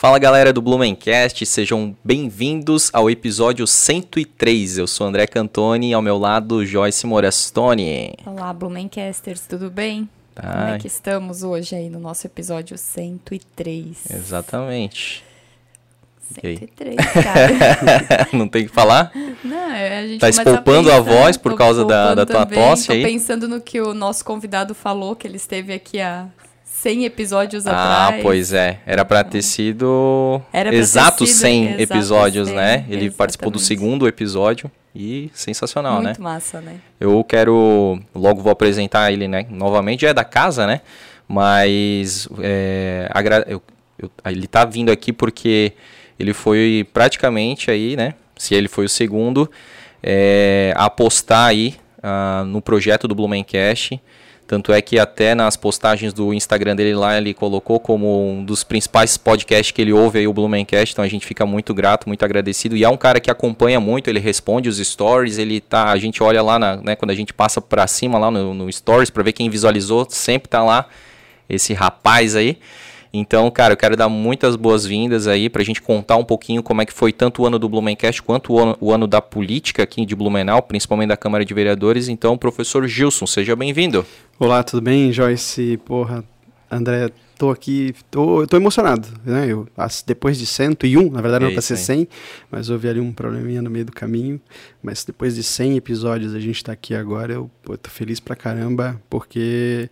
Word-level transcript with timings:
Fala 0.00 0.18
galera 0.18 0.50
do 0.50 0.62
Blumencast, 0.62 1.44
sejam 1.44 1.94
bem-vindos 2.02 2.88
ao 2.90 3.10
episódio 3.10 3.66
103. 3.66 4.78
Eu 4.78 4.86
sou 4.86 5.06
André 5.06 5.26
Cantoni 5.26 5.90
e 5.90 5.92
ao 5.92 6.00
meu 6.00 6.16
lado 6.16 6.64
Joyce 6.64 7.06
Morastoni. 7.06 8.14
Olá, 8.24 8.50
Blumencasters, 8.54 9.42
tudo 9.46 9.70
bem? 9.70 10.08
Como 10.34 10.68
é 10.68 10.78
que 10.78 10.86
estamos 10.86 11.42
hoje 11.42 11.74
aí 11.74 11.90
no 11.90 11.98
nosso 12.00 12.26
episódio 12.26 12.78
103? 12.78 14.10
Exatamente. 14.10 15.22
103, 16.32 16.96
cara. 17.22 18.28
Não 18.32 18.48
tem 18.48 18.64
que 18.64 18.72
falar? 18.72 19.12
Não, 19.44 19.70
é, 19.70 19.98
a 19.98 20.06
gente 20.06 20.20
Tá 20.20 20.28
a 20.28 20.30
espolpando 20.30 20.90
a 20.90 20.96
pensar, 21.02 21.12
voz 21.14 21.36
por 21.36 21.54
causa 21.54 21.84
da- 21.84 22.14
da 22.14 22.24
tua 22.24 22.46
também, 22.46 22.58
tosse 22.58 22.86
tô 22.86 22.94
aí? 22.94 23.02
pensando 23.02 23.46
no 23.46 23.60
que 23.60 23.78
o 23.82 23.92
nosso 23.92 24.24
convidado 24.24 24.74
falou, 24.74 25.14
que 25.14 25.26
ele 25.26 25.36
esteve 25.36 25.74
aqui 25.74 26.00
há 26.00 26.26
100 26.82 27.04
episódios 27.04 27.66
Ah, 27.66 28.06
atrás. 28.06 28.22
pois 28.22 28.52
é. 28.52 28.78
Era 28.86 29.04
pra 29.04 29.22
ter 29.22 29.42
sido 29.42 30.40
Era 30.52 30.64
pra 30.70 30.72
ter 30.72 30.76
exato 30.78 31.26
sido 31.26 31.36
100 31.36 31.64
exato 31.66 31.82
episódios, 31.82 32.48
100, 32.48 32.56
né? 32.56 32.84
Ele 32.88 33.10
participou 33.10 33.50
do 33.50 33.58
exatamente. 33.58 33.66
segundo 33.80 34.08
episódio 34.08 34.70
e 34.94 35.30
sensacional, 35.34 35.98
né? 36.00 36.06
Muito 36.10 36.22
massa, 36.22 36.60
né? 36.60 36.76
Eu 36.98 37.22
quero. 37.22 38.00
Logo 38.14 38.40
vou 38.42 38.50
apresentar 38.50 39.12
ele, 39.12 39.28
né? 39.28 39.46
Novamente, 39.50 40.00
já 40.02 40.08
é 40.08 40.14
da 40.14 40.24
casa, 40.24 40.66
né? 40.66 40.80
Mas. 41.28 42.28
é, 42.40 43.08
agra- 43.12 43.44
eu- 43.46 43.62
eu- 43.98 44.10
ele 44.26 44.46
tá 44.46 44.64
vindo 44.64 44.90
aqui 44.90 45.12
porque 45.12 45.72
ele 46.18 46.32
foi 46.32 46.86
praticamente 46.92 47.70
aí, 47.70 47.94
né? 47.96 48.14
Se 48.36 48.54
ele 48.54 48.68
foi 48.68 48.86
o 48.86 48.88
segundo, 48.88 49.50
é, 50.02 50.72
a 50.76 50.86
apostar 50.86 51.48
aí 51.48 51.74
ah, 52.02 52.42
no 52.46 52.62
projeto 52.62 53.06
do 53.06 53.14
Blumencast. 53.14 54.00
Tanto 54.50 54.72
é 54.72 54.82
que 54.82 54.98
até 54.98 55.32
nas 55.32 55.56
postagens 55.56 56.12
do 56.12 56.34
Instagram 56.34 56.74
dele 56.74 56.92
lá, 56.92 57.16
ele 57.16 57.32
colocou 57.32 57.78
como 57.78 58.32
um 58.32 58.44
dos 58.44 58.64
principais 58.64 59.16
podcasts 59.16 59.70
que 59.70 59.80
ele 59.80 59.92
ouve 59.92 60.18
aí 60.18 60.26
o 60.26 60.32
Blumencast, 60.32 60.92
então 60.92 61.04
a 61.04 61.08
gente 61.08 61.24
fica 61.24 61.46
muito 61.46 61.72
grato, 61.72 62.08
muito 62.08 62.24
agradecido. 62.24 62.76
E 62.76 62.82
é 62.82 62.88
um 62.88 62.96
cara 62.96 63.20
que 63.20 63.30
acompanha 63.30 63.78
muito, 63.78 64.10
ele 64.10 64.18
responde 64.18 64.68
os 64.68 64.78
stories, 64.78 65.38
ele 65.38 65.60
tá, 65.60 65.92
a 65.92 65.96
gente 65.98 66.20
olha 66.20 66.42
lá, 66.42 66.58
na, 66.58 66.78
né, 66.78 66.96
quando 66.96 67.12
a 67.12 67.14
gente 67.14 67.32
passa 67.32 67.60
pra 67.60 67.86
cima 67.86 68.18
lá 68.18 68.28
no, 68.28 68.52
no 68.52 68.72
stories 68.72 69.08
pra 69.08 69.22
ver 69.22 69.34
quem 69.34 69.48
visualizou, 69.48 70.04
sempre 70.10 70.48
tá 70.48 70.64
lá 70.64 70.88
esse 71.48 71.72
rapaz 71.72 72.34
aí. 72.34 72.58
Então, 73.12 73.50
cara, 73.50 73.72
eu 73.72 73.76
quero 73.76 73.96
dar 73.96 74.08
muitas 74.08 74.54
boas-vindas 74.54 75.26
aí 75.26 75.50
pra 75.50 75.64
gente 75.64 75.82
contar 75.82 76.16
um 76.16 76.24
pouquinho 76.24 76.62
como 76.62 76.80
é 76.80 76.86
que 76.86 76.92
foi 76.92 77.12
tanto 77.12 77.42
o 77.42 77.46
ano 77.46 77.58
do 77.58 77.68
Blumencast 77.68 78.22
quanto 78.22 78.52
o 78.52 78.60
ano, 78.60 78.76
o 78.80 78.92
ano 78.92 79.06
da 79.06 79.20
política 79.20 79.82
aqui 79.82 80.06
de 80.06 80.14
Blumenau, 80.14 80.62
principalmente 80.62 81.08
da 81.08 81.16
Câmara 81.16 81.44
de 81.44 81.52
Vereadores. 81.52 82.08
Então, 82.08 82.38
professor 82.38 82.86
Gilson, 82.86 83.26
seja 83.26 83.56
bem-vindo. 83.56 84.06
Olá, 84.38 84.62
tudo 84.62 84.80
bem, 84.80 85.12
Joyce? 85.12 85.76
Porra, 85.84 86.22
André, 86.70 87.10
tô 87.36 87.50
aqui, 87.50 87.92
tô, 88.12 88.46
tô 88.46 88.56
emocionado, 88.56 89.08
né? 89.24 89.46
Eu, 89.48 89.66
depois 90.06 90.38
de 90.38 90.46
101, 90.46 91.10
na 91.10 91.20
verdade 91.20 91.44
É 91.44 91.46
não 91.46 91.52
pra 91.52 91.58
isso 91.58 91.74
ser 91.76 91.92
aí. 91.92 91.98
100, 91.98 92.08
mas 92.48 92.70
houve 92.70 92.88
ali 92.88 93.00
um 93.00 93.12
probleminha 93.12 93.60
no 93.60 93.68
meio 93.68 93.86
do 93.86 93.92
caminho, 93.92 94.40
mas 94.80 95.02
depois 95.02 95.34
de 95.34 95.42
100 95.42 95.76
episódios 95.76 96.32
a 96.32 96.38
gente 96.38 96.62
tá 96.62 96.70
aqui 96.70 96.94
agora, 96.94 97.32
eu 97.32 97.50
pô, 97.62 97.76
tô 97.76 97.90
feliz 97.90 98.20
pra 98.20 98.36
caramba, 98.36 99.02
porque 99.10 99.90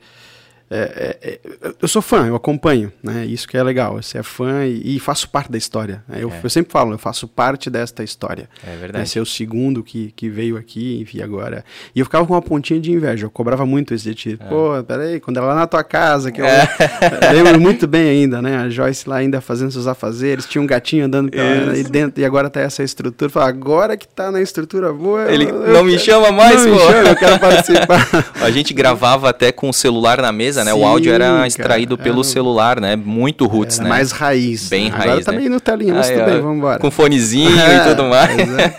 é, 0.70 1.16
é, 1.22 1.30
é, 1.30 1.72
eu 1.80 1.88
sou 1.88 2.02
fã, 2.02 2.26
eu 2.26 2.34
acompanho, 2.36 2.92
né? 3.02 3.24
Isso 3.24 3.48
que 3.48 3.56
é 3.56 3.62
legal, 3.62 3.94
você 4.00 4.18
é 4.18 4.22
fã 4.22 4.64
e, 4.66 4.96
e 4.96 5.00
faço 5.00 5.28
parte 5.28 5.50
da 5.50 5.56
história. 5.58 6.02
né? 6.08 6.18
Eu, 6.20 6.30
É. 6.30 6.40
eu 6.42 6.50
sempre 6.50 6.70
falo, 6.72 6.92
eu 6.92 6.98
faço 6.98 7.26
parte 7.26 7.70
desta 7.70 8.04
história. 8.04 8.48
É 8.66 8.76
verdade. 8.76 9.08
ser 9.08 9.20
o 9.20 9.26
segundo 9.26 9.82
que, 9.82 10.12
que 10.14 10.28
veio 10.28 10.56
aqui, 10.56 11.00
enfim, 11.00 11.22
agora. 11.22 11.64
E 11.94 12.00
eu 12.00 12.04
ficava 12.04 12.26
com 12.26 12.34
uma 12.34 12.42
pontinha 12.42 12.78
de 12.80 12.92
inveja, 12.92 13.24
eu 13.26 13.30
cobrava 13.30 13.64
muito 13.64 13.94
esse 13.94 14.14
de 14.14 14.32
É. 14.34 14.36
Pô, 14.48 14.82
peraí, 14.86 15.20
quando 15.20 15.36
ela 15.38 15.48
lá 15.48 15.54
na 15.54 15.66
tua 15.66 15.82
casa, 15.84 16.30
que 16.30 16.40
eu 16.40 16.44
lembro 17.32 17.60
muito 17.60 17.86
bem 17.86 18.08
ainda, 18.10 18.42
né? 18.42 18.56
A 18.58 18.68
Joyce 18.68 19.08
lá 19.08 19.16
ainda 19.16 19.40
fazendo 19.40 19.70
seus 19.70 19.86
afazeres, 19.86 20.44
tinha 20.46 20.60
um 20.62 20.66
gatinho 20.66 21.04
andando 21.06 21.30
pela 21.30 21.72
aí 21.72 21.82
dentro, 21.84 22.20
e 22.20 22.24
agora 22.24 22.50
tá 22.50 22.60
essa 22.60 22.82
estrutura. 22.82 23.30
Fala, 23.30 23.48
agora 23.48 23.96
que 23.96 24.06
tá 24.06 24.30
na 24.30 24.40
estrutura 24.40 24.92
boa. 24.92 25.30
Ele 25.32 25.44
eu- 25.44 25.62
eu 25.64 25.72
não 25.72 25.84
me 25.84 25.92
quero- 25.92 26.04
chama 26.04 26.32
mais, 26.32 26.64
não 26.64 26.76
pô. 26.76 26.84
me 26.84 26.92
chama, 26.92 27.08
eu 27.08 27.16
quero 27.16 27.38
participar. 27.40 28.32
A 28.40 28.50
gente 28.50 28.74
gravava 28.74 29.28
até 29.30 29.50
com 29.52 29.68
o 29.68 29.72
celular 29.72 30.20
na 30.20 30.32
mesa, 30.32 30.57
né? 30.64 30.72
o 30.74 30.78
Sim, 30.78 30.84
áudio 30.84 31.12
era 31.12 31.26
cara, 31.26 31.46
extraído 31.46 31.94
era 31.94 32.02
pelo 32.02 32.20
um- 32.20 32.24
celular, 32.24 32.80
né? 32.80 32.96
Muito 32.96 33.46
roots, 33.46 33.76
Era 33.78 33.84
né? 33.84 33.88
mais 33.90 34.12
raiz. 34.12 34.68
Bem 34.68 34.88
né? 34.90 34.94
Agora 34.94 35.10
raiz, 35.12 35.24
tá 35.24 35.32
né? 35.32 35.38
meio 35.38 35.50
no 35.50 35.60
telinha, 35.60 35.94
mas 35.94 36.08
Aí, 36.08 36.16
tudo 36.16 36.22
ó, 36.22 36.30
bem, 36.32 36.40
vamos 36.40 36.56
embora. 36.58 36.78
Com 36.78 36.90
fonezinho 36.90 37.50
e 37.50 37.58
É, 37.58 37.80
tudo 37.88 38.04
mais. 38.04 38.36
Mas, 38.36 38.58
é, 38.58 38.74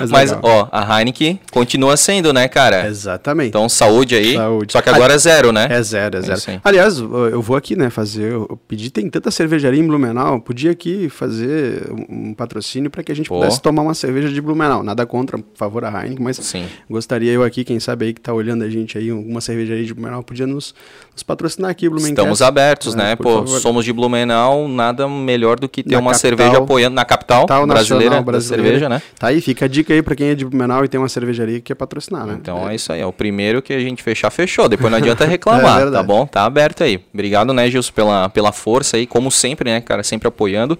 mas 0.00 0.10
Mas, 0.10 0.32
ó, 0.42 0.68
a 0.72 0.98
Heineken 1.00 1.40
continua 1.50 1.96
sendo, 1.96 2.32
né, 2.32 2.46
cara? 2.48 2.86
Exatamente. 2.88 3.48
Então, 3.48 3.68
saúde 3.68 4.14
aí. 4.14 4.34
Saúde. 4.34 4.72
Só 4.72 4.82
que 4.82 4.88
agora 4.90 5.14
é 5.14 5.18
zero, 5.18 5.52
né? 5.52 5.66
É 5.70 5.82
zero, 5.82 6.16
é 6.16 6.18
É 6.18 6.22
zero. 6.22 6.40
aí. 6.48 6.60
Aliás, 6.64 6.98
eu 6.98 7.40
vou 7.42 7.56
aqui, 7.56 7.76
né, 7.76 7.90
fazer. 7.90 8.32
Eu 8.32 8.58
pedi, 8.68 8.90
tem 8.90 9.08
tanta 9.08 9.30
cervejaria 9.30 9.80
em 9.80 9.86
Blumenau, 9.86 10.40
podia 10.40 10.70
aqui 10.70 11.08
fazer 11.08 11.86
um 11.90 12.08
um 12.28 12.34
patrocínio 12.34 12.90
para 12.90 13.02
que 13.02 13.12
a 13.12 13.14
gente 13.14 13.28
Pô. 13.28 13.36
pudesse 13.38 13.60
tomar 13.62 13.82
uma 13.82 13.94
cerveja 13.94 14.28
de 14.28 14.40
Blumenau. 14.40 14.82
Nada 14.82 15.06
contra, 15.06 15.38
por 15.38 15.56
favor, 15.56 15.84
a 15.84 15.88
Heineken, 16.02 16.22
mas 16.24 16.36
Sim. 16.38 16.66
gostaria 16.90 17.30
eu 17.32 17.42
aqui, 17.44 17.64
quem 17.64 17.78
sabe 17.78 18.06
aí 18.06 18.12
que 18.12 18.20
tá 18.20 18.32
olhando 18.32 18.64
a 18.64 18.68
gente 18.68 18.98
aí, 18.98 19.10
alguma 19.10 19.40
cervejaria 19.40 19.84
de 19.84 19.94
Blumenau, 19.94 20.22
podia 20.22 20.46
nos, 20.46 20.74
nos 21.18 21.22
patrocinar 21.24 21.70
aqui, 21.70 21.88
Blumencast. 21.88 22.12
Estamos 22.12 22.42
abertos, 22.42 22.94
É, 22.94 22.96
né? 22.96 23.16
Pô, 23.16 23.44
favor. 23.44 23.60
somos 23.60 23.84
de 23.84 23.92
Blumenau, 23.92 24.68
nada 24.68 25.08
melhor 25.08 25.58
do 25.58 25.68
que 25.68 25.82
ter 25.82 25.92
Na 25.94 25.98
uma 25.98 26.12
capital- 26.12 26.20
cerveja 26.30 26.58
apoiando 26.58 26.94
na 26.94 27.04
capital, 27.04 27.46
Capital 27.46 27.66
brasileira, 27.66 28.22
brasileira. 28.22 28.62
cerveja, 28.64 28.88
né? 28.88 29.02
Tá 29.18 29.28
aí, 29.28 29.40
fica 29.40 29.64
a 29.64 29.68
dica 29.68 29.92
aí 29.92 30.00
para 30.02 30.14
quem 30.14 30.28
é 30.28 30.34
de 30.34 30.44
Blumenau 30.44 30.84
e 30.84 30.88
tem 30.88 30.98
uma 31.00 31.08
cervejaria 31.08 31.56
que 31.56 31.62
quer 31.62 31.74
patrocinar, 31.74 32.24
né? 32.26 32.38
Então 32.40 32.68
é 32.68 32.74
isso 32.74 32.92
aí, 32.92 33.00
é 33.00 33.06
o 33.06 33.12
primeiro 33.12 33.60
que 33.60 33.72
a 33.72 33.80
gente 33.80 34.02
fechar, 34.02 34.30
fechou. 34.30 34.68
Depois 34.68 34.90
não 34.90 34.98
adianta 34.98 35.24
reclamar, 35.26 35.82
É 35.82 35.90
tá 35.90 36.02
bom? 36.02 36.26
Tá 36.26 36.44
aberto 36.44 36.84
aí. 36.84 37.00
Obrigado, 37.12 37.52
né, 37.52 37.68
Gilson, 37.70 37.92
pela, 37.92 38.28
pela 38.28 38.52
força 38.52 38.96
aí, 38.96 39.06
como 39.06 39.30
sempre, 39.30 39.70
né, 39.70 39.80
cara, 39.80 40.02
sempre 40.02 40.28
apoiando. 40.28 40.78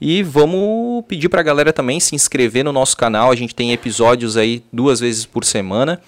E 0.00 0.22
vamos 0.22 1.04
pedir 1.06 1.28
pra 1.28 1.42
galera 1.42 1.72
também 1.72 2.00
se 2.00 2.14
inscrever 2.14 2.64
no 2.64 2.72
nosso 2.72 2.96
canal. 2.96 3.30
A 3.30 3.36
gente 3.36 3.54
tem 3.54 3.70
episódios 3.72 4.36
aí 4.36 4.62
duas 4.72 4.98
vezes 4.98 5.26
por 5.26 5.44
semana. 5.44 6.00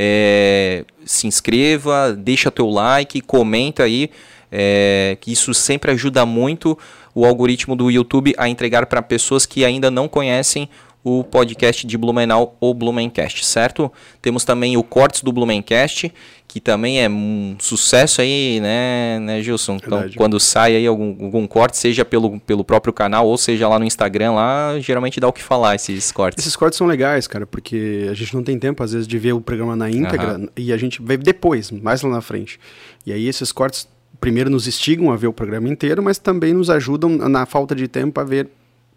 É, 0.00 0.84
se 1.04 1.26
inscreva, 1.26 2.12
deixa 2.16 2.52
teu 2.52 2.70
like, 2.70 3.20
comenta 3.20 3.82
aí, 3.82 4.10
é, 4.50 5.18
que 5.20 5.32
isso 5.32 5.52
sempre 5.52 5.90
ajuda 5.90 6.24
muito 6.24 6.78
o 7.12 7.26
algoritmo 7.26 7.74
do 7.74 7.90
YouTube 7.90 8.32
a 8.38 8.48
entregar 8.48 8.86
para 8.86 9.02
pessoas 9.02 9.44
que 9.44 9.64
ainda 9.64 9.90
não 9.90 10.06
conhecem 10.06 10.68
o 11.02 11.24
podcast 11.24 11.86
de 11.86 11.98
Blumenau 11.98 12.56
ou 12.60 12.72
Blumencast, 12.74 13.44
certo? 13.44 13.90
Temos 14.22 14.44
também 14.44 14.76
o 14.76 14.84
Cortes 14.84 15.22
do 15.22 15.32
Blumencast, 15.32 16.12
que 16.58 16.60
também 16.60 17.00
é 17.00 17.08
um 17.08 17.56
sucesso 17.60 18.20
aí, 18.20 18.58
né, 18.60 19.20
né 19.20 19.40
Gilson? 19.40 19.76
Então, 19.76 19.98
Verdade. 19.98 20.16
quando 20.16 20.40
sai 20.40 20.74
aí 20.74 20.86
algum, 20.88 21.10
algum 21.24 21.46
corte, 21.46 21.78
seja 21.78 22.04
pelo, 22.04 22.40
pelo 22.40 22.64
próprio 22.64 22.92
canal 22.92 23.28
ou 23.28 23.38
seja 23.38 23.68
lá 23.68 23.78
no 23.78 23.84
Instagram, 23.84 24.32
lá 24.32 24.76
geralmente 24.80 25.20
dá 25.20 25.28
o 25.28 25.32
que 25.32 25.42
falar 25.42 25.76
esses 25.76 26.10
cortes. 26.10 26.44
Esses 26.44 26.56
cortes 26.56 26.76
são 26.76 26.88
legais, 26.88 27.28
cara, 27.28 27.46
porque 27.46 28.08
a 28.10 28.14
gente 28.14 28.34
não 28.34 28.42
tem 28.42 28.58
tempo, 28.58 28.82
às 28.82 28.92
vezes, 28.92 29.06
de 29.06 29.16
ver 29.18 29.34
o 29.34 29.40
programa 29.40 29.76
na 29.76 29.88
íntegra 29.88 30.32
Aham. 30.32 30.48
e 30.56 30.72
a 30.72 30.76
gente 30.76 31.00
vê 31.00 31.16
depois, 31.16 31.70
mais 31.70 32.02
lá 32.02 32.10
na 32.10 32.20
frente. 32.20 32.58
E 33.06 33.12
aí 33.12 33.28
esses 33.28 33.52
cortes, 33.52 33.88
primeiro, 34.20 34.50
nos 34.50 34.66
instigam 34.66 35.12
a 35.12 35.16
ver 35.16 35.28
o 35.28 35.32
programa 35.32 35.68
inteiro, 35.68 36.02
mas 36.02 36.18
também 36.18 36.52
nos 36.52 36.70
ajudam, 36.70 37.10
na 37.10 37.46
falta 37.46 37.72
de 37.72 37.86
tempo, 37.86 38.20
a 38.20 38.24
ver 38.24 38.48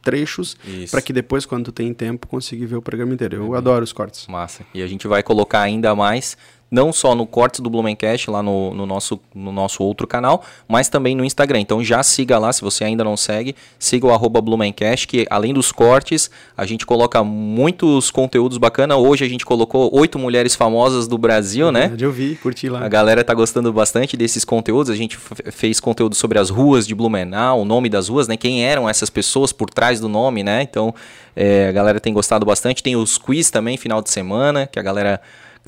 trechos 0.01 0.57
para 0.89 1.00
que 1.00 1.13
depois, 1.13 1.45
quando 1.45 1.66
tu 1.66 1.71
tem 1.71 1.94
tempo, 1.94 2.25
conseguir 2.25 2.66
ver 2.66 2.77
o 2.77 2.81
programa 2.81 3.13
inteiro. 3.13 3.35
Eu 3.35 3.53
adoro 3.53 3.83
os 3.83 3.94
cortes. 3.94 4.25
Massa. 4.25 4.66
E 4.73 4.81
a 4.81 4.88
gente 4.88 5.07
vai 5.07 5.21
colocar 5.21 5.61
ainda 5.61 5.94
mais, 5.94 6.35
não 6.71 6.93
só 6.93 7.13
no 7.13 7.27
Cortes 7.27 7.59
do 7.59 7.69
Blumencast, 7.69 8.31
lá 8.31 8.41
no, 8.41 8.73
no, 8.73 8.85
nosso, 8.85 9.19
no 9.35 9.51
nosso 9.51 9.83
outro 9.83 10.07
canal, 10.07 10.41
mas 10.69 10.87
também 10.87 11.13
no 11.13 11.25
Instagram. 11.25 11.59
Então 11.59 11.83
já 11.83 12.01
siga 12.01 12.39
lá, 12.39 12.53
se 12.53 12.61
você 12.61 12.85
ainda 12.85 13.03
não 13.03 13.17
segue, 13.17 13.53
siga 13.77 14.07
o 14.07 14.11
arroba 14.11 14.39
Blumencast, 14.39 15.05
que 15.05 15.27
além 15.29 15.53
dos 15.53 15.69
cortes, 15.73 16.31
a 16.55 16.65
gente 16.65 16.85
coloca 16.85 17.21
muitos 17.25 18.09
conteúdos 18.09 18.57
bacanas. 18.57 18.97
Hoje 18.97 19.25
a 19.25 19.27
gente 19.27 19.45
colocou 19.45 19.94
oito 19.94 20.18
mulheres 20.18 20.56
famosas 20.56 21.09
do 21.09 21.18
Brasil, 21.18 21.73
né? 21.73 21.94
Eu 22.00 22.12
vi, 22.12 22.35
curti 22.35 22.69
lá. 22.69 22.85
A 22.85 22.88
galera 22.88 23.21
tá 23.21 23.33
gostando 23.33 23.74
bastante 23.74 24.15
desses 24.15 24.45
conteúdos. 24.45 24.89
A 24.89 24.95
gente 24.95 25.17
fez 25.17 25.77
conteúdo 25.77 26.15
sobre 26.15 26.39
as 26.39 26.50
ruas 26.50 26.88
de 26.88 26.95
Blumenau, 26.95 27.62
o 27.62 27.65
nome 27.65 27.89
das 27.89 28.07
ruas, 28.07 28.29
né? 28.29 28.38
Quem 28.38 28.63
eram 28.63 28.88
essas 28.88 29.09
pessoas 29.09 29.51
por 29.51 29.69
trás 29.69 30.00
do 30.00 30.07
nome, 30.07 30.41
né? 30.41 30.62
Então, 30.62 30.95
é, 31.35 31.67
a 31.67 31.71
galera 31.74 32.00
tem 32.00 32.13
gostado 32.13 32.45
bastante. 32.45 32.81
Tem 32.81 32.95
os 32.95 33.17
quiz 33.17 33.50
também, 33.50 33.75
final 33.75 34.01
de 34.01 34.09
semana, 34.09 34.65
que 34.65 34.79
a 34.79 34.81
galera 34.81 35.19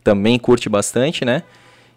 também 0.04 0.38
curte 0.40 0.70
bastante, 0.70 1.26
né? 1.26 1.44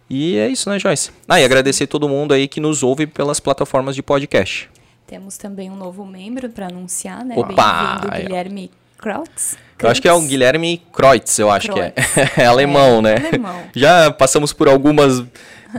E 0.08 0.36
é 0.36 0.48
isso, 0.48 0.70
né, 0.70 0.78
Joyce? 0.78 1.10
Ah, 1.28 1.40
e 1.40 1.44
agradecer 1.44 1.86
todo 1.86 2.08
mundo 2.08 2.32
aí 2.32 2.46
que 2.46 2.60
nos 2.60 2.82
ouve 2.82 3.06
pelas 3.06 3.40
plataformas 3.40 3.94
de 3.94 4.02
podcast. 4.02 4.68
Temos 5.06 5.36
também 5.36 5.70
um 5.70 5.76
novo 5.76 6.04
membro 6.04 6.48
para 6.48 6.66
anunciar, 6.66 7.24
né? 7.24 7.34
Opa! 7.36 8.00
Bem-vindo. 8.02 8.22
Guilherme 8.28 8.70
Krautz. 8.98 9.56
Eu 9.78 9.90
acho 9.90 10.00
que 10.00 10.08
é 10.08 10.12
o 10.12 10.20
Guilherme 10.22 10.82
Kreutz, 10.92 11.38
eu 11.38 11.50
acho 11.50 11.72
que 11.72 11.78
é. 11.80 11.92
É 12.38 12.46
alemão, 12.46 12.98
É, 12.98 13.02
né? 13.02 13.28
alemão. 13.28 13.62
Já 13.74 14.10
passamos 14.10 14.52
por 14.52 14.68
algumas 14.68 15.22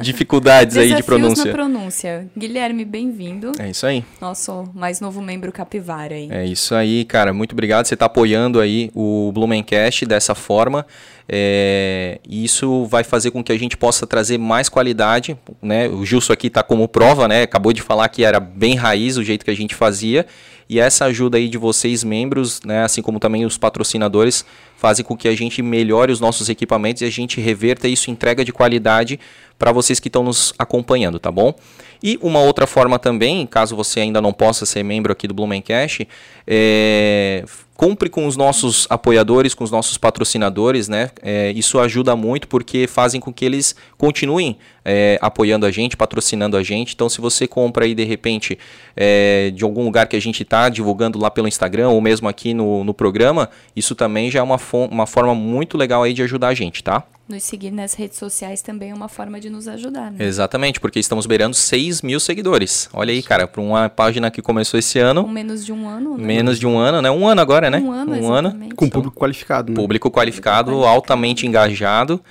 dificuldades 0.01 0.77
aí 0.77 0.94
de 0.94 1.03
pronúncia. 1.03 1.45
na 1.45 1.51
pronúncia. 1.51 2.27
Guilherme, 2.38 2.85
bem-vindo. 2.85 3.51
É 3.59 3.69
isso 3.69 3.85
aí. 3.85 4.03
Nosso 4.21 4.69
mais 4.73 4.99
novo 4.99 5.21
membro 5.21 5.51
capivara 5.51 6.15
aí. 6.15 6.29
É 6.31 6.45
isso 6.45 6.75
aí, 6.75 7.05
cara. 7.05 7.33
Muito 7.33 7.53
obrigado. 7.53 7.85
Você 7.85 7.94
está 7.94 8.05
apoiando 8.05 8.59
aí 8.59 8.91
o 8.94 9.31
Blumencast 9.33 10.05
dessa 10.05 10.35
forma. 10.35 10.85
É, 11.29 12.19
isso 12.27 12.85
vai 12.85 13.03
fazer 13.03 13.31
com 13.31 13.44
que 13.44 13.51
a 13.51 13.59
gente 13.59 13.75
possa 13.75 14.07
trazer 14.07 14.38
mais 14.38 14.69
qualidade. 14.69 15.38
Né? 15.61 15.88
O 15.88 16.05
Gilson 16.05 16.33
aqui 16.33 16.47
está 16.47 16.63
como 16.63 16.88
prova, 16.88 17.27
né? 17.27 17.44
acabou 17.44 17.73
de 17.73 17.81
falar 17.81 18.07
que 18.09 18.23
era 18.23 18.39
bem 18.39 18.75
raiz 18.75 19.17
o 19.17 19.23
jeito 19.23 19.44
que 19.44 19.51
a 19.51 19.55
gente 19.55 19.75
fazia. 19.75 20.25
E 20.69 20.79
essa 20.79 21.05
ajuda 21.05 21.38
aí 21.38 21.47
de 21.47 21.57
vocês, 21.57 22.03
membros, 22.03 22.59
né, 22.65 22.83
assim 22.83 23.01
como 23.01 23.19
também 23.19 23.45
os 23.45 23.57
patrocinadores, 23.57 24.45
fazem 24.75 25.03
com 25.03 25.15
que 25.15 25.27
a 25.27 25.35
gente 25.35 25.61
melhore 25.61 26.11
os 26.11 26.19
nossos 26.19 26.49
equipamentos 26.49 27.01
e 27.01 27.05
a 27.05 27.09
gente 27.09 27.39
reverta 27.39 27.88
isso 27.88 28.09
em 28.09 28.13
entrega 28.13 28.44
de 28.44 28.51
qualidade 28.51 29.17
para 29.57 29.71
vocês 29.71 30.00
que 30.00 30.07
estão 30.07 30.24
nos 30.24 30.54
acompanhando, 30.57 31.19
tá 31.19 31.31
bom? 31.31 31.54
E 32.01 32.19
uma 32.21 32.39
outra 32.39 32.68
forma 32.68 33.00
também, 33.00 33.45
caso 33.48 33.75
você 33.75 34.00
ainda 34.00 34.21
não 34.21 34.31
possa 34.31 34.65
ser 34.65 34.83
membro 34.83 35.12
aqui 35.12 35.27
do 35.27 35.33
Blumencast, 35.33 36.07
é 36.45 37.44
compre 37.77 38.09
com 38.09 38.25
os 38.25 38.36
nossos 38.36 38.88
apoiadores, 38.89 39.54
com 39.54 39.63
os 39.63 39.69
nossos 39.69 40.00
patrocinadores, 40.00 40.89
né? 40.89 41.12
É, 41.21 41.51
isso 41.51 41.80
ajuda 41.80 42.15
muito 42.15 42.48
porque 42.48 42.88
fazem 42.88 43.21
com 43.21 43.31
que 43.31 43.45
eles 43.45 43.75
continuem 43.95 44.57
é, 44.83 45.19
apoiando 45.21 45.63
a 45.63 45.69
gente, 45.69 45.95
patrocinando 45.95 46.57
a 46.57 46.63
gente. 46.63 46.95
Então, 46.95 47.07
se 47.07 47.21
você 47.21 47.48
compra 47.48 47.86
aí 47.86 47.94
de 47.94 48.04
repente 48.04 48.57
é, 48.95 49.51
de 49.51 49.63
algum 49.63 49.83
lugar 49.83 50.07
que 50.07 50.15
a 50.15 50.19
gente 50.19 50.42
está 50.42 50.68
divulgando 50.69 51.19
lá 51.19 51.30
pelo 51.30 51.48
Instagram 51.48 51.89
ou 51.89 52.01
mesmo 52.01 52.27
aqui 52.27 52.51
no, 52.51 52.83
no 52.83 52.95
programa, 52.95 53.48
isso 53.75 53.94
também 53.94 54.31
já 54.31 54.39
é 54.39 54.44
uma, 54.44 54.59
uma 54.89 55.06
forma 55.06 55.36
muito 55.36 55.77
legal 55.77 56.01
aí 56.01 56.13
de 56.13 56.24
ajudar 56.24 56.48
a 56.48 56.54
gente, 56.56 56.83
tá? 56.83 57.04
Nos 57.27 57.44
seguir 57.44 57.71
nas 57.71 57.94
redes 57.94 58.18
sociais 58.18 58.62
também 58.62 58.91
é 58.91 58.94
uma 58.94 59.09
forma 59.09 59.38
de 59.38 59.50
nos 59.50 59.68
ajudar, 59.68 60.09
né? 60.12 60.24
Exatamente, 60.24 60.79
porque 60.79 60.97
estamos 60.97 61.25
beirando 61.25 61.53
6 61.53 62.01
mil 62.01 62.21
seguidores. 62.21 62.89
Olha 62.94 63.12
aí, 63.12 63.21
cara, 63.21 63.45
para 63.45 63.62
uma 63.62 63.89
página 63.89 64.31
que 64.31 64.41
começou 64.41 64.79
esse 64.79 64.97
ano. 64.97 65.25
Com 65.25 65.29
menos 65.29 65.65
de 65.65 65.74
um 65.74 65.89
ano, 65.89 66.18
né? 66.18 66.24
Menos 66.24 66.57
de 66.57 66.65
um 66.65 66.77
ano, 66.77 67.01
né? 67.01 67.12
Um 67.12 67.27
ano 67.27 67.41
agora, 67.41 67.69
né? 67.69 67.79
Um 67.79 67.91
ano, 67.91 68.13
um 68.13 68.31
ano. 68.31 68.57
Com 68.77 68.88
público 68.88 69.19
qualificado, 69.19 69.74
né? 69.74 69.75
Público 69.75 70.09
qualificado, 70.09 70.71
qualificado, 70.71 70.88
altamente 70.88 71.45
engajado. 71.45 72.21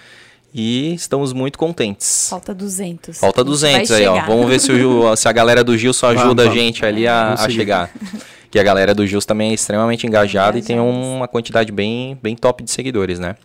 E 0.54 0.94
estamos 0.94 1.34
muito 1.34 1.58
contentes. 1.58 2.28
Falta 2.30 2.54
200. 2.54 3.18
Falta 3.18 3.44
200 3.44 3.90
aí, 3.90 4.06
ó. 4.06 4.24
Vamos 4.24 4.48
ver 4.48 4.58
se, 4.58 4.72
o, 4.72 5.12
se 5.14 5.28
a 5.28 5.32
galera 5.32 5.62
do 5.62 5.76
Gil 5.76 5.92
só 5.92 6.08
ajuda 6.08 6.44
vamos, 6.44 6.58
a 6.58 6.62
gente 6.62 6.86
ali 6.86 7.06
a, 7.06 7.34
a 7.34 7.50
chegar. 7.50 7.90
que 8.50 8.58
a 8.58 8.62
galera 8.62 8.94
do 8.94 9.06
Gil 9.06 9.20
também 9.20 9.50
é 9.50 9.54
extremamente 9.54 10.06
engajada 10.06 10.58
e 10.58 10.62
tem 10.62 10.80
uma 10.80 11.28
quantidade 11.28 11.70
bem, 11.70 12.18
bem 12.22 12.34
top 12.34 12.64
de 12.64 12.70
seguidores, 12.70 13.18
né? 13.18 13.36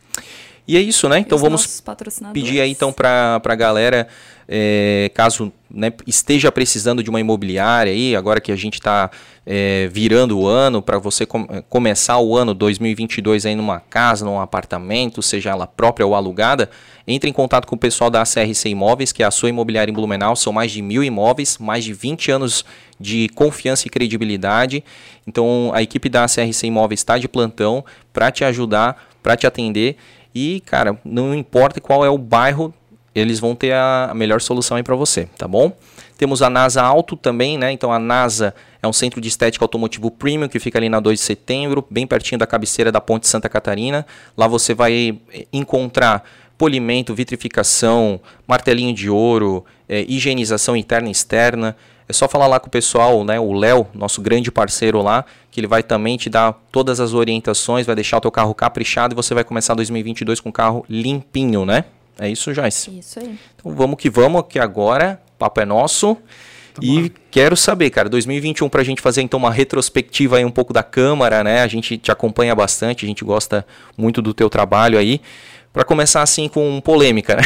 E 0.72 0.78
é 0.78 0.80
isso, 0.80 1.10
né? 1.10 1.20
Então 1.20 1.38
vamos 1.38 1.84
pedir 2.32 2.62
aí 2.62 2.72
então 2.72 2.94
para 2.94 3.42
a 3.44 3.56
galera, 3.56 4.08
é, 4.48 5.12
caso 5.14 5.52
né, 5.70 5.92
esteja 6.08 6.50
precisando 6.50 7.04
de 7.04 7.10
uma 7.10 7.20
imobiliária 7.20 7.92
aí, 7.92 8.16
agora 8.16 8.40
que 8.40 8.54
a 8.54 8.56
gente 8.56 8.76
está 8.76 9.12
é, 9.46 9.90
virando 9.92 10.40
o 10.40 10.48
ano, 10.48 10.82
para 10.82 10.98
você 10.98 11.26
com, 11.26 11.46
é, 11.50 11.62
começar 11.70 12.20
o 12.20 12.38
ano 12.38 12.54
2022 12.54 13.46
aí 13.46 13.54
numa 13.54 13.82
casa, 13.82 14.24
num 14.24 14.40
apartamento, 14.40 15.22
seja 15.22 15.50
ela 15.50 15.68
própria 15.68 16.08
ou 16.08 16.16
alugada, 16.16 16.70
entre 17.06 17.30
em 17.30 17.34
contato 17.34 17.68
com 17.68 17.76
o 17.76 17.78
pessoal 17.78 18.10
da 18.10 18.24
CRC 18.24 18.70
Imóveis, 18.70 19.12
que 19.12 19.24
é 19.24 19.26
a 19.26 19.32
sua 19.32 19.50
imobiliária 19.50 19.92
em 19.92 19.94
Blumenau, 19.94 20.38
são 20.38 20.54
mais 20.54 20.72
de 20.72 20.82
mil 20.82 21.04
imóveis, 21.04 21.58
mais 21.58 21.84
de 21.84 21.92
20 21.92 22.32
anos 22.32 22.64
de 22.98 23.28
confiança 23.36 23.88
e 23.88 23.90
credibilidade. 23.90 24.86
Então 25.28 25.70
a 25.74 25.82
equipe 25.82 26.08
da 26.08 26.28
CRC 26.28 26.68
Imóveis 26.68 27.02
está 27.02 27.18
de 27.18 27.28
plantão 27.28 27.84
para 28.14 28.32
te 28.32 28.46
ajudar, 28.46 29.12
para 29.22 29.36
te 29.36 29.46
atender 29.46 29.98
e, 30.34 30.62
cara, 30.62 31.00
não 31.04 31.34
importa 31.36 31.80
qual 31.82 32.06
é 32.06 32.10
o 32.10 32.18
bairro, 32.18 32.74
eles 33.14 33.40
vão 33.40 33.54
ter 33.56 33.74
a 33.74 34.12
melhor 34.16 34.40
solução 34.42 34.78
aí 34.78 34.84
para 34.84 34.96
você, 34.96 35.26
tá 35.38 35.48
bom? 35.48 35.74
Temos 36.18 36.42
a 36.42 36.50
NASA 36.50 36.82
Auto 36.82 37.18
também, 37.18 37.58
né? 37.58 37.72
Então 37.72 37.92
a 37.92 38.00
NASA 38.00 38.54
é 38.82 38.88
um 38.88 38.94
centro 38.94 39.20
de 39.20 39.28
estética 39.28 39.66
automotivo 39.66 40.10
premium 40.10 40.48
que 40.48 40.60
fica 40.60 40.78
ali 40.78 40.88
na 40.88 41.00
2 41.00 41.20
de 41.20 41.26
setembro, 41.26 41.86
bem 41.90 42.06
pertinho 42.06 42.40
da 42.40 42.48
cabeceira 42.48 42.92
da 42.92 43.02
Ponte 43.02 43.28
Santa 43.28 43.50
Catarina. 43.50 44.06
Lá 44.38 44.48
você 44.48 44.74
vai 44.74 45.20
eh, 45.34 45.48
encontrar 45.52 46.24
polimento, 46.58 47.16
vitrificação, 47.16 48.22
martelinho 48.48 48.94
de 48.94 49.10
ouro, 49.10 49.66
é, 49.90 50.06
higienização 50.08 50.76
interna 50.76 51.08
e 51.08 51.12
externa. 51.12 51.76
É 52.08 52.14
só 52.14 52.28
falar 52.28 52.48
lá 52.48 52.60
com 52.60 52.68
o 52.68 52.70
pessoal, 52.70 53.24
né, 53.24 53.40
o 53.40 53.54
Léo, 53.54 53.88
nosso 53.94 54.22
grande 54.22 54.52
parceiro 54.52 55.02
lá, 55.02 55.26
que 55.50 55.60
ele 55.60 55.68
vai 55.68 55.82
também 55.82 56.18
te 56.18 56.30
dar 56.30 56.54
todas 56.72 57.00
as 57.00 57.14
orientações, 57.14 57.86
vai 57.86 57.96
deixar 57.96 58.18
o 58.18 58.22
teu 58.22 58.32
carro 58.32 58.54
caprichado 58.54 59.14
e 59.14 59.16
você 59.16 59.34
vai 59.34 59.44
começar 59.44 59.74
2022 59.74 60.40
com 60.40 60.50
o 60.50 60.54
carro 60.54 60.86
limpinho, 60.90 61.66
né? 61.66 61.86
É 62.20 62.30
isso, 62.30 62.54
Joyce? 62.54 63.00
Isso 63.00 63.20
aí. 63.20 63.38
Então 63.56 63.74
vamos 63.74 63.98
que 63.98 64.10
vamos, 64.10 64.44
que 64.48 64.60
agora 64.60 65.22
o 65.36 65.40
papo 65.40 65.62
é 65.62 65.66
nosso. 65.66 66.16
Tá 66.74 66.82
e 66.82 67.12
quero 67.30 67.58
saber, 67.58 67.90
cara, 67.90 68.08
2021 68.08 68.70
para 68.70 68.82
a 68.82 68.84
gente 68.84 69.02
fazer 69.02 69.22
então 69.22 69.38
uma 69.38 69.52
retrospectiva 69.52 70.38
aí 70.38 70.46
um 70.46 70.52
pouco 70.52 70.72
da 70.72 70.84
Câmara, 70.84 71.44
né? 71.44 71.62
A 71.62 71.68
gente 71.68 71.98
te 71.98 72.12
acompanha 72.12 72.56
bastante, 72.56 73.06
a 73.06 73.08
gente 73.08 73.26
gosta 73.26 73.66
muito 73.98 74.22
do 74.22 74.34
teu 74.34 74.50
trabalho 74.50 74.98
aí. 74.98 75.20
Para 75.74 75.86
começar 75.86 76.22
assim 76.22 76.50
com 76.50 76.82
polêmica, 76.82 77.38
né? 77.38 77.44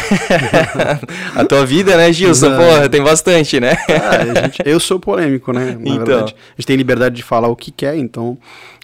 a 1.36 1.46
tua 1.46 1.64
vida, 1.64 1.96
né, 1.96 2.12
Gilson? 2.12 2.50
Não. 2.50 2.58
Porra, 2.58 2.90
tem 2.90 3.04
bastante, 3.04 3.60
né? 3.60 3.78
ah, 3.88 4.42
gente, 4.42 4.64
eu 4.66 4.80
sou 4.80 5.00
polêmico, 5.00 5.54
né? 5.54 5.78
Na 5.80 5.92
então. 5.92 6.06
verdade, 6.06 6.36
a 6.36 6.52
gente 6.60 6.66
tem 6.66 6.76
liberdade 6.76 7.16
de 7.16 7.22
falar 7.22 7.50
o 7.50 7.56
que 7.56 7.70
quer, 7.70 7.96
então, 7.96 8.36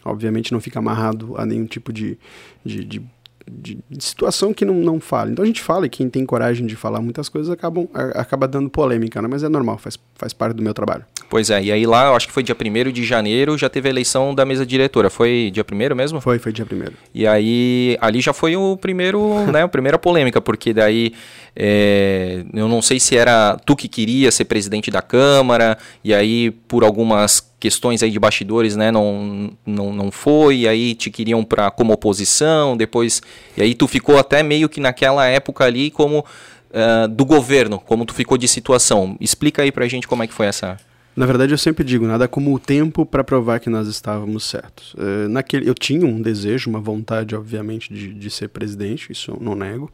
obviamente, 0.05 0.51
não 0.51 0.61
fica 0.61 0.77
amarrado 0.77 1.33
a 1.37 1.45
nenhum 1.45 1.65
tipo 1.65 1.91
de, 1.91 2.19
de, 2.63 2.83
de 2.83 3.01
de, 3.49 3.79
de, 3.89 4.03
situação 4.03 4.53
que 4.53 4.65
não, 4.65 4.75
não 4.75 4.99
fala. 4.99 5.31
Então 5.31 5.43
a 5.43 5.45
gente 5.45 5.61
fala 5.61 5.85
e 5.85 5.89
quem 5.89 6.09
tem 6.09 6.25
coragem 6.25 6.65
de 6.65 6.75
falar 6.75 7.01
muitas 7.01 7.29
coisas 7.29 7.51
acabam, 7.51 7.87
a, 7.93 8.21
acaba 8.21 8.47
dando 8.47 8.69
polêmica, 8.69 9.21
né? 9.21 9.27
mas 9.29 9.43
é 9.43 9.49
normal, 9.49 9.77
faz, 9.77 9.97
faz 10.15 10.33
parte 10.33 10.55
do 10.55 10.63
meu 10.63 10.73
trabalho. 10.73 11.05
Pois 11.29 11.49
é, 11.49 11.63
e 11.63 11.71
aí 11.71 11.85
lá, 11.85 12.07
eu 12.07 12.15
acho 12.15 12.27
que 12.27 12.33
foi 12.33 12.43
dia 12.43 12.55
1 12.55 12.91
de 12.91 13.05
janeiro, 13.05 13.57
já 13.57 13.69
teve 13.69 13.87
a 13.87 13.91
eleição 13.91 14.35
da 14.35 14.43
mesa 14.43 14.65
diretora. 14.65 15.09
Foi 15.09 15.49
dia 15.53 15.65
1 15.69 15.95
mesmo? 15.95 16.19
Foi, 16.19 16.37
foi 16.39 16.51
dia 16.51 16.65
1 16.65 16.91
E 17.13 17.25
aí, 17.25 17.97
ali 18.01 18.19
já 18.19 18.33
foi 18.33 18.55
o 18.55 18.75
primeiro, 18.75 19.39
né, 19.51 19.63
a 19.63 19.67
primeira 19.67 19.97
polêmica, 19.97 20.41
porque 20.41 20.73
daí 20.73 21.13
é, 21.55 22.43
eu 22.53 22.67
não 22.67 22.81
sei 22.81 22.99
se 22.99 23.15
era 23.15 23.57
tu 23.65 23.75
que 23.75 23.87
queria 23.87 24.31
ser 24.31 24.45
presidente 24.45 24.91
da 24.91 25.01
Câmara, 25.01 25.77
e 26.03 26.13
aí 26.13 26.51
por 26.51 26.83
algumas 26.83 27.50
questões 27.61 28.01
aí 28.01 28.09
de 28.09 28.19
bastidores, 28.19 28.75
né, 28.75 28.89
não, 28.91 29.51
não, 29.63 29.93
não 29.93 30.11
foi, 30.11 30.67
aí 30.67 30.95
te 30.95 31.11
queriam 31.11 31.43
para 31.43 31.69
como 31.69 31.93
oposição, 31.93 32.75
depois, 32.75 33.21
e 33.55 33.61
aí 33.61 33.75
tu 33.75 33.87
ficou 33.87 34.17
até 34.17 34.41
meio 34.41 34.67
que 34.67 34.81
naquela 34.81 35.27
época 35.27 35.63
ali 35.63 35.91
como 35.91 36.25
uh, 36.71 37.07
do 37.07 37.23
governo, 37.23 37.79
como 37.79 38.03
tu 38.03 38.15
ficou 38.15 38.35
de 38.35 38.47
situação. 38.47 39.15
Explica 39.21 39.61
aí 39.61 39.71
pra 39.71 39.87
gente 39.87 40.07
como 40.07 40.23
é 40.23 40.27
que 40.27 40.33
foi 40.33 40.47
essa... 40.47 40.77
Na 41.13 41.25
verdade, 41.25 41.53
eu 41.53 41.57
sempre 41.57 41.83
digo, 41.83 42.07
nada 42.07 42.25
como 42.25 42.55
o 42.55 42.57
tempo 42.57 43.05
para 43.05 43.21
provar 43.21 43.59
que 43.59 43.69
nós 43.69 43.85
estávamos 43.87 44.45
certos. 44.45 44.93
Uh, 44.93 45.27
naquele, 45.29 45.69
eu 45.69 45.75
tinha 45.75 46.05
um 46.05 46.21
desejo, 46.21 46.69
uma 46.69 46.79
vontade, 46.79 47.35
obviamente, 47.35 47.93
de, 47.93 48.13
de 48.13 48.29
ser 48.31 48.47
presidente, 48.47 49.11
isso 49.11 49.31
eu 49.31 49.37
não 49.39 49.53
nego. 49.53 49.91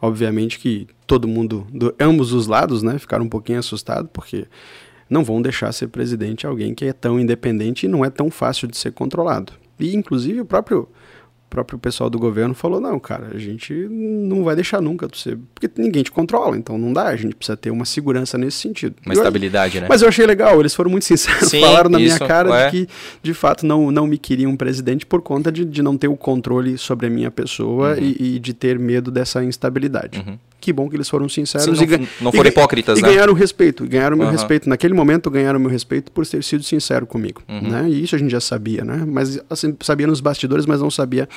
Obviamente 0.00 0.58
que 0.58 0.88
todo 1.06 1.28
mundo, 1.28 1.66
do, 1.70 1.94
ambos 2.00 2.32
os 2.32 2.46
lados, 2.46 2.82
né, 2.82 2.98
ficaram 2.98 3.26
um 3.26 3.28
pouquinho 3.28 3.58
assustados, 3.58 4.10
porque 4.10 4.46
não 5.08 5.24
vão 5.24 5.40
deixar 5.40 5.72
ser 5.72 5.88
presidente 5.88 6.46
alguém 6.46 6.74
que 6.74 6.84
é 6.84 6.92
tão 6.92 7.18
independente 7.18 7.86
e 7.86 7.88
não 7.88 8.04
é 8.04 8.10
tão 8.10 8.30
fácil 8.30 8.68
de 8.68 8.76
ser 8.76 8.92
controlado. 8.92 9.52
E, 9.78 9.94
inclusive, 9.94 10.40
o 10.40 10.44
próprio 10.44 10.88
próprio 11.54 11.78
pessoal 11.78 12.10
do 12.10 12.18
governo 12.18 12.52
falou: 12.52 12.80
não, 12.80 12.98
cara, 12.98 13.30
a 13.32 13.38
gente 13.38 13.72
não 13.72 14.42
vai 14.42 14.56
deixar 14.56 14.80
nunca 14.80 15.08
tu 15.08 15.16
ser. 15.16 15.38
Porque 15.54 15.70
ninguém 15.80 16.02
te 16.02 16.10
controla, 16.10 16.56
então 16.56 16.76
não 16.76 16.92
dá, 16.92 17.04
a 17.04 17.16
gente 17.16 17.36
precisa 17.36 17.56
ter 17.56 17.70
uma 17.70 17.84
segurança 17.84 18.36
nesse 18.36 18.58
sentido. 18.58 18.96
Uma 19.06 19.14
eu, 19.14 19.18
estabilidade, 19.18 19.80
né? 19.80 19.86
Mas 19.88 20.02
eu 20.02 20.08
achei 20.08 20.26
legal, 20.26 20.58
eles 20.58 20.74
foram 20.74 20.90
muito 20.90 21.04
sinceros, 21.04 21.48
Sim, 21.48 21.60
falaram 21.62 21.88
na 21.88 22.00
isso, 22.00 22.16
minha 22.16 22.28
cara 22.28 22.50
ué. 22.50 22.66
de 22.66 22.70
que, 22.70 22.92
de 23.22 23.32
fato, 23.32 23.64
não, 23.64 23.90
não 23.92 24.06
me 24.06 24.18
queriam 24.18 24.50
um 24.50 24.56
presidente 24.56 25.06
por 25.06 25.22
conta 25.22 25.52
de, 25.52 25.64
de 25.64 25.80
não 25.80 25.96
ter 25.96 26.08
o 26.08 26.16
controle 26.16 26.76
sobre 26.76 27.06
a 27.06 27.10
minha 27.10 27.30
pessoa 27.30 27.94
uhum. 27.94 28.02
e, 28.02 28.36
e, 28.36 28.38
de 28.40 28.52
ter 28.52 28.78
medo 28.78 29.10
dessa 29.10 29.44
instabilidade. 29.44 30.18
Uhum. 30.18 30.38
Que 30.64 30.72
bom 30.72 30.88
que 30.88 30.96
eles 30.96 31.10
foram 31.10 31.28
sinceros 31.28 31.78
Sim, 31.78 31.86
não, 31.86 31.94
e, 31.96 32.08
não 32.22 32.32
foram 32.32 32.48
hipócritas, 32.48 32.98
e, 32.98 33.02
né? 33.02 33.10
E 33.10 33.12
ganharam 33.12 33.34
respeito, 33.34 33.86
ganharam 33.86 34.16
meu 34.16 34.24
uhum. 34.24 34.32
respeito. 34.32 34.66
Naquele 34.66 34.94
momento 34.94 35.30
ganharam 35.30 35.60
meu 35.60 35.68
respeito 35.68 36.10
por 36.10 36.26
ter 36.26 36.42
sido 36.42 36.64
sincero 36.64 37.06
comigo, 37.06 37.42
uhum. 37.46 37.68
né? 37.68 37.86
E 37.86 38.02
isso 38.02 38.16
a 38.16 38.18
gente 38.18 38.30
já 38.30 38.40
sabia, 38.40 38.82
né? 38.82 39.04
Mas 39.06 39.38
assim, 39.50 39.76
sabia 39.82 40.06
nos 40.06 40.22
bastidores, 40.22 40.64
mas 40.64 40.80
não 40.80 40.90
sabia 40.90 41.28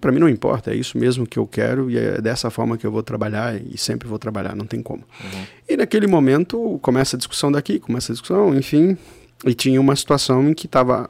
para 0.00 0.12
mim 0.12 0.20
não 0.20 0.28
importa, 0.28 0.70
é 0.70 0.76
isso 0.76 0.96
mesmo 0.96 1.26
que 1.26 1.36
eu 1.36 1.48
quero 1.48 1.90
e 1.90 1.98
é 1.98 2.20
dessa 2.20 2.48
forma 2.48 2.78
que 2.78 2.86
eu 2.86 2.92
vou 2.92 3.02
trabalhar 3.02 3.60
e 3.60 3.76
sempre 3.76 4.06
vou 4.06 4.20
trabalhar, 4.20 4.54
não 4.54 4.66
tem 4.66 4.80
como. 4.80 5.02
Uhum. 5.20 5.44
E 5.68 5.76
naquele 5.76 6.06
momento 6.06 6.78
começa 6.80 7.16
a 7.16 7.18
discussão 7.18 7.50
daqui, 7.50 7.80
começa 7.80 8.12
a 8.12 8.14
discussão, 8.14 8.54
enfim, 8.54 8.96
e 9.44 9.52
tinha 9.52 9.80
uma 9.80 9.96
situação 9.96 10.48
em 10.48 10.54
que 10.54 10.66
estava 10.66 11.04
uh, 11.04 11.08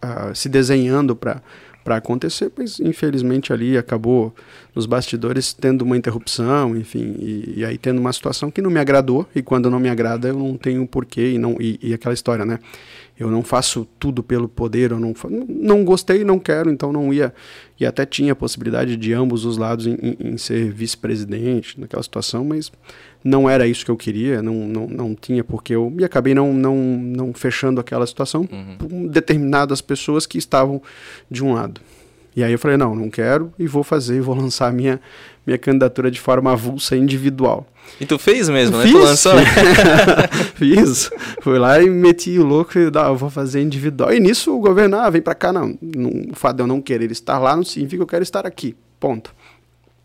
ah, 0.00 0.32
se 0.34 0.48
desenhando 0.48 1.14
para 1.14 1.42
para 1.84 1.96
acontecer, 1.96 2.52
mas 2.56 2.78
infelizmente 2.80 3.52
ali 3.52 3.76
acabou 3.76 4.34
nos 4.74 4.86
bastidores 4.86 5.52
tendo 5.52 5.82
uma 5.82 5.96
interrupção, 5.96 6.76
enfim, 6.76 7.16
e, 7.18 7.54
e, 7.58 7.64
aí 7.64 7.78
tendo 7.78 7.98
uma 8.00 8.12
situação 8.12 8.50
que 8.50 8.62
não 8.62 8.70
me 8.70 8.78
agradou, 8.78 9.26
e 9.34 9.42
quando 9.42 9.70
não 9.70 9.80
me 9.80 9.88
agrada 9.88 10.28
eu 10.28 10.38
não 10.38 10.56
tenho 10.56 10.86
porquê, 10.86 11.32
e, 11.32 11.38
não, 11.38 11.56
e, 11.60 11.78
e 11.82 11.94
aquela 11.94 12.14
história, 12.14 12.44
né? 12.44 12.58
Eu 13.20 13.30
não 13.30 13.42
faço 13.42 13.86
tudo 13.98 14.22
pelo 14.22 14.48
poder, 14.48 14.92
eu 14.92 14.98
não, 14.98 15.12
não 15.46 15.84
gostei, 15.84 16.24
não 16.24 16.38
quero, 16.38 16.70
então 16.70 16.90
não 16.90 17.12
ia. 17.12 17.34
E 17.78 17.84
até 17.84 18.06
tinha 18.06 18.32
a 18.32 18.34
possibilidade 18.34 18.96
de 18.96 19.12
ambos 19.12 19.44
os 19.44 19.58
lados 19.58 19.86
em, 19.86 19.92
em, 19.92 20.16
em 20.32 20.38
ser 20.38 20.72
vice-presidente 20.72 21.78
naquela 21.78 22.02
situação, 22.02 22.42
mas 22.42 22.72
não 23.22 23.48
era 23.48 23.66
isso 23.66 23.84
que 23.84 23.90
eu 23.90 23.96
queria, 23.96 24.40
não, 24.40 24.54
não, 24.54 24.86
não 24.86 25.14
tinha 25.14 25.44
porque 25.44 25.74
eu. 25.74 25.94
E 25.98 26.04
acabei 26.04 26.34
não, 26.34 26.54
não, 26.54 26.74
não 26.74 27.34
fechando 27.34 27.78
aquela 27.78 28.06
situação 28.06 28.48
uhum. 28.50 28.76
por 28.78 28.88
determinadas 29.10 29.82
pessoas 29.82 30.24
que 30.24 30.38
estavam 30.38 30.80
de 31.30 31.44
um 31.44 31.52
lado. 31.52 31.78
E 32.34 32.42
aí 32.42 32.52
eu 32.52 32.58
falei, 32.58 32.78
não, 32.78 32.94
não 32.94 33.10
quero 33.10 33.52
e 33.58 33.66
vou 33.66 33.84
fazer, 33.84 34.22
vou 34.22 34.34
lançar 34.34 34.72
minha, 34.72 34.98
minha 35.46 35.58
candidatura 35.58 36.10
de 36.10 36.18
forma 36.18 36.52
avulsa 36.52 36.96
individual. 36.96 37.66
E 38.00 38.06
tu 38.06 38.18
fez 38.18 38.48
mesmo, 38.48 38.76
né? 38.76 38.84
Fiz. 38.84 38.92
Tu 38.92 38.98
lançou, 38.98 39.34
né? 39.34 39.44
Fiz. 40.56 41.10
Fui 41.40 41.58
lá 41.58 41.82
e 41.82 41.88
meti 41.88 42.38
o 42.38 42.44
louco 42.44 42.78
e 42.78 42.90
ah, 42.94 43.08
eu 43.08 43.16
vou 43.16 43.30
fazer 43.30 43.62
individual. 43.62 44.12
E 44.12 44.20
nisso 44.20 44.54
o 44.54 44.60
governo, 44.60 44.96
ah, 44.98 45.08
vem 45.10 45.22
pra 45.22 45.34
cá, 45.34 45.52
não. 45.52 45.76
não. 45.80 46.10
O 46.30 46.34
fato 46.34 46.56
de 46.56 46.62
eu 46.62 46.66
não 46.66 46.80
querer 46.80 47.10
estar 47.10 47.38
lá 47.38 47.56
não 47.56 47.64
significa 47.64 47.98
que 47.98 48.02
eu 48.02 48.06
quero 48.06 48.22
estar 48.22 48.46
aqui. 48.46 48.76
Ponto. 48.98 49.34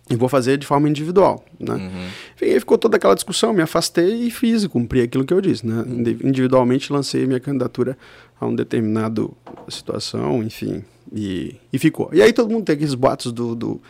E 0.10 0.16
vou 0.16 0.30
fazer 0.30 0.58
de 0.58 0.68
forma 0.68 0.88
individual, 0.88 1.44
né? 1.60 1.74
Uhum. 1.74 2.08
Enfim, 2.36 2.46
aí 2.46 2.60
ficou 2.60 2.78
toda 2.78 2.96
aquela 2.96 3.16
discussão, 3.16 3.52
me 3.54 3.64
afastei 3.64 4.28
e 4.28 4.32
fiz, 4.32 4.64
e 4.64 4.70
cumpri 4.70 5.02
aquilo 5.02 5.26
que 5.26 5.34
eu 5.34 5.42
disse, 5.42 5.66
né? 5.66 5.84
Individualmente 6.24 6.94
lancei 6.94 7.26
minha 7.26 7.40
candidatura 7.40 7.98
a 8.40 8.46
um 8.46 8.54
determinado 8.54 9.36
situação, 9.68 10.44
enfim, 10.44 10.84
e, 11.12 11.56
e 11.74 11.80
ficou. 11.80 12.10
E 12.14 12.22
aí 12.22 12.32
todo 12.32 12.52
mundo 12.52 12.66
tem 12.66 12.76
aqueles 12.76 12.94
boatos 12.94 13.32
do, 13.32 13.56
do 13.56 13.82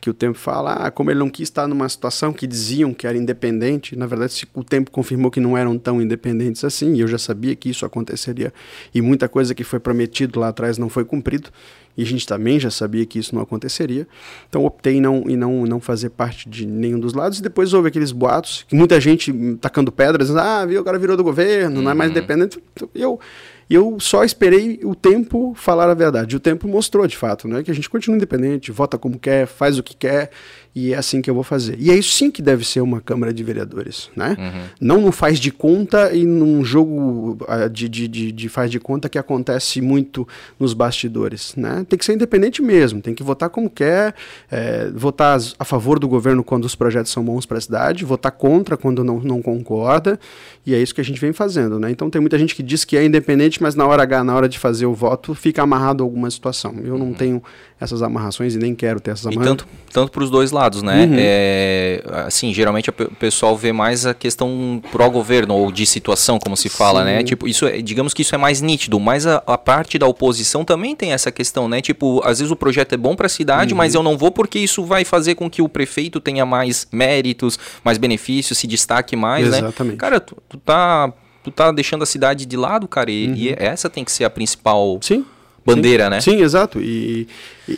que 0.00 0.08
o 0.08 0.14
tempo 0.14 0.38
fala, 0.38 0.72
ah, 0.72 0.90
como 0.90 1.10
ele 1.10 1.18
não 1.18 1.28
quis 1.28 1.48
estar 1.48 1.68
numa 1.68 1.88
situação 1.88 2.32
que 2.32 2.46
diziam 2.46 2.94
que 2.94 3.06
era 3.06 3.16
independente, 3.16 3.94
na 3.94 4.06
verdade 4.06 4.48
o 4.54 4.64
tempo 4.64 4.90
confirmou 4.90 5.30
que 5.30 5.40
não 5.40 5.56
eram 5.56 5.78
tão 5.78 6.00
independentes 6.00 6.64
assim, 6.64 6.94
e 6.94 7.00
eu 7.00 7.08
já 7.08 7.18
sabia 7.18 7.54
que 7.54 7.68
isso 7.68 7.84
aconteceria, 7.84 8.52
e 8.94 9.02
muita 9.02 9.28
coisa 9.28 9.54
que 9.54 9.62
foi 9.62 9.78
prometido 9.78 10.40
lá 10.40 10.48
atrás 10.48 10.78
não 10.78 10.88
foi 10.88 11.04
cumprido, 11.04 11.50
e 11.96 12.02
a 12.02 12.06
gente 12.06 12.26
também 12.26 12.58
já 12.58 12.70
sabia 12.70 13.04
que 13.04 13.18
isso 13.18 13.34
não 13.34 13.42
aconteceria, 13.42 14.08
então 14.48 14.64
optei 14.64 14.94
em 14.94 15.00
não, 15.00 15.24
em 15.28 15.36
não, 15.36 15.66
não 15.66 15.80
fazer 15.80 16.10
parte 16.10 16.48
de 16.48 16.64
nenhum 16.64 16.98
dos 16.98 17.12
lados, 17.12 17.38
e 17.38 17.42
depois 17.42 17.74
houve 17.74 17.88
aqueles 17.88 18.10
boatos, 18.10 18.64
muita 18.72 18.98
gente 19.00 19.32
tacando 19.60 19.92
pedras, 19.92 20.34
ah, 20.34 20.64
viu, 20.64 20.80
o 20.80 20.84
cara 20.84 20.98
virou 20.98 21.16
do 21.16 21.24
governo, 21.24 21.76
uhum. 21.76 21.82
não 21.82 21.90
é 21.90 21.94
mais 21.94 22.10
uhum. 22.10 22.16
independente, 22.16 22.58
eu 22.94 23.20
e 23.70 23.74
eu 23.74 24.00
só 24.00 24.24
esperei 24.24 24.80
o 24.82 24.96
tempo 24.96 25.54
falar 25.54 25.88
a 25.88 25.94
verdade. 25.94 26.34
O 26.34 26.40
tempo 26.40 26.66
mostrou, 26.66 27.06
de 27.06 27.16
fato, 27.16 27.46
né, 27.46 27.62
que 27.62 27.70
a 27.70 27.74
gente 27.74 27.88
continua 27.88 28.16
independente, 28.16 28.72
vota 28.72 28.98
como 28.98 29.16
quer, 29.16 29.46
faz 29.46 29.78
o 29.78 29.82
que 29.82 29.94
quer, 29.94 30.32
e 30.74 30.92
é 30.92 30.96
assim 30.96 31.20
que 31.20 31.28
eu 31.28 31.34
vou 31.34 31.42
fazer. 31.42 31.76
E 31.78 31.90
é 31.90 31.96
isso 31.96 32.12
sim 32.12 32.30
que 32.30 32.40
deve 32.40 32.64
ser 32.64 32.80
uma 32.80 33.00
Câmara 33.00 33.32
de 33.32 33.42
Vereadores, 33.42 34.08
né? 34.14 34.36
Uhum. 34.38 34.62
Não 34.80 35.00
no 35.00 35.12
faz 35.12 35.38
de 35.40 35.50
conta 35.50 36.12
e 36.12 36.24
num 36.24 36.64
jogo 36.64 37.38
uh, 37.42 37.68
de, 37.68 37.88
de, 37.88 38.06
de, 38.06 38.32
de, 38.32 38.48
faz 38.48 38.70
de 38.70 38.78
conta 38.78 39.08
que 39.08 39.18
acontece 39.18 39.80
muito 39.80 40.26
nos 40.58 40.72
bastidores, 40.72 41.54
né? 41.56 41.84
Tem 41.88 41.98
que 41.98 42.04
ser 42.04 42.14
independente 42.14 42.62
mesmo, 42.62 43.02
tem 43.02 43.14
que 43.14 43.22
votar 43.22 43.50
como 43.50 43.68
quer, 43.68 44.14
é, 44.50 44.90
votar 44.94 45.40
a 45.58 45.64
favor 45.64 45.98
do 45.98 46.06
governo 46.06 46.44
quando 46.44 46.64
os 46.64 46.74
projetos 46.74 47.10
são 47.10 47.24
bons 47.24 47.44
para 47.46 47.58
a 47.58 47.60
cidade, 47.60 48.04
votar 48.04 48.32
contra 48.32 48.76
quando 48.76 49.02
não, 49.02 49.18
não 49.20 49.42
concorda, 49.42 50.20
e 50.64 50.74
é 50.74 50.80
isso 50.80 50.94
que 50.94 51.00
a 51.00 51.04
gente 51.04 51.20
vem 51.20 51.32
fazendo, 51.32 51.80
né? 51.80 51.90
Então 51.90 52.08
tem 52.08 52.20
muita 52.20 52.38
gente 52.38 52.54
que 52.54 52.62
diz 52.62 52.84
que 52.84 52.96
é 52.96 53.04
independente, 53.04 53.60
mas 53.60 53.74
na 53.74 53.86
hora 53.86 54.02
H, 54.02 54.22
na 54.22 54.34
hora 54.34 54.48
de 54.48 54.58
fazer 54.58 54.86
o 54.86 54.94
voto, 54.94 55.34
fica 55.34 55.62
amarrado 55.62 56.02
a 56.02 56.06
alguma 56.06 56.30
situação. 56.30 56.76
Eu 56.84 56.96
não 56.96 57.06
uhum. 57.06 57.14
tenho 57.14 57.42
essas 57.80 58.02
amarrações 58.02 58.54
e 58.54 58.58
nem 58.58 58.74
quero 58.74 59.00
ter 59.00 59.12
essas 59.12 59.26
amarrações. 59.26 59.46
E 59.46 59.64
tanto, 59.64 59.68
tanto 59.90 60.12
para 60.12 60.22
os 60.22 60.30
dois 60.30 60.50
lados, 60.50 60.82
né? 60.82 61.06
Uhum. 61.06 61.14
É, 61.16 62.02
assim, 62.26 62.52
geralmente 62.52 62.90
o 62.90 62.92
pessoal 62.92 63.56
vê 63.56 63.72
mais 63.72 64.04
a 64.04 64.12
questão 64.12 64.82
pró-governo 64.92 65.54
ou 65.54 65.72
de 65.72 65.86
situação, 65.86 66.38
como 66.38 66.56
se 66.58 66.68
fala, 66.68 67.02
né? 67.02 67.12
Sim. 67.12 67.16
né? 67.16 67.24
Tipo, 67.24 67.48
isso 67.48 67.66
é, 67.66 67.80
digamos 67.80 68.12
que 68.12 68.20
isso 68.20 68.34
é 68.34 68.38
mais 68.38 68.60
nítido, 68.60 69.00
mas 69.00 69.26
a, 69.26 69.42
a, 69.46 69.56
parte 69.56 69.98
da 69.98 70.06
oposição 70.06 70.62
também 70.62 70.94
tem 70.94 71.12
essa 71.12 71.32
questão, 71.32 71.68
né? 71.68 71.80
Tipo, 71.80 72.20
às 72.22 72.38
vezes 72.38 72.52
o 72.52 72.56
projeto 72.56 72.92
é 72.92 72.98
bom 72.98 73.16
para 73.16 73.26
a 73.26 73.30
cidade, 73.30 73.72
uhum. 73.72 73.78
mas 73.78 73.94
eu 73.94 74.02
não 74.02 74.18
vou 74.18 74.30
porque 74.30 74.58
isso 74.58 74.84
vai 74.84 75.02
fazer 75.02 75.34
com 75.34 75.48
que 75.48 75.62
o 75.62 75.68
prefeito 75.68 76.20
tenha 76.20 76.44
mais 76.44 76.86
méritos, 76.92 77.58
mais 77.82 77.96
benefícios, 77.96 78.58
se 78.58 78.66
destaque 78.66 79.16
mais, 79.16 79.46
Exatamente. 79.46 79.62
né? 79.62 79.68
Exatamente. 79.68 79.96
Cara, 79.96 80.20
tu, 80.20 80.36
tu 80.48 80.58
tá 80.58 81.10
tu 81.42 81.50
tá 81.50 81.72
deixando 81.72 82.02
a 82.02 82.06
cidade 82.06 82.44
de 82.44 82.54
lado, 82.54 82.86
cara, 82.86 83.10
e, 83.10 83.26
uhum. 83.26 83.34
e 83.34 83.54
essa 83.58 83.88
tem 83.88 84.04
que 84.04 84.12
ser 84.12 84.24
a 84.24 84.30
principal 84.30 84.98
Sim 85.00 85.24
bandeira, 85.64 86.04
sim, 86.04 86.10
né? 86.10 86.20
Sim, 86.20 86.42
exato. 86.42 86.80
E, 86.80 87.28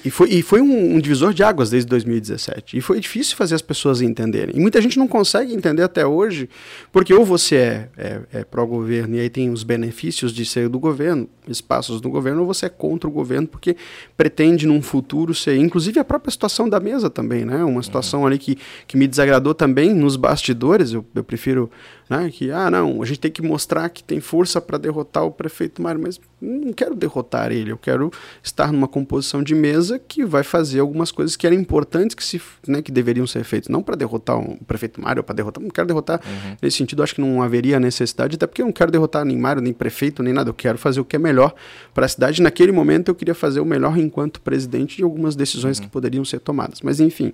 e, 0.04 0.11
foi, 0.11 0.28
e 0.30 0.42
foi 0.42 0.61
um, 0.61 0.96
um, 0.96 1.00
divisor 1.00 1.34
de 1.34 1.42
águas 1.42 1.70
desde 1.70 1.88
2017. 1.88 2.76
E 2.76 2.80
foi 2.80 3.00
difícil 3.00 3.37
fazer 3.37 3.54
as 3.54 3.62
pessoas 3.62 4.00
entenderem. 4.00 4.56
E 4.56 4.61
muita 4.61 4.80
gente 4.80 4.99
não 4.99 5.08
consegue 5.08 5.54
entender 5.54 5.82
até 5.82 6.06
hoje, 6.06 6.49
porque 6.90 7.12
ou 7.12 7.25
você 7.25 7.56
é, 7.56 7.88
é, 7.96 8.20
é 8.32 8.44
pró-governo 8.44 9.16
e 9.16 9.20
aí 9.20 9.30
tem 9.30 9.50
os 9.50 9.62
benefícios 9.62 10.32
de 10.32 10.44
ser 10.44 10.68
do 10.68 10.78
governo, 10.78 11.28
espaços 11.46 12.00
do 12.00 12.08
governo, 12.08 12.40
ou 12.40 12.46
você 12.46 12.66
é 12.66 12.68
contra 12.68 13.08
o 13.08 13.12
governo 13.12 13.49
porque 13.49 13.76
pretende 14.16 14.66
num 14.66 14.80
futuro 14.80 15.34
ser. 15.34 15.56
Inclusive 15.56 15.99
a 15.99 16.04
própria 16.04 16.30
situação 16.30 16.68
da 16.68 16.78
mesa 16.80 17.11
também, 17.11 17.44
né? 17.44 17.64
Uma 17.64 17.82
situação 17.82 18.20
uhum. 18.20 18.26
ali 18.26 18.38
que, 18.38 18.56
que 18.87 18.96
me 18.96 19.06
desagradou 19.06 19.54
também 19.54 19.92
nos 19.92 20.16
bastidores. 20.16 20.92
Eu, 20.92 21.04
eu 21.14 21.25
prefiro 21.25 21.70
né, 22.12 22.30
que, 22.30 22.50
ah, 22.50 22.70
não, 22.70 23.02
a 23.02 23.06
gente 23.06 23.20
tem 23.20 23.30
que 23.30 23.40
mostrar 23.40 23.88
que 23.88 24.04
tem 24.04 24.20
força 24.20 24.61
para 24.61 24.76
derrotar 24.76 25.25
o 25.25 25.30
prefeito 25.30 25.80
Mário, 25.80 26.00
mas 26.00 26.20
não 26.40 26.72
quero 26.72 26.94
derrotar 26.94 27.50
ele, 27.50 27.72
eu 27.72 27.78
quero 27.78 28.12
estar 28.42 28.70
numa 28.70 28.87
composição 28.87 29.42
de 29.42 29.54
mesa 29.54 29.81
que 29.98 30.24
vai 30.24 30.42
fazer 30.42 30.80
algumas 30.80 31.10
coisas 31.10 31.36
que 31.36 31.46
eram 31.46 31.56
importantes 31.56 32.14
que, 32.14 32.24
se, 32.24 32.40
né, 32.66 32.82
que 32.82 32.92
deveriam 32.92 33.26
ser 33.26 33.44
feitas. 33.44 33.68
Não 33.68 33.82
para 33.82 33.96
derrotar 33.96 34.38
o 34.38 34.56
prefeito 34.64 35.00
Mário, 35.00 35.22
para 35.22 35.34
derrotar. 35.34 35.62
Não 35.62 35.70
quero 35.70 35.86
derrotar. 35.86 36.20
Uhum. 36.24 36.56
Nesse 36.60 36.76
sentido, 36.76 37.02
acho 37.02 37.14
que 37.14 37.20
não 37.20 37.42
haveria 37.42 37.78
necessidade, 37.80 38.36
até 38.36 38.46
porque 38.46 38.62
eu 38.62 38.66
não 38.66 38.72
quero 38.72 38.90
derrotar 38.90 39.24
nem 39.24 39.36
Mário, 39.36 39.62
nem 39.62 39.72
prefeito, 39.72 40.22
nem 40.22 40.32
nada. 40.32 40.50
Eu 40.50 40.54
quero 40.54 40.78
fazer 40.78 41.00
o 41.00 41.04
que 41.04 41.16
é 41.16 41.18
melhor 41.18 41.54
para 41.94 42.06
a 42.06 42.08
cidade. 42.08 42.42
Naquele 42.42 42.72
momento, 42.72 43.08
eu 43.08 43.14
queria 43.14 43.34
fazer 43.34 43.60
o 43.60 43.64
melhor 43.64 43.96
enquanto 43.98 44.40
presidente 44.40 44.96
de 44.96 45.02
algumas 45.02 45.34
decisões 45.34 45.78
uhum. 45.78 45.84
que 45.84 45.90
poderiam 45.90 46.24
ser 46.24 46.40
tomadas. 46.40 46.80
Mas, 46.82 47.00
enfim. 47.00 47.32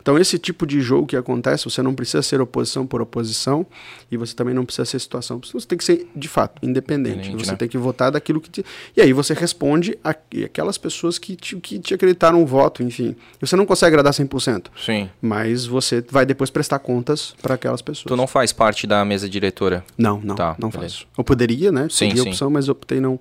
Então, 0.00 0.16
esse 0.16 0.38
tipo 0.38 0.64
de 0.64 0.80
jogo 0.80 1.06
que 1.06 1.16
acontece, 1.16 1.64
você 1.64 1.82
não 1.82 1.92
precisa 1.92 2.22
ser 2.22 2.40
oposição 2.40 2.86
por 2.86 3.02
oposição 3.02 3.66
e 4.08 4.16
você 4.16 4.34
também 4.36 4.54
não 4.54 4.64
precisa 4.64 4.84
ser 4.84 5.00
situação. 5.00 5.40
Você 5.52 5.66
tem 5.66 5.76
que 5.76 5.82
ser, 5.82 6.08
de 6.14 6.28
fato, 6.28 6.64
independente. 6.64 7.32
você 7.32 7.50
né? 7.50 7.56
tem 7.56 7.68
que 7.68 7.76
votar 7.76 8.12
daquilo 8.12 8.40
que. 8.40 8.48
Te... 8.48 8.64
E 8.96 9.00
aí 9.00 9.12
você 9.12 9.34
responde 9.34 9.98
a, 10.04 10.10
aquelas 10.44 10.78
pessoas 10.78 11.18
que 11.18 11.34
te, 11.34 11.56
que 11.56 11.78
te 11.86 11.94
acreditaram 11.94 12.42
um 12.42 12.44
voto, 12.44 12.82
enfim. 12.82 13.14
Você 13.40 13.54
não 13.56 13.64
consegue 13.64 13.94
agradar 13.94 14.12
100%. 14.12 14.66
Sim. 14.84 15.08
Mas 15.22 15.66
você 15.66 16.04
vai 16.10 16.26
depois 16.26 16.50
prestar 16.50 16.78
contas 16.80 17.34
para 17.40 17.54
aquelas 17.54 17.80
pessoas. 17.80 18.06
Tu 18.06 18.16
não 18.16 18.26
faz 18.26 18.52
parte 18.52 18.86
da 18.86 19.04
mesa 19.04 19.28
diretora? 19.28 19.84
Não, 19.96 20.20
não, 20.22 20.34
tá, 20.34 20.56
não 20.58 20.68
beleza. 20.68 20.94
faço. 20.94 21.08
Eu 21.16 21.24
poderia, 21.24 21.70
né? 21.70 21.88
Sim, 21.90 22.10
sim. 22.10 22.18
a 22.18 22.22
opção, 22.22 22.50
mas 22.50 22.68
eu 22.68 22.72
optei 22.72 23.00
não. 23.00 23.18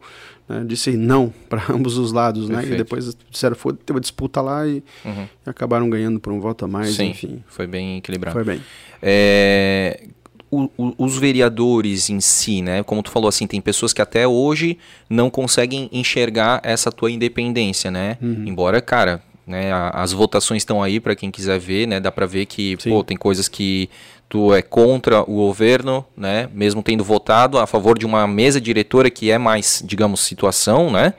Né, 0.48 0.64
disse 0.66 0.96
não 0.96 1.34
para 1.50 1.64
ambos 1.72 1.98
os 1.98 2.12
lados, 2.12 2.48
Perfeito. 2.48 2.70
né? 2.70 2.76
E 2.76 2.78
depois 2.78 3.16
disseram, 3.30 3.56
foi, 3.56 3.74
teve 3.74 3.96
uma 3.96 4.02
disputa 4.02 4.42
lá 4.42 4.68
e, 4.68 4.84
uhum. 5.04 5.28
e, 5.46 5.50
acabaram 5.50 5.90
ganhando 5.90 6.20
por 6.20 6.32
um 6.34 6.40
voto 6.40 6.66
a 6.66 6.68
mais, 6.68 6.96
sim, 6.96 7.10
enfim. 7.10 7.44
Foi 7.48 7.68
bem 7.68 7.98
equilibrado. 7.98 8.34
Foi 8.34 8.44
bem. 8.44 8.62
É, 9.02 10.08
o, 10.56 10.70
o, 10.78 10.94
os 10.98 11.18
vereadores 11.18 12.10
em 12.10 12.20
si, 12.20 12.62
né? 12.62 12.84
Como 12.84 13.04
tu 13.04 13.12
falou 13.12 13.28
assim, 13.28 13.48
tem 13.48 13.62
pessoas 13.62 13.94
que 13.94 14.02
até 14.02 14.28
hoje 14.28 14.78
não 15.10 15.30
conseguem 15.30 15.90
enxergar 15.92 16.62
essa 16.64 16.92
tua 16.92 17.12
independência, 17.12 17.92
né? 17.92 18.18
Uhum. 18.22 18.46
Embora, 18.48 18.82
cara, 18.82 19.22
né, 19.46 19.72
as 19.94 20.12
votações 20.12 20.62
estão 20.62 20.82
aí 20.82 21.00
para 21.00 21.16
quem 21.16 21.30
quiser 21.30 21.60
ver, 21.60 21.88
né? 21.88 22.00
Dá 22.00 22.12
para 22.12 22.26
ver 22.26 22.46
que, 22.46 22.76
Sim. 22.80 22.90
pô, 22.90 23.04
tem 23.04 23.18
coisas 23.18 23.48
que 23.48 23.90
tu 24.28 24.54
é 24.54 24.62
contra 24.62 25.22
o 25.22 25.36
governo, 25.36 26.06
né? 26.18 26.50
Mesmo 26.54 26.82
tendo 26.82 27.04
votado 27.04 27.60
a 27.60 27.68
favor 27.68 27.98
de 27.98 28.06
uma 28.06 28.26
mesa 28.26 28.60
diretora 28.60 29.10
que 29.10 29.30
é 29.30 29.38
mais, 29.38 29.84
digamos, 29.86 30.22
situação, 30.22 30.90
né? 30.90 31.14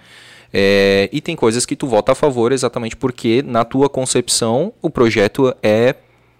É, 0.52 1.08
e 1.12 1.20
tem 1.20 1.36
coisas 1.36 1.66
que 1.66 1.76
tu 1.76 1.86
vota 1.86 2.12
a 2.12 2.14
favor 2.14 2.50
exatamente 2.52 2.96
porque, 2.96 3.42
na 3.42 3.64
tua 3.64 3.88
concepção, 3.88 4.72
o 4.80 4.88
projeto 4.88 5.54
é 5.62 5.94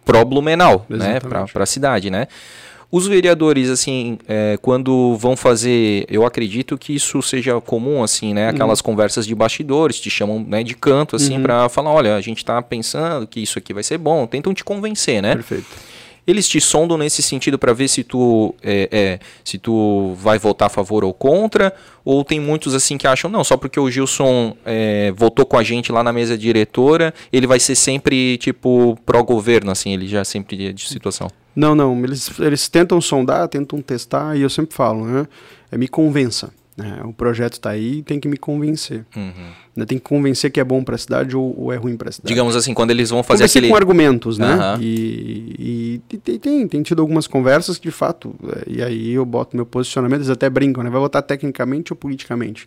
pró-blumenau, 0.04 0.86
né? 0.88 1.20
Para 1.20 1.62
a 1.62 1.66
cidade, 1.66 2.10
né? 2.10 2.26
Os 2.90 3.06
vereadores, 3.06 3.68
assim, 3.68 4.16
é, 4.28 4.56
quando 4.62 5.16
vão 5.16 5.36
fazer, 5.36 6.06
eu 6.08 6.24
acredito 6.24 6.78
que 6.78 6.94
isso 6.94 7.20
seja 7.20 7.60
comum, 7.60 8.02
assim, 8.02 8.32
né? 8.32 8.48
Aquelas 8.48 8.78
uhum. 8.78 8.84
conversas 8.84 9.26
de 9.26 9.34
bastidores, 9.34 9.98
te 9.98 10.08
chamam 10.08 10.44
né, 10.46 10.62
de 10.62 10.74
canto, 10.74 11.16
assim, 11.16 11.36
uhum. 11.36 11.42
para 11.42 11.68
falar, 11.68 11.90
olha, 11.90 12.14
a 12.14 12.20
gente 12.20 12.38
está 12.38 12.62
pensando 12.62 13.26
que 13.26 13.40
isso 13.40 13.58
aqui 13.58 13.74
vai 13.74 13.82
ser 13.82 13.98
bom, 13.98 14.26
tentam 14.26 14.54
te 14.54 14.64
convencer, 14.64 15.20
né? 15.20 15.34
Perfeito. 15.34 15.66
Eles 16.26 16.48
te 16.48 16.60
sondam 16.60 16.98
nesse 16.98 17.22
sentido 17.22 17.58
para 17.58 17.72
ver 17.72 17.88
se 17.88 18.02
tu 18.02 18.54
é, 18.62 18.88
é, 18.90 19.18
se 19.44 19.58
tu 19.58 20.14
vai 20.14 20.38
votar 20.38 20.66
a 20.66 20.68
favor 20.68 21.04
ou 21.04 21.14
contra, 21.14 21.72
ou 22.04 22.24
tem 22.24 22.40
muitos 22.40 22.74
assim 22.74 22.98
que 22.98 23.06
acham 23.06 23.30
não, 23.30 23.44
só 23.44 23.56
porque 23.56 23.78
o 23.78 23.90
Gilson 23.90 24.56
é, 24.64 25.12
votou 25.16 25.46
com 25.46 25.56
a 25.56 25.62
gente 25.62 25.92
lá 25.92 26.02
na 26.02 26.12
mesa 26.12 26.36
diretora, 26.36 27.14
ele 27.32 27.46
vai 27.46 27.60
ser 27.60 27.74
sempre 27.74 28.38
tipo 28.38 28.98
pró 29.06 29.22
governo, 29.22 29.70
assim, 29.70 29.92
ele 29.92 30.08
já 30.08 30.24
sempre 30.24 30.72
de 30.72 30.88
situação. 30.88 31.30
Não, 31.54 31.74
não, 31.74 31.98
eles, 32.04 32.38
eles 32.38 32.68
tentam 32.68 33.00
sondar, 33.00 33.48
tentam 33.48 33.80
testar 33.80 34.36
e 34.36 34.42
eu 34.42 34.50
sempre 34.50 34.74
falo, 34.74 35.06
né? 35.06 35.26
É, 35.70 35.78
me 35.78 35.88
convença. 35.88 36.52
Né? 36.76 37.00
O 37.04 37.12
projeto 37.12 37.54
está 37.54 37.70
aí 37.70 37.98
e 37.98 38.02
tem 38.02 38.20
que 38.20 38.28
me 38.28 38.36
convencer. 38.36 39.06
Uhum. 39.16 39.86
Tem 39.86 39.96
que 39.96 40.04
convencer 40.04 40.50
que 40.50 40.60
é 40.60 40.64
bom 40.64 40.84
para 40.84 40.94
a 40.94 40.98
cidade 40.98 41.34
ou, 41.34 41.58
ou, 41.58 41.72
é 41.72 41.76
ruim 41.76 41.96
para 41.96 42.10
a 42.10 42.12
cidade. 42.12 42.28
Digamos 42.28 42.54
assim, 42.54 42.74
quando 42.74 42.90
eles 42.90 43.08
vão 43.08 43.22
fazer 43.22 43.44
convencer 43.44 43.60
aquele... 43.60 43.70
com 43.70 43.76
argumentos, 43.76 44.36
né? 44.36 44.54
Uhum. 44.54 44.82
E, 44.82 46.00
e, 46.10 46.18
tem, 46.18 46.38
tem, 46.38 46.68
tem, 46.68 46.82
tido 46.82 47.00
algumas 47.00 47.26
conversas 47.26 47.78
que, 47.78 47.84
de 47.84 47.90
fato, 47.90 48.34
é, 48.44 48.64
e 48.66 48.82
aí 48.82 49.12
eu 49.12 49.24
boto 49.24 49.56
meu 49.56 49.64
posicionamento, 49.64 50.18
eles 50.18 50.30
até 50.30 50.50
brincam, 50.50 50.84
né? 50.84 50.90
Vai 50.90 51.00
votar 51.00 51.22
tecnicamente 51.22 51.94
ou 51.94 51.96
politicamente? 51.96 52.66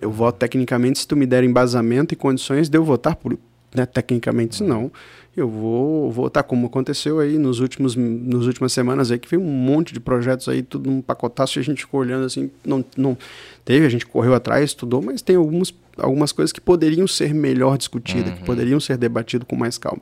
Eu 0.00 0.10
voto 0.10 0.38
tecnicamente 0.38 0.98
se 0.98 1.06
tu 1.06 1.16
me 1.16 1.24
der 1.24 1.44
embasamento 1.44 2.12
e 2.14 2.16
condições 2.16 2.68
de 2.68 2.76
eu 2.76 2.84
votar 2.84 3.14
por, 3.14 3.38
né, 3.76 3.86
tecnicamente, 3.86 4.56
senão 4.56 4.90
eu 5.36 5.48
vou 5.48 6.10
votar 6.10 6.42
como 6.42 6.66
aconteceu 6.66 7.20
aí 7.20 7.36
nos 7.36 7.60
últimos 7.60 7.94
nos 7.94 8.46
últimas 8.46 8.72
semanas 8.72 9.10
aí 9.10 9.18
que 9.18 9.28
veio 9.28 9.42
um 9.42 9.44
monte 9.44 9.92
de 9.92 10.00
projetos 10.00 10.48
aí 10.48 10.62
tudo 10.62 10.90
num 10.90 11.02
pacotaço 11.02 11.58
e 11.58 11.60
a 11.60 11.62
gente 11.62 11.82
ficou 11.82 12.00
olhando 12.00 12.24
assim 12.24 12.50
não 12.64 12.82
não 12.96 13.18
teve 13.62 13.84
a 13.84 13.88
gente 13.90 14.06
correu 14.06 14.32
atrás 14.32 14.64
estudou 14.64 15.02
mas 15.02 15.20
tem 15.20 15.36
alguns, 15.36 15.74
algumas 15.98 16.32
coisas 16.32 16.52
que 16.52 16.60
poderiam 16.60 17.06
ser 17.06 17.34
melhor 17.34 17.76
discutidas 17.76 18.30
uhum. 18.30 18.36
que 18.36 18.44
poderiam 18.44 18.80
ser 18.80 18.96
debatidas 18.96 19.46
com 19.46 19.56
mais 19.56 19.76
calma 19.76 20.00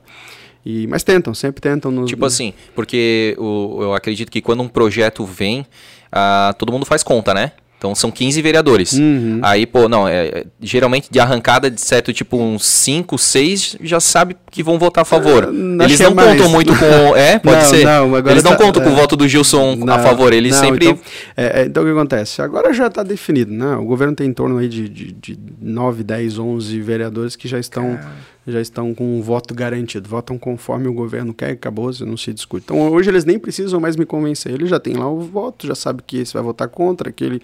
e, 0.65 0.87
mas 0.87 1.03
tentam, 1.03 1.31
sempre 1.35 1.61
tentam. 1.61 1.91
Nos, 1.91 2.09
tipo 2.09 2.25
assim, 2.25 2.51
porque 2.73 3.35
o, 3.37 3.83
eu 3.83 3.93
acredito 3.93 4.31
que 4.31 4.41
quando 4.41 4.63
um 4.63 4.67
projeto 4.67 5.23
vem, 5.23 5.61
uh, 5.61 6.53
todo 6.57 6.71
mundo 6.71 6.87
faz 6.87 7.03
conta, 7.03 7.35
né? 7.35 7.51
Então 7.85 7.93
são 7.93 8.09
15 8.09 8.41
vereadores. 8.41 8.93
Uhum. 8.93 9.39
Aí, 9.43 9.67
pô, 9.67 9.87
não, 9.87 10.07
é, 10.07 10.45
geralmente 10.59 11.07
de 11.11 11.19
arrancada 11.19 11.69
de 11.69 11.79
certo, 11.79 12.11
tipo 12.11 12.35
uns 12.37 12.65
5, 12.65 13.15
6 13.15 13.77
já 13.81 13.99
sabe 13.99 14.35
que 14.49 14.63
vão 14.63 14.79
votar 14.79 15.03
a 15.03 15.05
favor. 15.05 15.45
Uh, 15.45 15.83
eles 15.83 15.99
não 15.99 16.15
contam 16.15 16.37
mais. 16.37 16.51
muito 16.51 16.73
com. 16.75 16.85
É, 17.15 17.37
pode 17.39 17.57
não, 17.57 17.69
ser. 17.69 17.85
Não, 17.85 18.17
eles 18.17 18.43
não 18.43 18.51
tá, 18.51 18.57
contam 18.57 18.81
é, 18.81 18.85
com 18.85 18.91
o 18.91 18.95
voto 18.95 19.15
do 19.15 19.27
Gilson 19.27 19.75
não, 19.75 19.93
a 19.93 19.99
favor. 19.99 20.33
Eles 20.33 20.55
sempre. 20.55 20.87
Então, 20.87 20.99
é, 21.37 21.61
é, 21.61 21.65
então 21.65 21.83
o 21.83 21.85
que 21.85 21.91
acontece? 21.91 22.41
Agora 22.41 22.73
já 22.73 22.87
está 22.87 23.03
definido, 23.03 23.53
né? 23.53 23.75
O 23.75 23.85
governo 23.85 24.15
tem 24.15 24.27
em 24.27 24.33
torno 24.33 24.57
aí 24.57 24.67
de, 24.67 24.89
de, 24.89 25.11
de 25.11 25.39
9, 25.61 26.03
10, 26.03 26.39
11 26.39 26.81
vereadores 26.81 27.35
que 27.35 27.47
já 27.47 27.59
estão. 27.59 27.95
Cara 27.95 28.34
já 28.47 28.61
estão 28.61 28.93
com 28.93 29.17
um 29.17 29.21
voto 29.21 29.53
garantido, 29.53 30.07
votam 30.07 30.37
conforme 30.37 30.87
o 30.87 30.93
governo 30.93 31.33
quer, 31.33 31.51
acabou, 31.51 31.91
não 32.01 32.15
se 32.15 32.33
discute. 32.33 32.65
Então 32.65 32.91
hoje 32.91 33.09
eles 33.09 33.25
nem 33.25 33.39
precisam 33.39 33.79
mais 33.79 33.95
me 33.95 34.05
convencer, 34.05 34.53
ele 34.53 34.67
já 34.67 34.79
tem 34.79 34.93
lá 34.95 35.09
o 35.09 35.19
voto, 35.19 35.65
já 35.65 35.75
sabe 35.75 36.03
que 36.05 36.17
esse 36.17 36.33
vai 36.33 36.43
votar 36.43 36.67
contra, 36.67 37.11
que 37.11 37.23
ele 37.23 37.41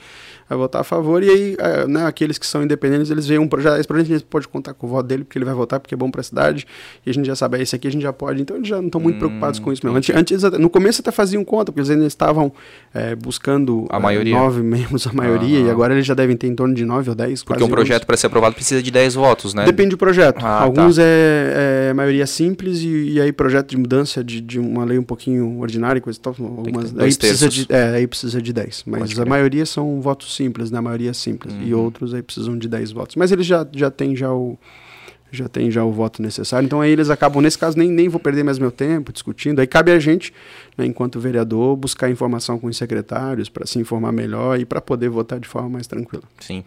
vai 0.52 0.58
votar 0.58 0.82
a 0.82 0.84
favor, 0.84 1.24
e 1.24 1.30
aí 1.30 1.58
né, 1.88 2.06
aqueles 2.06 2.38
que 2.38 2.46
são 2.46 2.62
independentes, 2.62 3.10
eles 3.10 3.26
veem 3.26 3.40
um 3.40 3.48
projeto, 3.48 3.80
esse 3.80 3.88
projeto 3.88 4.06
a 4.06 4.14
gente 4.14 4.26
pode 4.26 4.48
contar 4.48 4.74
com 4.74 4.86
o 4.86 4.90
voto 4.90 5.08
dele, 5.08 5.24
porque 5.24 5.38
ele 5.38 5.46
vai 5.46 5.54
votar, 5.54 5.80
porque 5.80 5.94
é 5.94 5.98
bom 5.98 6.12
para 6.12 6.22
a 6.22 6.24
cidade, 6.24 6.68
e 7.06 7.10
a 7.10 7.14
gente 7.14 7.26
já 7.26 7.36
sabe, 7.36 7.58
ah, 7.58 7.62
esse 7.62 7.76
aqui 7.76 7.88
a 7.88 7.92
gente 7.92 8.02
já 8.02 8.14
pode, 8.14 8.42
então 8.42 8.58
eles 8.58 8.68
já 8.68 8.78
não 8.78 8.88
estão 8.88 9.00
muito 9.00 9.16
hum, 9.16 9.20
preocupados 9.20 9.60
com 9.60 9.72
isso 9.72 9.86
mesmo. 9.86 9.98
Antes, 9.98 10.16
antes, 10.16 10.44
no 10.60 10.70
começo 10.70 11.02
até 11.02 11.12
faziam 11.12 11.44
conta, 11.44 11.66
porque 11.72 11.80
eles 11.80 11.90
ainda 11.90 12.06
estavam 12.06 12.52
é, 12.94 13.16
buscando 13.16 13.86
a 13.90 14.00
maioria. 14.00 14.36
nove 14.36 14.62
membros, 14.62 15.08
a 15.08 15.14
maioria, 15.14 15.60
e 15.60 15.70
agora 15.70 15.94
eles 15.94 16.06
já 16.06 16.14
devem 16.14 16.36
ter 16.36 16.48
em 16.48 16.56
torno 16.56 16.74
de 16.74 16.84
nove 16.84 17.10
ou 17.10 17.16
dez. 17.16 17.44
Porque 17.44 17.64
um 17.64 17.70
projeto 17.70 18.06
para 18.06 18.18
ser 18.18 18.28
aprovado 18.28 18.56
precisa 18.56 18.82
de 18.82 18.92
dez 18.92 19.16
votos, 19.16 19.54
né? 19.54 19.66
Depende 19.66 19.92
do 19.92 19.98
projeto. 19.98 20.44
Ah, 20.44 20.64
Alguns 20.64 20.98
tá. 20.98 21.04
é, 21.04 21.90
é, 21.90 21.94
maioria 21.94 22.26
simples 22.28 22.80
e, 22.80 23.14
e, 23.14 23.22
aí 23.22 23.32
projeto 23.32 23.70
de 23.70 23.78
mudança 23.78 24.24
de, 24.24 24.42
de 24.42 24.60
uma 24.60 24.84
lei 24.84 24.98
um 24.98 25.04
pouquinho 25.04 25.60
ordinária 25.60 26.00
e 26.00 26.02
coisa 26.02 26.18
e 26.20 26.22
tal. 26.22 26.36
Algumas, 26.40 26.98
aí, 26.98 27.16
precisa 27.16 27.50
de, 27.50 27.66
é, 27.70 27.96
aí 27.96 28.08
precisa 28.08 28.42
de 28.42 28.52
10. 28.52 28.84
Mas 28.86 29.20
a 29.20 29.26
maioria 29.26 29.66
são 29.66 30.02
votos 30.02 30.36
simples, 30.42 30.72
né? 30.72 30.80
A 30.80 30.82
maioria 30.82 31.12
é 31.12 31.14
simples. 31.14 31.54
Uhum. 31.54 31.64
E 31.64 31.74
outros 31.74 32.14
aí 32.14 32.22
precisam 32.22 32.58
de 32.58 32.68
10 32.68 32.92
votos. 32.92 33.16
Mas 33.16 33.32
eles 33.32 33.46
já, 33.46 33.68
já 33.74 33.92
têm 33.92 34.16
já 34.16 34.34
o, 34.34 34.58
já 35.32 35.48
tem 35.48 35.72
já 35.72 35.84
o 35.84 35.92
voto 35.92 36.22
necessário. 36.22 36.66
Então 36.66 36.82
aí 36.82 36.92
eles 36.92 37.10
acabam, 37.10 37.42
nesse 37.42 37.58
caso, 37.58 37.78
nem, 37.78 37.90
nem 37.90 38.10
vou 38.10 38.20
perder 38.20 38.44
mais 38.44 38.60
meu 38.60 38.72
tempo 38.72 39.14
discutindo. 39.14 39.60
Aí 39.60 39.68
cabe 39.68 39.92
a 39.92 40.00
gente, 40.00 40.34
né, 40.78 40.86
enquanto 40.86 41.20
vereador, 41.20 41.76
buscar 41.76 42.10
informação 42.10 42.60
com 42.60 42.68
os 42.68 42.76
secretários 42.76 43.48
para 43.48 43.66
se 43.66 43.80
informar 43.80 44.12
melhor 44.12 44.60
e 44.60 44.66
para 44.66 44.82
poder 44.82 45.10
votar 45.10 45.40
de 45.40 45.48
forma 45.48 45.70
mais 45.70 45.88
tranquila. 45.88 46.24
Sim. 46.40 46.64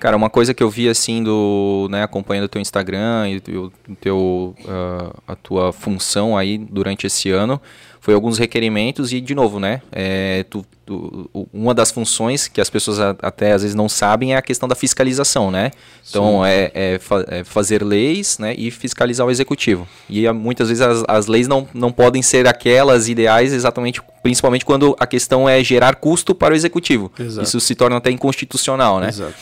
Cara, 0.00 0.16
uma 0.16 0.30
coisa 0.30 0.54
que 0.54 0.62
eu 0.62 0.70
vi 0.70 0.88
assim 0.88 1.22
do, 1.22 1.88
né, 1.90 2.02
acompanhando 2.02 2.44
o 2.44 2.48
teu 2.48 2.60
Instagram 2.60 3.28
e 3.28 3.56
o 3.56 3.72
teu, 4.00 4.54
uh, 4.60 5.22
a 5.26 5.36
tua 5.36 5.72
função 5.72 6.36
aí 6.36 6.56
durante 6.56 7.06
esse 7.06 7.30
ano, 7.30 7.60
foi 8.06 8.14
alguns 8.14 8.38
requerimentos 8.38 9.12
e 9.12 9.20
de 9.20 9.34
novo, 9.34 9.58
né, 9.58 9.82
é, 9.90 10.44
tu, 10.48 10.64
tu, 10.86 11.28
uma 11.52 11.74
das 11.74 11.90
funções 11.90 12.46
que 12.46 12.60
as 12.60 12.70
pessoas 12.70 13.00
a, 13.00 13.16
até 13.20 13.50
às 13.50 13.62
vezes 13.62 13.74
não 13.74 13.88
sabem 13.88 14.32
é 14.32 14.36
a 14.36 14.42
questão 14.42 14.68
da 14.68 14.76
fiscalização, 14.76 15.50
né? 15.50 15.72
Então 16.08 16.46
é, 16.46 16.70
é, 16.72 16.98
fa 17.00 17.24
é, 17.26 17.42
fazer 17.42 17.82
leis, 17.82 18.38
né, 18.38 18.54
e 18.56 18.70
fiscalizar 18.70 19.26
o 19.26 19.30
executivo. 19.30 19.88
E 20.08 20.30
muitas 20.30 20.68
vezes 20.68 20.82
as, 20.82 21.02
as 21.08 21.26
leis 21.26 21.48
não, 21.48 21.66
não 21.74 21.90
podem 21.90 22.22
ser 22.22 22.46
aquelas 22.46 23.08
ideais 23.08 23.52
exatamente, 23.52 24.00
principalmente 24.22 24.64
quando 24.64 24.94
a 25.00 25.06
questão 25.08 25.48
é 25.48 25.64
gerar 25.64 25.96
custo 25.96 26.32
para 26.32 26.54
o 26.54 26.56
executivo. 26.56 27.10
Exato. 27.18 27.42
Isso 27.42 27.58
se 27.58 27.74
torna 27.74 27.96
até 27.96 28.12
inconstitucional, 28.12 29.00
né? 29.00 29.08
Exato. 29.08 29.34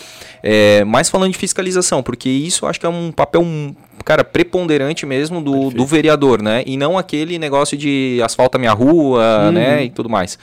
É, 0.43 0.85
mas 0.85 1.09
falando 1.11 1.33
de 1.33 1.39
fiscalização, 1.39 2.03
porque 2.03 2.31
isso 2.31 2.67
acho 2.67 2.81
que 2.81 2.85
é 2.85 2.89
um 2.89 3.13
papel, 3.13 3.43
cara, 4.05 4.23
preponderante 4.23 5.07
mesmo 5.07 5.41
do, 5.41 5.71
do 5.71 5.87
vereador, 5.87 6.43
né? 6.43 6.63
E 6.67 6.77
não 6.77 6.99
aquele 6.99 7.39
negócio 7.39 7.77
de 7.77 8.21
asfalta 8.23 8.59
minha 8.59 8.73
rua, 8.73 9.51
né? 9.53 9.85
E 9.85 9.91
tudo 9.91 10.09
mais. 10.09 10.39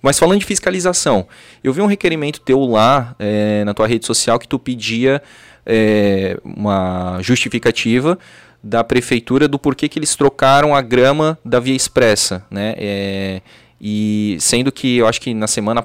Mas 0.00 0.18
falando 0.18 0.38
de 0.38 0.46
fiscalização, 0.46 1.26
eu 1.62 1.72
vi 1.72 1.80
um 1.80 1.86
requerimento 1.86 2.40
teu 2.40 2.60
lá 2.60 3.14
é, 3.18 3.64
na 3.64 3.74
tua 3.74 3.86
rede 3.86 4.06
social 4.06 4.38
que 4.38 4.46
tu 4.46 4.58
pedia 4.58 5.20
é, 5.66 6.38
uma 6.44 7.18
justificativa 7.20 8.18
da 8.62 8.82
prefeitura 8.82 9.46
do 9.48 9.58
porquê 9.58 9.88
que 9.88 9.98
eles 9.98 10.14
trocaram 10.14 10.74
a 10.74 10.80
grama 10.80 11.38
da 11.44 11.60
via 11.60 11.74
expressa, 11.74 12.44
né? 12.50 12.74
É, 12.76 13.40
e 13.80 14.36
sendo 14.40 14.72
que 14.72 14.98
eu 14.98 15.06
acho 15.06 15.20
que 15.20 15.32
na 15.32 15.46
semana, 15.46 15.84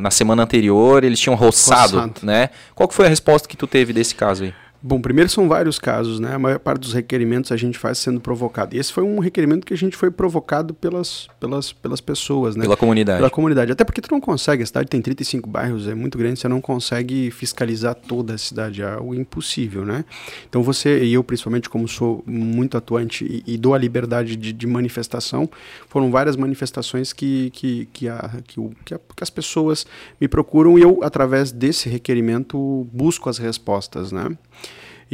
na 0.00 0.10
semana 0.10 0.42
anterior 0.42 1.02
eles 1.02 1.18
tinham 1.18 1.34
roçado, 1.34 1.96
roçado, 1.98 2.14
né? 2.22 2.50
Qual 2.74 2.88
que 2.88 2.94
foi 2.94 3.06
a 3.06 3.08
resposta 3.08 3.48
que 3.48 3.56
tu 3.56 3.66
teve 3.66 3.92
desse 3.92 4.14
caso 4.14 4.44
aí? 4.44 4.54
Bom, 4.84 5.00
primeiro 5.00 5.30
são 5.30 5.48
vários 5.48 5.78
casos, 5.78 6.18
né? 6.18 6.34
A 6.34 6.38
maior 6.40 6.58
parte 6.58 6.80
dos 6.80 6.92
requerimentos 6.92 7.52
a 7.52 7.56
gente 7.56 7.78
faz 7.78 7.98
sendo 7.98 8.20
provocado. 8.20 8.74
E 8.74 8.80
esse 8.80 8.92
foi 8.92 9.04
um 9.04 9.20
requerimento 9.20 9.64
que 9.64 9.72
a 9.72 9.76
gente 9.76 9.96
foi 9.96 10.10
provocado 10.10 10.74
pelas, 10.74 11.28
pelas, 11.38 11.72
pelas 11.72 12.00
pessoas, 12.00 12.56
né? 12.56 12.64
Pela 12.64 12.76
comunidade. 12.76 13.18
Pela 13.18 13.30
comunidade. 13.30 13.70
Até 13.70 13.84
porque 13.84 14.00
tu 14.00 14.10
não 14.10 14.20
consegue, 14.20 14.64
a 14.64 14.66
cidade 14.66 14.88
tem 14.88 15.00
35 15.00 15.48
bairros, 15.48 15.86
é 15.86 15.94
muito 15.94 16.18
grande, 16.18 16.40
você 16.40 16.48
não 16.48 16.60
consegue 16.60 17.30
fiscalizar 17.30 17.94
toda 17.94 18.34
a 18.34 18.38
cidade, 18.38 18.82
é 18.82 18.94
algo 18.94 19.14
impossível, 19.14 19.84
né? 19.84 20.04
Então 20.48 20.64
você, 20.64 21.04
e 21.04 21.14
eu 21.14 21.22
principalmente 21.22 21.70
como 21.70 21.86
sou 21.86 22.24
muito 22.26 22.76
atuante 22.76 23.24
e, 23.24 23.54
e 23.54 23.56
dou 23.56 23.74
a 23.74 23.78
liberdade 23.78 24.34
de, 24.34 24.52
de, 24.52 24.66
manifestação, 24.66 25.48
foram 25.88 26.10
várias 26.10 26.34
manifestações 26.34 27.12
que, 27.12 27.50
que, 27.50 27.88
que, 27.92 28.08
a, 28.08 28.40
que, 28.48 28.58
o, 28.58 28.72
que, 28.84 28.94
a, 28.94 28.98
que 28.98 29.22
as 29.22 29.30
pessoas 29.30 29.86
me 30.20 30.26
procuram 30.26 30.76
e 30.76 30.82
eu, 30.82 31.04
através 31.04 31.52
desse 31.52 31.88
requerimento, 31.88 32.84
busco 32.92 33.30
as 33.30 33.38
respostas, 33.38 34.10
né? 34.10 34.36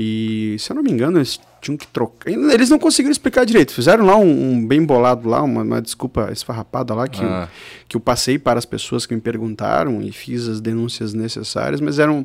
E, 0.00 0.54
se 0.60 0.70
eu 0.70 0.76
não 0.76 0.82
me 0.84 0.92
engano, 0.92 1.18
eles 1.18 1.40
tinham 1.60 1.76
que 1.76 1.84
trocar. 1.88 2.30
Eles 2.30 2.70
não 2.70 2.78
conseguiram 2.78 3.10
explicar 3.10 3.44
direito. 3.44 3.72
Fizeram 3.72 4.06
lá 4.06 4.16
um, 4.16 4.52
um 4.52 4.64
bem 4.64 4.84
bolado 4.84 5.28
lá, 5.28 5.42
uma, 5.42 5.62
uma, 5.62 5.82
desculpa 5.82 6.30
esfarrapada 6.30 6.94
lá, 6.94 7.08
que, 7.08 7.20
ah. 7.20 7.48
eu, 7.50 7.84
que 7.88 7.96
eu 7.96 8.00
passei 8.00 8.38
para 8.38 8.60
as 8.60 8.64
pessoas 8.64 9.06
que 9.06 9.12
me 9.12 9.20
perguntaram 9.20 10.00
e 10.00 10.12
fiz 10.12 10.46
as 10.46 10.60
denúncias 10.60 11.12
necessárias, 11.14 11.80
mas 11.80 11.98
eram 11.98 12.24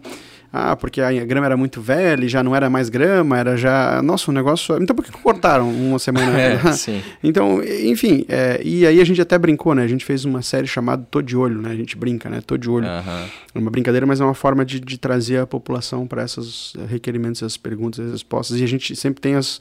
ah, 0.55 0.75
porque 0.75 1.01
a 1.01 1.25
grama 1.25 1.47
era 1.47 1.57
muito 1.57 1.81
velha 1.81 2.23
e 2.23 2.27
já 2.29 2.43
não 2.43 2.55
era 2.55 2.69
mais 2.69 2.87
grama, 2.87 3.39
era 3.39 3.57
já. 3.57 4.03
Nossa, 4.03 4.29
um 4.29 4.33
negócio. 4.35 4.77
Então 4.79 4.95
por 4.95 5.03
que 5.03 5.11
cortaram 5.11 5.67
uma 5.67 5.97
semana? 5.97 6.29
é, 6.39 6.71
sim. 6.73 7.01
Então, 7.23 7.59
enfim, 7.63 8.23
é, 8.29 8.61
e 8.63 8.85
aí 8.85 9.01
a 9.01 9.03
gente 9.03 9.19
até 9.19 9.35
brincou, 9.35 9.73
né? 9.73 9.83
A 9.83 9.87
gente 9.87 10.05
fez 10.05 10.25
uma 10.25 10.43
série 10.43 10.67
chamada 10.67 11.03
Tô 11.09 11.23
de 11.23 11.35
Olho, 11.35 11.59
né? 11.59 11.71
A 11.71 11.75
gente 11.75 11.97
brinca, 11.97 12.29
né? 12.29 12.39
Tô 12.45 12.55
de 12.55 12.69
Olho. 12.69 12.85
Uhum. 12.85 13.25
É 13.55 13.59
uma 13.59 13.71
brincadeira, 13.71 14.05
mas 14.05 14.21
é 14.21 14.23
uma 14.23 14.35
forma 14.35 14.63
de, 14.63 14.79
de 14.79 14.95
trazer 14.99 15.39
a 15.39 15.47
população 15.47 16.05
para 16.05 16.23
esses 16.23 16.73
requerimentos, 16.87 17.41
essas 17.41 17.57
perguntas, 17.57 17.99
essas 17.99 18.11
respostas. 18.11 18.59
E 18.59 18.63
a 18.63 18.67
gente 18.67 18.95
sempre 18.95 19.21
tem 19.21 19.33
as, 19.33 19.59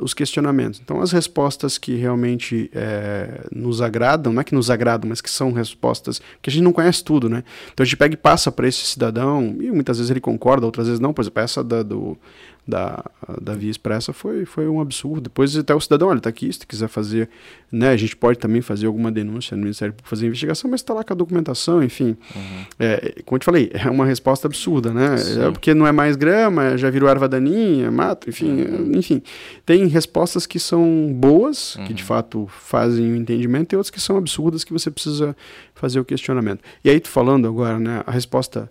os 0.00 0.14
questionamentos. 0.14 0.80
Então, 0.82 1.00
as 1.00 1.12
respostas 1.12 1.76
que 1.76 1.94
realmente 1.94 2.70
é, 2.74 3.46
nos 3.52 3.82
agradam, 3.82 4.32
não 4.32 4.40
é 4.40 4.44
que 4.44 4.54
nos 4.54 4.70
agradam, 4.70 5.08
mas 5.08 5.20
que 5.20 5.30
são 5.30 5.52
respostas 5.52 6.20
que 6.40 6.48
a 6.48 6.52
gente 6.52 6.62
não 6.62 6.72
conhece 6.72 7.04
tudo, 7.04 7.28
né? 7.28 7.44
Então 7.72 7.82
a 7.82 7.86
gente 7.86 7.96
pega 7.96 8.14
e 8.14 8.16
passa 8.16 8.50
para 8.50 8.66
esse 8.66 8.84
cidadão, 8.86 9.56
e 9.60 9.70
muitas 9.70 9.98
vezes 9.98 10.10
ele 10.10 10.20
concorda, 10.20 10.64
outras 10.64 10.86
vezes 10.86 11.00
não. 11.00 11.12
Por 11.12 11.22
exemplo, 11.22 11.42
essa 11.42 11.62
da, 11.62 11.82
do, 11.82 12.16
da, 12.66 13.04
da 13.40 13.54
Via 13.54 13.70
Expressa 13.70 14.12
foi, 14.12 14.44
foi 14.44 14.66
um 14.68 14.80
absurdo. 14.80 15.22
Depois 15.22 15.56
até 15.56 15.74
o 15.74 15.80
cidadão, 15.80 16.08
olha, 16.08 16.18
está 16.18 16.30
aqui, 16.30 16.50
se 16.52 16.66
quiser 16.66 16.88
fazer, 16.88 17.28
né, 17.74 17.90
a 17.90 17.96
gente 17.96 18.14
pode 18.14 18.38
também 18.38 18.62
fazer 18.62 18.86
alguma 18.86 19.10
denúncia 19.10 19.56
no 19.56 19.64
Ministério 19.64 19.92
Público, 19.92 20.08
fazer 20.08 20.26
investigação, 20.26 20.70
mas 20.70 20.80
está 20.80 20.94
lá 20.94 21.02
com 21.02 21.12
a 21.12 21.16
documentação, 21.16 21.82
enfim. 21.82 22.16
Uhum. 22.34 22.64
É, 22.78 23.14
como 23.24 23.34
eu 23.36 23.40
te 23.40 23.44
falei, 23.44 23.70
é 23.74 23.90
uma 23.90 24.06
resposta 24.06 24.46
absurda, 24.46 24.92
né? 24.92 25.16
É 25.46 25.50
porque 25.50 25.74
não 25.74 25.84
é 25.84 25.90
mais 25.90 26.14
grama, 26.14 26.78
já 26.78 26.88
virou 26.88 27.08
erva 27.08 27.28
daninha, 27.28 27.90
mato, 27.90 28.30
enfim, 28.30 28.62
uhum. 28.62 28.92
enfim. 28.94 29.20
Tem 29.66 29.86
respostas 29.86 30.46
que 30.46 30.60
são 30.60 31.12
boas, 31.12 31.74
uhum. 31.74 31.86
que 31.86 31.92
de 31.92 32.02
uhum. 32.02 32.06
fato 32.06 32.46
fazem 32.46 33.12
o 33.12 33.16
entendimento, 33.16 33.72
e 33.72 33.76
outras 33.76 33.90
que 33.90 34.00
são 34.00 34.16
absurdas 34.16 34.62
que 34.62 34.72
você 34.72 34.88
precisa 34.88 35.36
fazer 35.74 35.98
o 35.98 36.04
questionamento. 36.04 36.60
E 36.84 36.88
aí, 36.88 37.00
tu 37.00 37.08
falando 37.08 37.48
agora, 37.48 37.78
né, 37.78 38.02
a 38.06 38.10
resposta, 38.12 38.70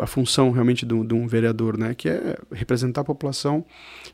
a 0.00 0.06
função 0.06 0.50
realmente 0.50 0.86
de 0.86 0.94
um 0.94 1.26
vereador, 1.26 1.76
né, 1.76 1.94
que 1.94 2.08
é 2.08 2.36
representar 2.50 3.02
a 3.02 3.04
população, 3.04 3.64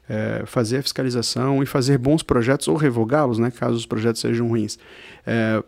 é, 0.09 0.43
fazer 0.47 0.79
a 0.79 0.83
fiscalização 0.83 1.63
e 1.63 1.67
fazer 1.67 1.97
bons 1.97 2.23
projetos 2.23 2.67
ou 2.67 2.77
revogá-los, 2.77 3.39
né, 3.39 3.51
caso 3.51 3.77
os 3.77 3.87
projetos 3.87 4.16
sejam 4.19 4.49
ruins. 4.49 4.79
É, 5.27 5.63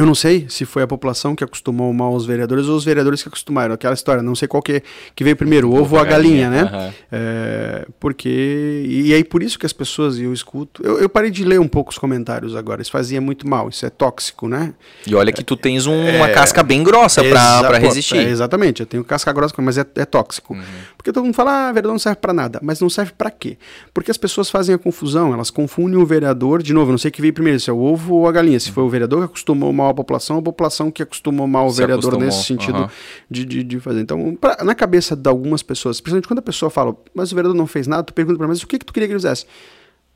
Eu 0.00 0.06
não 0.06 0.14
sei 0.14 0.46
se 0.48 0.64
foi 0.64 0.82
a 0.82 0.86
população 0.86 1.36
que 1.36 1.44
acostumou 1.44 1.92
mal 1.92 2.14
os 2.14 2.24
vereadores 2.24 2.66
ou 2.68 2.74
os 2.74 2.86
vereadores 2.86 3.22
que 3.22 3.28
acostumaram. 3.28 3.74
Aquela 3.74 3.92
história, 3.92 4.22
não 4.22 4.34
sei 4.34 4.48
qual 4.48 4.62
que, 4.62 4.82
que 5.14 5.22
veio 5.22 5.36
primeiro, 5.36 5.68
o 5.68 5.78
ovo 5.78 5.96
ou 5.96 6.00
a 6.00 6.04
galinha, 6.06 6.48
galinha 6.48 6.70
né? 6.70 6.86
Uhum. 6.86 6.92
É, 7.12 7.86
porque. 8.00 8.82
E 8.88 9.12
aí 9.12 9.22
por 9.22 9.42
isso 9.42 9.58
que 9.58 9.66
as 9.66 9.74
pessoas, 9.74 10.18
eu 10.18 10.32
escuto. 10.32 10.82
Eu, 10.82 11.00
eu, 11.00 11.08
parei 11.10 11.30
de 11.30 11.44
ler 11.44 11.60
um 11.60 11.68
pouco 11.68 11.90
os 11.90 11.98
comentários 11.98 12.56
agora. 12.56 12.80
Isso 12.80 12.90
fazia 12.90 13.20
muito 13.20 13.46
mal, 13.46 13.68
isso 13.68 13.84
é 13.84 13.90
tóxico, 13.90 14.48
né? 14.48 14.72
E 15.06 15.14
olha 15.14 15.32
que 15.32 15.44
tu 15.44 15.54
tens 15.54 15.86
um, 15.86 16.02
é, 16.02 16.16
uma 16.16 16.30
casca 16.30 16.62
bem 16.62 16.82
grossa 16.82 17.22
para 17.22 17.76
resistir. 17.76 18.16
É, 18.16 18.30
exatamente, 18.30 18.80
eu 18.80 18.86
tenho 18.86 19.04
casca 19.04 19.30
grossa, 19.34 19.54
mas 19.58 19.76
é, 19.76 19.84
é 19.96 20.06
tóxico. 20.06 20.54
Uhum. 20.54 20.62
Porque 20.96 21.12
todo 21.12 21.24
mundo 21.24 21.34
fala, 21.34 21.68
ah, 21.68 21.72
vereador 21.72 21.92
não 21.92 21.98
serve 21.98 22.20
para 22.20 22.32
nada. 22.32 22.58
Mas 22.62 22.80
não 22.80 22.88
serve 22.88 23.12
para 23.16 23.30
quê? 23.30 23.58
Porque 23.92 24.10
as 24.10 24.16
pessoas 24.16 24.48
fazem 24.48 24.74
a 24.74 24.78
confusão, 24.78 25.34
elas 25.34 25.50
confundem 25.50 25.98
o 25.98 26.06
vereador, 26.06 26.62
de 26.62 26.72
novo, 26.72 26.90
não 26.90 26.98
sei 26.98 27.10
o 27.10 27.12
que 27.12 27.20
veio 27.20 27.34
primeiro, 27.34 27.60
se 27.60 27.68
é 27.68 27.72
o 27.72 27.78
ovo 27.78 28.14
ou 28.14 28.26
a 28.26 28.32
galinha. 28.32 28.58
Se 28.58 28.68
uhum. 28.68 28.74
foi 28.74 28.84
o 28.84 28.88
vereador 28.88 29.18
que 29.20 29.24
acostumou 29.26 29.70
mal 29.74 29.89
a 29.90 29.94
população, 29.94 30.38
a 30.38 30.42
população 30.42 30.90
que 30.90 31.02
acostumou 31.02 31.46
mal 31.46 31.66
o 31.66 31.70
Se 31.70 31.78
vereador 31.78 32.10
acostumou. 32.10 32.26
nesse 32.26 32.44
sentido 32.44 32.82
uhum. 32.82 32.88
de, 33.30 33.44
de, 33.44 33.64
de, 33.64 33.80
fazer. 33.80 34.00
Então, 34.00 34.36
pra, 34.36 34.62
na 34.64 34.74
cabeça 34.74 35.14
de 35.14 35.28
algumas 35.28 35.62
pessoas, 35.62 36.00
principalmente 36.00 36.28
quando 36.28 36.38
a 36.38 36.42
pessoa 36.42 36.70
fala, 36.70 36.96
mas 37.14 37.32
o 37.32 37.34
vereador 37.34 37.56
não 37.56 37.66
fez 37.66 37.86
nada, 37.86 38.02
tu 38.02 38.14
pergunta 38.14 38.38
para 38.38 38.48
mas 38.48 38.62
o 38.62 38.66
que, 38.66 38.78
que 38.78 38.84
tu 38.84 38.92
queria 38.92 39.08
que 39.08 39.12
ele 39.12 39.20
fizesse? 39.20 39.44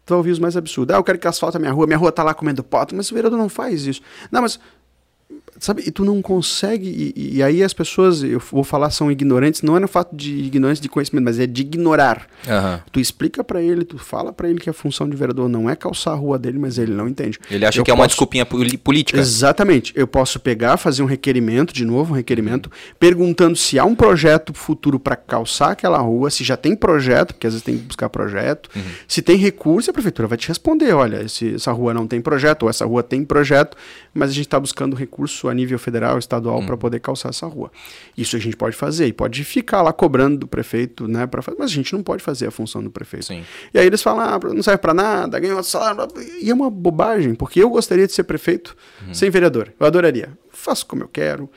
Tu 0.07 0.11
vai 0.11 0.19
ouvir 0.19 0.33
os 0.33 0.39
mais 0.39 0.57
absurdos. 0.57 0.95
Ah, 0.95 0.99
eu 0.99 1.05
quero 1.05 1.19
que 1.19 1.27
asfalta 1.27 1.57
a 1.57 1.61
minha 1.61 1.73
rua, 1.73 1.87
minha 1.87 1.99
rua 1.99 2.13
tá 2.13 2.23
lá 2.23 2.35
comendo 2.35 2.63
pote, 2.63 2.95
mas 2.95 3.11
o 3.11 3.15
vereador 3.15 3.39
não 3.39 3.49
faz 3.49 3.87
isso. 3.87 4.03
Não, 4.31 4.43
mas 4.43 4.61
sabe, 5.59 5.83
e 5.87 5.91
tu 5.91 6.05
não 6.05 6.21
consegue, 6.21 7.13
e, 7.17 7.37
e, 7.37 7.43
aí 7.43 7.63
as 7.63 7.73
pessoas, 7.73 8.23
eu 8.23 8.39
vou 8.39 8.65
falar, 8.65 8.91
são 8.91 9.11
ignorantes, 9.11 9.63
não 9.63 9.77
é 9.77 9.81
no 9.81 9.89
fato 9.89 10.15
de 10.15 10.37
ignorância 10.37 10.83
de 10.83 10.89
conhecimento, 10.89 11.25
mas 11.25 11.39
é 11.39 11.47
de 11.47 11.63
ignorar. 11.63 12.27
Uhum. 12.47 12.81
Tu 12.93 13.01
explica 13.01 13.43
para 13.43 13.63
ele, 13.63 13.85
tu 13.85 13.99
fala 13.99 14.33
para 14.33 14.49
ele 14.49 14.61
que 14.61 14.69
a 14.69 14.73
função 14.73 15.09
de 15.09 15.17
vereador 15.17 15.49
não 15.49 15.69
é 15.69 15.77
calçar 15.77 16.13
a 16.13 16.15
rua 16.15 16.39
dele, 16.39 16.59
mas 16.59 16.79
ele 16.79 16.93
não 16.93 17.09
entende. 17.09 17.39
Ele 17.51 17.65
acha 17.65 17.81
eu 17.81 17.85
que 17.85 17.91
é 17.91 17.95
uma 17.95 18.07
desculpinha 18.07 18.45
política. 18.45 19.19
Exatamente. 19.19 19.93
Eu 19.97 20.07
posso 20.07 20.39
pegar, 20.39 20.77
fazer 20.77 21.03
um 21.03 21.07
requerimento, 21.07 21.73
de 21.73 21.85
novo, 21.85 22.13
um 22.13 22.17
requerimento, 22.17 22.71
perguntando 22.99 23.57
se 23.57 23.79
há 23.79 23.85
um 23.85 23.95
projeto 23.95 24.53
futuro 24.53 24.99
para 24.99 25.17
calçar 25.17 25.71
aquela 25.71 25.99
rua, 25.99 26.31
se 26.31 26.45
já 26.45 26.57
tem 26.57 26.77
projeto, 26.77 27.35
porque 27.35 27.47
às 27.47 27.55
vezes 27.55 27.65
tem 27.65 27.77
que 27.77 27.85
buscar 27.85 28.09
projeto, 28.09 28.69
uhum. 28.75 28.83
se 29.09 29.23
tem 29.23 29.37
recurso, 29.37 29.91
a 29.91 29.93
prefeitura 29.93 30.29
vai 30.29 30.37
te 30.37 30.49
responder, 30.49 30.93
olha, 30.93 31.23
esse, 31.23 31.55
essa 31.55 31.73
rua 31.73 31.95
não 31.95 32.07
tem 32.07 32.21
projeto, 32.21 32.65
ou 32.65 32.71
essa 32.71 32.85
rua 32.85 33.03
tem 33.03 33.25
projeto, 33.25 33.77
mas 34.15 34.31
a 34.31 34.33
gente 34.33 34.47
está 34.47 34.59
buscando 34.59 34.95
recurso 34.95 35.49
a 35.49 35.55
nível 35.55 35.79
federal, 35.79 36.19
estadual, 36.19 36.61
hum. 36.61 36.67
para 36.67 36.77
poder 36.77 37.01
calçar 37.01 37.31
essa 37.31 37.47
rua. 37.47 37.71
Isso 38.17 38.37
a 38.37 38.39
gente 38.39 38.57
pode 38.57 38.77
fazer, 38.77 39.07
e 39.07 39.13
pode 39.13 39.45
ficar 39.45 39.83
lá 39.83 39.93
cobrando 39.93 40.39
do 40.39 40.47
prefeito, 40.47 41.09
né, 41.09 41.27
para 41.27 41.43
fazer, 41.43 41.59
mas 41.59 41.71
a 41.71 41.75
gente 41.75 41.93
não 41.93 42.03
pode 42.03 42.23
fazer 42.23 42.47
a 42.47 42.51
função 42.51 42.83
do 42.83 42.91
prefeito. 42.91 43.27
Sim. 43.27 43.45
E 43.73 43.79
aí 43.79 43.87
eles 43.87 44.03
falam, 44.03 44.25
ah, 44.25 44.41
não 44.55 44.63
serve 44.63 44.79
para 44.79 44.95
nada, 44.95 45.39
ganha 45.39 45.55
outro 45.55 45.71
salário, 45.71 46.09
e 46.41 46.49
é 46.51 46.55
uma 46.55 46.71
bobagem, 46.71 47.35
porque 47.35 47.61
eu 47.61 47.69
gostaria 47.69 48.07
de 48.07 48.13
ser 48.13 48.25
prefeito 48.25 48.77
hum. 49.07 49.13
sem 49.13 49.29
vereador, 49.31 49.73
eu 49.79 49.87
adoraria. 49.87 50.31
Faço 50.51 50.87
como 50.87 51.03
eu 51.03 51.09
quero, 51.09 51.51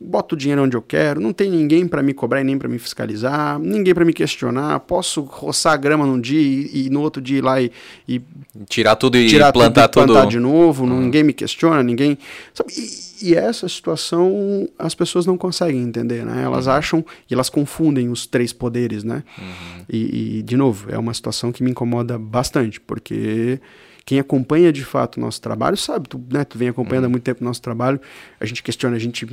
boto 0.00 0.36
o 0.36 0.38
dinheiro 0.38 0.62
onde 0.62 0.76
eu 0.76 0.82
quero, 0.82 1.20
não 1.20 1.32
tem 1.32 1.50
ninguém 1.50 1.86
para 1.86 2.02
me 2.02 2.14
cobrar 2.14 2.40
e 2.40 2.44
nem 2.44 2.56
para 2.56 2.68
me 2.68 2.78
fiscalizar, 2.78 3.58
ninguém 3.58 3.92
para 3.92 4.04
me 4.04 4.12
questionar, 4.12 4.78
posso 4.80 5.22
roçar 5.22 5.72
a 5.72 5.76
grama 5.76 6.06
num 6.06 6.20
dia 6.20 6.40
e, 6.40 6.86
e 6.86 6.90
no 6.90 7.00
outro 7.00 7.20
dia 7.20 7.38
ir 7.38 7.42
lá 7.42 7.60
e, 7.60 7.72
e 8.06 8.22
tirar 8.68 8.94
tudo 8.94 9.18
e 9.18 9.26
tirar 9.28 9.52
plantar 9.52 9.88
tudo, 9.88 10.12
plantar 10.12 10.26
de 10.26 10.38
novo, 10.38 10.84
uhum. 10.84 11.00
ninguém 11.00 11.24
me 11.24 11.32
questiona, 11.32 11.82
ninguém, 11.82 12.16
sabe? 12.54 12.72
E, 12.76 13.30
e, 13.30 13.34
essa 13.34 13.68
situação 13.68 14.68
as 14.78 14.94
pessoas 14.94 15.26
não 15.26 15.36
conseguem 15.36 15.82
entender, 15.82 16.24
né? 16.24 16.44
Elas 16.44 16.66
uhum. 16.66 16.72
acham 16.72 17.04
e 17.28 17.34
elas 17.34 17.50
confundem 17.50 18.08
os 18.08 18.24
três 18.24 18.52
poderes, 18.52 19.02
né? 19.02 19.24
Uhum. 19.36 19.84
E, 19.88 20.38
e 20.38 20.42
de 20.42 20.56
novo, 20.56 20.88
é 20.92 20.98
uma 20.98 21.12
situação 21.12 21.50
que 21.50 21.60
me 21.60 21.72
incomoda 21.72 22.16
bastante, 22.16 22.80
porque 22.80 23.60
quem 24.08 24.20
acompanha 24.20 24.72
de 24.72 24.84
fato 24.84 25.16
o 25.16 25.20
nosso 25.20 25.38
trabalho 25.42 25.76
sabe, 25.76 26.08
tu, 26.08 26.22
né, 26.32 26.44
tu 26.44 26.56
vem 26.56 26.68
acompanhando 26.68 27.06
há 27.06 27.08
muito 27.08 27.24
tempo 27.24 27.42
o 27.42 27.44
nosso 27.44 27.60
trabalho, 27.60 28.00
a 28.38 28.46
gente 28.46 28.62
questiona, 28.62 28.96
a 28.96 28.98
gente 28.98 29.26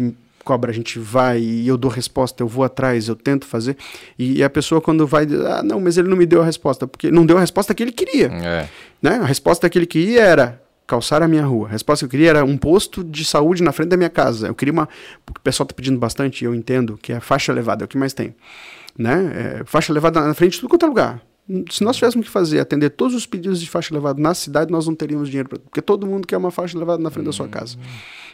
cobra, 0.46 0.72
a 0.72 0.74
gente 0.74 1.00
vai 1.00 1.40
e 1.40 1.68
eu 1.68 1.76
dou 1.76 1.90
resposta, 1.90 2.42
eu 2.42 2.48
vou 2.48 2.64
atrás, 2.64 3.10
eu 3.10 3.16
tento 3.16 3.46
fazer. 3.46 3.76
E, 4.18 4.44
a 4.44 4.50
pessoa 4.50 4.80
quando 4.80 5.06
vai, 5.06 5.26
ah, 5.48 5.64
não, 5.64 5.82
mas 5.82 5.98
ele 5.98 6.08
não 6.08 6.16
me 6.16 6.26
deu 6.26 6.42
a 6.42 6.46
resposta, 6.46 6.88
porque 6.88 7.10
não 7.12 7.26
deu 7.26 7.38
a 7.38 7.42
resposta 7.42 7.74
que 7.74 7.84
ele 7.84 7.92
queria. 7.92 8.28
É. 8.28 8.70
Né? 9.02 9.16
A 9.16 9.26
resposta 9.26 9.70
que 9.70 9.78
ele 9.78 9.88
queria 9.88 10.22
era 10.22 10.62
calçar 10.88 11.24
a 11.24 11.28
minha 11.28 11.44
rua. 11.44 11.68
A 11.68 11.72
resposta 11.72 12.04
que 12.04 12.06
eu 12.06 12.12
queria 12.12 12.30
era 12.30 12.46
um 12.46 12.56
posto 12.56 13.04
de 13.04 13.26
saúde 13.26 13.64
na 13.64 13.72
frente 13.72 13.90
da 13.90 13.98
minha 13.98 14.10
casa. 14.10 14.48
Eu 14.48 14.56
queria 14.56 14.72
uma, 14.72 14.88
porque 15.26 15.40
o 15.40 15.44
pessoal 15.44 15.66
está 15.66 15.76
pedindo 15.76 15.98
bastante, 15.98 16.44
e 16.44 16.46
eu 16.46 16.54
entendo 16.54 16.98
que 17.02 17.12
é 17.12 17.20
faixa 17.20 17.52
elevada, 17.52 17.84
é 17.84 17.86
o 17.86 17.88
que 17.88 17.98
mais 17.98 18.14
tem. 18.14 18.36
Né? 18.98 19.60
É, 19.62 19.64
faixa 19.66 19.92
elevada 19.92 20.22
na 20.22 20.34
frente 20.34 20.54
de 20.54 20.60
tudo 20.60 20.70
quanto 20.70 20.86
é 20.86 20.88
lugar 20.88 21.22
se 21.70 21.84
nós 21.84 21.96
tivéssemos 21.96 22.26
que 22.26 22.32
fazer, 22.32 22.60
atender 22.60 22.90
todos 22.90 23.14
os 23.14 23.26
pedidos 23.26 23.62
de 23.62 23.70
faixa 23.70 23.94
elevada 23.94 24.20
na 24.20 24.34
cidade, 24.34 24.72
nós 24.72 24.88
não 24.88 24.96
teríamos 24.96 25.30
dinheiro, 25.30 25.48
pra, 25.48 25.60
porque 25.60 25.82
todo 25.82 26.08
mundo 26.08 26.28
quer 26.28 26.38
uma 26.38 26.50
faixa 26.50 26.76
elevada 26.76 27.02
na 27.02 27.12
frente 27.12 27.28
da 27.28 27.32
sua 27.32 27.48
casa 27.48 27.78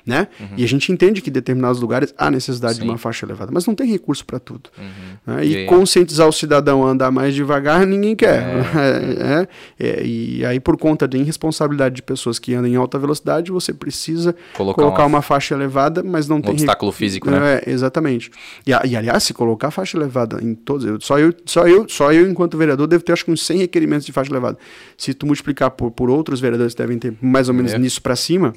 né? 0.05 0.27
Uhum. 0.39 0.47
E 0.57 0.63
a 0.63 0.67
gente 0.67 0.91
entende 0.91 1.21
que 1.21 1.29
em 1.29 1.33
determinados 1.33 1.79
lugares 1.79 2.13
há 2.17 2.29
necessidade 2.31 2.75
Sim. 2.75 2.81
de 2.81 2.87
uma 2.87 2.97
faixa 2.97 3.25
elevada, 3.25 3.51
mas 3.53 3.65
não 3.65 3.75
tem 3.75 3.87
recurso 3.87 4.25
para 4.25 4.39
tudo. 4.39 4.69
Uhum. 4.77 5.35
Né? 5.35 5.45
E, 5.45 5.57
e 5.57 5.65
conscientizar 5.65 6.27
o 6.27 6.31
cidadão 6.31 6.85
a 6.85 6.89
andar 6.89 7.11
mais 7.11 7.33
devagar, 7.33 7.85
ninguém 7.85 8.15
quer. 8.15 8.41
É. 8.41 8.61
É, 9.21 9.47
é, 9.79 10.05
e 10.05 10.45
aí, 10.45 10.59
por 10.59 10.77
conta 10.77 11.07
da 11.07 11.17
irresponsabilidade 11.17 11.95
de 11.95 12.01
pessoas 12.01 12.39
que 12.39 12.53
andam 12.53 12.69
em 12.69 12.75
alta 12.75 12.97
velocidade, 12.97 13.51
você 13.51 13.73
precisa 13.73 14.35
colocar, 14.53 14.81
colocar 14.81 15.03
uma... 15.03 15.17
uma... 15.17 15.21
faixa 15.21 15.53
elevada, 15.53 16.03
mas 16.03 16.27
não 16.27 16.37
um 16.37 16.41
tem... 16.41 16.51
obstáculo 16.51 16.91
físico, 16.91 17.29
né? 17.29 17.61
É, 17.65 17.69
exatamente. 17.69 18.31
E, 18.65 18.71
e, 18.71 18.95
aliás, 18.95 19.23
se 19.23 19.33
colocar 19.33 19.71
faixa 19.71 19.97
elevada 19.97 20.39
em 20.41 20.53
todos... 20.53 20.85
Eu, 20.85 20.99
só, 20.99 21.19
eu, 21.19 21.33
só, 21.45 21.67
eu, 21.67 21.87
só 21.87 22.11
eu, 22.11 22.29
enquanto 22.29 22.57
vereador, 22.57 22.87
devo 22.87 23.03
ter 23.03 23.13
acho 23.13 23.25
que 23.25 23.31
uns 23.31 23.45
100 23.45 23.59
requerimentos 23.59 24.05
de 24.05 24.11
faixa 24.11 24.31
elevada. 24.31 24.57
Se 24.97 25.13
tu 25.13 25.25
multiplicar 25.25 25.71
por, 25.71 25.91
por 25.91 26.09
outros 26.09 26.39
vereadores 26.39 26.73
que 26.73 26.81
devem 26.81 26.97
ter 26.97 27.13
mais 27.21 27.47
ou 27.47 27.53
menos 27.53 27.73
é. 27.73 27.77
nisso 27.77 28.01
para 28.01 28.15
cima 28.15 28.53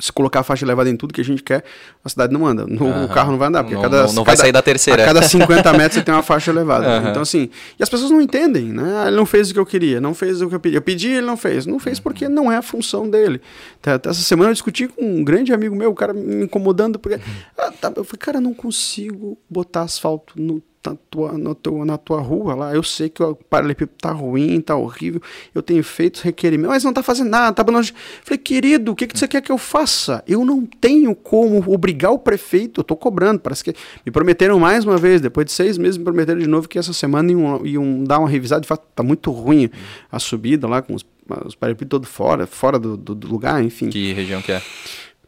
se 0.00 0.12
colocar 0.12 0.40
a 0.40 0.42
faixa 0.42 0.64
elevada 0.64 0.88
em 0.88 0.96
tudo 0.96 1.12
que 1.12 1.20
a 1.20 1.24
gente 1.24 1.42
quer, 1.42 1.62
a 2.04 2.08
cidade 2.08 2.32
não 2.32 2.46
anda. 2.46 2.66
No, 2.66 2.86
uhum. 2.86 3.04
O 3.04 3.08
carro 3.08 3.30
não 3.30 3.38
vai 3.38 3.48
andar, 3.48 3.62
porque 3.62 3.74
não, 3.74 3.82
cada, 3.82 4.06
não, 4.06 4.12
não 4.14 4.24
vai 4.24 4.34
cada, 4.34 4.42
sair 4.42 4.52
da 4.52 4.62
terceira. 4.62 5.02
A 5.04 5.06
cada 5.06 5.22
50 5.22 5.72
metros 5.74 5.94
você 5.94 6.02
tem 6.02 6.14
uma 6.14 6.22
faixa 6.22 6.50
elevada. 6.50 6.88
Uhum. 6.88 7.10
Então, 7.10 7.22
assim, 7.22 7.50
e 7.78 7.82
as 7.82 7.88
pessoas 7.88 8.10
não 8.10 8.20
entendem, 8.20 8.72
né? 8.72 9.02
Ah, 9.04 9.08
ele 9.08 9.16
não 9.16 9.26
fez 9.26 9.50
o 9.50 9.54
que 9.54 9.60
eu 9.60 9.66
queria, 9.66 10.00
não 10.00 10.14
fez 10.14 10.40
o 10.40 10.48
que 10.48 10.54
eu 10.54 10.60
pedi. 10.60 10.76
Eu 10.76 10.82
pedi 10.82 11.08
ele 11.08 11.26
não 11.26 11.36
fez. 11.36 11.66
Não 11.66 11.78
fez 11.78 12.00
porque 12.00 12.28
não 12.28 12.50
é 12.50 12.56
a 12.56 12.62
função 12.62 13.08
dele. 13.08 13.40
Essa 13.84 14.22
semana 14.22 14.50
eu 14.50 14.54
discuti 14.54 14.88
com 14.88 15.04
um 15.04 15.22
grande 15.22 15.52
amigo 15.52 15.76
meu, 15.76 15.90
o 15.90 15.94
cara 15.94 16.12
me 16.12 16.44
incomodando, 16.44 16.98
porque. 16.98 17.16
Uhum. 17.16 17.32
Ah, 17.58 17.72
tá, 17.72 17.92
eu 17.94 18.04
falei, 18.04 18.18
cara, 18.18 18.40
não 18.40 18.54
consigo 18.54 19.38
botar 19.48 19.82
asfalto 19.82 20.34
no 20.40 20.62
na 20.86 20.96
tua, 21.10 21.36
na, 21.36 21.54
tua, 21.54 21.84
na 21.84 21.98
tua 21.98 22.20
rua 22.20 22.54
lá, 22.54 22.74
eu 22.74 22.82
sei 22.82 23.10
que 23.10 23.22
o 23.22 23.34
paralelepípedo 23.34 23.98
tá 24.00 24.10
ruim, 24.10 24.60
tá 24.60 24.74
horrível, 24.76 25.20
eu 25.54 25.62
tenho 25.62 25.84
feito 25.84 26.22
requerimento, 26.22 26.70
mas 26.70 26.84
não 26.84 26.92
tá 26.92 27.02
fazendo 27.02 27.28
nada, 27.28 27.52
tá 27.52 27.60
abandonando. 27.60 27.92
Falei, 28.22 28.38
querido, 28.38 28.92
o 28.92 28.96
que, 28.96 29.06
que 29.06 29.18
você 29.18 29.28
quer 29.28 29.42
que 29.42 29.52
eu 29.52 29.58
faça? 29.58 30.24
Eu 30.26 30.44
não 30.44 30.64
tenho 30.64 31.14
como 31.14 31.62
obrigar 31.70 32.12
o 32.12 32.18
prefeito, 32.18 32.80
eu 32.80 32.84
tô 32.84 32.96
cobrando, 32.96 33.40
parece 33.40 33.62
que 33.62 33.74
me 34.04 34.10
prometeram 34.10 34.58
mais 34.58 34.84
uma 34.84 34.96
vez, 34.96 35.20
depois 35.20 35.44
de 35.46 35.52
seis 35.52 35.76
meses 35.76 35.98
me 35.98 36.04
prometeram 36.04 36.40
de 36.40 36.48
novo 36.48 36.66
que 36.66 36.78
essa 36.78 36.94
semana 36.94 37.30
iam, 37.30 37.66
iam 37.66 38.04
dar 38.04 38.18
uma 38.18 38.28
revisada, 38.28 38.62
de 38.62 38.68
fato 38.68 38.84
tá 38.94 39.02
muito 39.02 39.30
ruim 39.30 39.70
a 40.10 40.18
subida 40.18 40.66
lá, 40.66 40.80
com 40.80 40.94
os, 40.94 41.04
os 41.44 41.54
paralelepípedos 41.54 42.08
fora, 42.08 42.46
fora 42.46 42.78
do, 42.78 42.96
do, 42.96 43.14
do 43.14 43.28
lugar, 43.28 43.62
enfim. 43.62 43.90
Que 43.90 44.14
região 44.14 44.40
que 44.40 44.52
é? 44.52 44.62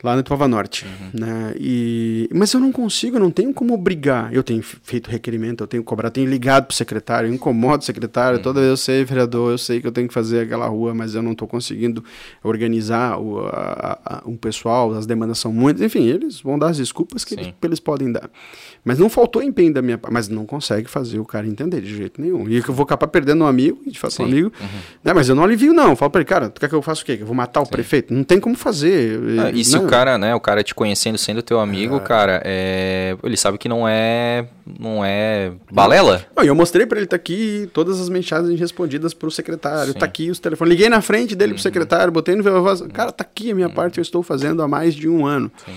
Lá 0.03 0.15
no 0.15 0.21
Ituava 0.21 0.49
Norte. 0.49 0.85
Uhum. 0.85 1.21
Né? 1.21 1.55
E, 1.59 2.29
mas 2.35 2.53
eu 2.53 2.61
não 2.61 2.73
consigo, 2.73 3.17
eu 3.17 3.21
não 3.21 3.31
tenho 3.31 3.53
como 3.55 3.73
obrigar. 3.75 4.33
Eu 4.35 4.43
tenho 4.43 4.63
feito 4.63 5.09
requerimento, 5.11 5.63
eu 5.63 5.67
tenho 5.67 5.85
cobrado, 5.85 6.15
tenho 6.15 6.29
ligado 6.29 6.65
para 6.65 6.73
o 6.73 6.77
secretário, 6.77 7.29
eu 7.29 7.35
incomodo 7.35 7.83
o 7.83 7.87
secretário. 7.87 8.39
Uhum. 8.39 8.43
Toda 8.43 8.61
vez 8.61 8.71
eu 8.71 8.77
sei, 8.77 9.05
vereador, 9.05 9.53
eu 9.53 9.59
sei 9.59 9.81
que 9.81 9.87
eu 9.87 9.93
tenho 9.93 10.09
que 10.09 10.15
fazer 10.15 10.41
aquela 10.41 10.67
rua, 10.67 10.95
mas 10.95 11.15
eu 11.15 11.23
não 11.23 11.33
estou 11.33 11.47
conseguindo 11.47 12.05
organizar 12.43 13.19
o, 13.19 13.47
a, 13.47 13.99
a, 14.05 14.23
um 14.27 14.37
pessoal, 14.37 14.93
as 14.93 15.07
demandas 15.07 15.39
são 15.39 15.53
muitas. 15.53 15.83
Enfim, 15.83 16.07
eles 16.07 16.41
vão 16.41 16.59
dar 16.59 16.69
as 16.69 16.77
desculpas 16.77 17.25
que, 17.25 17.37
que 17.37 17.55
eles 17.63 17.79
podem 17.79 18.11
dar. 18.11 18.29
Mas 18.85 18.99
não 18.99 19.09
faltou 19.09 19.43
empenho 19.43 19.73
da 19.73 19.81
minha 19.81 19.97
parte, 19.97 20.13
mas 20.13 20.29
não 20.29 20.45
consegue 20.45 20.89
fazer 20.89 21.21
o 21.21 21.25
cara 21.25 21.47
entender 21.47 21.81
de 21.81 21.95
jeito 21.95 22.21
nenhum. 22.21 22.49
E 22.49 22.57
eu 22.57 22.75
vou 22.75 22.83
acabar 22.83 23.07
perdendo 23.07 23.45
um 23.45 23.47
amigo, 23.47 23.81
de 23.87 23.99
fato 23.99 24.21
um 24.23 24.25
amigo, 24.25 24.53
uhum. 24.61 24.67
né? 25.05 25.13
mas 25.13 25.29
eu 25.29 25.35
não 25.37 25.45
alivio, 25.45 25.73
não. 25.73 25.91
Eu 25.91 25.97
falo 25.97 26.11
para 26.11 26.21
ele, 26.21 26.29
cara, 26.29 26.49
tu 26.51 26.61
quer 26.61 26.69
que 26.69 26.75
eu 26.75 26.83
faça 26.83 27.03
o 27.03 27.05
quê? 27.05 27.17
Que 27.17 27.23
eu 27.23 27.27
vou 27.27 27.37
matar 27.37 27.61
o 27.61 27.65
Sim. 27.65 27.71
prefeito? 27.71 28.13
Não 28.13 28.25
tem 28.25 28.41
como 28.41 28.57
fazer. 28.57 29.21
Ah, 29.39 29.51
e 29.53 29.65
se 29.65 29.77
o 29.77 29.87
cara, 29.93 30.19
né, 30.19 30.35
o 30.35 30.41
cara 30.41 30.63
te 30.63 30.75
conhecendo, 30.75 31.19
sendo 31.19 31.43
teu 31.43 31.61
amigo, 31.61 31.97
é. 31.97 32.01
cara, 32.01 32.43
é... 32.45 33.17
ele 33.23 33.37
sabe 33.37 33.59
que 33.59 33.69
não 33.69 33.87
é 33.87 34.47
não 34.79 35.05
é 35.05 35.53
balela? 35.71 36.25
Não, 36.37 36.45
eu 36.45 36.55
mostrei 36.55 36.87
para 36.87 36.99
ele, 36.99 37.07
tá 37.07 37.17
aqui 37.17 37.69
todas 37.73 38.01
as 38.01 38.09
mensagens 38.09 38.59
respondidas 38.59 39.13
pro 39.13 39.31
secretário, 39.31 39.93
Sim. 39.93 39.99
tá 39.99 40.07
aqui 40.07 40.31
os 40.31 40.39
telefones. 40.39 40.73
Liguei 40.73 40.89
na 40.89 41.01
frente 41.01 41.35
dele 41.35 41.53
uhum. 41.53 41.57
pro 41.57 41.63
secretário, 41.63 42.13
botei 42.13 42.35
no 42.35 42.43
voz, 42.43 42.81
cara, 42.93 43.13
tá 43.13 43.23
aqui 43.23 43.51
a 43.51 43.55
minha 43.55 43.69
uhum. 43.69 43.75
parte, 43.75 43.99
eu 43.99 44.03
estou 44.03 44.23
fazendo 44.23 44.63
há 44.63 44.69
mais 44.69 44.95
de 44.95 45.09
um 45.09 45.27
ano. 45.27 45.51
Sim. 45.65 45.73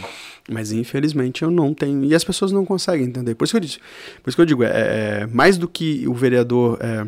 Mas 0.50 0.72
infelizmente 0.72 1.42
eu 1.42 1.50
não 1.50 1.74
tenho. 1.74 2.04
E 2.04 2.14
as 2.14 2.24
pessoas 2.24 2.52
não 2.52 2.66
conseguem 2.66 3.08
entender. 3.08 3.34
Por 3.34 3.46
isso 3.46 3.54
que 3.54 3.58
eu 3.58 3.62
disse. 3.62 3.80
Por 4.22 4.30
isso 4.30 4.38
que 4.38 4.42
eu 4.42 4.46
digo, 4.46 4.64
é, 4.64 4.70
é 5.24 5.28
mais 5.32 5.58
do 5.58 5.68
que 5.68 6.08
o 6.08 6.14
vereador 6.14 6.78
é, 6.80 7.08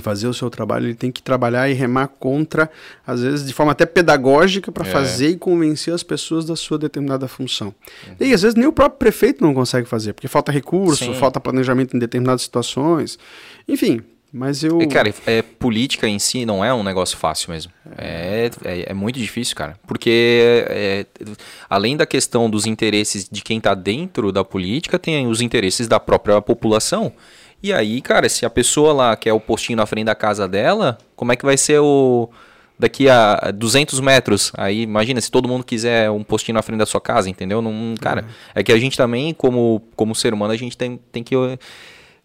fazer 0.00 0.26
o 0.26 0.34
seu 0.34 0.50
trabalho, 0.50 0.86
ele 0.86 0.94
tem 0.94 1.10
que 1.10 1.22
trabalhar 1.22 1.68
e 1.68 1.72
remar 1.72 2.08
contra, 2.08 2.70
às 3.06 3.22
vezes 3.22 3.46
de 3.46 3.52
forma 3.52 3.72
até 3.72 3.86
pedagógica, 3.86 4.70
para 4.70 4.86
é. 4.86 4.90
fazer 4.90 5.30
e 5.30 5.36
convencer 5.36 5.94
as 5.94 6.02
pessoas 6.02 6.44
da 6.44 6.56
sua 6.56 6.78
determinada 6.78 7.28
função. 7.28 7.74
Uhum. 8.06 8.14
E 8.20 8.34
às 8.34 8.42
vezes 8.42 8.54
nem 8.54 8.66
o 8.66 8.72
próprio 8.72 8.98
prefeito 8.98 9.42
não 9.42 9.54
consegue 9.54 9.88
fazer, 9.88 10.12
porque 10.12 10.28
falta 10.28 10.52
recurso, 10.52 11.04
Sim. 11.04 11.14
falta 11.14 11.40
planejamento 11.40 11.96
em 11.96 12.00
determinadas 12.00 12.42
situações. 12.42 13.18
Enfim, 13.68 14.02
Mas 14.32 14.62
eu. 14.62 14.80
É, 14.82 14.86
cara, 14.86 15.14
é, 15.26 15.40
política 15.40 16.06
em 16.06 16.18
si 16.18 16.44
não 16.44 16.64
é 16.64 16.74
um 16.74 16.82
negócio 16.82 17.16
fácil 17.16 17.52
mesmo. 17.52 17.72
É, 17.96 18.50
é, 18.64 18.90
é 18.90 18.94
muito 18.94 19.18
difícil, 19.18 19.56
cara. 19.56 19.78
Porque 19.86 20.66
é, 20.68 21.06
além 21.70 21.96
da 21.96 22.04
questão 22.04 22.50
dos 22.50 22.66
interesses 22.66 23.28
de 23.30 23.40
quem 23.40 23.60
tá 23.60 23.74
dentro 23.74 24.30
da 24.32 24.44
política, 24.44 24.98
tem 24.98 25.26
os 25.26 25.40
interesses 25.40 25.88
da 25.88 25.98
própria 25.98 26.40
população. 26.42 27.12
E 27.66 27.72
aí, 27.72 28.00
cara, 28.00 28.28
se 28.28 28.46
a 28.46 28.50
pessoa 28.50 28.92
lá 28.92 29.16
quer 29.16 29.32
o 29.32 29.40
postinho 29.40 29.76
na 29.76 29.84
frente 29.86 30.04
da 30.04 30.14
casa 30.14 30.46
dela, 30.46 30.96
como 31.16 31.32
é 31.32 31.36
que 31.36 31.44
vai 31.44 31.56
ser 31.56 31.80
o. 31.80 32.30
Daqui 32.78 33.08
a 33.08 33.50
200 33.52 33.98
metros, 33.98 34.52
aí 34.56 34.82
imagina 34.82 35.20
se 35.20 35.30
todo 35.30 35.48
mundo 35.48 35.64
quiser 35.64 36.08
um 36.10 36.22
postinho 36.22 36.54
na 36.54 36.62
frente 36.62 36.78
da 36.78 36.86
sua 36.86 37.00
casa, 37.00 37.28
entendeu? 37.28 37.60
Não, 37.60 37.94
cara, 38.00 38.22
uhum. 38.22 38.28
é 38.54 38.62
que 38.62 38.70
a 38.70 38.78
gente 38.78 38.96
também, 38.96 39.34
como, 39.34 39.82
como 39.96 40.14
ser 40.14 40.32
humano, 40.32 40.52
a 40.52 40.56
gente 40.56 40.76
tem, 40.76 41.00
tem 41.10 41.24
que 41.24 41.34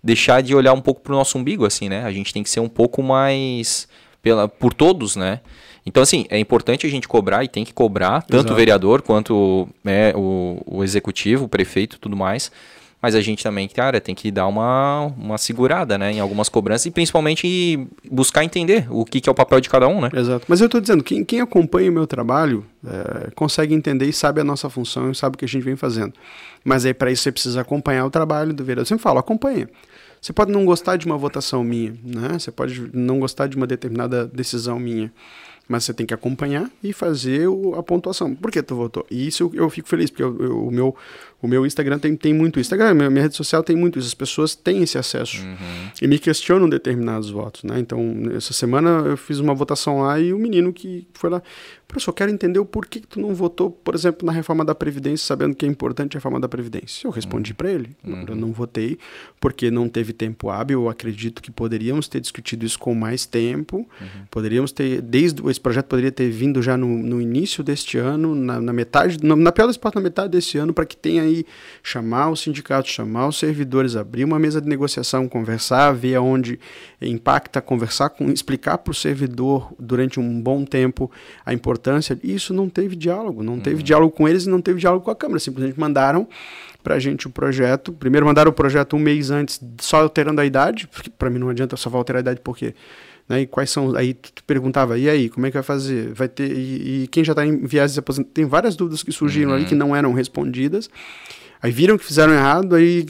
deixar 0.04 0.44
de 0.44 0.54
olhar 0.54 0.74
um 0.74 0.82
pouco 0.82 1.02
pro 1.02 1.16
nosso 1.16 1.40
umbigo, 1.40 1.66
assim, 1.66 1.90
né? 1.90 2.04
A 2.04 2.12
gente 2.12 2.32
tem 2.32 2.44
que 2.44 2.50
ser 2.50 2.60
um 2.60 2.70
pouco 2.70 3.02
mais 3.02 3.88
pela, 4.22 4.48
por 4.48 4.76
todos, 4.76 5.16
né? 5.16 5.40
Então, 5.84 6.04
assim, 6.04 6.26
é 6.30 6.38
importante 6.38 6.86
a 6.86 6.90
gente 6.90 7.08
cobrar 7.08 7.44
e 7.44 7.48
tem 7.48 7.66
que 7.66 7.74
cobrar, 7.74 8.22
tanto 8.22 8.42
Exato. 8.42 8.54
o 8.54 8.56
vereador 8.56 9.02
quanto 9.02 9.68
né, 9.84 10.14
o, 10.16 10.62
o 10.68 10.84
executivo, 10.84 11.46
o 11.46 11.50
prefeito 11.50 11.98
tudo 11.98 12.16
mais. 12.16 12.52
Mas 13.02 13.16
a 13.16 13.22
gente 13.22 13.44
também, 13.44 13.68
cara, 13.68 14.00
tem 14.00 14.14
que 14.14 14.30
dar 14.30 14.46
uma, 14.48 15.12
uma 15.18 15.38
segurada, 15.38 15.98
né? 15.98 16.12
Em 16.12 16.20
algumas 16.20 16.50
cobranças 16.50 16.86
e 16.86 16.92
principalmente 16.92 17.88
buscar 18.10 18.44
entender 18.44 18.86
o 18.92 19.04
que, 19.04 19.20
que 19.20 19.28
é 19.28 19.32
o 19.32 19.36
papel 19.36 19.60
de 19.60 19.70
cada 19.70 19.88
um, 19.88 20.02
né? 20.02 20.10
Exato. 20.14 20.46
Mas 20.48 20.62
eu 20.62 20.66
estou 20.66 20.80
dizendo, 20.80 21.04
quem, 21.04 21.26
quem 21.26 21.42
acompanha 21.42 21.90
o 21.90 21.94
meu 21.94 22.06
trabalho 22.06 22.64
é, 22.86 23.32
consegue 23.32 23.74
entender 23.74 24.06
e 24.06 24.14
sabe 24.14 24.40
a 24.40 24.44
nossa 24.44 24.70
função 24.70 25.10
e 25.10 25.16
sabe 25.16 25.36
o 25.36 25.38
que 25.40 25.46
a 25.46 25.48
gente 25.48 25.64
vem 25.64 25.76
fazendo. 25.76 26.14
Mas 26.64 26.86
aí, 26.86 26.94
para 26.94 27.12
isso, 27.12 27.24
você 27.24 27.32
precisa 27.32 27.62
acompanhar 27.62 28.06
o 28.06 28.12
trabalho 28.12 28.54
do 28.54 28.64
vereador. 28.64 28.84
Eu 28.84 28.86
sempre 28.86 29.02
falo, 29.02 29.18
acompanha. 29.18 29.68
Você 30.22 30.32
pode 30.32 30.52
não 30.52 30.64
gostar 30.64 30.98
de 30.98 31.08
uma 31.08 31.18
votação 31.18 31.64
minha, 31.64 31.96
né? 32.04 32.38
Você 32.38 32.52
pode 32.52 32.92
não 32.94 33.20
gostar 33.20 33.48
de 33.48 33.58
uma 33.58 33.66
determinada 33.66 34.28
decisão 34.28 34.80
minha 34.80 35.12
mas 35.72 35.86
você 35.86 35.94
tem 35.94 36.06
que 36.06 36.14
acompanhar 36.14 36.70
e 36.84 36.92
fazer 36.92 37.48
o, 37.48 37.76
a 37.76 37.82
pontuação. 37.82 38.36
Por 38.36 38.52
que 38.52 38.62
tu 38.62 38.76
votou? 38.76 39.06
E 39.10 39.26
isso 39.26 39.44
eu, 39.44 39.64
eu 39.64 39.70
fico 39.70 39.88
feliz, 39.88 40.10
porque 40.10 40.22
eu, 40.22 40.38
eu, 40.38 40.68
o 40.68 40.70
meu 40.70 40.96
o 41.42 41.48
meu 41.48 41.66
Instagram 41.66 41.98
tem, 41.98 42.16
tem 42.16 42.34
muito 42.34 42.60
Instagram, 42.60 42.94
minha, 42.94 43.10
minha 43.10 43.24
rede 43.24 43.36
social 43.36 43.64
tem 43.64 43.76
muito 43.76 43.98
isso. 43.98 44.10
As 44.10 44.14
pessoas 44.14 44.54
têm 44.54 44.84
esse 44.84 44.98
acesso 44.98 45.42
uhum. 45.42 45.56
e 46.00 46.08
me 46.08 46.20
questionam 46.20 46.70
determinados 46.70 47.32
votos, 47.32 47.64
né? 47.64 47.80
Então, 47.80 48.00
essa 48.36 48.54
semana 48.54 48.90
eu 49.08 49.18
fiz 49.18 49.40
uma 49.40 49.54
votação 49.54 50.02
lá 50.02 50.20
e 50.20 50.34
o 50.34 50.38
menino 50.38 50.72
que 50.72 51.08
foi 51.14 51.32
lá, 51.32 51.42
professor, 51.92 52.12
eu 52.12 52.16
quero 52.16 52.32
entender 52.32 52.58
o 52.58 52.66
porquê 52.66 53.02
que 53.02 53.08
tu 53.08 53.20
não 53.20 53.36
votou, 53.36 53.70
por 53.70 53.94
exemplo, 53.94 54.26
na 54.26 54.32
reforma 54.32 54.64
da 54.64 54.74
Previdência, 54.74 55.28
sabendo 55.28 55.54
que 55.54 55.66
é 55.66 55.70
importante 55.70 56.16
a 56.16 56.18
reforma 56.18 56.40
da 56.40 56.48
Previdência. 56.48 57.06
Eu 57.06 57.12
respondi 57.12 57.52
uhum. 57.52 57.56
para 57.56 57.72
ele, 57.72 57.90
uhum. 58.04 58.26
eu 58.28 58.36
não 58.36 58.52
votei 58.54 58.98
porque 59.40 59.70
não 59.70 59.90
teve 59.90 60.14
tempo 60.14 60.50
hábil, 60.50 60.84
eu 60.84 60.90
acredito 60.90 61.42
que 61.42 61.52
poderíamos 61.52 62.08
ter 62.08 62.22
discutido 62.22 62.66
isso 62.66 62.80
com 62.80 62.96
mais 62.96 63.26
tempo, 63.26 63.78
uhum. 63.78 64.08
poderíamos 64.30 64.72
ter, 64.72 65.02
desde, 65.02 65.46
esse 65.50 65.60
projeto 65.60 65.88
poderia 65.88 66.12
ter 66.12 66.30
vindo 66.30 66.62
já 66.62 66.78
no, 66.78 66.88
no 66.88 67.22
início 67.22 67.64
deste 67.64 67.98
ano, 67.98 68.34
na, 68.34 68.62
na 68.62 68.72
metade, 68.72 69.18
na, 69.22 69.36
na 69.36 69.52
pior 69.52 69.68
das 69.68 69.78
partes, 69.78 69.96
na 69.96 70.04
metade 70.04 70.30
desse 70.30 70.58
ano, 70.58 70.74
para 70.74 70.86
que 70.86 70.96
tenha 70.96 71.24
aí 71.24 71.46
chamar 71.84 72.30
os 72.30 72.40
sindicatos, 72.40 72.92
chamar 72.92 73.28
os 73.28 73.38
servidores, 73.38 73.98
abrir 73.98 74.24
uma 74.24 74.40
mesa 74.40 74.62
de 74.62 74.70
negociação, 74.70 75.28
conversar, 75.28 75.92
ver 75.92 76.16
aonde 76.16 76.58
impacta, 77.02 77.62
conversar 77.62 78.10
com, 78.10 78.32
explicar 78.32 78.78
para 78.78 78.92
o 78.92 78.96
servidor 78.96 79.74
durante 79.78 80.20
um 80.20 80.40
bom 80.40 80.64
tempo 80.64 81.12
a 81.46 81.54
importância. 81.54 81.81
Isso 82.24 82.54
não 82.54 82.70
teve 82.70 82.96
diálogo, 82.96 83.44
não 83.44 83.54
uhum. 83.54 83.60
teve 83.60 83.84
diálogo 83.84 84.12
com 84.12 84.28
eles 84.28 84.46
e 84.46 84.50
não 84.50 84.62
teve 84.62 84.80
diálogo 84.80 85.06
com 85.06 85.12
a 85.12 85.16
Câmara. 85.16 85.40
Simplesmente 85.40 85.80
mandaram 85.80 86.28
para 86.84 86.96
a 86.96 87.00
gente 87.00 87.28
o 87.28 87.30
projeto. 87.30 87.92
Primeiro 87.94 88.26
mandaram 88.26 88.52
o 88.52 88.54
projeto 88.54 88.96
um 88.96 89.00
mês 89.00 89.30
antes, 89.30 89.62
só 89.80 90.02
alterando 90.02 90.42
a 90.42 90.46
idade, 90.46 90.88
porque 90.88 91.10
para 91.10 91.30
mim 91.30 91.40
não 91.40 91.50
adianta 91.50 91.76
só 91.78 91.90
alterar 91.94 92.20
a 92.20 92.22
idade 92.22 92.42
porque 92.44 92.74
né? 93.32 93.42
E 93.42 93.48
quais 93.48 93.70
são. 93.70 93.96
Aí 93.96 94.14
tu 94.14 94.44
perguntava, 94.44 94.98
e 94.98 95.10
aí, 95.10 95.30
como 95.30 95.46
é 95.46 95.50
que 95.50 95.54
vai 95.54 95.64
fazer? 95.64 96.14
Vai 96.14 96.28
ter. 96.28 96.52
E, 96.52 97.04
e 97.04 97.08
quem 97.08 97.24
já 97.24 97.32
está 97.32 97.46
em 97.46 97.66
viagens 97.66 97.96
de 97.96 98.24
Tem 98.26 98.46
várias 98.46 98.76
dúvidas 98.76 99.04
que 99.04 99.12
surgiram 99.12 99.52
uhum. 99.52 99.56
ali 99.56 99.66
que 99.66 99.76
não 99.76 99.96
eram 99.96 100.12
respondidas. 100.14 100.90
Aí 101.62 101.72
viram 101.72 101.98
que 101.98 102.04
fizeram 102.04 102.34
errado, 102.34 102.76
aí 102.76 103.06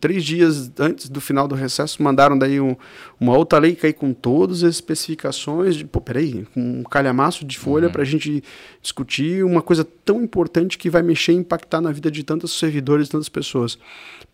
três 0.00 0.24
dias 0.24 0.70
antes 0.78 1.08
do 1.08 1.20
final 1.20 1.46
do 1.46 1.54
recesso 1.54 2.02
mandaram 2.02 2.38
daí 2.38 2.60
um, 2.60 2.76
uma 3.20 3.36
outra 3.36 3.58
lei 3.58 3.74
que 3.74 3.86
aí 3.86 3.92
com 3.92 4.12
todas 4.12 4.62
as 4.62 4.76
especificações 4.76 5.76
de, 5.76 5.84
pô, 5.84 6.00
peraí, 6.00 6.46
um 6.56 6.82
calhamaço 6.82 7.44
de 7.44 7.58
folha 7.58 7.86
uhum. 7.86 7.92
para 7.92 8.02
a 8.02 8.06
gente 8.06 8.42
discutir 8.80 9.44
uma 9.44 9.62
coisa 9.62 9.84
tão 10.04 10.22
importante 10.22 10.78
que 10.78 10.88
vai 10.88 11.02
mexer 11.02 11.32
e 11.32 11.36
impactar 11.36 11.80
na 11.80 11.92
vida 11.92 12.10
de 12.10 12.22
tantos 12.22 12.58
servidores, 12.58 13.08
tantas 13.08 13.28
pessoas. 13.28 13.78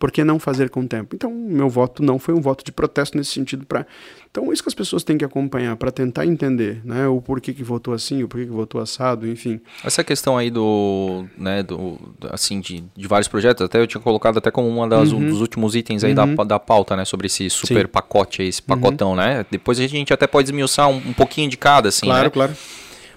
Por 0.03 0.11
que 0.11 0.21
não 0.21 0.37
fazer 0.37 0.69
com 0.69 0.81
o 0.81 0.85
tempo? 0.85 1.15
Então, 1.15 1.31
meu 1.31 1.69
voto 1.69 2.03
não 2.03 2.19
foi 2.19 2.33
um 2.33 2.41
voto 2.41 2.61
de 2.61 2.73
protesto 2.73 3.15
nesse 3.15 3.31
sentido 3.31 3.65
para 3.65 3.85
então, 4.29 4.51
isso 4.51 4.61
que 4.61 4.67
as 4.67 4.73
pessoas 4.73 5.01
têm 5.01 5.17
que 5.17 5.23
acompanhar 5.23 5.77
para 5.77 5.91
tentar 5.91 6.25
entender, 6.25 6.81
né, 6.83 7.07
o 7.07 7.21
porquê 7.21 7.53
que 7.53 7.63
votou 7.63 7.93
assim, 7.93 8.21
o 8.21 8.27
porquê 8.27 8.45
que 8.45 8.51
votou 8.51 8.81
assado, 8.81 9.25
enfim. 9.25 9.61
Essa 9.81 10.03
questão 10.03 10.37
aí 10.37 10.49
do, 10.49 11.23
né, 11.37 11.63
do, 11.63 11.97
assim, 12.31 12.59
de, 12.59 12.83
de 12.97 13.07
vários 13.07 13.29
projetos, 13.29 13.63
até 13.63 13.79
eu 13.79 13.87
tinha 13.87 14.01
colocado 14.01 14.39
até 14.39 14.51
como 14.51 14.67
uma 14.67 14.89
das, 14.89 15.13
uhum. 15.13 15.19
um 15.19 15.29
dos 15.29 15.39
últimos 15.39 15.73
itens 15.73 16.03
aí 16.03 16.13
uhum. 16.13 16.35
da, 16.35 16.43
da 16.43 16.59
pauta, 16.59 16.97
né, 16.97 17.05
sobre 17.05 17.27
esse 17.27 17.49
super 17.49 17.85
Sim. 17.85 17.91
pacote 17.91 18.41
aí, 18.41 18.49
esse 18.49 18.61
uhum. 18.61 18.75
pacotão, 18.75 19.11
uhum. 19.11 19.15
né? 19.15 19.45
Depois 19.49 19.79
a 19.79 19.87
gente 19.87 20.11
até 20.11 20.27
pode 20.27 20.49
esmiuçar 20.49 20.89
um, 20.89 20.97
um 20.97 21.13
pouquinho 21.13 21.49
de 21.49 21.55
cada, 21.55 21.87
assim, 21.87 22.07
Claro, 22.07 22.25
né? 22.25 22.29
claro. 22.29 22.53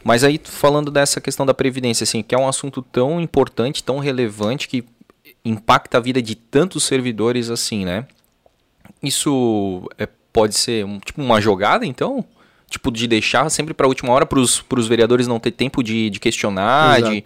Mas 0.05 0.23
aí, 0.23 0.41
falando 0.45 0.89
dessa 0.89 1.21
questão 1.21 1.45
da 1.45 1.53
previdência, 1.53 2.05
assim, 2.05 2.23
que 2.23 2.33
é 2.33 2.39
um 2.39 2.47
assunto 2.47 2.81
tão 2.81 3.21
importante, 3.21 3.83
tão 3.83 3.99
relevante, 3.99 4.69
que 4.69 4.85
impacta 5.49 5.99
a 5.99 6.01
vida 6.01 6.21
de 6.21 6.35
tantos 6.35 6.85
servidores 6.85 7.51
assim, 7.51 7.85
né? 7.85 8.07
Isso 9.03 9.89
é 9.97 10.09
pode 10.33 10.55
ser 10.55 10.85
um, 10.85 10.99
tipo 10.99 11.23
uma 11.23 11.41
jogada, 11.41 11.87
então? 11.87 12.25
Tipo, 12.69 12.91
de 12.91 13.07
deixar 13.07 13.49
sempre 13.49 13.73
para 13.73 13.87
a 13.87 13.89
última 13.89 14.13
hora 14.13 14.27
para 14.27 14.39
os 14.39 14.89
vereadores 14.89 15.27
não 15.27 15.41
ter 15.41 15.53
tempo 15.53 15.83
de, 15.83 16.11
de 16.11 16.21
questionar, 16.21 16.99
Exato. 16.99 17.15
de 17.15 17.25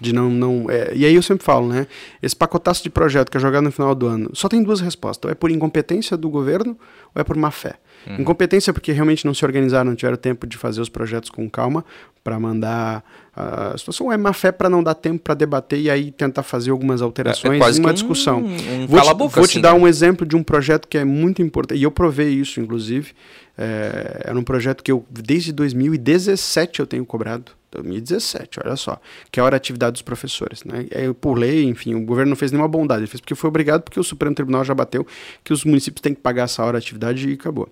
de 0.00 0.14
não. 0.14 0.30
não 0.30 0.70
é, 0.70 0.92
e 0.94 1.04
aí 1.04 1.14
eu 1.14 1.22
sempre 1.22 1.44
falo, 1.44 1.68
né? 1.68 1.86
Esse 2.22 2.34
pacotaço 2.34 2.82
de 2.82 2.88
projeto 2.88 3.30
que 3.30 3.36
é 3.36 3.40
jogado 3.40 3.64
no 3.64 3.70
final 3.70 3.94
do 3.94 4.06
ano, 4.06 4.30
só 4.32 4.48
tem 4.48 4.62
duas 4.62 4.80
respostas: 4.80 5.28
ou 5.28 5.30
é 5.30 5.34
por 5.34 5.50
incompetência 5.50 6.16
do 6.16 6.30
governo 6.30 6.76
ou 7.14 7.20
é 7.20 7.24
por 7.24 7.36
má 7.36 7.50
fé. 7.50 7.74
Uhum. 8.06 8.20
Incompetência 8.20 8.72
porque 8.72 8.92
realmente 8.92 9.26
não 9.26 9.34
se 9.34 9.44
organizaram, 9.44 9.90
não 9.90 9.94
tiveram 9.94 10.16
tempo 10.16 10.46
de 10.46 10.56
fazer 10.56 10.80
os 10.80 10.88
projetos 10.88 11.28
com 11.28 11.48
calma 11.50 11.84
para 12.24 12.40
mandar 12.40 13.04
a 13.40 13.78
situação, 13.78 14.12
é 14.12 14.16
má 14.16 14.32
fé 14.32 14.52
para 14.52 14.68
não 14.68 14.82
dar 14.82 14.94
tempo 14.94 15.22
para 15.22 15.34
debater 15.34 15.80
e 15.80 15.90
aí 15.90 16.10
tentar 16.10 16.42
fazer 16.42 16.70
algumas 16.70 17.02
alterações 17.02 17.60
é, 17.60 17.78
é 17.78 17.80
uma 17.80 17.92
discussão. 17.92 18.38
Um, 18.38 18.82
um 18.82 18.86
vou 18.86 19.00
te, 19.00 19.34
vou 19.34 19.48
te 19.48 19.60
dar 19.60 19.74
né? 19.74 19.80
um 19.80 19.88
exemplo 19.88 20.26
de 20.26 20.36
um 20.36 20.42
projeto 20.42 20.86
que 20.88 20.98
é 20.98 21.04
muito 21.04 21.42
importante, 21.42 21.78
e 21.78 21.82
eu 21.82 21.90
provei 21.90 22.28
isso, 22.28 22.60
inclusive. 22.60 23.12
É, 23.56 24.22
era 24.24 24.38
um 24.38 24.42
projeto 24.42 24.82
que 24.82 24.90
eu, 24.90 25.04
desde 25.10 25.52
2017, 25.52 26.80
eu 26.80 26.86
tenho 26.86 27.04
cobrado 27.04 27.52
2017, 27.70 28.60
olha 28.64 28.76
só, 28.76 29.00
que 29.30 29.38
é 29.38 29.42
a 29.42 29.46
hora 29.46 29.56
atividade 29.56 29.92
dos 29.92 30.02
professores. 30.02 30.64
Né? 30.64 30.86
É, 30.90 31.12
por 31.12 31.38
lei, 31.38 31.64
enfim, 31.64 31.94
o 31.94 32.04
governo 32.04 32.30
não 32.30 32.36
fez 32.36 32.50
nenhuma 32.50 32.68
bondade, 32.68 33.00
ele 33.00 33.06
fez 33.06 33.20
porque 33.20 33.34
foi 33.34 33.48
obrigado, 33.48 33.82
porque 33.82 33.98
o 33.98 34.04
Supremo 34.04 34.34
Tribunal 34.34 34.64
já 34.64 34.74
bateu 34.74 35.06
que 35.44 35.52
os 35.52 35.64
municípios 35.64 36.00
têm 36.00 36.14
que 36.14 36.20
pagar 36.20 36.44
essa 36.44 36.64
hora 36.64 36.78
atividade 36.78 37.28
e 37.28 37.34
acabou. 37.34 37.68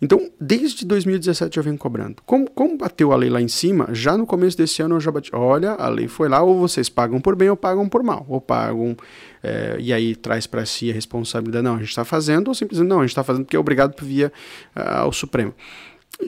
Então, 0.00 0.30
desde 0.40 0.84
2017 0.84 1.56
eu 1.56 1.62
venho 1.62 1.78
cobrando. 1.78 2.16
Como, 2.24 2.48
como 2.50 2.76
bateu 2.76 3.12
a 3.12 3.16
lei 3.16 3.30
lá 3.30 3.40
em 3.40 3.48
cima, 3.48 3.88
já 3.92 4.16
no 4.16 4.26
começo 4.26 4.56
desse 4.56 4.82
ano 4.82 4.96
eu 4.96 5.00
já 5.00 5.10
bati, 5.10 5.30
olha, 5.34 5.72
a 5.72 5.88
lei 5.88 6.08
foi 6.08 6.28
lá, 6.28 6.42
ou 6.42 6.58
vocês 6.58 6.88
pagam 6.88 7.20
por 7.20 7.36
bem 7.36 7.50
ou 7.50 7.56
pagam 7.56 7.88
por 7.88 8.02
mal, 8.02 8.24
ou 8.28 8.40
pagam, 8.40 8.96
é, 9.42 9.76
e 9.78 9.92
aí 9.92 10.14
traz 10.14 10.46
para 10.46 10.64
si 10.66 10.90
a 10.90 10.94
responsabilidade, 10.94 11.64
não, 11.64 11.74
a 11.74 11.78
gente 11.78 11.88
está 11.88 12.04
fazendo, 12.04 12.48
ou 12.48 12.54
simplesmente, 12.54 12.88
não, 12.88 12.98
a 12.98 13.02
gente 13.02 13.10
está 13.10 13.24
fazendo 13.24 13.44
porque 13.44 13.56
é 13.56 13.60
obrigado 13.60 13.94
via 14.02 14.32
uh, 14.76 15.06
o 15.06 15.12
Supremo 15.12 15.54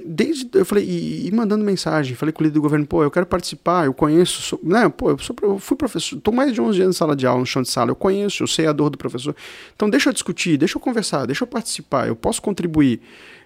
desde 0.04 0.48
eu 0.54 0.64
falei 0.64 0.84
e, 0.84 1.26
e, 1.26 1.32
mandando 1.32 1.64
mensagem, 1.64 2.14
falei 2.14 2.32
com 2.32 2.42
o 2.42 2.44
líder 2.44 2.54
do 2.54 2.62
governo, 2.62 2.86
pô, 2.86 3.02
eu 3.02 3.10
quero 3.10 3.26
participar, 3.26 3.86
eu 3.86 3.94
conheço, 3.94 4.42
sou, 4.42 4.60
né, 4.62 4.88
pô, 4.88 5.10
eu, 5.10 5.18
sou, 5.18 5.36
fui 5.58 5.76
professor, 5.76 6.20
tô 6.20 6.32
mais 6.32 6.52
de 6.52 6.60
11 6.60 6.82
anos 6.82 6.96
em 6.96 6.98
sala 6.98 7.14
de 7.14 7.26
aula, 7.26 7.40
no 7.40 7.46
chão 7.46 7.62
de 7.62 7.68
sala, 7.68 7.90
eu 7.90 7.94
conheço, 7.94 8.42
eu 8.42 8.46
sei 8.46 8.66
a 8.66 8.72
dor 8.72 8.90
do 8.90 8.98
professor. 8.98 9.34
Então 9.74 9.88
deixa 9.88 10.08
eu 10.08 10.12
discutir, 10.12 10.56
deixa 10.56 10.76
eu 10.76 10.80
conversar, 10.80 11.26
deixa 11.26 11.44
eu 11.44 11.48
participar, 11.48 12.08
eu 12.08 12.16
posso 12.16 12.40
contribuir, 12.40 13.00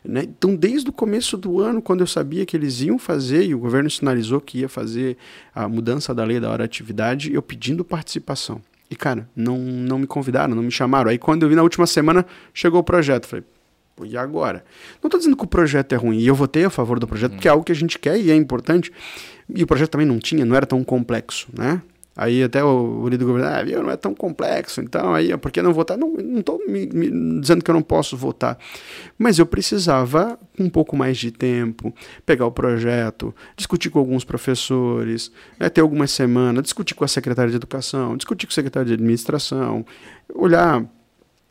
né? 0.05 0.23
Então 0.23 0.55
desde 0.55 0.89
o 0.89 0.93
começo 0.93 1.37
do 1.37 1.61
ano, 1.61 1.83
quando 1.83 2.01
eu 2.01 2.07
sabia 2.07 2.47
que 2.47 2.57
eles 2.57 2.81
iam 2.81 2.99
fazer 2.99 3.45
e 3.45 3.55
o 3.55 3.59
governo 3.59 3.91
sinalizou 3.91 4.41
que 4.41 4.59
ia 4.59 4.69
fazer 4.69 5.17
a 5.55 5.69
mudança 5.69 6.15
da 6.15 6.25
lei 6.25 6.41
da 6.41 6.51
hora 6.51 6.65
de 6.65 6.67
atividade, 6.67 7.33
eu 7.33 7.43
pedindo 7.43 7.85
participação. 7.85 8.61
E 8.91 8.97
cara, 8.97 9.29
não 9.37 9.59
não 9.59 9.99
me 9.99 10.07
convidaram, 10.07 10.55
não 10.55 10.63
me 10.63 10.71
chamaram. 10.71 11.11
Aí 11.11 11.19
quando 11.19 11.43
eu 11.43 11.49
vi 11.49 11.55
na 11.55 11.63
última 11.63 11.87
semana, 11.87 12.25
chegou 12.55 12.81
o 12.81 12.85
projeto, 12.85 13.27
falei, 13.27 13.45
e 14.05 14.17
agora? 14.17 14.65
Não 15.03 15.09
estou 15.09 15.19
dizendo 15.19 15.37
que 15.37 15.45
o 15.45 15.49
projeto 15.49 15.93
é 15.93 15.97
ruim, 15.97 16.19
e 16.19 16.27
eu 16.27 16.35
votei 16.35 16.65
a 16.65 16.71
favor 16.71 16.99
do 16.99 17.07
projeto, 17.07 17.33
porque 17.33 17.49
é 17.49 17.51
algo 17.51 17.65
que 17.65 17.73
a 17.73 17.75
gente 17.75 17.99
quer 17.99 18.19
e 18.19 18.31
é 18.31 18.35
importante. 18.35 18.93
E 19.55 19.63
o 19.63 19.67
projeto 19.67 19.91
também 19.91 20.07
não 20.07 20.19
tinha, 20.19 20.45
não 20.45 20.55
era 20.57 20.67
tão 20.67 20.85
complexo, 20.85 21.49
né? 21.57 21.83
Aí 22.19 22.43
até 22.43 22.65
o, 22.65 23.03
o 23.03 23.05
líder 23.05 23.19
do 23.19 23.27
governo, 23.27 23.49
ah, 23.49 23.63
viu, 23.63 23.81
não 23.81 23.93
é 23.93 23.97
tão 23.97 24.13
complexo, 24.13 24.81
então 24.81 25.15
aí, 25.15 25.37
por 25.37 25.53
que 25.53 25.63
não 25.63 25.73
votar? 25.73 25.97
Não 25.97 26.17
estou 26.41 26.61
dizendo 27.41 27.63
que 27.63 27.71
eu 27.71 27.75
não 27.75 27.81
posso 27.81 28.17
votar, 28.17 28.59
mas 29.17 29.39
eu 29.39 29.47
precisava, 29.47 30.37
um 30.59 30.69
pouco 30.69 30.97
mais 30.97 31.17
de 31.17 31.31
tempo, 31.31 31.95
pegar 32.27 32.45
o 32.45 32.51
projeto, 32.51 33.33
discutir 33.57 33.89
com 33.89 34.01
alguns 34.01 34.25
professores, 34.25 35.31
né, 35.61 35.69
ter 35.69 35.81
algumas 35.81 36.11
semanas, 36.11 36.65
discutir 36.65 36.95
com 36.95 37.05
a 37.05 37.09
secretária 37.09 37.51
de 37.53 37.57
educação, 37.57 38.17
discutir 38.17 38.49
com 38.49 38.51
o 38.51 38.55
secretário 38.55 38.89
de 38.89 38.95
administração, 38.95 39.87
olhar 40.35 40.85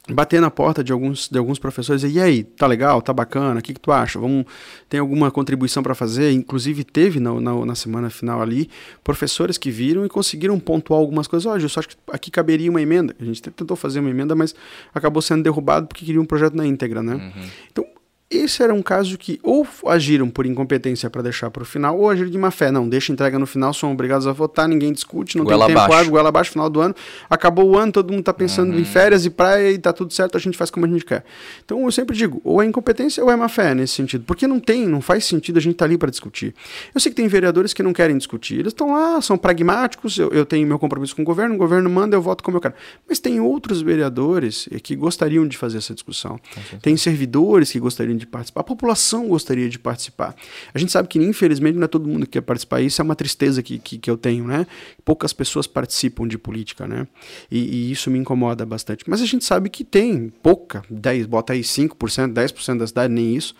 bater 0.09 0.41
na 0.41 0.49
porta 0.49 0.83
de 0.83 0.91
alguns, 0.91 1.27
de 1.27 1.37
alguns 1.37 1.59
professores 1.59 2.03
e, 2.03 2.07
e 2.07 2.19
aí, 2.19 2.43
tá 2.43 2.65
legal, 2.65 3.01
tá 3.01 3.13
bacana, 3.13 3.59
o 3.59 3.63
que, 3.63 3.73
que 3.73 3.79
tu 3.79 3.91
acha? 3.91 4.19
Vamos, 4.19 4.45
tem 4.89 4.99
alguma 4.99 5.29
contribuição 5.31 5.83
para 5.83 5.93
fazer? 5.93 6.31
Inclusive 6.31 6.83
teve 6.83 7.19
na, 7.19 7.39
na, 7.39 7.65
na, 7.65 7.75
semana 7.75 8.09
final 8.09 8.41
ali 8.41 8.69
professores 9.03 9.57
que 9.57 9.69
viram 9.69 10.05
e 10.05 10.09
conseguiram 10.09 10.59
pontuar 10.59 10.99
algumas 10.99 11.27
coisas. 11.27 11.45
Olha, 11.45 11.61
eu 11.61 11.69
só 11.69 11.79
acho 11.79 11.89
que 11.89 11.95
aqui 12.11 12.31
caberia 12.31 12.69
uma 12.69 12.81
emenda. 12.81 13.15
A 13.19 13.23
gente 13.23 13.41
tentou 13.41 13.75
fazer 13.75 13.99
uma 13.99 14.09
emenda, 14.09 14.35
mas 14.35 14.55
acabou 14.93 15.21
sendo 15.21 15.43
derrubado 15.43 15.87
porque 15.87 16.05
queria 16.05 16.21
um 16.21 16.25
projeto 16.25 16.55
na 16.55 16.65
íntegra, 16.65 17.03
né? 17.03 17.15
Uhum. 17.15 17.43
Então, 17.71 17.85
esse 18.29 18.61
era 18.61 18.73
um 18.73 18.81
caso 18.81 19.17
que 19.17 19.39
ou 19.41 19.65
agiram 19.87 20.29
por 20.29 20.45
incompetência 20.45 21.09
para 21.09 21.21
deixar 21.21 21.49
para 21.49 21.63
o 21.63 21.65
final, 21.65 21.97
ou 21.97 22.09
agiram 22.09 22.29
de 22.29 22.37
má 22.37 22.51
fé. 22.51 22.69
Não, 22.69 22.87
deixa 22.87 23.13
entrega 23.13 23.39
no 23.39 23.47
final, 23.47 23.73
são 23.73 23.93
obrigados 23.93 24.27
a 24.27 24.33
votar, 24.33 24.67
ninguém 24.67 24.91
discute, 24.91 25.37
não 25.37 25.45
goela 25.45 25.65
tem 25.65 25.75
tempo 25.75 25.79
abaixo. 25.79 26.01
ágil, 26.01 26.11
goela 26.11 26.27
abaixo, 26.27 26.51
final 26.51 26.69
do 26.69 26.81
ano. 26.81 26.93
Acabou 27.29 27.69
o 27.69 27.77
ano, 27.77 27.89
todo 27.93 28.09
mundo 28.11 28.19
está 28.19 28.33
pensando 28.33 28.73
uhum. 28.73 28.79
em 28.79 28.83
férias 28.83 29.25
e 29.25 29.29
praia 29.29 29.71
e 29.71 29.77
tá 29.77 29.93
tudo 29.93 30.13
certo, 30.13 30.35
a 30.35 30.41
gente 30.41 30.57
faz 30.57 30.69
como 30.69 30.85
a 30.85 30.89
gente 30.89 31.05
quer. 31.05 31.23
Então 31.63 31.85
eu 31.85 31.91
sempre 31.91 32.17
digo, 32.17 32.41
ou 32.43 32.61
é 32.61 32.65
incompetência 32.65 33.23
ou 33.23 33.31
é 33.31 33.35
má 33.37 33.47
fé 33.47 33.73
nesse 33.73 33.93
sentido. 33.93 34.25
Porque 34.27 34.45
não 34.45 34.59
tem, 34.59 34.85
não 34.85 34.99
faz 34.99 35.23
sentido 35.23 35.57
a 35.57 35.61
gente 35.61 35.73
estar 35.75 35.85
tá 35.85 35.89
ali 35.89 35.97
para 35.97 36.09
discutir. 36.09 36.53
Eu 36.93 36.99
sei 36.99 37.09
que 37.09 37.15
tem 37.15 37.29
vereadores 37.29 37.73
que 37.73 37.81
não 37.81 37.93
querem 37.93 38.17
discutir. 38.17 38.55
Eles 38.55 38.73
estão 38.73 38.91
lá, 38.91 39.21
são 39.21 39.37
pragmáticos, 39.37 40.17
eu, 40.17 40.31
eu 40.31 40.45
tenho 40.45 40.67
meu 40.67 40.77
compromisso 40.77 41.15
com 41.15 41.21
o 41.21 41.25
governo, 41.25 41.55
o 41.55 41.57
governo 41.57 41.89
manda, 41.89 42.17
eu 42.17 42.21
voto 42.21 42.43
como 42.43 42.57
eu 42.57 42.61
quero. 42.61 42.73
Mas 43.07 43.19
tem 43.19 43.39
outros 43.39 43.81
vereadores 43.81 44.67
que 44.83 44.97
gostariam 44.97 45.47
de 45.47 45.57
fazer 45.57 45.77
essa 45.77 45.93
discussão. 45.93 46.37
Tem 46.81 46.97
servidores 46.97 47.71
que 47.71 47.79
gostariam 47.79 48.16
de 48.17 48.27
participar. 48.27 48.61
A 48.61 48.63
população 48.63 48.87
população 48.87 49.27
gostaria 49.27 49.69
de 49.69 49.77
participar. 49.77 50.35
A 50.73 50.79
gente 50.79 50.91
sabe 50.91 51.07
que, 51.07 51.19
infelizmente, 51.19 51.75
não 51.75 51.83
é 51.83 51.87
todo 51.87 52.07
mundo 52.07 52.25
que 52.25 52.33
quer 52.33 52.41
participar. 52.41 52.81
Isso 52.81 53.01
é 53.01 53.03
uma 53.03 53.15
tristeza 53.15 53.61
que, 53.61 53.77
que, 53.77 53.97
que 53.97 54.09
eu 54.09 54.17
tenho, 54.17 54.45
né? 54.45 54.65
Poucas 55.05 55.33
pessoas 55.33 55.67
participam 55.67 56.27
de 56.27 56.37
política, 56.37 56.87
né? 56.87 57.07
E, 57.51 57.59
e, 57.59 57.91
isso 57.91 58.09
me 58.09 58.17
incomoda 58.17 58.65
bastante. 58.65 59.03
Mas 59.07 59.21
a 59.21 59.25
gente 59.25 59.45
sabe 59.45 59.69
que 59.69 59.83
tem 59.83 60.29
pouca, 60.41 60.83
10, 60.89 61.25
bota 61.25 61.53
aí 61.53 61.61
5%, 61.61 62.33
10% 62.33 62.77
da 62.77 62.87
cidade, 62.87 63.13
nem 63.13 63.35
isso 63.35 63.55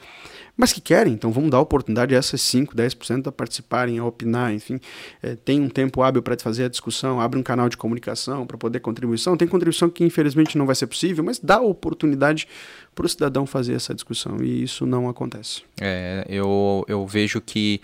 mas 0.58 0.74
que 0.74 0.82
querem, 0.82 1.14
então 1.14 1.32
vamos 1.32 1.52
dar 1.52 1.60
oportunidade 1.60 2.16
a 2.16 2.18
essas 2.18 2.42
5, 2.42 2.76
10% 2.76 3.28
a 3.28 3.32
participarem, 3.32 4.00
a 4.00 4.06
opinar, 4.06 4.52
enfim, 4.52 4.80
é, 5.22 5.36
tem 5.36 5.62
um 5.62 5.70
tempo 5.70 6.02
hábil 6.02 6.24
para 6.24 6.38
fazer 6.40 6.66
a 6.66 6.68
discussão, 6.68 7.22
abre 7.22 7.40
um 7.40 7.44
canal 7.44 7.70
de 7.70 7.78
comunicação 7.78 8.46
para 8.48 8.58
poder 8.58 8.80
contribuição, 8.80 9.38
tem 9.38 9.48
contribuição 9.48 9.90
que 9.90 10.04
infelizmente 10.04 10.58
não 10.58 10.66
vai 10.66 10.76
ser 10.76 10.88
possível, 10.88 11.24
mas 11.24 11.38
dá 11.40 11.62
oportunidade 11.62 12.48
para 12.96 13.06
o 13.06 13.10
cidadão 13.10 13.46
fazer 13.46 13.76
essa 13.76 13.94
discussão, 13.94 14.38
e 14.42 14.64
isso 14.64 14.86
não 14.88 15.08
acontece. 15.08 15.62
É, 15.80 16.26
eu, 16.28 16.84
eu 16.88 17.06
vejo 17.06 17.40
que 17.40 17.80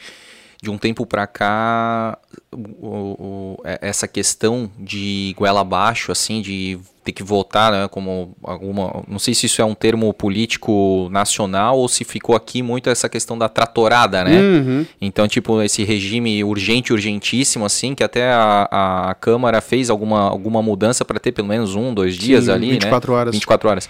de 0.64 0.70
um 0.70 0.78
tempo 0.78 1.06
para 1.06 1.28
cá, 1.28 2.18
o, 2.50 2.58
o, 2.88 3.62
é, 3.66 3.80
essa 3.82 4.08
questão 4.08 4.72
de 4.80 5.36
goela 5.38 5.60
abaixo, 5.60 6.10
assim, 6.10 6.42
de 6.42 6.80
ter 7.04 7.12
que 7.12 7.22
votar, 7.22 7.72
né, 7.72 7.88
como 7.90 8.36
alguma, 8.42 9.04
não 9.08 9.20
sei 9.20 9.34
se 9.34 9.46
isso 9.46 9.62
é 9.62 9.66
um 9.66 9.76
termo 9.76 10.14
político 10.14 11.10
nacional 11.12 11.78
ou 11.78 11.88
se 11.88 12.04
ficou 12.04 12.36
aqui 12.36 12.62
muito 12.62 12.90
essa 12.90 13.10
questão 13.10 13.38
da 13.38 13.50
tratorada, 13.50 14.24
né? 14.24 14.40
Uhum. 14.40 14.86
Então, 15.02 15.28
tipo, 15.28 15.62
esse 15.62 15.84
regime 15.84 16.44
urgente, 16.44 16.94
urgentíssimo, 16.94 17.66
assim, 17.66 17.94
que 17.94 18.04
até 18.04 18.32
a, 18.32 19.10
a 19.10 19.16
Câmara 19.16 19.60
fez 19.60 19.90
alguma, 19.90 20.30
alguma 20.30 20.62
mudança 20.62 21.04
para 21.04 21.20
ter 21.20 21.34
pelo 21.34 21.48
menos 21.50 21.76
um, 21.76 21.94
dois 21.94 22.16
dias 22.16 22.46
Sim, 22.46 22.52
ali, 22.52 22.72
24 22.72 23.12
né? 23.12 23.20
horas. 23.20 23.34
24 23.34 23.70
horas. 23.70 23.90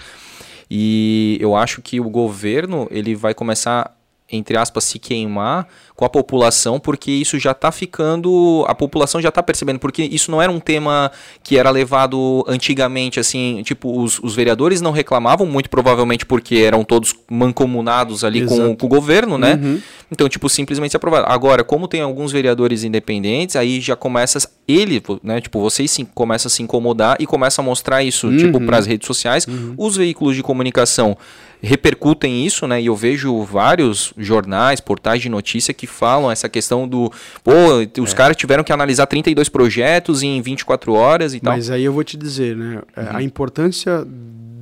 E 0.70 1.38
eu 1.40 1.56
acho 1.56 1.82
que 1.82 2.00
o 2.00 2.10
governo, 2.10 2.88
ele 2.90 3.16
vai 3.16 3.34
começar 3.34 3.96
entre 4.32 4.58
aspas, 4.58 4.84
se 4.86 4.98
queimar 4.98 5.68
com 5.96 6.06
a 6.06 6.10
população, 6.10 6.80
porque 6.80 7.12
isso 7.12 7.38
já 7.38 7.52
está 7.52 7.72
ficando. 7.72 8.66
A 8.68 8.74
população 8.74 9.22
já 9.22 9.30
está 9.30 9.44
percebendo, 9.44 9.80
porque 9.80 10.04
isso 10.04 10.32
não 10.32 10.42
era 10.42 10.52
um 10.52 10.60
tema 10.60 11.12
que 11.44 11.58
era 11.58 11.70
levado 11.70 12.44
antigamente, 12.48 13.20
assim, 13.20 13.62
tipo, 13.64 14.02
os, 14.02 14.20
os 14.20 14.36
vereadores 14.36 14.82
não 14.82 14.92
reclamavam, 14.92 15.46
muito 15.46 15.70
provavelmente 15.70 16.26
porque 16.26 16.58
eram 16.58 16.84
todos 16.84 17.14
mancomunados 17.30 18.24
ali 18.24 18.46
com, 18.46 18.76
com, 18.76 18.86
o 18.86 18.90
governo, 18.90 19.38
né? 19.38 19.60
Uhum. 19.62 19.82
Então, 20.12 20.28
tipo, 20.28 20.50
simplesmente 20.50 20.92
se 20.92 20.98
aprovaram. 20.98 21.28
Agora, 21.30 21.64
como 21.64 21.88
tem 21.88 22.02
alguns 22.02 22.32
vereadores 22.32 22.84
independentes, 22.84 23.56
aí 23.56 23.80
já 23.80 23.96
começa. 23.96 24.40
Ele, 24.68 25.02
né? 25.22 25.42
Tipo, 25.42 25.60
vocês 25.60 25.92
sim, 25.92 26.06
começa 26.06 26.48
a 26.48 26.52
se 26.52 26.64
incomodar 26.64 27.18
e 27.20 27.26
começa 27.26 27.62
a 27.62 27.64
mostrar 27.64 28.04
isso, 28.04 28.30
tipo, 28.30 28.46
uhum. 28.46 28.52
tipo, 28.54 28.66
para 28.66 28.78
as 28.78 28.86
redes 28.86 29.06
sociais. 29.06 29.46
Uhum. 29.46 29.76
Os 29.78 29.98
veículos 29.98 30.36
de 30.36 30.42
comunicação 30.42 31.18
repercutem 31.64 32.46
isso, 32.46 32.68
né? 32.68 32.82
E 32.82 32.88
eu 32.88 32.96
vejo 32.96 33.42
vários 33.44 34.14
jornais, 34.18 34.82
portais 34.82 35.22
de 35.22 35.30
notícia 35.30 35.74
que 35.74 35.83
falam 35.88 36.32
essa 36.32 36.50
questão 36.50 36.88
do, 36.88 37.12
pô, 37.44 37.52
os 38.02 38.12
é. 38.12 38.16
caras 38.16 38.38
tiveram 38.38 38.64
que 38.64 38.72
analisar 38.72 39.06
32 39.06 39.50
projetos 39.50 40.24
em 40.24 40.42
24 40.42 40.94
horas 40.94 41.34
e 41.34 41.40
tal. 41.40 41.54
Mas 41.54 41.70
aí 41.70 41.84
eu 41.84 41.94
vou 41.94 42.04
te 42.04 42.18
dizer, 42.18 42.56
né? 42.56 42.82
É, 42.96 43.02
uhum. 43.02 43.18
A 43.18 43.24
importância 43.24 44.06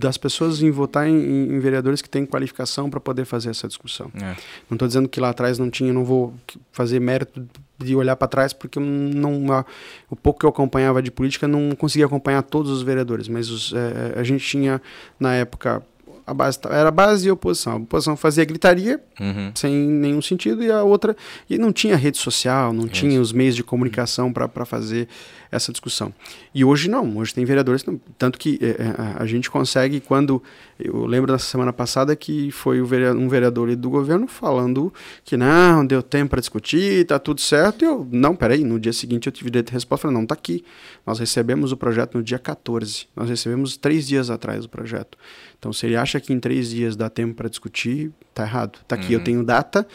das 0.01 0.17
pessoas 0.17 0.61
em 0.63 0.71
votar 0.71 1.07
em, 1.07 1.13
em 1.13 1.59
vereadores 1.59 2.01
que 2.01 2.09
têm 2.09 2.25
qualificação 2.25 2.89
para 2.89 2.99
poder 2.99 3.23
fazer 3.23 3.51
essa 3.51 3.67
discussão. 3.67 4.11
É. 4.15 4.35
Não 4.69 4.75
estou 4.75 4.87
dizendo 4.87 5.07
que 5.07 5.19
lá 5.19 5.29
atrás 5.29 5.59
não 5.59 5.69
tinha, 5.69 5.93
não 5.93 6.03
vou 6.03 6.33
fazer 6.71 6.99
mérito 6.99 7.47
de 7.77 7.95
olhar 7.95 8.15
para 8.15 8.27
trás 8.27 8.51
porque 8.51 8.79
não 8.79 9.51
a, 9.51 9.65
o 10.09 10.15
pouco 10.15 10.39
que 10.39 10.45
eu 10.45 10.49
acompanhava 10.49 11.01
de 11.01 11.11
política 11.11 11.47
não 11.47 11.75
conseguia 11.75 12.05
acompanhar 12.05 12.41
todos 12.41 12.71
os 12.71 12.81
vereadores, 12.81 13.27
mas 13.27 13.49
os, 13.49 13.73
é, 13.73 14.19
a 14.19 14.23
gente 14.23 14.45
tinha 14.45 14.81
na 15.19 15.35
época 15.35 15.83
a 16.31 16.33
base 16.33 16.59
era 16.69 16.89
base 16.89 17.27
e 17.27 17.31
oposição. 17.31 17.73
A 17.73 17.75
oposição 17.75 18.15
fazia 18.15 18.45
gritaria 18.45 18.99
uhum. 19.19 19.51
sem 19.53 19.73
nenhum 19.73 20.21
sentido 20.21 20.63
e 20.63 20.71
a 20.71 20.81
outra 20.83 21.15
e 21.49 21.57
não 21.57 21.71
tinha 21.71 21.95
rede 21.95 22.17
social, 22.17 22.71
não 22.71 22.85
Isso. 22.85 22.93
tinha 22.93 23.21
os 23.21 23.33
meios 23.33 23.55
de 23.55 23.63
comunicação 23.63 24.31
para 24.31 24.65
fazer 24.65 25.07
essa 25.51 25.71
discussão. 25.71 26.13
E 26.55 26.63
hoje 26.63 26.89
não, 26.89 27.17
hoje 27.17 27.33
tem 27.33 27.43
vereadores, 27.43 27.83
tanto 28.17 28.39
que 28.39 28.57
é, 28.61 28.67
é, 28.67 28.95
a 29.17 29.25
gente 29.25 29.51
consegue 29.51 29.99
quando 29.99 30.41
eu 30.79 31.05
lembro 31.05 31.31
da 31.31 31.37
semana 31.37 31.73
passada 31.73 32.15
que 32.15 32.49
foi 32.51 32.81
um 32.81 33.27
vereador 33.27 33.75
do 33.75 33.89
governo 33.89 34.27
falando 34.27 34.93
que 35.25 35.35
não 35.35 35.85
deu 35.85 36.01
tempo 36.01 36.31
para 36.31 36.39
discutir, 36.39 37.05
tá 37.05 37.19
tudo 37.19 37.41
certo. 37.41 37.83
E 37.83 37.85
eu 37.85 38.07
não, 38.09 38.35
peraí, 38.35 38.63
no 38.63 38.79
dia 38.79 38.93
seguinte 38.93 39.27
eu 39.27 39.31
tive 39.31 39.49
direito 39.49 39.67
de 39.67 39.73
resposta, 39.73 40.03
falei, 40.03 40.17
não, 40.17 40.25
tá 40.25 40.33
aqui. 40.33 40.63
Nós 41.05 41.19
recebemos 41.19 41.71
o 41.71 41.77
projeto 41.77 42.17
no 42.17 42.23
dia 42.23 42.39
14. 42.39 43.07
Nós 43.15 43.29
recebemos 43.29 43.75
três 43.75 44.07
dias 44.07 44.29
atrás 44.29 44.63
o 44.63 44.69
projeto. 44.69 45.17
Então, 45.61 45.71
se 45.71 45.85
ele 45.85 45.95
acha 45.95 46.19
que 46.19 46.33
em 46.33 46.39
três 46.39 46.71
dias 46.71 46.95
dá 46.95 47.07
tempo 47.07 47.35
para 47.35 47.47
discutir, 47.47 48.11
tá 48.33 48.41
errado. 48.41 48.79
Tá 48.87 48.95
aqui, 48.95 49.13
uhum. 49.13 49.19
eu 49.19 49.23
tenho 49.23 49.43
data, 49.43 49.87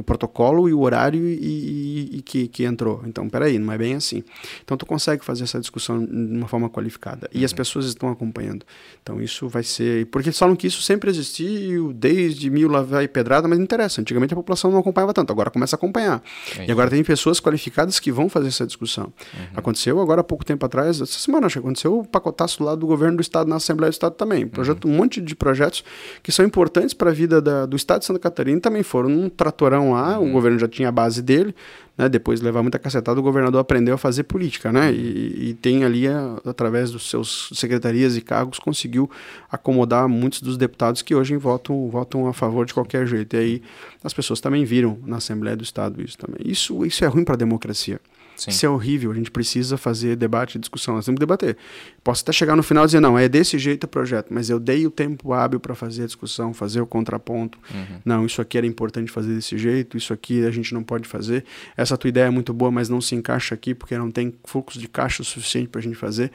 o 0.00 0.02
protocolo 0.02 0.68
e 0.68 0.72
o 0.72 0.80
horário 0.80 1.26
e, 1.26 1.34
e, 1.34 2.16
e, 2.18 2.22
que, 2.22 2.48
que 2.48 2.64
entrou. 2.64 3.02
Então, 3.06 3.28
peraí, 3.28 3.58
não 3.58 3.72
é 3.72 3.78
bem 3.78 3.94
assim. 3.94 4.22
Então, 4.64 4.76
tu 4.76 4.86
consegue 4.86 5.24
fazer 5.24 5.44
essa 5.44 5.60
discussão 5.60 6.04
de 6.04 6.12
uma 6.12 6.48
forma 6.48 6.68
qualificada. 6.70 7.28
E 7.32 7.44
as 7.44 7.50
uhum. 7.50 7.56
pessoas 7.56 7.86
estão 7.86 8.10
acompanhando. 8.10 8.64
Então, 9.02 9.20
isso 9.20 9.48
vai 9.48 9.62
ser... 9.62 10.06
Porque 10.06 10.28
eles 10.28 10.38
falam 10.38 10.56
que 10.56 10.66
isso 10.66 10.82
sempre 10.82 11.10
existiu, 11.10 11.92
desde 11.92 12.48
mil 12.50 12.68
lá 12.68 12.82
vai 12.82 13.06
pedrada, 13.06 13.46
mas 13.48 13.58
não 13.58 13.64
interessa. 13.64 14.00
Antigamente 14.00 14.32
a 14.32 14.36
população 14.36 14.70
não 14.70 14.78
acompanhava 14.78 15.12
tanto, 15.12 15.30
agora 15.32 15.50
começa 15.50 15.76
a 15.76 15.78
acompanhar. 15.78 16.22
É 16.58 16.66
e 16.66 16.72
agora 16.72 16.88
tem 16.88 17.02
pessoas 17.04 17.40
qualificadas 17.40 17.98
que 18.00 18.10
vão 18.10 18.28
fazer 18.28 18.48
essa 18.48 18.66
discussão. 18.66 19.04
Uhum. 19.04 19.46
Aconteceu 19.56 20.00
agora 20.00 20.20
há 20.20 20.24
pouco 20.24 20.44
tempo 20.44 20.64
atrás, 20.64 21.00
essa 21.00 21.18
semana 21.18 21.46
acho 21.46 21.54
que 21.54 21.58
aconteceu 21.58 21.98
o 21.98 22.04
pacotaço 22.04 22.62
lá 22.64 22.74
do 22.74 22.86
governo 22.86 23.16
do 23.16 23.20
Estado 23.20 23.48
na 23.48 23.56
Assembleia 23.56 23.90
do 23.90 23.94
Estado 23.94 24.14
também. 24.14 24.46
Projeto, 24.46 24.86
uhum. 24.86 24.92
Um 24.92 24.96
monte 24.96 25.20
de 25.20 25.34
projetos 25.34 25.84
que 26.22 26.30
são 26.30 26.44
importantes 26.44 26.94
para 26.94 27.10
a 27.10 27.12
vida 27.12 27.40
da, 27.40 27.66
do 27.66 27.76
Estado 27.76 28.00
de 28.00 28.06
Santa 28.06 28.20
Catarina 28.20 28.60
também 28.60 28.82
foram 28.82 29.08
num 29.08 29.28
tratorão 29.28 29.81
lá, 29.90 30.18
uhum. 30.18 30.28
o 30.28 30.32
governo 30.32 30.58
já 30.58 30.68
tinha 30.68 30.88
a 30.88 30.92
base 30.92 31.20
dele, 31.20 31.54
né? 31.96 32.08
Depois 32.08 32.40
de 32.40 32.46
levar 32.46 32.62
muita 32.62 32.78
cacetada, 32.78 33.18
o 33.18 33.22
governador 33.22 33.60
aprendeu 33.60 33.94
a 33.94 33.98
fazer 33.98 34.22
política, 34.24 34.72
né? 34.72 34.92
E, 34.92 35.50
e 35.50 35.54
tem 35.54 35.84
ali, 35.84 36.06
a, 36.06 36.36
através 36.44 36.90
dos 36.90 37.08
seus 37.08 37.50
secretarias 37.54 38.16
e 38.16 38.20
cargos, 38.20 38.58
conseguiu 38.58 39.10
acomodar 39.50 40.08
muitos 40.08 40.40
dos 40.40 40.56
deputados 40.56 41.02
que 41.02 41.14
hoje 41.14 41.36
votam, 41.36 41.88
votam 41.88 42.26
a 42.26 42.32
favor 42.32 42.64
de 42.64 42.74
qualquer 42.74 43.06
jeito. 43.06 43.34
E 43.34 43.38
aí 43.38 43.62
as 44.04 44.12
pessoas 44.12 44.40
também 44.40 44.64
viram 44.64 44.98
na 45.04 45.16
Assembleia 45.16 45.56
do 45.56 45.64
Estado 45.64 46.02
isso 46.02 46.18
também. 46.18 46.40
Isso, 46.44 46.84
isso 46.86 47.04
é 47.04 47.08
ruim 47.08 47.24
para 47.24 47.34
a 47.34 47.38
democracia. 47.38 48.00
Sim. 48.36 48.50
Isso 48.50 48.66
é 48.66 48.68
horrível, 48.68 49.10
a 49.10 49.14
gente 49.14 49.30
precisa 49.30 49.76
fazer 49.76 50.16
debate 50.16 50.56
e 50.56 50.58
discussão, 50.58 50.94
nós 50.94 51.04
temos 51.04 51.18
que 51.18 51.20
debater. 51.20 51.56
Posso 52.02 52.22
até 52.22 52.32
chegar 52.32 52.56
no 52.56 52.62
final 52.62 52.84
e 52.84 52.86
dizer, 52.86 53.00
não, 53.00 53.18
é 53.18 53.28
desse 53.28 53.58
jeito 53.58 53.84
o 53.84 53.88
projeto, 53.88 54.28
mas 54.30 54.50
eu 54.50 54.58
dei 54.58 54.86
o 54.86 54.90
tempo 54.90 55.32
hábil 55.32 55.60
para 55.60 55.74
fazer 55.74 56.04
a 56.04 56.06
discussão, 56.06 56.52
fazer 56.52 56.80
o 56.80 56.86
contraponto. 56.86 57.58
Uhum. 57.72 58.00
Não, 58.04 58.26
isso 58.26 58.40
aqui 58.40 58.58
era 58.58 58.66
importante 58.66 59.10
fazer 59.10 59.34
desse 59.34 59.56
jeito, 59.56 59.96
isso 59.96 60.12
aqui 60.12 60.44
a 60.44 60.50
gente 60.50 60.74
não 60.74 60.82
pode 60.82 61.06
fazer. 61.06 61.44
Essa 61.76 61.96
tua 61.96 62.08
ideia 62.08 62.24
é 62.24 62.30
muito 62.30 62.52
boa, 62.52 62.70
mas 62.70 62.88
não 62.88 63.00
se 63.00 63.14
encaixa 63.14 63.54
aqui 63.54 63.74
porque 63.74 63.96
não 63.96 64.10
tem 64.10 64.34
fluxo 64.44 64.78
de 64.78 64.88
caixa 64.88 65.22
suficiente 65.22 65.68
para 65.68 65.80
a 65.80 65.82
gente 65.82 65.96
fazer 65.96 66.30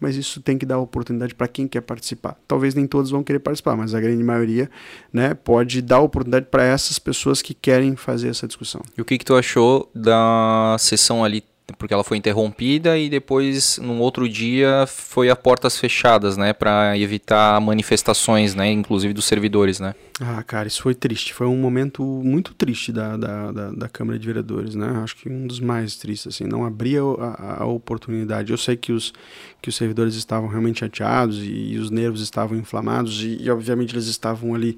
mas 0.00 0.16
isso 0.16 0.40
tem 0.40 0.56
que 0.56 0.66
dar 0.66 0.78
oportunidade 0.78 1.34
para 1.34 1.46
quem 1.46 1.68
quer 1.68 1.82
participar. 1.82 2.36
Talvez 2.48 2.74
nem 2.74 2.86
todos 2.86 3.10
vão 3.10 3.22
querer 3.22 3.38
participar, 3.38 3.76
mas 3.76 3.94
a 3.94 4.00
grande 4.00 4.24
maioria 4.24 4.70
né, 5.12 5.34
pode 5.34 5.82
dar 5.82 6.00
oportunidade 6.00 6.46
para 6.50 6.64
essas 6.64 6.98
pessoas 6.98 7.42
que 7.42 7.52
querem 7.52 7.94
fazer 7.94 8.28
essa 8.28 8.46
discussão. 8.46 8.80
E 8.96 9.00
o 9.02 9.04
que, 9.04 9.18
que 9.18 9.24
tu 9.24 9.36
achou 9.36 9.88
da 9.94 10.76
sessão 10.78 11.22
ali 11.22 11.44
porque 11.78 11.94
ela 11.94 12.02
foi 12.02 12.16
interrompida 12.16 12.98
e 12.98 13.08
depois, 13.08 13.78
num 13.78 14.00
outro 14.00 14.28
dia, 14.28 14.86
foi 14.88 15.30
a 15.30 15.36
portas 15.36 15.78
fechadas, 15.78 16.36
né? 16.36 16.52
Para 16.52 16.98
evitar 16.98 17.60
manifestações, 17.60 18.54
né? 18.54 18.70
Inclusive 18.70 19.14
dos 19.14 19.24
servidores, 19.24 19.78
né? 19.78 19.94
Ah, 20.22 20.42
cara, 20.42 20.68
isso 20.68 20.82
foi 20.82 20.94
triste. 20.94 21.32
Foi 21.32 21.46
um 21.46 21.56
momento 21.56 22.02
muito 22.04 22.52
triste 22.52 22.92
da, 22.92 23.16
da, 23.16 23.50
da, 23.52 23.70
da 23.70 23.88
Câmara 23.88 24.18
de 24.18 24.26
Vereadores, 24.26 24.74
né? 24.74 24.86
Acho 25.02 25.16
que 25.16 25.30
um 25.30 25.46
dos 25.46 25.60
mais 25.60 25.96
tristes, 25.96 26.34
assim. 26.34 26.44
Não 26.44 26.62
abria 26.62 27.00
a, 27.00 27.62
a 27.62 27.66
oportunidade. 27.66 28.52
Eu 28.52 28.58
sei 28.58 28.76
que 28.76 28.92
os, 28.92 29.14
que 29.62 29.70
os 29.70 29.76
servidores 29.76 30.14
estavam 30.16 30.46
realmente 30.46 30.80
chateados 30.80 31.38
e, 31.42 31.72
e 31.72 31.78
os 31.78 31.90
nervos 31.90 32.20
estavam 32.20 32.58
inflamados 32.58 33.22
e, 33.22 33.42
e, 33.42 33.50
obviamente, 33.50 33.94
eles 33.94 34.08
estavam 34.08 34.54
ali, 34.54 34.76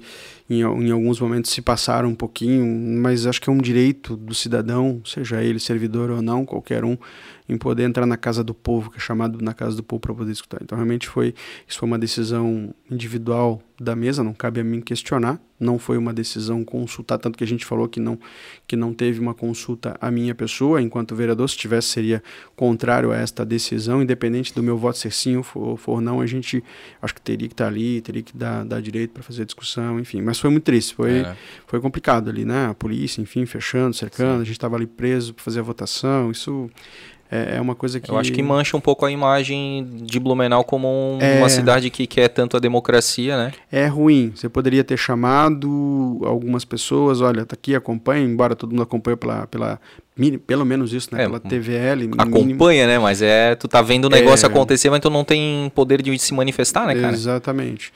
em, 0.49 0.61
em 0.61 0.91
alguns 0.91 1.19
momentos, 1.19 1.51
se 1.51 1.61
passaram 1.61 2.07
um 2.07 2.15
pouquinho, 2.15 2.65
mas 3.01 3.25
acho 3.25 3.41
que 3.41 3.49
é 3.49 3.53
um 3.53 3.57
direito 3.57 4.15
do 4.15 4.33
cidadão, 4.33 5.01
seja 5.03 5.43
ele 5.43 5.59
servidor 5.59 6.09
ou 6.09 6.21
não, 6.21 6.45
qualquer 6.45 6.85
um, 6.85 6.97
em 7.47 7.57
poder 7.57 7.83
entrar 7.83 8.05
na 8.05 8.15
casa 8.15 8.43
do 8.43 8.53
povo, 8.53 8.89
que 8.89 8.97
é 8.97 9.01
chamado 9.01 9.43
na 9.43 9.53
casa 9.53 9.75
do 9.75 9.83
povo 9.83 9.99
para 9.99 10.13
poder 10.13 10.31
escutar. 10.31 10.59
Então, 10.61 10.77
realmente 10.77 11.09
foi 11.09 11.33
isso 11.67 11.79
foi 11.79 11.87
uma 11.87 11.99
decisão 11.99 12.73
individual 12.93 13.61
da 13.79 13.95
mesa, 13.95 14.23
não 14.23 14.33
cabe 14.33 14.61
a 14.61 14.63
mim 14.63 14.81
questionar. 14.81 15.39
Não 15.59 15.79
foi 15.79 15.97
uma 15.97 16.13
decisão 16.13 16.63
consultar, 16.63 17.17
tanto 17.17 17.37
que 17.37 17.43
a 17.43 17.47
gente 17.47 17.65
falou 17.65 17.87
que 17.87 17.99
não 17.99 18.19
que 18.67 18.75
não 18.75 18.93
teve 18.93 19.19
uma 19.19 19.33
consulta 19.33 19.95
à 20.01 20.11
minha 20.11 20.35
pessoa, 20.35 20.81
enquanto 20.81 21.15
vereador, 21.15 21.49
se 21.49 21.57
tivesse 21.57 21.87
seria 21.87 22.21
contrário 22.55 23.11
a 23.11 23.17
esta 23.17 23.45
decisão, 23.45 24.01
independente 24.01 24.53
do 24.53 24.61
meu 24.61 24.77
voto 24.77 24.97
ser 24.97 25.11
sim 25.11 25.37
ou 25.37 25.43
for, 25.43 25.77
for 25.77 26.01
não, 26.01 26.19
a 26.19 26.27
gente 26.27 26.61
acho 27.01 27.15
que 27.15 27.21
teria 27.21 27.47
que 27.47 27.53
estar 27.53 27.67
ali, 27.67 28.01
teria 28.01 28.21
que 28.21 28.35
dar, 28.35 28.65
dar 28.65 28.81
direito 28.81 29.11
para 29.11 29.23
fazer 29.23 29.43
a 29.43 29.45
discussão, 29.45 29.99
enfim. 29.99 30.21
Mas 30.21 30.37
foi 30.37 30.49
muito 30.49 30.63
triste, 30.63 30.93
foi, 30.93 31.19
é. 31.19 31.35
foi 31.65 31.79
complicado 31.79 32.29
ali, 32.29 32.43
né? 32.43 32.67
A 32.67 32.73
polícia, 32.73 33.21
enfim, 33.21 33.45
fechando, 33.45 33.95
cercando, 33.95 34.37
sim. 34.37 34.41
a 34.41 34.45
gente 34.45 34.51
estava 34.51 34.75
ali 34.75 34.87
preso 34.87 35.33
para 35.33 35.43
fazer 35.43 35.61
a 35.61 35.63
votação, 35.63 36.29
isso 36.29 36.69
é, 37.31 37.55
é, 37.57 37.61
uma 37.61 37.73
coisa 37.73 37.99
que. 37.99 38.11
Eu 38.11 38.17
acho 38.17 38.31
que 38.31 38.43
mancha 38.43 38.77
um 38.77 38.79
pouco 38.79 39.05
a 39.05 39.11
imagem 39.11 39.87
de 40.03 40.19
Blumenau 40.19 40.63
como 40.63 40.87
um, 40.87 41.17
é... 41.19 41.39
uma 41.39 41.49
cidade 41.49 41.89
que 41.89 42.05
quer 42.05 42.27
tanto 42.27 42.57
a 42.57 42.59
democracia, 42.59 43.35
né? 43.35 43.51
É 43.71 43.87
ruim. 43.87 44.31
Você 44.35 44.47
poderia 44.47 44.83
ter 44.83 44.97
chamado 44.97 46.21
algumas 46.23 46.63
pessoas, 46.63 47.21
olha, 47.21 47.43
tá 47.43 47.55
aqui, 47.55 47.73
acompanha, 47.73 48.23
embora 48.23 48.55
todo 48.55 48.69
mundo 48.69 48.83
acompanhe 48.83 49.17
pela, 49.17 49.47
pela, 49.47 49.79
pelo 50.45 50.63
menos 50.63 50.93
isso, 50.93 51.09
né? 51.11 51.23
É, 51.23 51.25
pela 51.25 51.39
TVL. 51.39 52.11
Acompanha, 52.17 52.83
mínimo. 52.83 52.87
né? 52.87 52.99
Mas 52.99 53.21
é. 53.21 53.55
Tu 53.55 53.67
tá 53.67 53.81
vendo 53.81 54.05
o 54.05 54.09
negócio 54.09 54.45
é, 54.45 54.49
acontecer, 54.49 54.91
mas 54.91 54.99
tu 54.99 55.09
não 55.09 55.23
tem 55.23 55.71
poder 55.73 56.03
de 56.03 56.17
se 56.19 56.35
manifestar, 56.35 56.85
né, 56.85 56.93
cara? 56.93 57.13
Exatamente. 57.13 57.91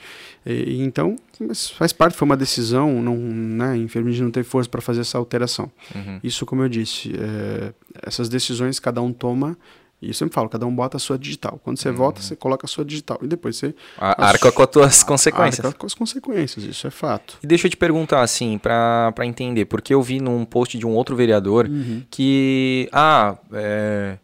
E, 0.48 0.80
então, 0.82 1.16
mas 1.40 1.70
faz 1.70 1.92
parte, 1.92 2.16
foi 2.16 2.24
uma 2.24 2.36
decisão, 2.36 3.02
não, 3.02 3.16
né, 3.16 3.76
infelizmente 3.76 4.22
não 4.22 4.30
teve 4.30 4.48
força 4.48 4.68
para 4.68 4.80
fazer 4.80 5.02
essa 5.02 5.18
alteração. 5.18 5.70
Uhum. 5.94 6.20
Isso, 6.24 6.46
como 6.46 6.62
eu 6.62 6.68
disse, 6.68 7.12
é, 7.14 7.72
essas 8.02 8.28
decisões 8.28 8.80
cada 8.80 9.02
um 9.02 9.12
toma 9.12 9.56
e 10.00 10.08
eu 10.08 10.14
sempre 10.14 10.32
falo, 10.32 10.48
cada 10.48 10.64
um 10.64 10.72
bota 10.74 10.96
a 10.96 11.00
sua 11.00 11.18
digital. 11.18 11.60
Quando 11.64 11.78
você 11.78 11.88
uhum. 11.88 11.96
vota, 11.96 12.22
você 12.22 12.36
coloca 12.36 12.64
a 12.64 12.68
sua 12.68 12.84
digital. 12.84 13.18
E 13.20 13.26
depois 13.26 13.56
você. 13.56 13.74
arca 13.98 14.52
com 14.52 14.62
as 14.62 14.70
tuas 14.70 15.02
consequências. 15.02 15.66
Arca 15.66 15.78
com 15.78 15.86
as 15.86 15.94
consequências, 15.94 16.64
isso 16.64 16.86
é 16.86 16.90
fato. 16.90 17.36
E 17.42 17.46
deixa 17.46 17.66
eu 17.66 17.70
te 17.70 17.76
perguntar, 17.76 18.22
assim, 18.22 18.58
para 18.58 19.12
entender, 19.24 19.64
porque 19.64 19.92
eu 19.92 20.00
vi 20.00 20.20
num 20.20 20.44
post 20.44 20.78
de 20.78 20.86
um 20.86 20.90
outro 20.90 21.16
vereador 21.16 21.66
uhum. 21.66 22.02
que. 22.10 22.88
Ah, 22.92 23.36
é, 23.52 24.18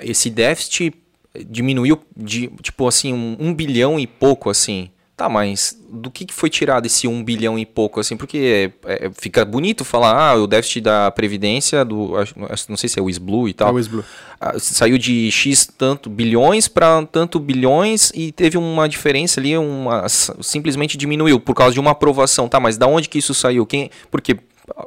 esse 0.00 0.28
déficit 0.28 0.94
diminuiu 1.48 1.98
de, 2.14 2.48
tipo 2.62 2.86
assim, 2.86 3.12
um, 3.12 3.36
um 3.40 3.54
bilhão 3.54 3.98
e 3.98 4.06
pouco, 4.06 4.50
assim. 4.50 4.90
Tá, 5.18 5.28
mas 5.28 5.76
do 5.90 6.12
que, 6.12 6.24
que 6.24 6.32
foi 6.32 6.48
tirado 6.48 6.86
esse 6.86 7.08
1 7.08 7.24
bilhão 7.24 7.58
e 7.58 7.66
pouco, 7.66 7.98
assim? 7.98 8.16
Porque 8.16 8.70
é, 8.86 9.06
é, 9.06 9.10
fica 9.20 9.44
bonito 9.44 9.84
falar, 9.84 10.12
ah, 10.16 10.36
o 10.36 10.46
déficit 10.46 10.82
da 10.82 11.10
Previdência, 11.10 11.84
do, 11.84 12.12
não 12.68 12.76
sei 12.76 12.88
se 12.88 13.00
é 13.00 13.02
o 13.02 13.10
SBLU 13.10 13.48
e 13.48 13.52
tal. 13.52 13.70
É 13.70 13.72
o 13.72 13.80
SBLU. 13.80 14.04
Ah, 14.40 14.56
saiu 14.60 14.96
de 14.96 15.28
X 15.32 15.66
tanto 15.76 16.08
bilhões 16.08 16.68
para 16.68 17.04
tanto 17.06 17.40
bilhões 17.40 18.12
e 18.14 18.30
teve 18.30 18.56
uma 18.56 18.88
diferença 18.88 19.40
ali, 19.40 19.58
uma, 19.58 20.06
simplesmente 20.08 20.96
diminuiu 20.96 21.40
por 21.40 21.52
causa 21.52 21.74
de 21.74 21.80
uma 21.80 21.90
aprovação. 21.90 22.48
Tá, 22.48 22.60
mas 22.60 22.78
da 22.78 22.86
onde 22.86 23.08
que 23.08 23.18
isso 23.18 23.34
saiu? 23.34 23.66
Quem, 23.66 23.90
porque 24.12 24.38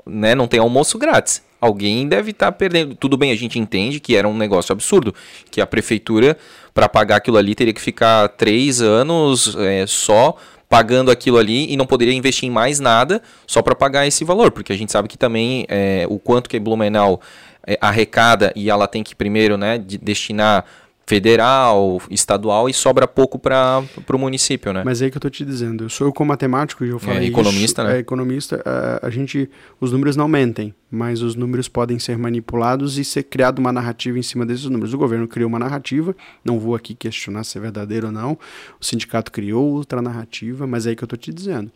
né, 0.06 0.34
não 0.34 0.48
tem 0.48 0.62
almoço 0.62 0.98
grátis. 0.98 1.42
Alguém 1.60 2.08
deve 2.08 2.32
estar 2.32 2.48
tá 2.48 2.52
perdendo. 2.52 2.96
Tudo 2.96 3.18
bem, 3.18 3.32
a 3.32 3.36
gente 3.36 3.60
entende 3.60 4.00
que 4.00 4.16
era 4.16 4.28
um 4.30 4.36
negócio 4.36 4.72
absurdo, 4.72 5.14
que 5.52 5.62
a 5.62 5.68
prefeitura 5.68 6.38
para 6.74 6.88
pagar 6.88 7.18
aquilo 7.18 7.38
ali 7.38 7.56
teria 7.56 7.74
que 7.74 7.82
ficar 7.82 8.30
três 8.30 8.82
anos 8.82 9.56
é, 9.58 9.86
só 9.88 10.36
pagando 10.70 11.12
aquilo 11.12 11.38
ali 11.38 11.72
e 11.72 11.76
não 11.76 11.86
poderia 11.86 12.14
investir 12.14 12.48
em 12.48 12.52
mais 12.52 12.80
nada 12.80 13.22
só 13.46 13.62
para 13.62 13.76
pagar 13.76 14.08
esse 14.08 14.24
valor, 14.24 14.52
porque 14.52 14.72
a 14.72 14.78
gente 14.78 14.92
sabe 14.92 15.10
que 15.10 15.18
também 15.18 15.66
é, 15.68 16.06
o 16.10 16.18
quanto 16.18 16.50
que 16.50 16.56
a 16.56 16.60
Blumenau 16.60 17.20
é, 17.68 17.78
arrecada 17.82 18.54
e 18.56 18.70
ela 18.70 18.88
tem 18.88 19.04
que 19.04 19.14
primeiro 19.14 19.58
né, 19.58 19.78
de 19.78 19.98
destinar 19.98 20.66
federal, 21.12 22.02
estadual 22.10 22.70
e 22.70 22.74
sobra 22.74 23.06
pouco 23.06 23.38
para 23.38 23.84
o 24.14 24.18
município, 24.18 24.72
né? 24.72 24.82
Mas 24.86 25.02
é 25.02 25.06
aí 25.06 25.12
que 25.12 25.18
eu 25.18 25.20
estou 25.20 25.30
te 25.30 25.44
dizendo. 25.44 25.84
Eu 25.84 25.90
sou 25.90 26.08
eu 26.08 26.14
como 26.14 26.30
matemático 26.30 26.86
e 26.86 26.90
eu 26.90 27.00
falei 27.00 27.26
é, 27.26 27.28
economista, 27.28 27.82
isso, 27.82 27.90
né? 27.90 27.98
É, 27.98 28.00
economista. 28.00 28.62
A, 28.66 29.08
a, 29.08 29.10
gente, 29.10 29.50
os 29.78 29.92
números 29.92 30.16
não 30.16 30.30
mentem, 30.30 30.74
mas 30.90 31.22
os 31.22 31.36
números 31.36 31.68
podem 31.68 32.00
ser 32.00 32.18
manipulados 32.18 32.98
e 32.98 33.04
ser 33.04 33.24
criada 33.24 33.60
uma 33.60 33.74
narrativa 33.74 34.18
em 34.18 34.22
cima 34.22 34.46
desses 34.46 34.64
números. 34.64 34.94
O 34.94 34.98
governo 34.98 35.28
criou 35.28 35.50
uma 35.50 35.60
narrativa. 35.60 36.16
Não 36.46 36.58
vou 36.58 36.76
aqui 36.76 36.96
questionar 36.96 37.44
se 37.44 37.58
é 37.58 37.62
verdadeiro 37.62 38.08
ou 38.08 38.14
não. 38.14 38.38
O 38.80 38.86
sindicato 38.86 39.34
criou 39.34 39.70
outra 39.70 40.02
narrativa, 40.02 40.66
mas 40.66 40.86
é 40.86 40.92
aí 40.92 40.96
que 40.96 41.04
eu 41.04 41.08
estou 41.08 41.20
te 41.20 41.34
dizendo. 41.34 41.70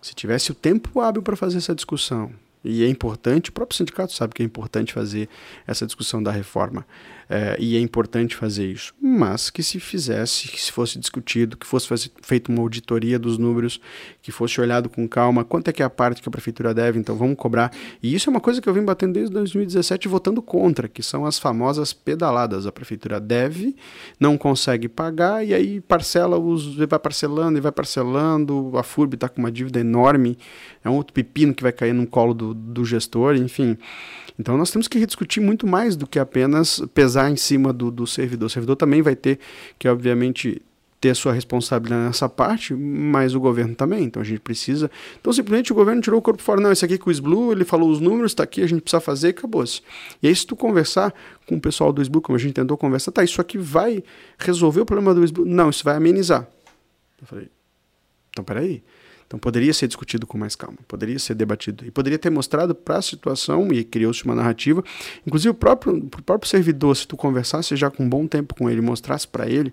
Se 0.00 0.14
tivesse 0.14 0.52
o 0.52 0.54
tempo 0.54 1.00
hábil 1.00 1.22
para 1.22 1.34
fazer 1.34 1.58
essa 1.58 1.74
discussão, 1.74 2.30
e 2.62 2.84
é 2.84 2.88
importante, 2.88 3.50
o 3.50 3.52
próprio 3.52 3.76
sindicato 3.76 4.12
sabe 4.12 4.34
que 4.34 4.42
é 4.42 4.44
importante 4.44 4.92
fazer 4.92 5.28
essa 5.66 5.86
discussão 5.86 6.22
da 6.22 6.30
reforma. 6.30 6.84
É, 7.28 7.56
e 7.58 7.76
é 7.76 7.80
importante 7.80 8.36
fazer 8.36 8.66
isso. 8.66 8.94
Mas 9.02 9.50
que 9.50 9.62
se 9.62 9.80
fizesse, 9.80 10.46
que 10.48 10.60
se 10.60 10.70
fosse 10.70 10.98
discutido, 10.98 11.56
que 11.56 11.66
fosse 11.66 12.10
feita 12.22 12.52
uma 12.52 12.62
auditoria 12.62 13.18
dos 13.18 13.36
números, 13.36 13.80
que 14.22 14.30
fosse 14.30 14.60
olhado 14.60 14.88
com 14.88 15.08
calma, 15.08 15.44
quanto 15.44 15.68
é 15.68 15.72
que 15.72 15.82
é 15.82 15.86
a 15.86 15.90
parte 15.90 16.22
que 16.22 16.28
a 16.28 16.30
prefeitura 16.30 16.72
deve, 16.72 16.98
então 17.00 17.16
vamos 17.16 17.36
cobrar. 17.36 17.72
E 18.00 18.14
isso 18.14 18.28
é 18.28 18.30
uma 18.30 18.40
coisa 18.40 18.60
que 18.60 18.68
eu 18.68 18.72
venho 18.72 18.86
batendo 18.86 19.14
desde 19.14 19.32
2017 19.34 20.06
votando 20.06 20.40
contra, 20.40 20.88
que 20.88 21.02
são 21.02 21.26
as 21.26 21.38
famosas 21.38 21.92
pedaladas. 21.92 22.64
A 22.64 22.72
prefeitura 22.72 23.20
deve, 23.20 23.74
não 24.20 24.38
consegue 24.38 24.88
pagar, 24.88 25.44
e 25.44 25.52
aí 25.52 25.80
parcela 25.80 26.38
os. 26.38 26.76
vai 26.76 26.98
parcelando 26.98 27.58
e 27.58 27.60
vai 27.60 27.72
parcelando. 27.72 28.72
A 28.76 28.84
FURB 28.84 29.14
está 29.14 29.28
com 29.28 29.40
uma 29.40 29.50
dívida 29.50 29.80
enorme, 29.80 30.38
é 30.84 30.88
um 30.88 30.94
outro 30.94 31.12
pepino 31.12 31.52
que 31.52 31.62
vai 31.62 31.72
cair 31.72 31.92
no 31.92 32.06
colo 32.06 32.32
do, 32.32 32.54
do 32.54 32.84
gestor, 32.84 33.34
enfim. 33.34 33.76
Então 34.38 34.56
nós 34.56 34.70
temos 34.70 34.86
que 34.86 34.98
rediscutir 34.98 35.42
muito 35.42 35.66
mais 35.66 35.96
do 35.96 36.06
que 36.06 36.18
apenas 36.18 36.82
pesar 36.92 37.15
em 37.30 37.36
cima 37.36 37.72
do, 37.72 37.90
do 37.90 38.06
servidor. 38.06 38.46
O 38.46 38.50
servidor 38.50 38.76
também 38.76 39.02
vai 39.02 39.16
ter 39.16 39.38
que, 39.78 39.88
obviamente, 39.88 40.62
ter 41.00 41.10
a 41.10 41.14
sua 41.14 41.32
responsabilidade 41.32 42.04
nessa 42.04 42.28
parte, 42.28 42.74
mas 42.74 43.34
o 43.34 43.40
governo 43.40 43.74
também. 43.74 44.04
Então 44.04 44.20
a 44.22 44.24
gente 44.24 44.40
precisa. 44.40 44.90
Então 45.20 45.32
simplesmente 45.32 45.72
o 45.72 45.74
governo 45.74 46.00
tirou 46.00 46.18
o 46.18 46.22
corpo 46.22 46.42
fora. 46.42 46.60
Não, 46.60 46.72
esse 46.72 46.84
aqui 46.84 46.98
com 46.98 47.10
o 47.10 47.12
SBLU, 47.12 47.52
ele 47.52 47.64
falou 47.64 47.90
os 47.90 48.00
números, 48.00 48.32
está 48.32 48.42
aqui, 48.42 48.62
a 48.62 48.66
gente 48.66 48.80
precisa 48.80 49.00
fazer 49.00 49.28
acabou-se. 49.28 49.82
E 50.22 50.28
aí, 50.28 50.34
se 50.34 50.46
tu 50.46 50.56
conversar 50.56 51.14
com 51.46 51.56
o 51.56 51.60
pessoal 51.60 51.92
do 51.92 52.02
SBLU, 52.02 52.22
como 52.22 52.36
a 52.36 52.40
gente 52.40 52.54
tentou 52.54 52.76
conversar, 52.76 53.12
tá, 53.12 53.22
isso 53.22 53.40
aqui 53.40 53.58
vai 53.58 54.02
resolver 54.38 54.80
o 54.80 54.86
problema 54.86 55.14
do 55.14 55.22
SBLU? 55.22 55.46
Não, 55.46 55.70
isso 55.70 55.84
vai 55.84 55.96
amenizar. 55.96 56.48
Eu 57.20 57.26
falei, 57.26 57.48
então 58.30 58.44
peraí. 58.44 58.82
Então 59.26 59.38
poderia 59.38 59.74
ser 59.74 59.88
discutido 59.88 60.26
com 60.26 60.38
mais 60.38 60.54
calma, 60.54 60.78
poderia 60.86 61.18
ser 61.18 61.34
debatido 61.34 61.84
e 61.84 61.90
poderia 61.90 62.18
ter 62.18 62.30
mostrado 62.30 62.74
para 62.74 62.98
a 62.98 63.02
situação 63.02 63.68
e 63.72 63.82
criou-se 63.82 64.24
uma 64.24 64.34
narrativa. 64.34 64.84
Inclusive 65.26 65.50
o 65.50 65.54
próprio, 65.54 65.96
o 65.96 66.22
próprio 66.22 66.48
servidor, 66.48 66.96
se 66.96 67.06
tu 67.08 67.16
conversasse 67.16 67.74
já 67.74 67.90
com 67.90 68.04
um 68.04 68.08
bom 68.08 68.26
tempo 68.26 68.54
com 68.54 68.70
ele, 68.70 68.80
mostrasse 68.80 69.26
para 69.26 69.48
ele, 69.48 69.72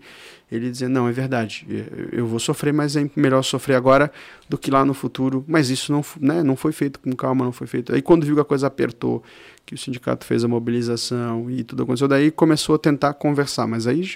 ele 0.51 0.71
dizia 0.71 0.89
não 0.89 1.07
é 1.07 1.11
verdade, 1.11 1.67
eu 2.11 2.25
vou 2.25 2.39
sofrer, 2.39 2.73
mas 2.73 2.95
é 2.95 3.09
melhor 3.15 3.43
sofrer 3.43 3.75
agora 3.75 4.11
do 4.49 4.57
que 4.57 4.69
lá 4.69 4.83
no 4.83 4.93
futuro. 4.93 5.43
Mas 5.47 5.69
isso 5.69 5.91
não, 5.91 6.03
né, 6.19 6.43
não 6.43 6.55
foi 6.55 6.71
feito 6.71 6.99
com 6.99 7.11
calma, 7.15 7.45
não 7.45 7.51
foi 7.51 7.67
feito. 7.67 7.93
Aí 7.93 8.01
quando 8.01 8.25
viu 8.25 8.35
que 8.35 8.41
a 8.41 8.45
coisa 8.45 8.67
apertou, 8.67 9.23
que 9.65 9.75
o 9.75 9.77
sindicato 9.77 10.25
fez 10.25 10.43
a 10.43 10.47
mobilização 10.47 11.49
e 11.49 11.63
tudo 11.63 11.83
aconteceu, 11.83 12.07
daí 12.07 12.29
começou 12.29 12.75
a 12.75 12.77
tentar 12.77 13.13
conversar, 13.13 13.65
mas 13.65 13.87
aí 13.87 14.11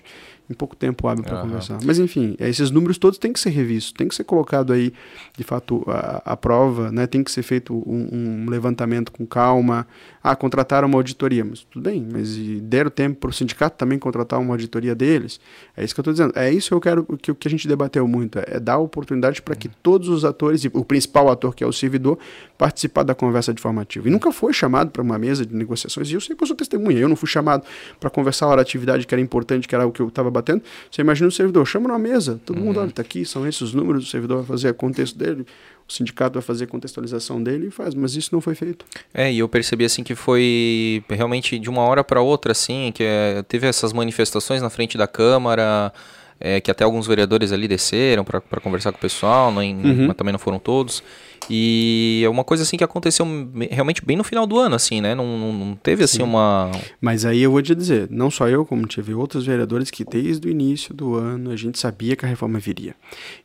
em 0.50 0.54
pouco 0.54 0.76
tempo 0.76 1.08
hábil 1.08 1.24
para 1.24 1.38
uhum. 1.38 1.42
conversar. 1.44 1.80
Mas 1.84 2.00
enfim, 2.00 2.36
esses 2.40 2.72
números 2.72 2.98
todos 2.98 3.18
têm 3.18 3.34
que 3.34 3.40
ser 3.40 3.50
revistos, 3.50 3.92
tem 3.92 4.08
que 4.08 4.16
ser 4.16 4.24
colocado 4.24 4.72
aí, 4.72 4.94
de 5.38 5.44
fato, 5.44 5.84
a, 5.88 6.34
a 6.34 6.38
prova, 6.38 6.92
né? 6.92 7.06
tem 7.06 7.24
que 7.24 7.32
ser 7.32 7.44
feito 7.44 7.74
um, 7.74 8.10
um, 8.12 8.50
levantamento 8.50 9.12
com 9.12 9.26
calma. 9.26 9.88
Ah, 10.30 10.36
contrataram 10.36 10.90
uma 10.90 10.98
auditoria, 10.98 11.46
mas 11.46 11.62
tudo 11.62 11.84
bem, 11.84 12.06
mas 12.12 12.36
deram 12.64 12.92
tempo 12.92 13.18
para 13.18 13.30
o 13.30 13.34
sindicato 13.34 13.78
também 13.78 13.98
contratar 13.98 14.38
uma 14.38 14.54
auditoria 14.54 14.94
deles. 14.94 15.40
É 15.76 15.86
isso 15.86 15.96
que 15.96 16.02
eu 16.02 16.02
estou 16.02 16.12
dizendo. 16.12 16.34
É 16.36 16.52
isso 16.52 16.68
que 16.68 16.74
eu 16.74 16.82
quero 16.82 17.06
que, 17.18 17.34
que 17.34 17.48
a 17.48 17.52
gente 17.52 17.66
debateu 17.66 18.06
muito, 18.06 18.38
é 18.40 18.60
dar 18.60 18.78
oportunidade 18.78 19.42
para 19.42 19.56
que 19.56 19.70
todos 19.70 20.10
os 20.10 20.26
atores, 20.26 20.66
e 20.66 20.72
o 20.74 20.84
principal 20.84 21.30
ator 21.30 21.56
que 21.56 21.64
é 21.64 21.68
o 21.68 21.72
servidor, 21.72 22.20
participar 22.58 23.04
da 23.04 23.16
conversa 23.16 23.54
de 23.54 23.62
formativa. 23.62 24.10
E 24.10 24.12
nunca 24.12 24.30
foi 24.34 24.52
chamado 24.52 24.92
para 24.92 25.02
uma 25.02 25.18
mesa 25.18 25.46
de 25.46 25.56
negociações, 25.56 26.12
e 26.12 26.16
eu 26.16 26.20
sei 26.20 26.36
que 26.36 26.44
eu 26.44 26.48
sou 26.48 26.58
testemunha, 26.58 27.00
eu 27.00 27.08
não 27.08 27.16
fui 27.16 27.30
chamado 27.30 27.64
para 27.98 28.10
conversar 28.10 28.48
a 28.48 28.62
atividade 28.62 29.08
que 29.08 29.16
era 29.16 29.22
importante, 29.22 29.66
que 29.66 29.74
era 29.74 29.88
o 29.88 29.94
que 29.94 30.02
eu 30.02 30.10
estava 30.10 30.30
batendo. 30.30 30.62
Você 30.92 31.02
imagina 31.02 31.30
o 31.30 31.32
servidor, 31.32 31.66
chama 31.66 31.88
numa 31.88 32.00
mesa, 32.00 32.38
todo 32.46 32.58
uhum. 32.58 32.66
mundo, 32.66 32.82
olha, 32.82 32.90
está 32.90 33.02
aqui, 33.02 33.24
são 33.24 33.48
esses 33.48 33.62
os 33.62 33.74
números, 33.74 34.06
o 34.06 34.12
servidor 34.12 34.40
vai 34.40 34.46
fazer 34.46 34.72
o 34.72 34.74
contexto 34.74 35.18
dele, 35.18 35.46
o 35.88 35.94
sindicato 35.94 36.34
vai 36.34 36.42
fazer 36.42 36.66
a 36.66 36.68
contextualização 36.68 37.42
dele 37.42 37.68
e 37.68 37.72
faz, 37.72 37.96
mas 37.96 38.16
isso 38.16 38.30
não 38.34 38.42
foi 38.42 38.56
feito. 38.56 38.86
É, 39.14 39.32
e 39.32 39.40
eu 39.40 39.48
percebi 39.48 39.86
assim 39.86 40.04
que 40.04 40.16
foi 40.16 41.04
realmente 41.10 41.58
de 41.58 41.70
uma 41.70 41.82
hora 41.82 42.04
para 42.04 42.22
outra, 42.22 42.52
assim, 42.52 42.92
que 42.94 43.04
é, 43.04 43.42
teve 43.44 43.68
essas 43.68 43.94
manifestações 43.94 44.62
na 44.62 44.70
frente 44.70 44.98
da 44.98 45.08
Câmara, 45.08 45.94
é, 46.40 46.62
que 46.62 46.70
até 46.70 46.84
alguns 46.84 47.08
vereadores 47.08 47.52
ali 47.52 47.68
desceram 47.68 48.24
para 48.24 48.62
conversar 48.62 48.92
com 48.92 48.98
o 48.98 49.02
pessoal, 49.02 49.52
não, 49.52 49.62
uhum. 49.62 50.08
mas 50.08 50.16
também 50.16 50.32
não 50.32 50.40
foram 50.40 50.60
todos. 50.60 51.04
E 51.50 52.22
é 52.26 52.30
uma 52.30 52.44
coisa 52.44 52.64
assim 52.64 52.78
que 52.78 52.84
aconteceu 52.84 53.26
realmente 53.72 54.04
bem 54.04 54.18
no 54.18 54.24
final 54.24 54.46
do 54.46 54.58
ano, 54.60 54.76
assim, 54.76 55.00
né? 55.00 55.16
Não, 55.16 55.38
não, 55.38 55.54
não 55.54 55.76
teve 55.76 56.04
assim 56.04 56.18
Sim. 56.18 56.24
uma. 56.24 56.72
Mas 57.00 57.26
aí 57.26 57.42
eu 57.42 57.52
vou 57.52 57.62
te 57.62 57.74
dizer, 57.74 58.08
não 58.10 58.30
só 58.30 58.50
eu, 58.50 58.66
como 58.66 58.86
tive 58.86 59.14
outros 59.14 59.46
vereadores 59.46 59.90
que 59.90 60.04
desde 60.04 60.48
o 60.48 60.52
início 60.52 60.94
do 60.94 61.16
ano 61.16 61.52
a 61.52 61.56
gente 61.56 61.80
sabia 61.80 62.16
que 62.16 62.26
a 62.26 62.28
reforma 62.28 62.60
viria. 62.60 62.96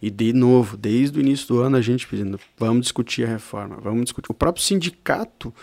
E 0.00 0.10
de 0.10 0.32
novo, 0.32 0.76
desde 0.76 1.18
o 1.18 1.20
início 1.20 1.46
do 1.48 1.60
ano 1.60 1.76
a 1.76 1.80
gente 1.80 2.06
pedindo, 2.06 2.40
vamos 2.58 2.82
discutir 2.82 3.24
a 3.24 3.28
reforma, 3.28 3.76
vamos 3.80 4.04
discutir. 4.04 4.30
O 4.30 4.34
próprio 4.34 4.64
sindicato 4.64 5.54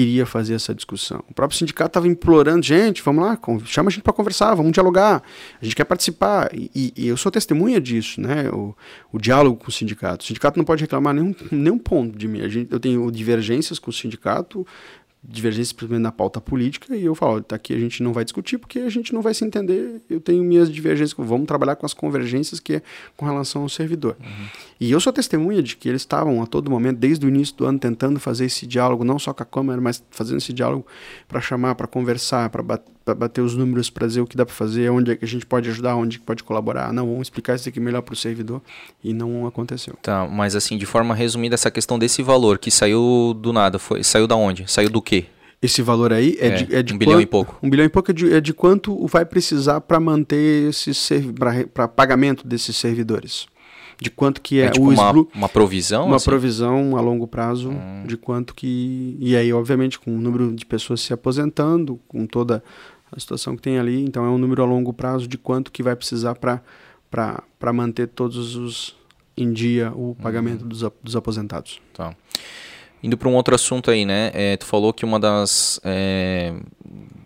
queria 0.00 0.24
fazer 0.24 0.54
essa 0.54 0.74
discussão. 0.74 1.22
O 1.28 1.34
próprio 1.34 1.58
sindicato 1.58 1.90
estava 1.90 2.08
implorando, 2.08 2.64
gente, 2.64 3.02
vamos 3.02 3.22
lá, 3.22 3.38
chama 3.66 3.90
a 3.90 3.92
gente 3.92 4.02
para 4.02 4.14
conversar, 4.14 4.54
vamos 4.54 4.72
dialogar, 4.72 5.22
a 5.60 5.64
gente 5.64 5.76
quer 5.76 5.84
participar. 5.84 6.48
E, 6.54 6.90
e, 6.96 7.06
eu 7.06 7.18
sou 7.18 7.30
testemunha 7.30 7.78
disso, 7.78 8.18
né? 8.18 8.48
O, 8.50 8.74
o, 9.12 9.18
diálogo 9.18 9.58
com 9.58 9.68
o 9.68 9.72
sindicato. 9.72 10.24
O 10.24 10.26
sindicato 10.26 10.58
não 10.58 10.64
pode 10.64 10.82
reclamar 10.82 11.12
nenhum, 11.12 11.34
nenhum 11.52 11.78
ponto 11.78 12.16
de 12.16 12.26
mim. 12.26 12.40
A 12.40 12.48
gente, 12.48 12.72
eu 12.72 12.80
tenho 12.80 13.10
divergências 13.10 13.78
com 13.78 13.90
o 13.90 13.92
sindicato, 13.92 14.66
divergências 15.22 15.72
principalmente 15.72 16.02
na 16.02 16.12
pauta 16.12 16.40
política 16.40 16.96
e 16.96 17.04
eu 17.04 17.14
falo, 17.14 17.42
tá 17.42 17.54
aqui 17.54 17.74
a 17.74 17.78
gente 17.78 18.02
não 18.02 18.12
vai 18.12 18.24
discutir 18.24 18.56
porque 18.56 18.78
a 18.78 18.88
gente 18.88 19.12
não 19.12 19.20
vai 19.20 19.34
se 19.34 19.44
entender. 19.44 20.00
Eu 20.08 20.20
tenho 20.20 20.42
minhas 20.42 20.72
divergências, 20.72 21.14
vamos 21.16 21.46
trabalhar 21.46 21.76
com 21.76 21.84
as 21.84 21.92
convergências 21.92 22.58
que 22.58 22.76
é 22.76 22.82
com 23.16 23.26
relação 23.26 23.62
ao 23.62 23.68
servidor. 23.68 24.16
Uhum. 24.18 24.46
E 24.80 24.90
eu 24.90 24.98
sou 24.98 25.12
testemunha 25.12 25.62
de 25.62 25.76
que 25.76 25.88
eles 25.88 26.02
estavam 26.02 26.42
a 26.42 26.46
todo 26.46 26.70
momento, 26.70 26.98
desde 26.98 27.26
o 27.26 27.28
início 27.28 27.54
do 27.56 27.66
ano, 27.66 27.78
tentando 27.78 28.18
fazer 28.18 28.46
esse 28.46 28.66
diálogo, 28.66 29.04
não 29.04 29.18
só 29.18 29.34
com 29.34 29.42
a 29.42 29.46
Câmara, 29.46 29.80
mas 29.80 30.02
fazendo 30.10 30.38
esse 30.38 30.54
diálogo 30.54 30.86
para 31.28 31.40
chamar, 31.40 31.74
para 31.74 31.86
conversar, 31.86 32.48
para 32.48 32.80
bater 33.14 33.40
os 33.40 33.54
números, 33.56 33.90
para 33.90 34.06
dizer 34.06 34.20
o 34.20 34.26
que 34.26 34.36
dá 34.36 34.44
para 34.46 34.54
fazer, 34.54 34.90
onde 34.90 35.12
é 35.12 35.16
que 35.16 35.24
a 35.24 35.28
gente 35.28 35.44
pode 35.46 35.68
ajudar, 35.68 35.96
onde 35.96 36.18
pode 36.20 36.44
colaborar. 36.44 36.92
Não, 36.92 37.06
vamos 37.06 37.22
explicar 37.22 37.56
isso 37.56 37.68
aqui 37.68 37.80
melhor 37.80 38.02
para 38.02 38.12
o 38.12 38.16
servidor 38.16 38.62
e 39.02 39.12
não 39.12 39.46
aconteceu. 39.46 39.96
Tá, 40.02 40.26
mas 40.26 40.54
assim, 40.54 40.76
de 40.76 40.86
forma 40.86 41.14
resumida, 41.14 41.54
essa 41.54 41.70
questão 41.70 41.98
desse 41.98 42.22
valor 42.22 42.58
que 42.58 42.70
saiu 42.70 43.34
do 43.36 43.52
nada, 43.52 43.78
foi 43.78 44.02
saiu 44.04 44.26
da 44.26 44.36
onde? 44.36 44.70
Saiu 44.70 44.90
do 44.90 45.02
quê? 45.02 45.26
Esse 45.62 45.82
valor 45.82 46.12
aí 46.12 46.38
é, 46.40 46.46
é 46.46 46.50
de, 46.50 46.74
é 46.76 46.82
de 46.82 46.94
um 46.94 46.98
bilhão 46.98 47.14
quanto, 47.14 47.22
e 47.22 47.26
pouco. 47.26 47.58
Um 47.62 47.68
bilhão 47.68 47.84
e 47.84 47.88
pouco 47.88 48.10
é 48.10 48.14
de, 48.14 48.32
é 48.32 48.40
de 48.40 48.54
quanto 48.54 49.06
vai 49.06 49.26
precisar 49.26 49.80
para 49.82 50.00
manter 50.00 50.70
esse 50.70 50.92
para 51.74 51.86
pagamento 51.86 52.46
desses 52.46 52.76
servidores 52.76 53.46
de 54.00 54.10
quanto 54.10 54.40
que 54.40 54.60
é, 54.60 54.66
é 54.66 54.70
tipo 54.70 54.86
o 54.86 54.90
uma, 54.90 55.12
uma 55.34 55.48
provisão 55.48 56.06
uma 56.06 56.16
assim? 56.16 56.24
provisão 56.24 56.96
a 56.96 57.00
longo 57.00 57.26
prazo 57.26 57.70
hum. 57.70 58.04
de 58.06 58.16
quanto 58.16 58.54
que 58.54 59.16
e 59.20 59.36
aí 59.36 59.52
obviamente 59.52 59.98
com 59.98 60.16
o 60.16 60.20
número 60.20 60.54
de 60.54 60.64
pessoas 60.64 61.00
se 61.00 61.12
aposentando 61.12 62.00
com 62.08 62.26
toda 62.26 62.62
a 63.12 63.20
situação 63.20 63.56
que 63.56 63.62
tem 63.62 63.78
ali 63.78 64.02
então 64.02 64.24
é 64.24 64.28
um 64.28 64.38
número 64.38 64.62
a 64.62 64.66
longo 64.66 64.92
prazo 64.92 65.28
de 65.28 65.36
quanto 65.36 65.70
que 65.70 65.82
vai 65.82 65.94
precisar 65.94 66.34
para 66.34 66.62
para 67.10 67.72
manter 67.72 68.08
todos 68.08 68.56
os 68.56 68.96
em 69.36 69.52
dia 69.52 69.92
o 69.94 70.16
pagamento 70.22 70.64
hum. 70.64 70.68
dos, 70.68 70.84
dos 71.02 71.16
aposentados 71.16 71.80
tá 71.92 72.14
Indo 73.02 73.16
para 73.16 73.28
um 73.28 73.34
outro 73.34 73.54
assunto 73.54 73.90
aí, 73.90 74.04
né? 74.04 74.30
É, 74.34 74.56
tu 74.58 74.66
falou 74.66 74.92
que 74.92 75.06
uma 75.06 75.18
das, 75.18 75.80
é, 75.82 76.52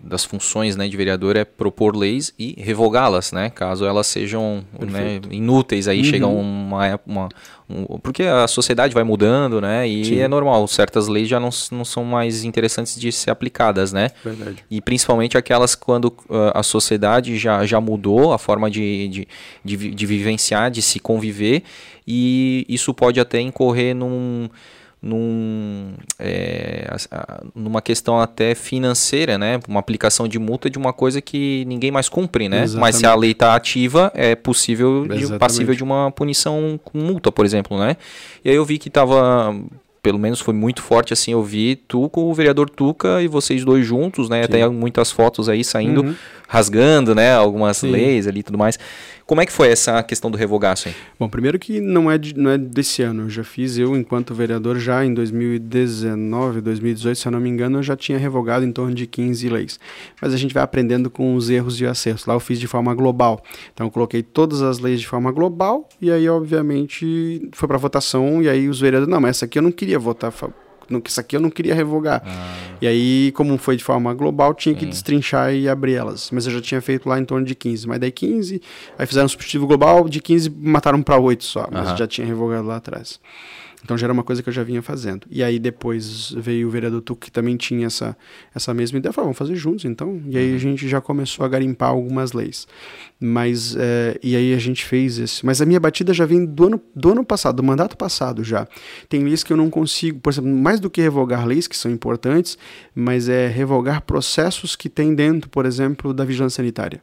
das 0.05 0.25
funções 0.25 0.77
né, 0.77 0.87
de 0.89 0.97
vereador 0.97 1.37
é 1.37 1.45
propor 1.45 1.97
leis 1.97 2.33
e 2.39 2.55
revogá-las, 2.61 3.33
né? 3.33 3.51
Caso 3.51 3.85
elas 3.85 4.07
sejam 4.07 4.65
né, 4.79 5.21
inúteis, 5.31 5.89
aí 5.89 5.99
uhum. 5.99 6.05
chega 6.05 6.27
uma, 6.27 7.01
uma 7.07 7.29
um, 7.69 7.99
porque 7.99 8.25
a 8.25 8.47
sociedade 8.47 8.93
vai 8.93 9.03
mudando, 9.03 9.61
né? 9.61 9.89
E 9.89 10.05
Sim. 10.05 10.19
é 10.19 10.29
normal, 10.29 10.67
certas 10.69 11.09
leis 11.09 11.29
já 11.29 11.41
não, 11.41 11.49
não 11.73 11.85
são 11.85 12.05
mais 12.05 12.45
interessantes 12.45 13.01
de 13.01 13.11
ser 13.11 13.31
aplicadas, 13.31 13.93
né? 13.93 14.11
Verdade. 14.23 14.65
E 14.71 14.81
principalmente 14.83 15.39
aquelas 15.39 15.75
quando 15.75 16.07
uh, 16.07 16.53
a 16.53 16.63
sociedade 16.63 17.39
já, 17.39 17.65
já 17.65 17.81
mudou 17.81 18.33
a 18.33 18.39
forma 18.39 18.71
de, 18.71 19.09
de, 19.09 19.29
de, 19.65 19.95
de 19.95 20.07
vivenciar, 20.07 20.71
de 20.71 20.83
se 20.83 21.01
conviver, 21.01 21.63
e 22.07 22.67
isso 22.69 22.93
pode 22.93 23.19
até 23.19 23.41
incorrer 23.41 23.95
num 23.95 24.49
num, 25.05 25.93
é, 26.19 26.97
numa 27.55 27.83
questão 27.83 28.19
até 28.19 28.55
financeira, 28.55 29.37
né? 29.37 29.61
Uma 29.69 29.79
aplicação 29.79 30.27
de 30.27 30.39
multa 30.39 30.71
de 30.71 30.79
uma 30.79 30.95
coisa 30.95 31.21
que 31.21 31.63
ninguém 31.67 31.91
mais 31.91 32.09
cumpre, 32.09 32.49
né? 32.49 32.63
Exatamente. 32.63 32.81
Mas 32.81 32.97
se 32.97 33.07
a 33.07 33.15
lei 33.15 33.33
está 33.33 33.55
ativa, 33.55 34.11
é 34.15 34.35
possível, 34.35 35.07
de, 35.07 35.39
passível 35.39 35.75
de 35.75 35.83
uma 35.83 36.11
punição 36.11 36.81
com 36.83 36.99
multa, 36.99 37.31
por 37.31 37.45
exemplo, 37.45 37.79
né? 37.79 37.99
E 38.43 38.49
aí 38.49 38.57
eu 38.57 38.65
vi 38.65 38.79
que 38.79 38.89
estava 38.89 39.55
pelo 40.03 40.19
menos 40.19 40.39
foi 40.39 40.53
muito 40.53 40.83
forte 40.83 41.15
assim, 41.15 41.33
eu 41.33 41.43
vi 41.43 41.77
tu 41.77 42.11
com 42.11 42.25
o 42.25 42.35
vereador 42.35 42.69
Tuca 42.69 43.23
e 43.23 43.27
vocês 43.27 43.65
dois 43.65 43.87
juntos, 43.87 44.29
né? 44.29 44.41
Sim. 44.41 44.45
Até 44.45 44.69
muitas 44.69 45.11
fotos 45.11 45.49
aí 45.49 45.65
saindo, 45.65 46.03
uhum. 46.03 46.15
Rasgando, 46.55 47.17
né? 47.17 47.35
Algumas 47.35 47.79
Sim. 47.79 47.91
leis 47.91 48.29
ali 48.29 48.39
e 48.39 48.43
tudo 48.45 48.57
mais. 48.57 48.79
Como 49.27 49.41
é 49.41 49.47
que 49.47 49.53
foi 49.53 49.69
essa 49.69 50.03
questão 50.05 50.31
do 50.31 50.37
revogaço 50.37 50.87
aí? 50.87 50.95
Bom, 51.19 51.29
primeiro 51.29 51.59
que 51.59 51.81
não 51.81 52.09
é, 52.09 52.17
de, 52.17 52.37
não 52.39 52.51
é 52.51 52.59
desse 52.59 53.03
ano. 53.03 53.23
Eu 53.23 53.31
já 53.31 53.43
fiz, 53.43 53.77
eu, 53.77 53.97
enquanto 53.97 54.35
vereador, 54.35 54.79
já 54.79 55.05
em 55.05 55.13
2019, 55.13 56.61
2018, 56.61 57.19
se 57.19 57.27
eu 57.27 57.33
não 57.33 57.41
me 57.41 57.49
engano, 57.49 57.79
eu 57.79 57.83
já 57.83 57.97
tinha 57.97 58.19
revogado 58.19 58.65
em 58.65 58.71
torno 58.71 58.95
de 58.95 59.07
15 59.07 59.49
leis. 59.49 59.81
Mas 60.23 60.33
a 60.33 60.37
gente 60.37 60.55
vai 60.55 60.63
aprendendo 60.63 61.11
com 61.11 61.35
os 61.35 61.51
erros 61.51 61.81
e 61.81 61.87
acertos. 61.87 62.27
Lá 62.27 62.35
eu 62.35 62.41
fiz 62.41 62.61
de 62.61 62.69
forma 62.69 62.95
global. 62.95 63.43
Então 63.73 63.89
eu 63.89 63.91
coloquei 63.91 64.23
todas 64.23 64.63
as 64.63 64.79
leis 64.79 65.01
de 65.01 65.09
forma 65.09 65.33
global 65.33 65.89
e 66.01 66.13
aí, 66.13 66.29
obviamente, 66.29 67.49
foi 67.53 67.67
para 67.67 67.79
votação. 67.79 68.43
E 68.43 68.49
aí 68.49 68.69
os 68.69 68.79
vereadores, 68.79 69.11
não, 69.11 69.21
mas 69.21 69.39
essa 69.39 69.47
aqui 69.47 69.59
eu 69.59 69.63
não 69.63 69.73
queria 69.73 69.99
votar 69.99 70.31
isso 71.07 71.21
aqui 71.21 71.37
eu 71.37 71.41
não 71.41 71.51
queria 71.51 71.75
revogar. 71.75 72.23
Ah. 72.25 72.77
E 72.81 72.87
aí, 72.87 73.33
como 73.33 73.57
foi 73.59 73.77
de 73.77 73.85
forma 73.85 74.13
global, 74.15 74.55
tinha 74.55 74.75
que 74.75 74.85
destrinchar 74.87 75.55
e 75.55 75.69
abrir 75.69 75.95
elas. 75.95 76.31
Mas 76.31 76.47
eu 76.47 76.53
já 76.53 76.61
tinha 76.61 76.81
feito 76.81 77.09
lá 77.09 77.19
em 77.19 77.25
torno 77.25 77.47
de 77.47 77.55
15. 77.55 77.89
Mas 77.89 77.99
daí 77.99 78.11
15, 78.11 78.61
aí 78.99 79.07
fizeram 79.07 79.27
um 79.27 79.29
substitutivo 79.29 79.67
global, 79.67 80.09
de 80.09 80.21
15 80.21 80.51
mataram 80.51 81.03
para 81.03 81.19
8 81.19 81.45
só. 81.45 81.69
Mas 81.71 81.97
já 81.99 82.07
tinha 82.07 82.27
revogado 82.27 82.67
lá 82.67 82.77
atrás. 82.77 83.21
Então 83.85 83.99
já 83.99 84.07
era 84.07 84.13
uma 84.13 84.25
coisa 84.25 84.43
que 84.43 84.49
eu 84.49 84.53
já 84.53 84.63
vinha 84.63 84.81
fazendo. 84.81 85.27
E 85.31 85.45
aí 85.45 85.59
depois 85.59 86.33
veio 86.39 86.67
o 86.67 86.71
vereador 86.71 87.03
Tuco, 87.03 87.21
que 87.21 87.31
também 87.31 87.55
tinha 87.55 87.87
essa, 87.87 88.17
essa 88.55 88.73
mesma 88.73 88.99
ideia. 88.99 89.13
Falou, 89.13 89.27
vamos 89.27 89.39
fazer 89.39 89.55
juntos 89.57 89.85
então. 89.85 90.23
E 90.27 90.39
aí 90.39 90.51
a 90.51 90.53
uhum. 90.55 90.59
gente 90.59 90.89
já 90.89 91.03
começou 91.03 91.45
a 91.45 91.49
garimpar 91.49 91.91
algumas 91.91 92.33
leis. 92.33 92.67
Mas, 93.21 93.77
é, 93.77 94.19
e 94.23 94.35
aí 94.35 94.55
a 94.55 94.59
gente 94.59 94.85
fez 94.85 95.19
isso. 95.19 95.45
Mas 95.45 95.61
a 95.61 95.67
minha 95.67 95.79
batida 95.79 96.15
já 96.15 96.25
vem 96.25 96.47
do 96.47 96.67
ano, 96.67 96.81
do 96.97 97.13
ano 97.13 97.25
passado, 97.25 97.57
do 97.57 97.63
mandato 97.63 97.95
passado 97.97 98.43
já. 98.43 98.67
Tem 99.09 99.23
leis 99.23 99.45
que 99.45 99.53
eu 99.53 99.57
não 99.57 99.69
consigo, 99.69 100.19
por 100.19 100.33
exemplo, 100.33 100.51
mais 100.51 100.81
do 100.81 100.89
que 100.89 101.03
revogar 101.03 101.47
leis, 101.47 101.67
que 101.67 101.77
são 101.77 101.91
importantes, 101.91 102.57
mas 102.95 103.29
é 103.29 103.47
revogar 103.49 104.01
processos 104.03 104.75
que 104.75 104.89
tem 104.89 105.15
dentro, 105.15 105.51
por 105.51 105.67
exemplo, 105.67 106.15
da 106.15 106.25
vigilância 106.25 106.57
sanitária. 106.57 107.03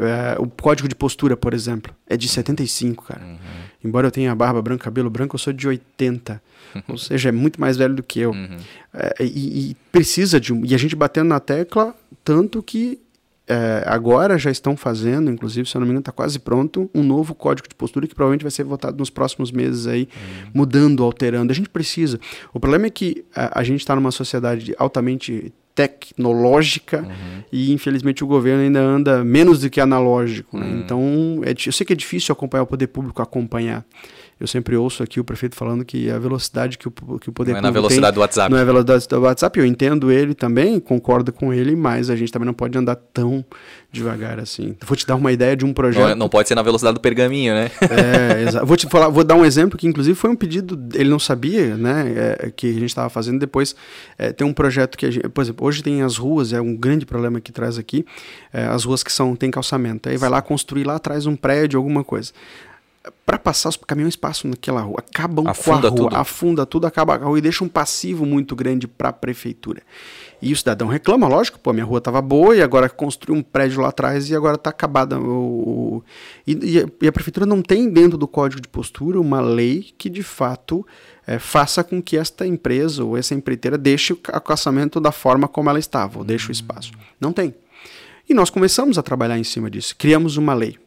É, 0.00 0.36
o 0.38 0.46
código 0.46 0.88
de 0.88 0.94
postura, 0.94 1.36
por 1.36 1.52
exemplo, 1.52 1.94
é 2.06 2.16
de 2.16 2.28
75, 2.28 3.04
cara. 3.04 3.22
Uhum. 3.22 3.36
Embora 3.84 4.06
eu 4.06 4.10
tenha 4.10 4.34
barba 4.34 4.60
branca, 4.62 4.84
cabelo 4.84 5.10
branco, 5.10 5.36
eu 5.36 5.38
sou 5.38 5.52
de 5.52 5.68
80. 5.68 6.05
Ou 6.88 6.96
seja, 6.98 7.28
é 7.28 7.32
muito 7.32 7.60
mais 7.60 7.76
velho 7.76 7.94
do 7.94 8.02
que 8.02 8.20
eu. 8.20 8.30
Uhum. 8.30 8.56
É, 8.94 9.14
e, 9.20 9.70
e, 9.70 9.76
precisa 9.90 10.40
de 10.40 10.52
um. 10.52 10.64
E 10.64 10.74
a 10.74 10.78
gente 10.78 10.96
batendo 10.96 11.28
na 11.28 11.40
tecla, 11.40 11.94
tanto 12.24 12.62
que 12.62 13.00
é, 13.48 13.84
agora 13.86 14.36
já 14.36 14.50
estão 14.50 14.76
fazendo, 14.76 15.30
inclusive, 15.30 15.68
se 15.68 15.76
eu 15.76 15.80
não 15.80 15.86
me 15.86 15.92
engano, 15.92 16.00
está 16.00 16.12
quase 16.12 16.38
pronto, 16.38 16.90
um 16.92 17.02
novo 17.02 17.34
código 17.34 17.68
de 17.68 17.74
postura 17.74 18.06
que 18.06 18.14
provavelmente 18.14 18.42
vai 18.42 18.50
ser 18.50 18.64
votado 18.64 18.96
nos 18.98 19.08
próximos 19.08 19.52
meses 19.52 19.86
aí, 19.86 20.02
uhum. 20.02 20.50
mudando, 20.52 21.04
alterando. 21.04 21.52
A 21.52 21.54
gente 21.54 21.68
precisa. 21.68 22.18
O 22.52 22.58
problema 22.58 22.86
é 22.86 22.90
que 22.90 23.24
a, 23.34 23.60
a 23.60 23.62
gente 23.62 23.80
está 23.80 23.94
numa 23.94 24.10
sociedade 24.10 24.74
altamente 24.78 25.52
tecnológica 25.76 27.02
uhum. 27.02 27.42
e 27.52 27.70
infelizmente 27.70 28.24
o 28.24 28.26
governo 28.26 28.62
ainda 28.62 28.80
anda 28.80 29.22
menos 29.22 29.60
do 29.60 29.68
que 29.68 29.80
analógico. 29.80 30.58
Né? 30.58 30.66
Uhum. 30.66 30.80
Então 30.80 31.40
é, 31.44 31.54
eu 31.66 31.72
sei 31.72 31.86
que 31.86 31.92
é 31.92 31.96
difícil 31.96 32.32
acompanhar 32.32 32.62
o 32.62 32.66
poder 32.66 32.86
público 32.88 33.20
acompanhar. 33.20 33.84
Eu 34.38 34.46
sempre 34.46 34.76
ouço 34.76 35.02
aqui 35.02 35.18
o 35.18 35.24
prefeito 35.24 35.56
falando 35.56 35.82
que 35.82 36.10
a 36.10 36.18
velocidade 36.18 36.76
que 36.76 36.86
o, 36.88 36.90
que 37.18 37.30
o 37.30 37.32
poder 37.32 37.52
não 37.52 37.58
é 37.58 37.62
na 37.62 37.70
velocidade 37.70 38.12
tem, 38.12 38.14
do 38.14 38.20
WhatsApp. 38.20 38.50
Não 38.50 38.58
é 38.58 38.60
a 38.60 38.64
velocidade 38.64 39.08
do 39.08 39.20
WhatsApp. 39.22 39.58
Eu 39.58 39.64
entendo 39.64 40.12
ele 40.12 40.34
também, 40.34 40.78
concordo 40.78 41.32
com 41.32 41.54
ele, 41.54 41.74
mas 41.74 42.10
a 42.10 42.16
gente 42.16 42.30
também 42.30 42.44
não 42.44 42.52
pode 42.52 42.76
andar 42.76 42.96
tão 42.96 43.42
devagar 43.90 44.38
assim. 44.38 44.76
Vou 44.84 44.94
te 44.94 45.06
dar 45.06 45.14
uma 45.14 45.32
ideia 45.32 45.56
de 45.56 45.64
um 45.64 45.72
projeto. 45.72 46.02
Não, 46.02 46.10
é, 46.10 46.14
não 46.14 46.28
pode 46.28 46.48
ser 46.48 46.54
na 46.54 46.60
velocidade 46.60 46.96
do 46.96 47.00
pergaminho, 47.00 47.54
né? 47.54 47.70
É, 47.80 48.42
exato. 48.42 48.66
Vou 48.66 48.76
te 48.76 48.86
falar, 48.86 49.08
vou 49.08 49.24
dar 49.24 49.36
um 49.36 49.44
exemplo 49.44 49.78
que 49.78 49.86
inclusive 49.86 50.14
foi 50.14 50.28
um 50.28 50.36
pedido, 50.36 50.78
ele 50.92 51.08
não 51.08 51.18
sabia, 51.18 51.74
né, 51.74 52.36
é, 52.38 52.50
que 52.54 52.68
a 52.68 52.74
gente 52.74 52.84
estava 52.86 53.08
fazendo. 53.08 53.38
Depois 53.38 53.74
é, 54.18 54.32
tem 54.32 54.46
um 54.46 54.52
projeto 54.52 54.98
que 54.98 55.06
a 55.06 55.10
gente, 55.10 55.26
por 55.30 55.40
exemplo, 55.40 55.66
hoje 55.66 55.82
tem 55.82 56.02
as 56.02 56.18
ruas, 56.18 56.52
é 56.52 56.60
um 56.60 56.76
grande 56.76 57.06
problema 57.06 57.40
que 57.40 57.50
traz 57.50 57.78
aqui, 57.78 58.04
é, 58.52 58.66
as 58.66 58.84
ruas 58.84 59.02
que 59.02 59.10
são 59.10 59.34
tem 59.34 59.50
calçamento. 59.50 60.10
Aí 60.10 60.18
vai 60.18 60.28
lá 60.28 60.42
construir 60.42 60.84
lá 60.84 60.96
atrás 60.96 61.24
um 61.24 61.34
prédio, 61.34 61.78
alguma 61.78 62.04
coisa 62.04 62.32
para 63.24 63.38
passar 63.38 63.68
os 63.68 63.76
caminhões 63.76 64.16
passam 64.16 64.50
naquela 64.50 64.80
rua, 64.80 64.98
acabam 64.98 65.46
afunda 65.48 65.80
com 65.80 65.86
a 65.86 65.90
rua, 65.90 66.10
tudo. 66.10 66.16
afunda 66.16 66.66
tudo, 66.66 66.86
acaba 66.86 67.18
com 67.18 67.24
a 67.24 67.28
rua 67.28 67.38
e 67.38 67.42
deixa 67.42 67.64
um 67.64 67.68
passivo 67.68 68.24
muito 68.24 68.54
grande 68.54 68.86
para 68.86 69.08
a 69.08 69.12
prefeitura. 69.12 69.82
E 70.40 70.52
o 70.52 70.56
cidadão 70.56 70.86
reclama, 70.86 71.26
lógico, 71.26 71.58
pô, 71.58 71.72
minha 71.72 71.84
rua 71.84 71.98
estava 71.98 72.20
boa 72.20 72.54
e 72.54 72.62
agora 72.62 72.88
construiu 72.88 73.38
um 73.38 73.42
prédio 73.42 73.80
lá 73.80 73.88
atrás 73.88 74.28
e 74.28 74.36
agora 74.36 74.56
está 74.56 74.70
acabada. 74.70 75.18
O, 75.18 76.04
e, 76.46 76.84
e, 77.00 77.08
a, 77.08 77.12
prefeitura 77.12 77.46
não 77.46 77.62
tem 77.62 77.88
dentro 77.88 78.18
do 78.18 78.28
código 78.28 78.60
de 78.60 78.68
postura 78.68 79.18
uma 79.18 79.40
lei 79.40 79.94
que 79.96 80.10
de 80.10 80.22
fato 80.22 80.86
é, 81.26 81.38
faça 81.38 81.82
com 81.82 82.02
que 82.02 82.18
esta 82.18 82.46
empresa 82.46 83.02
ou 83.02 83.16
essa 83.16 83.34
empreiteira 83.34 83.78
deixe 83.78 84.12
o 84.12 84.18
acostamento 84.28 85.00
da 85.00 85.10
forma 85.10 85.48
como 85.48 85.70
ela 85.70 85.78
estava, 85.78 86.18
ou 86.18 86.24
deixe 86.24 86.50
o 86.50 86.52
espaço. 86.52 86.92
Não 87.18 87.32
tem. 87.32 87.54
E 88.28 88.34
nós 88.34 88.50
começamos 88.50 88.98
a 88.98 89.02
trabalhar 89.02 89.38
em 89.38 89.44
cima 89.44 89.70
disso. 89.70 89.96
Criamos 89.96 90.36
uma 90.36 90.52
lei. 90.52 90.78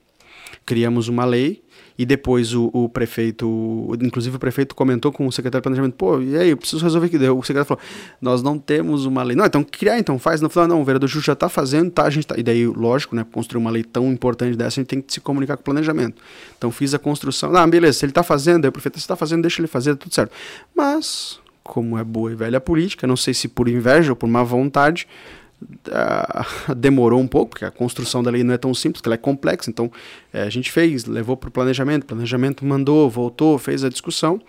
Criamos 0.65 1.07
uma 1.07 1.25
lei 1.25 1.63
e 1.99 2.05
depois 2.05 2.53
o, 2.53 2.69
o, 2.71 2.87
prefeito, 2.87 3.91
inclusive 4.01 4.37
o 4.37 4.39
prefeito 4.39 4.73
comentou 4.73 5.11
com 5.11 5.27
o 5.27 5.31
secretário 5.33 5.59
de 5.59 5.63
planejamento, 5.63 5.95
pô, 5.95 6.21
e 6.21 6.37
aí, 6.37 6.49
eu 6.51 6.55
preciso 6.55 6.81
resolver 6.81 7.09
que 7.09 7.17
deu. 7.17 7.37
O 7.37 7.43
secretário 7.43 7.67
falou, 7.67 7.83
nós 8.21 8.41
não 8.41 8.57
temos 8.57 9.05
uma 9.05 9.21
lei. 9.21 9.35
Não, 9.35 9.45
então 9.45 9.61
criar, 9.65 9.99
então 9.99 10.17
faz. 10.17 10.39
No 10.39 10.49
final, 10.49 10.65
não, 10.65 10.81
o 10.81 10.85
vereador 10.85 11.09
Ju 11.09 11.19
já 11.19 11.33
está 11.33 11.49
fazendo, 11.49 11.91
tá, 11.91 12.05
a 12.05 12.09
gente 12.09 12.25
tá. 12.25 12.35
E 12.37 12.41
daí, 12.41 12.65
lógico, 12.65 13.17
né, 13.17 13.25
construir 13.29 13.59
uma 13.59 13.69
lei 13.69 13.83
tão 13.83 14.09
importante 14.13 14.55
dessa, 14.55 14.79
a 14.79 14.81
gente 14.81 14.87
tem 14.87 15.01
que 15.01 15.11
se 15.11 15.19
comunicar 15.19 15.57
com 15.57 15.61
o 15.61 15.65
planejamento. 15.65 16.21
Então 16.57 16.71
fiz 16.71 16.93
a 16.93 16.99
construção, 16.99 17.53
ah, 17.53 17.67
beleza, 17.67 17.99
se 17.99 18.05
ele 18.05 18.11
está 18.11 18.23
fazendo, 18.23 18.63
aí 18.63 18.69
o 18.69 18.71
prefeito 18.71 18.97
está 18.97 19.17
fazendo, 19.17 19.41
deixa 19.41 19.59
ele 19.59 19.67
fazer, 19.67 19.93
tudo 19.97 20.15
certo. 20.15 20.31
Mas, 20.73 21.37
como 21.65 21.97
é 21.97 22.03
boa 22.05 22.31
e 22.31 22.35
velha 22.35 22.61
política, 22.61 23.05
não 23.05 23.17
sei 23.17 23.33
se 23.33 23.49
por 23.49 23.67
inveja 23.67 24.13
ou 24.13 24.15
por 24.15 24.29
má 24.29 24.41
vontade, 24.41 25.05
Uh, 25.61 26.73
demorou 26.75 27.19
um 27.19 27.27
pouco, 27.27 27.51
porque 27.51 27.65
a 27.65 27.71
construção 27.71 28.23
da 28.23 28.31
lei 28.31 28.43
não 28.43 28.53
é 28.53 28.57
tão 28.57 28.73
simples, 28.73 29.01
ela 29.05 29.15
é 29.15 29.17
complexa. 29.17 29.69
Então, 29.69 29.91
é, 30.31 30.43
a 30.43 30.49
gente 30.49 30.71
fez, 30.71 31.05
levou 31.05 31.35
para 31.35 31.49
o 31.49 31.51
planejamento, 31.51 32.05
planejamento 32.05 32.65
mandou, 32.65 33.09
voltou, 33.09 33.57
fez 33.57 33.83
a 33.83 33.89
discussão. 33.89 34.41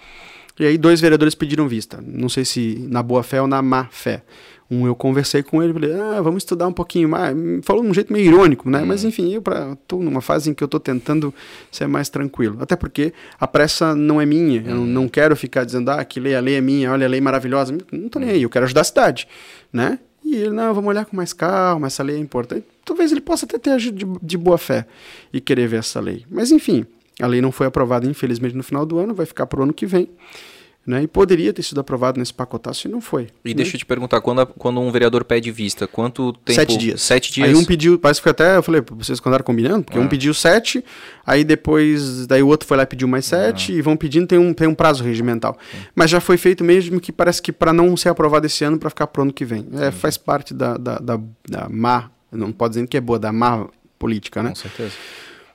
E 0.59 0.67
aí, 0.67 0.77
dois 0.77 1.01
vereadores 1.01 1.35
pediram 1.35 1.67
vista. 1.67 2.03
Não 2.07 2.29
sei 2.29 2.45
se 2.45 2.87
na 2.89 3.03
boa 3.03 3.23
fé 3.23 3.41
ou 3.41 3.49
na 3.49 3.63
má 3.63 3.89
fé. 3.91 4.23
Um 4.71 4.87
eu 4.87 4.95
conversei 4.95 5.43
com 5.43 5.61
ele, 5.61 5.73
falei, 5.73 5.93
ah, 5.95 6.21
vamos 6.23 6.45
estudar 6.45 6.69
um 6.69 6.73
pouquinho 6.73 7.09
mais. 7.09 7.37
Falou 7.63 7.83
de 7.83 7.89
um 7.89 7.95
jeito 7.95 8.13
meio 8.13 8.27
irônico, 8.27 8.71
né? 8.71 8.85
Mas 8.85 9.03
uhum. 9.03 9.09
enfim, 9.09 9.33
eu 9.33 9.43
estou 9.73 10.01
numa 10.01 10.21
fase 10.21 10.49
em 10.49 10.55
que 10.55 10.63
eu 10.63 10.67
estou 10.67 10.79
tentando 10.79 11.35
ser 11.73 11.89
mais 11.89 12.09
tranquilo. 12.09 12.59
Até 12.61 12.77
porque 12.77 13.13
a 13.41 13.49
pressa 13.49 13.97
não 13.97 14.21
é 14.21 14.27
minha. 14.27 14.63
Eu 14.65 14.77
não 14.77 15.09
quero 15.09 15.35
ficar 15.35 15.65
dizendo, 15.65 15.91
ah, 15.91 16.05
que 16.05 16.21
lei, 16.21 16.37
a 16.37 16.41
lei 16.41 16.55
é 16.55 16.61
minha, 16.61 16.93
olha, 16.93 17.05
a 17.05 17.09
lei 17.09 17.19
é 17.19 17.21
maravilhosa. 17.21 17.77
Não 17.91 18.07
estou 18.07 18.23
nem 18.23 18.31
aí, 18.31 18.43
eu 18.43 18.51
quero 18.51 18.65
ajudar 18.65 18.83
a 18.83 18.85
cidade, 18.85 19.27
né? 19.73 19.99
E 20.31 20.37
ele, 20.37 20.51
não, 20.51 20.73
vamos 20.73 20.89
olhar 20.89 21.05
com 21.05 21.17
mais 21.17 21.33
calma, 21.33 21.89
essa 21.89 22.05
lei 22.05 22.15
é 22.15 22.19
importante. 22.21 22.65
Talvez 22.85 23.11
ele 23.11 23.21
possa 23.21 23.47
até 23.47 23.59
ter 23.59 23.71
agido 23.71 23.99
de, 23.99 24.25
de 24.25 24.39
boa 24.39 24.57
fé 24.57 24.87
e 25.33 25.41
querer 25.41 25.67
ver 25.67 25.79
essa 25.79 25.99
lei. 25.99 26.25
Mas 26.31 26.53
enfim, 26.53 26.87
a 27.21 27.27
lei 27.27 27.41
não 27.41 27.51
foi 27.51 27.67
aprovada, 27.67 28.07
infelizmente, 28.07 28.55
no 28.55 28.63
final 28.63 28.87
do 28.87 29.01
ano, 29.01 29.13
vai 29.13 29.27
ficar 29.27 29.47
para 29.47 29.59
o 29.59 29.65
ano 29.65 29.73
que 29.73 29.87
vem. 29.87 30.09
Né? 30.87 31.03
E 31.03 31.07
poderia 31.07 31.53
ter 31.53 31.63
sido 31.63 31.79
aprovado 31.79 32.19
nesse 32.19 32.33
pacotaço 32.33 32.89
e 32.89 32.91
não 32.91 33.03
foi. 33.03 33.29
E 33.45 33.51
né? 33.51 33.55
deixa 33.55 33.77
eu 33.77 33.79
te 33.79 33.85
perguntar, 33.85 34.21
quando, 34.23 34.41
a, 34.41 34.47
quando 34.47 34.81
um 34.81 34.91
vereador 34.91 35.25
pede 35.25 35.51
vista, 35.51 35.87
quanto 35.87 36.33
tempo? 36.33 36.55
Sete 36.55 36.79
dias. 36.79 37.03
Sete 37.03 37.33
dias. 37.33 37.49
Aí 37.49 37.55
um 37.55 37.65
pediu, 37.65 37.99
parece 37.99 38.23
que 38.23 38.29
até, 38.29 38.57
eu 38.57 38.63
falei, 38.63 38.83
vocês 38.93 39.21
andaram 39.25 39.45
combinando, 39.45 39.85
porque 39.85 39.99
ah. 39.99 40.03
um 40.03 40.09
pediu 40.09 40.33
sete, 40.33 40.83
aí 41.25 41.45
depois, 41.45 42.27
daí 42.27 42.43
o 42.43 42.49
outro 42.49 42.67
foi 42.67 42.79
lá 42.79 42.85
e 42.85 42.87
pediu 42.87 43.07
mais 43.07 43.27
sete, 43.27 43.73
ah. 43.73 43.75
e 43.77 43.83
vão 43.83 43.95
pedindo, 43.95 44.27
tem 44.27 44.39
um, 44.39 44.55
tem 44.55 44.67
um 44.67 44.75
prazo 44.75 45.05
regimental. 45.05 45.59
Mas 45.95 46.11
já 46.11 46.19
foi 46.19 46.39
feito 46.39 46.65
mesmo 46.65 46.99
que 46.99 47.13
parece 47.13 47.43
que 47.43 47.53
para 47.53 47.75
não 47.75 47.95
ser 47.95 48.09
aprovado 48.09 48.47
esse 48.47 48.65
ano, 48.65 48.79
para 48.79 48.89
ficar 48.89 49.07
pro 49.07 49.23
ano 49.23 49.33
que 49.33 49.45
vem. 49.45 49.69
É, 49.75 49.91
faz 49.91 50.17
parte 50.17 50.55
da, 50.55 50.79
da, 50.79 50.99
da, 50.99 51.21
da 51.47 51.69
má, 51.69 52.11
não 52.33 52.53
pode 52.53 52.75
dizer 52.75 52.87
que 52.87 52.97
é 52.97 53.01
boa, 53.01 53.19
da 53.19 53.31
má 53.31 53.69
política, 53.99 54.43
né? 54.43 54.49
Com 54.49 54.57
certeza. 54.57 54.95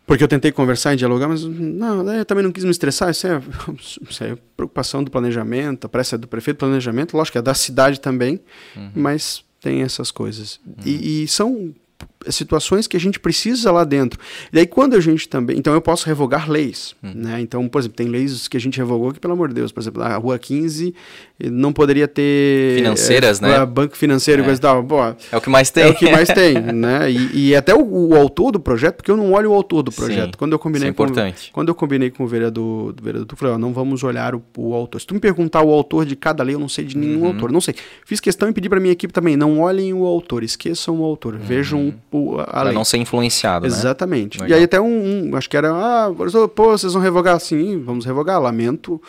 Porque 0.05 0.23
eu 0.23 0.27
tentei 0.27 0.51
conversar 0.51 0.93
e 0.93 0.97
dialogar, 0.97 1.27
mas 1.27 1.43
não, 1.43 2.07
eu 2.13 2.25
também 2.25 2.43
não 2.43 2.51
quis 2.51 2.63
me 2.63 2.69
estressar. 2.69 3.09
Isso 3.09 3.25
é, 3.27 3.41
isso 4.09 4.23
é 4.23 4.37
preocupação 4.55 5.03
do 5.03 5.09
planejamento, 5.09 5.85
a 5.85 5.89
pressa 5.89 6.15
é 6.15 6.17
do 6.17 6.27
prefeito 6.27 6.57
planejamento, 6.57 7.17
lógico, 7.17 7.37
é 7.37 7.41
da 7.41 7.53
cidade 7.53 7.99
também, 7.99 8.39
uhum. 8.75 8.91
mas 8.95 9.43
tem 9.59 9.81
essas 9.81 10.11
coisas. 10.11 10.59
Uhum. 10.65 10.73
E, 10.85 11.23
e, 11.23 11.27
são 11.27 11.73
situações 12.29 12.87
que 12.87 12.97
a 12.97 12.99
gente 12.99 13.19
precisa 13.19 13.71
lá 13.71 13.83
dentro. 13.83 14.19
E 14.51 14.59
aí 14.59 14.65
quando 14.65 14.95
a 14.95 14.99
gente 14.99 15.27
também, 15.27 15.57
então 15.57 15.73
eu 15.73 15.81
posso 15.81 16.05
revogar 16.05 16.49
leis, 16.49 16.95
hum. 17.03 17.11
né? 17.15 17.41
Então, 17.41 17.67
por 17.67 17.79
exemplo, 17.79 17.97
tem 17.97 18.07
leis 18.07 18.47
que 18.47 18.57
a 18.57 18.59
gente 18.59 18.77
revogou 18.77 19.13
que 19.13 19.19
pelo 19.19 19.33
amor 19.33 19.49
de 19.49 19.55
Deus, 19.55 19.71
por 19.71 19.79
exemplo, 19.79 20.01
a 20.01 20.15
Rua 20.15 20.37
15 20.37 20.93
não 21.51 21.73
poderia 21.73 22.07
ter 22.07 22.77
financeiras, 22.77 23.41
é, 23.41 23.47
né? 23.47 23.65
Banco 23.65 23.97
financeiro 23.97 24.41
e 24.41 24.43
é. 24.43 24.45
coisa 24.45 24.59
e 24.59 24.61
tal. 24.61 24.83
Pô, 24.83 25.03
é 25.03 25.37
o 25.37 25.41
que 25.41 25.49
mais 25.49 25.69
tem. 25.69 25.83
É 25.83 25.87
o 25.89 25.95
que 25.95 26.09
mais 26.09 26.29
tem, 26.29 26.53
né? 26.71 27.11
E, 27.11 27.49
e 27.49 27.55
até 27.55 27.75
o, 27.75 27.83
o, 27.83 28.15
autor 28.15 28.51
do 28.51 28.59
projeto, 28.59 28.95
porque 28.95 29.11
eu 29.11 29.17
não 29.17 29.33
olho 29.33 29.51
o 29.51 29.53
autor 29.53 29.83
do 29.83 29.91
projeto. 29.91 30.31
Sim, 30.31 30.37
quando 30.37 30.53
eu 30.53 30.59
combinei 30.59 30.87
é 30.87 30.91
importante. 30.91 31.47
Com, 31.47 31.55
quando 31.55 31.69
eu 31.69 31.75
combinei 31.75 32.09
com 32.09 32.23
o 32.23 32.27
vereador, 32.27 32.93
do 32.93 33.03
vereador, 33.03 33.27
eu 33.29 33.37
falei, 33.37 33.53
ó, 33.55 33.57
não 33.57 33.73
vamos 33.73 34.01
olhar 34.03 34.33
o, 34.33 34.41
o, 34.57 34.73
autor. 34.73 35.01
Se 35.01 35.07
tu 35.07 35.13
me 35.13 35.19
perguntar 35.19 35.61
o 35.61 35.71
autor 35.71 36.05
de 36.05 36.15
cada 36.15 36.41
lei, 36.41 36.55
eu 36.55 36.59
não 36.59 36.69
sei 36.69 36.85
de 36.85 36.97
nenhum 36.97 37.21
uhum. 37.21 37.27
autor, 37.27 37.51
não 37.51 37.61
sei. 37.61 37.75
Fiz 38.05 38.19
questão 38.19 38.47
e 38.47 38.53
pedi 38.53 38.69
para 38.69 38.79
minha 38.79 38.93
equipe 38.93 39.13
também, 39.13 39.35
não 39.35 39.59
olhem 39.59 39.93
o 39.93 40.05
autor, 40.05 40.43
esqueçam 40.43 41.01
o 41.01 41.03
autor, 41.03 41.33
uhum. 41.33 41.41
vejam 41.41 41.93
o, 42.11 42.14
a 42.39 42.45
pra 42.45 42.63
lei. 42.63 42.73
não 42.73 42.83
ser 42.83 42.97
influenciado, 42.97 43.67
né? 43.67 43.73
Exatamente. 43.73 44.39
Né? 44.39 44.49
E 44.49 44.53
aí 44.53 44.63
até 44.63 44.79
um, 44.79 45.29
um, 45.29 45.35
acho 45.35 45.49
que 45.49 45.57
era, 45.57 45.71
ah, 45.71 46.11
pô, 46.53 46.71
vocês 46.71 46.93
vão 46.93 47.01
revogar? 47.01 47.39
Sim, 47.39 47.81
vamos 47.83 48.05
revogar, 48.05 48.41
lamento 48.41 49.01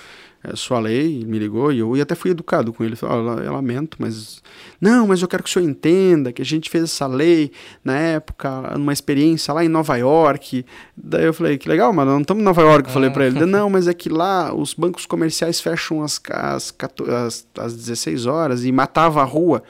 é, 0.46 0.54
sua 0.54 0.78
lei, 0.78 1.24
me 1.24 1.38
ligou 1.38 1.72
e 1.72 1.80
eu 1.80 1.96
e 1.96 2.00
até 2.00 2.14
fui 2.14 2.30
educado 2.30 2.72
com 2.72 2.84
ele. 2.84 2.94
Falei, 2.94 3.16
oh, 3.16 3.40
eu 3.40 3.52
lamento, 3.52 3.96
mas. 3.98 4.42
Não, 4.80 5.06
mas 5.06 5.20
eu 5.20 5.28
quero 5.28 5.42
que 5.42 5.48
o 5.48 5.52
senhor 5.52 5.68
entenda 5.68 6.32
que 6.32 6.40
a 6.40 6.44
gente 6.44 6.70
fez 6.70 6.84
essa 6.84 7.06
lei 7.06 7.50
na 7.82 7.96
época, 7.96 8.74
numa 8.76 8.92
experiência 8.92 9.52
lá 9.52 9.64
em 9.64 9.68
Nova 9.68 9.96
York. 9.96 10.64
Daí 10.96 11.24
eu 11.24 11.34
falei, 11.34 11.58
que 11.58 11.68
legal, 11.68 11.92
mas 11.92 12.06
não 12.06 12.20
estamos 12.20 12.42
em 12.42 12.44
Nova 12.44 12.62
York. 12.62 12.88
Eu 12.88 12.92
falei 12.92 13.10
para 13.10 13.26
ele, 13.26 13.44
não, 13.44 13.68
mas 13.68 13.88
é 13.88 13.94
que 13.94 14.08
lá 14.08 14.54
os 14.54 14.74
bancos 14.74 15.06
comerciais 15.06 15.60
fecham 15.60 16.02
às, 16.02 16.20
às, 16.30 16.74
às, 17.08 17.46
às 17.58 17.76
16 17.76 18.26
horas 18.26 18.64
e 18.64 18.70
matava 18.70 19.22
a 19.22 19.24
rua 19.24 19.62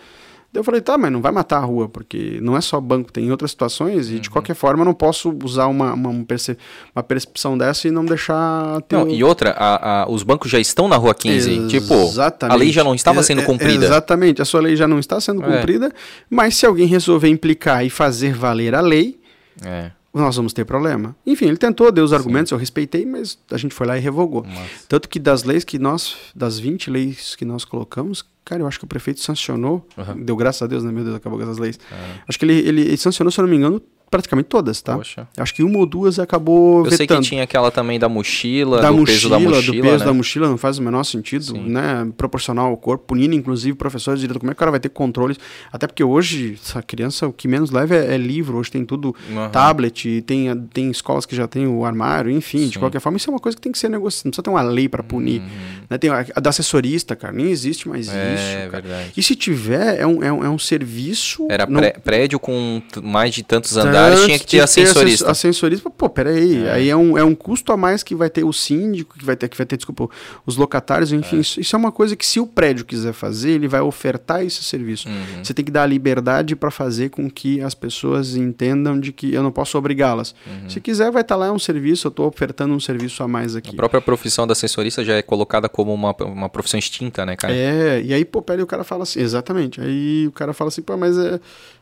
eu 0.52 0.64
falei, 0.64 0.80
tá, 0.80 0.96
mas 0.96 1.12
não 1.12 1.20
vai 1.20 1.30
matar 1.32 1.58
a 1.58 1.64
rua, 1.64 1.88
porque 1.88 2.38
não 2.40 2.56
é 2.56 2.60
só 2.60 2.80
banco, 2.80 3.12
tem 3.12 3.30
outras 3.30 3.50
situações, 3.50 4.10
e 4.10 4.18
de 4.18 4.28
uhum. 4.28 4.32
qualquer 4.32 4.54
forma 4.54 4.82
eu 4.82 4.84
não 4.86 4.94
posso 4.94 5.36
usar 5.44 5.66
uma, 5.66 5.92
uma, 5.92 6.10
uma 6.10 7.02
percepção 7.02 7.58
dessa 7.58 7.88
e 7.88 7.90
não 7.90 8.04
deixar. 8.04 8.82
Não, 8.90 9.08
e 9.08 9.22
outra, 9.22 9.50
a, 9.50 10.02
a, 10.02 10.10
os 10.10 10.22
bancos 10.22 10.50
já 10.50 10.58
estão 10.58 10.88
na 10.88 10.96
rua 10.96 11.14
15. 11.14 11.68
Tipo, 11.68 11.94
exatamente. 11.94 12.54
a 12.54 12.58
lei 12.58 12.72
já 12.72 12.82
não 12.82 12.94
estava 12.94 13.22
sendo 13.22 13.42
cumprida. 13.42 13.84
É, 13.84 13.88
exatamente, 13.88 14.40
a 14.40 14.44
sua 14.44 14.60
lei 14.60 14.76
já 14.76 14.88
não 14.88 14.98
está 14.98 15.20
sendo 15.20 15.42
é. 15.44 15.56
cumprida, 15.56 15.92
mas 16.30 16.56
se 16.56 16.64
alguém 16.64 16.86
resolver 16.86 17.28
implicar 17.28 17.84
e 17.84 17.90
fazer 17.90 18.34
valer 18.34 18.74
a 18.74 18.80
lei. 18.80 19.18
É 19.64 19.90
nós 20.20 20.36
vamos 20.36 20.52
ter 20.52 20.64
problema. 20.64 21.14
Enfim, 21.26 21.46
ele 21.46 21.56
tentou, 21.56 21.92
deu 21.92 22.02
os 22.02 22.12
argumentos, 22.12 22.48
Sim. 22.48 22.54
eu 22.54 22.58
respeitei, 22.58 23.04
mas 23.04 23.38
a 23.50 23.58
gente 23.58 23.74
foi 23.74 23.86
lá 23.86 23.98
e 23.98 24.00
revogou. 24.00 24.44
Nossa. 24.44 24.70
Tanto 24.88 25.08
que 25.08 25.18
das 25.18 25.44
leis 25.44 25.62
que 25.62 25.78
nós, 25.78 26.16
das 26.34 26.58
20 26.58 26.90
leis 26.90 27.36
que 27.36 27.44
nós 27.44 27.64
colocamos, 27.64 28.24
Cara, 28.46 28.62
eu 28.62 28.66
acho 28.68 28.78
que 28.78 28.84
o 28.84 28.88
prefeito 28.88 29.18
sancionou, 29.18 29.84
uhum. 29.98 30.24
deu 30.24 30.36
graças 30.36 30.62
a 30.62 30.68
Deus, 30.68 30.84
né? 30.84 30.92
Meu 30.92 31.02
Deus, 31.02 31.16
acabou 31.16 31.36
com 31.36 31.44
essas 31.44 31.58
leis. 31.58 31.80
É. 31.90 32.20
Acho 32.28 32.38
que 32.38 32.44
ele, 32.44 32.54
ele, 32.60 32.80
ele 32.82 32.96
sancionou, 32.96 33.32
se 33.32 33.40
eu 33.40 33.42
não 33.42 33.50
me 33.50 33.56
engano, 33.56 33.82
praticamente 34.10 34.46
todas, 34.46 34.80
tá? 34.80 34.96
Poxa. 34.96 35.26
Acho 35.36 35.54
que 35.54 35.62
uma 35.62 35.78
ou 35.78 35.86
duas 35.86 36.18
acabou 36.18 36.78
Eu 36.78 36.84
vetando. 36.84 36.96
sei 36.96 37.06
que 37.06 37.20
tinha 37.20 37.42
aquela 37.42 37.70
também 37.70 37.98
da 37.98 38.08
mochila, 38.08 38.80
da 38.80 38.90
do 38.90 38.98
mochila, 38.98 39.16
peso 39.16 39.28
da 39.28 39.38
mochila, 39.38 39.76
do 39.76 39.82
peso 39.82 39.98
né? 39.98 40.04
da 40.04 40.12
mochila, 40.12 40.48
não 40.48 40.58
faz 40.58 40.78
o 40.78 40.82
menor 40.82 41.04
sentido, 41.04 41.44
Sim. 41.44 41.68
né? 41.68 42.08
Proporcional 42.16 42.68
ao 42.68 42.76
corpo, 42.76 43.04
punindo 43.06 43.34
inclusive 43.34 43.76
professores 43.76 44.20
de 44.20 44.28
como 44.28 44.50
é 44.50 44.54
que 44.54 44.56
o 44.56 44.58
cara 44.58 44.70
vai 44.70 44.80
ter 44.80 44.88
controles, 44.88 45.38
até 45.72 45.86
porque 45.86 46.04
hoje 46.04 46.58
essa 46.62 46.82
criança 46.82 47.26
o 47.26 47.32
que 47.32 47.48
menos 47.48 47.70
leva 47.70 47.94
é, 47.94 48.14
é 48.14 48.16
livro, 48.16 48.58
hoje 48.58 48.70
tem 48.70 48.84
tudo 48.84 49.14
uhum. 49.30 49.48
tablet, 49.50 50.22
tem, 50.22 50.56
tem 50.72 50.90
escolas 50.90 51.26
que 51.26 51.34
já 51.34 51.46
tem 51.48 51.66
o 51.66 51.84
armário, 51.84 52.30
enfim, 52.30 52.58
Sim. 52.58 52.68
de 52.68 52.78
qualquer 52.78 53.00
forma 53.00 53.16
isso 53.16 53.28
é 53.28 53.32
uma 53.32 53.40
coisa 53.40 53.56
que 53.56 53.62
tem 53.62 53.72
que 53.72 53.78
ser 53.78 53.88
negociada, 53.88 54.22
não 54.26 54.30
precisa 54.30 54.42
ter 54.42 54.50
uma 54.50 54.62
lei 54.62 54.88
para 54.88 55.02
punir, 55.02 55.40
uhum. 55.40 55.46
né? 55.90 55.98
Tem 55.98 56.10
a, 56.10 56.24
a, 56.34 56.40
da 56.40 56.50
assessorista, 56.50 57.16
cara, 57.16 57.32
nem 57.32 57.50
existe 57.50 57.88
mais 57.88 58.08
é, 58.08 58.34
isso, 58.34 58.44
É 58.44 58.68
verdade. 58.68 59.12
E 59.16 59.22
se 59.22 59.34
tiver, 59.34 60.00
é 60.00 60.06
um, 60.06 60.22
é 60.22 60.32
um, 60.32 60.44
é 60.44 60.48
um 60.48 60.58
serviço... 60.58 61.46
Era 61.50 61.66
não... 61.66 61.80
prédio 62.04 62.38
com 62.38 62.82
mais 63.02 63.34
de 63.34 63.42
tantos 63.42 63.76
andares, 63.76 63.96
tinha 64.14 64.38
que 64.38 64.46
ter 64.46 64.60
ascensorista. 64.60 65.30
Ascensorista, 65.30 65.90
pô, 65.90 66.08
peraí. 66.08 66.64
É. 66.64 66.72
Aí 66.72 66.88
é 66.88 66.96
um, 66.96 67.18
é 67.18 67.24
um 67.24 67.34
custo 67.34 67.72
a 67.72 67.76
mais 67.76 68.02
que 68.02 68.14
vai 68.14 68.30
ter 68.30 68.44
o 68.44 68.52
síndico, 68.52 69.18
que 69.18 69.24
vai 69.24 69.36
ter, 69.36 69.48
que 69.48 69.56
vai 69.56 69.66
ter, 69.66 69.76
desculpa, 69.76 70.08
os 70.44 70.56
locatários, 70.56 71.12
enfim. 71.12 71.38
É. 71.38 71.40
Isso, 71.40 71.60
isso, 71.60 71.76
é 71.76 71.78
uma 71.78 71.92
coisa 71.92 72.14
que, 72.14 72.26
se 72.26 72.38
o 72.40 72.46
prédio 72.46 72.84
quiser 72.84 73.12
fazer, 73.12 73.50
ele 73.50 73.68
vai 73.68 73.80
ofertar 73.80 74.44
esse 74.44 74.62
serviço. 74.62 75.08
Uhum. 75.08 75.44
Você 75.44 75.52
tem 75.52 75.64
que 75.64 75.70
dar 75.70 75.82
a 75.82 75.86
liberdade 75.86 76.54
para 76.54 76.70
fazer 76.70 77.10
com 77.10 77.30
que 77.30 77.60
as 77.60 77.74
pessoas 77.74 78.36
entendam 78.36 78.98
de 78.98 79.12
que 79.12 79.32
eu 79.32 79.42
não 79.42 79.52
posso 79.52 79.76
obrigá-las. 79.78 80.34
Uhum. 80.46 80.70
Se 80.70 80.80
quiser, 80.80 81.10
vai 81.10 81.22
estar 81.22 81.34
tá 81.34 81.38
lá, 81.38 81.46
é 81.46 81.52
um 81.52 81.58
serviço, 81.58 82.06
eu 82.06 82.10
estou 82.10 82.26
ofertando 82.26 82.74
um 82.74 82.80
serviço 82.80 83.22
a 83.22 83.28
mais 83.28 83.56
aqui. 83.56 83.70
A 83.70 83.76
própria 83.76 84.00
profissão 84.00 84.46
da 84.46 84.52
ascensorista 84.52 85.04
já 85.04 85.14
é 85.14 85.22
colocada 85.22 85.68
como 85.68 85.92
uma, 85.92 86.14
uma 86.20 86.48
profissão 86.48 86.78
extinta, 86.78 87.24
né, 87.26 87.36
cara? 87.36 87.54
É, 87.54 88.02
e 88.02 88.12
aí, 88.12 88.24
pô, 88.24 88.42
peraí, 88.42 88.62
o 88.62 88.66
cara 88.66 88.84
fala 88.84 89.02
assim, 89.02 89.20
exatamente. 89.20 89.80
Aí 89.80 90.26
o 90.26 90.32
cara 90.32 90.52
fala 90.52 90.68
assim, 90.68 90.82
pô, 90.82 90.96
mas 90.96 91.16
é 91.18 91.40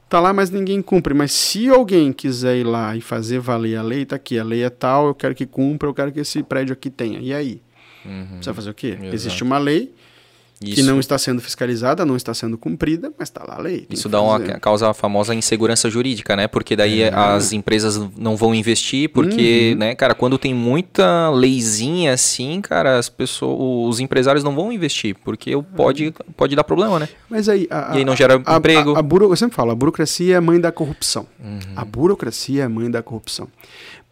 tá 0.09 0.21
lá, 0.21 0.33
mas 0.33 0.51
ninguém 0.51 0.81
cumpre. 0.81 1.15
Mas 1.15 1.33
se 1.33 1.69
alguém 1.69 2.13
quiser 2.13 2.59
ir 2.59 2.65
lá 2.65 2.97
e 2.97 3.01
fazer 3.01 3.39
valer 3.39 3.77
a 3.77 3.83
lei, 3.83 4.05
tá 4.05 4.17
aqui, 4.17 4.39
a 4.39 4.45
lei 4.45 4.63
é 4.63 4.71
tal, 4.71 5.09
eu 5.09 5.15
quero 5.15 5.35
que 5.35 5.47
cumpra, 5.47 5.89
eu 5.89 5.95
quero 5.95 6.13
que 6.13 6.21
esse 6.21 6.43
prédio 6.43 6.73
aqui 6.73 6.91
tenha. 6.91 7.19
E 7.21 7.33
aí? 7.33 7.63
Uhum. 8.05 8.39
Você 8.41 8.47
vai 8.47 8.55
fazer 8.55 8.71
o 8.71 8.75
quê? 8.75 8.97
Exato. 8.99 9.15
Existe 9.15 9.43
uma 9.43 9.59
lei 9.59 9.95
Isso. 10.63 10.77
que 10.77 10.83
não 10.83 11.01
está 11.01 11.19
sendo 11.19 11.41
fiscalizada, 11.43 12.05
não 12.05 12.17
está 12.17 12.33
sendo 12.33 12.57
cumprida, 12.57 13.13
mas 13.19 13.29
está 13.29 13.45
lá 13.47 13.57
a 13.57 13.61
lei. 13.61 13.87
Isso 13.91 14.09
dá 14.09 14.21
uma 14.21 14.41
causa 14.59 14.91
a 14.91 14.95
famosa 14.95 15.35
insegurança 15.35 15.91
jurídica, 15.91 16.37
né? 16.37 16.47
Porque 16.47 16.77
daí 16.77 17.03
é. 17.03 17.13
as 17.13 17.53
empresas 17.53 18.01
não 18.17 18.37
vão 18.37 18.55
investir, 18.55 19.09
porque, 19.11 19.71
uhum. 19.73 19.79
né, 19.79 19.95
cara, 19.95 20.15
quando 20.15 20.39
tem 20.39 20.55
muita 20.55 21.29
leizinha 21.31 22.13
assim, 22.13 22.61
cara, 22.61 22.99
as 22.99 23.09
pessoas, 23.09 23.95
os 23.95 24.01
empresários 24.01 24.45
não 24.45 24.55
vão 24.55 24.73
investir, 24.73 25.17
porque 25.25 25.53
pode, 25.77 26.15
pode 26.37 26.55
dar 26.55 26.65
problema, 26.65 26.99
né? 26.99 27.09
Mas 27.29 27.49
aí, 27.49 27.67
a, 27.71 27.91
e 27.95 27.99
aí 27.99 28.05
não 28.05 28.17
gera 28.17 28.41
a, 28.45 28.57
emprego. 28.57 28.95
A, 28.95 29.01
a, 29.01 29.03
buro, 29.03 29.31
eu 29.31 29.37
sempre 29.37 29.57
falo, 29.57 29.71
a 29.73 29.75
burocracia 29.75 30.35
é 30.35 30.37
a 30.37 30.41
mãe 30.41 30.61
da 30.61 30.71
corrupção. 30.71 31.27
Uhum. 31.43 31.59
A 31.77 31.85
burocracia 31.85 32.63
é 32.63 32.65
a 32.65 32.69
mãe 32.69 32.91
da 32.91 33.03
corrupção. 33.03 33.49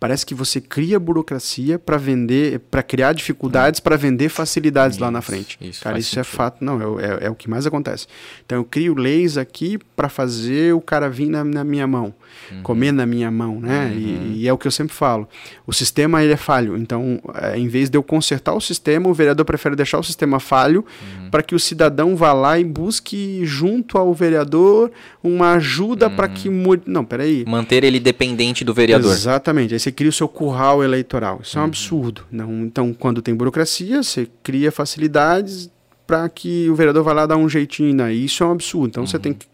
Parece 0.02 0.26
que 0.26 0.34
você 0.34 0.60
cria 0.60 0.98
burocracia 0.98 1.78
para 1.78 1.96
vender, 1.96 2.58
para 2.68 2.82
criar 2.82 3.12
dificuldades 3.12 3.78
para 3.78 3.96
vender 3.96 4.28
facilidades 4.28 4.96
isso, 4.96 5.04
lá 5.04 5.12
na 5.12 5.22
frente. 5.22 5.56
Isso 5.60 5.80
Cara, 5.80 5.96
isso 5.96 6.18
é 6.18 6.24
sentido. 6.24 6.34
é 6.34 6.36
fato, 6.36 6.64
não, 6.64 6.98
é, 6.98 7.04
é, 7.04 7.26
é, 7.26 7.30
o 7.30 7.36
que 7.36 7.48
mais 7.48 7.68
acontece. 7.68 8.08
Então 8.44 8.58
eu 8.58 8.64
crio 8.64 8.96
leis 8.96 9.38
aqui 9.38 9.78
para 9.94 10.08
fazer 10.08 10.74
o 10.74 10.80
cara 10.80 11.08
vir 11.08 11.28
na, 11.28 11.44
na 11.44 11.62
minha 11.62 11.86
mão, 11.86 12.12
uhum. 12.50 12.62
comer 12.64 12.90
na 12.90 13.06
minha 13.06 13.30
mão, 13.30 13.60
né? 13.60 13.86
Uhum. 13.86 14.32
E, 14.32 14.42
e, 14.42 14.48
é 14.48 14.52
o 14.52 14.58
que 14.58 14.66
eu 14.66 14.72
sempre 14.72 14.92
falo. 14.92 15.28
O 15.64 15.72
sistema 15.72 16.20
ele 16.20 16.32
é 16.32 16.36
falho. 16.36 16.76
Então, 16.76 17.20
é, 17.34 17.56
em 17.56 17.68
vez 17.68 17.88
de 17.88 17.96
eu 17.96 18.02
consertar 18.02 18.54
o 18.54 18.60
sistema, 18.60 19.08
o 19.08 19.14
vereador 19.14 19.44
prefere 19.44 19.76
deixar 19.76 20.00
o 20.00 20.02
sistema 20.02 20.40
falho 20.40 20.84
uhum. 21.00 21.30
para 21.30 21.44
que 21.44 21.54
o 21.54 21.60
cidadão 21.60 22.16
vá 22.16 22.32
lá 22.32 22.58
e 22.58 22.64
busque 22.64 23.42
junto 23.44 23.96
ao 23.96 24.12
vereador 24.12 24.90
uma 25.22 25.52
ajuda 25.52 26.10
para 26.10 26.26
que 26.26 26.50
mude. 26.50 26.82
Não, 26.86 27.04
peraí. 27.04 27.44
Manter 27.46 27.84
ele 27.84 28.00
dependente 28.00 28.64
do 28.64 28.74
vereador. 28.74 29.12
Exatamente. 29.12 29.74
Aí 29.74 29.78
você 29.78 29.91
cria 29.92 30.10
o 30.10 30.12
seu 30.12 30.28
curral 30.28 30.82
eleitoral. 30.82 31.40
Isso 31.42 31.56
é 31.56 31.60
um 31.60 31.64
uhum. 31.64 31.68
absurdo. 31.68 32.24
Não, 32.30 32.64
então, 32.64 32.92
quando 32.92 33.22
tem 33.22 33.34
burocracia, 33.34 34.02
você 34.02 34.28
cria 34.42 34.72
facilidades 34.72 35.70
para 36.06 36.28
que 36.28 36.68
o 36.68 36.74
vereador 36.74 37.04
vá 37.04 37.12
lá 37.12 37.26
dar 37.26 37.36
um 37.36 37.48
jeitinho. 37.48 37.94
Né? 37.94 38.12
Isso 38.12 38.42
é 38.42 38.46
um 38.46 38.52
absurdo. 38.52 38.88
Então, 38.88 39.02
uhum. 39.02 39.06
você 39.06 39.18
tem 39.18 39.32
que 39.32 39.46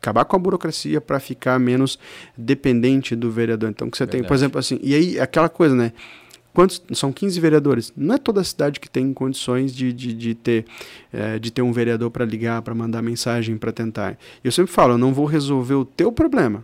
acabar 0.00 0.24
com 0.24 0.34
a 0.34 0.38
burocracia 0.38 1.00
para 1.00 1.20
ficar 1.20 1.58
menos 1.60 1.98
dependente 2.36 3.14
do 3.14 3.30
vereador. 3.30 3.70
Então, 3.70 3.88
que 3.88 3.96
você 3.96 4.04
Verdade. 4.04 4.22
tem, 4.22 4.28
por 4.28 4.34
exemplo, 4.34 4.58
assim, 4.58 4.80
e 4.82 4.94
aí 4.94 5.20
aquela 5.20 5.48
coisa, 5.48 5.74
né? 5.74 5.92
Quantos, 6.52 6.82
são 6.92 7.10
15 7.10 7.40
vereadores. 7.40 7.92
Não 7.96 8.14
é 8.14 8.18
toda 8.18 8.40
a 8.40 8.44
cidade 8.44 8.78
que 8.78 8.90
tem 8.90 9.12
condições 9.14 9.74
de, 9.74 9.90
de, 9.92 10.12
de 10.12 10.34
ter, 10.34 10.66
é, 11.12 11.38
de 11.38 11.50
ter 11.50 11.62
um 11.62 11.72
vereador 11.72 12.10
para 12.10 12.26
ligar, 12.26 12.60
para 12.60 12.74
mandar 12.74 13.00
mensagem, 13.00 13.56
para 13.56 13.72
tentar. 13.72 14.18
Eu 14.44 14.52
sempre 14.52 14.70
falo, 14.70 14.94
eu 14.94 14.98
não 14.98 15.14
vou 15.14 15.24
resolver 15.24 15.74
o 15.74 15.84
teu 15.84 16.12
problema. 16.12 16.62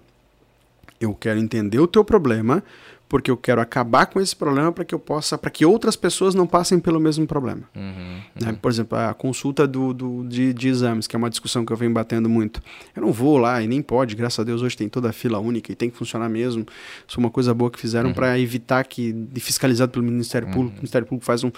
Eu 1.00 1.14
quero 1.14 1.38
entender 1.38 1.78
o 1.78 1.86
teu 1.86 2.04
problema, 2.04 2.62
porque 3.08 3.30
eu 3.30 3.36
quero 3.36 3.60
acabar 3.60 4.06
com 4.06 4.20
esse 4.20 4.36
problema 4.36 4.70
para 4.70 4.84
que 4.84 4.94
eu 4.94 4.98
possa, 4.98 5.38
para 5.38 5.50
que 5.50 5.64
outras 5.64 5.96
pessoas 5.96 6.34
não 6.34 6.46
passem 6.46 6.78
pelo 6.78 7.00
mesmo 7.00 7.26
problema. 7.26 7.62
Uhum, 7.74 7.82
uhum. 7.82 8.20
Né? 8.40 8.58
Por 8.60 8.70
exemplo, 8.70 8.98
a 8.98 9.14
consulta 9.14 9.66
do, 9.66 9.94
do 9.94 10.24
de, 10.24 10.52
de, 10.52 10.68
exames, 10.68 11.06
que 11.06 11.16
é 11.16 11.18
uma 11.18 11.30
discussão 11.30 11.64
que 11.64 11.72
eu 11.72 11.76
venho 11.76 11.92
batendo 11.92 12.28
muito. 12.28 12.62
Eu 12.94 13.02
não 13.02 13.12
vou 13.12 13.38
lá 13.38 13.62
e 13.62 13.66
nem 13.66 13.80
pode, 13.80 14.14
graças 14.14 14.38
a 14.38 14.44
Deus 14.44 14.60
hoje 14.60 14.76
tem 14.76 14.88
toda 14.88 15.08
a 15.08 15.12
fila 15.12 15.38
única 15.38 15.72
e 15.72 15.74
tem 15.74 15.88
que 15.88 15.96
funcionar 15.96 16.28
mesmo. 16.28 16.66
Isso 17.06 17.18
é 17.18 17.20
uma 17.20 17.30
coisa 17.30 17.54
boa 17.54 17.70
que 17.70 17.78
fizeram 17.78 18.10
uhum. 18.10 18.14
para 18.14 18.38
evitar 18.38 18.84
que, 18.84 19.14
fiscalizado 19.36 19.90
pelo 19.90 20.04
Ministério 20.04 20.48
Público, 20.48 20.68
uhum. 20.68 20.74
o 20.74 20.80
Ministério 20.80 21.06
Público 21.06 21.24
faz 21.24 21.42
um, 21.42 21.50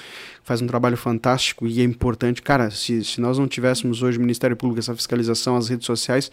faz 0.44 0.62
um 0.62 0.66
trabalho 0.68 0.96
fantástico 0.96 1.66
e 1.66 1.80
é 1.80 1.84
importante. 1.84 2.42
Cara, 2.42 2.70
se, 2.70 3.02
se 3.04 3.20
nós 3.20 3.38
não 3.38 3.48
tivéssemos 3.48 4.02
hoje 4.02 4.18
o 4.18 4.20
Ministério 4.20 4.56
Público, 4.56 4.78
essa 4.78 4.94
fiscalização, 4.94 5.56
as 5.56 5.68
redes 5.68 5.86
sociais, 5.86 6.30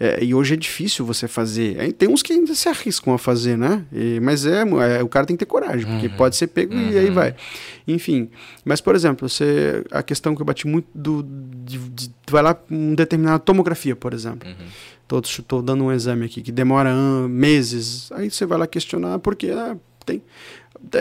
é, 0.00 0.24
e 0.24 0.34
hoje 0.34 0.54
é 0.54 0.56
difícil 0.56 1.04
você 1.04 1.28
fazer. 1.28 1.78
É, 1.78 1.92
tem 1.92 2.08
uns 2.08 2.22
que 2.22 2.32
ainda 2.32 2.54
se 2.54 2.68
arriscam 2.68 3.14
a 3.14 3.18
fazer, 3.18 3.56
né? 3.56 3.84
E, 3.92 4.18
mas 4.20 4.44
é, 4.44 4.55
é, 4.60 5.02
o 5.02 5.08
cara 5.08 5.26
tem 5.26 5.36
que 5.36 5.44
ter 5.44 5.50
coragem, 5.50 5.86
porque 5.86 6.06
uhum. 6.06 6.16
pode 6.16 6.36
ser 6.36 6.46
pego 6.46 6.74
uhum. 6.74 6.90
e 6.90 6.98
aí 6.98 7.08
uhum. 7.08 7.14
vai. 7.14 7.34
Enfim, 7.86 8.30
mas 8.64 8.80
por 8.80 8.94
exemplo, 8.94 9.28
você, 9.28 9.84
a 9.90 10.02
questão 10.02 10.34
que 10.34 10.42
eu 10.42 10.46
bati 10.46 10.66
muito 10.66 10.88
do. 10.94 11.22
De, 11.22 11.78
de, 11.78 12.10
vai 12.28 12.42
lá 12.42 12.56
um 12.70 12.94
determinada 12.94 13.38
tomografia, 13.38 13.96
por 13.96 14.12
exemplo. 14.14 14.48
Uhum. 14.48 15.20
Estou 15.22 15.62
dando 15.62 15.84
um 15.84 15.92
exame 15.92 16.26
aqui 16.26 16.42
que 16.42 16.50
demora 16.50 16.92
meses. 17.28 18.10
Aí 18.12 18.30
você 18.30 18.44
vai 18.44 18.58
lá 18.58 18.66
questionar 18.66 19.20
porque 19.20 19.50
ah, 19.50 19.76
tem, 20.04 20.20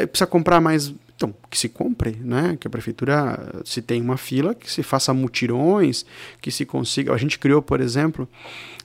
precisa 0.08 0.28
comprar 0.28 0.62
mais 0.62 0.94
então, 1.16 1.34
que 1.50 1.58
se 1.58 1.70
compre, 1.70 2.18
né? 2.22 2.58
Que 2.60 2.68
a 2.68 2.70
prefeitura, 2.70 3.62
se 3.64 3.82
tem 3.82 4.02
uma 4.02 4.18
fila, 4.18 4.54
que 4.54 4.70
se 4.70 4.84
faça 4.84 5.14
mutirões, 5.14 6.06
que 6.42 6.52
se 6.52 6.66
consiga. 6.66 7.14
A 7.14 7.18
gente 7.18 7.40
criou, 7.40 7.62
por 7.62 7.80
exemplo, 7.80 8.28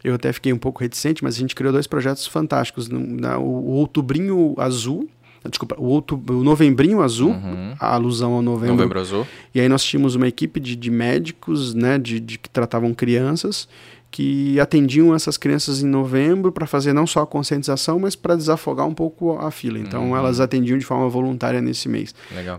eu 0.05 0.15
até 0.15 0.33
fiquei 0.33 0.53
um 0.53 0.59
pouco 0.59 0.81
reticente, 0.81 1.25
mas 1.25 1.35
a 1.35 1.39
gente 1.39 1.55
criou 1.55 1.73
dois 1.73 1.89
projetos 1.89 2.27
fantásticos. 2.27 2.89
Na, 2.89 3.37
o, 3.37 3.71
Outubrinho 3.73 4.55
Azul, 4.59 5.11
desculpa, 5.49 5.75
o, 5.77 5.87
outubro, 5.87 6.39
o 6.39 6.45
Novembrinho 6.45 7.03
Azul, 7.03 7.31
uhum. 7.31 7.75
a 7.81 7.95
alusão 7.95 8.35
ao 8.35 8.43
novembro. 8.43 8.77
Novembro 8.77 9.01
Azul. 9.01 9.27
E 9.53 9.61
aí 9.61 9.69
nós 9.69 9.83
tínhamos 9.83 10.15
uma 10.15 10.29
equipe 10.29 10.61
de, 10.61 10.77
de 10.77 10.91
médicos, 10.91 11.75
né, 11.75 11.99
de, 11.99 12.21
de, 12.21 12.39
que 12.39 12.49
tratavam 12.49 12.95
crianças, 12.95 13.69
que 14.11 14.59
atendiam 14.59 15.15
essas 15.15 15.37
crianças 15.37 15.83
em 15.83 15.87
novembro 15.87 16.51
para 16.51 16.67
fazer 16.67 16.93
não 16.93 17.07
só 17.07 17.23
a 17.23 17.27
conscientização, 17.27 17.99
mas 18.01 18.17
para 18.17 18.35
desafogar 18.35 18.87
um 18.87 18.95
pouco 18.95 19.39
a 19.39 19.51
fila. 19.51 19.79
Então 19.79 20.11
uhum. 20.11 20.17
elas 20.17 20.41
atendiam 20.41 20.77
de 20.77 20.85
forma 20.85 21.09
voluntária 21.09 21.61
nesse 21.61 21.89
mês 21.89 22.15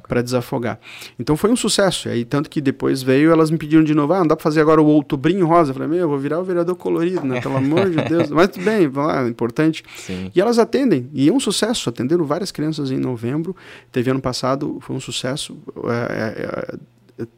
para 0.08 0.22
desafogar. 0.22 0.80
Então 1.20 1.36
foi 1.36 1.52
um 1.52 1.56
sucesso. 1.56 2.08
E 2.08 2.12
aí 2.12 2.26
tanto 2.26 2.50
que 2.50 2.62
depois 2.62 3.04
veio, 3.04 3.32
elas 3.32 3.52
me 3.52 3.58
pediram 3.58 3.84
de 3.84 3.94
novo, 3.94 4.14
ah, 4.14 4.20
não 4.20 4.28
dá 4.28 4.36
para 4.36 4.44
fazer 4.44 4.62
agora 4.62 4.82
o 4.82 4.86
outubrinho 4.86 5.46
rosa. 5.46 5.72
Eu 5.72 5.74
falei, 5.74 5.90
meu, 5.90 6.00
eu 6.00 6.10
vou 6.10 6.18
virar 6.18 6.40
o 6.40 6.44
vereador 6.44 6.76
colorido, 6.76 7.26
né? 7.26 7.42
Pelo 7.42 7.58
amor 7.58 7.90
de 7.90 7.98
Deus. 7.98 8.30
Mas 8.32 8.48
tudo 8.50 8.64
bem, 8.64 8.88
lá, 8.88 9.26
é 9.26 9.28
importante. 9.28 9.84
Sim. 9.98 10.32
E 10.34 10.40
elas 10.40 10.58
atendem. 10.58 11.10
E 11.14 11.28
é 11.28 11.34
um 11.34 11.40
sucesso. 11.40 11.90
Atenderam 11.90 12.24
várias 12.24 12.52
crianças 12.52 12.92
em 12.92 12.98
novembro. 12.98 13.56
Teve 13.92 14.10
ano 14.10 14.22
passado, 14.22 14.78
foi 14.82 14.96
um 14.96 15.00
sucesso. 15.00 15.58
É, 15.86 16.44
é, 16.44 16.76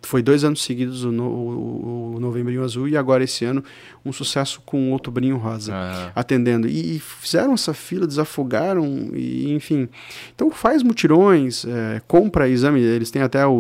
foi 0.02 0.22
dois 0.22 0.44
anos 0.44 0.64
seguidos 0.64 1.04
o, 1.04 1.10
o, 1.10 2.14
o 2.16 2.20
Novembrinho 2.20 2.64
Azul 2.64 2.88
e 2.88 2.96
agora 2.96 3.24
esse 3.24 3.46
ano 3.46 3.64
um 4.06 4.12
sucesso 4.12 4.62
com 4.66 4.90
o 4.90 4.92
Outubrinho 4.92 5.38
Rosa 5.38 5.74
ah. 5.74 6.12
atendendo. 6.16 6.68
E, 6.68 6.98
e, 6.98 7.00
fizeram 7.00 7.54
essa 7.54 7.74
fila, 7.74 8.06
desafogaram, 8.06 8.86
e, 9.14 9.54
enfim. 9.54 9.88
Então 10.36 10.52
faz 10.52 10.84
mutirões, 10.84 11.66
é, 11.66 12.02
compra 12.08 12.48
exame, 12.48 12.82
eles 12.82 13.12
têm 13.12 13.22
até 13.22 13.46
o, 13.46 13.52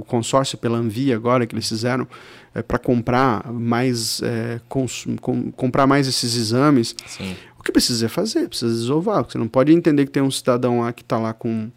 o, 0.00 0.04
consórcio 0.06 0.58
pela 0.58 0.78
Anvia 0.78 1.14
agora 1.16 1.46
que 1.46 1.54
eles 1.54 1.68
fizeram 1.68 2.06
é, 2.54 2.62
para 2.62 2.78
comprar 2.78 3.52
mais 3.52 4.20
é, 4.22 4.60
cons, 4.68 5.06
com, 5.20 5.50
comprar 5.52 5.86
mais 5.86 6.06
esses 6.06 6.36
exames. 6.36 6.94
Sim. 7.06 7.36
O 7.58 7.62
que 7.62 7.72
precisa 7.72 8.08
fazer? 8.08 8.48
Precisa 8.48 8.72
desovar. 8.72 9.24
Você 9.24 9.38
não 9.38 9.48
pode 9.48 9.72
entender 9.72 10.06
que 10.06 10.12
tem 10.12 10.22
um 10.22 10.30
cidadão 10.30 10.80
lá 10.80 10.92
que 10.92 11.02
está 11.02 11.18
lá 11.18 11.32
com 11.32 11.70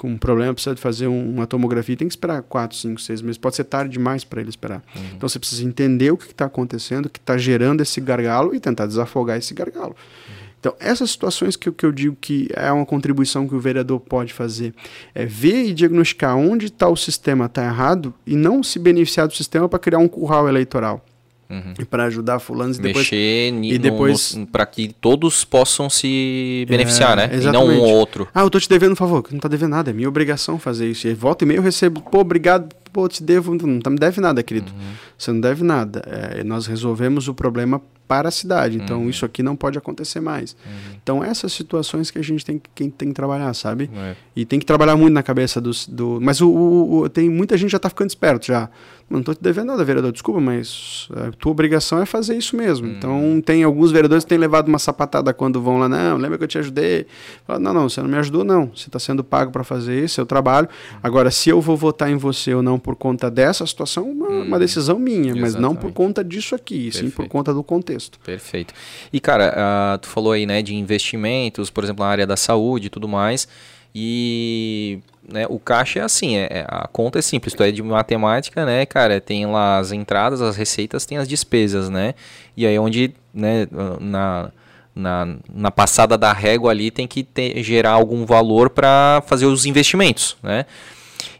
com 0.00 0.08
um 0.08 0.16
problema, 0.16 0.54
precisa 0.54 0.74
de 0.74 0.80
fazer 0.80 1.08
uma 1.08 1.46
tomografia, 1.46 1.94
tem 1.94 2.08
que 2.08 2.12
esperar 2.12 2.40
4, 2.40 2.74
5, 2.74 3.00
6 3.02 3.20
meses. 3.20 3.36
Pode 3.36 3.54
ser 3.54 3.64
tarde 3.64 3.92
demais 3.92 4.24
para 4.24 4.40
ele 4.40 4.48
esperar. 4.48 4.82
Uhum. 4.96 5.02
Então 5.14 5.28
você 5.28 5.38
precisa 5.38 5.62
entender 5.62 6.10
o 6.10 6.16
que 6.16 6.24
está 6.24 6.46
acontecendo, 6.46 7.04
o 7.04 7.10
que 7.10 7.18
está 7.18 7.36
gerando 7.36 7.82
esse 7.82 8.00
gargalo 8.00 8.54
e 8.54 8.60
tentar 8.60 8.86
desafogar 8.86 9.36
esse 9.36 9.52
gargalo. 9.52 9.94
Uhum. 9.94 10.40
Então, 10.58 10.74
essas 10.78 11.10
situações 11.10 11.54
que, 11.54 11.70
que 11.70 11.84
eu 11.84 11.92
digo 11.92 12.16
que 12.18 12.48
é 12.54 12.70
uma 12.72 12.86
contribuição 12.86 13.46
que 13.46 13.54
o 13.54 13.60
vereador 13.60 14.00
pode 14.00 14.32
fazer 14.32 14.74
é 15.14 15.26
ver 15.26 15.64
e 15.64 15.74
diagnosticar 15.74 16.36
onde 16.36 16.66
está 16.66 16.88
o 16.88 16.96
sistema 16.96 17.46
está 17.46 17.64
errado 17.64 18.14
e 18.26 18.36
não 18.36 18.62
se 18.62 18.78
beneficiar 18.78 19.26
do 19.26 19.34
sistema 19.34 19.68
para 19.68 19.78
criar 19.78 19.98
um 19.98 20.08
curral 20.08 20.48
eleitoral. 20.48 21.04
Uhum. 21.50 21.74
E 21.80 21.84
para 21.84 22.04
ajudar 22.04 22.38
fulanos 22.38 22.78
e 22.78 22.80
depois. 22.80 23.10
Mexer 23.10 23.52
e 23.64 23.78
depois 23.78 24.38
para 24.52 24.64
que 24.64 24.94
todos 25.00 25.44
possam 25.44 25.90
se 25.90 26.64
beneficiar, 26.68 27.18
é, 27.18 27.26
né? 27.26 27.34
Exatamente. 27.34 27.48
E 27.48 27.52
não 27.52 27.66
um 27.66 27.80
ou 27.80 27.96
outro. 27.96 28.28
Ah, 28.32 28.42
eu 28.42 28.50
tô 28.50 28.60
te 28.60 28.68
devendo 28.68 28.92
um 28.92 28.96
favor. 28.96 29.24
Não 29.32 29.40
tá 29.40 29.48
devendo 29.48 29.70
nada, 29.70 29.90
é 29.90 29.92
minha 29.92 30.08
obrigação 30.08 30.58
fazer 30.58 30.88
isso. 30.88 31.08
E 31.08 31.14
volta 31.14 31.44
e 31.44 31.48
meia 31.48 31.58
eu 31.58 31.62
recebo, 31.62 32.00
pô, 32.00 32.20
obrigado, 32.20 32.72
pô, 32.92 33.08
te 33.08 33.22
devo. 33.22 33.54
Não 33.54 33.80
tá 33.80 33.90
me 33.90 33.98
deve 33.98 34.20
nada, 34.20 34.42
querido. 34.42 34.70
Uhum. 34.72 34.92
Você 35.16 35.32
não 35.32 35.40
deve 35.40 35.64
nada. 35.64 36.02
É, 36.06 36.44
nós 36.44 36.66
resolvemos 36.66 37.28
o 37.28 37.34
problema 37.34 37.80
para 38.10 38.28
a 38.28 38.32
cidade. 38.32 38.76
Então, 38.76 39.02
uhum. 39.02 39.08
isso 39.08 39.24
aqui 39.24 39.40
não 39.40 39.54
pode 39.54 39.78
acontecer 39.78 40.18
mais. 40.18 40.56
Uhum. 40.66 40.96
Então, 41.00 41.24
essas 41.24 41.52
situações 41.52 42.10
que 42.10 42.18
a 42.18 42.22
gente 42.22 42.44
tem, 42.44 42.60
que, 42.74 42.88
tem 42.88 43.08
que 43.10 43.14
trabalhar, 43.14 43.54
sabe? 43.54 43.88
É. 43.94 44.16
E 44.34 44.44
tem 44.44 44.58
que 44.58 44.66
trabalhar 44.66 44.96
muito 44.96 45.14
na 45.14 45.22
cabeça 45.22 45.60
dos, 45.60 45.86
do. 45.86 46.18
Mas 46.20 46.40
o, 46.40 46.48
o, 46.50 47.00
o 47.02 47.08
tem 47.08 47.30
muita 47.30 47.56
gente 47.56 47.70
já 47.70 47.76
está 47.76 47.88
ficando 47.88 48.10
esperto 48.10 48.48
já. 48.48 48.68
Não 49.08 49.20
estou 49.20 49.34
te 49.34 49.42
devendo 49.42 49.66
nada, 49.68 49.84
vereador, 49.84 50.12
desculpa, 50.12 50.40
mas 50.40 51.08
a 51.16 51.32
tua 51.32 51.50
obrigação 51.50 52.00
é 52.00 52.06
fazer 52.06 52.36
isso 52.36 52.56
mesmo. 52.56 52.86
Uhum. 52.86 52.94
Então, 52.96 53.42
tem 53.44 53.62
alguns 53.62 53.92
vereadores 53.92 54.24
que 54.24 54.28
têm 54.28 54.38
levado 54.38 54.68
uma 54.68 54.78
sapatada 54.78 55.32
quando 55.32 55.60
vão 55.60 55.78
lá, 55.78 55.88
não, 55.88 56.16
lembra 56.16 56.38
que 56.38 56.44
eu 56.44 56.48
te 56.48 56.58
ajudei? 56.58 57.06
Fala, 57.44 57.58
não, 57.60 57.74
não, 57.74 57.88
você 57.88 58.00
não 58.00 58.08
me 58.08 58.16
ajudou, 58.18 58.44
não. 58.44 58.70
Você 58.74 58.88
está 58.88 58.98
sendo 59.00 59.22
pago 59.24 59.52
para 59.52 59.62
fazer 59.64 60.04
isso, 60.04 60.16
seu 60.16 60.26
trabalho. 60.26 60.68
Uhum. 60.68 60.98
Agora, 61.02 61.30
se 61.30 61.48
eu 61.48 61.60
vou 61.60 61.76
votar 61.76 62.10
em 62.10 62.16
você 62.16 62.54
ou 62.54 62.62
não 62.62 62.78
por 62.80 62.96
conta 62.96 63.30
dessa 63.30 63.66
situação, 63.66 64.10
uma, 64.10 64.28
uma 64.28 64.56
uhum. 64.56 64.58
decisão 64.58 64.98
minha, 64.98 65.18
Exatamente. 65.18 65.40
mas 65.40 65.54
não 65.54 65.74
por 65.74 65.92
conta 65.92 66.24
disso 66.24 66.54
aqui, 66.54 66.84
Perfeito. 66.84 67.06
sim 67.06 67.10
por 67.10 67.28
conta 67.28 67.52
do 67.52 67.62
contexto. 67.62 68.18
Perfeito. 68.20 68.74
E 69.12 69.20
cara, 69.20 69.54
uh, 69.94 69.98
tu 69.98 70.08
falou 70.08 70.32
aí, 70.32 70.46
né, 70.46 70.62
de 70.62 70.74
investimentos, 70.74 71.70
por 71.70 71.84
exemplo, 71.84 72.04
na 72.04 72.10
área 72.10 72.26
da 72.26 72.36
saúde 72.36 72.86
e 72.86 72.90
tudo 72.90 73.06
mais. 73.06 73.46
E 73.94 75.00
né, 75.28 75.46
o 75.48 75.58
caixa 75.58 75.98
é 75.98 76.02
assim, 76.02 76.36
é, 76.36 76.48
é, 76.50 76.66
a 76.68 76.88
conta 76.88 77.18
é 77.18 77.22
simples, 77.22 77.54
tu 77.54 77.62
é 77.62 77.70
de 77.70 77.82
matemática, 77.82 78.64
né, 78.64 78.86
cara, 78.86 79.20
tem 79.20 79.46
lá 79.46 79.78
as 79.78 79.92
entradas, 79.92 80.40
as 80.40 80.56
receitas, 80.56 81.04
tem 81.04 81.18
as 81.18 81.28
despesas, 81.28 81.88
né? 81.88 82.14
E 82.56 82.66
aí 82.66 82.78
onde, 82.78 83.12
né, 83.34 83.66
na, 84.00 84.50
na, 84.94 85.36
na 85.52 85.70
passada 85.70 86.16
da 86.16 86.32
régua 86.32 86.70
ali 86.70 86.90
tem 86.90 87.06
que 87.06 87.22
ter, 87.22 87.62
gerar 87.62 87.92
algum 87.92 88.24
valor 88.24 88.70
para 88.70 89.22
fazer 89.26 89.46
os 89.46 89.66
investimentos, 89.66 90.36
né? 90.42 90.66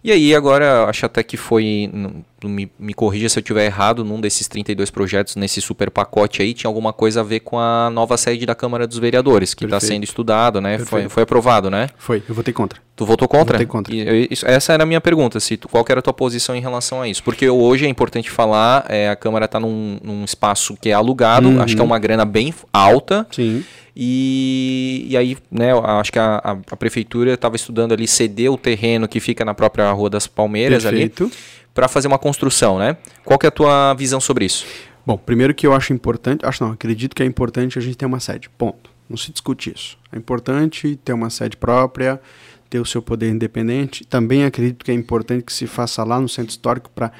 E 0.03 0.11
aí, 0.11 0.35
agora, 0.35 0.85
acho 0.85 1.07
até 1.07 1.23
que 1.23 1.37
foi. 1.37 1.91
Me, 2.43 2.71
me 2.79 2.95
corrija 2.95 3.29
se 3.29 3.39
eu 3.39 3.43
estiver 3.43 3.67
errado, 3.67 4.03
num 4.03 4.19
desses 4.19 4.49
32 4.49 4.91
projetos, 4.91 5.37
nesse 5.37 5.61
super 5.61 5.91
pacote 5.91 6.41
aí, 6.41 6.55
tinha 6.55 6.69
alguma 6.69 6.91
coisa 6.91 7.21
a 7.21 7.23
ver 7.23 7.41
com 7.41 7.59
a 7.59 7.91
nova 7.91 8.17
sede 8.17 8.47
da 8.47 8.55
Câmara 8.55 8.87
dos 8.87 8.99
Vereadores, 8.99 9.53
que 9.53 9.67
está 9.67 9.79
sendo 9.79 10.05
estudado, 10.05 10.59
né? 10.59 10.79
Foi, 10.79 11.09
foi 11.09 11.23
aprovado, 11.23 11.69
né? 11.69 11.91
Foi, 11.99 12.23
eu 12.27 12.35
votei 12.35 12.55
contra. 12.55 12.81
Tu 12.97 13.05
votou 13.05 13.29
contra? 13.29 13.59
Votei 13.59 13.67
contra. 13.67 13.95
E, 13.95 14.29
isso, 14.31 14.47
essa 14.47 14.73
era 14.73 14.85
a 14.85 14.87
minha 14.87 15.01
pergunta, 15.01 15.39
se 15.39 15.57
tu, 15.57 15.69
qual 15.69 15.85
era 15.89 16.01
a 16.01 16.03
tua 16.03 16.13
posição 16.15 16.57
em 16.57 16.61
relação 16.61 17.03
a 17.03 17.09
isso? 17.09 17.23
Porque 17.23 17.49
hoje 17.49 17.85
é 17.85 17.89
importante 17.89 18.31
falar, 18.31 18.87
é, 18.89 19.11
a 19.11 19.17
Câmara 19.17 19.45
está 19.45 19.61
num, 19.61 19.99
num, 20.03 20.25
espaço 20.25 20.77
que 20.81 20.89
é 20.89 20.93
alugado, 20.93 21.49
uhum. 21.49 21.63
acho 21.63 21.75
que 21.75 21.81
é 21.81 21.85
uma 21.85 21.99
grana 21.99 22.25
bem 22.25 22.55
alta. 22.73 23.27
Sim. 23.31 23.65
E, 24.03 25.05
e 25.11 25.17
aí, 25.19 25.37
né, 25.51 25.73
acho 25.79 26.11
que 26.11 26.19
a, 26.19 26.41
a, 26.43 26.53
a 26.53 26.77
prefeitura 26.77 27.35
estava 27.35 27.55
estudando 27.55 27.93
ali 27.93 28.09
ceder 28.09 28.51
o 28.51 28.57
terreno 28.57 29.07
que 29.07 29.21
fica 29.21 29.45
na 29.45 29.53
própria 29.53 29.93
Rua 29.93 30.09
das 30.09 30.27
Palmeiras 30.27 30.85
Perfeito. 30.85 31.25
ali 31.25 31.33
para 31.75 31.87
fazer 31.87 32.09
uma 32.09 32.19
construção, 32.19 32.79
né? 32.79 32.97
Qual 33.23 33.39
que 33.39 33.45
é 33.45 33.49
a 33.49 33.53
tua 33.53 33.93
visão 33.93 34.19
sobre 34.19 34.47
isso? 34.47 34.65
Bom, 35.05 35.19
primeiro 35.19 35.53
que 35.53 35.67
eu 35.67 35.75
acho 35.75 35.93
importante, 35.93 36.47
acho 36.47 36.65
não, 36.65 36.73
acredito 36.73 37.15
que 37.15 37.23
é 37.23 37.27
importante 37.27 37.79
a 37.79 37.83
gente 37.83 37.99
ter 37.99 38.07
uma 38.07 38.21
sede. 38.21 38.49
Ponto. 38.49 38.89
Não 39.07 39.19
se 39.19 39.33
discute 39.33 39.71
isso. 39.75 39.99
É 40.11 40.17
importante 40.17 40.97
ter 41.05 41.13
uma 41.13 41.29
sede 41.29 41.59
própria, 41.59 42.19
ter 42.71 42.79
o 42.79 42.87
seu 42.87 43.03
poder 43.03 43.29
independente. 43.29 44.05
Também 44.05 44.45
acredito 44.45 44.85
que 44.85 44.93
é 44.93 44.95
importante 44.95 45.43
que 45.43 45.53
se 45.53 45.67
faça 45.67 46.05
lá 46.05 46.21
no 46.21 46.29
centro 46.29 46.51
histórico 46.51 46.89
para 46.95 47.13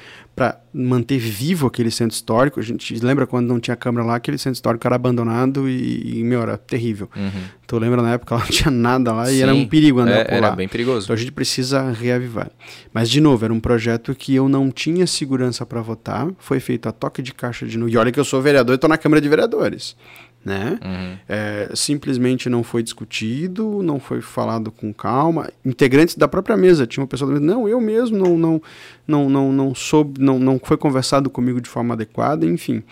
manter 0.73 1.19
vivo 1.19 1.67
aquele 1.67 1.91
centro 1.91 2.15
histórico. 2.15 2.57
A 2.57 2.63
gente 2.63 2.97
lembra 3.03 3.27
quando 3.27 3.47
não 3.47 3.59
tinha 3.59 3.75
câmera 3.75 4.07
lá, 4.07 4.15
aquele 4.15 4.37
centro 4.37 4.55
histórico 4.55 4.87
era 4.87 4.95
abandonado 4.95 5.67
e, 5.67 6.19
e 6.19 6.23
meu, 6.23 6.41
era 6.41 6.57
terrível. 6.57 7.09
Uhum. 7.13 7.43
Tu 7.67 7.77
lembra 7.77 8.01
na 8.01 8.13
época 8.13 8.33
lá 8.35 8.41
não 8.41 8.47
tinha 8.47 8.71
nada 8.71 9.11
lá 9.11 9.25
Sim, 9.25 9.35
e 9.35 9.41
era 9.41 9.53
um 9.53 9.67
perigo 9.67 9.99
andar 9.99 10.11
é, 10.11 10.23
por 10.23 10.33
era 10.35 10.49
lá. 10.49 10.55
bem 10.55 10.69
perigoso. 10.69 11.05
Então 11.05 11.13
a 11.13 11.19
gente 11.19 11.33
precisa 11.33 11.91
reavivar. 11.91 12.49
Mas, 12.93 13.09
de 13.09 13.19
novo, 13.19 13.43
era 13.43 13.53
um 13.53 13.59
projeto 13.59 14.15
que 14.15 14.33
eu 14.33 14.47
não 14.47 14.71
tinha 14.71 15.05
segurança 15.05 15.65
para 15.65 15.81
votar. 15.81 16.29
Foi 16.39 16.61
feito 16.61 16.87
a 16.87 16.93
toque 16.93 17.21
de 17.21 17.33
caixa 17.33 17.65
de 17.65 17.77
novo. 17.77 17.91
E 17.91 17.97
olha 17.97 18.11
que 18.11 18.19
eu 18.19 18.25
sou 18.25 18.41
vereador 18.41 18.73
e 18.73 18.75
estou 18.75 18.89
na 18.89 18.97
Câmara 18.97 19.19
de 19.19 19.27
Vereadores 19.27 19.97
né? 20.43 20.79
Uhum. 20.83 21.17
É, 21.29 21.69
simplesmente 21.73 22.49
não 22.49 22.63
foi 22.63 22.81
discutido, 22.81 23.81
não 23.83 23.99
foi 23.99 24.21
falado 24.21 24.71
com 24.71 24.93
calma. 24.93 25.49
Integrantes 25.63 26.15
da 26.15 26.27
própria 26.27 26.57
mesa, 26.57 26.87
tinha 26.87 27.01
uma 27.01 27.07
pessoa 27.07 27.31
da 27.31 27.39
mesa, 27.39 27.53
não, 27.53 27.67
eu 27.67 27.79
mesmo 27.79 28.17
não 28.17 28.37
não 28.37 28.61
não 29.07 29.29
não 29.29 29.51
não 29.51 29.75
soube, 29.75 30.21
não, 30.21 30.39
não 30.39 30.59
foi 30.61 30.77
conversado 30.77 31.29
comigo 31.29 31.61
de 31.61 31.69
forma 31.69 31.93
adequada, 31.93 32.45
enfim. 32.45 32.83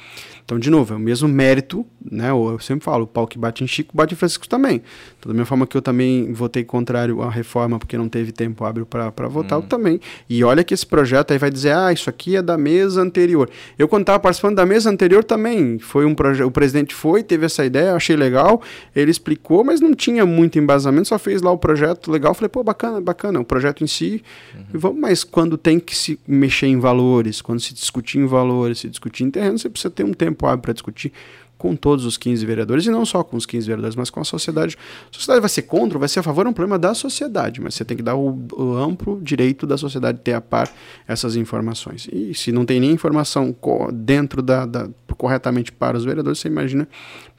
Então, 0.49 0.57
de 0.57 0.71
novo, 0.71 0.95
é 0.95 0.97
o 0.97 0.99
mesmo 0.99 1.27
mérito, 1.27 1.85
né? 2.11 2.31
Eu 2.31 2.57
sempre 2.59 2.83
falo, 2.83 3.03
o 3.03 3.07
pau 3.07 3.27
que 3.27 3.37
bate 3.37 3.63
em 3.63 3.67
Chico, 3.67 3.95
bate 3.95 4.15
em 4.15 4.17
Francisco 4.17 4.49
também. 4.49 4.81
Então, 5.19 5.29
da 5.29 5.33
mesma 5.33 5.45
forma 5.45 5.67
que 5.67 5.77
eu 5.77 5.81
também 5.81 6.33
votei 6.33 6.63
contrário 6.63 7.21
à 7.21 7.29
reforma 7.29 7.77
porque 7.77 7.95
não 7.95 8.09
teve 8.09 8.31
tempo 8.31 8.65
hábil 8.65 8.83
para 8.83 9.27
votar, 9.27 9.59
uhum. 9.59 9.63
eu 9.63 9.69
também. 9.69 10.01
E 10.27 10.43
olha 10.43 10.63
que 10.63 10.73
esse 10.73 10.87
projeto 10.87 11.31
aí 11.31 11.37
vai 11.37 11.51
dizer, 11.51 11.75
ah, 11.75 11.93
isso 11.93 12.09
aqui 12.09 12.35
é 12.35 12.41
da 12.41 12.57
mesa 12.57 12.99
anterior. 12.99 13.47
Eu, 13.77 13.87
quando 13.87 14.01
estava 14.01 14.19
participando 14.19 14.55
da 14.55 14.65
mesa 14.65 14.89
anterior 14.89 15.23
também, 15.23 15.77
foi 15.77 16.03
um 16.05 16.15
projeto, 16.15 16.47
o 16.47 16.51
presidente 16.51 16.95
foi, 16.95 17.21
teve 17.21 17.38
essa 17.45 17.65
ideia, 17.65 17.93
achei 17.93 18.15
legal, 18.15 18.61
ele 18.95 19.11
explicou, 19.11 19.63
mas 19.63 19.79
não 19.79 19.93
tinha 19.93 20.25
muito 20.25 20.57
embasamento, 20.59 21.07
só 21.07 21.19
fez 21.19 21.41
lá 21.41 21.51
o 21.51 21.57
projeto 21.57 22.11
legal, 22.11 22.33
falei, 22.33 22.49
pô, 22.49 22.63
bacana, 22.63 23.01
bacana, 23.01 23.39
o 23.39 23.45
projeto 23.45 23.83
em 23.83 23.87
si, 23.87 24.23
uhum. 24.55 24.63
vamos, 24.73 24.99
mas 24.99 25.23
quando 25.23 25.57
tem 25.57 25.79
que 25.79 25.95
se 25.95 26.19
mexer 26.27 26.67
em 26.67 26.79
valores, 26.79 27.41
quando 27.41 27.59
se 27.59 27.73
discutir 27.73 28.19
em 28.19 28.25
valores, 28.25 28.79
se 28.79 28.89
discutir 28.89 29.23
em 29.23 29.31
terreno, 29.31 29.57
você 29.57 29.69
precisa 29.69 29.89
ter 29.89 30.03
um 30.03 30.13
tempo 30.13 30.45
hábil 30.45 30.61
para 30.61 30.73
discutir 30.73 31.11
com 31.59 31.75
todos 31.75 32.05
os 32.05 32.17
15 32.17 32.43
vereadores, 32.45 32.85
e 32.85 32.89
não 32.89 33.05
só 33.05 33.21
com 33.21 33.35
os 33.35 33.45
15 33.45 33.67
vereadores, 33.67 33.95
mas 33.95 34.09
com 34.09 34.21
a 34.21 34.23
sociedade. 34.23 34.77
A 35.11 35.13
sociedade 35.13 35.41
vai 35.41 35.49
ser 35.49 35.63
contra, 35.63 35.99
vai 35.99 36.07
ser 36.07 36.21
a 36.21 36.23
favor, 36.23 36.45
é 36.45 36.49
um 36.49 36.53
problema 36.53 36.79
da 36.79 36.93
sociedade, 36.93 37.59
mas 37.59 37.75
você 37.75 37.83
tem 37.83 37.97
que 37.97 38.01
dar 38.01 38.15
o, 38.15 38.47
o 38.53 38.77
amplo 38.77 39.19
direito 39.21 39.67
da 39.67 39.77
sociedade 39.77 40.21
ter 40.23 40.33
a 40.33 40.39
par 40.39 40.71
essas 41.05 41.35
informações. 41.35 42.07
E 42.13 42.33
se 42.33 42.53
não 42.53 42.65
tem 42.65 42.79
nem 42.79 42.91
informação 42.91 43.53
dentro 43.93 44.41
da, 44.41 44.65
da 44.65 44.89
corretamente 45.17 45.69
para 45.69 45.97
os 45.97 46.05
vereadores, 46.05 46.39
você 46.39 46.47
imagina 46.47 46.87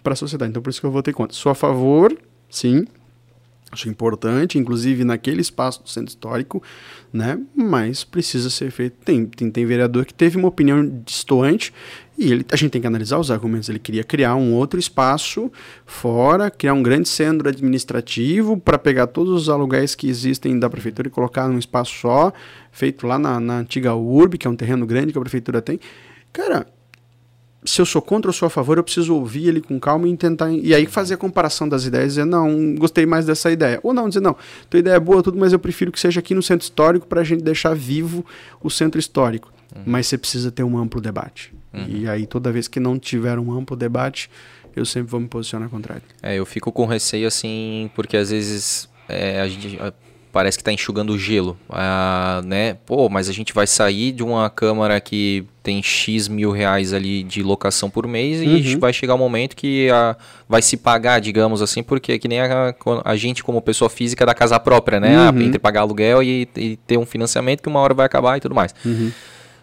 para 0.03 0.13
a 0.13 0.17
sociedade. 0.17 0.51
Então, 0.51 0.63
por 0.63 0.69
isso 0.69 0.81
que 0.81 0.87
eu 0.87 0.91
votei 0.91 1.15
contra. 1.15 1.35
Sou 1.35 1.51
a 1.51 1.55
favor, 1.55 2.15
sim, 2.51 2.85
Acho 3.73 3.89
importante, 3.89 4.59
inclusive 4.59 5.05
naquele 5.05 5.41
espaço 5.41 5.81
do 5.81 5.89
centro 5.89 6.09
histórico, 6.09 6.61
né? 7.13 7.39
Mas 7.55 8.03
precisa 8.03 8.51
ser 8.51 8.73
feito. 8.73 8.97
Tem, 9.05 9.25
tem, 9.25 9.49
tem 9.49 9.65
vereador 9.65 10.05
que 10.05 10.13
teve 10.13 10.37
uma 10.37 10.49
opinião 10.49 10.85
distoante 11.05 11.73
e 12.21 12.31
ele, 12.31 12.47
a 12.53 12.57
gente 12.57 12.71
tem 12.71 12.83
que 12.83 12.87
analisar 12.87 13.19
os 13.19 13.31
argumentos. 13.31 13.71
Ele 13.71 13.79
queria 13.79 14.05
criar 14.05 14.35
um 14.35 14.53
outro 14.53 14.79
espaço 14.79 15.51
fora, 15.87 16.51
criar 16.51 16.75
um 16.75 16.83
grande 16.83 17.09
centro 17.09 17.49
administrativo 17.49 18.59
para 18.59 18.79
pegar 18.79 19.07
todos 19.07 19.33
os 19.33 19.49
aluguéis 19.49 19.95
que 19.95 20.07
existem 20.07 20.59
da 20.59 20.69
prefeitura 20.69 21.09
e 21.09 21.11
colocar 21.11 21.49
num 21.49 21.59
espaço 21.59 21.95
só, 21.95 22.31
feito 22.71 23.07
lá 23.07 23.19
na, 23.19 23.41
na 23.41 23.59
antiga 23.61 23.95
URB, 23.95 24.37
que 24.37 24.47
é 24.47 24.51
um 24.51 24.55
terreno 24.55 24.85
grande 24.87 25.13
que 25.13 25.19
a 25.19 25.21
prefeitura 25.23 25.63
tem. 25.63 25.81
Cara, 26.31 26.67
se 27.65 27.81
eu 27.81 27.87
sou 27.87 28.03
contra 28.03 28.29
ou 28.29 28.35
sou 28.35 28.47
a 28.47 28.51
favor, 28.51 28.77
eu 28.77 28.85
preciso 28.85 29.15
ouvir 29.15 29.49
ele 29.49 29.63
com 29.63 29.81
calma 29.81 30.07
e 30.07 30.15
tentar. 30.15 30.51
E 30.51 30.75
aí 30.75 30.85
fazer 30.85 31.15
a 31.15 31.17
comparação 31.17 31.67
das 31.67 31.87
ideias 31.87 32.05
e 32.05 32.09
dizer, 32.09 32.27
não, 32.27 32.75
gostei 32.75 33.07
mais 33.07 33.25
dessa 33.25 33.51
ideia. 33.51 33.81
Ou 33.83 33.95
não, 33.95 34.11
dizer, 34.11 34.21
não, 34.21 34.37
tua 34.69 34.81
ideia 34.81 34.97
é 34.97 35.01
boa, 35.01 35.23
tudo, 35.23 35.39
mas 35.39 35.55
eu 35.55 35.59
prefiro 35.59 35.91
que 35.91 35.99
seja 35.99 36.21
aqui 36.21 36.35
no 36.35 36.43
centro 36.43 36.65
histórico 36.65 37.07
para 37.07 37.23
a 37.23 37.25
gente 37.25 37.43
deixar 37.43 37.75
vivo 37.75 38.27
o 38.63 38.69
centro 38.69 39.01
histórico. 39.01 39.51
Uhum. 39.75 39.85
Mas 39.87 40.07
você 40.07 40.19
precisa 40.19 40.51
ter 40.51 40.63
um 40.63 40.77
amplo 40.77 41.01
debate. 41.01 41.59
Uhum. 41.73 41.87
E 41.89 42.09
aí, 42.09 42.27
toda 42.27 42.51
vez 42.51 42.69
que 42.69 42.81
não 42.81 42.99
tiver 42.99 43.39
um 43.39 43.53
amplo 43.53 43.77
debate, 43.77 44.31
eu 44.75 44.85
sempre 44.85 45.11
vou 45.11 45.21
me 45.21 45.29
posicionar 45.29 45.69
contrário. 45.69 46.03
É, 46.23 46.37
eu 46.37 46.47
fico 46.47 46.73
com 46.73 46.87
receio 46.87 47.27
assim, 47.27 47.91
porque 47.95 48.17
às 48.17 48.31
vezes 48.31 48.89
é, 49.09 49.41
a 49.41 49.49
gente 49.49 49.79
parece 50.33 50.57
que 50.57 50.63
está 50.63 50.73
enxugando 50.73 51.11
o 51.11 51.19
gelo, 51.19 51.59
ah, 51.69 52.41
né? 52.45 52.75
Pô, 52.87 53.09
mas 53.09 53.29
a 53.29 53.33
gente 53.33 53.53
vai 53.53 53.67
sair 53.67 54.13
de 54.13 54.23
uma 54.23 54.49
câmara 54.49 55.01
que 55.01 55.45
tem 55.63 55.83
X 55.83 56.29
mil 56.29 56.51
reais 56.51 56.93
ali 56.93 57.23
de 57.23 57.43
locação 57.43 57.91
por 57.91 58.07
mês 58.07 58.41
uhum. 58.41 58.57
e 58.57 58.77
vai 58.77 58.93
chegar 58.93 59.15
um 59.15 59.19
momento 59.19 59.57
que 59.57 59.91
a, 59.91 60.17
vai 60.49 60.63
se 60.63 60.77
pagar, 60.77 61.21
digamos 61.21 61.61
assim, 61.61 61.83
porque 61.83 62.13
é 62.13 62.19
que 62.19 62.29
nem 62.29 62.41
a, 62.41 62.75
a 63.05 63.17
gente 63.17 63.43
como 63.43 63.61
pessoa 63.61 63.91
física 63.91 64.25
da 64.25 64.35
casa 64.35 64.59
própria, 64.61 65.01
né? 65.01 65.17
Ah, 65.17 65.33
uhum. 65.35 65.43
entre 65.43 65.59
pagar 65.59 65.81
aluguel 65.81 66.23
e, 66.23 66.49
e, 66.57 66.77
ter 66.87 66.97
um 66.97 67.07
financiamento 67.07 67.63
que 67.63 67.69
uma 67.69 67.81
hora 67.81 67.93
vai 67.93 68.07
acabar 68.07 68.37
e 68.37 68.41
tudo 68.41 68.55
mais. 68.55 68.75
Uhum. 68.85 69.11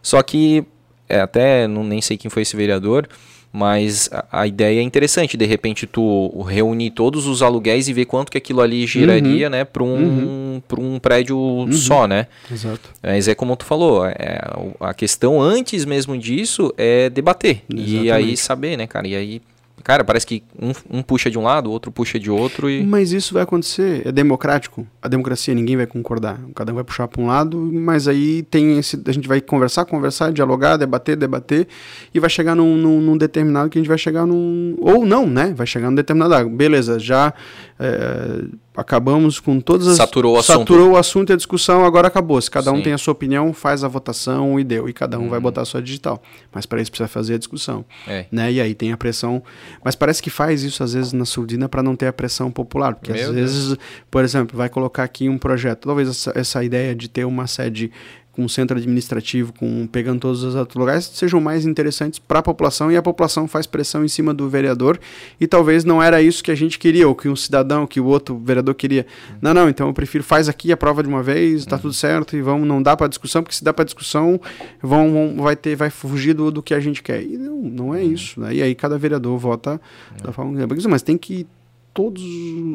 Só 0.02 0.22
que, 0.22 0.66
é, 1.08 1.20
até 1.20 1.68
não, 1.68 1.84
nem 1.84 2.02
sei 2.02 2.18
quem 2.18 2.30
foi 2.30 2.42
esse 2.42 2.56
vereador, 2.56 3.08
mas 3.52 4.10
a, 4.12 4.42
a, 4.42 4.48
ideia 4.48 4.80
é 4.80 4.84
interessante, 4.84 5.38
de 5.38 5.46
repente 5.46 5.88
tu 5.88 6.42
reunir 6.44 6.92
todos 6.92 7.26
os 7.26 7.42
aluguéis 7.42 7.88
e 7.88 7.94
ver 7.94 8.06
quanto 8.06 8.32
que 8.32 8.38
aquilo 8.38 8.62
ali 8.62 8.86
giraria, 8.86 9.48
uhum. 9.48 9.52
né, 9.52 9.64
para 9.64 9.84
um, 9.84 9.96
uhum. 9.96 10.62
um 10.80 11.00
prédio 11.00 11.38
uhum. 11.38 11.72
só, 11.72 12.08
né? 12.08 12.28
Exato. 12.52 12.90
Mas 13.02 13.28
é 13.28 13.34
como 13.34 13.56
tu 13.56 13.66
falou, 13.66 14.06
é, 14.06 14.40
a 14.80 14.94
questão 14.94 15.42
antes 15.42 15.86
mesmo 15.86 16.18
disso 16.18 16.74
é 16.78 17.10
debater. 17.10 17.64
Exatamente. 17.70 18.06
E 18.06 18.12
aí 18.12 18.38
saber, 18.38 18.78
né, 18.78 18.86
cara? 18.86 19.08
E 19.08 19.16
aí 19.16 19.42
Cara, 19.84 20.04
parece 20.04 20.26
que 20.26 20.44
um, 20.60 20.98
um, 21.00 21.02
puxa 21.02 21.30
de 21.30 21.38
um 21.38 21.44
lado, 21.44 21.70
o 21.70 21.72
outro 21.72 21.92
puxa 21.92 22.20
de 22.20 22.30
outro 22.30 22.70
e. 22.70 22.84
Mas 22.84 23.12
isso 23.12 23.34
vai 23.34 23.44
acontecer, 23.44 24.06
é 24.06 24.12
democrático. 24.12 24.86
A 25.02 25.08
democracia 25.08 25.54
ninguém 25.54 25.78
vai 25.78 25.86
concordar. 25.86 26.40
Cada 26.56 26.72
um 26.72 26.76
vai 26.76 26.84
puxar 26.84 27.08
para 27.08 27.22
um 27.22 27.28
lado, 27.28 27.58
mas 27.58 28.08
aí 28.08 28.44
tem 28.44 28.78
esse. 28.80 29.02
A 29.06 29.12
gente 29.12 29.28
vai 29.28 29.40
conversar, 29.40 29.86
conversar, 29.86 30.32
dialogar, 30.32 30.78
debater, 30.78 31.16
debater, 31.16 31.68
e 32.14 32.20
vai 32.20 32.30
chegar 32.30 32.56
num, 32.56 32.76
num, 32.76 33.00
num 33.00 33.18
determinado 33.18 33.70
que 33.70 33.78
a 33.78 33.82
gente 33.82 33.90
vai 33.90 33.98
chegar 33.98 34.26
num. 34.26 34.76
Ou 34.80 35.06
não, 35.06 35.26
né? 35.26 35.54
Vai 35.56 35.68
chegar 35.68 35.90
num 35.90 35.96
determinado. 35.96 36.50
Beleza, 36.50 37.00
já. 37.00 37.34
É 37.80 38.44
acabamos 38.78 39.40
com 39.40 39.60
todas 39.60 39.88
as. 39.88 39.98
Saturou 39.98 40.36
o 40.36 40.40
assunto. 40.40 40.60
Saturou 40.60 40.92
o 40.92 40.98
assunto 40.98 41.32
e 41.32 41.34
a 41.34 41.36
discussão, 41.36 41.84
agora 41.84 42.08
acabou. 42.08 42.40
Se 42.40 42.50
cada 42.50 42.70
Sim. 42.70 42.78
um 42.78 42.82
tem 42.84 42.94
a 42.94 42.98
sua 42.98 43.12
opinião, 43.12 43.52
faz 43.52 43.84
a 43.84 43.88
votação 43.88 44.60
e 44.60 44.64
deu. 44.64 44.88
E 44.88 44.94
cada 44.94 45.18
um 45.18 45.24
uhum. 45.24 45.30
vai 45.30 45.40
botar 45.40 45.64
a 45.64 45.66
sua 45.66 45.82
digital. 45.82 46.22
Mas 46.54 46.68
para 46.68 46.80
isso 46.80 46.92
precisa 46.92 47.08
fazer 47.08 47.34
a 47.34 47.38
discussão. 47.40 47.84
É. 48.08 48.28
Né? 48.32 48.54
E 48.54 48.62
aí 48.62 48.76
tem 48.76 48.92
a 48.92 48.98
pressão. 48.98 49.42
Mas 49.84 49.96
parece 49.96 50.22
que 50.22 50.30
faz 50.30 50.62
isso 50.62 50.84
às 50.84 50.94
vezes 50.94 51.12
na 51.12 51.26
Surdina 51.26 51.68
para 51.68 51.82
não 51.82 51.96
ter 51.96 52.06
a 52.06 52.14
pressão 52.14 52.52
popular. 52.52 52.94
Porque 52.94 53.12
Meu 53.12 53.22
às 53.22 53.36
Deus. 53.36 53.52
vezes, 53.52 53.78
por 54.12 54.24
exemplo, 54.24 54.56
vai 54.56 54.70
colocar 54.70 55.04
aqui 55.04 55.28
um 55.28 55.40
projeto. 55.40 55.88
Talvez 55.88 56.08
essa, 56.08 56.32
essa 56.36 56.64
ideia 56.64 56.94
de 56.94 57.10
ter 57.10 57.26
uma 57.26 57.48
sede 57.48 57.92
com 58.38 58.44
um 58.44 58.48
centro 58.48 58.78
administrativo, 58.78 59.52
com 59.52 59.88
pegando 59.88 60.20
todos 60.20 60.44
os 60.44 60.54
outros 60.54 60.76
lugares, 60.80 61.06
sejam 61.06 61.42
mais 61.42 61.66
interessantes 61.66 62.20
para 62.20 62.38
a 62.38 62.44
população 62.44 62.92
e 62.92 62.96
a 62.96 63.02
população 63.02 63.48
faz 63.48 63.66
pressão 63.66 64.06
em 64.06 64.08
cima 64.08 64.32
do 64.32 64.48
vereador 64.48 65.00
e 65.42 65.48
talvez 65.48 65.84
não 65.84 66.04
era 66.04 66.22
isso 66.22 66.44
que 66.44 66.52
a 66.52 66.56
gente 66.56 66.78
queria, 66.78 67.08
ou 67.08 67.16
que 67.16 67.28
um 67.28 67.36
cidadão, 67.36 67.88
que 67.88 68.00
o 68.00 68.06
outro 68.06 68.38
vereador 68.38 68.76
queria. 68.76 69.08
Uhum. 69.32 69.38
Não, 69.42 69.54
não, 69.56 69.70
então 69.70 69.88
eu 69.88 69.94
prefiro 69.94 70.24
faz 70.24 70.48
aqui 70.48 70.72
a 70.72 70.78
prova 70.78 71.02
de 71.02 71.10
uma 71.10 71.24
vez, 71.24 71.62
está 71.62 71.78
uhum. 71.78 71.82
tudo 71.82 71.94
certo 71.96 72.38
e 72.38 72.42
vamos, 72.44 72.68
não 72.68 72.80
dá 72.80 72.96
para 72.96 73.08
discussão, 73.08 73.42
porque 73.42 73.56
se 73.56 73.64
dá 73.64 73.74
para 73.74 73.86
discussão, 73.86 74.40
vão, 74.80 75.12
vão, 75.12 75.36
vai 75.38 75.56
ter, 75.56 75.76
vai 75.76 75.90
fugir 75.90 76.36
do, 76.36 76.52
do 76.52 76.62
que 76.62 76.76
a 76.76 76.80
gente 76.80 77.02
quer. 77.02 77.24
E 77.24 77.38
não, 77.38 77.58
não 77.58 77.96
é 77.96 78.02
uhum. 78.02 78.14
isso. 78.14 78.40
Né? 78.40 78.54
E 78.54 78.62
aí 78.62 78.76
cada 78.76 79.00
vereador 79.00 79.36
vota 79.40 79.82
da 80.24 80.32
forma 80.32 80.56
que 80.68 80.88
mas 80.88 81.02
tem 81.02 81.18
que 81.18 81.48
todos 81.92 82.22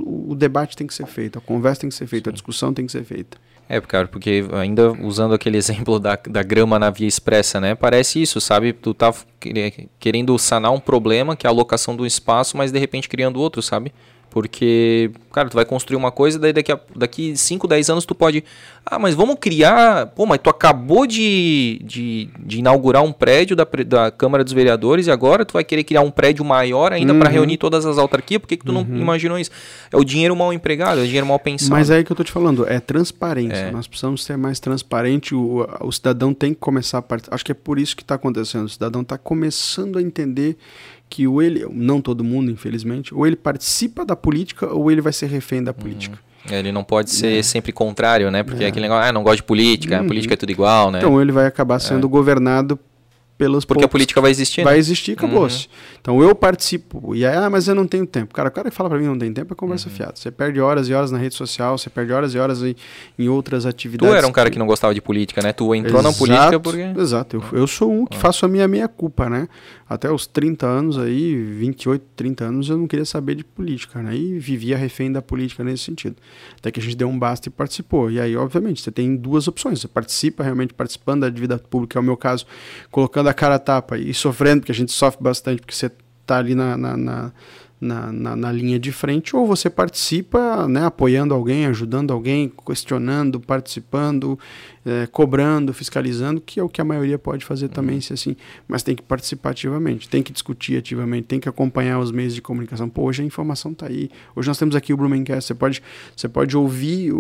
o 0.05 0.35
debate 0.35 0.77
tem 0.77 0.89
que 0.89 0.93
ser 0.93 1.07
feito, 1.07 1.39
a 1.39 1.41
conversa 1.41 1.83
tem 1.83 1.89
que 1.89 1.95
ser 1.95 2.09
feita, 2.09 2.29
Sim. 2.29 2.33
a 2.33 2.33
discussão 2.33 2.75
tem 2.75 2.85
que 2.85 2.91
ser 2.91 3.05
feita. 3.05 3.39
É, 3.69 3.81
cara, 3.81 4.07
porque 4.07 4.45
ainda 4.53 4.93
usando 4.93 5.35
aquele 5.35 5.57
exemplo 5.59 5.99
da, 5.99 6.19
da 6.29 6.43
grama 6.43 6.79
na 6.79 6.91
via 6.91 7.09
expressa, 7.09 7.61
né? 7.61 7.75
Parece 7.75 8.21
isso, 8.21 8.41
sabe? 8.41 8.73
Tu 8.73 8.93
tá 8.93 9.13
querendo 9.99 10.39
sanar 10.39 10.73
um 10.73 10.81
problema, 10.81 11.37
que 11.37 11.47
é 11.47 11.49
a 11.49 11.53
alocação 11.53 11.97
do 11.97 12.07
espaço, 12.07 12.57
mas 12.57 12.71
de 12.71 12.79
repente 12.79 13.09
criando 13.09 13.41
outro, 13.41 13.63
sabe? 13.63 13.93
Porque, 14.33 15.11
cara, 15.31 15.51
tu 15.51 15.55
vai 15.55 15.65
construir 15.67 15.95
uma 15.95 16.11
coisa, 16.11 16.39
daí 16.39 16.55
daqui, 16.55 16.73
a, 16.73 16.81
daqui 16.97 17.37
5, 17.37 17.69
10 17.69 17.91
anos 17.91 18.07
tu 18.07 18.15
pode. 18.15 18.43
Ah, 18.85 18.99
mas 18.99 19.15
vamos 19.15 19.37
criar. 19.39 20.07
Pô, 20.07 20.25
mas 20.25 20.39
tu 20.43 20.49
acabou 20.49 21.07
de, 21.07 21.79
de, 21.85 22.31
de 22.39 22.61
inaugurar 22.61 23.03
um 23.03 23.13
prédio 23.13 23.55
da, 23.55 23.67
da 23.87 24.11
Câmara 24.11 24.43
dos 24.43 24.55
Vereadores 24.55 25.07
e 25.07 25.11
agora 25.11 25.45
tu 25.45 25.53
vai 25.53 25.63
querer 25.63 25.85
criar 25.85 26.01
um 26.01 26.11
prédio 26.11 26.43
maior 26.47 26.95
ainda 26.95 27.13
uhum. 27.13 27.19
para 27.19 27.29
reunir 27.29 27.59
todas 27.59 27.85
as 27.85 27.99
autarquias? 27.99 28.41
Por 28.41 28.49
que, 28.49 28.57
que 28.57 28.65
tu 28.65 28.73
uhum. 28.73 28.83
não 28.83 28.97
imaginou 28.97 29.39
isso? 29.39 29.51
É 29.93 29.99
o 29.99 30.05
dinheiro 30.05 30.35
mal 30.35 30.51
empregado, 30.51 31.01
é 31.01 31.03
o 31.03 31.07
dinheiro 31.07 31.27
mal 31.27 31.39
pensado. 31.39 31.73
Mas 31.73 31.91
é 31.91 31.97
aí 31.97 32.05
que 32.05 32.11
eu 32.11 32.17
tô 32.17 32.25
te 32.25 32.33
falando, 32.33 32.67
é 32.67 32.81
transparência. 32.81 33.55
É. 33.55 33.71
Nós 33.71 33.87
precisamos 33.87 34.25
ser 34.25 34.39
mais 34.39 34.59
transparente. 34.59 35.35
O, 35.35 35.69
o 35.83 35.93
cidadão 35.93 36.33
tem 36.33 36.55
que 36.55 36.61
começar 36.61 36.99
a 36.99 37.03
participar. 37.03 37.35
Acho 37.35 37.45
que 37.45 37.53
é 37.53 37.55
por 37.55 37.79
isso 37.79 37.95
que 37.95 38.03
está 38.03 38.15
acontecendo. 38.15 38.65
O 38.65 38.71
cidadão 38.71 39.03
está 39.03 39.19
começando 39.19 39.99
a 39.99 40.03
entender 40.03 40.57
que 41.13 41.29
ou 41.29 41.43
ele, 41.43 41.67
não 41.71 42.01
todo 42.01 42.25
mundo, 42.25 42.51
infelizmente, 42.51 43.15
ou 43.15 43.27
ele 43.27 43.37
participa 43.37 44.03
da 44.03 44.17
política 44.17 44.73
ou 44.73 44.91
ele 44.91 45.03
vai 45.03 45.13
ser 45.13 45.27
refém 45.27 45.63
da 45.63 45.75
política. 45.75 46.19
Uhum. 46.49 46.57
Ele 46.57 46.73
não 46.73 46.83
pode 46.83 47.11
ser 47.11 47.39
é. 47.39 47.43
sempre 47.43 47.71
contrário, 47.71 48.31
né? 48.31 48.43
Porque 48.43 48.65
é. 48.65 48.69
aquele 48.69 48.87
negócio, 48.89 49.11
ah, 49.11 49.13
não 49.13 49.23
gosto 49.23 49.37
de 49.37 49.43
política, 49.43 49.99
uhum. 49.99 50.05
a 50.05 50.09
política 50.09 50.33
é 50.33 50.37
tudo 50.39 50.51
igual, 50.51 50.91
né? 50.91 51.01
Então 51.01 51.21
ele 51.21 51.31
vai 51.31 51.47
acabar 51.47 51.79
sendo 51.81 52.07
é. 52.07 52.11
governado 52.11 52.79
pelos 53.43 53.65
Porque 53.65 53.81
poucos. 53.81 53.91
a 53.91 53.93
política 53.93 54.21
vai 54.21 54.31
existir. 54.31 54.63
Vai 54.63 54.75
né? 54.75 54.79
existir, 54.79 55.13
acabou-se. 55.13 55.67
Uhum. 55.67 55.73
Então 56.01 56.23
eu 56.23 56.33
participo. 56.33 57.13
E 57.15 57.27
aí, 57.27 57.35
ah, 57.35 57.51
mas 57.51 57.67
eu 57.67 57.75
não 57.75 57.89
tenho 57.89 58.07
tempo. 58.07 58.33
Cara, 58.33 58.49
o 58.49 58.53
cara 58.53 58.71
que 58.71 58.77
fala 58.77 58.89
para 58.89 58.99
mim 58.99 59.07
não 59.07 59.19
tem 59.19 59.33
tempo 59.33 59.53
é 59.53 59.57
conversa 59.57 59.89
uhum. 59.89 59.95
fiada. 59.95 60.13
Você 60.15 60.31
perde 60.31 60.61
horas 60.61 60.89
e 60.89 60.95
horas 60.95 61.11
na 61.11 61.19
rede 61.19 61.35
social, 61.35 61.77
você 61.77 61.91
perde 61.91 62.13
horas 62.13 62.35
e 62.35 62.39
horas 62.39 62.63
em, 62.63 62.77
em 63.19 63.29
outras 63.29 63.67
atividades. 63.67 64.15
Tu 64.15 64.17
era 64.17 64.27
um 64.27 64.33
cara 64.33 64.49
que 64.49 64.59
não 64.59 64.67
gostava 64.67 64.95
de 64.95 65.01
política, 65.01 65.43
né? 65.43 65.53
Tu 65.53 65.75
entrou 65.75 66.01
Exato, 66.01 66.13
na 66.13 66.19
política 66.19 66.61
porque. 66.61 67.01
Exato. 67.01 67.43
Eu, 67.53 67.59
eu 67.59 67.67
sou 67.67 67.93
um 67.93 68.07
que 68.07 68.17
ah. 68.17 68.21
faço 68.21 68.47
a 68.47 68.49
minha 68.49 68.69
meia 68.69 68.87
culpa, 68.87 69.29
né? 69.29 69.49
Até 69.93 70.11
os 70.11 70.27
30 70.27 70.67
anos 70.67 70.99
aí, 70.99 71.35
28, 71.35 72.03
30 72.17 72.45
anos, 72.45 72.71
eu 72.71 72.79
não 72.79 72.87
queria 72.87 73.05
saber 73.05 73.35
de 73.35 73.45
política, 73.45 74.01
né? 74.01 74.17
E 74.17 74.39
vivia 74.39 74.75
refém 74.75 75.13
da 75.13 75.21
política 75.21 75.63
nesse 75.63 75.85
sentido. 75.85 76.17
Até 76.59 76.71
que 76.71 76.81
a 76.81 76.83
gente 76.83 76.97
deu 76.97 77.09
um 77.09 77.19
basta 77.19 77.49
e 77.49 77.53
participou. 77.53 78.11
E 78.11 78.19
aí, 78.19 78.35
obviamente, 78.35 78.81
você 78.81 78.91
tem 78.91 79.15
duas 79.15 79.47
opções. 79.49 79.81
Você 79.81 79.89
participa 79.89 80.43
realmente 80.43 80.73
participando 80.73 81.21
da 81.21 81.29
vida 81.29 81.59
pública, 81.59 81.99
é 81.99 82.01
o 82.01 82.03
meu 82.03 82.17
caso, 82.17 82.47
colocando 82.91 83.29
a 83.29 83.32
cara 83.35 83.57
a 83.57 83.59
tapa 83.59 83.99
e 83.99 84.13
sofrendo, 84.13 84.61
porque 84.61 84.73
a 84.73 84.75
gente 84.75 84.93
sofre 84.93 85.23
bastante, 85.23 85.61
porque 85.61 85.75
você 85.75 85.91
está 86.23 86.39
ali 86.39 86.55
na, 86.55 86.77
na, 86.77 86.97
na 86.97 87.33
na, 87.83 88.13
na, 88.13 88.37
na, 88.37 88.53
linha 88.53 88.79
de 88.79 88.93
frente, 88.93 89.35
ou 89.35 89.45
você 89.45 89.69
participa 89.69 90.69
né, 90.69 90.87
apoiando 90.87 91.35
alguém, 91.35 91.67
ajudando 91.67 92.13
alguém, 92.13 92.51
questionando, 92.65 93.41
participando, 93.41 94.39
é, 94.87 95.09
cobrando, 95.09 95.75
fiscalizando, 95.75 96.41
que 96.41 96.61
é 96.61 96.63
o 96.63 96.69
que 96.69 96.81
a 96.81 96.85
maioria 96.85 97.19
pode 97.19 97.45
fazer 97.45 97.69
também, 97.69 97.97
uhum. 97.97 98.01
se 98.01 98.13
assim, 98.13 98.37
mas 98.69 98.85
tem 98.85 98.95
que 98.95 99.03
participar 99.03 99.51
ativamente, 99.51 100.09
tem 100.09 100.23
que 100.23 100.33
discutir 100.33 100.79
ativamente, 100.79 101.27
tem 101.27 101.41
que 101.41 101.49
acompanhar 101.49 101.99
os 101.99 102.13
meios 102.13 102.37
de 102.37 102.41
comunicação. 102.41 102.89
Pô, 102.89 103.03
hoje 103.03 103.21
a 103.21 103.27
informação 103.27 103.73
está 103.73 103.89
aí. 103.89 104.09
Hoje 104.37 104.47
nós 104.47 104.59
temos 104.59 104.77
aqui 104.77 104.93
o 104.93 104.97
Blumencast, 104.97 105.49
você 105.49 105.55
pode, 105.55 105.83
você 106.17 106.29
pode 106.29 106.57
ouvir 106.57 107.13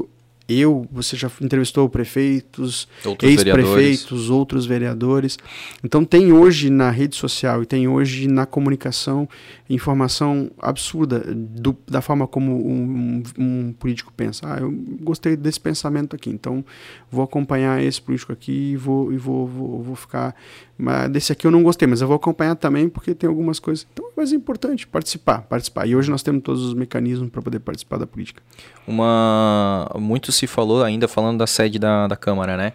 eu, 0.48 0.86
você 0.90 1.16
já 1.16 1.30
entrevistou 1.40 1.88
prefeitos, 1.88 2.88
ex-prefeitos, 3.22 4.30
outros 4.30 4.66
vereadores. 4.66 5.38
Então 5.82 6.04
tem 6.04 6.32
hoje 6.32 6.68
na 6.70 6.90
rede 6.90 7.16
social 7.16 7.62
e 7.62 7.66
tem 7.66 7.88
hoje 7.88 8.26
na 8.26 8.46
comunicação 8.46 9.28
informação 9.74 10.50
absurda 10.58 11.20
do, 11.34 11.76
da 11.88 12.00
forma 12.00 12.26
como 12.26 12.52
um, 12.52 13.22
um, 13.38 13.72
político 13.72 14.12
pensa. 14.14 14.54
Ah, 14.54 14.60
eu 14.60 14.70
gostei 15.00 15.36
desse 15.36 15.60
pensamento 15.60 16.14
aqui, 16.14 16.30
então 16.30 16.64
vou 17.10 17.24
acompanhar 17.24 17.82
esse 17.82 18.00
político 18.00 18.32
aqui 18.32 18.72
e 18.72 18.76
vou, 18.76 19.12
e 19.12 19.16
vou, 19.16 19.46
vou, 19.46 19.82
vou 19.82 19.96
ficar. 19.96 20.34
Mas 20.82 21.08
desse 21.10 21.30
aqui 21.30 21.46
eu 21.46 21.50
não 21.52 21.62
gostei, 21.62 21.86
mas 21.86 22.00
eu 22.00 22.08
vou 22.08 22.16
acompanhar 22.16 22.56
também 22.56 22.88
porque 22.88 23.14
tem 23.14 23.28
algumas 23.28 23.60
coisas. 23.60 23.86
Então 23.92 24.04
é 24.04 24.10
mais 24.16 24.32
importante 24.32 24.84
participar, 24.84 25.42
participar. 25.42 25.86
E 25.86 25.94
hoje 25.94 26.10
nós 26.10 26.24
temos 26.24 26.42
todos 26.42 26.60
os 26.60 26.74
mecanismos 26.74 27.30
para 27.30 27.40
poder 27.40 27.60
participar 27.60 27.98
da 27.98 28.06
política. 28.06 28.42
Uma 28.84 29.88
muito 29.96 30.32
se 30.32 30.48
falou 30.48 30.82
ainda 30.82 31.06
falando 31.06 31.38
da 31.38 31.46
sede 31.46 31.78
da, 31.78 32.08
da 32.08 32.16
Câmara, 32.16 32.56
né? 32.56 32.72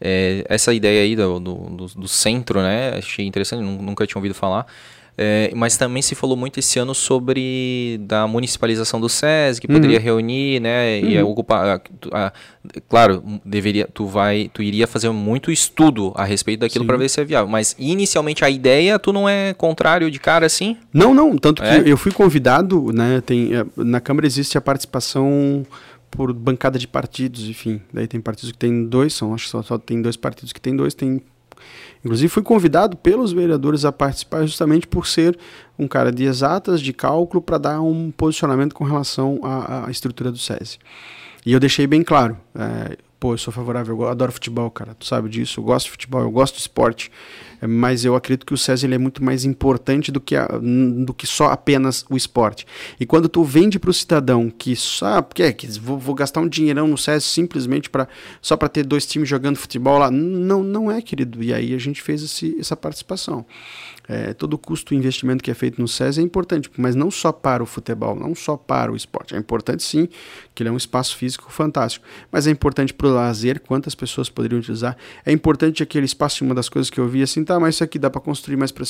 É, 0.00 0.46
essa 0.48 0.72
ideia 0.72 1.02
aí 1.02 1.16
do, 1.16 1.40
do, 1.40 1.86
do 1.88 2.06
centro, 2.06 2.62
né? 2.62 2.96
Achei 2.96 3.26
interessante, 3.26 3.64
nunca 3.64 4.06
tinha 4.06 4.20
ouvido 4.20 4.34
falar. 4.34 4.64
É, 5.22 5.52
mas 5.54 5.76
também 5.76 6.00
se 6.00 6.14
falou 6.14 6.34
muito 6.34 6.58
esse 6.58 6.78
ano 6.78 6.94
sobre 6.94 8.00
da 8.04 8.26
municipalização 8.26 8.98
do 8.98 9.06
SESC, 9.06 9.60
que 9.60 9.68
poderia 9.68 9.98
uhum. 9.98 10.02
reunir, 10.02 10.60
né, 10.60 10.98
uhum. 10.98 11.08
e 11.10 11.22
ocupar, 11.22 11.82
a, 12.10 12.16
a, 12.26 12.32
claro, 12.88 13.22
deveria, 13.44 13.86
tu 13.92 14.06
vai, 14.06 14.50
tu 14.50 14.62
iria 14.62 14.86
fazer 14.86 15.10
muito 15.10 15.52
estudo 15.52 16.10
a 16.16 16.24
respeito 16.24 16.60
daquilo 16.60 16.86
para 16.86 16.96
ver 16.96 17.10
se 17.10 17.20
é 17.20 17.24
viável, 17.26 17.50
mas 17.50 17.76
inicialmente 17.78 18.46
a 18.46 18.48
ideia, 18.48 18.98
tu 18.98 19.12
não 19.12 19.28
é 19.28 19.52
contrário 19.52 20.10
de 20.10 20.18
cara 20.18 20.46
assim? 20.46 20.78
Não, 20.90 21.12
não, 21.12 21.36
tanto 21.36 21.62
é? 21.62 21.82
que 21.82 21.90
eu 21.90 21.98
fui 21.98 22.12
convidado, 22.12 22.90
né, 22.90 23.20
tem, 23.20 23.54
é, 23.54 23.66
na 23.76 24.00
Câmara 24.00 24.26
existe 24.26 24.56
a 24.56 24.60
participação 24.62 25.66
por 26.10 26.32
bancada 26.32 26.78
de 26.78 26.88
partidos, 26.88 27.46
enfim, 27.46 27.78
daí 27.92 28.06
tem 28.06 28.22
partidos 28.22 28.52
que 28.52 28.58
tem 28.58 28.86
dois, 28.86 29.12
são, 29.12 29.34
acho 29.34 29.44
que 29.44 29.50
só, 29.50 29.62
só 29.62 29.76
tem 29.76 30.00
dois 30.00 30.16
partidos 30.16 30.50
que 30.50 30.62
tem 30.62 30.74
dois, 30.74 30.94
tem 30.94 31.20
Inclusive 32.04 32.28
fui 32.28 32.42
convidado 32.42 32.96
pelos 32.96 33.32
vereadores 33.32 33.84
a 33.84 33.92
participar 33.92 34.42
justamente 34.46 34.86
por 34.86 35.06
ser 35.06 35.38
um 35.78 35.86
cara 35.86 36.10
de 36.10 36.24
exatas, 36.24 36.80
de 36.80 36.92
cálculo, 36.92 37.42
para 37.42 37.58
dar 37.58 37.80
um 37.80 38.10
posicionamento 38.10 38.74
com 38.74 38.84
relação 38.84 39.40
à, 39.42 39.86
à, 39.86 39.90
estrutura 39.90 40.30
do 40.30 40.38
SESI. 40.38 40.78
E 41.44 41.52
eu 41.52 41.60
deixei 41.60 41.86
bem 41.86 42.02
claro, 42.02 42.36
é, 42.54 42.96
pô, 43.20 43.34
eu 43.34 43.38
sou 43.38 43.52
favorável, 43.52 43.94
eu 43.94 44.08
adoro 44.08 44.32
futebol, 44.32 44.70
cara, 44.70 44.94
tu 44.94 45.04
sabe 45.04 45.28
disso, 45.28 45.60
eu 45.60 45.64
gosto 45.64 45.84
de 45.84 45.90
futebol, 45.92 46.22
eu 46.22 46.30
gosto 46.30 46.54
de 46.54 46.62
esporte, 46.62 47.12
é, 47.60 47.66
mas 47.66 48.02
eu 48.02 48.16
acredito 48.16 48.46
que 48.46 48.54
o 48.54 48.58
SESI 48.58 48.86
ele 48.86 48.94
é 48.94 48.98
muito 48.98 49.22
mais 49.22 49.44
importante 49.44 50.10
do 50.10 50.18
que, 50.18 50.34
a, 50.34 50.46
do 50.46 51.12
que 51.12 51.26
só 51.26 51.48
apenas 51.50 52.02
o 52.08 52.16
esporte. 52.16 52.66
E 52.98 53.04
quando 53.04 53.28
tu 53.28 53.44
vende 53.44 53.78
para 53.78 53.90
o 53.90 53.94
cidadão 53.94 54.48
que 54.48 54.74
só, 54.74 55.18
ah, 55.18 55.22
porque 55.22 55.42
é, 55.42 55.52
que 55.52 55.66
vou, 55.78 55.98
vou, 55.98 56.14
gastar 56.14 56.40
um 56.40 56.48
dinheirão 56.48 56.88
no 56.88 56.96
SESI 56.96 57.26
simplesmente 57.26 57.90
para 57.90 58.08
só 58.40 58.56
para 58.56 58.70
ter 58.70 58.86
dois 58.86 59.04
times 59.04 59.28
jogando 59.28 59.56
futebol 59.56 59.98
lá, 59.98 60.10
não, 60.10 60.62
não 60.62 60.90
é, 60.90 61.02
querido. 61.02 61.42
E 61.42 61.52
aí 61.52 61.74
a 61.74 61.78
gente 61.78 62.00
fez 62.00 62.22
esse, 62.22 62.56
essa 62.58 62.74
participação 62.74 63.44
é, 64.10 64.34
todo 64.34 64.54
o 64.54 64.58
custo 64.58 64.92
e 64.92 64.96
investimento 64.96 65.42
que 65.44 65.52
é 65.52 65.54
feito 65.54 65.80
no 65.80 65.86
SES 65.86 66.18
é 66.18 66.20
importante, 66.20 66.68
mas 66.76 66.96
não 66.96 67.12
só 67.12 67.30
para 67.30 67.62
o 67.62 67.66
futebol, 67.66 68.16
não 68.16 68.34
só 68.34 68.56
para 68.56 68.90
o 68.90 68.96
esporte. 68.96 69.36
É 69.36 69.38
importante 69.38 69.84
sim, 69.84 70.08
que 70.52 70.64
ele 70.64 70.68
é 70.68 70.72
um 70.72 70.76
espaço 70.76 71.16
físico 71.16 71.48
fantástico, 71.52 72.04
mas 72.32 72.48
é 72.48 72.50
importante 72.50 72.92
para 72.92 73.06
o 73.06 73.14
lazer, 73.14 73.60
quantas 73.60 73.94
pessoas 73.94 74.28
poderiam 74.28 74.58
utilizar. 74.58 74.96
É 75.24 75.30
importante 75.30 75.80
aquele 75.80 76.06
espaço, 76.06 76.44
uma 76.44 76.56
das 76.56 76.68
coisas 76.68 76.90
que 76.90 76.98
eu 76.98 77.06
vi 77.06 77.22
assim, 77.22 77.44
tá, 77.44 77.60
mas 77.60 77.76
isso 77.76 77.84
aqui 77.84 78.00
dá 78.00 78.10
para 78.10 78.20
construir 78.20 78.56
mais 78.56 78.72
para 78.72 78.84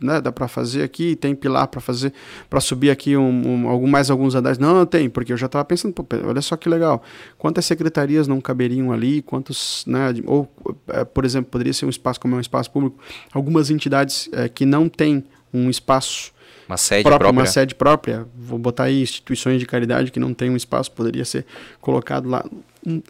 né, 0.00 0.20
dá 0.20 0.32
para 0.32 0.48
fazer 0.48 0.82
aqui, 0.82 1.14
tem 1.16 1.34
pilar 1.34 1.68
para 1.68 1.80
fazer, 1.80 2.12
para 2.50 2.60
subir 2.60 2.90
aqui 2.90 3.16
um, 3.16 3.64
um, 3.64 3.68
algum, 3.68 3.86
mais 3.86 4.10
alguns 4.10 4.34
andares. 4.34 4.58
Não, 4.58 4.74
não 4.74 4.86
tem, 4.86 5.08
porque 5.08 5.32
eu 5.32 5.36
já 5.36 5.46
estava 5.46 5.64
pensando, 5.64 5.94
olha 6.26 6.42
só 6.42 6.56
que 6.56 6.68
legal, 6.68 7.02
quantas 7.38 7.64
secretarias 7.64 8.26
não 8.26 8.40
caberiam 8.40 8.92
ali, 8.92 9.22
quantos, 9.22 9.84
né, 9.86 10.14
ou, 10.26 10.48
é, 10.88 11.04
por 11.04 11.24
exemplo, 11.24 11.50
poderia 11.50 11.72
ser 11.72 11.86
um 11.86 11.90
espaço 11.90 12.20
como 12.20 12.34
é 12.34 12.38
um 12.38 12.40
espaço 12.40 12.70
público, 12.70 12.98
algumas 13.32 13.70
entidades 13.70 14.28
é, 14.32 14.48
que 14.48 14.66
não 14.66 14.88
têm 14.88 15.24
um 15.52 15.70
espaço 15.70 16.32
uma 16.66 16.78
sede 16.78 17.02
própria, 17.02 17.18
própria, 17.18 17.40
uma 17.40 17.46
sede 17.46 17.74
própria, 17.74 18.26
vou 18.34 18.58
botar 18.58 18.84
aí 18.84 19.02
instituições 19.02 19.60
de 19.60 19.66
caridade 19.66 20.10
que 20.10 20.18
não 20.18 20.32
tem 20.32 20.50
um 20.50 20.56
espaço, 20.56 20.90
poderia 20.90 21.24
ser 21.24 21.44
colocado 21.80 22.28
lá 22.28 22.44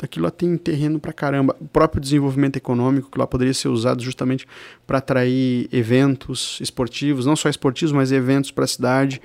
aquilo 0.02 0.24
lá 0.24 0.30
tem 0.30 0.56
terreno 0.56 0.98
para 1.00 1.12
caramba. 1.12 1.56
O 1.60 1.66
próprio 1.66 2.00
desenvolvimento 2.00 2.56
econômico, 2.56 3.10
que 3.10 3.18
lá 3.18 3.26
poderia 3.26 3.54
ser 3.54 3.68
usado 3.68 4.02
justamente 4.02 4.46
para 4.86 4.98
atrair 4.98 5.68
eventos 5.72 6.58
esportivos, 6.60 7.26
não 7.26 7.36
só 7.36 7.48
esportivos, 7.48 7.92
mas 7.92 8.12
eventos 8.12 8.50
para 8.50 8.64
a 8.64 8.68
cidade, 8.68 9.20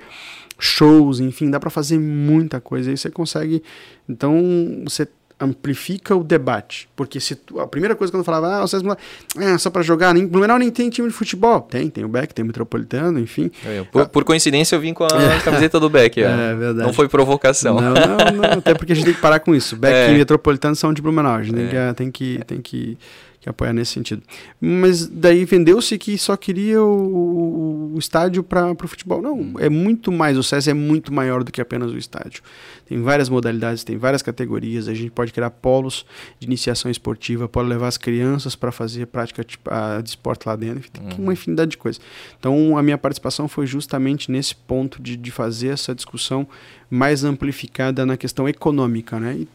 shows, 0.58 1.20
enfim, 1.20 1.50
dá 1.50 1.58
para 1.58 1.70
fazer 1.70 1.98
muita 1.98 2.60
coisa. 2.60 2.90
Aí 2.90 2.96
você 2.96 3.10
consegue. 3.10 3.62
Então, 4.08 4.82
você 4.84 5.08
amplifica 5.40 6.14
o 6.14 6.22
debate. 6.22 6.88
Porque 6.94 7.18
se 7.18 7.34
tu, 7.34 7.58
a 7.60 7.66
primeira 7.66 7.96
coisa 7.96 8.12
que 8.12 8.16
eu 8.16 8.22
falava, 8.22 8.58
ah, 8.58 8.60
vocês 8.60 8.82
ah, 8.84 9.58
só 9.58 9.70
para 9.70 9.82
jogar, 9.82 10.12
nem, 10.12 10.26
Blumenau 10.26 10.58
nem 10.58 10.70
tem 10.70 10.90
time 10.90 11.08
de 11.08 11.14
futebol. 11.14 11.62
Tem, 11.62 11.88
tem 11.88 12.04
o 12.04 12.08
Beck, 12.08 12.34
tem 12.34 12.42
o 12.42 12.46
Metropolitano, 12.46 13.18
enfim. 13.18 13.50
É, 13.64 13.82
por, 13.84 14.08
por, 14.08 14.24
coincidência 14.24 14.76
eu 14.76 14.80
vim 14.80 14.92
com 14.92 15.04
a 15.04 15.08
é. 15.08 15.40
camiseta 15.40 15.80
do 15.80 15.88
Beck. 15.88 16.20
É, 16.20 16.52
é 16.52 16.54
verdade. 16.54 16.86
Não 16.86 16.92
foi 16.92 17.08
provocação. 17.08 17.76
Não, 17.76 17.94
não, 17.94 18.32
não, 18.32 18.58
até 18.58 18.74
porque 18.74 18.92
a 18.92 18.96
gente 18.96 19.04
tem 19.06 19.14
que 19.14 19.20
parar 19.20 19.40
com 19.40 19.54
isso. 19.54 19.76
Beck 19.76 19.94
é. 20.10 20.12
e 20.12 20.18
Metropolitano 20.18 20.76
são 20.76 20.92
de 20.92 21.00
Blumenau. 21.00 21.34
A 21.34 21.42
gente 21.42 21.54
tem 21.54 21.66
é. 21.66 21.70
que, 21.70 21.94
tem 21.94 22.10
que, 22.10 22.44
tem 22.44 22.60
que 22.60 22.98
que 23.40 23.48
apoiar 23.48 23.72
nesse 23.72 23.92
sentido. 23.92 24.22
Mas 24.60 25.06
daí 25.06 25.46
vendeu-se 25.46 25.96
que 25.96 26.18
só 26.18 26.36
queria 26.36 26.82
o, 26.82 27.94
o 27.94 27.98
estádio 27.98 28.42
para 28.42 28.70
o 28.70 28.88
futebol. 28.88 29.22
Não, 29.22 29.34
hum. 29.34 29.54
é 29.58 29.70
muito 29.70 30.12
mais, 30.12 30.36
o 30.36 30.42
SES 30.42 30.68
é 30.68 30.74
muito 30.74 31.12
maior 31.12 31.42
do 31.42 31.50
que 31.50 31.60
apenas 31.60 31.90
o 31.90 31.96
estádio. 31.96 32.42
Tem 32.86 33.00
várias 33.00 33.30
modalidades, 33.30 33.82
tem 33.82 33.96
várias 33.96 34.20
categorias, 34.20 34.88
a 34.88 34.94
gente 34.94 35.10
pode 35.10 35.32
criar 35.32 35.50
polos 35.50 36.04
de 36.38 36.46
iniciação 36.46 36.90
esportiva, 36.90 37.48
pode 37.48 37.68
levar 37.68 37.88
as 37.88 37.96
crianças 37.96 38.54
para 38.54 38.70
fazer 38.70 39.06
prática 39.06 39.42
de, 39.42 39.58
de 40.02 40.08
esporte 40.08 40.46
lá 40.46 40.54
dentro, 40.54 40.90
tem 40.90 41.02
uma 41.18 41.32
infinidade 41.32 41.70
de 41.70 41.78
coisas. 41.78 42.00
Então 42.38 42.76
a 42.76 42.82
minha 42.82 42.98
participação 42.98 43.48
foi 43.48 43.66
justamente 43.66 44.30
nesse 44.30 44.54
ponto 44.54 45.00
de, 45.00 45.16
de 45.16 45.30
fazer 45.30 45.68
essa 45.68 45.94
discussão 45.94 46.46
mais 46.90 47.24
amplificada 47.24 48.04
na 48.04 48.16
questão 48.16 48.48
econômica, 48.48 49.18
né? 49.18 49.36
E 49.40 49.48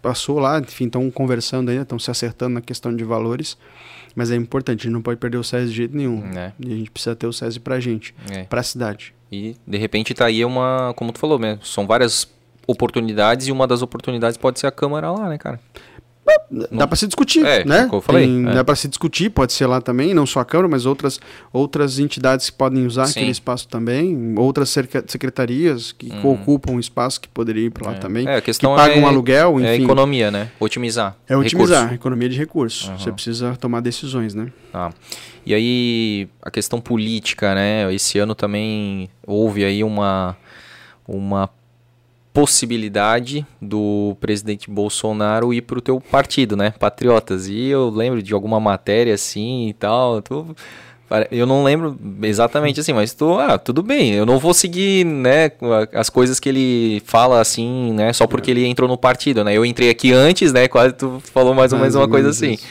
passou 0.00 0.38
lá, 0.38 0.58
enfim, 0.58 0.86
estão 0.86 1.10
conversando 1.10 1.70
ainda, 1.70 1.82
estão 1.82 1.98
se 1.98 2.10
acertando 2.10 2.54
na 2.54 2.60
questão 2.60 2.94
de 2.94 3.04
valores. 3.04 3.56
Mas 4.14 4.30
é 4.30 4.36
importante, 4.36 4.80
a 4.80 4.82
gente 4.84 4.92
não 4.92 5.02
pode 5.02 5.20
perder 5.20 5.36
o 5.36 5.44
SESI 5.44 5.70
de 5.70 5.76
jeito 5.76 5.96
nenhum. 5.96 6.24
É. 6.34 6.52
E 6.58 6.72
a 6.72 6.76
gente 6.76 6.90
precisa 6.90 7.14
ter 7.14 7.26
o 7.26 7.32
SESI 7.32 7.60
pra 7.60 7.78
gente, 7.78 8.14
é. 8.30 8.44
pra 8.44 8.62
cidade. 8.62 9.14
E 9.30 9.56
de 9.66 9.76
repente 9.76 10.14
tá 10.14 10.26
aí 10.26 10.44
uma, 10.44 10.94
como 10.96 11.12
tu 11.12 11.18
falou, 11.18 11.38
né? 11.38 11.58
São 11.62 11.86
várias 11.86 12.26
oportunidades 12.66 13.46
e 13.46 13.52
uma 13.52 13.66
das 13.66 13.82
oportunidades 13.82 14.36
pode 14.36 14.58
ser 14.58 14.66
a 14.66 14.70
Câmara 14.70 15.10
lá, 15.10 15.28
né, 15.28 15.38
cara? 15.38 15.60
Dá 16.70 16.86
para 16.86 16.96
se 16.96 17.06
discutir, 17.06 17.44
é, 17.44 17.64
né? 17.64 17.88
Eu 17.92 18.00
falei, 18.00 18.26
Tem, 18.26 18.48
é. 18.48 18.54
Dá 18.54 18.64
para 18.64 18.74
se 18.74 18.88
discutir, 18.88 19.30
pode 19.30 19.52
ser 19.52 19.66
lá 19.66 19.80
também, 19.80 20.14
não 20.14 20.26
só 20.26 20.40
a 20.40 20.44
Câmara, 20.44 20.68
mas 20.68 20.86
outras, 20.86 21.20
outras 21.52 21.98
entidades 21.98 22.50
que 22.50 22.56
podem 22.56 22.86
usar 22.86 23.06
Sim. 23.06 23.12
aquele 23.12 23.30
espaço 23.30 23.68
também, 23.68 24.34
outras 24.36 24.70
secretarias 24.70 25.92
que 25.92 26.12
hum. 26.12 26.32
ocupam 26.32 26.72
um 26.72 26.80
espaço 26.80 27.20
que 27.20 27.28
poderia 27.28 27.66
ir 27.66 27.70
para 27.70 27.90
lá 27.90 27.96
é. 27.96 27.98
também, 27.98 28.26
é, 28.28 28.36
a 28.36 28.40
questão 28.40 28.72
que 28.72 28.76
pagam 28.76 28.96
é, 28.96 29.00
um 29.00 29.06
aluguel, 29.06 29.58
é 29.58 29.62
enfim. 29.62 29.82
É 29.82 29.84
economia, 29.84 30.30
né? 30.30 30.50
Otimizar. 30.58 31.16
É 31.28 31.36
otimizar, 31.36 31.82
recurso. 31.82 31.94
economia 31.94 32.28
de 32.28 32.38
recursos. 32.38 32.88
Uhum. 32.88 32.98
Você 32.98 33.12
precisa 33.12 33.56
tomar 33.56 33.80
decisões, 33.80 34.34
né? 34.34 34.48
Ah. 34.72 34.90
E 35.44 35.54
aí, 35.54 36.28
a 36.42 36.50
questão 36.50 36.80
política, 36.80 37.54
né? 37.54 37.92
Esse 37.94 38.18
ano 38.18 38.34
também 38.34 39.08
houve 39.24 39.64
aí 39.64 39.84
uma, 39.84 40.36
uma 41.06 41.48
possibilidade 42.36 43.46
do 43.62 44.14
presidente 44.20 44.70
Bolsonaro 44.70 45.54
ir 45.54 45.62
para 45.62 45.78
o 45.78 45.80
teu 45.80 45.98
partido, 45.98 46.54
né? 46.54 46.74
Patriotas. 46.78 47.48
E 47.48 47.68
eu 47.68 47.88
lembro 47.88 48.22
de 48.22 48.34
alguma 48.34 48.60
matéria 48.60 49.14
assim 49.14 49.68
e 49.68 49.72
tal. 49.72 50.20
Tu, 50.20 50.54
eu 51.30 51.46
não 51.46 51.64
lembro 51.64 51.98
exatamente 52.24 52.78
assim, 52.78 52.92
mas 52.92 53.14
tu, 53.14 53.38
ah, 53.38 53.56
tudo 53.56 53.82
bem. 53.82 54.12
Eu 54.12 54.26
não 54.26 54.38
vou 54.38 54.52
seguir, 54.52 55.06
né, 55.06 55.50
as 55.94 56.10
coisas 56.10 56.38
que 56.38 56.50
ele 56.50 57.02
fala 57.06 57.40
assim, 57.40 57.94
né, 57.94 58.12
só 58.12 58.26
porque 58.26 58.50
ele 58.50 58.66
entrou 58.66 58.86
no 58.86 58.98
partido, 58.98 59.42
né? 59.42 59.56
Eu 59.56 59.64
entrei 59.64 59.88
aqui 59.88 60.12
antes, 60.12 60.52
né? 60.52 60.68
Quase 60.68 60.92
tu 60.92 61.22
falou 61.32 61.54
mais 61.54 61.72
ou 61.72 61.78
menos 61.78 61.94
uma 61.94 62.06
coisa 62.06 62.28
assim. 62.28 62.52
Isso. 62.52 62.66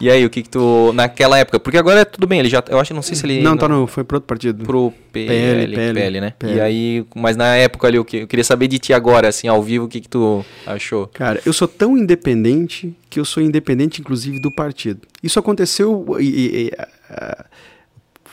E 0.00 0.10
aí, 0.10 0.24
o 0.24 0.30
que 0.30 0.42
que 0.42 0.48
tu. 0.48 0.92
Naquela 0.92 1.38
época, 1.38 1.60
porque 1.60 1.78
agora 1.78 2.00
é 2.00 2.04
tudo 2.04 2.26
bem, 2.26 2.40
ele 2.40 2.48
já. 2.48 2.62
Eu 2.68 2.78
acho, 2.78 2.92
não 2.92 3.02
sei 3.02 3.16
se 3.16 3.24
ele. 3.24 3.42
Não, 3.42 3.56
tá 3.56 3.68
no. 3.68 3.86
Foi 3.86 4.04
pro 4.04 4.16
outro 4.16 4.26
partido. 4.26 4.64
Pro 4.64 4.92
PL, 5.12 5.28
PL, 5.28 5.74
PL, 5.74 5.94
PL 5.94 6.20
né? 6.20 6.34
PL. 6.38 6.54
E 6.56 6.60
aí, 6.60 7.06
mas 7.14 7.36
na 7.36 7.56
época 7.56 7.86
ali, 7.86 7.96
eu, 7.96 8.06
eu 8.12 8.26
queria 8.26 8.44
saber 8.44 8.68
de 8.68 8.78
ti 8.78 8.92
agora, 8.92 9.28
assim, 9.28 9.48
ao 9.48 9.62
vivo, 9.62 9.84
o 9.86 9.88
que 9.88 10.00
que 10.00 10.08
tu 10.08 10.44
achou? 10.66 11.06
Cara, 11.06 11.40
eu 11.46 11.52
sou 11.52 11.68
tão 11.68 11.96
independente 11.96 12.94
que 13.08 13.20
eu 13.20 13.24
sou 13.24 13.42
independente, 13.42 14.00
inclusive, 14.00 14.40
do 14.40 14.50
partido. 14.50 15.00
Isso 15.22 15.38
aconteceu. 15.38 16.04
E, 16.18 16.24
e, 16.24 16.66
e, 16.66 16.72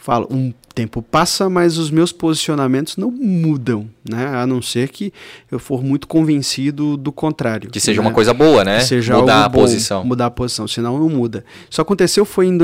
falo, 0.01 0.27
um 0.31 0.51
tempo 0.73 1.01
passa, 1.01 1.49
mas 1.49 1.77
os 1.77 1.91
meus 1.91 2.11
posicionamentos 2.11 2.97
não 2.97 3.11
mudam, 3.11 3.87
né? 4.07 4.27
A 4.27 4.47
não 4.47 4.61
ser 4.61 4.89
que 4.89 5.13
eu 5.51 5.59
for 5.59 5.83
muito 5.83 6.07
convencido 6.07 6.97
do 6.97 7.11
contrário. 7.11 7.69
Que 7.69 7.79
seja 7.79 8.01
né? 8.01 8.07
uma 8.07 8.13
coisa 8.13 8.33
boa, 8.33 8.63
né? 8.63 8.79
Que 8.79 8.85
seja 8.85 9.17
mudar 9.17 9.45
a 9.45 9.49
bom, 9.49 9.59
posição. 9.59 10.03
Mudar 10.03 10.25
a 10.25 10.31
posição, 10.31 10.67
senão 10.67 10.97
não 10.97 11.09
muda. 11.09 11.45
Isso 11.69 11.81
aconteceu 11.81 12.25
foi 12.25 12.47
em 12.47 12.57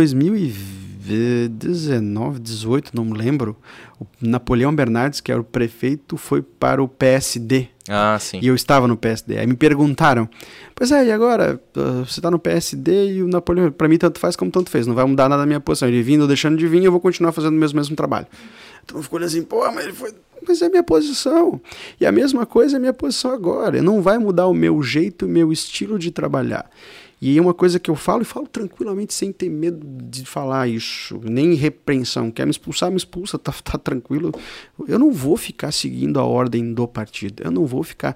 2019, 1.07 2.39
18, 2.39 2.91
não 2.93 3.05
me 3.05 3.17
lembro. 3.17 3.55
O 3.99 4.05
Napoleão 4.21 4.75
Bernardes, 4.75 5.21
que 5.21 5.31
era 5.31 5.39
o 5.39 5.43
prefeito, 5.43 6.17
foi 6.17 6.41
para 6.41 6.83
o 6.83 6.87
PSD. 6.87 7.69
Ah, 7.89 8.17
sim. 8.19 8.39
E 8.41 8.47
eu 8.47 8.55
estava 8.55 8.87
no 8.87 8.97
PSD. 8.97 9.39
Aí 9.39 9.47
me 9.47 9.55
perguntaram: 9.55 10.29
Pois 10.75 10.91
é, 10.91 11.05
e 11.05 11.11
agora? 11.11 11.59
Uh, 11.75 12.05
você 12.05 12.19
está 12.19 12.29
no 12.29 12.37
PSD 12.37 13.13
e 13.13 13.23
o 13.23 13.27
Napoleão. 13.27 13.71
Para 13.71 13.87
mim, 13.87 13.97
tanto 13.97 14.19
faz 14.19 14.35
como 14.35 14.51
tanto 14.51 14.69
fez. 14.69 14.85
Não 14.85 14.93
vai 14.93 15.05
mudar 15.05 15.29
nada 15.29 15.43
a 15.43 15.45
minha 15.45 15.59
posição. 15.59 15.87
Ele 15.87 16.03
vindo 16.03 16.21
ou 16.21 16.27
deixando 16.27 16.57
de 16.57 16.67
vir, 16.67 16.83
eu 16.83 16.91
vou 16.91 16.99
continuar 16.99 17.31
fazendo 17.31 17.55
o 17.55 17.59
mesmo, 17.59 17.77
mesmo 17.77 17.95
trabalho. 17.95 18.27
Então 18.83 18.97
eu 18.97 19.03
fico 19.03 19.15
olhando 19.15 19.29
assim: 19.29 19.43
pô, 19.43 19.59
mas 19.71 19.85
ele 19.85 19.93
foi. 19.93 20.13
Mas 20.47 20.61
é 20.61 20.69
minha 20.69 20.83
posição. 20.83 21.59
E 21.99 22.05
a 22.05 22.11
mesma 22.11 22.45
coisa 22.45 22.77
é 22.77 22.79
minha 22.79 22.93
posição 22.93 23.31
agora. 23.31 23.81
Não 23.81 24.01
vai 24.01 24.17
mudar 24.17 24.47
o 24.47 24.53
meu 24.53 24.81
jeito, 24.83 25.25
o 25.25 25.29
meu 25.29 25.51
estilo 25.51 25.97
de 25.97 26.11
trabalhar. 26.11 26.69
E 27.19 27.35
é 27.35 27.41
uma 27.41 27.53
coisa 27.53 27.79
que 27.79 27.89
eu 27.89 27.95
falo 27.95 28.21
e 28.21 28.25
falo 28.25 28.47
tranquilamente 28.47 29.11
sem 29.11 29.31
ter 29.31 29.49
medo 29.49 29.85
de 30.03 30.23
falar 30.23 30.67
isso, 30.67 31.19
nem 31.23 31.55
repreensão. 31.55 32.29
Quer 32.29 32.45
me 32.45 32.51
expulsar, 32.51 32.91
me 32.91 32.97
expulsa, 32.97 33.39
tá, 33.39 33.51
tá 33.51 33.75
tranquilo. 33.75 34.31
Eu 34.87 34.99
não 34.99 35.11
vou 35.11 35.35
ficar 35.35 35.71
seguindo 35.71 36.19
a 36.19 36.23
ordem 36.23 36.73
do 36.73 36.87
partido. 36.87 37.41
Eu 37.43 37.49
não 37.49 37.65
vou 37.65 37.81
ficar. 37.81 38.15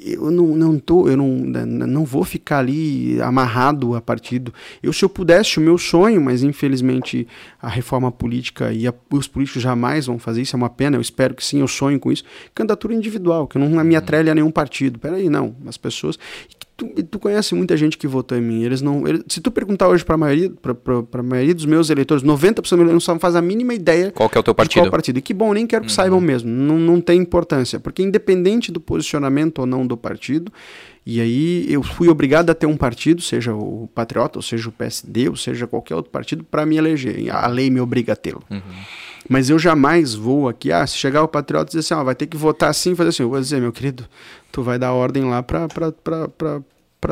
Eu 0.00 0.30
não, 0.30 0.46
não 0.46 0.78
tô, 0.78 1.08
eu 1.08 1.16
não, 1.16 1.28
não 1.28 2.04
vou 2.06 2.24
ficar 2.24 2.60
ali 2.60 3.20
amarrado 3.20 3.94
a 3.94 4.00
partido. 4.00 4.52
Eu, 4.82 4.94
se 4.94 5.04
eu 5.04 5.10
pudesse, 5.10 5.58
o 5.58 5.60
meu 5.60 5.76
sonho, 5.76 6.20
mas 6.20 6.42
infelizmente 6.42 7.28
a 7.60 7.68
reforma 7.68 8.10
política 8.12 8.72
e 8.72 8.86
a, 8.86 8.94
os 9.10 9.26
políticos 9.26 9.62
jamais 9.62 10.06
vão 10.06 10.18
fazer 10.18 10.42
isso, 10.42 10.54
é 10.54 10.58
uma 10.58 10.70
pena, 10.70 10.96
eu 10.96 11.00
espero 11.00 11.34
que 11.34 11.44
sim, 11.44 11.60
eu 11.60 11.68
sonho 11.68 11.98
com 11.98 12.12
isso. 12.12 12.24
Candidatura 12.54 12.94
individual, 12.94 13.46
que 13.46 13.58
eu 13.58 13.68
não 13.68 13.84
me 13.84 13.96
atrelhe 13.96 14.30
a 14.30 14.34
nenhum 14.34 14.50
partido. 14.50 14.98
Peraí, 14.98 15.28
não. 15.28 15.56
As 15.66 15.76
pessoas 15.76 16.18
tu, 16.78 16.86
tu 17.02 17.18
conhece 17.18 17.54
muita 17.56 17.76
gente 17.76 17.98
que 17.98 18.06
votou 18.06 18.38
em 18.38 18.40
mim. 18.40 18.62
Eles 18.62 18.80
não. 18.80 19.06
Eles, 19.06 19.24
se 19.28 19.40
tu 19.40 19.50
perguntar 19.50 19.88
hoje 19.88 20.04
para 20.04 20.14
a 20.14 20.18
maioria, 20.18 20.50
pra, 20.50 21.22
maioria 21.22 21.54
dos 21.54 21.66
meus 21.66 21.90
eleitores, 21.90 22.22
90% 22.22 23.08
não 23.08 23.18
faz 23.18 23.34
a 23.34 23.42
mínima 23.42 23.74
ideia 23.74 24.12
qual 24.12 24.30
é 24.32 24.38
o 24.38 24.42
teu 24.42 24.54
partido. 24.54 24.82
qual 24.82 24.90
partido. 24.90 25.18
E 25.18 25.22
que 25.22 25.34
bom, 25.34 25.52
nem 25.52 25.66
quero 25.66 25.82
que 25.82 25.90
uhum. 25.90 25.94
saibam 25.94 26.20
mesmo. 26.20 26.48
Não, 26.48 26.78
não 26.78 27.00
tem 27.00 27.20
importância. 27.20 27.80
Porque 27.80 28.02
independente 28.02 28.70
do 28.70 28.80
posicionamento 28.80 29.58
ou 29.58 29.66
não 29.66 29.84
do 29.84 29.96
partido, 29.96 30.52
e 31.10 31.22
aí 31.22 31.72
eu 31.72 31.82
fui 31.82 32.06
obrigado 32.10 32.50
a 32.50 32.54
ter 32.54 32.66
um 32.66 32.76
partido, 32.76 33.22
seja 33.22 33.54
o 33.54 33.88
Patriota, 33.94 34.38
ou 34.38 34.42
seja 34.42 34.68
o 34.68 34.72
PSD, 34.72 35.30
ou 35.30 35.36
seja 35.36 35.66
qualquer 35.66 35.94
outro 35.94 36.12
partido, 36.12 36.44
para 36.44 36.66
me 36.66 36.76
eleger. 36.76 37.34
A 37.34 37.46
lei 37.46 37.70
me 37.70 37.80
obriga 37.80 38.12
a 38.12 38.16
tê-lo. 38.16 38.42
Uhum. 38.50 38.60
Mas 39.26 39.48
eu 39.48 39.58
jamais 39.58 40.14
vou 40.14 40.50
aqui, 40.50 40.70
ah, 40.70 40.86
se 40.86 40.98
chegar 40.98 41.22
o 41.22 41.28
patriota 41.28 41.64
e 41.64 41.68
dizer 41.68 41.80
assim, 41.80 41.94
ó, 41.94 42.04
vai 42.04 42.14
ter 42.14 42.26
que 42.26 42.36
votar 42.36 42.68
assim, 42.68 42.94
fazer 42.94 43.08
assim, 43.08 43.22
eu 43.22 43.30
vou 43.30 43.40
dizer, 43.40 43.58
meu 43.58 43.72
querido, 43.72 44.06
tu 44.52 44.62
vai 44.62 44.78
dar 44.78 44.92
ordem 44.92 45.24
lá 45.24 45.42
para 45.42 45.66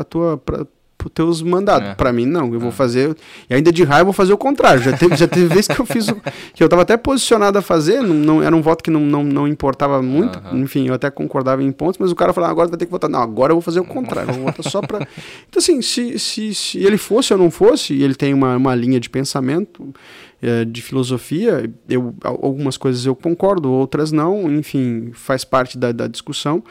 tua 0.03 0.37
pra, 0.37 0.67
teus 1.09 1.41
mandados. 1.41 1.89
É. 1.89 1.95
Para 1.95 2.11
mim, 2.11 2.25
não. 2.25 2.47
Eu 2.49 2.55
é. 2.55 2.59
vou 2.59 2.71
fazer. 2.71 3.15
E 3.49 3.53
ainda 3.53 3.71
de 3.71 3.83
raiva, 3.83 4.01
eu 4.01 4.05
vou 4.05 4.13
fazer 4.13 4.33
o 4.33 4.37
contrário. 4.37 4.81
Já 4.81 4.95
teve, 4.95 5.15
já 5.15 5.27
teve 5.27 5.47
vezes 5.53 5.67
que 5.67 5.79
eu 5.79 5.85
fiz. 5.85 6.07
O, 6.07 6.15
que 6.53 6.63
eu 6.63 6.65
estava 6.65 6.81
até 6.81 6.97
posicionado 6.97 7.57
a 7.57 7.61
fazer. 7.61 8.01
Não, 8.01 8.13
não, 8.15 8.43
era 8.43 8.55
um 8.55 8.61
voto 8.61 8.83
que 8.83 8.89
não, 8.89 9.01
não, 9.01 9.23
não 9.23 9.47
importava 9.47 10.01
muito. 10.01 10.39
Uhum. 10.39 10.59
Enfim, 10.59 10.87
eu 10.87 10.93
até 10.93 11.09
concordava 11.09 11.63
em 11.63 11.71
pontos. 11.71 11.97
Mas 11.97 12.11
o 12.11 12.15
cara 12.15 12.33
falou: 12.33 12.47
ah, 12.47 12.51
agora 12.51 12.67
vai 12.67 12.77
ter 12.77 12.85
que 12.85 12.91
votar. 12.91 13.09
Não, 13.09 13.21
agora 13.21 13.51
eu 13.51 13.55
vou 13.55 13.61
fazer 13.61 13.79
o 13.79 13.85
contrário. 13.85 14.29
Eu 14.29 14.35
vou 14.35 14.45
votar 14.45 14.69
só 14.69 14.81
para. 14.81 15.07
Então, 15.49 15.59
assim, 15.59 15.81
se, 15.81 16.17
se, 16.19 16.53
se 16.53 16.77
ele 16.79 16.97
fosse 16.97 17.31
ou 17.33 17.39
não 17.39 17.49
fosse, 17.49 17.93
e 17.93 18.03
ele 18.03 18.15
tem 18.15 18.33
uma, 18.33 18.55
uma 18.55 18.75
linha 18.75 18.99
de 18.99 19.09
pensamento. 19.09 19.93
É, 20.39 20.63
de 20.63 20.83
filosofia, 20.83 21.67
eu, 21.89 22.13
algumas 22.21 22.77
coisas 22.77 23.03
eu 23.07 23.15
concordo, 23.15 23.71
outras 23.71 24.11
não, 24.11 24.53
enfim, 24.53 25.09
faz 25.11 25.43
parte 25.43 25.79
da, 25.79 25.91
da 25.91 26.05
discussão. 26.05 26.63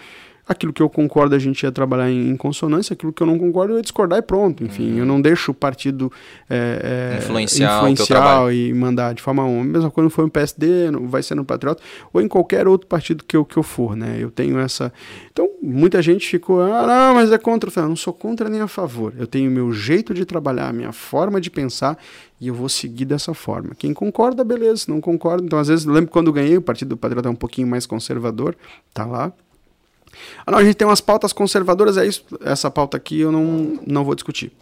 Aquilo 0.49 0.72
que 0.72 0.82
eu 0.82 0.88
concordo 0.88 1.34
a 1.34 1.38
gente 1.38 1.62
ia 1.62 1.72
trabalhar 1.72 2.11
em, 2.11 2.30
em 2.30 2.36
consonância, 2.36 2.94
aquilo 2.94 3.12
que 3.12 3.22
eu 3.22 3.26
não 3.26 3.38
concordo 3.38 3.72
eu 3.72 3.76
ia 3.78 3.82
discordar 3.82 4.18
e 4.18 4.22
pronto. 4.22 4.62
Enfim, 4.62 4.92
uhum. 4.92 4.99
eu 4.99 5.07
não 5.07 5.20
deixo 5.20 5.51
o 5.51 5.55
partido 5.55 6.11
é, 6.49 7.14
é, 7.14 7.18
influenciar, 7.18 7.78
influenciar 7.78 8.55
e 8.55 8.72
mandar 8.72 9.14
de 9.14 9.22
forma 9.22 9.44
uma. 9.44 9.64
Mesmo 9.64 9.90
quando 9.90 10.09
for 10.09 10.22
no 10.22 10.30
PSD, 10.30 10.90
vai 11.03 11.22
ser 11.22 11.34
no 11.34 11.44
Patriota, 11.44 11.82
ou 12.12 12.20
em 12.20 12.28
qualquer 12.28 12.68
outro 12.68 12.86
partido 12.86 13.24
que 13.24 13.36
eu, 13.36 13.44
que 13.44 13.57
eu 13.57 13.62
for, 13.62 13.97
né? 13.97 14.18
Eu 14.20 14.30
tenho 14.30 14.59
essa. 14.59 14.92
Então, 15.32 15.49
muita 15.61 16.01
gente 16.01 16.28
ficou, 16.28 16.62
ah, 16.62 16.86
não, 16.86 17.14
mas 17.14 17.32
é 17.32 17.38
contra. 17.38 17.68
Eu 17.68 17.72
falei, 17.72 17.88
não 17.88 17.97
sou 17.97 18.12
contra 18.12 18.49
nem 18.49 18.61
a 18.61 18.68
favor. 18.68 19.12
Eu 19.18 19.26
tenho 19.26 19.51
o 19.51 19.53
meu 19.53 19.72
jeito 19.72 20.14
de 20.14 20.24
trabalhar, 20.24 20.68
a 20.68 20.72
minha 20.72 20.92
forma 20.92 21.40
de 21.40 21.51
pensar 21.51 21.99
e 22.40 22.49
eu 22.49 22.55
vou 22.55 22.68
seguir 22.68 23.05
dessa 23.05 23.32
forma. 23.34 23.74
Quem 23.76 23.94
concorda, 23.94 24.44
beleza. 24.44 24.86
Não 24.88 25.01
concorda, 25.01 25.44
então 25.44 25.59
às 25.59 25.68
vezes, 25.68 25.84
lembro 25.84 26.11
quando 26.11 26.32
ganhei, 26.32 26.57
o 26.57 26.62
Partido 26.62 26.90
do 26.90 26.97
Patriota 26.97 27.28
é 27.28 27.32
um 27.32 27.36
pouquinho 27.36 27.66
mais 27.66 27.86
conservador, 27.86 28.55
tá 28.92 29.05
lá, 29.05 29.32
ah, 30.44 30.50
não, 30.50 30.58
a 30.58 30.64
gente 30.64 30.76
tem 30.76 30.86
umas 30.86 31.00
pautas 31.00 31.32
conservadoras, 31.32 31.96
é 31.96 32.06
isso. 32.06 32.24
Essa 32.44 32.70
pauta 32.70 32.96
aqui 32.96 33.20
eu 33.20 33.32
não, 33.32 33.78
não 33.86 34.04
vou 34.04 34.14
discutir. 34.14 34.52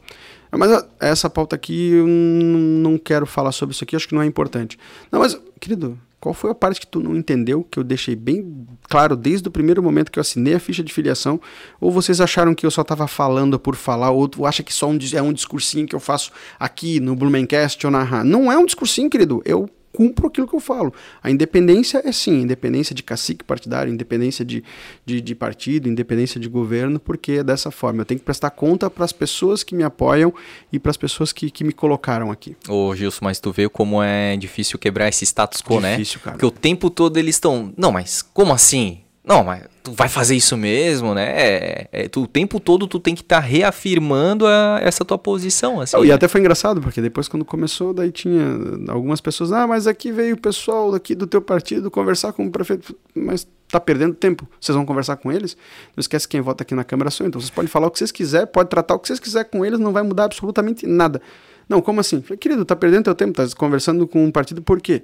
Mas 0.50 0.70
ah, 0.70 0.86
essa 1.00 1.28
pauta 1.28 1.56
aqui 1.56 1.92
eu 1.92 2.06
não 2.06 2.98
quero 2.98 3.26
falar 3.26 3.52
sobre 3.52 3.74
isso 3.74 3.84
aqui, 3.84 3.96
acho 3.96 4.08
que 4.08 4.14
não 4.14 4.22
é 4.22 4.26
importante. 4.26 4.78
Não, 5.10 5.20
mas, 5.20 5.38
querido, 5.60 5.98
qual 6.24 6.32
foi 6.32 6.50
a 6.50 6.54
parte 6.54 6.80
que 6.80 6.86
tu 6.86 7.00
não 7.00 7.14
entendeu, 7.14 7.66
que 7.70 7.78
eu 7.78 7.84
deixei 7.84 8.16
bem 8.16 8.66
claro 8.88 9.14
desde 9.14 9.46
o 9.46 9.50
primeiro 9.50 9.82
momento 9.82 10.10
que 10.10 10.18
eu 10.18 10.22
assinei 10.22 10.54
a 10.54 10.58
ficha 10.58 10.82
de 10.82 10.90
filiação? 10.90 11.38
Ou 11.78 11.90
vocês 11.90 12.18
acharam 12.18 12.54
que 12.54 12.64
eu 12.64 12.70
só 12.70 12.80
estava 12.80 13.06
falando 13.06 13.58
por 13.58 13.76
falar, 13.76 14.10
ou 14.10 14.26
tu 14.26 14.46
acha 14.46 14.62
que 14.62 14.72
só 14.72 14.88
um, 14.88 14.98
é 15.12 15.20
um 15.20 15.34
discursinho 15.34 15.86
que 15.86 15.94
eu 15.94 16.00
faço 16.00 16.32
aqui 16.58 16.98
no 16.98 17.14
Blumencast 17.14 17.84
ou 17.86 17.90
na 17.90 18.24
Não 18.24 18.50
é 18.50 18.56
um 18.56 18.64
discursinho, 18.64 19.10
querido. 19.10 19.42
Eu 19.44 19.68
cumpro 19.94 20.26
aquilo 20.26 20.48
que 20.48 20.54
eu 20.54 20.60
falo. 20.60 20.92
A 21.22 21.30
independência 21.30 22.02
é 22.04 22.10
sim, 22.10 22.40
independência 22.40 22.94
de 22.94 23.02
cacique 23.02 23.44
partidário, 23.44 23.92
independência 23.92 24.44
de, 24.44 24.64
de, 25.06 25.20
de 25.20 25.34
partido, 25.34 25.88
independência 25.88 26.40
de 26.40 26.48
governo, 26.48 26.98
porque 26.98 27.32
é 27.32 27.44
dessa 27.44 27.70
forma. 27.70 28.02
Eu 28.02 28.04
tenho 28.04 28.18
que 28.18 28.24
prestar 28.26 28.50
conta 28.50 28.90
para 28.90 29.04
as 29.04 29.12
pessoas 29.12 29.62
que 29.62 29.74
me 29.74 29.84
apoiam 29.84 30.34
e 30.72 30.78
para 30.78 30.90
as 30.90 30.96
pessoas 30.96 31.32
que, 31.32 31.50
que 31.50 31.62
me 31.62 31.72
colocaram 31.72 32.30
aqui. 32.32 32.56
Ô 32.68 32.94
Gilson, 32.94 33.24
mas 33.24 33.38
tu 33.38 33.52
vê 33.52 33.68
como 33.68 34.02
é 34.02 34.36
difícil 34.36 34.78
quebrar 34.78 35.08
esse 35.08 35.24
status 35.24 35.62
quo, 35.62 35.76
difícil, 35.76 35.80
né? 35.82 35.96
Difícil, 35.96 36.20
cara. 36.20 36.36
Porque 36.36 36.46
o 36.46 36.50
tempo 36.50 36.90
todo 36.90 37.16
eles 37.16 37.36
estão. 37.36 37.72
Não, 37.76 37.92
mas 37.92 38.20
como 38.20 38.52
assim? 38.52 39.03
Não, 39.24 39.42
mas 39.42 39.62
tu 39.82 39.92
vai 39.92 40.06
fazer 40.06 40.36
isso 40.36 40.54
mesmo, 40.54 41.14
né? 41.14 41.30
É, 41.30 41.88
é, 41.90 42.08
tu, 42.08 42.24
o 42.24 42.26
tempo 42.26 42.60
todo 42.60 42.86
tu 42.86 43.00
tem 43.00 43.14
que 43.14 43.22
estar 43.22 43.40
tá 43.40 43.46
reafirmando 43.46 44.46
a, 44.46 44.78
essa 44.82 45.02
tua 45.02 45.16
posição, 45.16 45.80
assim. 45.80 45.96
e 46.04 46.08
né? 46.08 46.14
até 46.14 46.28
foi 46.28 46.40
engraçado, 46.40 46.82
porque 46.82 47.00
depois 47.00 47.26
quando 47.26 47.42
começou, 47.42 47.94
daí 47.94 48.12
tinha 48.12 48.44
algumas 48.88 49.22
pessoas, 49.22 49.50
ah, 49.50 49.66
mas 49.66 49.86
aqui 49.86 50.12
veio 50.12 50.34
o 50.34 50.38
pessoal 50.38 50.92
daqui 50.92 51.14
do 51.14 51.26
teu 51.26 51.40
partido 51.40 51.90
conversar 51.90 52.34
com 52.34 52.46
o 52.46 52.50
prefeito, 52.50 52.94
mas 53.14 53.48
tá 53.68 53.80
perdendo 53.80 54.14
tempo. 54.14 54.46
Vocês 54.60 54.76
vão 54.76 54.84
conversar 54.84 55.16
com 55.16 55.32
eles? 55.32 55.56
Não 55.96 56.00
esquece 56.02 56.28
quem 56.28 56.42
vota 56.42 56.62
aqui 56.62 56.74
na 56.74 56.84
Câmara 56.84 57.10
sou 57.10 57.26
então 57.26 57.40
vocês 57.40 57.50
podem 57.50 57.68
falar 57.68 57.86
o 57.86 57.90
que 57.90 57.98
vocês 57.98 58.12
quiserem, 58.12 58.46
pode 58.46 58.68
tratar 58.68 58.94
o 58.94 58.98
que 58.98 59.08
vocês 59.08 59.18
quiserem 59.18 59.50
com 59.50 59.64
eles, 59.64 59.78
não 59.78 59.92
vai 59.92 60.02
mudar 60.02 60.24
absolutamente 60.24 60.86
nada. 60.86 61.22
Não, 61.66 61.80
como 61.80 61.98
assim? 61.98 62.20
Falei, 62.20 62.36
querido, 62.36 62.62
tá 62.62 62.76
perdendo 62.76 63.04
teu 63.04 63.14
tempo, 63.14 63.32
tá 63.32 63.46
conversando 63.56 64.06
com 64.06 64.22
um 64.22 64.30
partido 64.30 64.60
por 64.60 64.82
quê? 64.82 65.02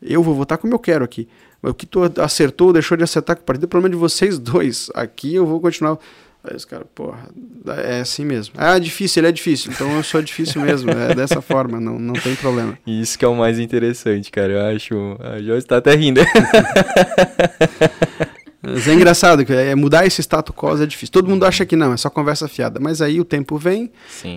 Eu 0.00 0.22
vou 0.22 0.34
votar 0.34 0.56
como 0.58 0.72
eu 0.72 0.78
quero 0.78 1.04
aqui. 1.04 1.28
O 1.62 1.74
que 1.74 1.86
tu 1.86 2.00
acertou, 2.20 2.72
deixou 2.72 2.96
de 2.96 3.04
acertar 3.04 3.36
com 3.36 3.42
o 3.42 3.44
partido, 3.44 3.64
é 3.64 3.66
problema 3.66 3.94
de 3.94 3.98
vocês 3.98 4.38
dois. 4.38 4.90
Aqui 4.94 5.34
eu 5.34 5.46
vou 5.46 5.60
continuar. 5.60 5.98
Aí 6.44 6.54
os 6.54 6.64
caras, 6.64 6.86
porra, 6.94 7.28
é 7.84 8.00
assim 8.00 8.24
mesmo. 8.24 8.54
Ah, 8.56 8.78
difícil, 8.78 9.20
ele 9.20 9.28
é 9.28 9.32
difícil. 9.32 9.72
Então 9.72 9.90
eu 9.96 10.02
sou 10.04 10.22
difícil 10.22 10.60
mesmo. 10.62 10.90
É 10.92 11.12
dessa 11.14 11.40
forma, 11.42 11.80
não, 11.80 11.98
não 11.98 12.14
tem 12.14 12.36
problema. 12.36 12.78
Isso 12.86 13.18
que 13.18 13.24
é 13.24 13.28
o 13.28 13.34
mais 13.34 13.58
interessante, 13.58 14.30
cara. 14.30 14.52
Eu 14.52 14.76
acho. 14.76 14.94
A 15.18 15.42
Joyce 15.42 15.66
tá 15.66 15.78
até 15.78 15.94
rindo. 15.94 16.20
Mas 18.66 18.88
é 18.88 18.94
engraçado 18.94 19.44
que 19.44 19.52
é, 19.52 19.74
mudar 19.74 20.04
esse 20.04 20.20
status 20.20 20.54
quo 20.54 20.82
é 20.82 20.86
difícil. 20.86 21.12
Todo 21.12 21.28
mundo 21.28 21.46
acha 21.46 21.64
que 21.64 21.76
não, 21.76 21.92
é 21.92 21.96
só 21.96 22.10
conversa 22.10 22.48
fiada. 22.48 22.80
Mas 22.80 23.00
aí 23.00 23.20
o 23.20 23.24
tempo 23.24 23.56
vem 23.56 23.90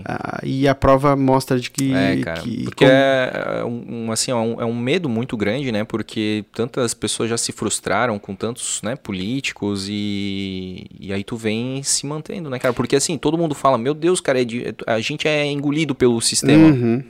ah, 0.06 0.39
e 0.43 0.68
a 0.68 0.76
prova 0.76 1.15
mostra 1.15 1.60
de 1.60 1.72
que. 1.72 1.93
É, 1.93 2.18
cara, 2.18 2.41
que, 2.41 2.64
porque 2.65 2.85
como... 2.85 2.91
é, 2.91 3.64
um, 3.65 4.11
assim, 4.11 4.31
é 4.31 4.35
um, 4.35 4.61
é 4.61 4.65
um 4.65 4.77
medo 4.77 5.10
muito 5.10 5.35
grande, 5.35 5.72
né? 5.72 5.84
Porque 5.84 6.45
tantas 6.53 6.93
pessoas 6.93 7.30
já 7.30 7.38
se 7.38 7.51
frustraram 7.51 8.19
com 8.19 8.35
tantos 8.35 8.81
né, 8.84 8.95
políticos 8.95 9.88
e, 9.89 10.85
e 10.99 11.11
aí 11.11 11.23
tu 11.23 11.35
vem 11.35 11.81
se 11.81 12.06
mantendo, 12.06 12.49
né, 12.49 12.60
cara? 12.60 12.73
Porque 12.73 12.95
assim, 12.95 13.18
todo 13.18 13.38
mundo 13.38 13.56
fala, 13.56 13.77
meu 13.77 13.95
Deus, 13.95 14.22
cara, 14.22 14.41
é 14.41 14.45
de, 14.45 14.76
a 14.85 14.99
gente 14.99 15.27
é 15.27 15.45
engolido 15.45 15.95
pelo 15.95 16.22
sistema. 16.22 16.68
Uhum, 16.68 17.03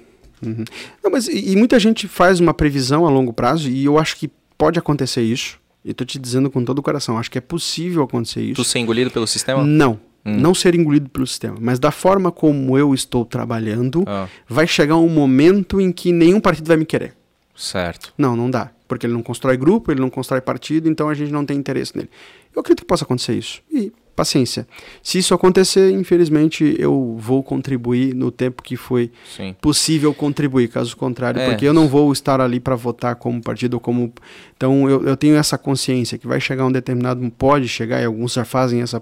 uhum. 0.45 0.63
Não, 1.03 1.11
mas, 1.11 1.27
e, 1.27 1.51
e 1.51 1.55
muita 1.57 1.77
gente 1.79 2.07
faz 2.07 2.39
uma 2.39 2.53
previsão 2.53 3.05
a 3.05 3.09
longo 3.09 3.33
prazo 3.33 3.69
e 3.69 3.83
eu 3.83 3.97
acho 3.97 4.15
que 4.15 4.29
pode 4.57 4.79
acontecer 4.79 5.21
isso. 5.21 5.58
Eu 5.83 5.93
tô 5.93 6.03
te 6.03 6.19
dizendo 6.19 6.49
com 6.51 6.63
todo 6.63 6.79
o 6.79 6.83
coração, 6.83 7.17
acho 7.17 7.31
que 7.31 7.37
é 7.37 7.41
possível 7.41 8.03
acontecer 8.03 8.41
isso. 8.41 8.55
Tu 8.55 8.63
ser 8.63 8.79
engolido 8.79 9.09
pelo 9.11 9.25
sistema? 9.25 9.63
Não. 9.63 9.99
Hum. 10.25 10.37
Não 10.37 10.53
ser 10.53 10.75
engolido 10.75 11.09
pelo 11.09 11.25
sistema. 11.25 11.57
Mas 11.59 11.79
da 11.79 11.91
forma 11.91 12.31
como 12.31 12.77
eu 12.77 12.93
estou 12.93 13.23
trabalhando, 13.23 14.03
ah. 14.05 14.27
vai 14.47 14.67
chegar 14.67 14.97
um 14.97 15.09
momento 15.09 15.79
em 15.79 15.91
que 15.91 16.11
nenhum 16.11 16.41
partido 16.41 16.67
vai 16.67 16.77
me 16.77 16.85
querer. 16.85 17.15
Certo. 17.55 18.13
Não, 18.17 18.35
não 18.35 18.49
dá. 18.49 18.71
Porque 18.87 19.05
ele 19.05 19.13
não 19.13 19.21
constrói 19.21 19.55
grupo, 19.55 19.91
ele 19.91 20.01
não 20.01 20.09
constrói 20.09 20.41
partido, 20.41 20.89
então 20.89 21.09
a 21.09 21.13
gente 21.13 21.31
não 21.31 21.45
tem 21.45 21.57
interesse 21.57 21.95
nele. 21.95 22.09
Eu 22.55 22.61
acredito 22.61 22.81
que 22.81 22.87
possa 22.87 23.03
acontecer 23.03 23.33
isso. 23.33 23.61
E 23.71 23.91
paciência. 24.19 24.67
Se 25.01 25.17
isso 25.17 25.33
acontecer, 25.33 25.91
infelizmente, 25.91 26.75
eu 26.77 27.15
vou 27.17 27.41
contribuir 27.41 28.13
no 28.13 28.31
tempo 28.31 28.61
que 28.61 28.75
foi 28.75 29.11
Sim. 29.35 29.55
possível 29.61 30.13
contribuir, 30.13 30.67
caso 30.67 30.95
contrário, 30.97 31.39
é. 31.39 31.49
porque 31.49 31.65
eu 31.65 31.73
não 31.73 31.87
vou 31.87 32.11
estar 32.11 32.41
ali 32.41 32.59
para 32.59 32.75
votar 32.75 33.15
como 33.15 33.41
partido 33.41 33.75
ou 33.75 33.79
como. 33.79 34.11
Então, 34.59 34.89
eu, 34.89 35.05
eu 35.05 35.15
tenho 35.15 35.37
essa 35.37 35.57
consciência 35.57 36.17
que 36.17 36.27
vai 36.27 36.41
chegar 36.41 36.65
um 36.65 36.71
determinado. 36.71 37.21
Pode 37.37 37.69
chegar, 37.69 38.01
e 38.01 38.05
alguns 38.05 38.33
já 38.33 38.43
fazem 38.43 38.81
essa, 38.81 39.01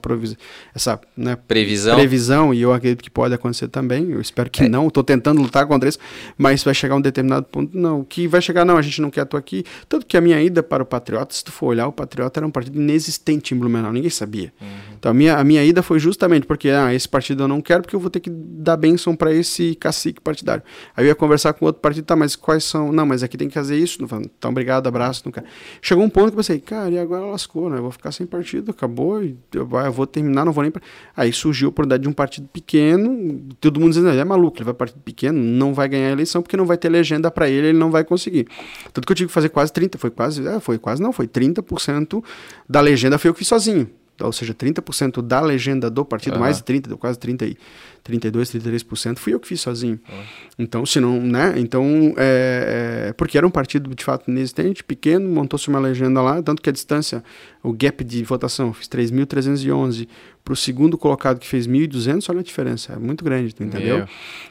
essa 0.75 1.01
né, 1.17 1.35
previsão. 1.35 1.95
previsão, 1.95 2.53
e 2.53 2.61
eu 2.61 2.71
acredito 2.71 3.03
que 3.03 3.09
pode 3.09 3.33
acontecer 3.33 3.67
também. 3.67 4.11
Eu 4.11 4.21
espero 4.21 4.51
que 4.51 4.65
é. 4.65 4.69
não, 4.69 4.87
estou 4.87 5.03
tentando 5.03 5.41
lutar 5.41 5.65
contra 5.65 5.89
isso, 5.89 5.97
mas 6.37 6.63
vai 6.63 6.75
chegar 6.75 6.95
um 6.95 7.01
determinado 7.01 7.47
ponto. 7.47 7.75
Não, 7.75 8.03
que 8.03 8.27
vai 8.27 8.39
chegar, 8.39 8.65
não, 8.65 8.77
a 8.77 8.83
gente 8.83 9.01
não 9.01 9.09
quer 9.09 9.25
tu 9.25 9.35
aqui. 9.35 9.65
Tanto 9.89 10.05
que 10.05 10.15
a 10.15 10.21
minha 10.21 10.39
ida 10.39 10.61
para 10.61 10.83
o 10.83 10.85
Patriota, 10.85 11.33
se 11.33 11.43
tu 11.43 11.51
for 11.51 11.69
olhar, 11.69 11.87
o 11.87 11.91
Patriota 11.91 12.39
era 12.39 12.45
um 12.45 12.51
partido 12.51 12.79
inexistente 12.79 13.55
em 13.55 13.57
Blumenau, 13.57 13.91
ninguém 13.91 14.11
sabia. 14.11 14.53
Uhum. 14.61 14.67
Então, 14.99 15.09
a 15.09 15.13
minha, 15.13 15.37
a 15.37 15.43
minha 15.43 15.63
ida 15.63 15.81
foi 15.81 15.97
justamente 15.97 16.45
porque, 16.45 16.69
ah, 16.69 16.93
esse 16.93 17.09
partido 17.09 17.41
eu 17.41 17.47
não 17.47 17.61
quero 17.61 17.81
porque 17.81 17.95
eu 17.95 17.99
vou 17.99 18.11
ter 18.11 18.19
que 18.19 18.29
dar 18.29 18.77
bênção 18.77 19.15
para 19.15 19.33
esse 19.33 19.73
cacique 19.73 20.21
partidário. 20.21 20.61
Aí 20.95 21.03
eu 21.03 21.07
ia 21.07 21.15
conversar 21.15 21.53
com 21.53 21.65
outro 21.65 21.81
partido, 21.81 22.05
tá, 22.05 22.15
mas 22.15 22.35
quais 22.35 22.63
são? 22.63 22.91
Não, 22.91 23.07
mas 23.07 23.23
aqui 23.23 23.35
tem 23.35 23.47
que 23.47 23.55
fazer 23.55 23.75
isso. 23.75 23.97
Então 24.03 24.51
obrigado, 24.51 24.85
abraço, 24.85 25.23
não 25.25 25.31
quero. 25.31 25.46
Chegou 25.81 26.03
um 26.03 26.09
ponto 26.09 26.27
que 26.27 26.33
eu 26.33 26.37
pensei, 26.37 26.59
cara, 26.59 26.89
e 26.91 26.99
agora 26.99 27.25
lascou, 27.25 27.69
né? 27.69 27.77
Eu 27.77 27.83
vou 27.83 27.91
ficar 27.91 28.11
sem 28.11 28.25
partido, 28.25 28.71
acabou, 28.71 29.23
eu, 29.23 29.91
vou 29.91 30.07
terminar, 30.07 30.45
não 30.45 30.51
vou 30.51 30.63
nem 30.63 30.71
pra... 30.71 30.81
Aí 31.15 31.31
surgiu 31.33 31.67
a 31.67 31.69
oportunidade 31.69 32.03
de 32.03 32.09
um 32.09 32.13
partido 32.13 32.47
pequeno, 32.47 33.39
todo 33.59 33.79
mundo 33.79 33.93
dizendo, 33.93 34.09
é 34.09 34.23
maluco, 34.23 34.57
ele 34.57 34.65
vai 34.65 34.73
partido 34.73 34.99
pequeno, 35.01 35.39
não 35.39 35.73
vai 35.73 35.87
ganhar 35.87 36.09
a 36.09 36.11
eleição 36.11 36.41
porque 36.41 36.57
não 36.57 36.65
vai 36.65 36.77
ter 36.77 36.89
legenda 36.89 37.29
para 37.31 37.49
ele, 37.49 37.67
ele 37.67 37.77
não 37.77 37.91
vai 37.91 38.03
conseguir. 38.03 38.47
Tanto 38.93 39.05
que 39.05 39.11
eu 39.11 39.15
tive 39.15 39.27
que 39.27 39.33
fazer 39.33 39.49
quase 39.49 39.71
30, 39.71 39.97
foi 39.97 40.09
quase, 40.09 40.47
é, 40.47 40.59
foi 40.59 40.77
quase 40.77 41.01
não, 41.01 41.11
foi 41.11 41.27
30% 41.27 42.23
da 42.67 42.81
legenda 42.81 43.17
foi 43.17 43.29
eu 43.29 43.33
que 43.33 43.39
fiz 43.39 43.47
sozinho 43.47 43.89
ou 44.21 44.31
seja, 44.31 44.53
30% 44.53 45.21
da 45.21 45.39
legenda 45.39 45.89
do 45.89 46.03
partido, 46.03 46.35
uhum. 46.35 46.41
mais 46.41 46.57
de 46.57 46.63
30, 46.63 46.89
deu 46.89 46.97
quase 46.97 47.19
30 47.19 47.45
e 47.45 47.57
32, 48.03 48.49
33%, 48.51 49.17
fui 49.17 49.33
eu 49.33 49.39
que 49.39 49.47
fiz 49.47 49.61
sozinho. 49.61 49.99
Uhum. 50.09 50.23
Então, 50.57 50.85
se 50.85 50.99
não, 50.99 51.21
né? 51.21 51.53
Então, 51.57 52.13
é, 52.17 53.09
é, 53.09 53.13
porque 53.13 53.37
era 53.37 53.45
um 53.45 53.51
partido 53.51 53.93
de 53.93 54.03
fato 54.03 54.31
inexistente, 54.31 54.83
pequeno, 54.83 55.27
montou-se 55.27 55.67
uma 55.67 55.79
legenda 55.79 56.21
lá, 56.21 56.41
tanto 56.41 56.61
que 56.61 56.69
a 56.69 56.73
distância, 56.73 57.23
o 57.67 57.73
gap 57.73 58.03
de 58.03 58.23
votação, 58.23 58.71
fiz 58.71 58.87
3.311 58.87 60.07
para 60.43 60.53
o 60.53 60.55
segundo 60.55 60.97
colocado 60.97 61.39
que 61.39 61.47
fez 61.47 61.67
1.200, 61.67 62.29
olha 62.29 62.39
a 62.39 62.43
diferença, 62.43 62.93
é 62.93 62.95
muito 62.97 63.23
grande, 63.23 63.53
entendeu? 63.59 63.97
Meu. 63.97 64.07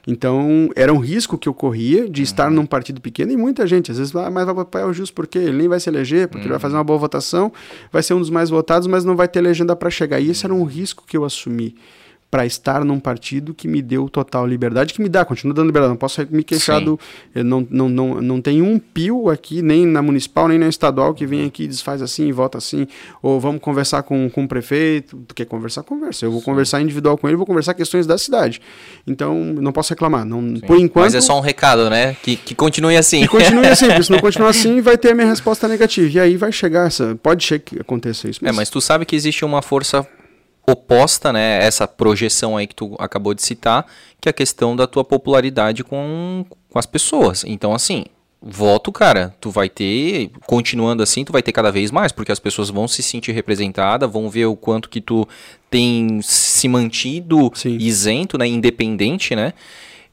Então, 0.07 0.69
era 0.77 0.93
um 0.93 0.99
risco 0.99 1.39
que 1.39 1.49
eu 1.49 1.55
corria 1.55 2.09
de 2.11 2.21
uhum. 2.21 2.25
estar 2.25 2.51
num 2.51 2.67
partido 2.67 3.01
pequeno 3.01 3.33
e 3.33 3.37
muita 3.37 3.67
gente, 3.67 3.91
às 3.91 3.97
vezes, 3.97 4.15
ah, 4.15 4.31
mas 4.31 4.45
vai 4.45 4.65
para 4.67 4.87
o 4.87 4.93
justo 4.93 5.15
porque 5.15 5.39
ele 5.39 5.57
nem 5.57 5.69
vai 5.69 5.81
se 5.81 5.89
eleger, 5.89 6.29
porque 6.29 6.45
ele 6.45 6.51
vai 6.51 6.59
fazer 6.59 6.75
uhum. 6.75 6.81
uma 6.81 6.85
boa 6.85 6.99
votação, 6.99 7.51
vai 7.91 8.03
ser 8.03 8.13
um 8.13 8.21
dos 8.21 8.29
mais 8.29 8.51
votados, 8.51 8.87
mas 8.87 9.05
não 9.05 9.17
vai 9.17 9.27
ter 9.27 9.41
legenda 9.41 9.75
para 9.75 9.89
chegar. 9.89 10.21
E 10.21 10.31
esse 10.31 10.45
era 10.45 10.55
um 10.55 10.65
risco 10.65 11.05
que 11.07 11.17
eu 11.17 11.25
assumi 11.25 11.75
para 12.37 12.45
estar 12.45 12.85
num 12.85 13.01
partido 13.01 13.55
que 13.55 13.67
me 13.67 13.81
deu 13.81 14.11
total 14.11 14.47
liberdade, 14.47 14.93
que 14.93 15.01
me 15.01 15.09
dá, 15.09 15.25
continua 15.25 15.55
dando 15.55 15.69
liberdade. 15.69 15.89
Não 15.89 15.97
posso 15.97 16.21
me 16.31 16.45
queixar 16.45 16.83
do. 16.83 17.01
Não, 17.35 17.67
não, 17.71 17.89
não, 17.89 18.21
não 18.21 18.43
tem 18.43 18.61
um 18.61 18.79
pio 18.79 19.31
aqui, 19.31 19.63
nem 19.63 19.87
na 19.87 20.03
municipal, 20.03 20.47
nem 20.47 20.59
na 20.59 20.69
estadual, 20.69 21.15
que 21.15 21.25
vem 21.25 21.47
aqui 21.47 21.63
e 21.63 21.67
desfaz 21.67 22.03
assim, 22.03 22.31
vota 22.33 22.59
assim. 22.59 22.87
Ou 23.23 23.41
vamos 23.41 23.63
conversar 23.63 24.03
com, 24.03 24.29
com 24.29 24.45
o 24.45 24.49
prefeito. 24.49 25.17
Tu 25.27 25.35
quer 25.35 25.47
conversar? 25.47 25.83
Conversa. 25.83 26.27
Eu 26.27 26.31
vou 26.31 26.41
Sim. 26.41 26.45
conversar 26.45 26.83
individual 26.83 27.17
com 27.17 27.27
ele, 27.27 27.39
vou 27.39 27.47
conversar 27.47 27.73
questões 27.73 28.07
da 28.07 28.19
cidade. 28.19 28.61
Então, 29.07 29.35
não 29.35 29.73
posso 29.73 29.95
reclamar. 29.95 30.27
Não, 30.27 30.61
por 30.61 30.79
enquanto. 30.79 31.05
Mas 31.05 31.15
é 31.15 31.23
só 31.23 31.39
um 31.39 31.41
recado, 31.41 31.89
né? 31.89 32.19
Que, 32.23 32.37
que 32.37 32.55
continue 32.55 32.99
assim. 32.99 33.23
Que 33.23 33.29
continue 33.29 33.67
assim, 33.67 33.87
porque 33.87 34.03
se 34.03 34.13
não 34.13 34.19
continuar 34.21 34.51
assim, 34.51 34.83
vai 34.83 34.99
ter 34.99 35.13
a 35.13 35.15
minha 35.15 35.27
resposta 35.27 35.67
negativa. 35.67 36.19
E 36.19 36.21
aí 36.21 36.37
vai 36.37 36.53
chegar 36.53 36.87
essa. 36.87 37.19
Pode 37.23 37.47
ser 37.47 37.61
que 37.61 37.81
aconteça 37.81 38.29
isso. 38.29 38.41
Mas... 38.43 38.53
É, 38.53 38.55
mas 38.55 38.69
tu 38.69 38.79
sabe 38.79 39.07
que 39.07 39.17
existe 39.17 39.43
uma 39.43 39.63
força 39.63 40.07
oposta, 40.67 41.33
né, 41.33 41.59
essa 41.65 41.87
projeção 41.87 42.57
aí 42.57 42.67
que 42.67 42.75
tu 42.75 42.97
acabou 42.99 43.35
de 43.35 43.43
citar, 43.43 43.87
que 44.21 44.29
é 44.29 44.31
a 44.31 44.33
questão 44.33 44.75
da 44.75 44.87
tua 44.87 45.05
popularidade 45.05 45.85
com, 45.85 46.45
com 46.69 46.79
as 46.79 46.87
pessoas. 46.87 47.45
Então, 47.47 47.73
assim, 47.73 48.05
voto, 48.43 48.91
cara, 48.91 49.35
tu 49.41 49.51
vai 49.51 49.69
ter, 49.69 50.31
continuando 50.47 51.03
assim, 51.03 51.25
tu 51.25 51.33
vai 51.33 51.43
ter 51.43 51.53
cada 51.53 51.71
vez 51.71 51.91
mais, 51.91 52.13
porque 52.13 52.33
as 52.33 52.41
pessoas 52.41 52.69
vão 52.69 52.89
se 52.89 53.03
sentir 53.03 53.33
representadas, 53.33 54.11
vão 54.11 54.29
ver 54.29 54.47
o 54.47 54.57
quanto 54.57 54.89
que 54.89 55.01
tu 55.01 55.27
tem 55.71 56.21
se 56.23 56.69
mantido 56.69 57.51
Sim. 57.55 57.77
isento, 57.79 58.37
né, 58.37 58.47
independente, 58.47 59.37
né, 59.37 59.53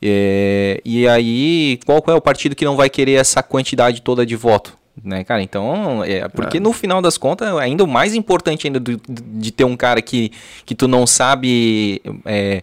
é, 0.05 0.81
e 0.83 1.07
aí, 1.07 1.79
qual 1.85 2.03
é 2.07 2.13
o 2.13 2.19
partido 2.19 2.55
que 2.55 2.65
não 2.65 2.75
vai 2.75 2.89
querer 2.89 3.13
essa 3.13 3.41
quantidade 3.41 4.01
toda 4.01 4.25
de 4.25 4.35
voto? 4.35 4.77
Né, 5.01 5.23
cara? 5.23 5.41
Então, 5.41 6.03
é, 6.03 6.27
porque 6.27 6.57
é. 6.57 6.59
no 6.59 6.71
final 6.71 7.01
das 7.01 7.17
contas, 7.17 7.55
ainda 7.57 7.83
o 7.83 7.87
mais 7.87 8.13
importante 8.13 8.67
ainda 8.67 8.79
do, 8.79 9.01
de 9.07 9.51
ter 9.51 9.63
um 9.63 9.75
cara 9.75 10.01
que, 10.01 10.31
que 10.65 10.75
tu 10.75 10.87
não 10.87 11.07
sabe 11.07 11.99
é, 12.25 12.61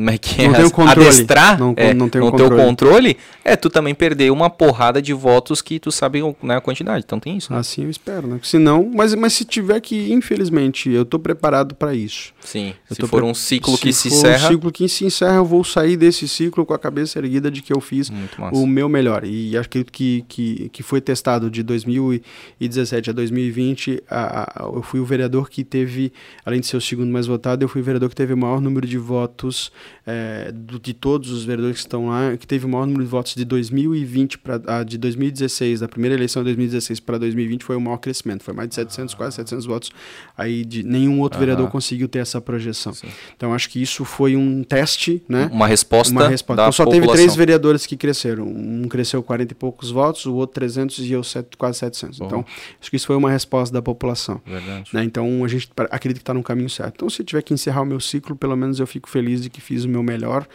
como 0.00 0.10
é 0.10 0.18
que 0.18 0.48
não 0.48 0.54
é, 0.54 0.62
tem 0.62 0.70
controle. 0.70 1.08
adestrar, 1.08 1.58
não, 1.58 1.74
é, 1.76 1.92
não, 1.92 2.08
tem 2.08 2.20
o 2.20 2.30
controle. 2.30 2.56
teu 2.56 2.64
controle, 2.64 3.16
é 3.44 3.54
tu 3.54 3.68
também 3.68 3.94
perder 3.94 4.32
uma 4.32 4.48
porrada 4.48 5.02
de 5.02 5.12
votos 5.12 5.60
que 5.60 5.78
tu 5.78 5.92
sabe 5.92 6.20
né, 6.42 6.56
a 6.56 6.60
quantidade. 6.60 7.04
Então 7.04 7.20
tem 7.20 7.36
isso. 7.36 7.52
Né? 7.52 7.58
Assim 7.58 7.84
eu 7.84 7.90
espero, 7.90 8.26
né? 8.26 8.40
Se 8.42 8.58
não, 8.58 8.90
mas, 8.92 9.14
mas 9.14 9.34
se 9.34 9.44
tiver 9.44 9.78
que, 9.80 10.12
infelizmente, 10.12 10.90
eu 10.90 11.04
tô 11.04 11.18
preparado 11.18 11.74
para 11.74 11.94
isso. 11.94 12.32
Sim, 12.40 12.72
eu 12.88 12.96
se 12.96 13.06
for 13.06 13.22
um 13.22 13.34
ciclo 13.34 13.76
se 13.76 13.82
que 13.82 13.92
se 13.92 14.08
encerra. 14.08 14.46
um 14.46 14.52
ciclo 14.52 14.72
que 14.72 14.88
se 14.88 15.04
encerra, 15.04 15.36
eu 15.36 15.44
vou 15.44 15.62
sair 15.62 15.96
desse 15.96 16.26
ciclo 16.26 16.64
com 16.64 16.72
a 16.72 16.78
cabeça 16.78 17.18
erguida 17.18 17.50
de 17.50 17.60
que 17.60 17.72
eu 17.72 17.80
fiz 17.80 18.10
o 18.52 18.66
meu 18.66 18.88
melhor. 18.88 19.24
E 19.24 19.56
acredito 19.56 19.92
que, 19.92 20.24
que, 20.26 20.70
que 20.70 20.82
foi 20.82 21.00
testado 21.00 21.50
de 21.50 21.62
2017 21.62 23.10
a 23.10 23.12
2020. 23.12 24.02
A, 24.08 24.64
a, 24.64 24.64
eu 24.64 24.82
fui 24.82 24.98
o 24.98 25.04
vereador 25.04 25.50
que 25.50 25.62
teve, 25.62 26.12
além 26.44 26.60
de 26.60 26.66
ser 26.66 26.76
o 26.76 26.80
segundo 26.80 27.12
mais 27.12 27.26
votado, 27.26 27.62
eu 27.62 27.68
fui 27.68 27.82
o 27.82 27.84
vereador 27.84 28.08
que 28.08 28.16
teve 28.16 28.32
o 28.32 28.36
maior 28.36 28.60
número 28.60 28.86
de 28.86 28.96
votos 28.96 29.70
é, 30.06 30.50
do, 30.52 30.78
de 30.78 30.92
todos 30.94 31.30
os 31.30 31.44
vereadores 31.44 31.76
que 31.78 31.86
estão 31.86 32.08
lá, 32.08 32.36
que 32.36 32.46
teve 32.46 32.66
o 32.66 32.68
maior 32.68 32.86
número 32.86 33.04
de 33.04 33.10
votos 33.10 33.34
de 33.34 33.44
2020 33.44 34.38
para 34.38 34.82
de 34.84 34.98
2016, 34.98 35.80
da 35.80 35.88
primeira 35.88 36.14
eleição 36.14 36.42
de 36.42 36.46
2016 36.46 37.00
para 37.00 37.18
2020 37.18 37.64
foi 37.64 37.76
o 37.76 37.80
maior 37.80 37.98
crescimento, 37.98 38.42
foi 38.42 38.54
mais 38.54 38.68
de 38.68 38.74
700, 38.74 39.14
ah. 39.14 39.16
quase 39.16 39.36
700 39.36 39.66
votos. 39.66 39.90
Aí 40.36 40.64
de 40.64 40.82
nenhum 40.82 41.20
outro 41.20 41.38
vereador 41.38 41.68
conseguiu 41.70 42.08
ter 42.08 42.18
essa 42.18 42.40
projeção. 42.40 42.92
Sim. 42.92 43.08
Então 43.36 43.54
acho 43.54 43.68
que 43.68 43.80
isso 43.80 44.04
foi 44.04 44.36
um 44.36 44.62
teste, 44.62 45.22
né? 45.28 45.48
Uma 45.52 45.66
resposta. 45.66 46.12
Uma 46.12 46.28
resposta. 46.28 46.62
então, 46.62 46.72
só 46.72 46.84
população. 46.84 47.08
teve 47.08 47.22
três 47.22 47.36
vereadores 47.36 47.86
que 47.86 47.96
cresceram. 47.96 48.44
Um 48.46 48.88
cresceu 48.88 49.22
40 49.22 49.52
e 49.52 49.54
poucos 49.54 49.90
votos, 49.90 50.26
o 50.26 50.34
outro 50.34 50.54
300 50.54 50.98
e 50.98 51.12
eu 51.12 51.22
set, 51.22 51.56
quase 51.56 51.78
700. 51.78 52.18
Bom. 52.18 52.26
Então 52.26 52.44
acho 52.80 52.90
que 52.90 52.96
isso 52.96 53.06
foi 53.06 53.16
uma 53.16 53.30
resposta 53.30 53.72
da 53.72 53.82
população. 53.82 54.40
Verdade. 54.46 54.90
Né? 54.92 55.04
Então 55.04 55.44
a 55.44 55.48
gente 55.48 55.70
acredita 55.90 56.18
que 56.18 56.22
está 56.22 56.34
no 56.34 56.42
caminho 56.42 56.70
certo. 56.70 56.94
Então 56.96 57.10
se 57.10 57.22
tiver 57.24 57.42
que 57.42 57.54
encerrar 57.54 57.82
o 57.82 57.86
meu 57.86 58.00
ciclo, 58.00 58.34
pelo 58.36 58.56
menos 58.56 58.80
eu 58.80 58.86
fico 58.86 59.08
feliz 59.08 59.42
de 59.42 59.50
que 59.50 59.60
fiz 59.70 59.84
o 59.84 59.88
meu 59.88 60.02
melhor 60.02 60.48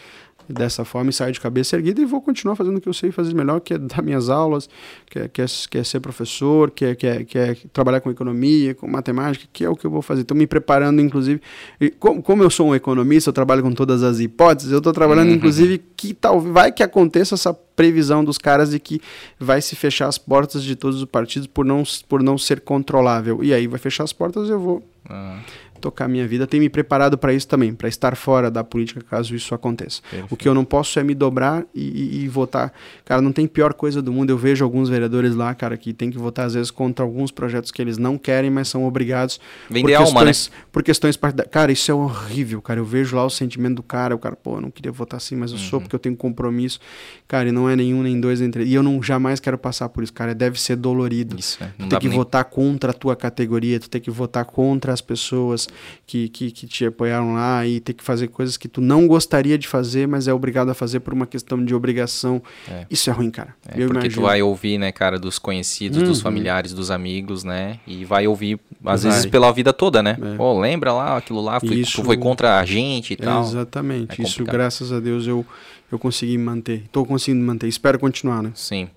dessa 0.47 0.85
forma 0.85 1.09
e 1.09 1.13
saio 1.13 1.31
de 1.31 1.39
cabeça 1.39 1.75
erguida 1.75 2.01
e 2.01 2.05
vou 2.05 2.21
continuar 2.21 2.55
fazendo 2.55 2.77
o 2.77 2.81
que 2.81 2.87
eu 2.87 2.93
sei 2.93 3.11
fazer 3.11 3.33
melhor, 3.33 3.59
que 3.61 3.73
é 3.73 3.77
dar 3.77 4.03
minhas 4.03 4.29
aulas, 4.29 4.69
que 5.09 5.17
é, 5.17 5.27
que 5.27 5.41
é, 5.41 5.45
que 5.69 5.77
é 5.77 5.83
ser 5.83 6.01
professor, 6.01 6.69
que 6.69 6.85
é, 6.85 6.95
que, 6.95 7.07
é, 7.07 7.23
que 7.23 7.37
é 7.37 7.57
trabalhar 7.73 8.01
com 8.01 8.11
economia, 8.11 8.75
com 8.75 8.87
matemática, 8.87 9.45
que 9.51 9.63
é 9.63 9.69
o 9.69 9.75
que 9.75 9.85
eu 9.85 9.89
vou 9.89 10.01
fazer. 10.01 10.21
Estou 10.21 10.37
me 10.37 10.45
preparando, 10.45 11.01
inclusive, 11.01 11.41
e 11.79 11.89
como, 11.89 12.21
como 12.21 12.43
eu 12.43 12.49
sou 12.49 12.67
um 12.67 12.75
economista, 12.75 13.29
eu 13.29 13.33
trabalho 13.33 13.63
com 13.63 13.71
todas 13.71 14.03
as 14.03 14.19
hipóteses, 14.19 14.71
eu 14.71 14.79
estou 14.79 14.93
trabalhando, 14.93 15.29
uhum. 15.29 15.35
inclusive, 15.35 15.81
que 15.97 16.13
talvez 16.13 16.53
vai 16.53 16.71
que 16.71 16.83
aconteça 16.83 17.35
essa 17.35 17.53
previsão 17.53 18.23
dos 18.23 18.37
caras 18.37 18.69
de 18.69 18.79
que 18.79 19.01
vai 19.39 19.61
se 19.61 19.75
fechar 19.75 20.07
as 20.07 20.17
portas 20.17 20.61
de 20.61 20.75
todos 20.75 20.99
os 20.99 21.05
partidos 21.05 21.47
por 21.47 21.65
não, 21.65 21.81
por 22.07 22.21
não 22.21 22.37
ser 22.37 22.61
controlável. 22.61 23.43
E 23.43 23.51
aí 23.51 23.65
vai 23.65 23.79
fechar 23.79 24.03
as 24.03 24.13
portas, 24.13 24.47
eu 24.47 24.59
vou. 24.59 24.83
Uhum 25.09 25.39
tocar 25.79 26.07
minha 26.07 26.27
vida. 26.27 26.47
Tenho 26.47 26.63
me 26.63 26.69
preparado 26.69 27.17
para 27.17 27.33
isso 27.33 27.47
também, 27.47 27.73
para 27.73 27.87
estar 27.87 28.15
fora 28.15 28.49
da 28.49 28.63
política 28.63 29.01
caso 29.01 29.35
isso 29.35 29.53
aconteça. 29.53 30.01
Perfeito. 30.01 30.33
O 30.33 30.37
que 30.37 30.47
eu 30.47 30.53
não 30.53 30.65
posso 30.65 30.99
é 30.99 31.03
me 31.03 31.13
dobrar 31.13 31.63
e, 31.73 31.81
e, 31.81 32.23
e, 32.23 32.27
votar. 32.27 32.73
Cara, 33.03 33.21
não 33.21 33.31
tem 33.31 33.47
pior 33.47 33.73
coisa 33.73 34.01
do 34.01 34.11
mundo. 34.11 34.29
Eu 34.29 34.37
vejo 34.37 34.63
alguns 34.63 34.89
vereadores 34.89 35.35
lá, 35.35 35.53
cara, 35.53 35.77
que 35.77 35.93
tem 35.93 36.09
que 36.09 36.17
votar 36.17 36.45
às 36.45 36.53
vezes 36.53 36.71
contra 36.71 37.05
alguns 37.05 37.31
projetos 37.31 37.71
que 37.71 37.81
eles 37.81 37.97
não 37.97 38.17
querem, 38.17 38.49
mas 38.49 38.67
são 38.67 38.85
obrigados 38.85 39.39
Vender 39.69 39.81
por 39.81 39.93
alma, 39.93 40.25
questões, 40.25 40.49
né? 40.49 40.63
por 40.71 40.83
questões 40.83 41.17
partidárias. 41.17 41.51
Cara, 41.51 41.71
isso 41.71 41.91
é 41.91 41.93
horrível, 41.93 42.61
cara. 42.61 42.79
Eu 42.79 42.85
vejo 42.85 43.15
lá 43.15 43.25
o 43.25 43.29
sentimento 43.29 43.75
do 43.75 43.83
cara. 43.83 44.15
O 44.15 44.19
cara, 44.19 44.35
pô, 44.35 44.55
eu 44.55 44.61
não 44.61 44.71
queria 44.71 44.91
votar 44.91 45.17
assim, 45.17 45.35
mas 45.35 45.51
eu 45.51 45.57
uhum. 45.57 45.63
sou 45.63 45.81
porque 45.81 45.95
eu 45.95 45.99
tenho 45.99 46.15
compromisso. 46.15 46.79
Cara, 47.27 47.49
e 47.49 47.51
não 47.51 47.69
é 47.69 47.75
nenhum, 47.75 48.01
nem 48.01 48.19
dois, 48.19 48.39
três. 48.51 48.69
E 48.69 48.73
eu 48.73 48.83
não 48.83 49.01
jamais 49.01 49.39
quero 49.39 49.57
passar 49.57 49.89
por 49.89 50.03
isso, 50.03 50.13
cara. 50.13 50.33
Deve 50.33 50.59
ser 50.59 50.75
dolorido. 50.75 51.37
Isso, 51.37 51.63
é. 51.63 51.67
Tu 51.77 51.87
tem 51.87 51.99
que 51.99 52.07
nem... 52.07 52.17
votar 52.17 52.45
contra 52.45 52.91
a 52.91 52.93
tua 52.93 53.15
categoria, 53.15 53.79
tu 53.79 53.89
tem 53.89 54.01
que 54.01 54.11
votar 54.11 54.45
contra 54.45 54.93
as 54.93 55.01
pessoas 55.01 55.67
que, 56.05 56.29
que 56.29 56.51
que, 56.51 56.67
te 56.67 56.85
apoiaram 56.85 57.33
lá 57.33 57.65
e 57.65 57.79
ter 57.79 57.93
que 57.93 58.03
fazer 58.03 58.27
coisas 58.27 58.57
que 58.57 58.67
tu 58.67 58.81
não 58.81 59.07
gostaria 59.07 59.57
de 59.57 59.67
fazer, 59.67 60.07
mas 60.07 60.27
é 60.27 60.33
obrigado 60.33 60.69
a 60.69 60.73
fazer 60.73 60.99
por 60.99 61.13
uma 61.13 61.25
questão 61.25 61.63
de 61.63 61.73
obrigação. 61.73 62.41
É. 62.69 62.85
Isso 62.89 63.09
é 63.09 63.13
ruim, 63.13 63.31
cara. 63.31 63.55
É, 63.67 63.71
porque 63.71 63.83
imagino. 63.83 64.13
tu 64.13 64.21
vai 64.21 64.41
ouvir, 64.41 64.77
né, 64.77 64.91
cara, 64.91 65.19
dos 65.19 65.37
conhecidos, 65.39 65.99
uhum. 65.99 66.05
dos 66.05 66.21
familiares, 66.21 66.73
dos 66.73 66.91
amigos, 66.91 67.43
né? 67.43 67.79
E 67.85 68.05
vai 68.05 68.27
ouvir, 68.27 68.59
às 68.85 69.03
vai. 69.03 69.11
vezes, 69.11 69.25
pela 69.25 69.51
vida 69.51 69.73
toda, 69.73 70.01
né? 70.01 70.17
É. 70.21 70.35
Pô, 70.35 70.59
lembra 70.59 70.93
lá 70.93 71.17
aquilo 71.17 71.41
lá, 71.41 71.59
foi, 71.59 71.75
Isso... 71.75 72.01
tu 72.01 72.03
foi 72.03 72.17
contra 72.17 72.59
a 72.59 72.65
gente 72.65 73.13
e 73.13 73.15
tal. 73.15 73.43
Exatamente. 73.43 74.21
É 74.21 74.25
Isso, 74.25 74.43
graças 74.43 74.91
a 74.91 74.99
Deus, 74.99 75.27
eu, 75.27 75.45
eu 75.91 75.99
consegui 75.99 76.37
manter. 76.37 76.83
Estou 76.85 77.05
conseguindo 77.05 77.45
manter. 77.45 77.67
Espero 77.67 77.99
continuar, 77.99 78.41
né? 78.41 78.51
Sim. 78.55 78.89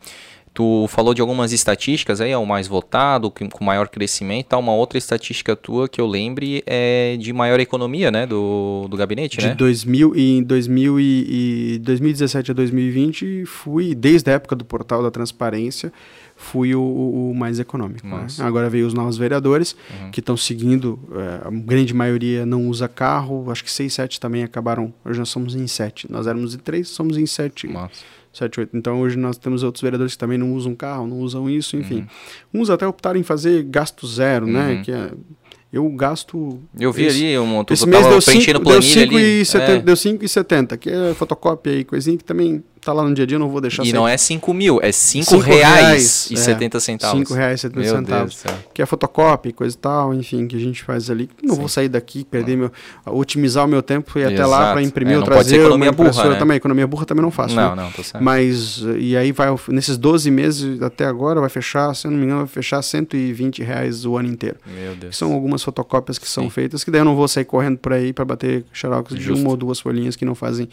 Tu 0.59 0.89
falou 0.89 1.15
de 1.15 1.21
algumas 1.21 1.53
estatísticas 1.53 2.21
aí, 2.21 2.33
é 2.33 2.37
o 2.37 2.45
mais 2.45 2.67
votado, 2.67 3.31
com 3.31 3.65
maior 3.65 3.89
crescimento, 3.89 4.47
tá? 4.47 4.59
Uma 4.59 4.75
outra 4.75 4.99
estatística 4.99 5.55
tua 5.55 5.89
que 5.89 6.01
eu 6.01 6.07
lembre 6.09 6.65
é 6.67 7.17
de 7.17 7.33
maior 7.33 7.61
economia, 7.61 8.11
né, 8.11 8.27
do, 8.27 8.89
do 8.91 8.97
gabinete, 8.97 9.39
de 9.39 9.47
né? 9.47 9.55
2000 9.55 10.17
e 10.17 10.39
em 10.39 10.43
2000 10.43 10.99
e, 10.99 11.75
e 11.75 11.79
2017 11.79 12.51
a 12.51 12.55
2020 12.55 13.45
fui 13.45 13.95
desde 13.95 14.33
a 14.33 14.35
época 14.35 14.57
do 14.57 14.65
portal 14.65 15.01
da 15.01 15.13
transparência 15.13 15.93
fui 16.35 16.75
o, 16.75 16.81
o 16.83 17.35
mais 17.37 17.61
econômico. 17.61 18.09
Né? 18.09 18.27
Agora 18.41 18.69
veio 18.69 18.87
os 18.87 18.95
novos 18.95 19.17
vereadores 19.17 19.77
uhum. 20.03 20.11
que 20.11 20.19
estão 20.19 20.37
seguindo, 20.37 20.99
é, 21.13 21.47
a 21.47 21.51
grande 21.51 21.95
maioria 21.95 22.45
não 22.45 22.69
usa 22.69 22.89
carro, 22.89 23.49
acho 23.51 23.63
que 23.63 23.71
6, 23.71 23.95
7 23.95 24.21
também 24.21 24.43
acabaram, 24.43 24.93
hoje 25.05 25.21
nós 25.21 25.29
somos 25.29 25.55
em 25.55 25.67
7. 25.69 26.11
Nós 26.11 26.27
éramos 26.27 26.55
em 26.55 26.59
3, 26.59 26.89
somos 26.89 27.17
em 27.17 27.27
7. 27.27 27.69
Nossa 27.69 28.18
7, 28.39 28.61
8. 28.61 28.77
Então 28.77 29.01
hoje 29.01 29.17
nós 29.17 29.37
temos 29.37 29.63
outros 29.63 29.83
vereadores 29.83 30.13
que 30.13 30.19
também 30.19 30.39
não 30.39 30.53
usam 30.53 30.75
carro, 30.75 31.07
não 31.07 31.19
usam 31.19 31.49
isso, 31.49 31.77
enfim. 31.77 32.07
Uhum. 32.53 32.61
Uns 32.63 32.71
até 32.71 32.87
optaram 32.87 33.19
em 33.19 33.23
fazer 33.23 33.63
gasto 33.65 34.07
zero, 34.07 34.47
né? 34.47 34.61
uhum. 34.61 34.75
né? 34.77 34.83
Que 34.85 34.93
é, 34.93 35.11
eu 35.73 35.89
gasto. 35.91 36.59
Eu 36.79 36.93
vi 36.93 37.05
esse, 37.05 37.25
ali, 37.25 37.39
um, 37.39 37.65
esse 37.69 37.87
mês 37.87 38.07
deu 38.07 38.19
5,70, 38.19 39.83
deu 39.83 39.95
5,70, 39.95 40.73
é. 40.73 40.77
que 40.77 40.91
é 40.91 41.15
fotocópia 41.15 41.73
e 41.73 41.85
coisinha 41.85 42.17
que 42.17 42.25
também 42.25 42.63
tá 42.81 42.93
lá 42.93 43.03
no 43.03 43.15
dia 43.15 43.25
a 43.25 43.27
dia, 43.27 43.37
eu 43.37 43.41
não 43.41 43.49
vou 43.49 43.61
deixar 43.61 43.85
E 43.85 43.93
não 43.93 44.07
é 44.07 44.17
5 44.17 44.55
mil, 44.55 44.81
é 44.83 44.91
5 44.93 45.39
reais, 45.39 46.29
e 46.31 46.37
70 46.37 46.77
é, 46.77 46.81
centavos. 46.81 47.19
5 47.29 47.35
reais 47.35 47.61
e 47.61 47.63
70 47.63 47.81
meu 47.81 47.97
centavos. 47.97 48.45
Que 48.73 48.83
é 48.83 48.87
fotocópia 48.87 49.53
coisa 49.53 49.75
e 49.75 49.79
tal, 49.79 50.15
enfim, 50.15 50.47
que 50.47 50.57
a 50.57 50.59
gente 50.59 50.83
faz 50.83 51.11
ali. 51.11 51.29
Não 51.43 51.55
Sim. 51.55 51.61
vou 51.61 51.69
sair 51.69 51.89
daqui, 51.89 52.25
perder 52.25 52.57
meu. 52.57 52.71
otimizar 53.07 53.65
o 53.65 53.69
meu 53.69 53.83
tempo 53.83 54.19
e 54.19 54.25
até 54.25 54.47
lá 54.47 54.73
para 54.73 54.83
imprimir 54.83 55.15
é, 55.15 55.19
ou 55.19 55.25
trazer. 55.25 55.57
economia 55.57 55.91
burra, 55.91 56.29
né? 56.29 56.37
também. 56.37 56.57
Economia 56.57 56.87
burra 56.87 57.05
também 57.05 57.23
não 57.23 57.31
faço. 57.31 57.55
Não, 57.55 57.75
né? 57.75 57.83
não, 57.83 57.91
tô 57.91 58.03
certo. 58.03 58.23
Mas, 58.23 58.83
e 58.99 59.17
aí 59.17 59.33
vai, 59.33 59.49
nesses 59.69 59.97
12 59.97 60.31
meses 60.31 60.81
até 60.83 61.07
agora, 61.07 61.41
vai 61.41 61.51
fechar, 61.51 61.95
se 61.95 62.07
eu 62.07 62.11
não 62.11 62.19
me 62.19 62.25
engano, 62.25 62.41
vai 62.41 62.49
fechar 62.49 62.81
120 62.83 63.63
reais 63.63 64.05
o 64.05 64.17
ano 64.17 64.29
inteiro. 64.29 64.57
Meu 64.67 64.95
Deus. 64.95 65.17
São 65.17 65.33
algumas 65.33 65.63
fotocópias 65.63 66.19
que 66.19 66.27
Sim. 66.27 66.35
são 66.35 66.51
feitas, 66.51 66.85
que 66.85 66.91
daí 66.91 67.01
eu 67.01 67.05
não 67.05 67.17
vou 67.17 67.27
sair 67.27 67.45
correndo 67.45 67.79
por 67.79 67.93
aí 67.93 68.13
para 68.13 68.25
bater 68.25 68.65
xerox 68.73 69.15
de 69.15 69.33
uma 69.33 69.51
ou 69.51 69.57
duas 69.57 69.81
folhinhas 69.81 70.17
que 70.17 70.25
não 70.25 70.35
fazem, 70.35 70.69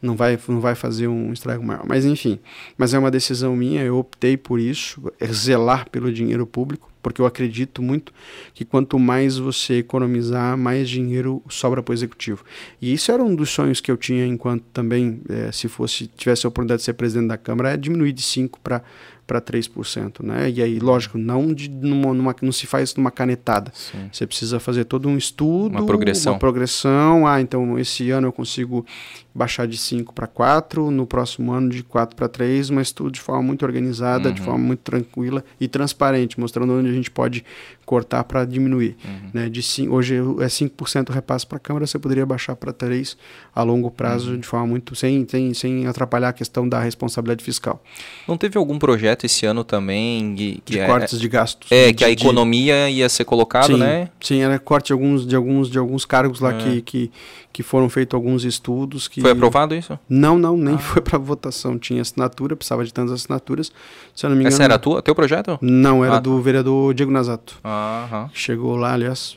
não 0.00 0.16
vai, 0.16 0.38
não 0.48 0.60
vai 0.60 0.74
fazer 0.74 1.08
um 1.08 1.32
estrago 1.32 1.64
maior. 1.64 1.84
Mas 1.86 2.04
enfim, 2.04 2.38
mas 2.76 2.94
é 2.94 2.98
uma 2.98 3.10
decisão 3.10 3.54
minha, 3.54 3.82
eu 3.82 3.98
optei 3.98 4.36
por 4.36 4.58
isso, 4.58 5.12
é 5.18 5.26
zelar 5.26 5.88
pelo 5.90 6.12
dinheiro 6.12 6.46
público, 6.46 6.90
porque 7.02 7.20
eu 7.20 7.26
acredito 7.26 7.82
muito 7.82 8.12
que 8.54 8.64
quanto 8.64 8.98
mais 8.98 9.38
você 9.38 9.78
economizar, 9.78 10.56
mais 10.56 10.88
dinheiro 10.88 11.42
sobra 11.48 11.82
para 11.82 11.92
o 11.92 11.94
executivo. 11.94 12.44
E 12.80 12.92
isso 12.92 13.10
era 13.10 13.22
um 13.22 13.34
dos 13.34 13.50
sonhos 13.50 13.80
que 13.80 13.90
eu 13.90 13.96
tinha 13.96 14.26
enquanto 14.26 14.64
também, 14.72 15.20
é, 15.28 15.52
se 15.52 15.68
fosse 15.68 16.06
tivesse 16.06 16.46
a 16.46 16.48
oportunidade 16.48 16.80
de 16.80 16.84
ser 16.84 16.94
presidente 16.94 17.28
da 17.28 17.38
Câmara, 17.38 17.72
é 17.72 17.76
diminuir 17.76 18.12
de 18.12 18.22
5 18.22 18.60
para 18.60 18.82
para 19.30 19.40
3%, 19.40 20.24
né? 20.24 20.50
E 20.50 20.60
aí, 20.60 20.80
lógico, 20.80 21.16
não 21.16 21.54
de 21.54 21.70
numa, 21.70 22.12
numa, 22.12 22.34
não 22.42 22.50
se 22.50 22.66
faz 22.66 22.96
numa 22.96 23.12
canetada. 23.12 23.70
Sim. 23.72 24.08
Você 24.10 24.26
precisa 24.26 24.58
fazer 24.58 24.86
todo 24.86 25.08
um 25.08 25.16
estudo, 25.16 25.70
uma 25.70 25.86
progressão. 25.86 26.32
uma 26.32 26.38
progressão. 26.40 27.28
Ah, 27.28 27.40
então 27.40 27.78
esse 27.78 28.10
ano 28.10 28.26
eu 28.26 28.32
consigo 28.32 28.84
baixar 29.34 29.66
de 29.66 29.76
5 29.76 30.12
para 30.12 30.26
4, 30.26 30.90
no 30.90 31.06
próximo 31.06 31.52
ano 31.52 31.70
de 31.70 31.82
4 31.82 32.16
para 32.16 32.28
3, 32.28 32.70
mas 32.70 32.90
tudo 32.90 33.10
de 33.10 33.20
forma 33.20 33.42
muito 33.42 33.64
organizada, 33.64 34.28
uhum. 34.28 34.34
de 34.34 34.40
forma 34.40 34.58
muito 34.58 34.80
tranquila 34.80 35.44
e 35.60 35.68
transparente, 35.68 36.38
mostrando 36.38 36.72
onde 36.72 36.88
a 36.88 36.92
gente 36.92 37.10
pode 37.10 37.44
cortar 37.90 38.22
para 38.22 38.44
diminuir. 38.44 38.96
Uhum. 39.04 39.30
Né? 39.34 39.48
De 39.48 39.62
cinco, 39.64 39.96
hoje 39.96 40.14
é 40.14 40.46
5% 40.46 41.10
repasse 41.10 41.44
para 41.44 41.56
a 41.56 41.60
Câmara, 41.60 41.86
você 41.88 41.98
poderia 41.98 42.24
baixar 42.24 42.54
para 42.54 42.72
3 42.72 43.16
a 43.52 43.62
longo 43.64 43.90
prazo, 43.90 44.30
uhum. 44.30 44.38
de 44.38 44.46
forma 44.46 44.66
muito. 44.68 44.94
Sem, 44.94 45.26
sem, 45.28 45.52
sem 45.54 45.86
atrapalhar 45.88 46.28
a 46.28 46.32
questão 46.32 46.68
da 46.68 46.80
responsabilidade 46.80 47.42
fiscal. 47.42 47.82
Não 48.28 48.36
teve 48.36 48.56
algum 48.56 48.78
projeto 48.78 49.24
esse 49.24 49.44
ano 49.44 49.64
também 49.64 50.36
que, 50.36 50.62
que 50.64 50.72
de 50.74 50.78
é, 50.78 50.86
cortes 50.86 51.18
de 51.18 51.28
gastos? 51.28 51.72
É, 51.72 51.88
de, 51.88 51.94
que 51.94 52.04
a 52.04 52.10
economia 52.10 52.88
ia 52.88 53.08
ser 53.08 53.24
colocado, 53.24 53.72
sim, 53.72 53.78
né? 53.78 54.08
Sim, 54.20 54.40
era 54.40 54.56
corte 54.58 54.86
de 54.86 54.92
alguns, 54.92 55.26
de 55.26 55.34
alguns, 55.34 55.68
de 55.68 55.78
alguns 55.78 56.04
cargos 56.04 56.38
lá 56.38 56.52
é. 56.52 56.58
que, 56.58 56.82
que, 56.82 57.10
que 57.52 57.62
foram 57.64 57.88
feitos 57.88 58.14
alguns 58.14 58.44
estudos. 58.44 59.08
que 59.08 59.19
Foi 59.20 59.30
aprovado 59.32 59.74
isso? 59.74 59.98
Não, 60.08 60.38
não, 60.38 60.56
nem 60.56 60.74
ah. 60.74 60.78
foi 60.78 61.02
para 61.02 61.18
votação. 61.18 61.78
Tinha 61.78 62.02
assinatura, 62.02 62.56
precisava 62.56 62.84
de 62.84 62.92
tantas 62.92 63.12
assinaturas. 63.12 63.72
Se 64.14 64.26
eu 64.26 64.30
não 64.30 64.36
me 64.36 64.42
engano, 64.42 64.54
Essa 64.54 64.64
era 64.64 64.74
a 64.74 64.78
tua, 64.78 65.02
teu 65.02 65.14
projeto? 65.14 65.58
Não, 65.60 66.04
era 66.04 66.16
ah. 66.16 66.20
do 66.20 66.40
vereador 66.40 66.94
Diego 66.94 67.12
Nazato. 67.12 67.58
Aham. 67.64 68.30
Chegou 68.32 68.76
lá, 68.76 68.92
aliás, 68.94 69.36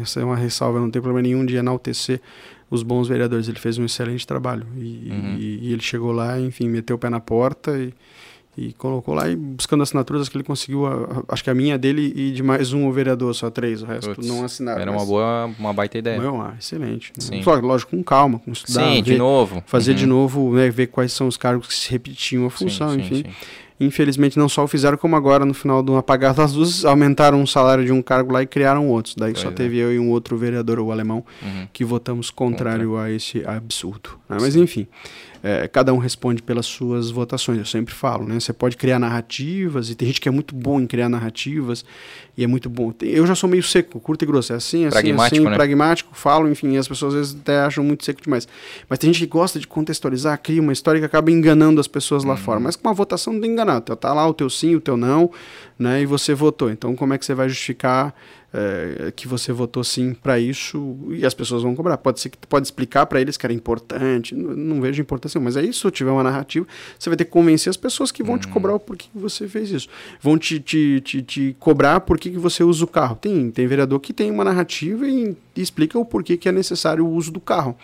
essa 0.00 0.20
é 0.20 0.24
uma 0.24 0.36
ressalva, 0.36 0.80
não 0.80 0.90
tem 0.90 1.00
problema 1.02 1.22
nenhum 1.22 1.44
de 1.44 1.56
enaltecer 1.56 2.20
os 2.70 2.82
bons 2.82 3.08
vereadores. 3.08 3.48
Ele 3.48 3.58
fez 3.58 3.78
um 3.78 3.84
excelente 3.84 4.26
trabalho. 4.26 4.66
E, 4.76 5.10
uhum. 5.10 5.36
e, 5.38 5.58
e 5.68 5.72
ele 5.72 5.82
chegou 5.82 6.12
lá, 6.12 6.40
enfim, 6.40 6.68
meteu 6.68 6.96
o 6.96 6.98
pé 6.98 7.10
na 7.10 7.20
porta 7.20 7.76
e 7.76 7.92
e 8.56 8.72
colocou 8.74 9.14
lá 9.14 9.28
e 9.28 9.34
buscando 9.34 9.82
assinaturas 9.82 10.28
que 10.28 10.36
ele 10.36 10.44
conseguiu, 10.44 10.86
a, 10.86 11.24
acho 11.28 11.42
que 11.42 11.48
a 11.48 11.54
minha 11.54 11.78
dele 11.78 12.12
e 12.14 12.32
de 12.32 12.42
mais 12.42 12.72
um 12.72 12.86
o 12.86 12.92
vereador, 12.92 13.34
só 13.34 13.50
três, 13.50 13.82
o 13.82 13.86
resto 13.86 14.14
não 14.22 14.44
assinaram. 14.44 14.82
Era 14.82 14.90
uma 14.90 15.06
boa, 15.06 15.50
uma 15.58 15.72
baita 15.72 15.96
ideia. 15.96 16.20
Não, 16.20 16.42
ah, 16.42 16.54
excelente. 16.58 17.12
Sim. 17.18 17.42
Só, 17.42 17.54
lógico, 17.54 17.96
com 17.96 18.02
calma, 18.02 18.38
com 18.38 18.52
estudar. 18.52 18.82
Sim, 18.82 19.02
ver, 19.02 19.12
de 19.12 19.16
novo. 19.16 19.62
Fazer 19.66 19.92
uhum. 19.92 19.96
de 19.96 20.06
novo, 20.06 20.54
né, 20.54 20.68
ver 20.68 20.88
quais 20.88 21.12
são 21.12 21.26
os 21.26 21.36
cargos 21.38 21.66
que 21.66 21.74
se 21.74 21.90
repetiam 21.90 22.44
a 22.44 22.50
função, 22.50 22.90
sim, 22.90 23.00
enfim. 23.00 23.16
Sim. 23.16 23.24
Infelizmente 23.80 24.38
não 24.38 24.48
só 24.48 24.62
o 24.62 24.68
fizeram, 24.68 24.96
como 24.96 25.16
agora 25.16 25.44
no 25.44 25.54
final 25.54 25.82
do 25.82 25.96
apagar 25.96 26.34
das 26.34 26.52
luzes, 26.52 26.84
aumentaram 26.84 27.42
o 27.42 27.46
salário 27.46 27.84
de 27.84 27.90
um 27.90 28.00
cargo 28.00 28.32
lá 28.32 28.42
e 28.42 28.46
criaram 28.46 28.86
outros. 28.88 29.16
Daí 29.16 29.32
pois 29.32 29.42
só 29.42 29.48
é. 29.48 29.52
teve 29.52 29.78
eu 29.78 29.92
e 29.92 29.98
um 29.98 30.10
outro 30.10 30.36
vereador, 30.36 30.78
o 30.78 30.92
alemão, 30.92 31.24
uhum. 31.42 31.66
que 31.72 31.84
votamos 31.84 32.30
contrário 32.30 32.90
Contra. 32.90 33.04
a 33.04 33.10
esse 33.10 33.44
absurdo. 33.44 34.10
Né? 34.28 34.36
Mas 34.40 34.54
enfim 34.54 34.86
é, 35.42 35.66
cada 35.66 35.92
um 35.92 35.98
responde 35.98 36.42
pelas 36.42 36.66
suas 36.66 37.10
votações. 37.10 37.58
Eu 37.58 37.66
sempre 37.66 37.92
falo, 37.92 38.26
né? 38.26 38.38
Você 38.38 38.52
pode 38.52 38.76
criar 38.76 38.98
narrativas, 38.98 39.90
e 39.90 39.94
tem 39.94 40.06
gente 40.06 40.20
que 40.20 40.28
é 40.28 40.32
muito 40.32 40.54
bom 40.54 40.80
em 40.80 40.86
criar 40.86 41.08
narrativas, 41.08 41.84
e 42.36 42.44
é 42.44 42.46
muito 42.46 42.70
bom. 42.70 42.94
Eu 43.00 43.26
já 43.26 43.34
sou 43.34 43.50
meio 43.50 43.62
seco, 43.62 43.98
curto 43.98 44.22
e 44.22 44.26
grosso, 44.26 44.52
é 44.52 44.56
assim, 44.56 44.84
assim, 44.84 44.90
pragmático, 44.90 45.36
assim, 45.36 45.50
né? 45.50 45.56
pragmático, 45.56 46.10
falo, 46.14 46.48
enfim, 46.48 46.76
as 46.76 46.86
pessoas 46.86 47.14
às 47.14 47.20
vezes 47.20 47.40
até 47.40 47.58
acham 47.60 47.82
muito 47.82 48.04
seco 48.04 48.22
demais. 48.22 48.46
Mas 48.88 48.98
tem 48.98 49.12
gente 49.12 49.24
que 49.24 49.30
gosta 49.30 49.58
de 49.58 49.66
contextualizar, 49.66 50.40
cria 50.40 50.62
uma 50.62 50.72
história 50.72 51.00
que 51.00 51.06
acaba 51.06 51.30
enganando 51.30 51.80
as 51.80 51.88
pessoas 51.88 52.22
lá 52.24 52.32
uhum. 52.32 52.36
fora. 52.36 52.60
Mas 52.60 52.76
com 52.76 52.88
uma 52.88 52.94
votação 52.94 53.32
não 53.32 53.40
tem 53.40 53.50
enganado. 53.50 53.96
Tá 53.96 54.12
lá 54.12 54.26
o 54.26 54.32
teu 54.32 54.48
sim, 54.48 54.76
o 54.76 54.80
teu 54.80 54.96
não, 54.96 55.30
né? 55.82 56.02
E 56.02 56.06
você 56.06 56.34
votou. 56.34 56.70
Então, 56.70 56.94
como 56.96 57.12
é 57.12 57.18
que 57.18 57.26
você 57.26 57.34
vai 57.34 57.48
justificar 57.48 58.14
é, 58.52 59.10
que 59.16 59.26
você 59.26 59.50
votou 59.50 59.82
sim 59.82 60.12
para 60.12 60.38
isso 60.38 60.98
e 61.10 61.24
as 61.24 61.32
pessoas 61.32 61.62
vão 61.62 61.74
cobrar. 61.74 61.96
Pode 61.96 62.20
ser 62.20 62.28
que 62.28 62.36
pode 62.46 62.66
explicar 62.66 63.06
para 63.06 63.20
eles 63.20 63.36
que 63.36 63.46
era 63.46 63.52
importante, 63.52 64.34
não, 64.34 64.54
não, 64.54 64.80
vejo 64.80 65.00
importância, 65.00 65.40
mas 65.40 65.56
é 65.56 65.62
isso. 65.62 65.88
Se 65.88 65.90
tiver 65.90 66.10
uma 66.10 66.22
narrativa, 66.22 66.66
você 66.98 67.08
vai 67.08 67.16
ter 67.16 67.24
que 67.24 67.30
convencer 67.30 67.70
as 67.70 67.76
pessoas 67.76 68.12
que 68.12 68.22
vão 68.22 68.34
uhum. 68.34 68.40
te 68.40 68.48
cobrar 68.48 68.74
o 68.74 68.80
porquê 68.80 69.08
que 69.12 69.18
você 69.18 69.48
fez 69.48 69.70
isso. 69.70 69.88
Vão 70.20 70.36
te, 70.36 70.60
te, 70.60 71.00
te, 71.00 71.22
te 71.22 71.56
cobrar 71.58 72.00
por 72.00 72.18
que 72.18 72.30
você 72.30 72.62
usa 72.62 72.84
o 72.84 72.88
carro. 72.88 73.16
Tem, 73.16 73.50
tem 73.50 73.66
vereador 73.66 73.98
que 74.00 74.12
tem 74.12 74.30
uma 74.30 74.44
narrativa 74.44 75.06
e, 75.08 75.34
e 75.56 75.62
explica 75.62 75.98
o 75.98 76.04
porquê 76.04 76.36
que 76.36 76.48
é 76.48 76.52
necessário 76.52 77.06
o 77.06 77.10
uso 77.10 77.32
do 77.32 77.40
carro. 77.40 77.76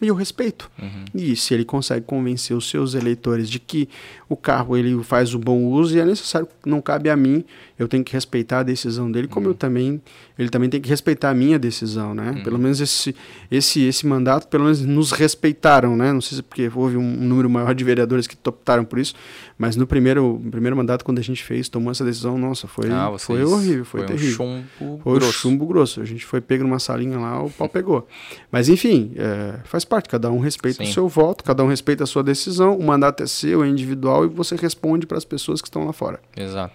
E 0.00 0.08
eu 0.08 0.14
respeito. 0.14 0.70
Uhum. 0.80 1.04
E 1.14 1.34
se 1.36 1.54
ele 1.54 1.64
consegue 1.64 2.04
convencer 2.04 2.56
os 2.56 2.68
seus 2.68 2.94
eleitores 2.94 3.48
de 3.48 3.58
que 3.58 3.88
o 4.28 4.36
carro 4.36 4.76
ele 4.76 5.02
faz 5.02 5.34
o 5.34 5.38
bom 5.38 5.64
uso 5.64 5.96
e 5.96 6.00
é 6.00 6.04
necessário, 6.04 6.48
não 6.64 6.80
cabe 6.82 7.08
a 7.08 7.16
mim, 7.16 7.44
eu 7.78 7.86
tenho 7.88 8.02
que 8.04 8.12
respeitar 8.12 8.60
a 8.60 8.62
decisão 8.62 9.10
dele, 9.10 9.28
como 9.28 9.46
uhum. 9.46 9.52
eu 9.52 9.56
também, 9.56 10.00
ele 10.38 10.48
também 10.48 10.68
tem 10.68 10.80
que 10.80 10.88
respeitar 10.88 11.30
a 11.30 11.34
minha 11.34 11.58
decisão, 11.58 12.14
né? 12.14 12.30
Uhum. 12.30 12.42
Pelo 12.42 12.58
menos 12.58 12.80
esse, 12.80 13.14
esse, 13.50 13.84
esse 13.84 14.06
mandato, 14.06 14.48
pelo 14.48 14.64
menos 14.64 14.82
nos 14.82 15.12
respeitaram, 15.12 15.96
né? 15.96 16.12
Não 16.12 16.20
sei 16.20 16.36
se 16.36 16.42
porque 16.42 16.70
houve 16.74 16.96
um 16.96 17.02
número 17.02 17.48
maior 17.48 17.74
de 17.74 17.84
vereadores 17.84 18.26
que 18.26 18.36
optaram 18.46 18.84
por 18.84 18.98
isso, 18.98 19.14
mas 19.58 19.76
no 19.76 19.86
primeiro, 19.86 20.42
primeiro 20.50 20.76
mandato, 20.76 21.04
quando 21.04 21.18
a 21.18 21.22
gente 21.22 21.42
fez, 21.42 21.68
tomou 21.68 21.90
essa 21.90 22.04
decisão, 22.04 22.36
nossa, 22.36 22.66
foi, 22.66 22.90
ah, 22.90 23.14
foi 23.18 23.42
horrível, 23.44 23.84
foi, 23.84 24.00
foi 24.00 24.08
terrível. 24.08 24.44
Um 24.44 24.64
chumbo 24.78 25.00
foi 25.02 25.18
grosso. 25.18 25.32
chumbo 25.32 25.66
grosso. 25.66 26.00
A 26.00 26.04
gente 26.04 26.24
foi 26.24 26.40
pego 26.40 26.64
numa 26.64 26.78
salinha 26.78 27.18
lá, 27.18 27.42
o 27.42 27.50
pau 27.50 27.68
pegou. 27.68 28.06
Mas 28.50 28.68
enfim, 28.68 29.12
é, 29.16 29.60
faz 29.64 29.85
parte, 29.86 30.08
cada 30.08 30.30
um 30.30 30.38
respeita 30.38 30.84
Sim. 30.84 30.90
o 30.90 30.92
seu 30.92 31.08
voto, 31.08 31.44
cada 31.44 31.62
um 31.64 31.68
respeita 31.68 32.04
a 32.04 32.06
sua 32.06 32.22
decisão, 32.22 32.76
o 32.76 32.82
mandato 32.82 33.22
é 33.22 33.26
seu, 33.26 33.64
é 33.64 33.68
individual 33.68 34.24
e 34.24 34.28
você 34.28 34.56
responde 34.56 35.06
para 35.06 35.18
as 35.18 35.24
pessoas 35.24 35.62
que 35.62 35.68
estão 35.68 35.86
lá 35.86 35.92
fora. 35.92 36.20
Exato. 36.36 36.74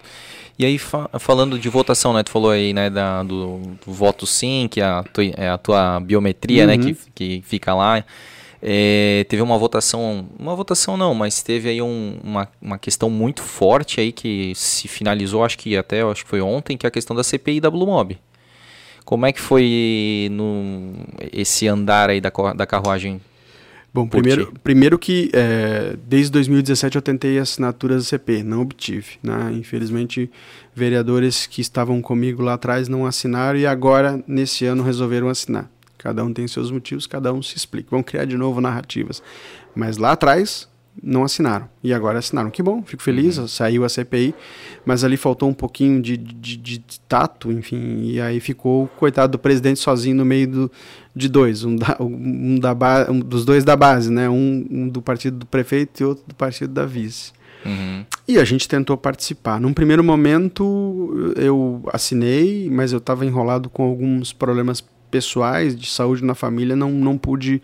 E 0.58 0.66
aí, 0.66 0.78
fa 0.78 1.10
falando 1.20 1.58
de 1.58 1.70
votação, 1.70 2.14
né? 2.14 2.24
Tu 2.24 2.30
falou 2.30 2.52
aí, 2.52 2.74
né, 2.74 2.90
da, 2.90 3.24
do, 3.24 3.60
do 3.86 3.92
voto 3.92 4.28
sim, 4.28 4.68
que 4.70 4.80
é 4.80 4.86
a, 4.86 5.04
tua, 5.04 5.24
é 5.24 5.50
a 5.50 5.58
tua 5.58 6.00
biometria, 6.00 6.68
né, 6.68 6.76
uhum. 6.76 6.80
né, 6.80 6.96
que, 7.16 7.40
que 7.40 7.44
fica 7.48 7.74
lá. 7.74 8.04
É, 8.62 9.26
teve 9.28 9.42
uma 9.42 9.58
votação, 9.58 10.28
uma 10.38 10.56
votação 10.56 10.96
não, 10.96 11.16
mas 11.16 11.42
teve 11.42 11.68
aí 11.68 11.82
um, 11.82 12.20
uma, 12.24 12.48
uma 12.62 12.78
questão 12.78 13.10
muito 13.10 13.42
forte 13.42 14.00
aí 14.00 14.12
que 14.12 14.54
se 14.54 14.88
finalizou, 14.88 15.44
acho 15.44 15.58
que 15.58 15.76
até 15.76 16.04
acho 16.04 16.24
que 16.24 16.30
foi 16.30 16.42
ontem, 16.42 16.78
que 16.78 16.86
é 16.86 16.90
a 16.90 16.92
questão 16.92 17.16
da 17.16 17.24
CPI 17.24 17.60
da 17.60 17.72
Blue 17.72 17.88
Mob. 17.88 18.20
Como 19.06 19.26
é 19.26 19.32
que 19.32 19.42
foi 19.42 20.30
no, 20.32 20.94
esse 21.32 21.68
andar 21.68 22.10
aí 22.10 22.22
da, 22.22 22.32
da 22.56 22.66
carruagem 22.66 23.20
Bom, 23.94 24.08
primeiro, 24.08 24.54
primeiro 24.64 24.98
que 24.98 25.30
é, 25.34 25.98
desde 26.08 26.32
2017 26.32 26.96
eu 26.96 27.02
tentei 27.02 27.38
assinaturas 27.38 28.04
do 28.04 28.08
CP, 28.08 28.42
não 28.42 28.62
obtive. 28.62 29.18
Né? 29.22 29.52
Infelizmente, 29.54 30.32
vereadores 30.74 31.46
que 31.46 31.60
estavam 31.60 32.02
comigo 32.02 32.42
lá 32.42 32.54
atrás 32.54 32.88
não 32.88 33.06
assinaram 33.06 33.60
e 33.60 33.68
agora, 33.68 34.24
nesse 34.26 34.66
ano, 34.66 34.82
resolveram 34.82 35.28
assinar. 35.28 35.70
Cada 35.98 36.24
um 36.24 36.32
tem 36.32 36.48
seus 36.48 36.72
motivos, 36.72 37.06
cada 37.06 37.34
um 37.34 37.44
se 37.44 37.58
explica. 37.58 37.90
Vão 37.92 38.02
criar 38.02 38.24
de 38.24 38.38
novo 38.38 38.62
narrativas. 38.62 39.22
Mas 39.76 39.98
lá 39.98 40.14
atrás, 40.14 40.70
não 41.02 41.24
assinaram. 41.24 41.70
E 41.84 41.94
agora 41.94 42.20
assinaram. 42.20 42.50
Que 42.50 42.62
bom, 42.62 42.84
fico 42.84 43.02
feliz, 43.02 43.38
uhum. 43.38 43.48
saiu 43.48 43.86
a 43.86 43.90
CPI, 43.90 44.34
mas 44.86 45.04
ali 45.04 45.18
faltou 45.18 45.50
um 45.50 45.54
pouquinho 45.54 46.02
de, 46.02 46.18
de, 46.18 46.58
de, 46.58 47.00
tato, 47.08 47.52
enfim, 47.52 48.02
e 48.04 48.22
aí 48.22 48.40
ficou 48.40 48.86
o 48.86 48.88
coitado 48.88 49.34
do 49.34 49.40
presidente 49.40 49.80
sozinho 49.80 50.16
no 50.16 50.26
meio 50.26 50.48
do, 50.48 50.72
de 51.16 51.30
dois, 51.30 51.64
um, 51.64 51.76
da, 51.76 51.98
um, 52.00 52.60
da 52.60 52.76
um 53.10 53.20
dos 53.20 53.46
dois 53.46 53.64
da 53.64 53.76
base, 53.76 54.12
né? 54.12 54.30
Um, 54.30 54.66
um, 54.70 54.90
do 54.90 55.02
partido 55.02 55.38
do 55.38 55.46
prefeito 55.46 56.02
e 56.02 56.06
outro 56.06 56.24
do 56.28 56.36
partido 56.36 56.74
da 56.74 56.86
vice. 56.86 57.32
Uhum. 57.66 58.06
E 58.28 58.40
a 58.40 58.44
gente 58.44 58.68
tentou 58.68 58.98
participar. 58.98 59.60
Num 59.60 59.74
primeiro 59.74 60.04
momento 60.04 61.34
eu 61.36 61.82
assinei, 61.94 62.70
mas 62.72 62.92
eu 62.92 62.98
estava 62.98 63.26
enrolado 63.26 63.70
com 63.70 63.84
alguns 63.84 64.34
problemas 64.34 64.84
pessoais 65.12 65.76
de 65.76 65.90
saúde 65.90 66.24
na 66.24 66.34
família, 66.34 66.76
não, 66.76 66.90
não 66.90 67.18
pude 67.18 67.62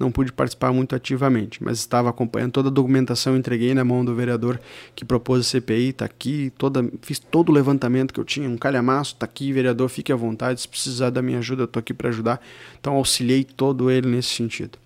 não 0.00 0.10
pude 0.10 0.32
participar 0.32 0.72
muito 0.72 0.96
ativamente, 0.96 1.62
mas 1.62 1.78
estava 1.78 2.08
acompanhando 2.08 2.52
toda 2.52 2.68
a 2.70 2.72
documentação, 2.72 3.36
entreguei 3.36 3.74
na 3.74 3.84
mão 3.84 4.02
do 4.02 4.14
vereador 4.14 4.58
que 4.96 5.04
propôs 5.04 5.40
a 5.40 5.44
CPI, 5.44 5.90
está 5.90 6.06
aqui, 6.06 6.50
toda, 6.56 6.90
fiz 7.02 7.18
todo 7.18 7.50
o 7.50 7.52
levantamento 7.52 8.14
que 8.14 8.18
eu 8.18 8.24
tinha, 8.24 8.48
um 8.48 8.56
calhamaço, 8.56 9.12
está 9.12 9.26
aqui, 9.26 9.52
vereador, 9.52 9.90
fique 9.90 10.10
à 10.10 10.16
vontade, 10.16 10.62
se 10.62 10.66
precisar 10.68 11.10
da 11.10 11.20
minha 11.20 11.38
ajuda, 11.38 11.62
eu 11.62 11.64
estou 11.66 11.78
aqui 11.78 11.92
para 11.92 12.08
ajudar. 12.08 12.40
Então 12.80 12.94
auxiliei 12.94 13.44
todo 13.44 13.90
ele 13.90 14.08
nesse 14.08 14.30
sentido. 14.30 14.78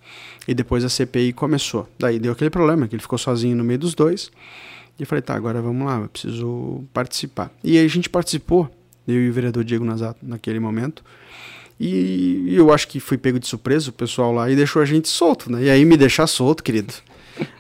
E 0.49 0.53
depois 0.53 0.85
a 0.85 0.89
CPI 0.89 1.33
começou. 1.33 1.89
Daí 1.97 2.19
deu 2.19 2.33
aquele 2.33 2.51
problema, 2.51 2.89
que 2.89 2.97
ele 2.97 3.03
ficou 3.03 3.17
sozinho 3.17 3.57
no 3.57 3.63
meio 3.63 3.79
dos 3.79 3.95
dois. 3.95 4.33
E 4.99 5.03
eu 5.03 5.07
falei, 5.07 5.23
tá, 5.23 5.35
agora 5.35 5.63
vamos 5.63 5.87
lá, 5.87 6.01
eu 6.01 6.09
preciso 6.09 6.85
participar. 6.93 7.53
E 7.63 7.79
aí 7.79 7.85
a 7.85 7.89
gente 7.89 8.11
participou, 8.11 8.69
eu 9.07 9.23
e 9.23 9.31
o 9.31 9.33
vereador 9.33 9.63
Diego 9.63 9.85
Nazato, 9.85 10.19
naquele 10.23 10.59
momento. 10.59 11.05
E 11.79 12.55
eu 12.55 12.73
acho 12.73 12.87
que 12.87 13.01
fui 13.01 13.19
pego 13.19 13.39
de 13.39 13.47
surpresa 13.47 13.91
o 13.91 13.93
pessoal 13.93 14.33
lá 14.33 14.51
e 14.51 14.57
deixou 14.57 14.81
a 14.81 14.85
gente 14.85 15.09
solto, 15.09 15.51
né? 15.51 15.65
E 15.65 15.71
aí 15.71 15.85
me 15.85 15.97
deixar 15.97 16.27
solto, 16.27 16.63
querido. 16.63 16.95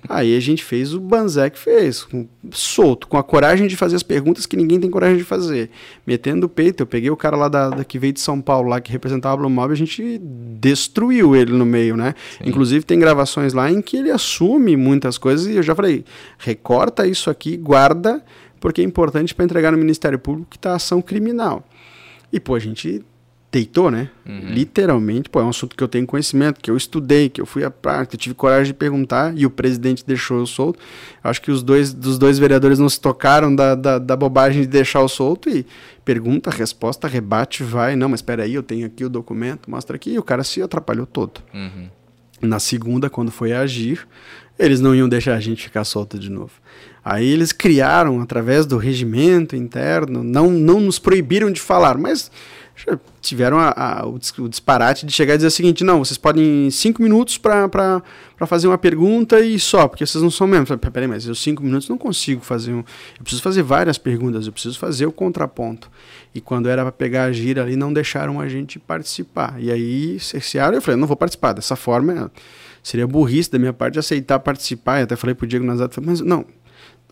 Aí 0.08 0.36
a 0.36 0.40
gente 0.40 0.62
fez 0.62 0.94
o 0.94 1.00
Banzec 1.00 1.58
fez, 1.58 2.04
com, 2.04 2.28
solto, 2.52 3.08
com 3.08 3.16
a 3.16 3.22
coragem 3.22 3.66
de 3.66 3.76
fazer 3.76 3.96
as 3.96 4.02
perguntas 4.02 4.46
que 4.46 4.56
ninguém 4.56 4.78
tem 4.78 4.88
coragem 4.88 5.16
de 5.16 5.24
fazer. 5.24 5.70
Metendo 6.06 6.46
o 6.46 6.48
peito, 6.48 6.82
eu 6.82 6.86
peguei 6.86 7.10
o 7.10 7.16
cara 7.16 7.36
lá 7.36 7.48
da, 7.48 7.70
da 7.70 7.84
que 7.84 7.98
veio 7.98 8.12
de 8.12 8.20
São 8.20 8.40
Paulo, 8.40 8.68
lá 8.68 8.80
que 8.80 8.92
representava 8.92 9.34
a 9.34 9.36
Blue 9.38 9.50
Mob, 9.50 9.72
a 9.72 9.76
gente 9.76 10.20
destruiu 10.60 11.34
ele 11.34 11.52
no 11.52 11.64
meio, 11.64 11.96
né? 11.96 12.14
Sim. 12.38 12.50
Inclusive 12.50 12.84
tem 12.84 12.98
gravações 12.98 13.52
lá 13.52 13.70
em 13.70 13.82
que 13.82 13.96
ele 13.96 14.10
assume 14.10 14.76
muitas 14.76 15.18
coisas 15.18 15.46
e 15.46 15.56
eu 15.56 15.62
já 15.62 15.74
falei, 15.74 16.04
recorta 16.38 17.06
isso 17.06 17.30
aqui, 17.30 17.56
guarda, 17.56 18.22
porque 18.60 18.80
é 18.80 18.84
importante 18.84 19.34
para 19.34 19.44
entregar 19.44 19.72
no 19.72 19.78
Ministério 19.78 20.18
Público 20.18 20.50
que 20.50 20.56
está 20.56 20.74
ação 20.74 21.02
criminal. 21.02 21.66
E 22.32 22.38
pô, 22.38 22.54
a 22.54 22.58
gente 22.58 23.02
deitou, 23.55 23.89
né? 23.89 24.10
Uhum. 24.26 24.48
Literalmente, 24.48 25.31
pô, 25.31 25.40
é 25.40 25.44
um 25.44 25.48
assunto 25.48 25.76
que 25.76 25.85
eu 25.85 25.86
tenho 25.86 26.05
conhecimento, 26.05 26.60
que 26.60 26.68
eu 26.68 26.76
estudei, 26.76 27.28
que 27.28 27.40
eu 27.40 27.47
fui 27.47 27.62
à 27.62 27.70
parte, 27.70 28.14
eu 28.14 28.18
tive 28.18 28.35
coragem 28.35 28.66
de 28.66 28.74
perguntar 28.74 29.32
e 29.36 29.47
o 29.47 29.51
presidente 29.51 30.05
deixou 30.05 30.40
eu 30.40 30.47
solto. 30.47 30.81
Acho 31.22 31.40
que 31.40 31.52
os 31.52 31.62
dois 31.62 31.94
dos 31.94 32.18
dois 32.18 32.36
vereadores 32.36 32.81
não 32.81 32.89
se 32.89 33.01
tocaram 33.01 33.55
da, 33.55 33.76
da, 33.76 33.98
da 34.01 34.16
bobagem 34.16 34.62
de 34.62 34.66
deixar 34.66 35.01
eu 35.01 35.09
solto 35.09 35.48
e 35.48 35.64
pergunta, 36.05 36.51
resposta, 36.51 37.06
rebate, 37.06 37.62
vai. 37.62 37.94
Não, 37.94 38.09
mas 38.09 38.18
espera 38.18 38.43
aí, 38.43 38.55
eu 38.55 38.62
tenho 38.62 38.86
aqui 38.86 39.05
o 39.05 39.09
documento, 39.09 39.70
mostra 39.70 39.94
aqui. 39.94 40.14
E 40.14 40.18
o 40.18 40.22
cara 40.22 40.43
se 40.43 40.60
atrapalhou 40.60 41.06
todo. 41.06 41.40
Uhum. 41.55 41.89
Na 42.43 42.59
segunda, 42.59 43.09
quando 43.09 43.31
foi 43.31 43.52
agir, 43.52 44.05
eles 44.59 44.81
não 44.81 44.94
iam 44.94 45.09
deixar 45.09 45.35
a 45.35 45.40
gente 45.40 45.62
ficar 45.62 45.85
solto 45.85 46.18
de 46.18 46.28
novo. 46.28 46.52
Aí 47.05 47.28
eles 47.28 47.52
criaram, 47.52 48.20
através 48.20 48.66
do 48.66 48.78
regimento 48.78 49.55
interno, 49.55 50.24
não, 50.24 50.51
não 50.51 50.81
nos 50.81 50.98
proibiram 50.98 51.52
de 51.52 51.60
falar, 51.60 51.97
mas 51.97 52.31
tiveram 53.20 53.59
a, 53.59 53.72
a, 54.01 54.06
o, 54.06 54.18
disparate 54.48 55.06
de 55.06 55.12
chegar 55.12 55.34
e 55.34 55.36
dizer 55.36 55.46
o 55.46 55.51
seguinte: 55.51 55.84
não, 55.84 56.05
vocês 56.05 56.18
podem 56.18 56.70
cinco 56.70 57.02
minutos 57.02 57.38
para 57.38 58.02
fazer 58.46 58.66
uma 58.66 58.76
pergunta 58.76 59.40
e 59.40 59.59
só, 59.59 59.86
porque 59.86 60.05
vocês 60.05 60.22
não 60.22 60.30
são 60.30 60.46
membros. 60.46 60.68
Falei, 60.68 60.90
Peraí, 60.90 61.09
mas 61.09 61.26
eu 61.26 61.34
cinco 61.34 61.62
minutos 61.62 61.88
não 61.88 61.96
consigo 61.96 62.42
fazer 62.42 62.72
um. 62.72 62.78
Eu 62.78 63.22
preciso 63.22 63.42
fazer 63.42 63.62
várias 63.62 63.96
perguntas, 63.96 64.46
eu 64.46 64.52
preciso 64.52 64.78
fazer 64.78 65.06
o 65.06 65.12
contraponto. 65.12 65.90
E 66.34 66.40
quando 66.40 66.68
era 66.68 66.82
para 66.82 66.92
pegar 66.92 67.24
a 67.24 67.32
gira 67.32 67.62
ali, 67.62 67.76
não 67.76 67.92
deixaram 67.92 68.40
a 68.40 68.48
gente 68.48 68.78
participar. 68.78 69.56
E 69.59 69.70
aí 69.70 70.18
cercearam, 70.18 70.74
eu 70.74 70.82
falei: 70.82 71.01
não 71.01 71.06
vou 71.06 71.16
participar. 71.16 71.52
Dessa 71.52 71.76
forma, 71.76 72.30
seria 72.82 73.06
burrice 73.06 73.51
da 73.51 73.59
minha 73.59 73.72
parte 73.72 73.98
aceitar 73.98 74.38
participar. 74.40 75.01
E 75.01 75.02
até 75.05 75.16
falei 75.16 75.34
pro 75.34 75.46
Diego 75.46 75.64
Nazato: 75.64 76.02
mas 76.02 76.20
não 76.20 76.44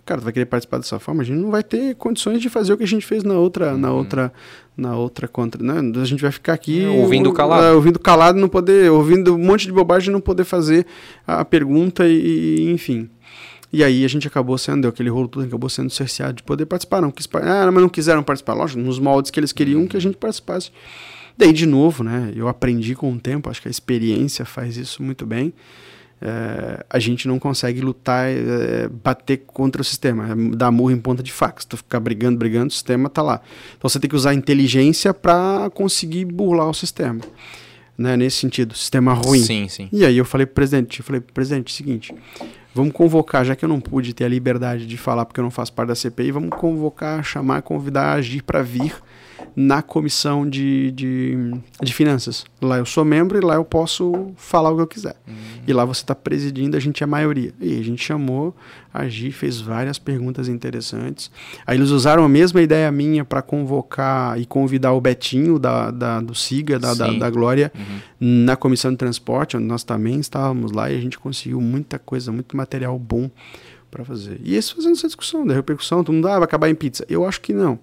cara, 0.05 0.21
tu 0.21 0.25
vai 0.25 0.33
querer 0.33 0.47
participar 0.47 0.79
dessa 0.79 0.99
forma, 0.99 1.23
a 1.23 1.25
gente 1.25 1.39
não 1.39 1.51
vai 1.51 1.63
ter 1.63 1.95
condições 1.95 2.41
de 2.41 2.49
fazer 2.49 2.73
o 2.73 2.77
que 2.77 2.85
a 2.85 2.89
gente 2.89 3.07
fez 3.07 3.23
na 3.23 3.35
outra, 3.35 3.73
uhum. 3.73 3.79
na 3.79 3.93
outra, 3.93 4.33
na 4.77 4.97
outra 4.97 5.29
contra, 5.29 5.63
né? 5.63 6.01
A 6.01 6.05
gente 6.05 6.21
vai 6.21 6.33
ficar 6.33 6.55
aqui 6.55 6.85
é, 6.85 6.89
ouvindo 6.89 7.33
calado, 7.33 7.67
uh, 7.67 7.77
ouvindo 7.77 7.99
calado, 7.99 8.39
não 8.39 8.49
poder, 8.49 8.91
ouvindo 8.91 9.35
um 9.35 9.39
monte 9.39 9.67
de 9.67 9.73
bobagem, 9.73 10.13
não 10.13 10.21
poder 10.21 10.45
fazer 10.45 10.87
a 11.27 11.45
pergunta 11.45 12.07
e, 12.07 12.59
e 12.59 12.71
enfim. 12.71 13.09
E 13.73 13.83
aí 13.83 14.05
a 14.05 14.09
gente 14.09 14.27
acabou 14.27 14.59
sendo, 14.59 14.87
aquele 14.87 15.09
rolo 15.09 15.29
todo 15.29 15.47
acabou 15.47 15.71
sendo 15.71 15.89
cerceado 15.89 16.35
de 16.35 16.43
poder 16.43 16.67
participar. 16.67 17.01
Não 17.01 17.11
quis, 17.11 17.27
ah, 17.35 17.71
mas 17.73 17.83
não 17.83 17.89
quiseram 17.89 18.23
participar, 18.23 18.55
lógico, 18.55 18.81
nos 18.81 18.99
moldes 18.99 19.31
que 19.31 19.41
eles 19.41 19.53
queriam 19.53 19.81
uhum. 19.81 19.87
que 19.87 19.97
a 19.97 20.01
gente 20.01 20.17
participasse. 20.17 20.71
Daí, 21.39 21.53
de 21.53 21.65
novo, 21.65 22.05
né? 22.05 22.31
Eu 22.37 22.49
aprendi 22.49 22.95
com 22.95 23.11
o 23.11 23.19
tempo, 23.19 23.49
acho 23.49 23.63
que 23.63 23.69
a 23.69 23.71
experiência 23.71 24.45
faz 24.45 24.77
isso 24.77 25.03
muito 25.03 25.25
bem 25.25 25.55
é, 26.25 26.87
a 26.89 26.99
gente 27.01 27.27
não 27.27 27.39
consegue 27.39 27.81
lutar, 27.81 28.29
é, 28.31 28.89
bater 28.89 29.39
contra 29.39 29.83
o 29.83 29.85
sistema, 29.85 30.31
é, 30.31 30.57
dar 30.57 30.71
murro 30.71 30.93
em 30.93 30.99
ponta 30.99 31.23
de 31.23 31.33
faca. 31.33 31.61
Se 31.61 31.67
tu 31.67 31.77
ficar 31.77 31.99
brigando, 31.99 32.39
brigando, 32.39 32.69
o 32.69 32.71
sistema 32.71 33.09
está 33.09 33.23
lá. 33.23 33.41
Então 33.77 33.91
você 33.91 33.99
tem 33.99 34.09
que 34.09 34.15
usar 34.15 34.31
a 34.31 34.35
inteligência 34.35 35.13
para 35.13 35.69
conseguir 35.75 36.25
burlar 36.25 36.69
o 36.69 36.75
sistema. 36.75 37.21
Né, 37.99 38.17
nesse 38.17 38.39
sentido, 38.39 38.75
sistema 38.75 39.13
ruim. 39.13 39.43
Sim, 39.43 39.69
sim. 39.69 39.89
E 39.93 40.05
aí 40.05 40.17
eu 40.17 40.25
falei 40.25 40.47
pro 40.47 40.55
presidente, 40.55 41.01
eu 41.01 41.05
falei, 41.05 41.21
presidente, 41.21 41.73
seguinte, 41.73 42.13
vamos 42.75 42.93
convocar, 42.93 43.45
já 43.45 43.55
que 43.55 43.65
eu 43.65 43.69
não 43.69 43.81
pude 43.81 44.15
ter 44.15 44.25
a 44.25 44.29
liberdade 44.29 44.87
de 44.87 44.97
falar 44.97 45.27
porque 45.27 45.39
eu 45.39 45.45
não 45.45 45.51
faço 45.51 45.73
parte 45.75 45.89
da 45.89 45.95
CPI, 45.95 46.33
vamos 46.33 46.51
convocar, 46.51 47.23
chamar, 47.23 47.61
convidar, 47.61 48.15
agir 48.15 48.43
para 48.43 48.63
vir 48.63 48.95
na 49.55 49.83
comissão 49.83 50.49
de, 50.49 50.91
de, 50.93 51.37
de, 51.83 51.93
finanças. 51.93 52.45
Lá 52.61 52.79
eu 52.79 52.87
sou 52.87 53.05
membro 53.05 53.39
e 53.39 53.41
lá 53.41 53.55
eu 53.55 53.65
posso 53.65 54.33
falar 54.37 54.71
o 54.71 54.77
que 54.77 54.83
eu 54.83 54.87
quiser. 54.87 55.17
Uhum. 55.27 55.35
E 55.67 55.73
lá 55.73 55.85
você 55.85 56.03
está 56.03 56.15
presidindo, 56.15 56.77
a 56.77 56.81
gente 56.81 57.03
é 57.03 57.05
a 57.05 57.07
maioria. 57.07 57.53
E 57.61 57.79
a 57.79 57.83
gente 57.83 58.03
chamou, 58.03 58.55
a 58.93 59.07
Gi 59.09 59.31
fez 59.31 59.61
várias 59.61 59.99
perguntas 59.99 60.49
interessantes. 60.49 61.31
Aí 61.67 61.77
eles 61.77 61.91
usaram 61.91 62.25
a 62.25 62.29
mesma 62.29 62.63
ideia 62.63 62.91
minha 62.91 63.25
para 63.25 63.43
convocar 63.43 64.41
e 64.41 64.47
convidar 64.47 64.93
o 64.93 65.01
Betinho 65.01 65.59
da, 65.59 65.91
da 65.91 66.21
do 66.21 66.35
SIGA, 66.35 66.79
da, 66.79 66.95
da, 66.95 67.13
da, 67.13 67.31
Glória, 67.31 67.73
uhum. 67.75 68.45
na 68.45 68.57
comissão 68.57 68.91
de 68.91 68.97
transporte, 68.97 69.57
onde 69.57 69.67
nós 69.67 69.85
também 69.85 70.19
estávamos 70.19 70.73
lá 70.73 70.91
e 70.91 70.97
a 70.97 71.01
gente 71.01 71.19
conseguiu 71.19 71.61
muita 71.61 71.99
coisa, 71.99 72.33
muito 72.33 72.57
material 72.57 72.99
bom 72.99 73.31
para 73.91 74.05
fazer. 74.05 74.41
E 74.43 74.55
eles 74.55 74.71
fazendo 74.71 74.93
essa 74.93 75.07
discussão 75.07 75.47
da 75.47 75.55
repercussão, 75.55 76.03
todo 76.03 76.15
mundo 76.15 76.27
ah, 76.29 76.39
vai 76.39 76.45
acabar 76.45 76.71
em 76.71 76.75
pizza. 76.75 77.05
Eu 77.09 77.27
acho 77.27 77.41
que 77.41 77.53
não 77.53 77.79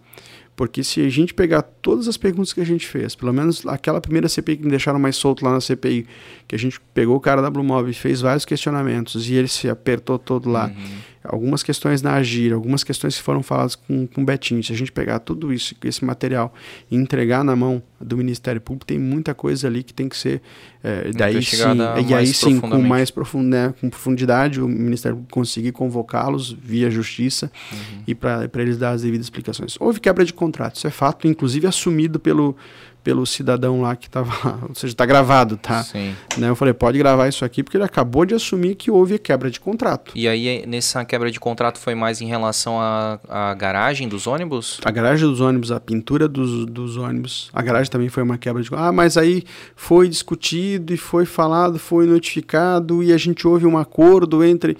Porque 0.60 0.84
se 0.84 1.00
a 1.00 1.08
gente 1.08 1.34
pegar 1.34 1.62
todas 1.62 2.06
as 2.10 2.18
perguntas 2.18 2.52
que 2.52 2.60
a 2.60 2.66
gente 2.66 2.86
fez, 2.86 3.16
pelo 3.16 3.32
menos 3.32 3.66
aquela 3.66 4.02
primeira 4.02 4.28
CPI 4.28 4.58
que 4.58 4.64
me 4.66 4.70
deixaram 4.70 5.00
mais 5.00 5.16
solto 5.16 5.46
lá 5.46 5.54
na 5.54 5.62
CPI, 5.62 6.06
que 6.46 6.54
a 6.54 6.60
gente 6.60 6.82
pegou 6.94 7.16
o 7.16 7.20
cara 7.22 7.42
da 7.42 7.50
Blue 7.50 7.64
Mob 7.64 7.90
e 7.90 7.94
fez 7.94 8.20
vários 8.20 8.44
questionamentos 8.44 9.30
e 9.30 9.36
ele 9.36 9.48
se 9.48 9.70
apertou 9.70 10.20
todo 10.20 10.50
lá. 10.50 10.66
Uhum 10.66 11.09
algumas 11.24 11.62
questões 11.64 12.02
na 12.02 12.14
Agir, 12.14 12.54
algumas 12.54 12.84
questões 12.84 13.16
que 13.18 13.22
foram 13.22 13.44
faladas 13.44 13.76
com, 13.76 14.08
com 14.08 14.22
o 14.22 14.26
Betinho. 14.26 14.64
Se 14.64 14.72
a 14.72 14.76
gente 14.76 14.92
pegar 14.92 15.20
tudo 15.20 15.54
isso, 15.54 15.76
esse 15.84 16.04
material 16.04 16.54
e 16.90 16.96
entregar 16.96 17.44
na 17.44 17.56
mão 17.56 17.82
do 18.00 18.16
Ministério 18.16 18.62
Público, 18.62 18.86
tem 18.86 18.98
muita 18.98 19.34
coisa 19.34 19.68
ali 19.68 19.84
que 19.84 19.94
tem 19.94 20.08
que 20.08 20.18
ser. 20.18 20.42
É, 20.82 21.12
daí 21.12 21.44
sim, 21.44 21.58
e 22.08 22.14
aí 22.14 22.28
sim, 22.28 22.60
com 22.60 22.82
mais 22.82 23.12
profund, 23.12 23.50
né, 23.50 23.74
com 23.82 23.90
profundidade, 23.90 24.62
o 24.62 24.68
Ministério 24.68 25.18
Público 25.18 25.34
conseguir 25.34 25.74
convocá-los 25.74 26.54
via 26.54 26.90
justiça 26.90 27.52
uhum. 27.72 28.04
e 28.08 28.16
para 28.16 28.50
eles 28.56 28.78
dar 28.78 28.92
as 28.92 29.02
devidas 29.02 29.26
explicações. 29.26 29.76
Houve 29.80 30.00
quebra 30.00 30.24
de 30.24 30.34
contrato, 30.34 30.78
isso 30.78 30.88
é 30.88 30.92
fato, 30.92 31.28
inclusive 31.28 31.68
assumido 31.68 32.18
pelo 32.18 32.56
pelo 33.04 33.26
cidadão 33.26 33.82
lá 33.82 33.96
que 33.96 34.08
estava 34.08 34.32
lá. 34.44 34.60
Ou 34.68 34.76
seja, 34.76 34.94
está 34.94 35.06
gravado, 35.06 35.58
tá? 35.58 35.84
Sim. 35.84 36.16
Né, 36.38 36.50
eu 36.50 36.56
falei, 36.56 36.74
pode 36.74 36.98
gravar 36.98 37.28
isso 37.28 37.46
aqui, 37.46 37.64
porque 37.64 37.78
ele 37.78 37.84
acabou 37.84 38.26
de 38.26 38.34
assumir 38.34 38.76
que 38.76 38.92
houve 38.92 39.18
quebra 39.18 39.50
de 39.50 39.60
contrato. 39.60 40.12
E 40.16 40.28
aí, 40.28 40.66
nessa 40.68 41.04
quebra 41.06 41.32
de 41.32 41.40
contrato, 41.40 41.80
foi 41.80 41.96
mais 41.96 42.22
em 42.22 42.28
relação 42.28 42.80
à, 42.80 43.20
à 43.28 43.54
garagem 43.54 44.08
dos 44.08 44.28
ônibus? 44.28 44.80
A 44.84 44.92
garagem 44.92 45.28
dos 45.28 45.40
ônibus, 45.40 45.72
a 45.72 45.80
pintura 45.80 46.28
dos, 46.28 46.66
dos 46.66 46.98
ônibus. 46.98 47.50
A 47.54 47.62
garagem 47.62 47.92
também 47.92 48.10
foi 48.10 48.24
uma 48.24 48.38
quebra 48.38 48.62
de 48.62 48.70
Ah, 48.74 48.92
mas 48.92 49.18
aí 49.18 49.44
foi 49.76 50.08
discutido 50.08 50.94
e 50.94 50.98
foi 50.98 51.26
falado, 51.26 51.80
foi 51.80 52.06
notificado 52.06 53.04
e 53.04 53.14
a 53.14 53.18
gente 53.18 53.48
houve 53.48 53.66
um 53.66 53.78
acordo 53.78 54.44
entre 54.44 54.78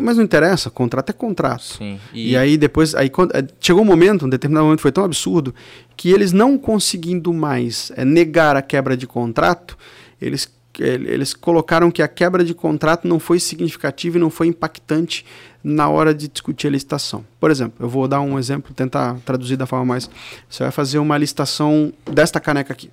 mas 0.00 0.16
não 0.16 0.24
interessa, 0.24 0.70
contrato 0.70 1.10
é 1.10 1.12
contrato. 1.12 1.62
Sim. 1.62 1.98
E... 2.12 2.32
e 2.32 2.36
aí 2.36 2.56
depois, 2.56 2.94
aí 2.94 3.10
eh, 3.34 3.44
chegou 3.60 3.82
um 3.82 3.86
momento, 3.86 4.26
um 4.26 4.28
determinado 4.28 4.64
momento 4.64 4.80
foi 4.80 4.92
tão 4.92 5.04
absurdo 5.04 5.54
que 5.96 6.10
eles 6.10 6.32
não 6.32 6.58
conseguindo 6.58 7.32
mais 7.32 7.92
é, 7.96 8.04
negar 8.04 8.56
a 8.56 8.62
quebra 8.62 8.96
de 8.96 9.06
contrato, 9.06 9.76
eles 10.20 10.48
eles 10.78 11.34
colocaram 11.34 11.90
que 11.90 12.00
a 12.00 12.08
quebra 12.08 12.44
de 12.44 12.54
contrato 12.54 13.06
não 13.06 13.18
foi 13.18 13.38
significativa 13.40 14.16
e 14.16 14.20
não 14.20 14.30
foi 14.30 14.46
impactante 14.46 15.26
na 15.62 15.88
hora 15.88 16.14
de 16.14 16.28
discutir 16.28 16.68
a 16.68 16.70
licitação. 16.70 17.24
Por 17.38 17.50
exemplo, 17.50 17.84
eu 17.84 17.88
vou 17.88 18.08
dar 18.08 18.20
um 18.20 18.38
exemplo, 18.38 18.72
tentar 18.72 19.18
traduzir 19.24 19.56
da 19.56 19.66
forma 19.66 19.84
mais. 19.84 20.08
Você 20.48 20.62
vai 20.62 20.72
fazer 20.72 20.98
uma 20.98 21.18
licitação 21.18 21.92
desta 22.06 22.40
caneca 22.40 22.72
aqui. 22.72 22.90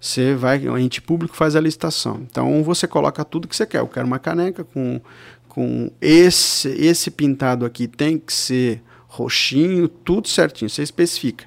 Você 0.00 0.34
vai, 0.34 0.66
o 0.68 0.78
ente 0.78 1.00
público 1.00 1.34
faz 1.34 1.56
a 1.56 1.60
licitação. 1.60 2.20
Então 2.30 2.62
você 2.62 2.86
coloca 2.86 3.24
tudo 3.24 3.48
que 3.48 3.56
você 3.56 3.66
quer. 3.66 3.80
Eu 3.80 3.88
quero 3.88 4.06
uma 4.06 4.18
caneca 4.18 4.62
com 4.62 5.00
com 5.56 5.90
esse, 6.02 6.68
esse 6.68 7.10
pintado 7.10 7.64
aqui 7.64 7.88
tem 7.88 8.18
que 8.18 8.30
ser 8.30 8.82
roxinho, 9.08 9.88
tudo 9.88 10.28
certinho, 10.28 10.68
você 10.68 10.82
especifica. 10.82 11.46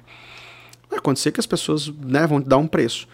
Vai 0.88 0.98
acontecer 0.98 1.30
que 1.30 1.38
as 1.38 1.46
pessoas 1.46 1.86
né, 2.04 2.26
vão 2.26 2.42
te 2.42 2.48
dar 2.48 2.58
um 2.58 2.66
preço. 2.66 3.06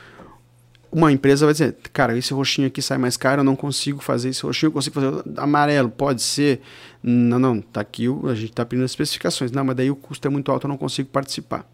Uma 0.91 1.13
empresa 1.13 1.45
vai 1.45 1.53
dizer, 1.53 1.77
cara, 1.93 2.17
esse 2.17 2.33
roxinho 2.33 2.69
aqui 2.69 2.81
sai 2.81 2.97
mais 2.97 3.19
caro, 3.19 3.41
eu 3.43 3.45
não 3.45 3.55
consigo 3.55 4.03
fazer 4.03 4.31
esse 4.31 4.43
roxinho, 4.43 4.69
eu 4.69 4.73
consigo 4.73 4.95
fazer 4.95 5.23
amarelo, 5.37 5.91
pode 5.91 6.23
ser. 6.23 6.63
Não, 7.03 7.39
não, 7.39 7.61
tá 7.61 7.83
aqui, 7.83 8.07
a 8.25 8.35
gente 8.35 8.53
está 8.53 8.65
pedindo 8.65 8.87
as 8.87 8.93
especificações. 8.93 9.53
Não, 9.53 9.67
mas 9.67 9.77
daí 9.77 9.91
o 9.91 9.97
custo 9.97 10.27
é 10.27 10.31
muito 10.31 10.51
alto, 10.51 10.67
eu 10.67 10.69
não 10.69 10.79
consigo 10.79 11.11
participar. 11.11 11.71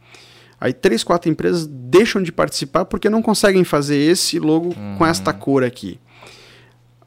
Aí 0.60 0.72
três, 0.72 1.04
quatro 1.04 1.30
empresas 1.30 1.64
deixam 1.64 2.20
de 2.20 2.32
participar 2.32 2.86
porque 2.86 3.08
não 3.08 3.22
conseguem 3.22 3.62
fazer 3.62 3.98
esse 3.98 4.40
logo 4.40 4.70
uhum. 4.76 4.96
com 4.98 5.06
esta 5.06 5.32
cor 5.32 5.62
aqui. 5.62 6.00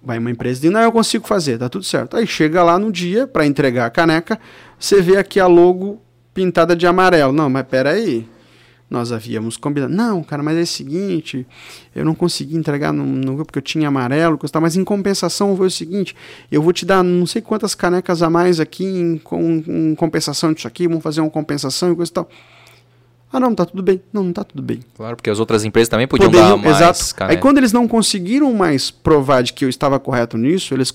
Vai 0.05 0.19
uma 0.19 0.29
empresa 0.29 0.67
e 0.67 0.69
não, 0.69 0.81
eu 0.81 0.91
consigo 0.91 1.27
fazer, 1.27 1.57
tá 1.57 1.67
tudo 1.67 1.83
certo. 1.83 2.15
Aí 2.15 2.27
chega 2.27 2.63
lá 2.63 2.77
no 2.77 2.91
dia 2.91 3.25
para 3.25 3.45
entregar 3.45 3.87
a 3.87 3.89
caneca, 3.89 4.39
você 4.79 5.01
vê 5.01 5.17
aqui 5.17 5.39
a 5.39 5.47
logo 5.47 5.99
pintada 6.31 6.75
de 6.75 6.85
amarelo. 6.85 7.33
Não, 7.33 7.49
mas 7.49 7.65
peraí, 7.67 8.27
nós 8.89 9.11
havíamos 9.11 9.57
combinado. 9.57 9.91
Não, 9.91 10.23
cara, 10.23 10.43
mas 10.43 10.57
é 10.57 10.61
o 10.61 10.67
seguinte, 10.67 11.45
eu 11.95 12.05
não 12.05 12.13
consegui 12.13 12.55
entregar 12.55 12.93
no, 12.93 13.03
no 13.03 13.37
porque 13.43 13.57
eu 13.57 13.63
tinha 13.63 13.87
amarelo, 13.87 14.37
coisa, 14.37 14.59
mas 14.59 14.75
em 14.75 14.83
compensação 14.83 15.57
foi 15.57 15.67
o 15.67 15.71
seguinte, 15.71 16.15
eu 16.51 16.61
vou 16.61 16.71
te 16.71 16.85
dar 16.85 17.03
não 17.03 17.25
sei 17.25 17.41
quantas 17.41 17.73
canecas 17.73 18.21
a 18.21 18.29
mais 18.29 18.59
aqui 18.59 18.85
em, 18.85 19.17
com, 19.17 19.63
em 19.67 19.95
compensação 19.95 20.53
disso 20.53 20.67
aqui, 20.67 20.87
vamos 20.87 21.03
fazer 21.03 21.21
uma 21.21 21.31
compensação 21.31 21.91
e 21.91 21.95
coisa 21.95 22.11
e 22.11 22.13
tal. 22.13 22.29
Ah, 23.35 23.39
não, 23.39 23.53
tá 23.53 23.65
tudo 23.65 23.83
bem. 23.83 24.01
Não, 24.13 24.23
não 24.23 24.31
tá 24.31 24.45
tudo 24.45 24.63
bem. 24.63 24.79
Claro, 24.95 25.17
porque 25.17 25.29
as 25.29 25.41
outras 25.41 25.65
empresas 25.65 25.89
também 25.89 26.07
podiam 26.07 26.31
Poderiam, 26.31 26.57
dar 26.57 26.63
mais. 26.63 26.77
Exato. 26.77 27.23
Aí 27.25 27.35
quando 27.35 27.57
eles 27.57 27.73
não 27.73 27.85
conseguiram 27.85 28.53
mais 28.53 28.89
provar 28.89 29.43
de 29.43 29.51
que 29.51 29.65
eu 29.65 29.69
estava 29.69 29.99
correto 29.99 30.37
nisso, 30.37 30.73
eles 30.73 30.93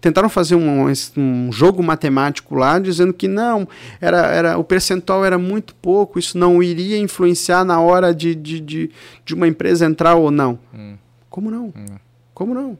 tentaram 0.00 0.30
fazer 0.30 0.54
um, 0.54 0.90
um, 1.16 1.52
jogo 1.52 1.82
matemático 1.82 2.54
lá, 2.54 2.78
dizendo 2.78 3.12
que 3.12 3.28
não, 3.28 3.68
era, 4.00 4.26
era 4.28 4.58
o 4.58 4.64
percentual 4.64 5.26
era 5.26 5.36
muito 5.36 5.74
pouco, 5.74 6.18
isso 6.18 6.38
não 6.38 6.62
iria 6.62 6.96
influenciar 6.96 7.66
na 7.66 7.78
hora 7.78 8.14
de, 8.14 8.34
de, 8.34 8.60
de, 8.60 8.90
de 9.22 9.34
uma 9.34 9.46
empresa 9.46 9.84
entrar 9.84 10.14
ou 10.14 10.30
não. 10.30 10.58
Hum. 10.74 10.94
Como 11.28 11.50
não? 11.50 11.66
Hum. 11.66 11.96
Como 12.32 12.54
não? 12.54 12.78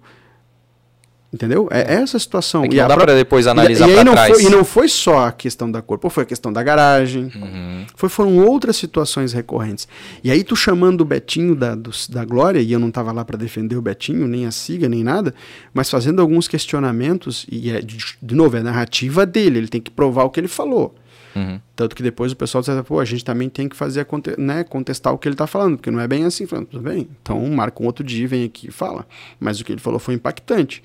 Entendeu? 1.35 1.66
É, 1.69 1.81
é 1.81 1.94
essa 1.94 2.16
a 2.16 2.20
situação. 2.20 2.62
É 2.62 2.69
e 2.69 2.77
não 2.77 2.86
dá 2.86 2.97
para 2.97 3.12
depois 3.12 3.48
analisar 3.48 3.89
e, 3.89 3.93
e 3.93 4.05
trás. 4.05 4.35
Foi, 4.36 4.44
e 4.44 4.48
não 4.48 4.65
foi 4.65 4.86
só 4.86 5.27
a 5.27 5.32
questão 5.32 5.69
da 5.69 5.82
cor, 5.82 5.98
foi 6.09 6.23
a 6.23 6.27
questão 6.27 6.52
da 6.52 6.62
garagem, 6.62 7.24
uhum. 7.35 7.85
foi, 7.97 8.09
foram 8.09 8.39
outras 8.39 8.77
situações 8.77 9.32
recorrentes. 9.32 9.89
E 10.23 10.31
aí 10.31 10.44
tu 10.44 10.55
chamando 10.55 11.01
o 11.01 11.05
Betinho 11.05 11.56
da, 11.56 11.74
do, 11.74 11.90
da 12.09 12.24
Glória, 12.24 12.61
e 12.61 12.70
eu 12.70 12.78
não 12.78 12.86
estava 12.86 13.11
lá 13.11 13.24
para 13.24 13.36
defender 13.36 13.74
o 13.74 13.82
Betinho, 13.82 14.28
nem 14.28 14.47
a 14.47 14.52
Siga, 14.52 14.89
nem 14.89 15.02
nada, 15.02 15.35
mas 15.73 15.90
fazendo 15.90 16.23
alguns 16.23 16.47
questionamentos, 16.47 17.44
e 17.51 17.69
é, 17.69 17.81
de, 17.81 17.98
de 18.23 18.35
novo, 18.36 18.56
é 18.56 18.61
a 18.61 18.62
narrativa 18.62 19.27
dele, 19.27 19.59
ele 19.59 19.69
tem 19.69 19.81
que 19.81 19.90
provar 19.90 20.23
o 20.23 20.31
que 20.31 20.39
ele 20.39 20.47
falou. 20.47 20.94
Uhum. 21.35 21.61
Tanto 21.74 21.97
que 21.97 22.02
depois 22.05 22.31
o 22.31 22.36
pessoal 22.36 22.62
diz, 22.62 22.73
pô, 22.86 23.01
a 23.01 23.05
gente 23.05 23.24
também 23.24 23.48
tem 23.48 23.69
que 23.69 23.74
fazer, 23.74 24.06
né, 24.39 24.62
contestar 24.62 25.12
o 25.12 25.19
que 25.19 25.27
ele 25.27 25.35
está 25.35 25.48
falando, 25.48 25.78
porque 25.78 25.90
não 25.90 25.98
é 25.98 26.06
bem 26.06 26.24
assim. 26.24 26.47
Falando, 26.47 26.66
tudo 26.66 26.85
bem, 26.85 27.09
então 27.20 27.44
marca 27.48 27.82
um 27.82 27.86
outro 27.86 28.05
dia, 28.05 28.28
vem 28.28 28.44
aqui 28.44 28.69
e 28.69 28.70
fala. 28.70 29.05
Mas 29.40 29.59
o 29.59 29.65
que 29.65 29.73
ele 29.73 29.81
falou 29.81 29.98
foi 29.98 30.15
impactante. 30.15 30.81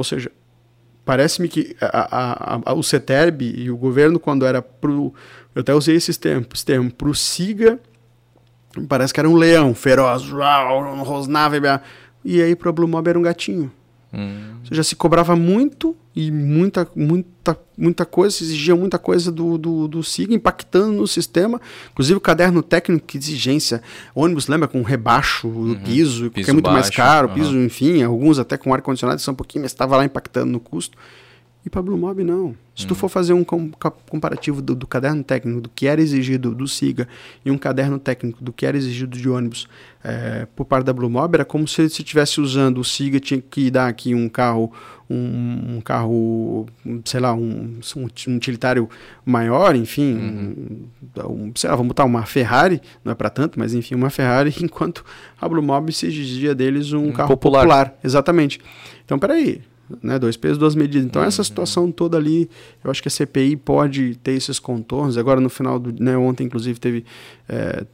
Ou 0.00 0.04
seja, 0.04 0.32
parece-me 1.04 1.46
que 1.46 1.76
a, 1.78 2.56
a, 2.56 2.60
a, 2.64 2.72
o 2.72 2.82
CETERB 2.82 3.42
e 3.54 3.70
o 3.70 3.76
governo, 3.76 4.18
quando 4.18 4.46
era 4.46 4.62
pro. 4.62 5.12
Eu 5.54 5.60
até 5.60 5.74
usei 5.74 5.94
esses 5.94 6.16
termos, 6.16 6.64
termo, 6.64 6.90
pro 6.90 7.14
SIGA, 7.14 7.78
parece 8.88 9.12
que 9.12 9.20
era 9.20 9.28
um 9.28 9.36
leão 9.36 9.74
feroz, 9.74 10.22
rosnava, 11.02 11.82
e 12.24 12.40
aí 12.40 12.56
pro 12.56 12.72
Blue 12.72 12.88
Mob 12.88 13.06
era 13.10 13.18
um 13.18 13.22
gatinho. 13.22 13.70
Hum. 14.12 14.56
Ou 14.60 14.66
seja, 14.68 14.82
se 14.82 14.96
cobrava 14.96 15.36
muito 15.36 15.96
e 16.14 16.30
muita, 16.30 16.86
muita, 16.96 17.56
muita 17.78 18.04
coisa, 18.04 18.36
se 18.36 18.44
exigia 18.44 18.74
muita 18.74 18.98
coisa 18.98 19.30
do, 19.30 19.56
do, 19.56 19.88
do 19.88 20.02
SIG, 20.02 20.34
impactando 20.34 20.92
no 20.92 21.06
sistema. 21.06 21.60
Inclusive 21.92 22.16
o 22.16 22.20
caderno 22.20 22.62
técnico, 22.62 23.06
que 23.06 23.18
exigência. 23.18 23.82
Ônibus, 24.14 24.48
lembra, 24.48 24.66
com 24.66 24.82
rebaixo 24.82 25.48
do 25.48 25.58
uhum. 25.58 25.74
piso, 25.76 26.30
piso, 26.30 26.44
que 26.44 26.50
é 26.50 26.52
muito 26.52 26.64
baixo, 26.64 26.74
mais 26.74 26.90
caro, 26.90 27.28
uhum. 27.28 27.34
piso, 27.34 27.56
enfim, 27.58 28.02
alguns 28.02 28.38
até 28.38 28.56
com 28.56 28.74
ar-condicionado 28.74 29.20
são 29.20 29.32
um 29.32 29.36
pouquinho, 29.36 29.62
mas 29.62 29.72
estava 29.72 29.96
lá 29.96 30.04
impactando 30.04 30.50
no 30.50 30.60
custo. 30.60 30.98
E 31.64 31.68
para 31.68 31.82
Blue 31.82 31.98
Mob, 31.98 32.24
não. 32.24 32.54
Se 32.74 32.86
tu 32.86 32.92
hum. 32.92 32.96
for 32.96 33.10
fazer 33.10 33.34
um 33.34 33.44
comparativo 33.44 34.62
do, 34.62 34.74
do, 34.74 34.86
caderno 34.86 35.22
técnico 35.22 35.60
do 35.60 35.68
que 35.68 35.86
era 35.86 36.00
exigido 36.00 36.54
do 36.54 36.66
SIGA 36.66 37.06
e 37.44 37.50
um 37.50 37.58
caderno 37.58 37.98
técnico 37.98 38.42
do 38.42 38.50
que 38.50 38.64
era 38.64 38.78
exigido 38.78 39.18
de 39.18 39.28
ônibus 39.28 39.68
é, 40.02 40.46
por 40.56 40.64
parte 40.64 40.86
da 40.86 40.92
Blue 40.94 41.10
Mob, 41.10 41.34
era 41.34 41.44
como 41.44 41.68
se 41.68 41.82
ele 41.82 41.88
estivesse 41.88 42.40
usando 42.40 42.78
o 42.78 42.84
SIGA, 42.84 43.20
tinha 43.20 43.42
que 43.42 43.70
dar 43.70 43.88
aqui 43.88 44.14
um 44.14 44.26
carro, 44.30 44.72
um, 45.10 45.76
um 45.76 45.80
carro, 45.82 46.66
sei 47.04 47.20
lá, 47.20 47.34
um, 47.34 47.78
um, 47.96 48.34
utilitário 48.36 48.88
maior, 49.26 49.76
enfim, 49.76 50.14
uhum. 50.14 50.88
um, 51.28 51.52
sei 51.54 51.68
lá, 51.68 51.76
vamos 51.76 51.88
botar 51.88 52.06
uma 52.06 52.24
Ferrari, 52.24 52.80
não 53.04 53.12
é 53.12 53.14
para 53.14 53.28
tanto, 53.28 53.58
mas 53.58 53.74
enfim, 53.74 53.94
uma 53.94 54.08
Ferrari, 54.08 54.54
enquanto 54.62 55.04
a 55.38 55.46
Blue 55.46 55.62
Mob 55.62 55.92
se 55.92 56.06
exigia 56.06 56.54
deles 56.54 56.94
um, 56.94 57.12
carro 57.12 57.28
popular. 57.28 57.64
popular. 57.64 57.98
Exatamente. 58.02 58.58
Então, 59.04 59.18
peraí, 59.18 59.60
né, 60.02 60.18
dois 60.18 60.36
pesos, 60.36 60.58
duas 60.58 60.74
medidas. 60.74 61.04
Então, 61.06 61.22
essa 61.22 61.42
situação 61.42 61.90
toda 61.90 62.16
ali, 62.16 62.48
eu 62.82 62.90
acho 62.90 63.02
que 63.02 63.08
a 63.08 63.10
CPI 63.10 63.56
pode 63.56 64.16
ter 64.16 64.32
esses 64.32 64.58
contornos. 64.58 65.16
Agora, 65.18 65.40
no 65.40 65.50
final 65.50 65.78
do. 65.78 65.92
Né, 66.02 66.16
ontem, 66.16 66.44
inclusive, 66.44 66.78
teve. 66.78 67.04
É, 67.48 67.84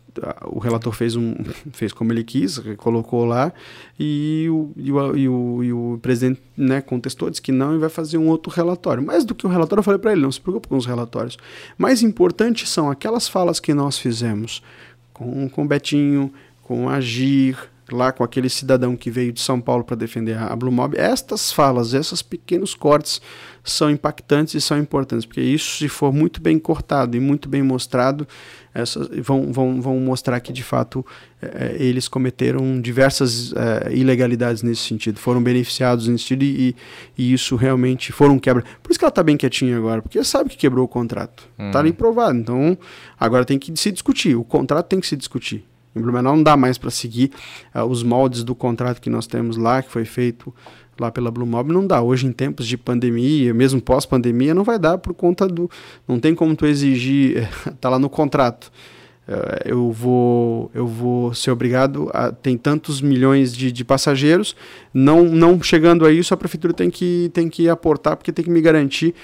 o 0.47 0.59
relator 0.59 0.95
fez, 0.95 1.15
um, 1.15 1.35
fez 1.73 1.93
como 1.93 2.11
ele 2.11 2.25
quis, 2.25 2.59
colocou 2.79 3.27
lá, 3.27 3.53
e 4.01 4.47
o, 4.51 4.73
e 4.75 4.91
o, 4.91 5.17
e 5.17 5.29
o, 5.29 5.65
e 5.65 5.73
o 5.73 5.99
presidente 6.01 6.41
né, 6.57 6.81
contestou, 6.81 7.29
disse 7.29 7.43
que 7.43 7.53
não 7.53 7.75
e 7.75 7.79
vai 7.79 7.91
fazer 7.91 8.17
um 8.17 8.29
outro 8.29 8.51
relatório. 8.51 9.03
Mais 9.03 9.25
do 9.25 9.35
que 9.35 9.47
um 9.47 9.51
relatório, 9.51 9.81
eu 9.81 9.85
falei 9.85 10.01
para 10.01 10.13
ele: 10.13 10.23
não 10.23 10.33
se 10.33 10.41
preocupe 10.41 10.69
com 10.69 10.77
os 10.77 10.87
relatórios. 10.87 11.37
Mais 11.77 12.03
importantes 12.03 12.71
são 12.71 12.91
aquelas 12.91 13.29
falas 13.29 13.61
que 13.61 13.75
nós 13.75 13.99
fizemos 13.99 14.63
com, 15.13 15.49
com 15.49 15.65
o 15.65 15.69
Betinho, 15.69 16.33
com 16.63 16.87
o 16.87 16.89
Agir 16.89 17.57
lá 17.91 18.11
com 18.11 18.25
aquele 18.25 18.49
cidadão 18.49 18.97
que 18.97 19.11
veio 19.11 19.33
de 19.33 19.41
São 19.41 19.61
Paulo 19.61 19.85
para 19.85 19.97
defender 19.97 20.37
a 20.37 20.55
Blue 20.57 20.73
Mob, 20.73 20.97
estas 20.99 21.53
falas, 21.53 21.95
esses 21.95 22.21
pequenos 22.21 22.75
cortes 22.75 23.21
são 23.63 23.91
impactantes 23.91 24.55
e 24.55 24.61
são 24.61 24.79
importantes, 24.79 25.27
porque 25.27 25.41
isso, 25.41 25.79
se 25.79 25.89
for 25.89 26.13
muito 26.13 26.41
bem 26.41 26.59
cortado 26.59 27.17
e 27.17 27.21
muito 27.21 27.49
bem 27.49 27.63
mostrado, 27.63 28.27
essas, 28.73 29.09
vão, 29.23 29.53
vão, 29.53 29.81
vão 29.81 29.99
mostrar 29.99 30.39
que, 30.41 30.53
de 30.53 30.63
fato, 30.63 31.05
é, 31.41 31.77
eles 31.79 32.07
cometeram 32.07 32.81
diversas 32.81 33.53
é, 33.55 33.93
ilegalidades 33.93 34.63
nesse 34.63 34.83
sentido, 34.83 35.19
foram 35.19 35.43
beneficiados 35.43 36.07
nesse 36.07 36.25
sentido 36.25 36.45
e, 36.45 36.77
e 37.17 37.33
isso 37.33 37.57
realmente 37.57 38.13
foram 38.13 38.39
quebra. 38.39 38.63
Por 38.83 38.91
isso 38.91 38.99
que 38.99 39.05
ela 39.05 39.11
está 39.11 39.23
bem 39.23 39.37
quietinha 39.37 39.77
agora, 39.77 40.03
porque 40.03 40.23
sabe 40.23 40.51
que 40.51 40.57
quebrou 40.57 40.85
o 40.85 40.89
contrato. 40.89 41.49
Está 41.59 41.81
ali 41.81 41.93
provado. 41.93 42.39
Então, 42.39 42.79
agora 43.19 43.45
tem 43.45 43.59
que 43.59 43.73
se 43.77 43.91
discutir. 43.91 44.37
O 44.37 44.45
contrato 44.45 44.87
tem 44.87 45.01
que 45.01 45.07
se 45.07 45.17
discutir. 45.17 45.65
Em 45.97 46.01
Blumenau 46.01 46.37
não 46.37 46.43
dá 46.43 46.57
mais 46.57 46.77
para 46.77 46.91
seguir 46.91 47.31
uh, 47.75 47.83
os 47.85 48.03
moldes 48.03 48.45
do 48.45 48.55
contrato 48.55 49.01
que 49.01 49.09
nós 49.09 49.27
temos 49.27 49.57
lá, 49.57 49.83
que 49.83 49.91
foi 49.91 50.05
feito 50.05 50.55
lá 51.01 51.11
pela 51.11 51.31
Blue 51.31 51.47
Mob, 51.47 51.73
não 51.73 51.87
dá. 51.87 52.03
Hoje, 52.03 52.27
em 52.27 52.33
tempos 52.33 52.67
de 52.67 52.77
pandemia, 52.77 53.53
mesmo 53.55 53.81
pós-pandemia, 53.81 54.55
não 54.55 54.63
vai 54.63 54.79
dar 54.79 54.99
por 54.99 55.15
conta 55.15 55.49
do. 55.49 55.71
Não 56.07 56.21
tem 56.21 56.35
como 56.35 56.55
tu 56.55 56.67
exigir. 56.67 57.49
tá 57.81 57.89
lá 57.89 57.99
no 57.99 58.11
contrato. 58.11 58.71
Uh, 59.27 59.59
eu 59.65 59.91
vou 59.91 60.71
eu 60.73 60.87
vou 60.87 61.35
ser 61.35 61.51
obrigado 61.51 62.09
a 62.15 62.31
tem 62.31 62.57
tantos 62.57 63.01
milhões 63.01 63.53
de, 63.53 63.73
de 63.73 63.85
passageiros 63.85 64.55
não 64.95 65.25
não 65.25 65.61
chegando 65.61 66.07
a 66.07 66.13
isso 66.13 66.33
a 66.33 66.37
prefeitura 66.37 66.73
tem 66.73 66.89
que 66.89 67.29
tem 67.35 67.49
que 67.49 67.69
aportar 67.69 68.17
porque 68.17 68.31
tem 68.31 68.45
que 68.45 68.51
me 68.53 68.61
garantir 68.61 69.17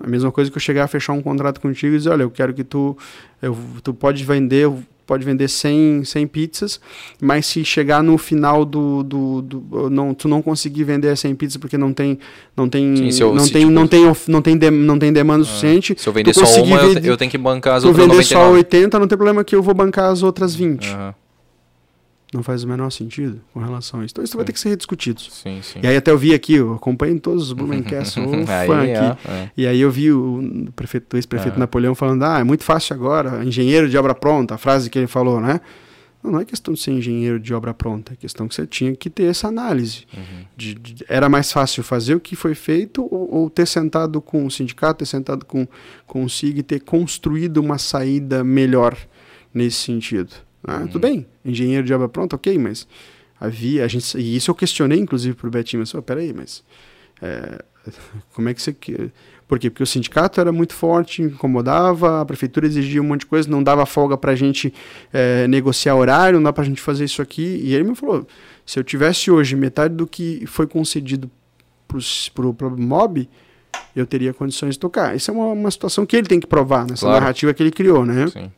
a 0.00 0.06
mesma 0.06 0.30
coisa 0.30 0.48
que 0.48 0.56
eu 0.56 0.60
chegar 0.60 0.84
a 0.84 0.86
fechar 0.86 1.12
um 1.12 1.20
contrato 1.20 1.60
contigo 1.60 1.92
e 1.92 1.98
dizer 1.98 2.10
olha 2.10 2.22
eu 2.22 2.30
quero 2.30 2.54
que 2.54 2.62
tu 2.62 2.96
eu, 3.42 3.58
tu 3.82 3.92
pode 3.92 4.24
vender 4.24 4.70
pode 5.08 5.24
vender 5.24 5.48
100, 5.48 6.04
100 6.04 6.26
pizzas, 6.26 6.80
mas 7.18 7.46
se 7.46 7.64
chegar 7.64 8.02
no 8.02 8.18
final 8.18 8.62
do, 8.62 9.02
do, 9.02 9.40
do 9.40 9.90
não, 9.90 10.12
tu 10.12 10.28
não 10.28 10.42
conseguir 10.42 10.84
vender 10.84 11.16
100 11.16 11.34
pizzas 11.34 11.56
porque 11.56 11.78
não 11.78 11.94
tem 11.94 12.18
não 12.54 12.68
tem 12.68 13.10
Sim, 13.10 13.22
eu, 13.22 13.34
não, 13.34 13.48
tem, 13.48 13.62
tipo, 13.62 13.72
não 13.72 13.86
tem 13.86 14.12
não 14.28 14.42
tem 14.42 14.56
de, 14.58 14.70
não 14.70 14.98
tem 14.98 15.10
demanda 15.10 15.42
ah, 15.42 15.46
suficiente. 15.46 15.94
Se 15.96 16.06
eu 16.06 16.12
vender 16.12 16.34
só 16.34 16.44
uma, 16.62 16.78
vender, 16.78 17.08
eu, 17.08 17.16
tenho 17.16 17.30
que 17.30 17.38
bancar 17.38 17.76
as 17.76 17.84
outras 17.84 17.96
Se 17.96 18.02
eu 18.02 18.14
vender 18.14 18.22
99. 18.22 18.50
só 18.50 18.52
80, 18.52 18.98
não 18.98 19.08
tem 19.08 19.16
problema 19.16 19.42
que 19.42 19.56
eu 19.56 19.62
vou 19.62 19.72
bancar 19.72 20.10
as 20.12 20.22
outras 20.22 20.54
20. 20.54 20.88
Uhum. 20.90 21.14
Não 22.32 22.42
faz 22.42 22.62
o 22.62 22.68
menor 22.68 22.90
sentido 22.90 23.40
com 23.54 23.60
relação 23.60 24.00
a 24.00 24.04
isso. 24.04 24.12
Então 24.12 24.22
isso 24.22 24.36
vai 24.36 24.44
ter 24.44 24.52
que 24.52 24.60
ser 24.60 24.68
rediscutido. 24.68 25.20
Sim, 25.20 25.60
sim. 25.62 25.80
E 25.82 25.86
aí 25.86 25.96
até 25.96 26.10
eu 26.10 26.18
vi 26.18 26.34
aqui, 26.34 26.54
eu 26.54 26.74
acompanho 26.74 27.18
todos 27.18 27.44
os 27.44 27.52
Blumencast, 27.54 28.14
sou 28.14 28.24
fã 28.44 28.82
aqui. 28.82 29.28
É, 29.28 29.32
é. 29.32 29.50
E 29.56 29.66
aí 29.66 29.80
eu 29.80 29.90
vi 29.90 30.12
o 30.12 30.68
prefeito, 30.76 31.16
ex-prefeito 31.16 31.56
é. 31.56 31.58
Napoleão 31.58 31.94
falando, 31.94 32.22
ah, 32.24 32.38
é 32.38 32.44
muito 32.44 32.64
fácil 32.64 32.94
agora, 32.94 33.42
engenheiro 33.42 33.88
de 33.88 33.96
obra 33.96 34.14
pronta, 34.14 34.56
a 34.56 34.58
frase 34.58 34.90
que 34.90 34.98
ele 34.98 35.06
falou, 35.06 35.40
né? 35.40 35.58
Não, 36.22 36.32
não 36.32 36.40
é 36.40 36.44
questão 36.44 36.74
de 36.74 36.80
ser 36.80 36.90
engenheiro 36.90 37.40
de 37.40 37.54
obra 37.54 37.72
pronta, 37.72 38.12
é 38.12 38.16
questão 38.16 38.46
que 38.46 38.54
você 38.54 38.66
tinha 38.66 38.94
que 38.94 39.08
ter 39.08 39.24
essa 39.24 39.48
análise. 39.48 40.04
Uhum. 40.14 40.44
De, 40.54 40.74
de, 40.74 41.04
era 41.08 41.28
mais 41.28 41.50
fácil 41.50 41.82
fazer 41.82 42.14
o 42.14 42.20
que 42.20 42.36
foi 42.36 42.54
feito 42.54 43.02
ou, 43.02 43.34
ou, 43.34 43.50
ter 43.50 43.66
sentado 43.66 44.20
com 44.20 44.44
o 44.44 44.50
sindicato, 44.50 44.98
ter 44.98 45.06
sentado 45.06 45.46
com, 45.46 45.66
com 46.06 46.24
o 46.24 46.28
SIG 46.28 46.58
e 46.58 46.62
ter 46.62 46.80
construído 46.80 47.58
uma 47.58 47.78
saída 47.78 48.44
melhor 48.44 48.96
nesse 49.54 49.78
sentido. 49.78 50.47
Ah, 50.62 50.78
uhum. 50.78 50.86
Tudo 50.88 51.00
bem, 51.00 51.26
engenheiro 51.44 51.86
de 51.86 51.94
obra 51.94 52.08
pronta, 52.08 52.36
ok, 52.36 52.56
mas 52.58 52.86
havia, 53.40 53.84
a 53.84 53.88
gente, 53.88 54.18
e 54.18 54.36
isso 54.36 54.50
eu 54.50 54.54
questionei 54.54 54.98
inclusive 54.98 55.34
para 55.36 55.46
o 55.46 55.50
Betinho, 55.50 55.80
mas, 55.80 55.94
oh, 55.94 56.02
peraí, 56.02 56.32
mas 56.32 56.64
é, 57.22 57.62
como 58.34 58.48
é 58.48 58.54
que 58.54 58.62
você... 58.62 58.76
Por 59.46 59.58
quê? 59.58 59.70
Porque 59.70 59.82
o 59.82 59.86
sindicato 59.86 60.42
era 60.42 60.52
muito 60.52 60.74
forte, 60.74 61.22
incomodava, 61.22 62.20
a 62.20 62.24
prefeitura 62.26 62.66
exigia 62.66 63.00
um 63.00 63.04
monte 63.06 63.20
de 63.20 63.26
coisa, 63.26 63.48
não 63.48 63.62
dava 63.62 63.86
folga 63.86 64.14
para 64.14 64.32
a 64.32 64.34
gente 64.36 64.74
é, 65.10 65.48
negociar 65.48 65.96
horário, 65.96 66.38
não 66.38 66.44
dá 66.44 66.52
para 66.52 66.64
a 66.64 66.66
gente 66.66 66.82
fazer 66.82 67.06
isso 67.06 67.22
aqui. 67.22 67.58
E 67.64 67.74
ele 67.74 67.84
me 67.84 67.94
falou, 67.94 68.26
se 68.66 68.78
eu 68.78 68.84
tivesse 68.84 69.30
hoje 69.30 69.56
metade 69.56 69.94
do 69.94 70.06
que 70.06 70.44
foi 70.46 70.66
concedido 70.66 71.30
para 72.34 72.66
o 72.66 72.78
MOB, 72.78 73.26
eu 73.96 74.06
teria 74.06 74.34
condições 74.34 74.74
de 74.74 74.78
tocar. 74.78 75.16
Isso 75.16 75.30
é 75.30 75.34
uma, 75.34 75.46
uma 75.46 75.70
situação 75.70 76.04
que 76.04 76.14
ele 76.14 76.26
tem 76.26 76.38
que 76.38 76.46
provar 76.46 76.86
nessa 76.86 77.06
claro. 77.06 77.20
narrativa 77.20 77.54
que 77.54 77.62
ele 77.62 77.70
criou, 77.70 78.04
né? 78.04 78.26
Sim. 78.26 78.52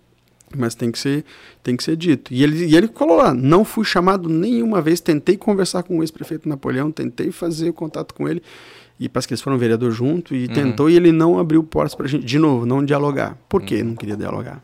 Mas 0.56 0.74
tem 0.74 0.90
que 0.90 0.98
ser, 0.98 1.24
tem 1.62 1.76
que 1.76 1.84
ser 1.84 1.96
dito. 1.96 2.32
E 2.34 2.42
ele, 2.42 2.66
e 2.66 2.76
ele 2.76 2.88
falou 2.88 3.16
lá: 3.16 3.32
não 3.32 3.64
fui 3.64 3.84
chamado 3.84 4.28
nenhuma 4.28 4.82
vez, 4.82 5.00
tentei 5.00 5.36
conversar 5.36 5.82
com 5.82 5.98
o 5.98 6.02
ex-prefeito 6.02 6.48
Napoleão, 6.48 6.90
tentei 6.90 7.30
fazer 7.30 7.72
contato 7.72 8.14
com 8.14 8.28
ele, 8.28 8.42
e 8.98 9.08
parece 9.08 9.28
que 9.28 9.34
eles 9.34 9.42
foram 9.42 9.56
vereador 9.56 9.92
junto, 9.92 10.34
e 10.34 10.46
uhum. 10.46 10.52
tentou, 10.52 10.90
e 10.90 10.96
ele 10.96 11.12
não 11.12 11.38
abriu 11.38 11.62
portas 11.62 11.94
para 11.94 12.06
a 12.06 12.08
gente, 12.08 12.24
de 12.24 12.38
novo, 12.38 12.66
não 12.66 12.84
dialogar. 12.84 13.38
Por 13.48 13.62
que 13.62 13.76
uhum. 13.76 13.88
não 13.88 13.94
queria 13.94 14.16
dialogar? 14.16 14.62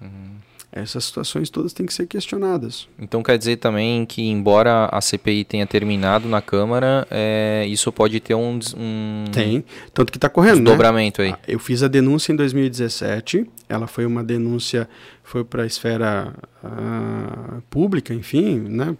Uhum. 0.00 0.34
Essas 0.76 1.04
situações 1.04 1.50
todas 1.50 1.72
têm 1.72 1.86
que 1.86 1.94
ser 1.94 2.04
questionadas. 2.06 2.88
Então 2.98 3.22
quer 3.22 3.38
dizer 3.38 3.58
também 3.58 4.04
que, 4.04 4.22
embora 4.22 4.86
a 4.86 5.00
CPI 5.00 5.44
tenha 5.44 5.66
terminado 5.66 6.28
na 6.28 6.42
Câmara, 6.42 7.06
é, 7.12 7.64
isso 7.68 7.92
pode 7.92 8.18
ter 8.18 8.34
um, 8.34 8.58
um. 8.76 9.24
Tem. 9.30 9.64
Tanto 9.92 10.10
que 10.10 10.18
está 10.18 10.28
correndo. 10.28 10.56
Né? 10.56 10.64
Desdobramento 10.64 11.22
né? 11.22 11.28
aí. 11.28 11.34
Eu 11.46 11.60
fiz 11.60 11.84
a 11.84 11.88
denúncia 11.88 12.32
em 12.32 12.36
2017. 12.36 13.46
Ela 13.68 13.86
foi 13.86 14.06
uma 14.06 14.22
denúncia, 14.22 14.88
foi 15.22 15.44
para 15.44 15.62
a 15.62 15.66
esfera 15.66 16.34
uh, 16.62 17.62
pública, 17.70 18.12
enfim, 18.12 18.58
né? 18.60 18.96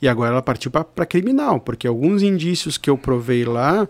E 0.00 0.08
agora 0.08 0.30
ela 0.30 0.42
partiu 0.42 0.70
para 0.70 1.06
criminal, 1.06 1.60
porque 1.60 1.86
alguns 1.86 2.22
indícios 2.22 2.78
que 2.78 2.88
eu 2.88 2.96
provei 2.96 3.44
lá 3.44 3.88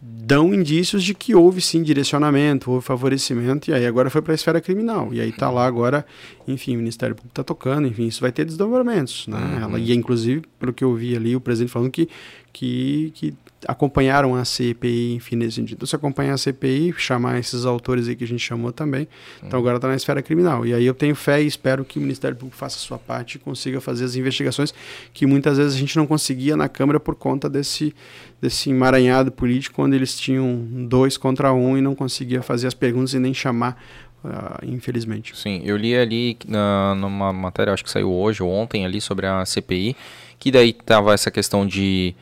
dão 0.00 0.52
indícios 0.54 1.02
de 1.02 1.14
que 1.14 1.34
houve 1.34 1.60
sim 1.60 1.82
direcionamento, 1.82 2.70
houve 2.70 2.84
favorecimento, 2.84 3.70
e 3.70 3.74
aí 3.74 3.86
agora 3.86 4.10
foi 4.10 4.20
para 4.22 4.32
a 4.32 4.34
esfera 4.34 4.60
criminal. 4.60 5.12
E 5.12 5.20
aí 5.20 5.30
está 5.30 5.50
lá 5.50 5.66
agora, 5.66 6.04
enfim, 6.46 6.74
o 6.74 6.78
Ministério 6.78 7.14
Público 7.14 7.32
está 7.32 7.42
tocando, 7.42 7.88
enfim, 7.88 8.06
isso 8.06 8.20
vai 8.20 8.30
ter 8.30 8.44
desdobramentos. 8.44 9.26
Né? 9.26 9.38
Uhum. 9.38 9.62
Ela, 9.62 9.78
e 9.80 9.92
inclusive, 9.92 10.42
pelo 10.60 10.72
que 10.72 10.84
eu 10.84 10.94
vi 10.94 11.16
ali, 11.16 11.34
o 11.34 11.40
presidente 11.40 11.72
falando 11.72 11.90
que, 11.90 12.08
que, 12.52 13.10
que 13.14 13.34
acompanharam 13.66 14.34
a 14.34 14.44
CPI, 14.44 15.14
enfim, 15.14 15.36
nesse 15.36 15.56
sentido. 15.56 15.86
Se 15.86 15.96
acompanhar 15.96 16.34
a 16.34 16.38
CPI, 16.38 16.94
chamar 16.96 17.38
esses 17.38 17.64
autores 17.64 18.08
aí 18.08 18.14
que 18.14 18.24
a 18.24 18.26
gente 18.26 18.40
chamou 18.40 18.72
também, 18.72 19.08
então 19.42 19.58
agora 19.58 19.76
está 19.76 19.88
na 19.88 19.96
esfera 19.96 20.22
criminal. 20.22 20.64
E 20.64 20.72
aí 20.72 20.86
eu 20.86 20.94
tenho 20.94 21.14
fé 21.14 21.42
e 21.42 21.46
espero 21.46 21.84
que 21.84 21.98
o 21.98 22.02
Ministério 22.02 22.36
Público 22.36 22.56
faça 22.56 22.76
a 22.76 22.80
sua 22.80 22.98
parte 22.98 23.34
e 23.34 23.38
consiga 23.38 23.80
fazer 23.80 24.04
as 24.04 24.14
investigações 24.14 24.72
que 25.12 25.26
muitas 25.26 25.58
vezes 25.58 25.74
a 25.74 25.78
gente 25.78 25.96
não 25.96 26.06
conseguia 26.06 26.56
na 26.56 26.68
Câmara 26.68 27.00
por 27.00 27.14
conta 27.14 27.48
desse, 27.48 27.94
desse 28.40 28.70
emaranhado 28.70 29.32
político, 29.32 29.74
quando 29.76 29.94
eles 29.94 30.18
tinham 30.18 30.56
dois 30.88 31.16
contra 31.16 31.52
um 31.52 31.76
e 31.76 31.80
não 31.80 31.94
conseguia 31.94 32.42
fazer 32.42 32.66
as 32.66 32.74
perguntas 32.74 33.14
e 33.14 33.18
nem 33.18 33.34
chamar 33.34 33.80
Uh, 34.24 34.58
infelizmente. 34.66 35.36
Sim, 35.36 35.60
eu 35.64 35.76
li 35.76 35.96
ali 35.96 36.36
na, 36.48 36.96
numa 36.96 37.32
matéria, 37.32 37.72
acho 37.72 37.84
que 37.84 37.90
saiu 37.90 38.10
hoje 38.12 38.42
ou 38.42 38.50
ontem 38.50 38.84
ali 38.84 39.00
sobre 39.00 39.24
a 39.24 39.44
CPI, 39.46 39.94
que 40.36 40.50
daí 40.50 40.72
tava 40.72 41.14
essa 41.14 41.30
questão 41.30 41.64
de 41.64 42.12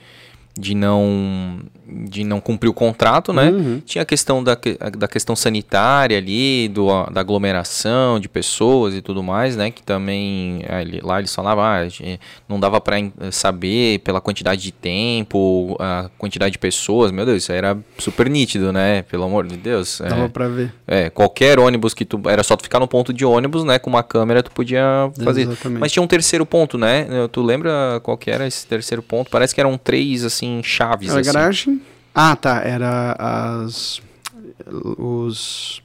de 0.57 0.75
não 0.75 1.61
de 1.87 2.25
não 2.25 2.41
cumprir 2.41 2.69
o 2.69 2.73
contrato, 2.73 3.33
né? 3.33 3.51
Uhum. 3.51 3.83
Tinha 3.85 4.03
a 4.03 4.05
questão 4.05 4.43
da, 4.43 4.57
da 4.97 5.07
questão 5.07 5.37
sanitária 5.37 6.17
ali, 6.17 6.69
do, 6.69 6.89
da 7.11 7.21
aglomeração 7.21 8.19
de 8.19 8.29
pessoas 8.29 8.95
e 8.95 9.03
tudo 9.03 9.23
mais, 9.23 9.55
né? 9.57 9.71
Que 9.71 9.83
também 9.83 10.63
lá 11.03 11.19
eles 11.19 11.35
falavam, 11.35 11.63
ah, 11.63 11.87
não 12.49 12.59
dava 12.59 12.81
para 12.81 12.97
saber 13.31 13.99
pela 14.01 14.21
quantidade 14.21 14.63
de 14.63 14.73
tempo, 14.73 15.77
a 15.79 16.09
quantidade 16.19 16.53
de 16.53 16.59
pessoas. 16.59 17.11
Meu 17.11 17.27
Deus, 17.27 17.43
isso 17.43 17.53
era 17.53 17.77
super 17.99 18.31
nítido, 18.31 18.73
né? 18.73 19.03
Pelo 19.03 19.25
amor 19.25 19.47
de 19.47 19.57
Deus. 19.57 20.01
Dava 20.01 20.25
é, 20.25 20.29
para 20.29 20.49
ver. 20.49 20.75
É, 20.87 21.11
qualquer 21.11 21.59
ônibus 21.59 21.93
que 21.95 22.05
tu 22.05 22.21
era 22.27 22.43
só 22.43 22.57
tu 22.57 22.63
ficar 22.63 22.81
no 22.81 22.89
ponto 22.89 23.13
de 23.13 23.25
ônibus, 23.25 23.63
né? 23.63 23.79
Com 23.79 23.91
uma 23.91 24.03
câmera 24.03 24.43
tu 24.43 24.51
podia 24.51 25.11
fazer. 25.23 25.43
Exatamente. 25.43 25.81
Mas 25.81 25.93
tinha 25.93 26.03
um 26.03 26.09
terceiro 26.09 26.47
ponto, 26.47 26.79
né? 26.79 27.07
Tu 27.31 27.43
lembra 27.43 28.01
qual 28.03 28.17
que 28.17 28.31
era 28.31 28.47
esse 28.47 28.67
terceiro 28.67 29.03
ponto? 29.03 29.31
Parece 29.31 29.55
que 29.55 29.61
eram 29.61 29.77
três 29.77 30.25
assim 30.25 30.44
chaves. 30.63 31.11
Era 31.11 31.21
assim. 31.21 31.33
garagem 31.33 31.81
ah, 32.15 32.37
tá. 32.37 32.61
Era 32.61 33.17
as 33.19 34.01
os 34.97 35.83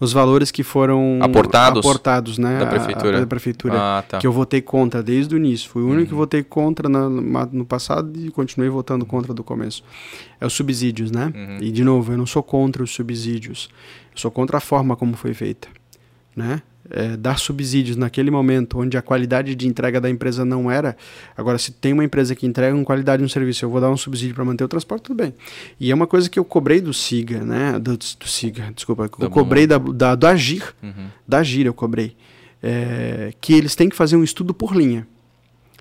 os 0.00 0.12
valores 0.12 0.52
que 0.52 0.62
foram 0.62 1.18
aportados, 1.20 1.80
aportados 1.80 2.38
né, 2.38 2.60
da 2.60 2.66
prefeitura, 2.66 3.16
a, 3.16 3.16
a, 3.16 3.20
da 3.20 3.26
prefeitura 3.26 3.74
ah, 3.76 4.02
tá. 4.02 4.18
que 4.18 4.26
eu 4.26 4.32
votei 4.32 4.62
contra 4.62 5.02
desde 5.02 5.34
o 5.34 5.38
início. 5.38 5.68
Fui 5.68 5.82
o 5.82 5.86
único 5.86 6.02
uhum. 6.02 6.06
que 6.06 6.14
votei 6.14 6.42
contra 6.44 6.88
no, 6.88 7.10
no 7.10 7.64
passado 7.64 8.12
e 8.16 8.30
continuei 8.30 8.70
votando 8.70 9.04
contra 9.04 9.34
do 9.34 9.42
começo. 9.42 9.82
É 10.40 10.46
os 10.46 10.52
subsídios, 10.52 11.10
né? 11.10 11.32
Uhum. 11.34 11.58
E 11.60 11.72
de 11.72 11.82
novo, 11.82 12.12
eu 12.12 12.18
não 12.18 12.26
sou 12.26 12.44
contra 12.44 12.82
os 12.82 12.92
subsídios. 12.92 13.68
Eu 14.12 14.18
sou 14.18 14.30
contra 14.30 14.58
a 14.58 14.60
forma 14.60 14.94
como 14.94 15.16
foi 15.16 15.34
feita, 15.34 15.68
né? 16.34 16.62
É, 16.90 17.16
dar 17.16 17.38
subsídios 17.38 17.96
naquele 17.96 18.30
momento 18.30 18.80
onde 18.80 18.96
a 18.96 19.02
qualidade 19.02 19.54
de 19.54 19.66
entrega 19.66 20.00
da 20.00 20.08
empresa 20.08 20.44
não 20.44 20.70
era. 20.70 20.96
Agora, 21.36 21.58
se 21.58 21.72
tem 21.72 21.92
uma 21.92 22.04
empresa 22.04 22.34
que 22.34 22.46
entrega 22.46 22.74
com 22.76 22.84
qualidade 22.84 23.22
um 23.22 23.28
serviço, 23.28 23.64
eu 23.64 23.70
vou 23.70 23.80
dar 23.80 23.90
um 23.90 23.96
subsídio 23.96 24.34
para 24.34 24.44
manter 24.44 24.64
o 24.64 24.68
transporte, 24.68 25.02
tudo 25.02 25.16
bem. 25.16 25.34
E 25.78 25.90
é 25.90 25.94
uma 25.94 26.06
coisa 26.06 26.28
que 26.28 26.38
eu 26.38 26.44
cobrei 26.44 26.80
do 26.80 26.92
SIGA, 26.92 27.44
né? 27.44 27.78
Do, 27.78 27.96
do 27.96 28.26
SIGA, 28.26 28.72
desculpa. 28.74 29.10
eu 29.20 29.30
cobrei 29.30 29.66
da, 29.66 29.78
da, 29.78 30.14
do 30.14 30.26
Agir. 30.26 30.74
Uhum. 30.82 31.08
Da 31.26 31.38
Agir 31.38 31.66
eu 31.66 31.74
cobrei. 31.74 32.16
É, 32.62 33.32
que 33.40 33.52
eles 33.52 33.76
têm 33.76 33.88
que 33.88 33.94
fazer 33.94 34.16
um 34.16 34.24
estudo 34.24 34.52
por 34.52 34.74
linha. 34.74 35.06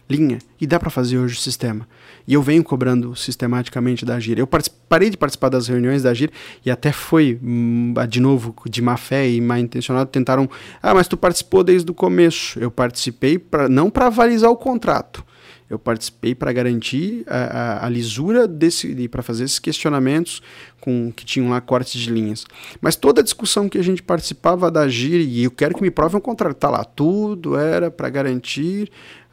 Linha. 0.09 0.39
E 0.59 0.65
dá 0.65 0.79
para 0.79 0.89
fazer 0.89 1.17
hoje 1.17 1.35
o 1.35 1.39
sistema. 1.39 1.88
E 2.25 2.34
eu 2.34 2.41
venho 2.41 2.63
cobrando 2.63 3.15
sistematicamente 3.15 4.05
da 4.05 4.15
Agir. 4.15 4.39
Eu 4.39 4.47
parei 4.47 5.09
de 5.09 5.17
participar 5.17 5.49
das 5.49 5.67
reuniões 5.67 6.03
da 6.03 6.11
Agir 6.11 6.31
e 6.65 6.71
até 6.71 6.91
foi, 6.91 7.39
hum, 7.43 7.93
de 8.09 8.19
novo, 8.19 8.55
de 8.69 8.81
má 8.81 8.95
fé 8.97 9.29
e 9.29 9.41
mal 9.41 9.57
intencionado, 9.57 10.09
tentaram. 10.09 10.49
Ah, 10.81 10.93
mas 10.93 11.07
tu 11.07 11.17
participou 11.17 11.63
desde 11.63 11.89
o 11.91 11.93
começo. 11.93 12.57
Eu 12.59 12.71
participei 12.71 13.38
pra, 13.38 13.67
não 13.67 13.89
para 13.89 14.07
avalizar 14.07 14.49
o 14.49 14.55
contrato. 14.55 15.25
eu 15.69 15.77
participei 15.77 16.34
para 16.34 16.53
garantir 16.53 17.25
a, 17.27 17.38
a, 17.38 17.85
a, 17.85 17.89
lisura 17.89 18.47
desse, 18.47 19.07
para 19.09 19.21
fazer 19.21 19.43
esses 19.43 19.59
questionamentos 19.59 20.41
com 20.79 21.11
que 21.13 21.25
tinham 21.25 21.49
lá 21.49 21.59
cortes 21.59 21.99
de 21.99 22.09
linhas. 22.09 22.45
Mas 22.79 22.95
toda 22.95 23.19
a 23.19 23.23
discussão 23.23 23.67
que 23.67 23.77
a 23.77 23.84
gente 23.84 24.01
participava 24.01 24.71
da 24.71 24.88
GIR, 24.88 25.19
e 25.19 25.43
eu 25.43 25.51
quero 25.51 25.75
que 25.75 25.81
me 25.81 25.91
provem 25.91 26.17
o 26.17 26.21
contrário, 26.21 26.55
tá 26.55 26.69
lá, 26.69 26.85
tudo 26.85 27.57
era 27.57 27.91
para 27.91 28.09
garantir 28.09 28.89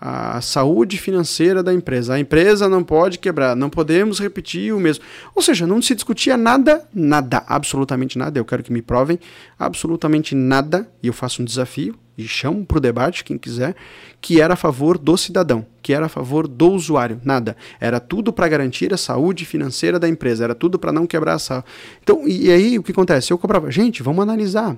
a 0.07 0.39
saúde 0.43 0.99
financeira 0.99 1.63
da 1.63 1.73
empresa. 1.73 2.13
A 2.13 2.21
empresa 2.21 2.69
não 2.69 2.85
pode 2.85 3.19
quebrar, 3.19 3.57
não 3.57 3.71
podemos 3.71 4.21
repetir 4.21 4.75
o 4.75 4.79
mesmo. 4.79 5.03
Ou 5.35 5.41
seja, 5.41 5.67
não 5.67 5.81
se 5.81 5.95
discutia 5.95 6.37
nada, 6.37 6.87
nada, 6.93 7.43
absolutamente 7.47 8.19
nada. 8.19 8.39
Eu 8.39 8.45
quero 8.45 8.63
que 8.63 8.71
me 8.71 8.83
provem 8.83 9.19
absolutamente 9.59 10.35
nada, 10.35 10.87
e 11.03 11.07
eu 11.07 11.15
faço 11.15 11.41
um 11.41 11.45
desafio 11.45 11.97
e 12.19 12.29
chamo 12.29 12.67
para 12.67 12.77
o 12.77 12.81
debate 12.81 13.25
quem 13.25 13.39
quiser, 13.39 13.75
que 14.21 14.43
era 14.43 14.53
a 14.53 14.57
favor 14.57 14.99
do 14.99 15.17
cidadão, 15.17 15.65
que 15.81 15.95
era 15.95 16.05
a 16.05 16.09
favor 16.11 16.47
do 16.47 16.71
usuário. 16.71 17.19
Nada. 17.25 17.57
Era 17.81 17.99
tudo 17.99 18.31
para 18.31 18.47
garantir 18.47 18.93
a 18.93 18.99
saúde 18.99 19.47
financeira 19.47 19.99
da 19.99 20.07
empresa, 20.07 20.45
era 20.45 20.55
tudo 20.55 20.79
para 20.79 20.93
não 20.93 21.07
quebrar 21.07 21.37
essa. 21.37 21.65
Então, 22.03 22.29
e, 22.29 22.49
e 22.49 22.51
aí 22.51 22.79
o 22.79 22.83
que 22.83 22.93
acontece? 22.93 23.33
Eu 23.33 23.39
cobrava, 23.39 23.71
gente, 23.71 24.03
vamos 24.03 24.23
analisar 24.23 24.77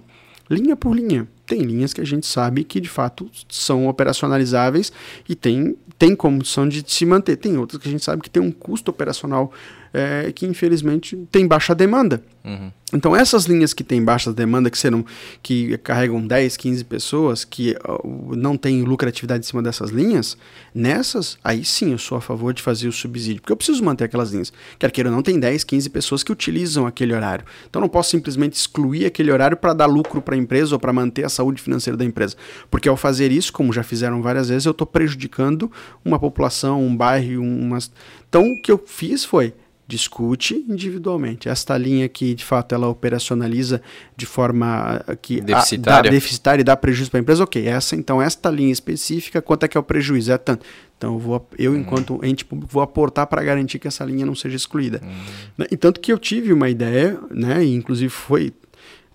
linha 0.48 0.76
por 0.76 0.94
linha. 0.94 1.26
Tem 1.46 1.60
linhas 1.60 1.92
que 1.92 2.00
a 2.00 2.04
gente 2.04 2.26
sabe 2.26 2.64
que 2.64 2.80
de 2.80 2.88
fato 2.88 3.30
são 3.48 3.86
operacionalizáveis 3.86 4.92
e 5.28 5.34
tem, 5.34 5.76
tem 5.98 6.14
condição 6.14 6.68
de 6.68 6.84
se 6.86 7.06
manter. 7.06 7.36
Tem 7.36 7.56
outras 7.56 7.80
que 7.80 7.88
a 7.88 7.90
gente 7.90 8.04
sabe 8.04 8.22
que 8.22 8.30
tem 8.30 8.42
um 8.42 8.50
custo 8.50 8.90
operacional 8.90 9.52
é, 9.96 10.30
que 10.30 10.44
infelizmente 10.44 11.16
tem 11.32 11.46
baixa 11.46 11.74
demanda. 11.74 12.22
Uhum. 12.44 12.70
Então 12.92 13.16
essas 13.16 13.46
linhas 13.46 13.72
que 13.72 13.82
têm 13.82 14.04
baixa 14.04 14.30
demanda, 14.30 14.70
que 14.70 14.78
serão 14.78 15.04
que 15.42 15.76
carregam 15.78 16.24
10, 16.24 16.56
15 16.56 16.84
pessoas, 16.84 17.44
que 17.44 17.74
uh, 17.88 18.36
não 18.36 18.58
tem 18.58 18.82
lucratividade 18.82 19.44
em 19.44 19.48
cima 19.48 19.62
dessas 19.62 19.90
linhas, 19.90 20.36
nessas, 20.74 21.38
aí 21.42 21.64
sim 21.64 21.92
eu 21.92 21.98
sou 21.98 22.18
a 22.18 22.20
favor 22.20 22.52
de 22.52 22.62
fazer 22.62 22.88
o 22.88 22.92
subsídio, 22.92 23.40
porque 23.40 23.52
eu 23.52 23.56
preciso 23.56 23.82
manter 23.82 24.04
aquelas 24.04 24.32
linhas. 24.32 24.52
Quer 24.78 24.90
queira, 24.90 25.10
não 25.10 25.22
tem 25.22 25.40
10, 25.40 25.64
15 25.64 25.88
pessoas 25.88 26.22
que 26.22 26.30
utilizam 26.30 26.86
aquele 26.86 27.14
horário. 27.14 27.46
Então 27.68 27.80
não 27.80 27.88
posso 27.88 28.10
simplesmente 28.10 28.52
excluir 28.52 29.06
aquele 29.06 29.32
horário 29.32 29.56
para 29.56 29.72
dar 29.72 29.86
lucro 29.86 30.20
para 30.20 30.34
a 30.34 30.38
empresa 30.38 30.74
ou 30.74 30.78
para 30.78 30.92
manter 30.92 31.24
a 31.24 31.30
saúde 31.30 31.62
financeira 31.62 31.96
da 31.96 32.04
empresa. 32.04 32.36
Porque 32.70 32.88
ao 32.88 32.98
fazer 32.98 33.32
isso, 33.32 33.50
como 33.50 33.72
já 33.72 33.82
fizeram 33.82 34.20
várias 34.20 34.50
vezes, 34.50 34.66
eu 34.66 34.72
estou 34.72 34.86
prejudicando 34.86 35.72
uma 36.04 36.18
população, 36.18 36.84
um 36.84 36.94
bairro, 36.94 37.42
umas. 37.42 37.90
Então 38.28 38.52
o 38.52 38.60
que 38.60 38.70
eu 38.70 38.78
fiz 38.86 39.24
foi 39.24 39.54
discute 39.86 40.64
individualmente. 40.68 41.48
Esta 41.48 41.76
linha 41.78 42.08
que, 42.08 42.34
de 42.34 42.44
fato, 42.44 42.74
ela 42.74 42.88
operacionaliza 42.88 43.80
de 44.16 44.26
forma 44.26 45.02
ah, 45.06 45.14
que 45.14 45.40
deficitária, 45.40 46.00
a, 46.00 46.02
dá, 46.02 46.10
deficitária 46.10 46.60
e 46.60 46.64
dá 46.64 46.76
prejuízo 46.76 47.10
para 47.10 47.20
a 47.20 47.22
empresa, 47.22 47.44
ok. 47.44 47.66
Essa, 47.66 47.94
então, 47.94 48.20
esta 48.20 48.50
linha 48.50 48.72
específica, 48.72 49.40
quanto 49.40 49.64
é 49.64 49.68
que 49.68 49.76
é 49.76 49.80
o 49.80 49.82
prejuízo? 49.82 50.32
É 50.32 50.38
tanto. 50.38 50.66
Então, 50.98 51.14
eu, 51.14 51.18
vou, 51.18 51.48
eu 51.58 51.72
uhum. 51.72 51.78
enquanto 51.78 52.20
ente 52.24 52.44
público, 52.44 52.72
vou 52.72 52.82
aportar 52.82 53.26
para 53.26 53.42
garantir 53.42 53.78
que 53.78 53.86
essa 53.86 54.04
linha 54.04 54.26
não 54.26 54.34
seja 54.34 54.56
excluída. 54.56 55.00
Uhum. 55.02 55.66
E 55.70 55.76
tanto 55.76 56.00
que 56.00 56.12
eu 56.12 56.18
tive 56.18 56.52
uma 56.52 56.68
ideia, 56.68 57.20
né, 57.30 57.64
e 57.64 57.74
inclusive 57.74 58.08
foi 58.08 58.52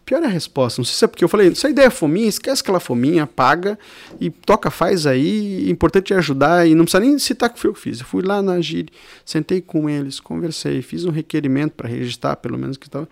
Pior 0.05 0.21
é 0.23 0.25
a 0.25 0.29
resposta. 0.29 0.79
Não 0.79 0.85
sei 0.85 0.95
se 0.95 1.05
é 1.05 1.07
porque 1.07 1.23
eu 1.23 1.29
falei, 1.29 1.53
se 1.55 1.65
a 1.65 1.69
ideia 1.69 1.87
é 1.87 1.89
fominha, 1.89 2.27
esquece 2.27 2.61
aquela 2.61 2.79
fominha, 2.79 3.25
paga 3.25 3.77
e 4.19 4.29
toca, 4.29 4.69
faz 4.69 5.05
aí. 5.05 5.69
Importante 5.69 6.13
é 6.13 6.17
ajudar 6.17 6.67
e 6.67 6.75
não 6.75 6.83
precisa 6.85 7.03
nem 7.03 7.17
citar 7.19 7.49
que 7.49 7.59
foi 7.59 7.69
eu 7.69 7.73
que 7.73 7.79
fiz. 7.79 7.99
Eu 7.99 8.05
fui 8.05 8.21
lá 8.23 8.41
na 8.41 8.59
Gire, 8.59 8.89
sentei 9.25 9.61
com 9.61 9.89
eles, 9.89 10.19
conversei, 10.19 10.81
fiz 10.81 11.05
um 11.05 11.11
requerimento 11.11 11.73
para 11.73 11.87
registrar, 11.87 12.35
pelo 12.35 12.57
menos 12.57 12.77
que 12.77 12.87
estava, 12.87 13.07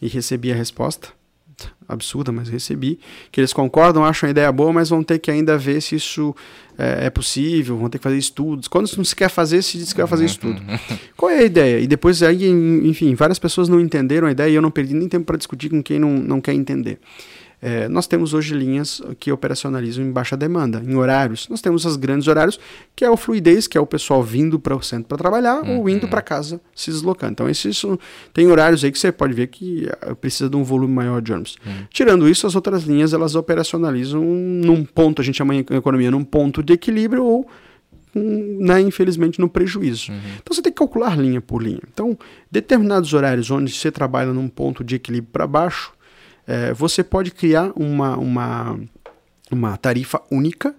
e 0.00 0.08
recebi 0.08 0.52
a 0.52 0.54
resposta 0.54 1.17
absurda, 1.88 2.30
mas 2.30 2.48
recebi, 2.48 2.98
que 3.32 3.40
eles 3.40 3.52
concordam, 3.52 4.04
acham 4.04 4.26
a 4.26 4.30
ideia 4.30 4.52
boa, 4.52 4.72
mas 4.72 4.90
vão 4.90 5.02
ter 5.02 5.18
que 5.18 5.30
ainda 5.30 5.56
ver 5.56 5.80
se 5.80 5.96
isso 5.96 6.34
é, 6.78 7.06
é 7.06 7.10
possível, 7.10 7.76
vão 7.76 7.88
ter 7.88 7.98
que 7.98 8.04
fazer 8.04 8.18
estudos. 8.18 8.68
Quando 8.68 8.88
não 8.96 9.04
se 9.04 9.16
quer 9.16 9.30
fazer, 9.30 9.62
se 9.62 9.78
diz 9.78 9.92
que 9.92 9.98
vai 9.98 10.06
fazer 10.06 10.26
estudo. 10.26 10.60
Qual 11.16 11.30
é 11.30 11.38
a 11.38 11.42
ideia? 11.42 11.80
E 11.80 11.86
depois 11.86 12.22
aí, 12.22 12.46
enfim, 12.48 13.14
várias 13.14 13.38
pessoas 13.38 13.68
não 13.68 13.80
entenderam 13.80 14.28
a 14.28 14.30
ideia 14.30 14.50
e 14.50 14.54
eu 14.54 14.62
não 14.62 14.70
perdi 14.70 14.94
nem 14.94 15.08
tempo 15.08 15.24
para 15.24 15.36
discutir 15.36 15.70
com 15.70 15.82
quem 15.82 15.98
não, 15.98 16.10
não 16.10 16.40
quer 16.40 16.52
entender. 16.52 16.98
É, 17.60 17.88
nós 17.88 18.06
temos 18.06 18.34
hoje 18.34 18.54
linhas 18.54 19.02
que 19.18 19.32
operacionalizam 19.32 20.04
em 20.04 20.12
baixa 20.12 20.36
demanda, 20.36 20.82
em 20.84 20.94
horários. 20.94 21.48
Nós 21.48 21.60
temos 21.60 21.84
as 21.84 21.96
grandes 21.96 22.28
horários, 22.28 22.58
que 22.94 23.04
é 23.04 23.10
o 23.10 23.16
fluidez, 23.16 23.66
que 23.66 23.76
é 23.76 23.80
o 23.80 23.86
pessoal 23.86 24.22
vindo 24.22 24.58
para 24.60 24.76
o 24.76 24.82
centro 24.82 25.08
para 25.08 25.18
trabalhar 25.18 25.62
uhum. 25.62 25.80
ou 25.80 25.88
indo 25.88 26.06
para 26.06 26.22
casa 26.22 26.60
se 26.74 26.90
deslocando. 26.90 27.32
Então, 27.32 27.48
esse, 27.48 27.68
isso, 27.68 27.98
tem 28.32 28.46
horários 28.46 28.84
aí 28.84 28.92
que 28.92 28.98
você 28.98 29.10
pode 29.10 29.34
ver 29.34 29.48
que 29.48 29.88
eh, 30.02 30.14
precisa 30.14 30.48
de 30.48 30.56
um 30.56 30.62
volume 30.62 30.94
maior 30.94 31.20
de 31.20 31.32
ônibus. 31.32 31.56
Uhum. 31.66 31.72
Tirando 31.90 32.28
isso, 32.28 32.46
as 32.46 32.54
outras 32.54 32.84
linhas 32.84 33.12
elas 33.12 33.34
operacionalizam 33.34 34.22
num 34.22 34.84
ponto, 34.84 35.20
a 35.20 35.24
gente 35.24 35.36
chama 35.36 35.54
em 35.54 35.58
economia, 35.58 36.10
num 36.10 36.24
ponto 36.24 36.62
de 36.62 36.72
equilíbrio 36.72 37.24
ou 37.24 37.46
né, 38.14 38.80
infelizmente, 38.80 39.38
no 39.38 39.48
prejuízo. 39.48 40.10
Uhum. 40.10 40.18
Então 40.42 40.54
você 40.54 40.62
tem 40.62 40.72
que 40.72 40.78
calcular 40.78 41.16
linha 41.16 41.40
por 41.40 41.62
linha. 41.62 41.80
Então, 41.92 42.18
determinados 42.50 43.12
horários 43.12 43.50
onde 43.50 43.72
você 43.72 43.90
trabalha 43.90 44.32
num 44.32 44.48
ponto 44.48 44.82
de 44.82 44.96
equilíbrio 44.96 45.30
para 45.32 45.46
baixo, 45.46 45.92
é, 46.48 46.72
você 46.72 47.04
pode 47.04 47.30
criar 47.30 47.70
uma, 47.76 48.16
uma, 48.16 48.80
uma 49.50 49.76
tarifa 49.76 50.22
única, 50.30 50.74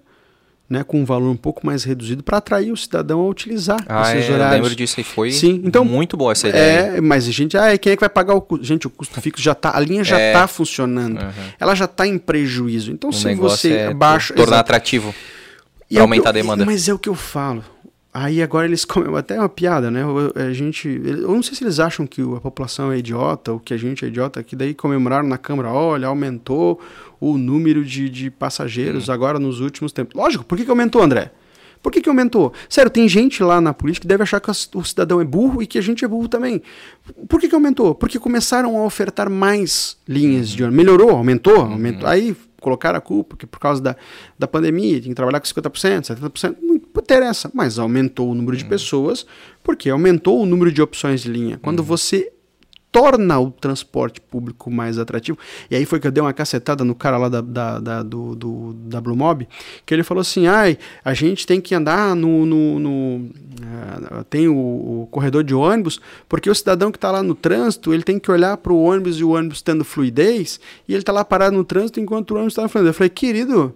né, 0.68 0.84
com 0.84 1.02
um 1.02 1.06
valor 1.06 1.30
um 1.30 1.38
pouco 1.38 1.66
mais 1.66 1.84
reduzido 1.84 2.24
para 2.24 2.38
atrair 2.38 2.72
o 2.72 2.78
cidadão 2.78 3.20
a 3.20 3.28
utilizar 3.28 3.80
ah, 3.88 4.02
esses 4.02 4.30
é, 4.30 4.34
horários. 4.34 4.58
Eu 4.58 4.64
lembro 4.64 4.76
disso 4.76 5.00
e 5.00 5.04
foi 5.04 5.32
Sim, 5.32 5.62
então, 5.64 5.86
muito 5.86 6.18
boa 6.18 6.32
essa 6.32 6.50
ideia. 6.50 6.98
É, 6.98 7.02
mas 7.02 7.28
a 7.28 7.32
gente, 7.32 7.56
ah, 7.56 7.78
quem 7.78 7.94
é 7.94 7.96
que 7.96 8.00
vai 8.00 8.10
pagar 8.10 8.34
o 8.34 8.42
custo? 8.42 8.66
Gente, 8.66 8.88
o 8.88 8.90
custo 8.90 9.22
fixo 9.22 9.44
já 9.44 9.54
tá, 9.54 9.76
a 9.76 9.80
linha 9.80 10.04
já 10.04 10.16
está 10.18 10.28
é. 10.28 10.34
Tá 10.34 10.48
funcionando. 10.48 11.22
Uhum. 11.22 11.32
Ela 11.60 11.76
já 11.76 11.86
está 11.86 12.08
em 12.08 12.18
prejuízo. 12.18 12.92
Então, 12.92 13.12
o 13.12 13.14
se 13.14 13.34
você 13.36 13.74
é 13.74 13.94
baixa. 13.94 14.34
Tornar 14.34 14.56
exato. 14.56 14.62
atrativo. 14.62 15.14
Para 15.92 16.02
aumentar 16.02 16.30
eu, 16.30 16.30
a 16.30 16.34
demanda. 16.34 16.66
Mas 16.66 16.88
é 16.88 16.94
o 16.94 17.00
que 17.00 17.10
eu 17.10 17.16
falo. 17.16 17.64
Aí 18.14 18.42
agora 18.42 18.66
eles 18.66 18.86
comem 18.86 19.14
até 19.18 19.38
uma 19.40 19.50
piada, 19.50 19.92
né? 19.92 20.02
A 20.36 20.52
gente, 20.52 20.88
eu 20.88 21.32
não 21.32 21.44
sei 21.44 21.56
se 21.56 21.64
eles 21.64 21.80
acham 21.80 22.08
que 22.08 22.22
a 22.22 22.40
população 22.40 22.92
é 22.92 22.98
idiota 22.98 23.54
ou 23.54 23.60
que 23.60 23.74
a 23.74 23.78
gente 23.78 24.04
é 24.04 24.08
idiota, 24.08 24.44
que 24.44 24.56
daí 24.56 24.74
comemoraram 24.74 25.28
na 25.28 25.38
Câmara, 25.38 25.70
olha, 25.70 26.08
aumentou 26.08 26.80
o 27.20 27.38
número 27.38 27.84
de, 27.84 28.10
de 28.10 28.32
passageiros 28.32 29.10
hum. 29.10 29.12
agora 29.12 29.40
nos 29.40 29.60
últimos 29.60 29.92
tempos. 29.92 30.16
Lógico, 30.16 30.44
por 30.44 30.58
que, 30.58 30.66
que 30.66 30.72
aumentou, 30.72 31.02
André? 31.02 31.32
Por 31.82 31.94
que, 31.94 32.02
que 32.02 32.10
aumentou? 32.10 32.52
Sério, 32.68 32.92
tem 32.92 33.08
gente 33.08 33.42
lá 33.42 33.62
na 33.62 33.74
política 33.74 34.02
que 34.02 34.08
deve 34.08 34.24
achar 34.24 34.42
que 34.42 34.52
o 34.52 34.84
cidadão 34.84 35.22
é 35.22 35.24
burro 35.24 35.64
e 35.64 35.68
que 35.68 35.78
a 35.78 35.82
gente 35.82 36.04
é 36.04 36.08
burro 36.08 36.28
também. 36.28 36.62
Por 37.30 37.40
que, 37.40 37.48
que 37.48 37.56
aumentou? 37.56 37.96
Porque 37.96 38.20
começaram 38.20 38.78
a 38.78 38.84
ofertar 38.84 39.30
mais 39.30 39.98
linhas 40.06 40.50
de 40.50 40.62
ônibus. 40.62 40.78
Melhorou, 40.78 41.12
aumentou, 41.12 41.60
uhum. 41.60 41.74
aumentou. 41.74 42.08
Aí 42.08 42.36
colocar 42.60 42.94
a 42.94 43.00
culpa, 43.00 43.38
que 43.38 43.48
por 43.48 43.60
causa 43.60 43.82
da, 43.82 43.96
da 44.38 44.48
pandemia 44.48 45.00
tem 45.00 45.10
que 45.10 45.16
trabalhar 45.16 45.40
com 45.40 45.46
50%, 45.46 46.02
70%, 46.02 46.58
não 46.62 46.79
interessa, 47.10 47.50
mas 47.54 47.80
aumentou 47.80 48.30
o 48.30 48.36
número 48.36 48.56
de 48.56 48.64
uhum. 48.64 48.70
pessoas, 48.70 49.26
porque 49.64 49.90
aumentou 49.90 50.42
o 50.42 50.46
número 50.46 50.72
de 50.72 50.82
opções 50.82 51.22
de 51.22 51.30
linha. 51.30 51.58
Quando 51.62 51.80
uhum. 51.80 51.86
você 51.86 52.32
torna 52.92 53.40
o 53.40 53.52
transporte 53.52 54.20
público 54.20 54.72
mais 54.72 54.98
atrativo. 54.98 55.38
E 55.70 55.76
aí 55.76 55.86
foi 55.86 56.00
que 56.00 56.08
eu 56.08 56.12
dei 56.12 56.24
uma 56.24 56.34
cacetada 56.34 56.84
no 56.84 56.96
cara 56.96 57.18
lá 57.18 57.30
da, 57.30 57.40
da, 57.40 57.80
da 57.80 58.04
do, 58.04 58.36
do, 58.36 58.74
da 58.74 59.00
Blue 59.00 59.16
Mob, 59.16 59.48
que 59.86 59.94
ele 59.94 60.02
falou 60.02 60.22
assim, 60.22 60.48
ai, 60.48 60.76
a 61.06 61.14
gente 61.14 61.46
tem 61.46 61.62
que 61.62 61.76
andar 61.76 62.16
no... 62.16 62.48
no, 62.48 62.80
no 62.80 62.90
uh, 63.20 64.24
tem 64.28 64.48
o, 64.48 64.56
o, 64.56 65.08
corredor 65.12 65.44
de 65.44 65.54
ônibus, 65.54 66.02
porque 66.28 66.50
o 66.50 66.56
cidadão 66.56 66.92
que 66.92 66.98
está 66.98 67.12
lá 67.12 67.22
no 67.22 67.36
trânsito, 67.36 67.94
ele 67.94 68.02
tem 68.02 68.18
que 68.18 68.32
olhar 68.32 68.58
para 68.58 68.74
o 68.74 68.82
ônibus 68.82 69.20
e 69.20 69.24
o 69.24 69.30
ônibus 69.30 69.62
tendo 69.62 69.86
fluidez, 69.86 70.60
e 70.88 70.94
ele 70.94 71.02
está 71.02 71.12
lá 71.12 71.24
parado 71.24 71.56
no 71.56 71.64
trânsito 71.64 72.00
enquanto 72.00 72.32
o 72.32 72.36
ônibus 72.36 72.54
está 72.54 72.68
fluidez. 72.68 72.88
Eu 72.88 72.94
falei, 72.94 73.10
querido... 73.10 73.76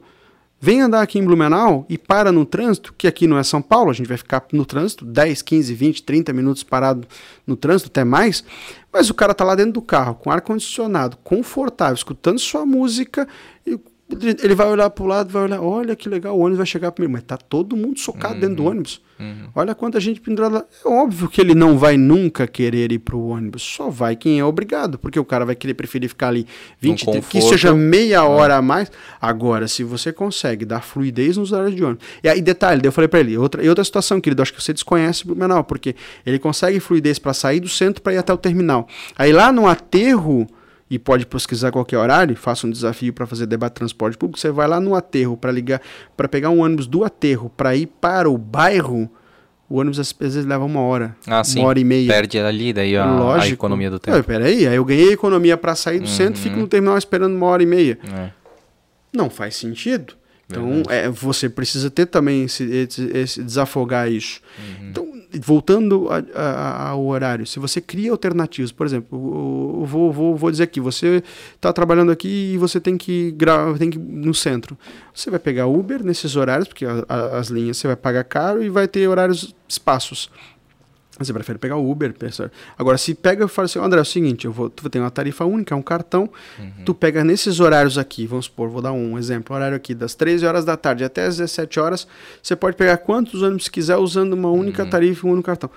Vem 0.65 0.80
andar 0.80 1.02
aqui 1.02 1.19
em 1.19 1.26
Blumenau 1.26 1.85
e 1.90 1.98
para 1.98 2.31
no 2.31 2.45
trânsito, 2.45 2.95
que 2.98 3.06
aqui 3.06 3.27
não 3.27 3.38
é 3.38 3.44
São 3.44 3.61
Paulo, 3.61 3.91
a 3.91 3.94
gente 3.94 4.07
vai 4.07 4.15
ficar 4.15 4.45
no 4.53 4.65
trânsito 4.65 5.03
10, 5.03 5.41
15, 5.41 5.73
20, 5.73 6.03
30 6.03 6.31
minutos 6.31 6.64
parado 6.64 7.06
no 7.45 7.57
trânsito, 7.57 7.90
até 7.90 8.06
mais. 8.06 8.45
Mas 8.90 9.10
o 9.10 9.14
cara 9.14 9.34
tá 9.34 9.44
lá 9.44 9.56
dentro 9.56 9.73
do 9.73 9.81
carro, 9.81 10.15
com 10.15 10.31
ar-condicionado, 10.31 11.18
confortável, 11.22 11.95
escutando 11.95 12.40
sua 12.40 12.65
música, 12.65 13.27
e 13.68 13.77
ele 14.22 14.56
vai 14.56 14.68
olhar 14.68 14.90
para 14.90 15.03
o 15.03 15.07
lado, 15.07 15.30
vai 15.30 15.44
olhar, 15.44 15.61
olha 15.61 15.95
que 15.95 16.07
legal, 16.10 16.38
o 16.38 16.40
ônibus 16.40 16.57
vai 16.57 16.65
chegar 16.65 16.91
primeiro. 16.91 17.14
Mas 17.14 17.23
tá 17.23 17.38
todo 17.38 17.76
mundo 17.76 17.99
socado 17.99 18.35
uhum. 18.35 18.40
dentro 18.40 18.56
do 18.56 18.64
uhum. 18.64 18.69
ônibus. 18.69 19.02
Uhum. 19.19 19.49
Olha 19.56 19.76
quanta 19.76 19.99
gente 19.99 20.19
pendurada. 20.19 20.65
É 20.84 20.88
óbvio 20.88 21.30
que 21.30 21.40
ele 21.40 21.53
não 21.53 21.77
vai 21.77 21.98
nunca 21.98 22.48
querer 22.48 22.91
ir 22.91 22.99
para 22.99 23.15
o 23.15 23.27
ônibus. 23.27 23.61
Só 23.61 23.90
vai 23.90 24.15
quem 24.15 24.40
é 24.40 24.45
obrigado, 24.45 24.98
porque 24.98 25.19
o 25.19 25.26
cara 25.26 25.45
vai 25.45 25.56
querer 25.56 25.73
preferir 25.73 26.10
ficar 26.10 26.30
ali 26.30 26.48
20, 26.80 27.10
um 27.10 27.22
que 27.22 27.41
seja 27.41 27.73
meia 27.73 28.23
hora 28.26 28.57
a 28.57 28.61
mais. 28.61 28.91
Agora, 29.22 29.68
se 29.68 29.84
você 29.84 30.11
consegue 30.11 30.65
dar 30.65 30.81
fluidez 30.81 31.38
nos 31.38 31.52
horários 31.52 31.76
de 31.76 31.84
ônibus. 31.84 32.06
E 32.23 32.30
aí, 32.30 32.41
detalhe, 32.41 32.81
eu 32.84 32.91
falei 32.91 33.07
para 33.07 33.19
ele, 33.19 33.38
outra, 33.38 33.64
e 33.64 33.69
outra 33.69 33.84
situação, 33.84 34.19
querido, 34.19 34.41
acho 34.41 34.53
que 34.53 34.61
você 34.61 34.73
desconhece 34.73 35.26
Blumenau, 35.26 35.64
porque 35.64 35.95
ele 36.26 36.40
consegue 36.40 36.80
fluidez 36.80 37.19
para 37.19 37.34
sair 37.34 37.60
do 37.60 37.69
centro 37.69 38.02
para 38.02 38.14
ir 38.14 38.18
até 38.18 38.34
o 38.34 38.38
terminal. 38.38 38.88
Aí 39.18 39.31
lá 39.31 39.52
no 39.52 39.68
aterro 39.68 40.48
e 40.89 40.99
pode 40.99 41.26
pesquisar 41.26 41.72
qualquer 41.72 41.97
horário, 41.97 42.35
faça 42.35 42.68
um 42.68 42.69
desafio 42.69 43.14
para 43.14 43.26
fazer 43.26 43.45
debate 43.45 43.73
de 43.73 43.76
transporte 43.77 44.18
público, 44.18 44.39
você 44.39 44.51
vai 44.51 44.68
lá 44.68 44.80
no 44.80 44.95
aterro 44.95 45.35
para 45.35 45.51
ligar, 45.51 45.81
para 46.15 46.27
pegar 46.27 46.49
um 46.49 46.61
ônibus 46.61 46.88
do 46.88 47.03
aterro 47.03 47.49
para 47.49 47.76
ir 47.76 47.88
para 47.88 48.30
o 48.30 48.38
bairro, 48.38 49.10
o 49.69 49.80
ônibus 49.80 49.99
às 49.99 50.11
vezes 50.11 50.45
leva 50.45 50.64
uma 50.64 50.81
hora, 50.81 51.15
ah, 51.26 51.38
uma 51.38 51.43
sim. 51.43 51.64
hora 51.64 51.80
e 51.80 51.84
meia. 51.84 52.07
Perde 52.07 52.38
ali 52.39 52.73
daí 52.73 52.95
a, 52.95 53.05
Lógico. 53.05 53.51
a 53.51 53.53
economia 53.53 53.89
do 53.89 53.99
tempo. 53.99 54.23
Peraí, 54.23 54.68
aí 54.68 54.76
eu 54.76 54.85
ganhei 54.85 55.14
economia 55.14 55.57
para 55.57 55.73
sair 55.73 55.99
do 55.99 56.05
uhum. 56.05 56.11
centro, 56.11 56.39
fico 56.39 56.57
no 56.57 56.68
terminal 56.68 56.97
esperando 56.97 57.35
uma 57.35 57.47
hora 57.47 57.64
e 57.64 57.65
meia. 57.65 57.97
É. 58.15 58.30
Não 59.11 59.30
faz 59.30 59.55
sentido. 59.55 60.15
Então, 60.59 60.84
é, 60.89 61.09
você 61.09 61.49
precisa 61.49 61.89
ter 61.89 62.05
também 62.05 62.43
esse, 62.45 62.63
esse, 62.63 63.05
esse 63.13 63.43
desafogar 63.43 64.11
isso. 64.11 64.39
Uhum. 64.57 64.89
Então, 64.89 65.13
voltando 65.41 66.07
a, 66.09 66.23
a, 66.39 66.89
ao 66.89 67.05
horário, 67.05 67.45
se 67.45 67.59
você 67.59 67.81
cria 67.81 68.11
alternativas, 68.11 68.71
por 68.71 68.85
exemplo, 68.85 69.80
eu 69.81 69.85
vou, 69.85 70.11
vou, 70.11 70.35
vou 70.35 70.51
dizer 70.51 70.63
aqui, 70.63 70.80
você 70.80 71.23
está 71.55 71.73
trabalhando 71.73 72.11
aqui 72.11 72.53
e 72.53 72.57
você 72.57 72.80
tem 72.80 72.97
que, 72.97 73.35
tem 73.77 73.89
que 73.89 73.97
ir 73.97 74.01
no 74.01 74.34
centro. 74.34 74.77
Você 75.13 75.30
vai 75.30 75.39
pegar 75.39 75.67
Uber 75.67 76.03
nesses 76.03 76.35
horários, 76.35 76.67
porque 76.67 76.85
a, 76.85 77.38
as 77.38 77.47
linhas 77.47 77.77
você 77.77 77.88
vai 77.88 77.95
pagar 77.95 78.23
caro 78.23 78.63
e 78.63 78.69
vai 78.69 78.88
ter 78.88 79.07
horários 79.07 79.55
espaços. 79.67 80.30
Você 81.19 81.31
prefere 81.31 81.60
pegar 81.60 81.77
o 81.77 81.90
Uber, 81.90 82.11
pessoal. 82.14 82.49
Agora, 82.77 82.98
se 82.98 83.14
pega 83.14 83.45
e 83.45 83.48
fala 83.48 83.65
assim, 83.65 83.80
André, 83.80 83.99
é 83.99 84.02
o 84.02 84.06
seguinte, 84.06 84.45
eu 84.45 84.52
vou, 84.52 84.69
tu 84.69 84.90
tem 84.90 85.02
uma 85.02 85.11
tarifa 85.11 85.45
única, 85.45 85.76
é 85.76 85.77
um 85.77 85.81
cartão, 85.81 86.30
uhum. 86.57 86.72
tu 86.85 86.94
pega 86.94 87.23
nesses 87.23 87.60
horários 87.60 87.98
aqui, 87.98 88.26
vamos 88.26 88.45
supor, 88.45 88.69
vou 88.69 88.81
dar 88.81 88.91
um 88.91 89.18
exemplo, 89.18 89.56
horário 89.56 89.77
aqui 89.77 89.94
das 89.94 90.15
13 90.15 90.45
horas 90.45 90.65
da 90.65 90.76
tarde 90.76 91.03
até 91.03 91.26
as 91.26 91.38
17 91.38 91.80
horas, 91.80 92.07
você 92.41 92.56
pode 92.56 92.76
pegar 92.76 92.98
quantos 92.98 93.44
ônibus 93.44 93.68
quiser 93.68 93.98
usando 93.98 94.34
uma 94.34 94.49
única 94.49 94.84
uhum. 94.84 94.90
tarifa 94.90 95.27
e 95.27 95.30
um 95.30 95.34
único 95.34 95.45
cartão. 95.45 95.69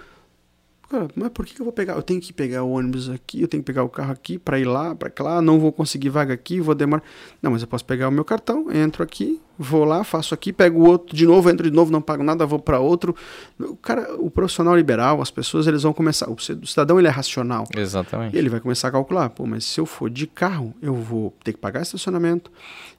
Cara, 0.89 1.09
mas 1.17 1.31
por 1.31 1.45
que, 1.45 1.61
eu 1.61 1.65
vou 1.65 1.73
pegar? 1.73 1.95
Eu 1.95 2.03
tenho 2.03 2.21
que 2.21 2.33
pegar 2.33 2.63
o 2.63 2.71
ônibus 2.71 3.11
aqui, 3.11 3.43
eu 3.43 3.49
tenho 3.49 3.63
que 3.63 3.67
pegar 3.67 3.83
o 3.83 3.89
carro 3.89 4.13
aqui 4.13 4.39
para 4.39 4.59
ir 4.59 4.65
lá, 4.65 4.95
para 4.95 5.13
lá, 5.21 5.43
não 5.43 5.59
vou 5.59 5.73
conseguir 5.73 6.11
vaga 6.11 6.33
aqui, 6.33 6.61
vou 6.61 6.77
demorar. 6.77 7.03
Não, 7.43 7.51
mas 7.51 7.63
eu 7.63 7.69
posso 7.69 7.85
pegar 7.85 8.09
o 8.09 8.13
meu 8.13 8.25
cartão, 8.25 8.71
entro 8.73 9.03
aqui, 9.03 9.41
vou 9.59 9.85
lá, 9.85 10.05
faço 10.05 10.35
aqui, 10.35 10.53
pego 10.53 10.81
o 10.81 10.87
outro 10.87 11.17
de 11.17 11.27
novo, 11.27 11.51
entro 11.51 11.69
de 11.69 11.75
novo, 11.75 11.91
não 11.91 12.01
pago 12.01 12.23
nada, 12.23 12.47
vou 12.47 12.59
para 12.59 12.79
outro. 12.79 13.17
O 13.59 13.77
cara, 13.77 14.15
o 14.17 14.31
profissional 14.31 14.77
liberal, 14.77 15.21
as 15.21 15.31
pessoas, 15.31 15.67
eles 15.67 15.83
vão 15.83 15.93
começar. 15.93 16.31
O 16.31 16.37
cidadão 16.39 16.99
ele 16.99 17.09
é 17.09 17.11
racional. 17.11 17.67
Exatamente. 17.77 18.37
ele 18.37 18.49
vai 18.49 18.61
começar 18.61 18.89
a 18.89 18.93
calcular, 18.93 19.29
pô, 19.31 19.47
mas 19.47 19.65
se 19.65 19.81
eu 19.81 19.87
for 19.87 20.11
de 20.11 20.27
carro, 20.27 20.75
eu 20.81 20.95
vou 20.95 21.35
ter 21.43 21.53
que 21.53 21.59
pagar 21.59 21.83
estacionamento, 21.83 22.51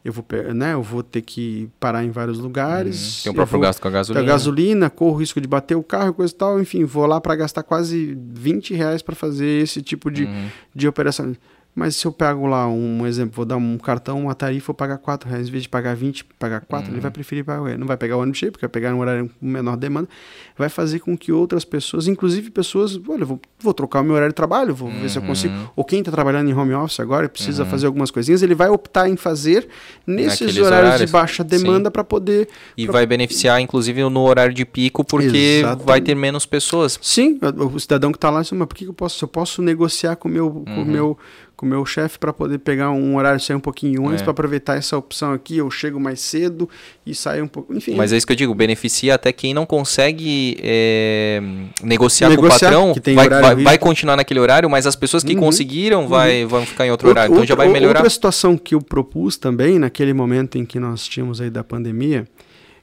eu 0.04 0.14
vou, 0.14 0.26
né, 0.54 0.74
eu 0.74 0.82
vou 0.82 1.04
ter 1.04 1.22
que 1.22 1.70
parar 1.80 2.04
em 2.04 2.10
vários 2.10 2.40
lugares. 2.40 3.20
Hum, 3.20 3.24
tem 3.24 3.32
o 3.32 3.36
próprio 3.36 3.60
gasto 3.60 3.82
com 3.82 3.88
a 3.88 3.92
gasolina. 3.92 4.24
Com 4.24 4.30
a 4.30 4.34
gasolina, 4.34 4.90
corro 4.90 5.16
o 5.16 5.20
risco 5.20 5.42
de 5.42 5.48
bater 5.48 5.76
o 5.76 5.84
carro 5.84 6.12
e 6.12 6.14
coisa 6.14 6.34
e 6.34 6.38
tal. 6.38 6.62
Enfim, 6.62 6.86
vou 6.86 7.06
lá 7.06 7.20
para 7.20 7.36
gastar 7.36 7.64
quase 7.64 7.77
20 7.82 8.74
reais 8.74 9.02
para 9.02 9.16
fazer 9.16 9.62
esse 9.64 9.82
tipo 9.82 10.10
de, 10.12 10.26
uhum. 10.26 10.50
de 10.74 10.88
operação. 10.88 11.36
Mas 11.78 11.96
se 11.96 12.08
eu 12.08 12.12
pego 12.12 12.48
lá 12.48 12.68
um 12.68 13.06
exemplo, 13.06 13.36
vou 13.36 13.46
dar 13.46 13.56
um 13.56 13.78
cartão, 13.78 14.24
uma 14.24 14.34
tarifa, 14.34 14.66
vou 14.66 14.74
pagar 14.74 14.98
4 14.98 15.30
reais, 15.30 15.48
em 15.48 15.52
vez 15.52 15.62
de 15.62 15.70
pagar 15.70 15.96
20, 15.96 16.26
pagar 16.40 16.62
4, 16.62 16.88
uhum. 16.88 16.96
ele 16.96 17.00
vai 17.00 17.12
preferir 17.12 17.46
pagar, 17.46 17.78
não 17.78 17.86
vai 17.86 17.96
pegar 17.96 18.18
o 18.18 18.22
ônibus 18.22 18.40
cheio, 18.40 18.52
porque 18.52 18.66
vai 18.66 18.72
pegar 18.72 18.96
um 18.96 19.00
horário 19.00 19.30
com 19.40 19.46
menor 19.46 19.78
demanda, 19.78 20.10
vai 20.58 20.70
fazer 20.70 20.98
com 20.98 21.16
que 21.16 21.32
outras 21.32 21.64
pessoas, 21.64 22.08
inclusive 22.08 22.50
pessoas, 22.50 23.00
olha, 23.08 23.24
vou, 23.24 23.40
vou 23.60 23.76
trocar 23.76 24.02
o 24.02 24.04
meu 24.04 24.16
horário 24.16 24.32
de 24.32 24.36
trabalho, 24.36 24.74
vou 24.74 24.90
uhum. 24.90 25.02
ver 25.02 25.10
se 25.12 25.20
eu 25.20 25.22
consigo, 25.22 25.54
uhum. 25.54 25.68
ou 25.76 25.86
quem 25.86 26.00
está 26.00 26.12
trabalhando 26.12 26.50
em 26.50 26.54
home 26.56 26.74
office 26.74 27.00
agora 27.00 27.30
precisa 27.30 27.64
uhum. 27.64 27.70
fazer 27.70 27.86
algumas 27.86 28.10
coisinhas, 28.10 28.42
ele 28.42 28.56
vai 28.56 28.70
optar 28.70 29.08
em 29.08 29.16
fazer 29.16 29.68
nesses 30.08 30.42
Naqueles 30.42 30.58
horários, 30.58 30.88
horários, 30.88 31.06
de 31.06 31.12
baixa 31.12 31.44
demanda 31.44 31.92
para 31.92 32.04
poder... 32.04 32.50
E 32.76 32.86
pra... 32.86 32.94
vai 32.94 33.06
beneficiar, 33.06 33.62
inclusive, 33.62 34.02
no 34.10 34.22
horário 34.22 34.56
de 34.56 34.66
pico, 34.66 35.04
porque 35.04 35.60
Exatamente. 35.60 35.86
vai 35.86 36.02
ter 36.02 36.16
menos 36.16 36.44
pessoas. 36.44 36.98
Sim, 37.04 37.40
o 37.56 37.80
cidadão 37.80 38.12
que 38.12 38.18
está 38.18 38.32
lá, 38.32 38.40
mas 38.40 38.68
por 38.68 38.74
que 38.76 38.86
eu 38.86 38.94
posso, 38.96 39.24
eu 39.24 39.28
posso 39.30 39.62
negociar 39.62 40.16
com 40.16 40.28
meu, 40.28 40.48
o 40.48 40.66
com 40.66 40.84
meu 40.84 41.16
com 41.58 41.66
o 41.66 41.70
meu 41.70 41.84
chefe 41.88 42.20
para 42.20 42.32
poder 42.32 42.60
pegar 42.60 42.92
um 42.92 43.18
horário 43.18 43.40
sair 43.40 43.56
um 43.56 43.60
pouquinho 43.60 44.08
antes 44.08 44.22
é. 44.22 44.24
para 44.24 44.30
aproveitar 44.30 44.78
essa 44.78 44.96
opção 44.96 45.34
aqui. 45.34 45.58
Eu 45.58 45.72
chego 45.72 46.00
mais 46.00 46.22
cedo 46.22 46.70
e 47.04 47.16
saio 47.16 47.44
um 47.44 47.48
pouco. 47.48 47.76
Enfim. 47.76 47.96
Mas 47.96 48.14
é 48.14 48.18
isso 48.18 48.28
que 48.28 48.32
eu 48.32 48.38
digo, 48.38 48.54
beneficia 48.54 49.16
até 49.16 49.34
quem 49.34 49.56
não 49.56 49.66
consegue 49.66 50.56
é, 50.62 51.42
negociar, 51.82 52.30
negociar, 52.30 52.72
com 52.72 52.92
o 52.92 52.94
patrão. 52.94 53.16
Vai, 53.16 53.28
vai, 53.28 53.64
vai, 53.64 53.78
continuar 53.80 54.16
naquele 54.16 54.40
horário, 54.40 54.70
mas 54.70 54.86
as 54.86 54.96
pessoas 54.96 55.24
que 55.24 55.34
uhum. 55.34 55.40
conseguiram 55.40 56.02
uhum. 56.04 56.08
vai, 56.08 56.46
vão 56.46 56.64
ficar 56.64 56.86
em 56.86 56.92
outro 56.92 57.10
horário. 57.10 57.34
Então 57.34 57.44
já 57.44 57.56
vai 57.56 57.68
melhorar. 57.68 58.00
Outra 58.02 58.10
situação 58.12 58.56
que 58.56 58.76
eu 58.76 58.82
propus 58.82 59.36
também, 59.36 59.80
naquele 59.80 60.14
momento 60.14 60.60
em 60.60 60.66
que 60.66 60.80
nós 60.80 61.08
tínhamos 61.08 61.42
aí 61.42 61.50
da 61.50 61.64
pandemia, 61.64 62.28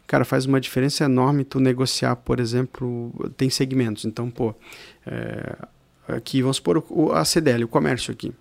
cara, 0.05 0.25
faz 0.25 0.47
uma 0.47 0.61
diferença 0.61 1.05
enorme 1.05 1.45
tu 1.45 1.61
negociar, 1.61 2.17
por 2.17 2.41
exemplo, 2.41 3.13
tem 3.37 3.49
segmentos. 3.49 4.05
Então, 4.05 4.29
pô, 4.29 4.53
é, 5.07 5.55
aqui 6.09 6.43
vamos 6.43 6.57
supor 6.57 6.85
a 7.13 7.25
CDL, 7.25 7.63
o 7.63 7.69
comércio 7.69 8.11
aqui 8.11 8.33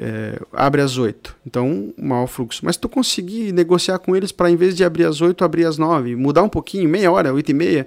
é, 0.00 0.40
abre 0.52 0.80
às 0.80 0.96
8. 0.96 1.36
Então, 1.44 1.92
mau 1.98 2.26
fluxo. 2.26 2.64
Mas 2.64 2.76
tu 2.76 2.88
conseguir 2.88 3.52
negociar 3.52 3.98
com 3.98 4.14
eles 4.14 4.30
para, 4.30 4.50
em 4.50 4.56
vez 4.56 4.76
de 4.76 4.84
abrir 4.84 5.04
às 5.04 5.20
8, 5.20 5.44
abrir 5.44 5.64
às 5.64 5.76
9, 5.76 6.14
mudar 6.14 6.42
um 6.44 6.48
pouquinho, 6.48 6.88
meia 6.88 7.10
hora, 7.10 7.34
8 7.34 7.50
e 7.50 7.54
meia, 7.54 7.86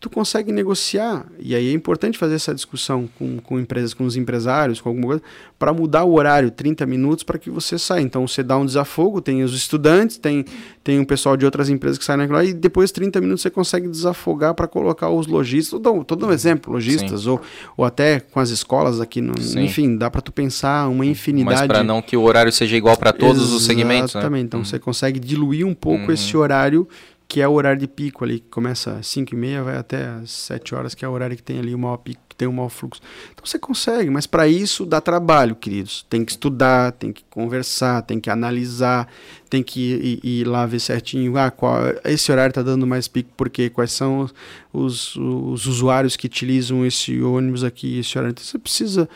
tu 0.00 0.08
consegue 0.08 0.52
negociar. 0.52 1.26
E 1.40 1.54
aí 1.54 1.68
é 1.68 1.72
importante 1.72 2.16
fazer 2.16 2.34
essa 2.34 2.54
discussão 2.54 3.08
com, 3.18 3.38
com 3.38 3.58
empresas, 3.58 3.92
com 3.92 4.04
os 4.04 4.16
empresários, 4.16 4.80
com 4.80 4.88
alguma 4.88 5.06
coisa, 5.08 5.22
para 5.58 5.72
mudar 5.72 6.04
o 6.04 6.14
horário 6.14 6.50
30 6.50 6.86
minutos 6.86 7.24
para 7.24 7.36
que 7.36 7.50
você 7.50 7.76
saia. 7.78 8.02
Então 8.02 8.26
você 8.26 8.42
dá 8.42 8.56
um 8.56 8.64
desafogo, 8.64 9.20
tem 9.20 9.42
os 9.42 9.52
estudantes, 9.54 10.16
tem, 10.16 10.44
tem 10.84 11.00
um 11.00 11.04
pessoal 11.04 11.36
de 11.36 11.44
outras 11.44 11.68
empresas 11.68 11.98
que 11.98 12.04
saem 12.04 12.18
naquilo 12.18 12.38
lá, 12.38 12.44
e 12.44 12.52
depois 12.54 12.92
30 12.92 13.20
minutos 13.20 13.42
você 13.42 13.50
consegue 13.50 13.88
desafogar 13.88 14.54
para 14.54 14.68
colocar 14.68 15.10
os 15.10 15.26
lojistas. 15.26 15.80
Todo, 15.80 16.04
todo 16.04 16.26
um 16.26 16.32
exemplo, 16.32 16.72
lojistas, 16.72 17.26
ou, 17.26 17.40
ou 17.76 17.84
até 17.84 18.20
com 18.20 18.38
as 18.38 18.50
escolas 18.50 19.00
aqui, 19.00 19.20
no, 19.20 19.34
enfim, 19.60 19.96
dá 19.96 20.08
para 20.08 20.20
tu 20.20 20.30
pensar 20.30 20.88
uma 20.88 21.04
infinidade. 21.04 21.60
Mas 21.60 21.66
para 21.66 21.82
não 21.82 22.00
que 22.00 22.16
o 22.16 22.22
horário 22.22 22.52
seja 22.52 22.76
igual 22.76 22.96
para 22.96 23.12
todos 23.12 23.38
Exatamente. 23.38 23.56
os 23.56 23.64
segmentos. 23.64 24.14
Né? 24.14 24.20
Exatamente, 24.20 24.46
então 24.46 24.60
uhum. 24.60 24.64
você 24.64 24.78
consegue 24.78 25.18
diluir 25.18 25.66
um 25.66 25.74
pouco 25.74 26.06
uhum. 26.06 26.12
esse 26.12 26.36
horário 26.36 26.86
que 27.28 27.42
é 27.42 27.46
o 27.46 27.52
horário 27.52 27.78
de 27.78 27.86
pico 27.86 28.24
ali, 28.24 28.40
que 28.40 28.48
começa 28.48 28.92
às 28.94 29.06
5 29.06 29.34
e 29.34 29.36
meia, 29.36 29.62
vai 29.62 29.76
até 29.76 30.06
às 30.06 30.30
7 30.30 30.74
horas, 30.74 30.94
que 30.94 31.04
é 31.04 31.08
o 31.08 31.12
horário 31.12 31.36
que 31.36 31.42
tem 31.42 31.58
ali 31.58 31.74
o 31.74 31.78
maior 31.78 31.98
pico, 31.98 32.22
que 32.26 32.34
tem 32.34 32.48
o 32.48 32.52
maior 32.52 32.70
fluxo. 32.70 33.02
Então 33.30 33.44
você 33.44 33.58
consegue, 33.58 34.08
mas 34.08 34.26
para 34.26 34.48
isso 34.48 34.86
dá 34.86 34.98
trabalho, 34.98 35.54
queridos. 35.54 36.06
Tem 36.08 36.24
que 36.24 36.32
estudar, 36.32 36.92
tem 36.92 37.12
que 37.12 37.22
conversar, 37.28 38.00
tem 38.00 38.18
que 38.18 38.30
analisar, 38.30 39.06
tem 39.50 39.62
que 39.62 40.20
ir, 40.24 40.40
ir 40.40 40.44
lá 40.48 40.64
ver 40.64 40.80
certinho, 40.80 41.36
ah, 41.36 41.50
qual, 41.50 41.78
esse 42.06 42.32
horário 42.32 42.52
está 42.52 42.62
dando 42.62 42.86
mais 42.86 43.06
pico, 43.06 43.28
porque 43.36 43.68
quais 43.68 43.92
são 43.92 44.26
os, 44.72 45.14
os 45.16 45.66
usuários 45.66 46.16
que 46.16 46.26
utilizam 46.26 46.86
esse 46.86 47.20
ônibus 47.20 47.62
aqui, 47.62 47.98
esse 47.98 48.16
horário. 48.16 48.32
Então 48.32 48.44
você 48.44 48.58
precisa 48.58 49.06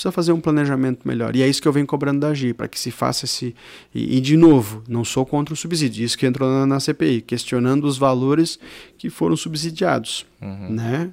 precisa 0.00 0.12
fazer 0.12 0.32
um 0.32 0.40
planejamento 0.40 1.06
melhor. 1.06 1.36
E 1.36 1.42
é 1.42 1.48
isso 1.48 1.60
que 1.60 1.68
eu 1.68 1.72
venho 1.72 1.86
cobrando 1.86 2.20
da 2.20 2.28
AGI, 2.28 2.54
para 2.54 2.66
que 2.66 2.80
se 2.80 2.90
faça 2.90 3.26
esse. 3.26 3.54
E, 3.94 4.16
e, 4.16 4.20
de 4.20 4.36
novo, 4.36 4.82
não 4.88 5.04
sou 5.04 5.26
contra 5.26 5.52
o 5.52 5.56
subsídio, 5.56 6.04
isso 6.04 6.16
que 6.16 6.26
entrou 6.26 6.48
na, 6.48 6.66
na 6.66 6.80
CPI, 6.80 7.20
questionando 7.20 7.84
os 7.84 7.98
valores 7.98 8.58
que 8.96 9.10
foram 9.10 9.36
subsidiados. 9.36 10.24
Uhum. 10.40 10.70
Né? 10.70 11.10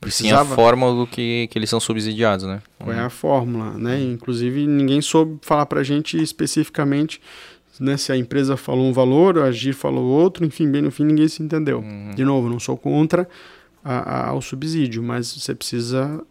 Precisava... 0.00 0.44
Sim, 0.44 0.52
a 0.52 0.56
fórmula 0.56 0.96
do 0.96 1.06
que, 1.06 1.46
que 1.48 1.58
eles 1.58 1.70
são 1.70 1.78
subsidiados, 1.78 2.46
né? 2.46 2.60
Qual 2.78 2.92
é 2.92 2.98
a 2.98 3.10
fórmula, 3.10 3.78
né? 3.78 4.02
Inclusive, 4.02 4.66
ninguém 4.66 5.00
soube 5.00 5.38
falar 5.42 5.66
para 5.66 5.80
a 5.80 5.84
gente 5.84 6.20
especificamente 6.20 7.20
né, 7.78 7.96
se 7.96 8.12
a 8.12 8.16
empresa 8.16 8.56
falou 8.56 8.84
um 8.86 8.92
valor, 8.92 9.38
a 9.38 9.44
Agir 9.44 9.74
falou 9.74 10.04
outro, 10.04 10.44
enfim, 10.44 10.70
bem 10.70 10.82
no 10.82 10.90
fim 10.90 11.04
ninguém 11.04 11.28
se 11.28 11.42
entendeu. 11.42 11.78
Uhum. 11.78 12.10
De 12.14 12.24
novo, 12.24 12.48
não 12.48 12.58
sou 12.58 12.76
contra 12.76 13.28
a, 13.82 14.28
a, 14.28 14.34
o 14.34 14.42
subsídio, 14.42 15.02
mas 15.02 15.32
você 15.32 15.54
precisa 15.54 16.22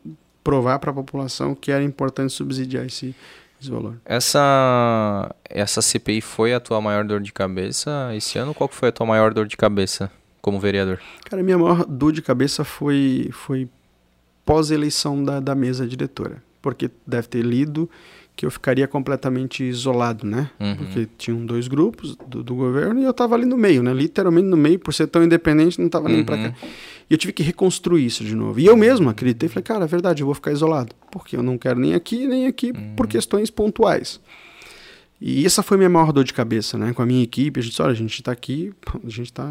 provar 0.43 0.79
para 0.79 0.91
a 0.91 0.93
população 0.93 1.55
que 1.55 1.71
era 1.71 1.83
importante 1.83 2.33
subsidiar 2.33 2.85
esse, 2.85 3.15
esse 3.59 3.69
valor. 3.69 3.95
Essa, 4.05 5.33
essa 5.49 5.81
CPI 5.81 6.21
foi 6.21 6.53
a 6.53 6.59
tua 6.59 6.81
maior 6.81 7.03
dor 7.03 7.21
de 7.21 7.31
cabeça 7.31 8.11
esse 8.15 8.37
ano? 8.37 8.53
Qual 8.53 8.69
foi 8.69 8.89
a 8.89 8.91
tua 8.91 9.05
maior 9.05 9.33
dor 9.33 9.47
de 9.47 9.57
cabeça 9.57 10.11
como 10.41 10.59
vereador? 10.59 10.99
Cara, 11.25 11.43
minha 11.43 11.57
maior 11.57 11.85
dor 11.85 12.11
de 12.11 12.21
cabeça 12.21 12.63
foi, 12.63 13.29
foi 13.31 13.69
pós-eleição 14.45 15.23
da, 15.23 15.39
da 15.39 15.55
mesa 15.55 15.87
diretora. 15.87 16.43
Porque 16.61 16.91
deve 17.07 17.27
ter 17.27 17.41
lido 17.41 17.89
que 18.35 18.45
eu 18.45 18.51
ficaria 18.51 18.87
completamente 18.87 19.63
isolado, 19.63 20.25
né? 20.25 20.49
Uhum. 20.59 20.75
Porque 20.75 21.07
tinham 21.17 21.45
dois 21.45 21.67
grupos 21.67 22.15
do, 22.27 22.43
do, 22.43 22.55
governo 22.55 22.99
e 22.99 23.03
eu 23.03 23.11
estava 23.11 23.35
ali 23.35 23.45
no 23.45 23.57
meio, 23.57 23.83
né? 23.83 23.93
Literalmente 23.93 24.47
no 24.47 24.57
meio, 24.57 24.79
por 24.79 24.93
ser 24.93 25.07
tão 25.07 25.23
independente, 25.23 25.79
não 25.79 25.87
estava 25.87 26.07
nem 26.07 26.19
uhum. 26.19 26.25
para 26.25 26.49
cá. 26.49 26.55
E 27.11 27.13
eu 27.13 27.17
tive 27.17 27.33
que 27.33 27.43
reconstruir 27.43 28.05
isso 28.05 28.23
de 28.23 28.33
novo. 28.33 28.57
E 28.57 28.65
eu 28.65 28.77
mesmo 28.77 29.09
acreditei, 29.09 29.49
falei, 29.49 29.63
cara, 29.63 29.83
é 29.83 29.87
verdade, 29.87 30.23
eu 30.23 30.25
vou 30.25 30.33
ficar 30.33 30.53
isolado, 30.53 30.95
porque 31.11 31.35
eu 31.35 31.43
não 31.43 31.57
quero 31.57 31.77
nem 31.77 31.93
aqui 31.93 32.25
nem 32.25 32.47
aqui 32.47 32.71
uhum. 32.71 32.95
por 32.95 33.05
questões 33.05 33.49
pontuais. 33.49 34.21
E 35.19 35.45
essa 35.45 35.61
foi 35.61 35.75
minha 35.75 35.89
maior 35.89 36.13
dor 36.13 36.23
de 36.23 36.33
cabeça, 36.33 36.77
né? 36.77 36.93
Com 36.93 37.01
a 37.01 37.05
minha 37.05 37.21
equipe, 37.21 37.59
a 37.59 37.61
gente 37.61 37.71
disse, 37.71 37.81
olha, 37.81 37.91
a 37.91 37.95
gente 37.95 38.13
está 38.13 38.31
aqui, 38.31 38.71
a 39.03 39.09
gente 39.09 39.23
está 39.23 39.45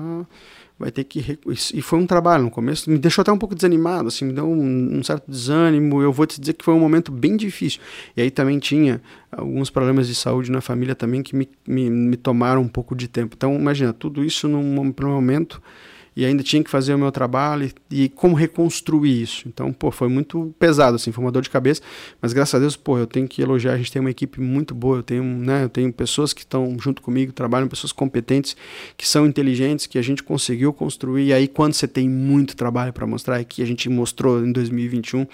vai 0.78 0.90
ter 0.90 1.04
que 1.04 1.38
e 1.74 1.82
foi 1.82 1.98
um 1.98 2.06
trabalho 2.06 2.44
no 2.44 2.50
começo 2.50 2.90
me 2.90 2.96
deixou 2.96 3.20
até 3.20 3.30
um 3.30 3.36
pouco 3.36 3.54
desanimado 3.54 4.08
assim 4.08 4.24
me 4.24 4.32
deu 4.32 4.48
um, 4.48 4.96
um, 4.96 5.02
certo 5.02 5.30
desânimo 5.30 6.00
eu 6.00 6.10
vou 6.10 6.24
te 6.24 6.40
dizer 6.40 6.54
que 6.54 6.64
foi 6.64 6.72
um 6.72 6.78
momento 6.78 7.12
bem 7.12 7.36
difícil 7.36 7.82
e 8.16 8.22
aí 8.22 8.30
também 8.30 8.58
tinha 8.58 9.02
alguns 9.30 9.68
problemas 9.68 10.08
de 10.08 10.14
saúde 10.14 10.50
na 10.50 10.62
família 10.62 10.94
também 10.94 11.22
que 11.22 11.36
me, 11.36 11.46
me, 11.68 11.90
me 11.90 12.16
tomaram 12.16 12.62
um 12.62 12.68
pouco 12.68 12.96
de 12.96 13.08
tempo 13.08 13.34
então 13.36 13.54
imagina 13.56 13.92
tudo 13.92 14.24
isso 14.24 14.48
num, 14.48 14.62
num 14.62 14.94
momento 15.10 15.60
e 16.16 16.24
ainda 16.24 16.42
tinha 16.42 16.62
que 16.62 16.70
fazer 16.70 16.94
o 16.94 16.98
meu 16.98 17.12
trabalho 17.12 17.70
e, 17.90 18.04
e, 18.04 18.08
como 18.08 18.34
reconstruir 18.34 19.22
isso. 19.22 19.48
Então, 19.48 19.72
pô, 19.72 19.90
foi 19.90 20.08
muito 20.08 20.54
pesado, 20.58 20.96
assim, 20.96 21.12
foi 21.12 21.24
uma 21.24 21.30
dor 21.30 21.42
de 21.42 21.50
cabeça, 21.50 21.80
mas 22.20 22.32
graças 22.32 22.54
a 22.54 22.58
Deus, 22.58 22.76
pô, 22.76 22.98
eu 22.98 23.06
tenho 23.06 23.28
que 23.28 23.40
elogiar, 23.40 23.74
a 23.74 23.76
gente 23.76 23.92
tem 23.92 24.00
uma 24.00 24.10
equipe 24.10 24.40
muito 24.40 24.74
boa, 24.74 24.98
eu 24.98 25.02
tenho, 25.02 25.22
né, 25.22 25.64
eu 25.64 25.68
tenho 25.68 25.92
pessoas 25.92 26.32
que 26.32 26.40
estão 26.40 26.76
junto 26.80 27.00
comigo, 27.00 27.32
trabalham, 27.32 27.68
pessoas 27.68 27.92
competentes, 27.92 28.56
que 28.96 29.06
são 29.06 29.26
inteligentes, 29.26 29.86
que 29.86 29.98
a 29.98 30.02
gente 30.02 30.22
conseguiu 30.22 30.72
construir, 30.72 31.26
e 31.26 31.32
aí 31.32 31.48
quando 31.48 31.74
você 31.74 31.86
tem 31.86 32.08
muito 32.08 32.56
trabalho 32.56 32.92
para 32.92 33.06
mostrar, 33.06 33.42
que 33.44 33.62
a 33.62 33.66
gente 33.66 33.88
mostrou 33.88 34.44
em 34.44 34.52
2021, 34.52 35.26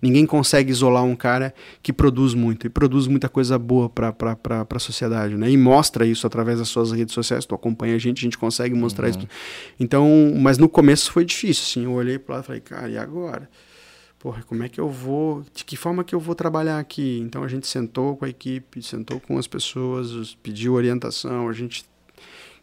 ninguém 0.00 0.26
consegue 0.26 0.70
isolar 0.70 1.04
um 1.04 1.14
cara 1.14 1.54
que 1.82 1.92
produz 1.92 2.34
muito, 2.34 2.66
e 2.66 2.70
produz 2.70 3.06
muita 3.06 3.28
coisa 3.28 3.58
boa 3.58 3.88
para 3.88 4.66
a 4.68 4.78
sociedade, 4.78 5.36
né, 5.36 5.50
e 5.50 5.56
mostra 5.56 6.06
isso 6.06 6.26
através 6.26 6.58
das 6.58 6.68
suas 6.68 6.90
redes 6.90 7.14
sociais, 7.14 7.44
tu 7.44 7.54
acompanha 7.54 7.94
a 7.94 7.98
gente, 7.98 8.18
a 8.18 8.22
gente 8.22 8.38
consegue 8.38 8.74
mostrar 8.74 9.06
uhum. 9.06 9.10
isso. 9.10 9.28
Então, 9.78 10.31
mas 10.38 10.58
no 10.58 10.68
começo 10.68 11.10
foi 11.12 11.24
difícil, 11.24 11.64
assim. 11.64 11.84
Eu 11.84 11.92
olhei 11.92 12.18
para 12.18 12.36
lá 12.36 12.40
e 12.40 12.44
falei, 12.44 12.60
cara, 12.60 12.88
e 12.88 12.98
agora? 12.98 13.48
Porra, 14.18 14.42
como 14.44 14.62
é 14.62 14.68
que 14.68 14.80
eu 14.80 14.88
vou, 14.88 15.44
de 15.52 15.64
que 15.64 15.76
forma 15.76 16.04
que 16.04 16.14
eu 16.14 16.20
vou 16.20 16.34
trabalhar 16.34 16.78
aqui? 16.78 17.18
Então 17.20 17.42
a 17.42 17.48
gente 17.48 17.66
sentou 17.66 18.16
com 18.16 18.24
a 18.24 18.28
equipe, 18.28 18.80
sentou 18.82 19.18
com 19.18 19.36
as 19.36 19.48
pessoas, 19.48 20.36
pediu 20.42 20.74
orientação, 20.74 21.48
a 21.48 21.52
gente 21.52 21.84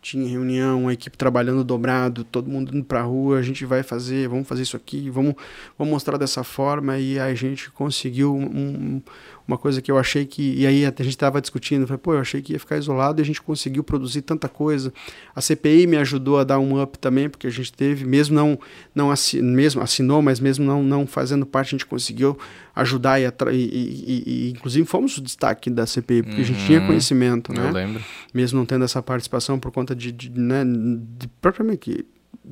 tinha 0.02 0.26
reunião, 0.28 0.88
a 0.88 0.94
equipe 0.94 1.18
trabalhando 1.18 1.64
dobrado, 1.64 2.24
todo 2.24 2.50
mundo 2.50 2.76
indo 2.76 2.86
para 2.86 3.02
a 3.02 3.04
rua, 3.04 3.38
a 3.38 3.42
gente 3.42 3.66
vai 3.66 3.84
fazer, 3.84 4.30
vamos 4.30 4.48
fazer 4.48 4.64
isso 4.64 4.78
aqui, 4.78 5.10
vamos, 5.10 5.36
vamos 5.78 5.92
mostrar 5.92 6.18
dessa 6.18 6.44
forma 6.44 6.98
e 6.98 7.20
a 7.20 7.34
gente 7.36 7.70
conseguiu 7.72 8.34
um, 8.34 9.02
uma 9.50 9.58
coisa 9.58 9.82
que 9.82 9.90
eu 9.90 9.98
achei 9.98 10.28
que. 10.28 10.54
E 10.54 10.68
aí 10.68 10.86
a 10.86 10.90
gente 10.90 11.10
estava 11.10 11.42
discutindo, 11.42 11.88
falei, 11.88 12.00
pô, 12.00 12.14
eu 12.14 12.20
achei 12.20 12.40
que 12.40 12.54
ia 12.54 12.60
ficar 12.60 12.78
isolado 12.78 13.20
e 13.20 13.24
a 13.24 13.26
gente 13.26 13.42
conseguiu 13.42 13.84
produzir 13.84 14.22
tanta 14.22 14.48
coisa. 14.48 14.94
A 15.36 15.42
CPI 15.42 15.88
me 15.88 15.98
ajudou 15.98 16.38
a 16.38 16.44
dar 16.44 16.60
um 16.60 16.80
up 16.80 17.00
também, 17.00 17.28
porque 17.28 17.48
a 17.48 17.50
gente 17.50 17.74
teve, 17.74 18.06
mesmo 18.06 18.36
não, 18.36 18.60
não 18.94 19.10
assin, 19.10 19.42
mesmo 19.42 19.82
assinou, 19.82 20.22
mas 20.22 20.40
mesmo 20.40 20.64
não, 20.64 20.84
não 20.84 21.08
fazendo 21.08 21.48
parte, 21.48 21.70
a 21.70 21.72
gente 21.72 21.88
conseguiu 21.88 22.38
ajudar 22.76 23.20
e, 23.20 23.26
e, 23.26 23.56
e, 23.56 24.24
e 24.26 24.52
inclusive 24.52 24.88
fomos 24.88 25.18
o 25.18 25.22
destaque 25.22 25.72
da 25.72 25.88
CPI, 25.88 26.22
porque 26.22 26.38
uhum, 26.38 26.44
a 26.44 26.46
gente 26.46 26.66
tinha 26.68 26.80
uhum. 26.80 26.88
conhecimento, 26.88 27.52
né? 27.52 27.68
Eu 27.68 27.74
lembro. 27.74 28.04
Mesmo 28.32 28.60
não 28.60 28.68
tendo 28.68 28.86
essa 28.86 29.02
participação 29.02 29.60
por 29.60 29.72
conta 29.72 29.96
de, 29.96 30.12
de, 30.12 30.30
né, 30.30 30.64
de 30.64 31.28
propriamente 31.42 32.06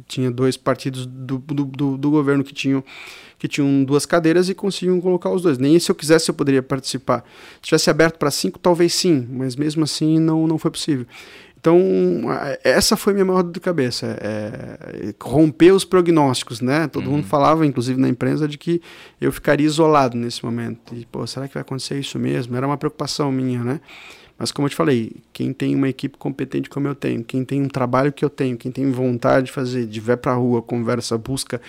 tinha 0.07 0.29
dois 0.31 0.57
partidos 0.57 1.05
do, 1.05 1.37
do, 1.37 1.65
do, 1.65 1.97
do 1.97 2.09
governo 2.09 2.43
que 2.43 2.53
tinham 2.53 2.83
que 3.37 3.47
tinham 3.47 3.83
duas 3.83 4.05
cadeiras 4.05 4.49
e 4.49 4.53
conseguiam 4.53 4.99
colocar 4.99 5.29
os 5.29 5.41
dois. 5.41 5.57
Nem 5.57 5.77
se 5.79 5.91
eu 5.91 5.95
quisesse 5.95 6.29
eu 6.29 6.35
poderia 6.35 6.63
participar. 6.63 7.23
Se 7.55 7.67
tivesse 7.67 7.89
aberto 7.89 8.17
para 8.17 8.31
cinco, 8.31 8.57
talvez 8.57 8.93
sim, 8.93 9.27
mas 9.29 9.55
mesmo 9.55 9.83
assim 9.83 10.19
não, 10.19 10.47
não 10.47 10.57
foi 10.57 10.71
possível. 10.71 11.05
Então, 11.59 11.79
essa 12.63 12.95
foi 12.95 13.13
minha 13.13 13.25
maior 13.25 13.41
dor 13.41 13.51
de 13.51 13.59
cabeça, 13.59 14.17
é, 14.21 15.13
romper 15.21 15.71
os 15.71 15.83
prognósticos, 15.83 16.61
né? 16.61 16.87
Todo 16.87 17.07
uhum. 17.07 17.17
mundo 17.17 17.27
falava, 17.27 17.65
inclusive 17.65 17.99
na 17.99 18.07
imprensa, 18.07 18.47
de 18.47 18.57
que 18.57 18.79
eu 19.19 19.31
ficaria 19.31 19.65
isolado 19.65 20.15
nesse 20.15 20.45
momento. 20.45 20.95
E, 20.95 21.05
pô, 21.05 21.25
será 21.25 21.47
que 21.47 21.55
vai 21.55 21.61
acontecer 21.61 21.99
isso 21.99 22.17
mesmo? 22.19 22.55
Era 22.55 22.65
uma 22.65 22.77
preocupação 22.77 23.31
minha, 23.31 23.63
né? 23.63 23.81
Mas 24.37 24.51
como 24.51 24.67
eu 24.67 24.69
te 24.69 24.75
falei, 24.75 25.11
quem 25.33 25.51
tem 25.51 25.75
uma 25.75 25.89
equipe 25.89 26.17
competente 26.17 26.69
como 26.69 26.87
eu 26.87 26.93
tenho, 26.93 27.23
quem 27.23 27.43
tem 27.43 27.61
um 27.61 27.67
trabalho 27.67 28.13
que 28.13 28.23
eu 28.23 28.29
tenho, 28.29 28.55
quem 28.55 28.71
tem 28.71 28.91
vontade 28.91 29.47
de 29.47 29.51
fazer, 29.51 29.87
de 29.87 29.99
ver 29.99 30.17
para 30.17 30.33
a 30.33 30.35
rua, 30.35 30.61
conversa, 30.61 31.17
busca 31.17 31.59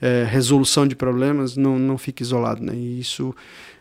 é, 0.00 0.24
resolução 0.28 0.86
de 0.86 0.94
problemas, 0.94 1.56
não, 1.56 1.78
não 1.78 1.96
fica 1.96 2.22
isolado, 2.22 2.62
né? 2.62 2.74
E 2.74 3.00
isso 3.00 3.34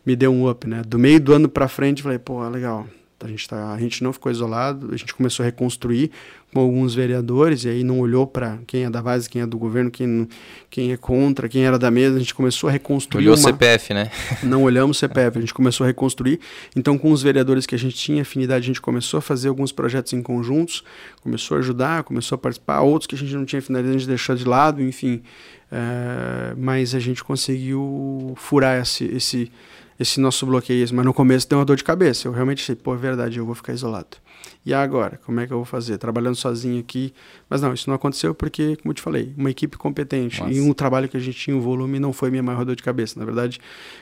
me 0.05 0.15
deu 0.15 0.31
um 0.31 0.49
up, 0.49 0.65
né? 0.67 0.81
Do 0.87 0.97
meio 0.97 1.19
do 1.19 1.33
ano 1.33 1.49
para 1.49 1.67
frente, 1.67 2.01
falei, 2.01 2.19
pô, 2.19 2.47
legal, 2.47 2.87
a 3.19 3.27
gente, 3.27 3.49
tá, 3.49 3.73
a 3.73 3.79
gente 3.79 4.03
não 4.03 4.13
ficou 4.13 4.31
isolado, 4.31 4.93
a 4.93 4.97
gente 4.97 5.13
começou 5.13 5.43
a 5.43 5.45
reconstruir 5.47 6.11
com 6.53 6.61
alguns 6.61 6.95
vereadores, 6.95 7.65
e 7.65 7.69
aí 7.69 7.83
não 7.83 7.99
olhou 7.99 8.25
para 8.25 8.57
quem 8.65 8.85
é 8.85 8.89
da 8.89 9.01
base, 9.01 9.29
quem 9.29 9.41
é 9.41 9.45
do 9.45 9.57
governo, 9.57 9.91
quem, 9.91 10.27
quem 10.69 10.91
é 10.91 10.97
contra, 10.97 11.49
quem 11.49 11.65
era 11.65 11.77
da 11.77 11.91
mesa, 11.91 12.15
a 12.15 12.19
gente 12.19 12.33
começou 12.33 12.69
a 12.69 12.71
reconstruir. 12.71 13.23
Olhou 13.23 13.33
o 13.33 13.37
CPF, 13.37 13.93
né? 13.93 14.09
Não 14.41 14.63
olhamos 14.63 14.97
o 14.97 14.99
CPF, 14.99 15.37
a 15.37 15.41
gente 15.41 15.53
começou 15.53 15.83
a 15.83 15.87
reconstruir. 15.87 16.39
Então, 16.75 16.97
com 16.97 17.11
os 17.11 17.21
vereadores 17.21 17.65
que 17.65 17.75
a 17.75 17.77
gente 17.77 17.95
tinha 17.95 18.21
afinidade, 18.21 18.63
a 18.63 18.67
gente 18.67 18.81
começou 18.81 19.17
a 19.17 19.21
fazer 19.21 19.49
alguns 19.49 19.71
projetos 19.71 20.13
em 20.13 20.21
conjuntos, 20.21 20.83
começou 21.21 21.57
a 21.57 21.59
ajudar, 21.59 22.03
começou 22.03 22.35
a 22.37 22.39
participar, 22.39 22.81
outros 22.81 23.07
que 23.07 23.15
a 23.15 23.17
gente 23.17 23.35
não 23.35 23.45
tinha 23.45 23.59
afinidade, 23.59 23.89
a 23.89 23.93
gente 23.93 24.07
deixou 24.07 24.35
de 24.35 24.45
lado, 24.45 24.81
enfim. 24.81 25.21
É, 25.69 26.55
mas 26.57 26.95
a 26.95 26.99
gente 26.99 27.23
conseguiu 27.23 28.33
furar 28.37 28.81
esse, 28.81 29.03
esse 29.05 29.51
esse 29.99 30.19
nosso 30.19 30.45
bloqueio, 30.45 30.87
mas 30.93 31.05
no 31.05 31.13
começo 31.13 31.49
deu 31.49 31.57
uma 31.57 31.65
dor 31.65 31.75
de 31.75 31.83
cabeça. 31.83 32.27
Eu 32.27 32.31
realmente 32.31 32.61
achei, 32.61 32.75
pô, 32.75 32.93
é 32.93 32.97
verdade, 32.97 33.39
eu 33.39 33.45
vou 33.45 33.55
ficar 33.55 33.73
isolado. 33.73 34.17
E 34.65 34.73
agora? 34.73 35.19
Como 35.25 35.39
é 35.39 35.47
que 35.47 35.53
eu 35.53 35.57
vou 35.57 35.65
fazer? 35.65 35.97
Trabalhando 35.97 36.35
sozinho 36.35 36.79
aqui. 36.79 37.13
Mas 37.49 37.61
não, 37.61 37.73
isso 37.73 37.89
não 37.89 37.95
aconteceu 37.95 38.35
porque, 38.35 38.75
como 38.77 38.91
eu 38.91 38.93
te 38.93 39.01
falei, 39.01 39.33
uma 39.37 39.49
equipe 39.49 39.77
competente 39.77 40.41
Nossa. 40.41 40.53
e 40.53 40.59
um 40.59 40.73
trabalho 40.73 41.07
que 41.07 41.15
a 41.15 41.19
gente 41.19 41.37
tinha, 41.37 41.55
um 41.55 41.61
volume, 41.61 41.99
não 41.99 42.11
foi 42.11 42.29
minha 42.29 42.43
maior 42.43 42.65
dor 42.65 42.75
de 42.75 42.83
cabeça. 42.83 43.19
Na 43.19 43.25
verdade, 43.25 43.59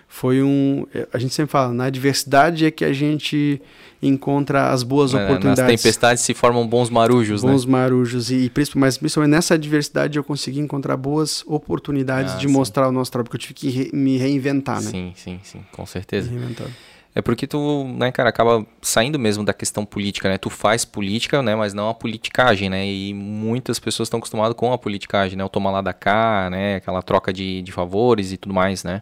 foi 0.07 0.41
um. 0.41 0.85
É, 0.93 1.07
a 1.13 1.17
gente 1.17 1.34
sempre 1.34 1.51
fala, 1.51 1.73
na 1.73 1.85
adversidade 1.85 2.65
é 2.65 2.72
que 2.72 2.84
a 2.84 2.93
gente 2.93 3.61
encontra 4.01 4.72
as 4.72 4.84
boas 4.84 5.13
é, 5.13 5.23
oportunidades. 5.23 5.73
Nas 5.73 5.81
tempestades 5.81 6.23
se 6.23 6.34
formam 6.34 6.67
bons 6.67 6.89
marujos, 6.89 7.41
bons 7.41 7.47
né? 7.47 7.53
Bons 7.53 7.65
marujos. 7.65 8.31
E, 8.31 8.45
e 8.45 8.51
mas 8.76 8.97
principalmente 8.97 9.31
nessa 9.31 9.53
adversidade 9.53 10.17
eu 10.17 10.23
consegui 10.23 10.59
encontrar 10.59 10.97
boas 10.97 11.43
oportunidades 11.45 12.34
ah, 12.34 12.38
de 12.38 12.47
sim. 12.47 12.53
mostrar 12.53 12.88
o 12.88 12.91
nosso 12.91 13.11
trabalho, 13.11 13.30
porque 13.30 13.38
eu 13.38 13.41
tive 13.41 13.53
que 13.53 13.69
re, 13.69 13.89
me 13.93 14.17
reinventar, 14.17 14.81
né? 14.81 14.89
Sim, 14.89 15.13
sim, 15.15 15.39
sim, 15.43 15.65
com 15.72 15.85
certeza. 15.85 16.30
Reinventar. 16.30 16.67
É 17.16 17.22
porque 17.22 17.48
tu, 17.48 17.86
né, 17.98 18.12
cara, 18.12 18.28
acaba 18.28 18.66
saindo 18.82 19.18
mesmo 19.18 19.42
da 19.46 19.54
questão 19.54 19.86
política, 19.86 20.28
né? 20.28 20.38
Tu 20.38 20.50
faz 20.50 20.84
política, 20.84 21.42
né, 21.42 21.56
mas 21.56 21.74
não 21.74 21.88
a 21.90 21.94
politicagem, 21.94 22.70
né? 22.70 22.86
E 22.86 23.14
muitas 23.14 23.80
pessoas 23.80 24.08
estão 24.08 24.18
acostumadas 24.18 24.54
com 24.54 24.74
a 24.74 24.78
politicagem, 24.78 25.38
né? 25.38 25.46
O 25.46 25.48
tomar 25.48 25.72
lá 25.72 25.82
da 25.82 25.94
cá, 25.94 26.50
né? 26.52 26.76
Aquela 26.76 27.02
troca 27.02 27.32
de, 27.32 27.62
de 27.62 27.72
favores 27.72 28.34
e 28.34 28.38
tudo 28.38 28.54
mais, 28.54 28.84
né? 28.84 29.02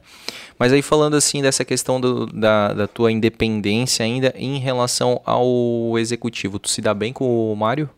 Mas 0.59 0.71
aí 0.71 0.83
falando 0.83 1.15
assim 1.15 1.41
dessa 1.41 1.65
questão 1.65 1.99
do, 1.99 2.27
da, 2.27 2.73
da 2.73 2.87
tua 2.87 3.11
independência 3.11 4.05
ainda 4.05 4.31
em 4.37 4.59
relação 4.59 5.19
ao 5.25 5.97
executivo, 5.97 6.59
tu 6.59 6.69
se 6.69 6.81
dá 6.81 6.93
bem 6.93 7.11
com 7.11 7.51
o 7.51 7.55
Mário? 7.55 7.89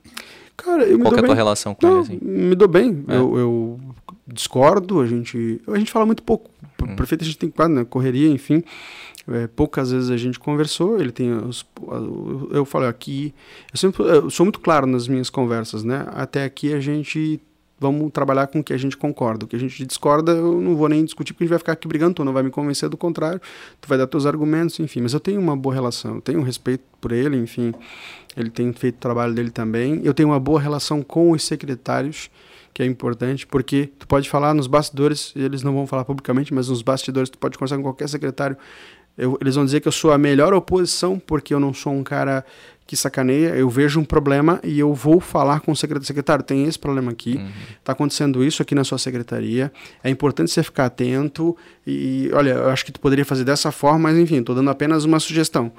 Cara, 0.56 0.84
eu 0.84 0.98
Qual 0.98 1.00
me 1.00 1.04
dou 1.04 1.16
é 1.16 1.20
a 1.20 1.22
bem. 1.22 1.26
tua 1.26 1.36
relação 1.36 1.76
com 1.76 1.86
não, 1.86 1.94
ele? 1.96 2.02
Assim? 2.02 2.20
Me 2.22 2.56
dou 2.56 2.70
bem. 2.70 3.04
É. 3.10 3.18
Eu, 3.18 3.38
eu, 3.38 3.80
discordo, 4.26 5.02
a 5.02 5.06
gente, 5.06 5.62
a 5.68 5.78
gente 5.78 5.92
fala 5.92 6.06
muito 6.06 6.24
pouco. 6.24 6.50
Hum. 6.82 6.96
Prefeito 6.96 7.24
a 7.24 7.26
gente 7.26 7.38
tem 7.38 7.50
quase, 7.50 7.74
né? 7.74 7.86
Correria, 7.86 8.30
enfim. 8.30 8.64
É, 9.28 9.48
poucas 9.48 9.92
vezes 9.92 10.12
a 10.12 10.18
gente 10.18 10.40
conversou, 10.40 11.00
ele 11.00 11.12
tem 11.12 11.34
os, 11.34 11.66
eu 12.52 12.64
falei 12.64 12.88
aqui, 12.88 13.34
eu 13.74 13.78
sempre 13.78 14.04
eu 14.04 14.30
sou 14.30 14.46
muito 14.46 14.60
claro 14.60 14.86
nas 14.86 15.08
minhas 15.08 15.32
conversas, 15.32 15.84
né? 15.84 16.06
Até 16.12 16.44
aqui 16.44 16.72
a 16.74 16.80
gente 16.80 17.42
vamos 17.80 18.12
trabalhar 18.12 18.48
com 18.48 18.60
o 18.60 18.64
que 18.64 18.74
a 18.74 18.78
gente 18.78 18.96
concorda. 18.96 19.46
O 19.46 19.48
que 19.48 19.56
a 19.56 19.60
gente 19.60 19.86
discorda, 19.86 20.32
eu 20.32 20.62
não 20.62 20.76
vou 20.76 20.88
nem 20.88 21.04
discutir, 21.04 21.34
porque 21.34 21.44
a 21.44 21.46
gente 21.46 21.52
vai 21.52 21.60
ficar 21.60 21.74
aqui 21.74 21.88
brigando, 21.88 22.16
tu 22.16 22.24
não 22.24 22.34
vai 22.34 22.44
me 22.44 22.50
convencer 22.50 22.90
do 22.90 22.98
contrário, 22.98 23.42
tu 23.82 23.88
vai 23.88 23.98
dar 23.98 24.08
teus 24.08 24.26
argumentos, 24.26 24.80
enfim. 24.80 25.02
Mas 25.02 25.14
eu 25.14 25.20
tenho 25.20 25.40
uma 25.42 25.56
boa 25.56 25.74
relação, 25.74 26.16
eu 26.16 26.22
tenho 26.22 26.42
respeito 26.42 26.84
por 27.02 27.12
ele, 27.12 27.38
enfim. 27.38 27.74
Ele 28.36 28.50
tem 28.50 28.72
feito 28.74 28.96
o 28.96 29.00
trabalho 29.00 29.34
dele 29.34 29.52
também. 29.52 30.02
Eu 30.04 30.14
tenho 30.14 30.30
uma 30.30 30.40
boa 30.40 30.60
relação 30.60 31.02
com 31.02 31.32
os 31.32 31.44
secretários, 31.44 32.30
que 32.74 32.84
é 32.84 32.86
importante, 32.86 33.48
porque 33.48 33.90
tu 33.98 34.06
pode 34.06 34.30
falar 34.30 34.54
nos 34.54 34.68
bastidores, 34.68 35.32
eles 35.36 35.64
não 35.64 35.74
vão 35.74 35.88
falar 35.88 36.04
publicamente, 36.04 36.54
mas 36.54 36.68
nos 36.68 36.82
bastidores 36.82 37.30
tu 37.30 37.38
pode 37.38 37.58
conversar 37.58 37.78
com 37.78 37.84
qualquer 37.84 38.10
secretário 38.10 38.58
eu, 39.18 39.38
eles 39.40 39.56
vão 39.56 39.64
dizer 39.64 39.80
que 39.80 39.88
eu 39.88 39.92
sou 39.92 40.12
a 40.12 40.18
melhor 40.18 40.54
oposição 40.54 41.20
porque 41.20 41.54
eu 41.54 41.60
não 41.60 41.74
sou 41.74 41.94
um 41.94 42.04
cara 42.04 42.44
que 42.88 42.96
sacaneia. 42.96 43.50
Eu 43.50 43.70
vejo 43.70 44.00
um 44.00 44.04
problema 44.04 44.60
e 44.64 44.80
eu 44.80 44.94
vou 44.94 45.20
falar 45.20 45.62
com 45.62 45.72
o 45.72 45.76
secretário. 45.76 46.06
Secretário, 46.06 46.44
tem 46.44 46.66
esse 46.66 46.78
problema 46.78 47.12
aqui, 47.12 47.32
está 47.32 47.42
uhum. 47.44 47.52
Tá 47.84 47.92
acontecendo 47.94 48.44
isso 48.44 48.62
aqui 48.62 48.76
na 48.76 48.84
sua 48.84 48.98
secretaria. 48.98 49.72
É 50.04 50.10
importante 50.10 50.52
você 50.52 50.62
ficar 50.62 50.86
atento. 50.86 51.56
E 51.86 52.30
olha, 52.34 52.52
eu 52.52 52.70
acho 52.70 52.86
que 52.86 52.92
tu 52.92 53.00
poderia 53.00 53.26
fazer 53.26 53.44
dessa 53.44 53.72
forma, 53.72 54.00
mas 54.00 54.18
enfim, 54.18 54.40
estou 54.40 54.56
dando 54.56 54.70
apenas 54.70 55.04
uma 55.04 55.20
sugestão. 55.20 55.72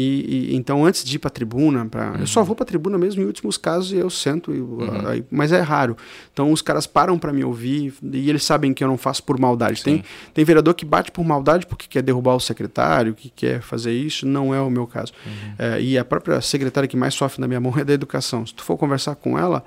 E, 0.00 0.52
e, 0.52 0.56
então, 0.56 0.86
antes 0.86 1.02
de 1.02 1.16
ir 1.16 1.18
para 1.18 1.26
a 1.26 1.30
tribuna, 1.30 1.84
pra, 1.84 2.12
uhum. 2.12 2.20
eu 2.20 2.26
só 2.28 2.44
vou 2.44 2.54
para 2.54 2.62
a 2.62 2.66
tribuna 2.66 2.96
mesmo 2.96 3.20
em 3.20 3.24
últimos 3.24 3.56
casos 3.56 3.90
e 3.90 3.96
eu 3.96 4.08
sento, 4.08 4.54
e, 4.54 4.60
uhum. 4.60 5.08
aí, 5.08 5.24
mas 5.28 5.50
é 5.50 5.60
raro. 5.60 5.96
Então, 6.32 6.52
os 6.52 6.62
caras 6.62 6.86
param 6.86 7.18
para 7.18 7.32
me 7.32 7.42
ouvir 7.42 7.92
e 8.00 8.30
eles 8.30 8.44
sabem 8.44 8.72
que 8.72 8.84
eu 8.84 8.86
não 8.86 8.96
faço 8.96 9.24
por 9.24 9.40
maldade. 9.40 9.82
Tem, 9.82 10.04
tem 10.32 10.44
vereador 10.44 10.72
que 10.74 10.84
bate 10.84 11.10
por 11.10 11.24
maldade 11.24 11.66
porque 11.66 11.88
quer 11.88 12.02
derrubar 12.02 12.36
o 12.36 12.40
secretário, 12.40 13.12
que 13.12 13.28
quer 13.28 13.60
fazer 13.60 13.92
isso, 13.92 14.24
não 14.24 14.54
é 14.54 14.60
o 14.60 14.70
meu 14.70 14.86
caso. 14.86 15.12
Uhum. 15.26 15.54
É, 15.58 15.82
e 15.82 15.98
a 15.98 16.04
própria 16.04 16.40
secretária 16.40 16.88
que 16.88 16.96
mais 16.96 17.14
sofre 17.14 17.40
na 17.40 17.48
minha 17.48 17.58
mão 17.58 17.74
é 17.76 17.84
da 17.84 17.92
educação. 17.92 18.46
Se 18.46 18.54
tu 18.54 18.62
for 18.62 18.76
conversar 18.76 19.16
com 19.16 19.36
ela, 19.36 19.64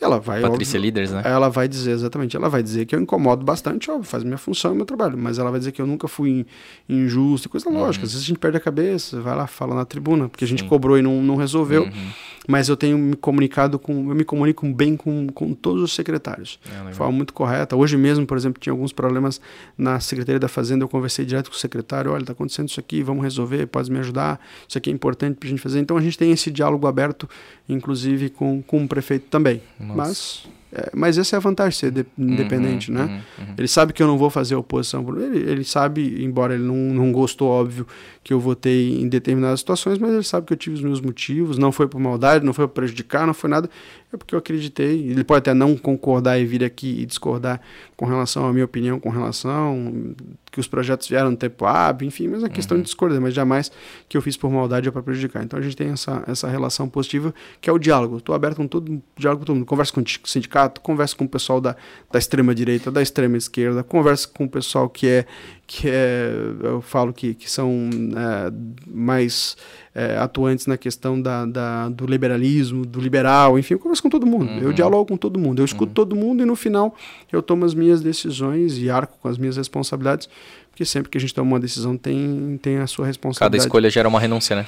ela 0.00 0.20
vai. 0.20 0.40
Patrícia 0.40 0.78
óbvio, 0.78 0.86
Líderes, 0.86 1.10
né? 1.10 1.22
Ela 1.24 1.48
vai 1.48 1.66
dizer, 1.66 1.90
exatamente. 1.90 2.36
Ela 2.36 2.48
vai 2.48 2.62
dizer 2.62 2.86
que 2.86 2.94
eu 2.94 3.00
incomodo 3.00 3.44
bastante, 3.44 3.90
óbvio, 3.90 4.08
faz 4.08 4.22
minha 4.22 4.38
função 4.38 4.72
e 4.72 4.76
meu 4.76 4.86
trabalho. 4.86 5.18
Mas 5.18 5.38
ela 5.38 5.50
vai 5.50 5.58
dizer 5.58 5.72
que 5.72 5.82
eu 5.82 5.86
nunca 5.86 6.06
fui 6.06 6.46
injusto, 6.88 7.48
coisa 7.48 7.68
uhum. 7.68 7.78
lógica. 7.80 8.04
Às 8.04 8.12
vezes 8.12 8.24
a 8.24 8.28
gente 8.28 8.38
perde 8.38 8.56
a 8.56 8.60
cabeça, 8.60 9.20
vai 9.20 9.34
lá, 9.34 9.46
fala 9.46 9.74
na 9.74 9.84
tribuna, 9.84 10.28
porque 10.28 10.44
a 10.44 10.48
gente 10.48 10.62
Sim. 10.62 10.68
cobrou 10.68 10.96
e 10.96 11.02
não, 11.02 11.20
não 11.20 11.36
resolveu. 11.36 11.82
Uhum. 11.82 12.10
Mas 12.46 12.68
eu 12.68 12.76
tenho 12.76 12.96
me 12.96 13.16
comunicado 13.16 13.78
com. 13.78 14.08
Eu 14.08 14.14
me 14.14 14.24
comunico 14.24 14.66
bem 14.72 14.96
com, 14.96 15.26
com 15.26 15.52
todos 15.52 15.82
os 15.82 15.92
secretários. 15.92 16.58
É, 16.64 16.90
de 16.90 16.96
forma 16.96 17.12
muito 17.12 17.34
correta. 17.34 17.76
Hoje 17.76 17.96
mesmo, 17.96 18.24
por 18.24 18.38
exemplo, 18.38 18.58
tinha 18.58 18.72
alguns 18.72 18.92
problemas 18.92 19.38
na 19.76 20.00
Secretaria 20.00 20.38
da 20.38 20.48
Fazenda. 20.48 20.84
Eu 20.84 20.88
conversei 20.88 21.26
direto 21.26 21.50
com 21.50 21.56
o 21.56 21.58
secretário: 21.58 22.10
olha, 22.10 22.22
está 22.22 22.32
acontecendo 22.32 22.68
isso 22.68 22.80
aqui, 22.80 23.02
vamos 23.02 23.22
resolver, 23.22 23.66
pode 23.66 23.90
me 23.90 23.98
ajudar. 23.98 24.40
Isso 24.66 24.78
aqui 24.78 24.88
é 24.88 24.92
importante 24.92 25.36
para 25.36 25.46
a 25.46 25.50
gente 25.50 25.60
fazer. 25.60 25.80
Então 25.80 25.96
a 25.96 26.00
gente 26.00 26.16
tem 26.16 26.30
esse 26.30 26.50
diálogo 26.50 26.86
aberto, 26.86 27.28
inclusive 27.68 28.30
com, 28.30 28.62
com 28.62 28.82
o 28.82 28.88
prefeito 28.88 29.26
também. 29.28 29.60
Nossa. 29.88 29.96
Mas 29.96 30.48
É, 30.70 30.90
mas 30.94 31.16
essa 31.16 31.34
é 31.34 31.38
a 31.38 31.40
vantagem 31.40 31.70
de 31.70 31.76
ser 31.76 31.90
de, 31.90 32.00
uhum, 32.00 32.32
independente, 32.34 32.92
né? 32.92 33.00
uhum, 33.00 33.06
né? 33.06 33.22
Uhum. 33.38 33.54
Ele 33.56 33.68
sabe 33.68 33.94
que 33.94 34.02
eu 34.02 34.06
não 34.06 34.18
vou 34.18 34.28
fazer 34.28 34.54
oposição. 34.54 35.02
Ele, 35.18 35.38
ele 35.38 35.64
sabe, 35.64 36.22
embora 36.22 36.54
ele 36.54 36.62
não, 36.62 36.76
não 36.76 37.10
gostou, 37.10 37.48
óbvio, 37.48 37.86
que 38.22 38.34
eu 38.34 38.38
votei 38.38 39.00
em 39.00 39.08
determinadas 39.08 39.60
situações, 39.60 39.98
mas 39.98 40.12
ele 40.12 40.22
sabe 40.22 40.46
que 40.46 40.52
eu 40.52 40.58
tive 40.58 40.76
os 40.76 40.82
meus 40.82 41.00
motivos. 41.00 41.56
Não 41.56 41.72
foi 41.72 41.88
por 41.88 41.98
maldade, 41.98 42.44
não 42.44 42.52
foi 42.52 42.68
por 42.68 42.74
prejudicar, 42.74 43.26
não 43.26 43.32
foi 43.32 43.48
nada. 43.48 43.70
É 44.12 44.16
porque 44.16 44.34
eu 44.34 44.38
acreditei. 44.38 45.10
Ele 45.10 45.22
pode 45.22 45.40
até 45.40 45.52
não 45.52 45.76
concordar 45.76 46.38
e 46.38 46.46
vir 46.46 46.64
aqui 46.64 47.02
e 47.02 47.06
discordar 47.06 47.60
com 47.96 48.06
relação 48.06 48.46
à 48.46 48.52
minha 48.52 48.64
opinião, 48.64 48.98
com 48.98 49.10
relação 49.10 50.14
que 50.50 50.58
os 50.58 50.66
projetos 50.66 51.06
vieram 51.08 51.30
no 51.30 51.36
tempo 51.36 51.66
hábil, 51.66 52.08
enfim, 52.08 52.26
mas 52.26 52.42
é 52.42 52.48
questão 52.48 52.76
uhum. 52.76 52.82
de 52.82 52.86
discordar, 52.86 53.20
mas 53.20 53.34
jamais 53.34 53.70
que 54.08 54.16
eu 54.16 54.22
fiz 54.22 54.34
por 54.36 54.50
maldade 54.50 54.88
ou 54.88 54.92
para 54.92 55.02
prejudicar. 55.02 55.44
Então 55.44 55.58
a 55.58 55.62
gente 55.62 55.76
tem 55.76 55.90
essa, 55.90 56.24
essa 56.26 56.48
relação 56.48 56.88
positiva 56.88 57.34
que 57.60 57.68
é 57.68 57.72
o 57.72 57.78
diálogo. 57.78 58.16
Estou 58.16 58.34
aberto 58.34 58.56
com 58.56 58.66
todo 58.66 59.02
diálogo 59.16 59.40
com 59.40 59.46
todo 59.46 59.56
mundo. 59.56 59.66
Converso 59.66 59.92
com 59.92 60.00
o 60.00 60.04
sindicato, 60.24 60.80
converso 60.80 61.16
com 61.16 61.24
o 61.24 61.28
pessoal 61.28 61.60
da, 61.60 61.76
da 62.10 62.18
extrema 62.18 62.54
direita, 62.54 62.90
da 62.90 63.02
extrema 63.02 63.36
esquerda, 63.36 63.82
converso 63.82 64.30
com 64.32 64.44
o 64.44 64.48
pessoal 64.48 64.88
que 64.88 65.06
é 65.06 65.26
que 65.68 65.86
é, 65.86 66.30
eu 66.62 66.80
falo 66.80 67.12
que, 67.12 67.34
que 67.34 67.48
são 67.48 67.90
é, 68.16 68.50
mais 68.90 69.54
é, 69.94 70.16
atuantes 70.16 70.66
na 70.66 70.78
questão 70.78 71.20
da, 71.20 71.44
da, 71.44 71.90
do 71.90 72.06
liberalismo, 72.06 72.86
do 72.86 72.98
liberal, 72.98 73.58
enfim, 73.58 73.74
eu 73.74 73.78
converso 73.78 74.02
com 74.02 74.08
todo 74.08 74.26
mundo, 74.26 74.50
uhum. 74.50 74.60
eu 74.60 74.72
dialogo 74.72 75.04
com 75.04 75.16
todo 75.18 75.38
mundo, 75.38 75.60
eu 75.60 75.66
escuto 75.66 75.88
uhum. 75.88 75.94
todo 75.94 76.16
mundo 76.16 76.42
e 76.42 76.46
no 76.46 76.56
final 76.56 76.96
eu 77.30 77.42
tomo 77.42 77.66
as 77.66 77.74
minhas 77.74 78.00
decisões 78.00 78.78
e 78.78 78.88
arco 78.88 79.18
com 79.20 79.28
as 79.28 79.36
minhas 79.36 79.58
responsabilidades, 79.58 80.26
porque 80.70 80.86
sempre 80.86 81.10
que 81.10 81.18
a 81.18 81.20
gente 81.20 81.34
toma 81.34 81.52
uma 81.52 81.60
decisão 81.60 81.98
tem, 81.98 82.58
tem 82.62 82.78
a 82.78 82.86
sua 82.86 83.04
responsabilidade. 83.04 83.58
Cada 83.58 83.68
escolha 83.68 83.90
gera 83.90 84.08
uma 84.08 84.18
renúncia, 84.18 84.56
né? 84.56 84.66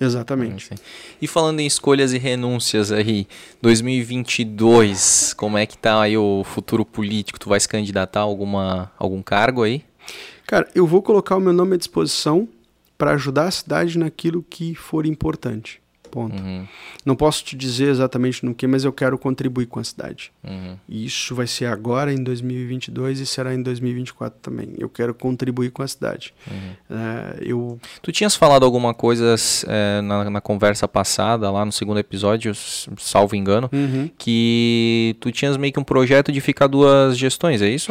Exatamente. 0.00 0.70
E 1.22 1.28
falando 1.28 1.60
em 1.60 1.66
escolhas 1.66 2.12
e 2.12 2.18
renúncias 2.18 2.90
aí, 2.90 3.28
2022, 3.62 5.32
como 5.34 5.56
é 5.58 5.64
que 5.64 5.78
tá 5.78 6.00
aí 6.00 6.16
o 6.16 6.42
futuro 6.42 6.84
político? 6.84 7.38
Tu 7.38 7.48
vai 7.48 7.60
se 7.60 7.68
candidatar 7.68 8.20
a 8.20 8.24
alguma, 8.24 8.90
algum 8.98 9.22
cargo 9.22 9.62
aí? 9.62 9.84
Cara, 10.46 10.68
eu 10.74 10.86
vou 10.86 11.02
colocar 11.02 11.36
o 11.36 11.40
meu 11.40 11.52
nome 11.52 11.74
à 11.74 11.78
disposição 11.78 12.48
para 12.96 13.12
ajudar 13.12 13.48
a 13.48 13.50
cidade 13.50 13.98
naquilo 13.98 14.42
que 14.42 14.74
for 14.74 15.06
importante. 15.06 15.82
Ponto. 16.14 16.40
Uhum. 16.40 16.64
Não 17.04 17.16
posso 17.16 17.42
te 17.42 17.56
dizer 17.56 17.88
exatamente 17.88 18.46
no 18.46 18.54
que, 18.54 18.68
mas 18.68 18.84
eu 18.84 18.92
quero 18.92 19.18
contribuir 19.18 19.66
com 19.66 19.80
a 19.80 19.84
cidade. 19.84 20.30
Uhum. 20.44 20.76
E 20.88 21.04
isso 21.04 21.34
vai 21.34 21.48
ser 21.48 21.64
agora 21.64 22.12
em 22.12 22.22
2022 22.22 23.18
e 23.18 23.26
será 23.26 23.52
em 23.52 23.60
2024 23.60 24.38
também. 24.40 24.68
Eu 24.78 24.88
quero 24.88 25.12
contribuir 25.12 25.72
com 25.72 25.82
a 25.82 25.88
cidade. 25.88 26.32
Uhum. 26.48 26.96
É, 26.96 27.38
eu... 27.40 27.80
Tu 28.00 28.12
tinhas 28.12 28.36
falado 28.36 28.64
alguma 28.64 28.94
coisa 28.94 29.34
é, 29.66 30.00
na, 30.02 30.30
na, 30.30 30.40
conversa 30.40 30.86
passada, 30.86 31.50
lá 31.50 31.64
no 31.64 31.72
segundo 31.72 31.98
episódio, 31.98 32.52
salvo 32.54 33.34
engano, 33.34 33.68
uhum. 33.72 34.08
que 34.16 35.16
tu 35.18 35.32
tinhas 35.32 35.56
meio 35.56 35.72
que 35.72 35.80
um 35.80 35.84
projeto 35.84 36.30
de 36.30 36.40
ficar 36.40 36.68
duas 36.68 37.18
gestões, 37.18 37.60
é 37.60 37.68
isso? 37.68 37.90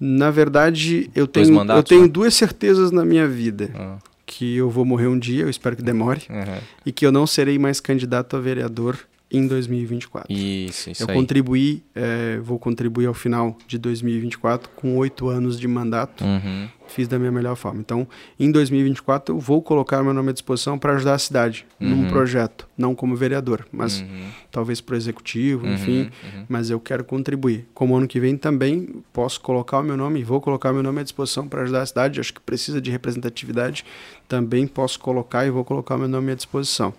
Na 0.00 0.30
verdade, 0.30 1.10
eu 1.14 1.26
tenho, 1.26 1.52
mandatos, 1.52 1.82
eu 1.82 1.84
tenho 1.84 2.02
né? 2.02 2.08
duas 2.08 2.34
certezas 2.34 2.90
na 2.90 3.04
minha 3.04 3.28
vida. 3.28 3.70
Ah. 3.74 3.98
Que 4.24 4.56
eu 4.56 4.70
vou 4.70 4.84
morrer 4.84 5.08
um 5.08 5.18
dia, 5.18 5.42
eu 5.42 5.50
espero 5.50 5.76
que 5.76 5.82
demore, 5.82 6.22
uhum. 6.30 6.58
e 6.86 6.92
que 6.92 7.04
eu 7.04 7.10
não 7.10 7.26
serei 7.26 7.58
mais 7.58 7.80
candidato 7.80 8.36
a 8.36 8.40
vereador 8.40 8.96
em 9.30 9.46
2024. 9.46 10.32
Isso, 10.32 10.90
isso 10.90 11.02
Eu 11.02 11.08
aí. 11.08 11.14
contribuí, 11.14 11.82
é, 11.94 12.38
vou 12.38 12.58
contribuir 12.58 13.06
ao 13.06 13.14
final 13.14 13.56
de 13.66 13.76
2024 13.76 14.70
com 14.74 14.96
oito 14.96 15.28
anos 15.28 15.58
de 15.58 15.68
mandato. 15.68 16.24
Uhum 16.24 16.68
fiz 16.90 17.08
da 17.08 17.18
minha 17.18 17.32
melhor 17.32 17.56
forma. 17.56 17.80
Então, 17.80 18.06
em 18.38 18.50
2024, 18.50 19.34
eu 19.34 19.38
vou 19.38 19.62
colocar 19.62 20.02
meu 20.02 20.12
nome 20.12 20.30
à 20.30 20.32
disposição 20.32 20.78
para 20.78 20.94
ajudar 20.94 21.14
a 21.14 21.18
cidade 21.18 21.64
uhum. 21.80 21.88
num 21.88 22.08
projeto, 22.08 22.68
não 22.80 22.94
como 22.94 23.14
vereador, 23.14 23.66
mas 23.70 24.00
uhum. 24.00 24.24
talvez 24.50 24.80
para 24.80 24.94
o 24.94 24.96
executivo, 24.96 25.66
uhum. 25.66 25.74
enfim. 25.74 26.00
Uhum. 26.00 26.46
Mas 26.48 26.70
eu 26.70 26.80
quero 26.80 27.04
contribuir. 27.04 27.66
Como 27.74 27.96
ano 27.96 28.08
que 28.08 28.18
vem 28.18 28.36
também 28.36 29.02
posso 29.12 29.40
colocar 29.40 29.78
o 29.78 29.82
meu 29.82 29.96
nome, 29.96 30.24
vou 30.24 30.40
colocar 30.40 30.70
o 30.70 30.74
meu 30.74 30.82
nome 30.82 31.00
à 31.00 31.02
disposição 31.02 31.46
para 31.46 31.62
ajudar 31.62 31.82
a 31.82 31.86
cidade. 31.86 32.18
Acho 32.18 32.32
que 32.32 32.40
precisa 32.40 32.80
de 32.80 32.90
representatividade. 32.90 33.84
Também 34.26 34.66
posso 34.66 34.98
colocar 34.98 35.46
e 35.46 35.50
vou 35.50 35.64
colocar 35.64 35.96
o 35.96 35.98
meu 35.98 36.08
nome 36.08 36.32
à 36.32 36.34
disposição. 36.34 36.94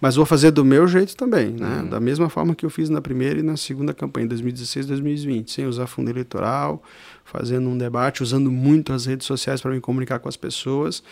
Mas 0.00 0.16
vou 0.16 0.24
fazer 0.24 0.50
do 0.50 0.64
meu 0.64 0.88
jeito 0.88 1.16
também, 1.16 1.50
né? 1.50 1.80
Uhum. 1.82 1.88
Da 1.90 2.00
mesma 2.00 2.28
forma 2.28 2.54
que 2.54 2.64
eu 2.64 2.70
fiz 2.70 2.88
na 2.88 3.00
primeira 3.00 3.40
e 3.40 3.42
na 3.42 3.56
segunda 3.56 3.92
campanha, 3.92 4.26
2016 4.26 4.86
2020, 4.86 5.50
sem 5.52 5.66
usar 5.66 5.86
fundo 5.86 6.10
eleitoral 6.10 6.82
fazendo 7.26 7.68
um 7.68 7.76
debate, 7.76 8.22
usando 8.22 8.50
muito 8.52 8.92
as 8.92 9.04
redes 9.04 9.26
sociais 9.26 9.60
para 9.60 9.72
me 9.72 9.80
comunicar 9.80 10.20
com 10.20 10.28
as 10.28 10.36
pessoas 10.36 11.02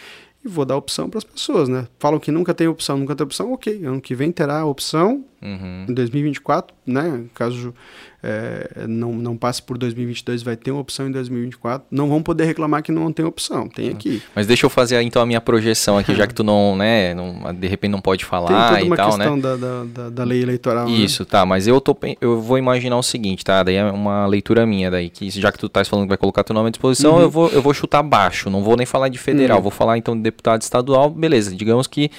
e 0.45 0.49
vou 0.49 0.65
dar 0.65 0.77
opção 0.77 1.09
para 1.09 1.19
as 1.19 1.25
pessoas, 1.25 1.69
né? 1.69 1.89
Falam 1.99 2.21
que 2.21 2.31
nunca 2.31 2.53
tem 2.53 2.69
opção, 2.69 2.99
nunca 2.99 3.17
tem 3.17 3.25
opção, 3.25 3.53
ok. 3.53 3.85
Ano 3.85 4.01
que 4.01 4.15
vem 4.15 4.31
terá 4.31 4.65
opção 4.65 5.25
uhum. 5.45 5.87
em 5.89 5.95
2024, 5.95 6.75
né? 6.87 7.25
Caso 7.35 7.75
é, 8.23 8.87
não, 8.89 9.13
não 9.13 9.37
passe 9.37 9.63
por 9.63 9.77
2022, 9.77 10.43
vai 10.43 10.57
ter 10.57 10.71
uma 10.71 10.81
opção 10.81 11.07
em 11.07 11.11
2024. 11.11 11.87
Não 11.91 12.09
vão 12.09 12.23
poder 12.23 12.45
reclamar 12.45 12.83
que 12.83 12.91
não 12.91 13.13
tem 13.13 13.25
opção, 13.25 13.69
tem 13.69 13.91
aqui. 13.91 14.23
Mas 14.35 14.47
deixa 14.47 14.65
eu 14.65 14.71
fazer 14.71 14.99
então 15.03 15.21
a 15.21 15.27
minha 15.27 15.43
projeção 15.43 15.99
aqui, 15.99 16.15
já 16.15 16.27
que 16.27 16.33
tu 16.33 16.43
não, 16.43 16.75
né, 16.79 17.13
não, 17.13 17.53
de 17.55 17.69
repente 17.69 17.91
não 17.91 18.01
pode 18.01 18.25
falar 18.25 18.71
tem 18.77 18.79
toda 18.79 18.85
uma 18.87 18.95
e 18.95 18.97
tal, 18.97 19.19
né? 19.19 19.25
questão 19.25 19.39
da, 19.39 19.57
da, 19.57 19.85
da, 19.85 20.11
da, 20.11 20.25
lei 20.25 20.43
eleitoral. 20.43 20.87
Né? 20.87 20.93
Isso, 20.93 21.23
né? 21.23 21.29
tá, 21.31 21.45
mas 21.45 21.67
eu, 21.67 21.79
tô, 21.83 21.95
eu 22.19 22.41
vou 22.41 22.57
imaginar 22.57 22.97
o 22.97 23.03
seguinte, 23.03 23.45
tá? 23.45 23.63
Daí 23.63 23.77
é 23.77 23.85
uma 23.85 24.27
leitura 24.27 24.65
minha 24.65 24.91
daí, 24.91 25.11
que 25.11 25.29
já 25.29 25.53
que 25.53 25.59
tu 25.59 25.67
estás 25.67 25.87
falando 25.87 26.07
que 26.07 26.11
vai 26.11 26.19
colocar 26.19 26.43
teu 26.43 26.55
nome 26.55 26.69
à 26.69 26.71
disposição, 26.71 27.17
uhum. 27.17 27.21
eu, 27.21 27.31
vou, 27.31 27.49
eu 27.51 27.61
vou 27.61 27.75
chutar 27.75 28.03
baixo, 28.03 28.49
não 28.49 28.63
vou 28.63 28.75
nem 28.75 28.87
falar 28.87 29.11
de 29.11 29.19
federal, 29.19 29.59
uhum. 29.59 29.65
vou 29.65 29.71
falar 29.71 29.99
então 29.99 30.17
de 30.17 30.23
deputado 30.23 30.63
estadual, 30.63 31.11
beleza, 31.11 31.55
digamos 31.55 31.87
que 31.87 32.11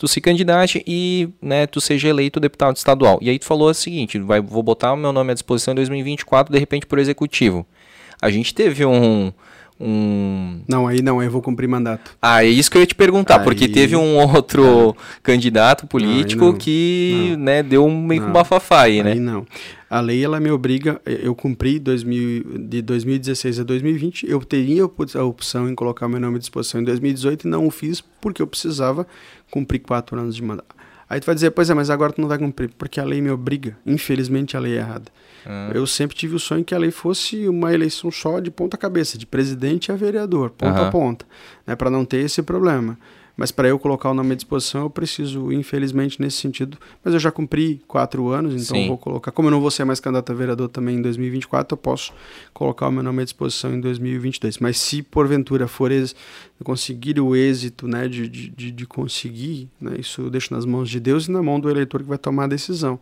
tu 0.00 0.08
se 0.08 0.18
candidate 0.18 0.82
e 0.86 1.28
né, 1.42 1.66
tu 1.66 1.78
seja 1.78 2.08
eleito 2.08 2.40
deputado 2.40 2.74
estadual. 2.74 3.18
E 3.20 3.28
aí 3.28 3.38
tu 3.38 3.44
falou 3.44 3.68
o 3.68 3.74
seguinte, 3.74 4.18
vai, 4.18 4.40
vou 4.40 4.62
botar 4.62 4.94
o 4.94 4.96
meu 4.96 5.12
nome 5.12 5.30
à 5.30 5.34
disposição 5.34 5.72
em 5.72 5.74
2024, 5.74 6.50
de 6.50 6.58
repente, 6.58 6.86
por 6.86 6.98
executivo. 6.98 7.66
A 8.20 8.30
gente 8.30 8.54
teve 8.54 8.82
um... 8.86 9.30
Um... 9.78 10.60
Não, 10.66 10.86
aí 10.86 11.02
não, 11.02 11.22
eu 11.22 11.30
vou 11.30 11.42
cumprir 11.42 11.68
mandato. 11.68 12.16
Ah, 12.20 12.42
é 12.42 12.48
isso 12.48 12.70
que 12.70 12.78
eu 12.78 12.80
ia 12.80 12.86
te 12.86 12.94
perguntar, 12.94 13.40
aí... 13.40 13.44
porque 13.44 13.68
teve 13.68 13.94
um 13.94 14.16
outro 14.16 14.96
candidato 15.22 15.86
político 15.86 16.46
não, 16.46 16.54
que 16.54 17.34
não. 17.36 17.44
Né, 17.44 17.62
deu 17.62 17.84
um 17.84 18.02
meio 18.02 18.22
com 18.22 18.32
bafafá 18.32 18.82
aí, 18.82 19.02
né? 19.02 19.12
Aí 19.12 19.20
não. 19.20 19.46
A 19.90 20.00
lei 20.00 20.24
ela 20.24 20.38
me 20.38 20.50
obriga, 20.50 21.00
eu 21.04 21.34
cumpri 21.34 21.78
2000, 21.78 22.58
de 22.60 22.80
2016 22.80 23.60
a 23.60 23.64
2020, 23.64 24.30
eu 24.30 24.40
teria 24.40 24.82
a 24.82 25.24
opção 25.24 25.68
em 25.68 25.74
colocar 25.74 26.08
meu 26.08 26.20
nome 26.20 26.36
à 26.36 26.38
disposição 26.38 26.80
em 26.80 26.84
2018 26.84 27.46
e 27.46 27.50
não 27.50 27.66
o 27.66 27.70
fiz 27.70 28.00
porque 28.20 28.40
eu 28.40 28.46
precisava 28.46 29.06
cumprir 29.50 29.80
quatro 29.80 30.18
anos 30.18 30.34
de 30.36 30.42
mandato. 30.42 30.74
Aí 31.08 31.18
tu 31.18 31.26
vai 31.26 31.34
dizer, 31.34 31.50
pois 31.50 31.68
é, 31.68 31.74
mas 31.74 31.90
agora 31.90 32.12
tu 32.12 32.20
não 32.20 32.28
vai 32.28 32.38
cumprir, 32.38 32.70
porque 32.78 33.00
a 33.00 33.04
lei 33.04 33.20
me 33.20 33.30
obriga. 33.30 33.76
Infelizmente 33.84 34.56
a 34.56 34.60
lei 34.60 34.74
é 34.74 34.76
errada. 34.76 35.10
Ah. 35.44 35.70
Eu 35.74 35.84
sempre 35.84 36.16
tive 36.16 36.36
o 36.36 36.38
sonho 36.38 36.64
que 36.64 36.72
a 36.72 36.78
lei 36.78 36.92
fosse 36.92 37.48
uma 37.48 37.74
eleição 37.74 38.12
só 38.12 38.38
de 38.38 38.48
ponta 38.48 38.76
cabeça, 38.76 39.18
de 39.18 39.26
presidente 39.26 39.90
a 39.90 39.96
vereador, 39.96 40.50
ponta 40.50 40.80
uhum. 40.80 40.86
a 40.86 40.90
ponta, 40.90 41.26
né, 41.66 41.74
para 41.74 41.90
não 41.90 42.04
ter 42.04 42.18
esse 42.18 42.42
problema. 42.42 42.96
Mas 43.40 43.50
para 43.50 43.66
eu 43.66 43.78
colocar 43.78 44.10
o 44.10 44.12
nome 44.12 44.32
à 44.32 44.34
disposição, 44.34 44.82
eu 44.82 44.90
preciso, 44.90 45.50
infelizmente, 45.50 46.20
nesse 46.20 46.36
sentido. 46.36 46.76
Mas 47.02 47.14
eu 47.14 47.18
já 47.18 47.30
cumpri 47.30 47.80
quatro 47.88 48.28
anos, 48.28 48.52
então 48.62 48.86
vou 48.86 48.98
colocar. 48.98 49.32
Como 49.32 49.48
eu 49.48 49.50
não 49.50 49.62
vou 49.62 49.70
ser 49.70 49.82
mais 49.86 49.98
candidato 49.98 50.30
a 50.30 50.34
vereador 50.34 50.68
também 50.68 50.96
em 50.96 51.00
2024, 51.00 51.72
eu 51.72 51.78
posso 51.78 52.12
colocar 52.52 52.86
o 52.86 52.92
meu 52.92 53.02
nome 53.02 53.22
à 53.22 53.24
disposição 53.24 53.72
em 53.72 53.80
2022. 53.80 54.58
Mas 54.58 54.78
se 54.78 55.02
porventura 55.02 55.66
for 55.66 55.90
conseguir 56.62 57.18
o 57.18 57.34
êxito 57.34 57.88
né, 57.88 58.08
de, 58.08 58.28
de, 58.28 58.70
de 58.70 58.86
conseguir, 58.86 59.70
né, 59.80 59.96
isso 59.98 60.20
eu 60.20 60.28
deixo 60.28 60.52
nas 60.52 60.66
mãos 60.66 60.90
de 60.90 61.00
Deus 61.00 61.26
e 61.26 61.30
na 61.30 61.42
mão 61.42 61.58
do 61.58 61.70
eleitor 61.70 62.02
que 62.02 62.08
vai 62.10 62.18
tomar 62.18 62.44
a 62.44 62.48
decisão. 62.48 63.00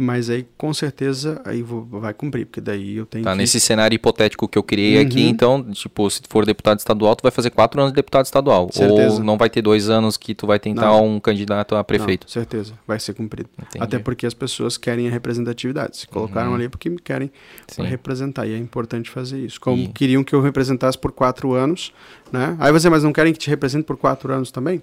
Mas 0.00 0.30
aí, 0.30 0.46
com 0.56 0.72
certeza, 0.72 1.42
aí 1.44 1.60
vou, 1.60 1.84
vai 1.84 2.14
cumprir, 2.14 2.46
porque 2.46 2.60
daí 2.60 2.98
eu 2.98 3.04
tenho 3.04 3.24
Tá, 3.24 3.32
que... 3.32 3.38
nesse 3.38 3.58
cenário 3.58 3.96
hipotético 3.96 4.46
que 4.46 4.56
eu 4.56 4.62
criei 4.62 4.94
uhum. 4.94 5.02
aqui, 5.02 5.28
então, 5.28 5.60
tipo, 5.72 6.08
se 6.08 6.22
for 6.28 6.46
deputado 6.46 6.78
estadual, 6.78 7.16
tu 7.16 7.22
vai 7.22 7.32
fazer 7.32 7.50
quatro 7.50 7.80
anos 7.80 7.92
de 7.92 7.96
deputado 7.96 8.24
estadual. 8.24 8.70
Certeza. 8.72 9.16
Ou 9.16 9.24
não 9.24 9.36
vai 9.36 9.50
ter 9.50 9.60
dois 9.60 9.90
anos 9.90 10.16
que 10.16 10.36
tu 10.36 10.46
vai 10.46 10.60
tentar 10.60 10.82
não. 10.82 11.16
um 11.16 11.18
candidato 11.18 11.74
a 11.74 11.82
prefeito. 11.82 12.28
Não, 12.28 12.32
certeza, 12.32 12.74
vai 12.86 13.00
ser 13.00 13.12
cumprido. 13.12 13.50
Entendi. 13.60 13.82
Até 13.82 13.98
porque 13.98 14.24
as 14.24 14.34
pessoas 14.34 14.76
querem 14.76 15.08
a 15.08 15.10
representatividade. 15.10 15.96
Se 15.96 16.06
colocaram 16.06 16.50
uhum. 16.50 16.54
ali 16.54 16.68
porque 16.68 16.88
me 16.88 17.00
querem 17.00 17.32
representar. 17.76 18.46
E 18.46 18.54
é 18.54 18.56
importante 18.56 19.10
fazer 19.10 19.40
isso. 19.40 19.60
Como 19.60 19.82
e... 19.82 19.88
queriam 19.88 20.22
que 20.22 20.32
eu 20.32 20.40
representasse 20.40 20.96
por 20.96 21.10
quatro 21.10 21.54
anos, 21.54 21.92
né? 22.30 22.56
Aí 22.60 22.70
você, 22.70 22.88
mas 22.88 23.02
não 23.02 23.12
querem 23.12 23.32
que 23.32 23.38
te 23.40 23.50
represente 23.50 23.84
por 23.84 23.96
quatro 23.96 24.32
anos 24.32 24.52
também? 24.52 24.80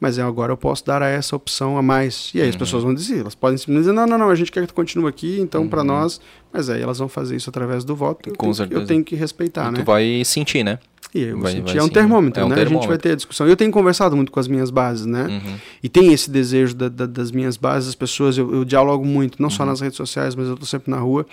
Mas 0.00 0.18
agora 0.18 0.50
eu 0.50 0.56
posso 0.56 0.84
dar 0.84 1.02
a 1.02 1.08
essa 1.08 1.36
opção 1.36 1.76
a 1.76 1.82
mais. 1.82 2.30
E 2.34 2.38
aí 2.38 2.44
uhum. 2.44 2.50
as 2.50 2.56
pessoas 2.56 2.82
vão 2.82 2.94
dizer, 2.94 3.20
elas 3.20 3.34
podem 3.34 3.58
simplesmente 3.58 3.82
dizer, 3.82 3.92
não, 3.92 4.06
não, 4.06 4.16
não, 4.16 4.30
a 4.30 4.34
gente 4.34 4.50
quer 4.50 4.62
que 4.62 4.68
tu 4.68 4.74
continue 4.74 5.06
aqui, 5.06 5.38
então 5.38 5.62
uhum. 5.62 5.68
para 5.68 5.84
nós, 5.84 6.20
mas 6.50 6.70
aí 6.70 6.80
elas 6.80 6.98
vão 6.98 7.08
fazer 7.08 7.36
isso 7.36 7.50
através 7.50 7.84
do 7.84 7.94
voto. 7.94 8.30
Eu, 8.30 8.34
Com 8.34 8.46
tenho, 8.46 8.54
certeza. 8.54 8.80
eu 8.80 8.86
tenho 8.86 9.04
que 9.04 9.14
respeitar, 9.14 9.68
e 9.68 9.72
né? 9.72 9.78
Tu 9.80 9.84
vai 9.84 10.22
sentir, 10.24 10.64
né? 10.64 10.78
E 11.14 11.22
eu 11.22 11.38
vai, 11.38 11.60
vai 11.60 11.76
é 11.76 11.82
um 11.82 11.88
termômetro, 11.88 12.40
é 12.40 12.44
um 12.44 12.48
né? 12.48 12.54
Termômetro. 12.54 12.78
A 12.78 12.82
gente 12.82 12.88
vai 12.88 12.98
ter 12.98 13.12
a 13.12 13.16
discussão. 13.16 13.46
Eu 13.46 13.56
tenho 13.56 13.70
conversado 13.72 14.14
muito 14.16 14.30
com 14.30 14.38
as 14.38 14.46
minhas 14.46 14.70
bases, 14.70 15.06
né? 15.06 15.26
Uhum. 15.26 15.56
E 15.82 15.88
tem 15.88 16.12
esse 16.12 16.30
desejo 16.30 16.74
da, 16.74 16.88
da, 16.88 17.04
das 17.04 17.30
minhas 17.32 17.56
bases, 17.56 17.90
as 17.90 17.94
pessoas, 17.94 18.38
eu, 18.38 18.54
eu 18.54 18.64
dialogo 18.64 19.04
muito, 19.04 19.42
não 19.42 19.50
só 19.50 19.64
uhum. 19.64 19.70
nas 19.70 19.80
redes 19.80 19.96
sociais, 19.96 20.34
mas 20.34 20.46
eu 20.46 20.54
estou 20.54 20.66
sempre 20.66 20.90
na 20.90 20.98
rua. 20.98 21.26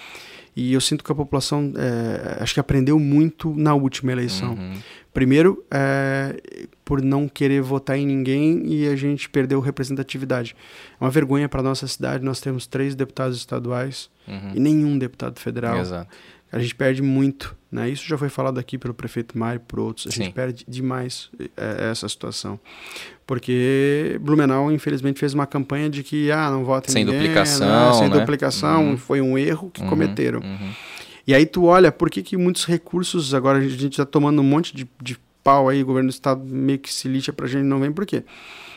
E 0.56 0.74
eu 0.74 0.82
sinto 0.82 1.04
que 1.04 1.12
a 1.12 1.16
população, 1.16 1.72
é, 1.78 2.40
acho 2.42 2.56
que 2.56 2.60
aprendeu 2.60 2.98
muito 2.98 3.54
na 3.56 3.76
última 3.76 4.12
eleição. 4.12 4.54
Uhum 4.54 4.74
Primeiro, 5.18 5.66
é, 5.72 6.40
por 6.86 7.02
não 7.02 7.28
querer 7.28 7.60
votar 7.60 7.98
em 7.98 8.06
ninguém 8.06 8.62
e 8.68 8.88
a 8.88 8.96
gente 8.96 9.28
perdeu 9.28 9.60
representatividade. 9.60 10.56
É 11.02 11.04
uma 11.04 11.10
vergonha 11.10 11.50
para 11.50 11.64
nossa 11.64 11.88
cidade. 11.88 12.24
Nós 12.24 12.40
temos 12.40 12.68
três 12.68 12.94
deputados 12.94 13.36
estaduais 13.36 14.12
uhum. 14.28 14.52
e 14.54 14.60
nenhum 14.60 14.96
deputado 14.96 15.40
federal. 15.40 15.80
Exato. 15.80 16.16
A 16.52 16.60
gente 16.60 16.76
perde 16.76 17.02
muito, 17.02 17.58
né? 17.72 17.90
Isso 17.90 18.08
já 18.08 18.16
foi 18.16 18.30
falado 18.30 18.60
aqui 18.60 18.78
pelo 18.78 18.94
prefeito 18.94 19.36
Mário, 19.36 19.60
por 19.62 19.80
outros. 19.80 20.06
A 20.06 20.12
Sim. 20.12 20.26
gente 20.26 20.34
perde 20.36 20.64
demais 20.68 21.32
é, 21.58 21.90
essa 21.90 22.08
situação. 22.08 22.60
Porque 23.26 24.20
Blumenau, 24.22 24.72
infelizmente, 24.72 25.20
fez 25.20 25.34
uma 25.34 25.48
campanha 25.48 25.90
de 25.90 26.04
que, 26.04 26.32
ah, 26.32 26.52
não 26.52 26.64
vota 26.64 26.92
em 26.92 26.94
Sem 26.94 27.04
ninguém. 27.04 27.22
duplicação, 27.22 27.68
né? 27.68 27.94
Sem 27.94 28.10
né? 28.10 28.20
duplicação, 28.20 28.90
uhum. 28.92 28.98
foi 28.98 29.20
um 29.20 29.36
erro 29.36 29.72
que 29.72 29.82
uhum. 29.82 29.90
cometeram. 29.90 30.42
Uhum. 30.42 30.74
E 31.28 31.36
aí 31.36 31.46
tu 31.46 31.66
olha, 31.66 31.92
por 31.92 32.10
que, 32.10 32.24
que 32.24 32.38
muitos 32.38 32.66
recursos, 32.66 33.34
agora 33.34 33.60
a 33.60 33.62
gente 33.62 33.88
está 33.88 34.06
tomando 34.06 34.40
um 34.40 34.46
monte 34.46 34.74
de, 34.74 34.90
de 35.02 35.20
pau 35.44 35.68
aí, 35.68 35.84
o 35.84 35.86
governo 35.86 36.10
do 36.10 36.14
estado 36.14 36.42
meio 36.44 36.80
que 36.80 36.92
se 36.92 37.08
lixa 37.08 37.34
pra 37.34 37.46
gente, 37.48 37.64
não 37.64 37.82
vem 37.82 37.92
por 37.92 38.06
quê? 38.06 38.24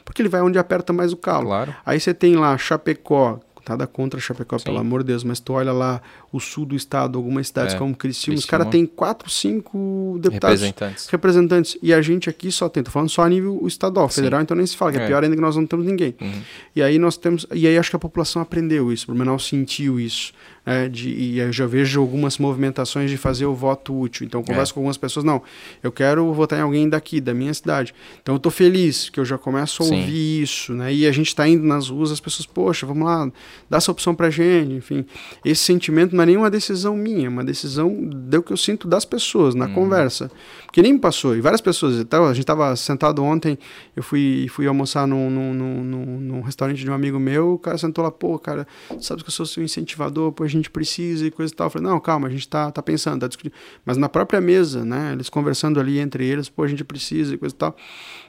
Porque 0.05 0.21
ele 0.21 0.29
vai 0.29 0.41
onde 0.41 0.59
aperta 0.59 0.93
mais 0.93 1.13
o 1.13 1.17
calo. 1.17 1.47
Claro. 1.47 1.75
Aí 1.87 2.01
você 2.01 2.13
tem 2.13 2.35
lá 2.35 2.59
Chapecó, 2.59 3.39
nada 3.69 3.87
contra 3.87 4.19
Chapecó, 4.19 4.59
Sim. 4.59 4.65
pelo 4.65 4.79
amor 4.79 5.03
de 5.03 5.09
Deus, 5.09 5.23
mas 5.23 5.39
tu 5.39 5.53
olha 5.53 5.73
lá 5.73 6.01
o 6.33 6.41
sul 6.41 6.65
do 6.67 6.75
estado, 6.75 7.19
algumas 7.19 7.49
cidades 7.49 7.75
é, 7.75 7.79
como 7.79 7.95
Criciúma, 7.95 8.39
os 8.39 8.45
caras 8.45 8.69
têm 8.69 8.87
quatro, 8.87 9.31
cinco 9.31 10.19
deputados 10.21 10.61
representantes. 10.61 11.07
representantes. 11.09 11.79
E 11.83 11.93
a 11.95 12.03
gente 12.03 12.29
aqui 12.29 12.51
só 12.51 12.69
tem, 12.69 12.83
tô 12.83 12.91
falando 12.91 13.09
só 13.09 13.23
a 13.23 13.29
nível 13.29 13.63
estadual, 13.67 14.09
federal, 14.09 14.41
Sim. 14.41 14.45
então 14.45 14.57
nem 14.57 14.67
se 14.67 14.77
fala, 14.77 14.93
que 14.93 14.99
é, 14.99 15.03
é, 15.03 15.07
pior 15.07 15.23
ainda 15.23 15.37
que 15.37 15.43
nós 15.43 15.57
não 15.57 15.67
temos 15.67 15.87
ninguém. 15.87 16.15
Uhum. 16.21 16.43
E 16.75 16.83
aí 16.83 16.99
nós 16.99 17.17
temos, 17.17 17.47
e 17.53 17.67
aí 17.67 17.79
acho 17.79 17.91
que 17.91 17.97
a 17.97 18.01
população 18.01 18.43
aprendeu 18.43 18.93
isso, 18.93 19.05
o 19.05 19.15
Blumenau 19.15 19.39
sentiu 19.39 20.01
isso. 20.01 20.33
É, 20.65 20.89
de, 20.89 21.09
e 21.09 21.39
eu 21.39 21.53
já 21.53 21.67
vejo 21.67 22.01
algumas 22.01 22.37
movimentações 22.39 23.11
de 23.11 23.17
fazer 23.17 23.47
o 23.47 23.55
voto 23.55 23.99
útil. 23.99 24.27
Então, 24.27 24.43
converso 24.43 24.73
é. 24.73 24.75
com 24.75 24.81
algumas 24.81 24.97
pessoas, 24.97 25.25
não, 25.25 25.43
eu 25.83 25.91
quero 25.91 26.33
votar 26.33 26.59
em 26.59 26.63
alguém 26.63 26.89
daqui, 26.89 27.21
da 27.21 27.33
minha 27.33 27.53
cidade. 27.55 27.95
Então, 28.23 28.35
eu 28.35 28.37
estou 28.37 28.53
feliz 28.53 29.09
que 29.09 29.19
eu 29.19 29.25
já 29.25 29.39
começo 29.39 29.83
a 29.83 29.87
Sim. 29.87 30.01
ouvir 30.01 30.43
isso, 30.43 30.75
né? 30.75 30.93
E 30.93 31.07
a 31.07 31.13
gente 31.13 31.29
está 31.29 31.49
indo 31.49 31.65
nas 31.65 31.89
ruas, 31.89 32.11
as 32.11 32.21
pessoas, 32.21 32.47
poxa, 32.47 32.87
vamos 32.87 33.05
lá, 33.05 33.31
dá 33.69 33.79
essa 33.79 33.91
opção 33.91 34.15
para 34.15 34.29
gente, 34.29 34.75
enfim. 34.75 35.05
Esse 35.45 35.63
sentimento 35.65 36.15
não 36.15 36.23
é 36.23 36.27
nenhuma 36.27 36.51
decisão 36.51 36.95
minha, 36.95 37.27
é 37.27 37.29
uma 37.29 37.45
decisão 37.45 37.95
do 38.03 38.43
que 38.43 38.53
eu 38.53 38.57
sinto 38.57 38.87
das 38.87 39.05
pessoas 39.05 39.55
na 39.55 39.67
uhum. 39.67 39.75
conversa. 39.75 40.31
Porque 40.67 40.83
nem 40.83 40.93
me 40.93 40.99
passou, 40.99 41.37
e 41.37 41.41
várias 41.41 41.61
pessoas, 41.61 41.97
então, 41.97 42.27
a 42.27 42.33
gente 42.33 42.43
estava 42.43 42.75
sentado 42.77 43.25
ontem, 43.25 43.59
eu 43.97 44.03
fui, 44.03 44.47
fui 44.51 44.67
almoçar 44.67 45.07
num, 45.07 45.31
num, 45.31 45.55
num, 45.55 46.21
num, 46.21 46.41
restaurante 46.43 46.79
de 46.79 46.91
um 46.91 46.95
amigo 46.95 47.19
meu, 47.19 47.55
o 47.55 47.59
cara 47.59 47.79
sentou 47.79 48.05
lá, 48.05 48.11
pô, 48.11 48.39
cara, 48.39 48.67
sabe 49.01 49.23
que 49.23 49.29
eu 49.29 49.33
sou 49.33 49.47
seu 49.47 49.63
incentivador, 49.63 50.33
pô, 50.33 50.45
a 50.45 50.49
gente 50.49 50.60
precisa 50.69 51.25
e 51.25 51.31
coisa 51.31 51.53
e 51.53 51.57
tal. 51.57 51.69
Eu 51.69 51.71
falei, 51.71 51.89
não, 51.89 52.01
calma, 52.01 52.27
a 52.27 52.31
gente 52.31 52.49
tá, 52.49 52.71
tá 52.71 52.83
pensando, 52.83 53.21
tá 53.21 53.29
discutindo. 53.29 53.55
Mas 53.85 53.97
na 53.97 54.09
própria 54.09 54.41
mesa, 54.41 54.85
né, 54.85 55.13
eles 55.13 55.31
conversando 55.31 55.79
ali 55.79 55.99
entre 55.99 56.27
eles, 56.27 56.49
pô, 56.49 56.65
a 56.65 56.69
gente 56.69 56.85
precisa 56.85 57.35
e 57.35 57.39
coisa 57.39 57.55
e 57.55 57.59
tal. 57.59 57.77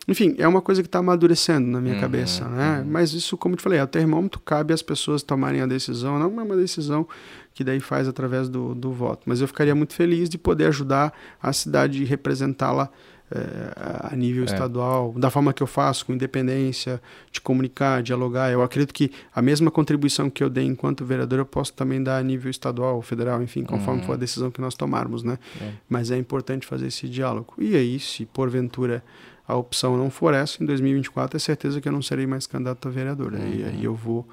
Enfim, 0.08 0.36
é 0.38 0.48
uma 0.48 0.62
coisa 0.62 0.82
que 0.82 0.88
está 0.88 1.00
amadurecendo 1.00 1.68
na 1.68 1.82
minha 1.82 1.96
uhum, 1.96 2.02
cabeça, 2.02 2.48
né? 2.48 2.80
Uhum. 2.80 2.92
Mas 2.92 3.14
isso, 3.14 3.36
como 3.36 3.54
eu 3.54 3.58
te 3.58 3.64
falei, 3.64 3.80
é 3.80 3.84
o 3.84 3.88
termômetro, 3.88 4.40
cabe 4.40 4.74
às 4.74 4.82
pessoas 4.82 5.24
tomarem 5.24 5.62
a 5.62 5.66
decisão, 5.66 6.18
não 6.18 6.40
é 6.40 6.44
uma 6.44 6.56
decisão 6.56 7.08
que 7.54 7.64
daí 7.64 7.80
faz 7.80 8.08
através 8.08 8.48
do, 8.48 8.74
do 8.74 8.92
voto. 8.92 9.24
Mas 9.26 9.42
eu 9.42 9.48
ficaria 9.48 9.76
muito 9.76 9.94
feliz 9.94 10.30
de 10.30 10.38
poder 10.38 10.68
ajudar 10.68 11.14
a 11.42 11.52
cidade 11.52 12.02
e 12.02 12.06
representá-la 12.06 12.90
é, 13.32 14.14
a 14.14 14.16
nível 14.16 14.44
é. 14.44 14.46
estadual, 14.46 15.14
da 15.14 15.30
forma 15.30 15.54
que 15.54 15.64
eu 15.64 15.68
faço, 15.68 16.06
com 16.06 16.14
independência, 16.14 17.02
de 17.32 17.40
comunicar, 17.40 18.04
dialogar. 18.04 18.52
Eu 18.52 18.62
acredito 18.62 18.94
que 18.94 19.12
a 19.34 19.42
mesma 19.42 19.72
contribuição 19.72 20.30
que 20.30 20.44
eu 20.44 20.50
dei 20.50 20.66
enquanto 20.66 21.06
vereador, 21.06 21.40
eu 21.40 21.46
posso 21.46 21.74
também 21.74 22.04
dar 22.04 22.18
a 22.18 22.24
nível 22.24 22.52
estadual, 22.52 23.02
federal, 23.02 23.42
enfim, 23.42 23.64
conforme 23.64 24.02
uhum. 24.02 24.06
for 24.06 24.14
a 24.14 24.18
decisão 24.18 24.52
que 24.52 24.60
nós 24.60 24.76
tomarmos, 24.76 25.24
né? 25.24 25.40
É. 25.62 25.72
Mas 25.88 26.12
é 26.12 26.18
importante 26.18 26.68
fazer 26.68 26.88
esse 26.88 27.08
diálogo. 27.08 27.54
E 27.58 27.76
aí, 27.76 28.00
se 28.00 28.26
porventura 28.26 29.04
a 29.48 29.56
opção 29.56 29.98
não 29.98 30.10
for 30.10 30.34
essa, 30.34 30.64
em 30.64 30.66
2024 30.66 31.36
é 31.36 31.40
certeza 31.40 31.82
que 31.82 31.88
eu 31.88 31.92
não 31.92 32.02
serei 32.02 32.26
mais 32.26 32.48
candidato 32.48 32.88
a 32.88 32.92
vereador. 32.92 33.34
Uhum. 33.34 33.42
Aí, 33.42 33.64
aí 33.64 33.84
eu 33.84 33.94
vou 33.96 34.28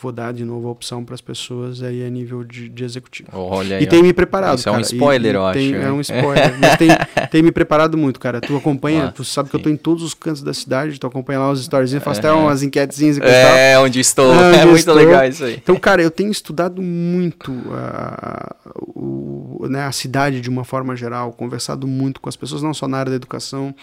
vou 0.00 0.12
dar 0.12 0.32
de 0.32 0.44
novo 0.44 0.68
a 0.68 0.70
opção 0.70 1.04
para 1.04 1.14
as 1.14 1.20
pessoas 1.20 1.82
aí 1.82 2.04
a 2.04 2.10
nível 2.10 2.44
de, 2.44 2.68
de 2.68 2.84
executivo. 2.84 3.28
Olha 3.32 3.78
aí, 3.78 3.84
e 3.84 3.86
tem 3.86 4.02
me 4.02 4.12
preparado, 4.12 4.56
Isso 4.58 4.64
cara. 4.64 4.76
é 4.76 4.78
um 4.78 4.82
spoiler, 4.82 5.34
e, 5.34 5.36
eu 5.36 5.52
tem, 5.52 5.74
acho. 5.74 5.86
É 5.86 5.92
um 5.92 6.00
spoiler, 6.00 6.58
mas 6.60 6.76
tem, 6.76 6.88
tem 7.30 7.42
me 7.42 7.50
preparado 7.50 7.96
muito, 7.96 8.20
cara. 8.20 8.40
Tu 8.40 8.54
acompanha, 8.56 9.06
ah, 9.06 9.12
tu 9.12 9.24
sabe 9.24 9.48
que 9.48 9.56
sim. 9.56 9.58
eu 9.58 9.64
tô 9.64 9.70
em 9.70 9.76
todos 9.76 10.02
os 10.02 10.12
cantos 10.12 10.42
da 10.42 10.52
cidade, 10.52 11.00
tu 11.00 11.06
acompanha 11.06 11.38
lá 11.38 11.50
os 11.50 11.64
stories, 11.64 11.94
faço 11.94 12.20
até 12.20 12.30
umas 12.30 12.62
enquetezinhas 12.62 13.16
e 13.16 13.20
coisa 13.20 13.34
É, 13.34 13.74
tal. 13.74 13.84
onde 13.84 14.00
estou. 14.00 14.34
É, 14.34 14.48
onde 14.48 14.58
é 14.58 14.64
muito 14.64 14.78
estou. 14.78 14.94
legal 14.94 15.24
isso 15.24 15.44
aí. 15.44 15.54
Então, 15.54 15.76
cara, 15.76 16.02
eu 16.02 16.10
tenho 16.10 16.30
estudado 16.30 16.82
muito 16.82 17.52
a, 17.72 18.54
o, 18.76 19.66
né, 19.68 19.84
a 19.84 19.92
cidade 19.92 20.40
de 20.40 20.50
uma 20.50 20.64
forma 20.64 20.94
geral, 20.94 21.32
conversado 21.32 21.86
muito 21.86 22.20
com 22.20 22.28
as 22.28 22.36
pessoas, 22.36 22.62
não 22.62 22.74
só 22.74 22.86
na 22.86 22.98
área 22.98 23.10
da 23.10 23.16
educação, 23.16 23.74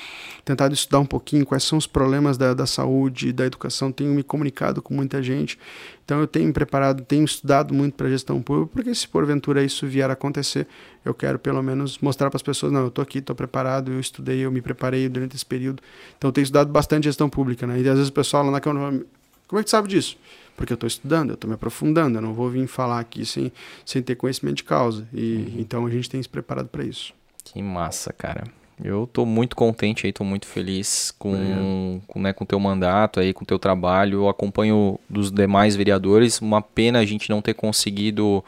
tentado 0.46 0.74
estudar 0.74 1.00
um 1.00 1.06
pouquinho 1.06 1.46
quais 1.46 1.64
são 1.64 1.78
os 1.78 1.88
problemas 1.88 2.38
da, 2.38 2.54
da 2.54 2.68
saúde, 2.68 3.34
da 3.34 3.46
educação, 3.46 3.92
tenho 3.92 4.14
me 4.14 4.22
comunicado 4.22 4.82
com 4.82 4.94
muita 4.94 5.24
gente. 5.24 5.58
Então 6.06 6.20
eu 6.20 6.28
tenho 6.28 6.48
me 6.48 6.54
preparado, 6.54 7.04
tenho 7.04 7.24
estudado 7.24 7.74
muito 7.74 7.96
para 7.96 8.10
gestão 8.10 8.42
pública, 8.42 8.72
porque 8.74 8.94
se 8.94 9.08
porventura 9.08 9.64
isso 9.64 9.88
vier 9.88 10.10
a 10.10 10.14
acontecer, 10.14 10.68
eu 11.06 11.14
quero 11.14 11.40
pelo 11.40 11.62
menos 11.64 11.98
mostrar 12.00 12.30
para 12.30 12.38
as 12.38 12.44
pessoas, 12.44 12.72
não, 12.72 12.82
eu 12.82 12.88
estou 12.90 13.02
aqui, 13.02 13.20
estou 13.20 13.36
preparado, 13.36 13.92
eu 13.92 14.00
estudei, 14.00 14.40
eu 14.40 14.52
me 14.52 14.62
preparei 14.62 15.08
durante 15.08 15.36
esse 15.36 15.46
período. 15.46 15.82
Então 16.18 16.28
eu 16.28 16.32
tenho 16.34 16.44
estudado 16.44 16.72
bastante 16.72 17.06
gestão 17.06 17.30
pública, 17.30 17.66
né? 17.66 17.80
E 17.80 17.88
às 17.88 17.96
vezes 17.96 18.10
o 18.10 18.14
pessoal 18.14 18.44
lá 18.44 18.52
na 18.52 18.60
Câmara 18.60 19.04
como 19.48 19.60
é 19.60 19.64
que 19.64 19.68
tu 19.68 19.72
sabe 19.72 19.88
disso? 19.88 20.18
Porque 20.58 20.74
eu 20.74 20.76
estou 20.76 20.88
estudando, 20.88 21.30
eu 21.30 21.36
estou 21.36 21.48
me 21.48 21.54
aprofundando, 21.54 22.18
eu 22.18 22.22
não 22.22 22.34
vou 22.34 22.50
vir 22.50 22.66
falar 22.68 23.00
aqui 23.00 23.26
sem, 23.26 23.52
sem 23.86 24.02
ter 24.02 24.16
conhecimento 24.16 24.58
de 24.58 24.64
causa. 24.64 25.08
E 25.14 25.36
uhum. 25.36 25.56
então 25.60 25.86
a 25.86 25.90
gente 25.92 26.10
tem 26.10 26.22
se 26.22 26.28
preparado 26.28 26.68
para 26.70 26.84
isso. 26.84 27.14
Que 27.44 27.62
massa, 27.62 28.12
cara. 28.12 28.46
Eu 28.84 29.04
estou 29.04 29.26
muito 29.26 29.56
contente 29.56 30.06
aí, 30.06 30.10
estou 30.10 30.26
muito 30.26 30.48
feliz 30.48 31.14
com, 31.18 32.02
com, 32.08 32.20
né, 32.20 32.34
com 32.34 32.44
o 32.44 32.48
teu 32.48 32.60
mandato 32.60 33.20
aí, 33.20 33.34
com 33.34 33.44
o 33.44 33.48
teu 33.48 33.60
trabalho. 33.60 34.20
Eu 34.20 34.30
acompanho 34.30 35.00
dos 35.10 35.32
demais 35.32 35.76
vereadores. 35.76 36.40
Uma 36.40 36.62
pena 36.62 37.00
a 37.00 37.06
gente 37.06 37.30
não 37.30 37.42
ter 37.42 37.54
conseguido 37.54 38.44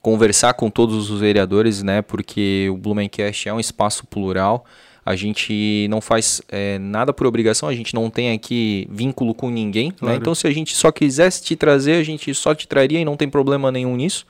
conversar 0.00 0.54
com 0.54 0.68
todos 0.68 1.10
os 1.10 1.20
vereadores, 1.20 1.82
né? 1.82 2.02
Porque 2.02 2.68
o 2.70 2.76
Blumencast 2.76 3.48
é 3.48 3.54
um 3.54 3.60
espaço 3.60 4.06
plural. 4.06 4.64
A 5.04 5.16
gente 5.16 5.86
não 5.88 6.00
faz 6.00 6.40
é, 6.48 6.78
nada 6.78 7.12
por 7.12 7.26
obrigação, 7.26 7.68
a 7.68 7.74
gente 7.74 7.92
não 7.92 8.08
tem 8.08 8.32
aqui 8.32 8.86
vínculo 8.90 9.34
com 9.34 9.50
ninguém. 9.50 9.88
Né? 9.88 9.94
Claro. 9.98 10.14
Né? 10.14 10.18
Então, 10.20 10.34
se 10.34 10.46
a 10.46 10.50
gente 10.52 10.76
só 10.76 10.92
quisesse 10.92 11.42
te 11.42 11.56
trazer, 11.56 11.94
a 11.94 12.02
gente 12.04 12.32
só 12.34 12.54
te 12.54 12.68
traria 12.68 13.00
e 13.00 13.04
não 13.04 13.16
tem 13.16 13.28
problema 13.28 13.72
nenhum 13.72 13.96
nisso 13.96 14.26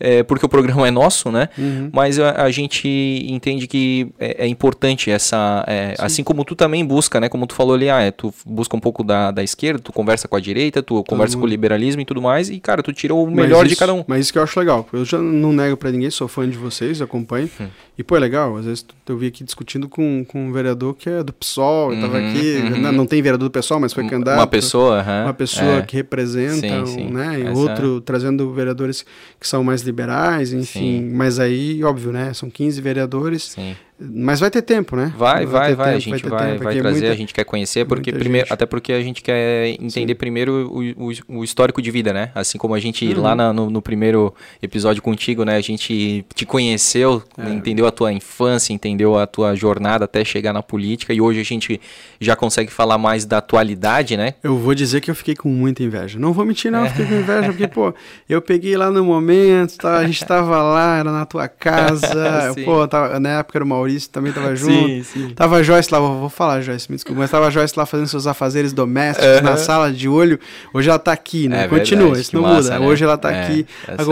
é, 0.00 0.22
porque 0.22 0.46
o 0.46 0.48
programa 0.48 0.86
é 0.86 0.90
nosso, 0.90 1.30
né? 1.30 1.48
Uhum. 1.58 1.90
Mas 1.92 2.18
a, 2.18 2.42
a, 2.42 2.50
gente 2.50 2.88
entende 3.28 3.66
que 3.66 4.08
é, 4.18 4.44
é 4.44 4.46
importante 4.46 5.10
essa. 5.10 5.64
É, 5.66 5.94
assim 5.98 6.22
como 6.22 6.44
tu 6.44 6.54
também 6.54 6.84
busca, 6.84 7.18
né? 7.18 7.28
Como 7.28 7.46
tu 7.46 7.54
falou 7.54 7.74
ali, 7.74 7.90
ah, 7.90 8.00
é, 8.00 8.10
tu 8.10 8.32
busca 8.46 8.76
um 8.76 8.80
pouco 8.80 9.02
da, 9.02 9.30
da 9.30 9.42
esquerda, 9.42 9.80
tu 9.80 9.92
conversa 9.92 10.28
com 10.28 10.36
a 10.36 10.40
direita, 10.40 10.82
tu 10.82 11.02
conversa 11.04 11.36
com 11.36 11.44
o 11.44 11.46
liberalismo 11.46 12.00
e 12.00 12.04
tudo 12.04 12.22
mais, 12.22 12.48
e, 12.48 12.60
cara, 12.60 12.82
tu 12.82 12.92
tira 12.92 13.14
o 13.14 13.28
melhor 13.28 13.66
isso, 13.66 13.74
de 13.74 13.76
cada 13.76 13.92
um. 13.92 14.04
Mas 14.06 14.20
isso 14.20 14.32
que 14.32 14.38
eu 14.38 14.42
acho 14.42 14.58
legal. 14.58 14.88
Eu 14.92 15.04
já 15.04 15.18
não 15.18 15.52
nego 15.52 15.76
para 15.76 15.90
ninguém, 15.90 16.10
sou 16.10 16.28
fã 16.28 16.48
de 16.48 16.56
vocês, 16.56 17.02
acompanho. 17.02 17.50
Hum. 17.60 17.66
E, 17.98 18.04
pô, 18.04 18.16
é 18.16 18.20
legal. 18.20 18.56
Às 18.56 18.66
vezes 18.66 18.86
eu 19.08 19.18
vi 19.18 19.26
aqui 19.26 19.42
discutindo 19.42 19.88
com, 19.88 20.24
com 20.24 20.46
um 20.46 20.52
vereador 20.52 20.94
que 20.94 21.10
é 21.10 21.22
do 21.24 21.32
PSOL, 21.32 21.92
eu 21.92 22.00
tava 22.00 22.18
uhum, 22.18 22.30
aqui. 22.30 22.56
Uhum. 22.56 22.80
Não, 22.80 22.92
não, 22.92 23.06
tem 23.06 23.20
vereador 23.20 23.48
do 23.48 23.52
PSOL, 23.52 23.80
mas 23.80 23.92
foi 23.92 24.06
candidato. 24.06 24.38
Uma 24.38 24.46
pessoa, 24.46 25.02
uhum. 25.02 25.24
Uma 25.24 25.34
pessoa 25.34 25.78
é. 25.78 25.82
que 25.82 25.96
representa, 25.96 26.86
sim, 26.86 26.94
sim. 26.94 27.10
né? 27.10 27.40
E 27.40 27.46
Essa... 27.46 27.58
outro 27.58 28.00
trazendo 28.00 28.52
vereadores 28.52 29.04
que 29.40 29.48
são 29.48 29.64
mais 29.64 29.82
liberais, 29.88 30.52
enfim. 30.52 31.00
Sim. 31.00 31.10
Mas 31.12 31.38
aí, 31.38 31.82
óbvio, 31.82 32.12
né? 32.12 32.32
São 32.32 32.48
15 32.48 32.80
vereadores. 32.80 33.42
Sim. 33.44 33.74
Mas 34.00 34.38
vai 34.38 34.50
ter 34.50 34.62
tempo, 34.62 34.94
né? 34.94 35.12
Vai, 35.16 35.44
vai, 35.44 35.74
vai. 35.74 35.74
vai. 35.74 35.86
Tempo, 35.86 35.96
a 35.96 36.18
gente 36.18 36.28
vai, 36.28 36.48
vai, 36.48 36.58
vai 36.58 36.78
é 36.78 36.80
trazer, 36.80 37.00
muita, 37.00 37.12
a 37.12 37.16
gente 37.16 37.34
quer 37.34 37.44
conhecer, 37.44 37.84
porque 37.84 38.12
primeiro, 38.12 38.46
até 38.48 38.64
porque 38.64 38.92
a 38.92 39.02
gente 39.02 39.22
quer 39.22 39.68
entender 39.80 40.12
Sim. 40.12 40.18
primeiro 40.18 40.70
o, 40.70 41.08
o, 41.08 41.38
o, 41.38 41.44
histórico 41.44 41.82
de 41.82 41.90
vida, 41.90 42.12
né? 42.12 42.30
Assim 42.34 42.58
como 42.58 42.74
a 42.74 42.78
gente 42.78 43.04
uhum. 43.06 43.22
lá 43.22 43.34
na, 43.34 43.52
no, 43.52 43.68
no, 43.68 43.82
primeiro 43.82 44.32
episódio 44.62 45.02
contigo, 45.02 45.44
né? 45.44 45.56
A 45.56 45.60
gente 45.60 46.24
te 46.32 46.46
conheceu, 46.46 47.22
é. 47.36 47.50
entendeu 47.50 47.86
a 47.86 47.90
tua 47.90 48.12
infância, 48.12 48.72
entendeu 48.72 49.18
a 49.18 49.26
tua 49.26 49.56
jornada 49.56 50.04
até 50.04 50.24
chegar 50.24 50.52
na 50.52 50.62
política 50.62 51.12
e 51.12 51.20
hoje 51.20 51.40
a 51.40 51.44
gente 51.44 51.80
já 52.20 52.36
consegue 52.36 52.72
falar 52.72 52.98
mais 52.98 53.24
da 53.24 53.38
atualidade, 53.38 54.16
né? 54.16 54.34
Eu 54.44 54.56
vou 54.56 54.74
dizer 54.74 55.00
que 55.00 55.10
eu 55.10 55.14
fiquei 55.14 55.34
com 55.34 55.48
muita 55.48 55.82
inveja. 55.82 56.18
Não 56.20 56.32
vou 56.32 56.44
mentir, 56.44 56.70
não, 56.70 56.84
eu 56.84 56.90
fiquei 56.90 57.06
com 57.06 57.14
inveja, 57.18 57.48
porque, 57.48 57.66
pô, 57.66 57.92
eu 58.28 58.40
peguei 58.40 58.76
lá 58.76 58.92
no 58.92 59.04
momento, 59.04 59.76
tá, 59.76 59.98
a 59.98 60.06
gente 60.06 60.24
tava 60.24 60.62
lá, 60.62 60.98
era 60.98 61.10
na 61.10 61.26
tua 61.26 61.48
casa, 61.48 62.54
pô, 62.64 62.86
tava, 62.86 63.18
na 63.18 63.40
época 63.40 63.58
era 63.58 63.64
o 63.64 63.68
Maurício 63.88 64.10
também 64.10 64.32
tava 64.32 64.54
junto. 64.56 64.72
Sim, 64.72 65.02
sim. 65.02 65.28
Tava 65.34 65.62
Joyce 65.62 65.92
lá, 65.92 65.98
vou, 65.98 66.28
falar, 66.28 66.60
Joyce, 66.60 66.90
me 66.90 66.96
desculpa, 66.96 67.20
mas 67.20 67.30
tava 67.30 67.50
Joyce 67.50 67.74
lá 67.76 67.86
fazendo 67.86 68.06
seus 68.06 68.26
afazeres 68.26 68.72
domésticos 68.72 69.26
uhum. 69.36 69.42
na 69.42 69.56
sala 69.56 69.90
de 69.90 70.08
olho. 70.08 70.38
Hoje 70.72 70.88
ela 70.88 70.98
tá 70.98 71.12
aqui, 71.12 71.48
né? 71.48 71.64
É 71.64 71.68
Continua, 71.68 72.04
verdade, 72.04 72.22
isso 72.22 72.36
não 72.36 72.42
massa, 72.42 72.72
muda. 72.74 72.78
Né? 72.78 72.86
Hoje 72.86 73.04
ela 73.04 73.16
tá 73.16 73.32
é, 73.32 73.42
aqui. 73.42 73.66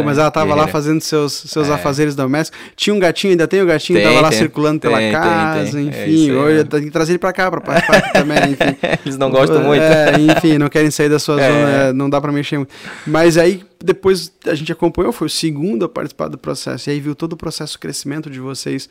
Mas 0.05 0.19
ela 0.19 0.31
tava 0.31 0.55
lá 0.55 0.67
fazendo 0.67 1.01
seus, 1.01 1.33
seus 1.33 1.69
é. 1.69 1.73
afazeres 1.73 2.15
domésticos. 2.15 2.59
Tinha 2.75 2.95
um 2.95 2.99
gatinho, 2.99 3.33
ainda 3.33 3.47
tem 3.47 3.63
o 3.63 3.67
gatinho, 3.67 3.99
tem, 3.99 4.09
tava 4.09 4.21
lá 4.21 4.31
tem, 4.31 4.39
circulando 4.39 4.81
tem, 4.81 4.91
pela 4.91 5.13
casa, 5.13 5.81
enfim. 5.81 6.33
hoje 6.33 6.65
tem 6.65 6.85
que 6.85 6.91
trazer 6.91 7.13
ele 7.13 7.19
pra 7.19 7.33
cá, 7.33 7.51
pra 7.51 7.61
participar 7.61 8.01
também, 8.13 8.39
enfim. 8.53 8.77
Eles 9.05 9.19
não 9.19 9.31
gostam 9.31 9.63
muito. 9.63 9.83
É, 9.83 10.15
enfim, 10.19 10.59
não 10.59 10.69
querem 10.69 10.91
sair 10.91 11.09
da 11.09 11.19
sua 11.19 11.41
é. 11.41 11.49
zona, 11.49 11.93
não 11.93 12.09
dá 12.09 12.21
pra 12.21 12.33
mexer 12.33 12.57
muito. 12.57 12.73
Mas 13.07 13.37
aí 13.37 13.63
depois 13.83 14.33
a 14.47 14.55
gente 14.55 14.73
acompanhou, 14.73 15.13
foi 15.13 15.27
o 15.27 15.31
segundo 15.31 15.85
a 15.85 15.89
participar 15.89 16.29
do 16.29 16.39
processo, 16.39 16.89
e 16.89 16.93
aí 16.93 17.01
viu 17.01 17.15
todo 17.15 17.35
o 17.35 17.37
processo 17.37 17.73
de 17.73 17.79
crescimento 17.79 18.31
de 18.31 18.41
vocês. 18.41 18.89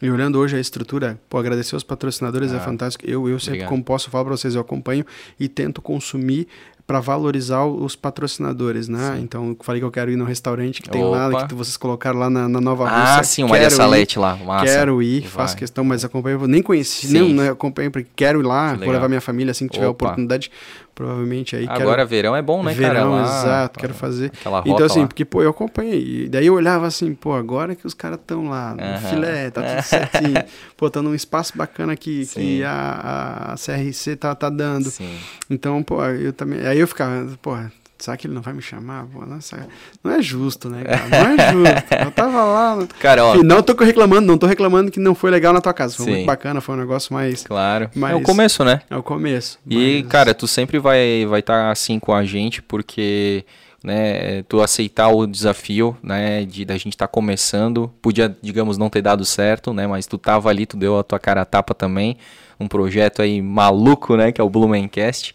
E 0.00 0.10
olhando 0.10 0.38
hoje 0.38 0.56
a 0.56 0.60
estrutura, 0.60 1.20
pô, 1.28 1.38
agradecer 1.38 1.76
aos 1.76 1.84
patrocinadores 1.84 2.52
é 2.52 2.56
ah, 2.56 2.58
é 2.58 2.60
fantástico. 2.60 3.08
Eu, 3.08 3.28
eu 3.28 3.38
sempre, 3.38 3.64
como 3.66 3.84
posso 3.84 4.10
falar 4.10 4.24
para 4.24 4.36
vocês, 4.36 4.54
eu 4.54 4.60
acompanho 4.60 5.04
e 5.38 5.48
tento 5.48 5.80
consumir 5.80 6.48
para 6.86 7.00
valorizar 7.00 7.64
os 7.64 7.94
patrocinadores, 7.94 8.88
né? 8.88 9.14
Sim. 9.14 9.22
Então, 9.22 9.56
falei 9.60 9.80
que 9.80 9.84
eu 9.84 9.90
quero 9.90 10.10
ir 10.10 10.16
no 10.16 10.24
restaurante 10.24 10.82
que 10.82 10.90
tem 10.90 11.02
Opa. 11.02 11.28
lá, 11.28 11.46
que 11.46 11.54
vocês 11.54 11.76
colocaram 11.76 12.18
lá 12.18 12.28
na, 12.28 12.48
na 12.48 12.60
Nova 12.60 12.88
ah, 12.88 13.00
Rússia. 13.00 13.20
Ah, 13.20 13.24
sim, 13.24 13.44
o 13.44 13.48
Maria 13.48 13.70
Salete 13.70 14.18
lá, 14.18 14.36
massa. 14.36 14.64
Quero 14.64 15.02
ir, 15.02 15.22
faço 15.22 15.56
questão, 15.56 15.84
mas 15.84 16.04
acompanho, 16.04 16.46
nem 16.46 16.62
conheci, 16.62 17.12
nem, 17.12 17.32
não 17.32 17.50
acompanho, 17.50 17.90
porque 17.90 18.08
quero 18.16 18.40
ir 18.40 18.46
lá, 18.46 18.74
vou 18.74 18.90
levar 18.90 19.08
minha 19.08 19.20
família 19.20 19.52
assim 19.52 19.66
que 19.66 19.74
tiver 19.74 19.86
Opa. 19.86 20.06
oportunidade, 20.06 20.50
provavelmente 20.94 21.56
aí. 21.56 21.66
Agora 21.68 21.96
quero... 21.96 22.08
verão 22.08 22.36
é 22.36 22.42
bom, 22.42 22.62
né, 22.62 22.72
verão, 22.72 22.92
cara? 22.92 23.10
Verão, 23.10 23.24
exato, 23.24 23.78
quero 23.78 23.94
fazer. 23.94 24.32
Então, 24.64 24.86
assim, 24.86 25.00
lá. 25.00 25.06
porque, 25.06 25.24
pô, 25.24 25.42
eu 25.42 25.50
acompanhei, 25.50 26.24
e 26.24 26.28
daí 26.28 26.46
eu 26.46 26.54
olhava 26.54 26.86
assim, 26.86 27.14
pô, 27.14 27.32
agora 27.34 27.74
que 27.74 27.86
os 27.86 27.94
caras 27.94 28.18
estão 28.18 28.48
lá, 28.48 28.74
no 28.74 29.08
filé, 29.08 29.50
tá 29.50 29.62
tudo 29.62 29.82
certinho, 29.86 30.44
pô, 30.76 30.90
tá 30.90 31.02
num 31.02 31.14
espaço 31.14 31.56
bacana 31.56 31.96
que, 31.96 32.26
que 32.26 32.62
a, 32.64 33.52
a 33.52 33.54
CRC 33.54 34.16
tá, 34.16 34.34
tá 34.34 34.48
dando. 34.48 34.90
Sim. 34.90 35.18
Então, 35.48 35.82
pô, 35.82 36.04
eu 36.04 36.32
também, 36.32 36.66
aí 36.66 36.78
eu 36.78 36.88
ficava, 36.88 37.26
pô, 37.40 37.56
será 38.02 38.16
que 38.16 38.26
ele 38.26 38.34
não 38.34 38.42
vai 38.42 38.52
me 38.52 38.60
chamar? 38.60 39.06
Pô, 39.06 39.24
nossa, 39.24 39.68
não 40.02 40.12
é 40.12 40.20
justo, 40.20 40.68
né, 40.68 40.82
cara? 40.82 41.08
Não 41.08 41.18
é 41.18 41.52
justo. 41.52 41.94
Eu 42.04 42.10
tava 42.10 42.44
lá. 42.44 42.88
Cara, 42.98 43.24
ó. 43.24 43.36
não 43.36 43.62
tô 43.62 43.74
reclamando, 43.84 44.26
não 44.26 44.36
tô 44.36 44.46
reclamando 44.46 44.90
que 44.90 44.98
não 44.98 45.14
foi 45.14 45.30
legal 45.30 45.52
na 45.52 45.60
tua 45.60 45.72
casa. 45.72 45.94
Foi 45.94 46.06
Sim. 46.06 46.12
muito 46.12 46.26
bacana, 46.26 46.60
foi 46.60 46.74
um 46.74 46.78
negócio 46.78 47.14
mais. 47.14 47.44
Claro. 47.44 47.90
Mais, 47.94 48.14
é 48.14 48.16
o 48.16 48.22
começo, 48.22 48.64
né? 48.64 48.80
É 48.90 48.96
o 48.96 49.02
começo. 49.02 49.58
E, 49.68 50.02
mas... 50.02 50.10
cara, 50.10 50.34
tu 50.34 50.48
sempre 50.48 50.78
vai 50.80 51.24
vai 51.26 51.40
estar 51.40 51.64
tá 51.64 51.70
assim 51.70 51.98
com 51.98 52.12
a 52.12 52.24
gente, 52.24 52.60
porque. 52.60 53.44
Né, 53.84 54.44
tu 54.44 54.62
aceitar 54.62 55.08
o 55.08 55.26
desafio, 55.26 55.96
né, 56.00 56.44
de 56.44 56.64
da 56.64 56.74
gente 56.74 56.90
estar 56.90 57.08
tá 57.08 57.12
começando, 57.12 57.92
podia, 58.00 58.32
digamos, 58.40 58.78
não 58.78 58.88
ter 58.88 59.02
dado 59.02 59.24
certo, 59.24 59.74
né, 59.74 59.88
mas 59.88 60.06
tu 60.06 60.16
tava 60.16 60.48
ali, 60.48 60.66
tu 60.66 60.76
deu 60.76 61.00
a 61.00 61.02
tua 61.02 61.18
cara 61.18 61.42
a 61.42 61.44
tapa 61.44 61.74
também, 61.74 62.16
um 62.60 62.68
projeto 62.68 63.22
aí 63.22 63.42
maluco, 63.42 64.16
né, 64.16 64.30
que 64.30 64.40
é 64.40 64.44
o 64.44 64.48
Blumencast. 64.48 65.34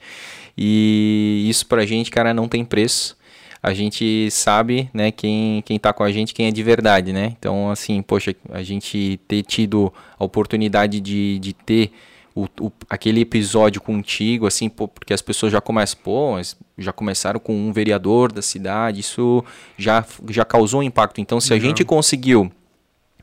E 0.57 1.45
isso 1.49 1.65
pra 1.67 1.85
gente, 1.85 2.09
cara, 2.09 2.33
não 2.33 2.47
tem 2.47 2.65
preço. 2.65 3.15
A 3.61 3.73
gente 3.73 4.29
sabe, 4.31 4.89
né, 4.93 5.11
quem, 5.11 5.61
quem 5.63 5.77
tá 5.77 5.91
com 5.91 6.03
a 6.03 6.11
gente, 6.11 6.33
quem 6.33 6.47
é 6.47 6.51
de 6.51 6.63
verdade, 6.63 7.11
né? 7.11 7.35
Então, 7.37 7.69
assim, 7.69 8.01
poxa, 8.01 8.35
a 8.51 8.63
gente 8.63 9.19
ter 9.27 9.43
tido 9.43 9.91
a 10.17 10.23
oportunidade 10.23 10.99
de, 10.99 11.39
de 11.39 11.53
ter 11.53 11.91
o, 12.35 12.47
o, 12.61 12.71
aquele 12.87 13.21
episódio 13.21 13.81
contigo, 13.81 14.45
assim, 14.45 14.69
pô, 14.69 14.87
porque 14.87 15.11
as 15.11 15.21
pessoas 15.21 15.51
já 15.51 15.59
começam, 15.59 15.99
pô, 16.03 16.35
já 16.77 16.93
começaram 16.93 17.39
com 17.39 17.53
um 17.53 17.73
vereador 17.73 18.31
da 18.31 18.43
cidade, 18.43 18.99
isso 18.99 19.43
já, 19.75 20.05
já 20.29 20.45
causou 20.45 20.81
um 20.81 20.83
impacto. 20.83 21.19
Então, 21.19 21.41
se 21.41 21.51
a 21.53 21.59
gente 21.59 21.83
conseguiu 21.83 22.51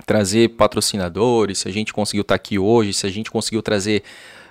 trazer 0.04 0.50
patrocinadores, 0.50 1.58
se 1.58 1.68
a 1.68 1.72
gente 1.72 1.92
conseguiu 1.92 2.22
estar 2.22 2.34
tá 2.34 2.36
aqui 2.36 2.58
hoje, 2.58 2.92
se 2.92 3.06
a 3.06 3.10
gente 3.10 3.30
conseguiu 3.30 3.62
trazer 3.62 4.02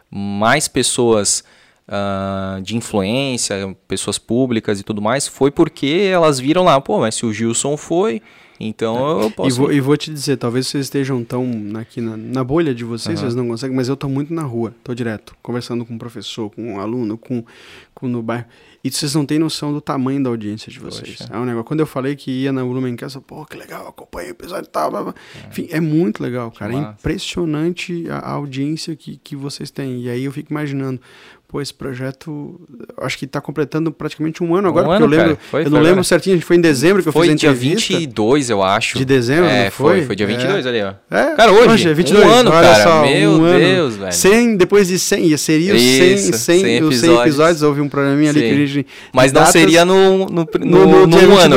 mais 0.10 0.69
pessoas 0.69 1.43
uh, 1.88 2.61
de 2.61 2.76
influência, 2.76 3.76
pessoas 3.88 4.18
públicas 4.18 4.80
e 4.80 4.84
tudo 4.84 5.01
mais, 5.01 5.27
foi 5.27 5.51
porque 5.51 6.10
elas 6.11 6.39
viram 6.39 6.64
lá, 6.64 6.80
pô, 6.80 6.99
mas 6.99 7.15
se 7.15 7.26
o 7.26 7.34
Gilson 7.34 7.77
foi, 7.77 8.22
então 8.60 9.22
é. 9.22 9.26
eu 9.26 9.31
posso. 9.31 9.49
E 9.49 9.60
vou, 9.60 9.73
e 9.73 9.81
vou, 9.81 9.97
te 9.97 10.11
dizer, 10.11 10.38
talvez 10.38 10.68
vocês 10.68 10.85
estejam 10.85 11.23
tão 11.23 11.45
aqui 11.80 11.99
na, 11.99 12.15
na 12.15 12.43
bolha 12.43 12.73
de 12.73 12.84
vocês, 12.84 13.19
uhum. 13.19 13.26
vocês 13.26 13.35
não 13.35 13.47
conseguem, 13.47 13.76
mas 13.76 13.89
eu 13.89 13.97
tô 13.97 14.07
muito 14.07 14.34
na 14.34 14.43
rua, 14.43 14.73
tô 14.84 14.93
direto, 14.93 15.35
conversando 15.41 15.85
com 15.85 15.93
um 15.93 15.97
professor, 15.97 16.49
com 16.49 16.73
um 16.73 16.80
aluno, 16.80 17.18
com, 17.18 17.43
com 17.93 18.07
no 18.07 18.22
bairro. 18.22 18.45
E 18.84 18.91
vocês 18.91 19.15
não 19.15 19.26
têm 19.26 19.39
noção 19.39 19.72
do 19.72 19.80
tamanho 19.80 20.22
da 20.22 20.30
audiência 20.30 20.69
de 20.69 20.77
vocês. 20.77 21.15
Poxa. 21.19 21.34
É 21.34 21.38
um 21.38 21.45
negócio. 21.45 21.64
Quando 21.64 21.80
eu 21.80 21.88
falei 21.88 22.18
que 22.18 22.30
ia 22.30 22.51
na 22.51 22.65
Blumencast, 22.65 23.18
pô, 23.22 23.45
que 23.45 23.55
legal, 23.55 23.88
acompanha 23.88 24.27
o 24.27 24.31
episódio 24.31 24.68
e 24.68 24.72
tal. 24.72 24.91
Blá, 24.91 25.03
blá. 25.03 25.15
É. 25.41 25.47
Enfim, 25.47 25.69
é 25.72 25.80
muito 25.80 26.22
legal, 26.22 26.51
cara. 26.51 26.73
É 26.73 26.77
impressionante 26.77 28.10
a, 28.10 28.18
a 28.18 28.31
audiência 28.31 28.93
que, 28.93 29.15
que 29.15 29.38
vocês 29.38 29.72
têm. 29.72 30.01
E 30.01 30.10
aí 30.10 30.26
eu 30.26 30.34
fico 30.34 30.51
imaginando, 30.51 30.99
pô, 31.53 31.61
esse 31.61 31.71
projeto, 31.71 32.59
acho 32.97 33.15
que 33.15 33.25
está 33.25 33.39
completando 33.39 33.91
praticamente 33.91 34.43
um 34.43 34.55
ano 34.55 34.67
agora, 34.67 34.88
um 34.88 34.89
porque 34.89 35.03
ano, 35.03 35.13
eu 35.13 35.19
lembro, 35.19 35.38
foi, 35.51 35.65
eu 35.65 35.69
não 35.69 35.81
lembro 35.81 36.03
certinho, 36.03 36.41
foi 36.41 36.55
em 36.55 36.61
dezembro 36.61 37.03
que 37.03 37.09
eu 37.09 37.13
foi 37.13 37.27
fiz 37.27 37.30
a 37.30 37.34
entrevista. 37.35 37.93
Foi 37.93 37.99
dia 37.99 38.07
22, 38.07 38.49
eu 38.49 38.63
acho. 38.63 38.97
De 38.97 39.05
dezembro, 39.05 39.45
é, 39.45 39.69
foi? 39.69 39.97
foi? 39.97 40.05
Foi 40.07 40.15
dia 40.15 40.25
22 40.25 40.65
é. 40.65 40.69
ali, 40.69 40.81
ó. 40.81 40.93
É, 41.15 41.35
cara, 41.35 41.51
hoje, 41.51 41.69
hoje 41.69 41.89
é 41.89 41.93
22, 41.93 42.25
um 42.25 42.27
ano, 42.27 42.49
cara, 42.49 42.84
só, 42.84 43.05
meu 43.05 43.31
um 43.34 43.59
Deus, 43.59 43.95
velho. 43.97 44.11
100, 44.11 44.57
depois 44.57 44.88
de 44.88 44.97
100, 44.97 45.38
seria 45.38 45.75
os 45.75 45.80
100, 45.80 46.17
100, 46.17 46.17
100, 46.17 46.34
100 46.34 46.75
episódios. 46.77 47.21
episódios, 47.21 47.61
houve 47.61 47.81
um 47.81 47.88
programinha 47.88 48.31
ali 48.31 48.41
que 48.41 48.49
a 48.49 48.65
gente... 48.65 48.88
Mas 49.13 49.31
não 49.31 49.41
datas, 49.41 49.53
seria 49.53 49.85
no, 49.85 50.25
no, 50.25 50.27
no, 50.27 50.47
no, 50.65 51.05
no, 51.05 51.07
no 51.07 51.38
ano. 51.38 51.55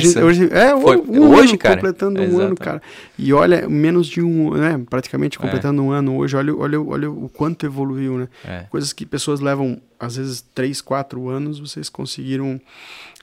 Gente, 0.00 0.18
hoje, 0.18 0.48
é, 0.50 0.70
foi, 0.70 0.96
um 0.96 1.30
hoje, 1.30 1.50
ano, 1.50 1.58
cara. 1.58 1.74
completando 1.76 2.20
um 2.20 2.40
ano, 2.40 2.56
cara. 2.56 2.82
E 3.16 3.32
olha, 3.32 3.68
menos 3.68 4.08
de 4.08 4.20
um, 4.20 4.54
né, 4.54 4.80
praticamente 4.90 5.38
completando 5.38 5.80
um 5.82 5.92
ano 5.92 6.16
hoje, 6.16 6.36
olha, 6.36 6.52
olha, 6.54 6.80
olha 6.80 7.10
o 7.10 7.28
quanto 7.28 7.64
evoluiu, 7.64 8.18
né? 8.18 8.66
Coisas 8.70 8.92
que 8.92 9.06
pessoas 9.06 9.35
levam 9.40 9.80
às 9.98 10.16
vezes 10.16 10.44
três, 10.54 10.80
quatro 10.80 11.28
anos, 11.28 11.58
vocês 11.58 11.88
conseguiram 11.88 12.60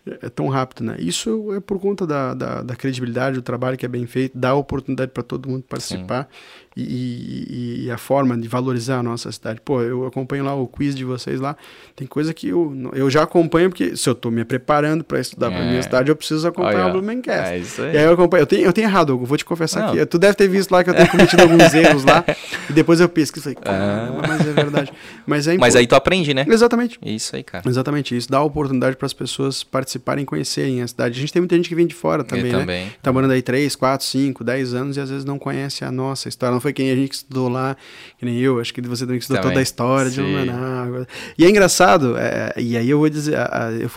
é, 0.05 0.29
tão 0.29 0.47
rápido, 0.47 0.83
né? 0.83 0.97
Isso 0.99 1.53
é 1.53 1.59
por 1.59 1.79
conta 1.79 2.05
da, 2.05 2.33
da, 2.33 2.61
da 2.61 2.75
credibilidade, 2.75 3.35
do 3.35 3.41
trabalho 3.41 3.77
que 3.77 3.85
é 3.85 3.89
bem 3.89 4.05
feito, 4.05 4.37
dá 4.37 4.53
oportunidade 4.53 5.11
para 5.11 5.23
todo 5.23 5.49
mundo 5.49 5.63
participar 5.63 6.27
e, 6.75 6.81
e, 6.81 7.85
e, 7.85 7.91
a 7.91 7.97
forma 7.97 8.37
de 8.37 8.47
valorizar 8.47 8.99
a 8.99 9.03
nossa 9.03 9.31
cidade. 9.31 9.61
Pô, 9.63 9.81
eu 9.81 10.05
acompanho 10.05 10.43
lá 10.43 10.55
o 10.55 10.67
quiz 10.67 10.95
de 10.95 11.03
vocês 11.03 11.39
lá, 11.39 11.55
tem 11.95 12.07
coisa 12.07 12.33
que 12.33 12.49
eu, 12.49 12.91
eu 12.93 13.09
já 13.09 13.23
acompanho, 13.23 13.69
porque 13.69 13.95
se 13.95 14.09
eu 14.09 14.13
estou 14.13 14.31
me 14.31 14.43
preparando 14.43 15.03
para 15.03 15.19
estudar 15.19 15.51
é. 15.51 15.55
para 15.55 15.65
minha 15.65 15.81
cidade, 15.81 16.09
eu 16.09 16.15
preciso 16.15 16.47
acompanhar 16.47 16.85
Olha, 16.85 16.89
o 16.89 16.91
Blumencast. 16.93 17.53
É 17.53 17.57
isso 17.57 17.81
aí. 17.81 17.93
E 17.93 17.97
aí 17.97 18.03
eu 18.03 18.13
acompanho, 18.13 18.41
eu 18.41 18.47
tenho, 18.47 18.65
eu 18.65 18.73
tenho 18.73 18.87
errado, 18.87 19.13
eu 19.13 19.25
vou 19.25 19.37
te 19.37 19.45
confessar 19.45 19.89
aqui. 19.89 20.05
Tu 20.05 20.17
deve 20.17 20.35
ter 20.35 20.47
visto 20.47 20.71
lá 20.71 20.83
que 20.83 20.89
eu 20.89 20.93
tenho 20.93 21.09
cometido 21.09 21.41
alguns 21.43 21.73
erros 21.73 22.03
lá, 22.03 22.25
e 22.69 22.73
depois 22.73 22.99
eu 22.99 23.07
pesquiso 23.07 23.49
e 23.51 23.53
falei, 23.53 23.77
caramba, 23.77 24.27
mas 24.27 24.47
é 24.47 24.51
verdade. 24.51 24.93
Mas, 25.25 25.47
é 25.47 25.57
mas 25.57 25.75
aí 25.75 25.85
tu 25.85 25.95
aprende, 25.95 26.33
né? 26.33 26.45
Exatamente. 26.47 26.99
Isso 27.05 27.35
aí, 27.35 27.43
cara. 27.43 27.67
Exatamente 27.67 28.15
isso, 28.15 28.29
dá 28.29 28.41
oportunidade 28.41 28.95
para 28.95 29.05
as 29.05 29.13
pessoas 29.13 29.63
participarem 29.63 30.23
e 30.23 30.25
conhecerem 30.25 30.81
a 30.81 30.87
cidade. 30.87 31.17
A 31.17 31.21
gente 31.21 31.31
tem 31.31 31.41
muita 31.41 31.55
gente 31.55 31.69
que 31.69 31.75
vem 31.75 31.85
de 31.85 31.95
fora 31.95 32.23
também, 32.23 32.51
eu 32.51 32.59
né? 32.59 32.59
Também. 32.59 32.91
Tá 33.01 33.11
morando 33.13 33.31
aí 33.31 33.41
3, 33.41 33.75
4, 33.75 34.05
5, 34.05 34.43
10 34.43 34.73
anos 34.73 34.97
e 34.97 34.99
às 34.99 35.09
vezes 35.09 35.25
não 35.25 35.37
conhece 35.37 35.85
a 35.85 35.91
nossa 35.91 36.27
história. 36.27 36.53
Não 36.53 36.62
foi 36.63 36.73
quem 36.73 36.89
a 36.89 36.95
gente 36.95 37.13
estudou 37.13 37.47
lá, 37.47 37.77
que 38.17 38.25
nem 38.25 38.39
eu, 38.39 38.59
acho 38.59 38.73
que 38.73 38.81
você 38.81 39.05
também 39.05 39.19
estudou 39.19 39.37
também. 39.37 39.51
toda 39.51 39.59
a 39.59 39.63
história 39.63 40.09
Sim. 40.09 40.23
de 40.23 40.31
Lumaná. 40.31 41.05
E 41.37 41.45
é 41.45 41.49
engraçado, 41.49 42.17
é, 42.17 42.53
e 42.57 42.75
aí 42.75 42.89
eu 42.89 42.97
vou 42.97 43.09
dizer, 43.09 43.37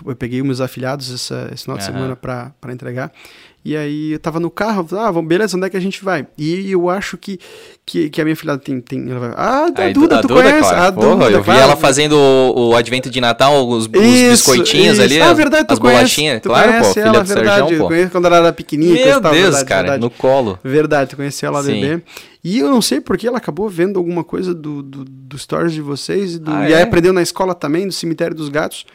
eu, 0.05 0.17
peguei 0.17 0.41
os 0.41 0.47
meus 0.47 0.61
afiliados 0.61 1.13
essa, 1.13 1.49
esse 1.53 1.63
final 1.63 1.79
de 1.79 1.85
semana 1.85 2.15
para 2.15 2.53
entregar, 2.71 3.11
e 3.67 3.77
aí 3.77 4.13
eu 4.13 4.19
tava 4.21 4.39
no 4.39 4.49
carro, 4.49 4.87
ah, 4.93 5.11
vamos, 5.11 5.29
beleza, 5.29 5.57
onde 5.57 5.67
é 5.67 5.69
que 5.71 5.77
a 5.77 5.81
gente 5.81 6.05
vai? 6.05 6.25
E 6.39 6.71
eu 6.71 6.89
acho 6.89 7.19
que, 7.19 7.37
que, 7.85 8.09
que 8.09 8.21
a 8.21 8.25
minha 8.25 8.37
filha 8.37 8.57
tem. 8.57 8.81
tem 8.81 9.11
ela 9.11 9.19
vai, 9.19 9.31
ah, 9.31 9.67
a, 9.75 9.87
a 9.87 9.93
Duda, 9.93 10.19
a 10.19 10.23
tu 10.23 10.29
Duda, 10.29 10.41
conhece? 10.41 10.61
Claro. 10.61 10.83
A 10.83 10.91
Duda, 10.91 11.07
Porra, 11.09 11.31
eu 11.31 11.43
vi 11.43 11.51
ela 11.51 11.75
fazendo 11.75 12.13
o, 12.13 12.69
o, 12.69 12.77
advento 12.77 13.11
de 13.11 13.21
Natal, 13.21 13.67
os, 13.67 13.87
os 13.87 13.87
biscoitinhos 13.89 14.99
isso. 14.99 15.03
ali. 15.03 15.21
Ah, 15.21 15.33
verdade, 15.33 15.67
tu 15.67 15.73
as 15.73 15.81
conhece, 15.81 15.97
bolachinhas. 15.99 16.43
Tu 16.43 16.49
claro, 16.49 16.69
conhece 16.69 16.95
pô, 16.95 17.01
ela, 17.01 17.11
filha 17.11 17.25
verdade, 17.25 17.69
Serjão. 17.69 17.83
Eu 17.83 17.89
conheço 17.89 18.11
quando 18.13 18.27
ela 18.27 18.37
era 18.37 18.53
pequenininha. 18.53 19.05
Meu 19.05 19.21
tal, 19.21 19.33
Deus, 19.33 19.45
verdade, 19.47 19.65
cara, 19.65 19.83
verdade. 19.83 20.01
no 20.01 20.11
colo. 20.11 20.59
Verdade, 20.63 21.11
tu 21.11 21.17
conheceu 21.17 21.49
ela 21.49 21.61
Sim. 21.65 21.81
bebê. 21.81 22.03
E 22.45 22.61
eu 22.61 22.71
não 22.71 22.81
sei 22.81 23.01
porque 23.01 23.27
ela 23.27 23.39
acabou 23.39 23.69
vendo 23.69 23.99
alguma 23.99 24.23
coisa 24.23 24.55
do, 24.55 24.81
do, 24.81 25.05
do 25.05 25.37
stories 25.37 25.73
de 25.73 25.81
vocês, 25.81 26.39
do, 26.39 26.53
ah, 26.53 26.69
e 26.69 26.73
aí 26.73 26.81
é? 26.81 26.83
aprendeu 26.83 27.13
na 27.13 27.21
escola 27.21 27.53
também, 27.53 27.85
do 27.85 27.93
cemitério 27.93 28.37
dos 28.37 28.49
gatos. 28.49 28.87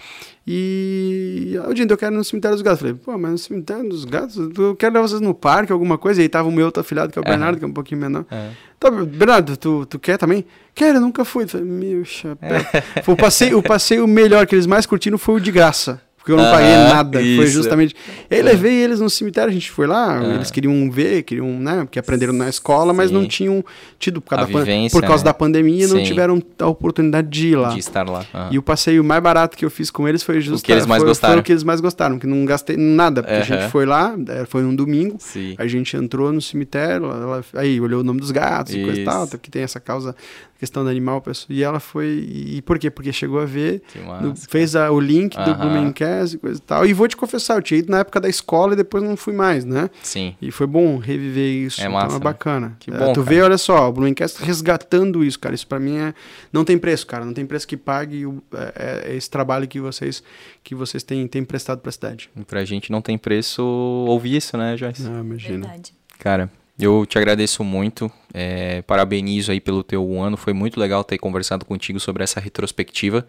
E 0.45 1.53
o 1.68 1.73
dia 1.73 1.85
eu 1.88 1.97
quero 1.97 2.15
ir 2.15 2.18
no 2.18 2.23
cemitério 2.23 2.55
dos 2.55 2.63
gatos. 2.63 2.80
Falei, 2.80 2.95
pô, 2.95 3.18
mas 3.18 3.31
no 3.31 3.38
cemitério 3.38 3.88
dos 3.88 4.05
gatos, 4.05 4.38
eu 4.57 4.76
quero 4.76 4.93
levar 4.93 5.07
vocês 5.07 5.22
no 5.22 5.34
parque, 5.34 5.72
alguma 5.72 5.97
coisa. 5.97 6.22
E 6.22 6.23
aí 6.23 6.30
tava 6.30 6.49
o 6.49 6.51
meu 6.51 6.65
outro 6.65 6.81
afilhado, 6.81 7.11
que 7.11 7.19
é 7.19 7.22
o 7.22 7.26
Bernardo, 7.26 7.59
que 7.59 7.65
é 7.65 7.68
um 7.68 7.73
pouquinho 7.73 8.01
menor. 8.01 8.26
É. 8.31 8.49
Tá, 8.80 8.89
Bernardo, 8.89 9.55
tu, 9.55 9.85
tu 9.85 9.99
quer 9.99 10.18
também? 10.18 10.43
Quero, 10.73 10.97
eu 10.97 11.01
nunca 11.01 11.23
fui. 11.23 11.47
Falei, 11.47 11.65
meu 11.65 12.03
chapéu. 12.03 12.57
É. 12.57 12.63
O, 13.05 13.15
passeio, 13.15 13.57
o 13.59 13.63
passeio 13.63 14.07
melhor 14.07 14.47
que 14.47 14.55
eles 14.55 14.65
mais 14.65 14.85
curtiram 14.85 15.18
foi 15.18 15.35
o 15.35 15.39
de 15.39 15.51
graça. 15.51 16.01
Porque 16.22 16.31
eu 16.34 16.38
não 16.38 16.52
paguei 16.52 16.76
nada. 16.76 17.19
Isso. 17.19 17.41
Foi 17.41 17.48
justamente. 17.48 17.95
Eu 18.30 18.39
é. 18.39 18.41
levei 18.43 18.76
eles 18.76 18.99
no 18.99 19.10
cemitério, 19.10 19.49
a 19.49 19.53
gente 19.53 19.72
foi 19.72 19.88
lá, 19.88 20.23
eles 20.35 20.52
queriam 20.52 20.89
ver, 20.89 21.23
queriam, 21.23 21.48
né? 21.48 21.80
Porque 21.80 21.98
aprenderam 21.98 22.31
na 22.31 22.48
escola, 22.48 22.93
mas 22.93 23.10
Sim. 23.10 23.15
não 23.15 23.27
tinham 23.27 23.65
tido 23.98 24.22
por 24.22 24.30
causa, 24.30 24.45
da, 24.45 24.60
vivência, 24.60 24.99
por 24.99 25.06
causa 25.06 25.23
né? 25.23 25.30
da 25.30 25.34
pandemia, 25.34 25.88
Sim. 25.88 25.95
não 25.95 26.03
tiveram 26.03 26.41
a 26.60 26.68
oportunidade 26.68 27.27
de 27.27 27.49
ir 27.49 27.56
lá. 27.56 27.69
De 27.69 27.80
estar 27.80 28.07
lá. 28.07 28.23
E 28.52 28.57
o 28.60 28.61
passeio 28.61 29.03
mais 29.03 29.22
barato 29.22 29.57
que 29.57 29.65
eu 29.65 29.72
fiz 29.72 29.89
com 29.89 30.07
eles 30.07 30.22
foi 30.22 30.39
justamente. 30.41 30.61
O 30.61 30.65
que 30.65 30.72
eles 30.72 30.85
mais 30.85 31.02
foi, 31.02 31.10
gostaram. 31.10 31.34
Foi 31.34 31.41
o 31.41 31.43
que 31.43 31.52
eles 31.52 31.64
mais 31.64 31.81
gostaram, 31.81 32.19
que 32.19 32.27
não 32.27 32.45
gastei 32.45 32.77
nada. 32.77 33.23
Porque 33.23 33.35
uhum. 33.35 33.41
a 33.41 33.43
gente 33.43 33.72
foi 33.72 33.88
lá, 33.88 34.15
é, 34.30 34.45
foi 34.45 34.61
num 34.61 34.76
domingo, 34.76 35.18
Sim. 35.19 35.56
a 35.57 35.65
gente 35.65 35.98
entrou 35.98 36.31
no 36.31 36.41
cemitério, 36.41 37.07
ela, 37.07 37.43
aí 37.56 37.81
olhou 37.81 38.02
o 38.02 38.03
nome 38.03 38.19
dos 38.19 38.30
gatos 38.30 38.73
Isso. 38.73 38.81
e 38.81 38.85
coisa 38.85 39.02
e 39.02 39.06
tal, 39.06 39.27
que 39.27 39.49
tem 39.49 39.64
essa 39.64 39.80
causa 39.80 40.15
questão 40.61 40.83
do 40.83 40.89
animal. 40.91 41.23
E 41.49 41.63
ela 41.63 41.79
foi. 41.79 42.23
E 42.29 42.61
por 42.61 42.77
quê? 42.77 42.91
Porque 42.91 43.11
chegou 43.11 43.39
a 43.39 43.45
ver, 43.45 43.81
no, 44.21 44.35
fez 44.35 44.75
a, 44.75 44.91
o 44.91 44.99
link 44.99 45.35
do 45.35 45.55
Blumencast 45.55 46.35
e 46.35 46.39
coisa 46.39 46.59
e 46.59 46.61
tal. 46.61 46.85
E 46.85 46.93
vou 46.93 47.07
te 47.07 47.17
confessar, 47.17 47.55
eu 47.55 47.63
tinha 47.63 47.79
ido 47.79 47.91
na 47.91 47.99
época 47.99 48.21
da 48.21 48.29
escola 48.29 48.73
e 48.73 48.75
depois 48.75 49.03
não 49.03 49.17
fui 49.17 49.33
mais, 49.33 49.65
né? 49.65 49.89
Sim. 50.03 50.35
E 50.39 50.51
foi 50.51 50.67
bom 50.67 50.99
reviver 50.99 51.65
isso. 51.65 51.81
É 51.81 51.89
massa. 51.89 52.05
Então 52.05 52.17
é 52.17 52.19
bacana. 52.19 52.67
Né? 52.67 52.75
Que 52.79 52.91
bom. 52.91 53.09
É, 53.09 53.13
tu 53.13 53.23
vê, 53.23 53.41
olha 53.41 53.57
só, 53.57 53.89
o 53.89 53.91
Blumencast 53.91 54.43
resgatando 54.43 55.23
isso, 55.23 55.39
cara. 55.39 55.55
Isso 55.55 55.65
para 55.65 55.79
mim 55.79 55.97
é. 55.97 56.13
Não 56.53 56.63
tem 56.63 56.77
preço, 56.77 57.07
cara. 57.07 57.25
Não 57.25 57.33
tem 57.33 57.45
preço 57.45 57.67
que 57.67 57.75
pague 57.75 58.27
o, 58.27 58.43
é, 58.53 59.09
é 59.09 59.15
esse 59.15 59.29
trabalho 59.29 59.67
que 59.67 59.79
vocês, 59.79 60.21
que 60.63 60.75
vocês 60.75 61.01
têm, 61.01 61.27
têm 61.27 61.43
prestado 61.43 61.81
pra 61.81 61.91
cidade. 61.91 62.29
Pra 62.47 62.63
gente 62.63 62.91
não 62.91 63.01
tem 63.01 63.17
preço 63.17 63.63
ouvir 63.63 64.38
isso, 64.38 64.55
né, 64.55 64.77
Joyce? 64.77 65.01
Não, 65.01 65.21
imagina. 65.21 65.65
Verdade. 65.65 65.93
Cara, 66.19 66.51
eu 66.83 67.05
te 67.05 67.17
agradeço 67.17 67.63
muito, 67.63 68.11
é, 68.33 68.81
parabenizo 68.83 69.51
aí 69.51 69.59
pelo 69.59 69.83
teu 69.83 70.21
ano, 70.21 70.37
foi 70.37 70.53
muito 70.53 70.79
legal 70.79 71.03
ter 71.03 71.17
conversado 71.17 71.65
contigo 71.65 71.99
sobre 71.99 72.23
essa 72.23 72.39
retrospectiva. 72.39 73.25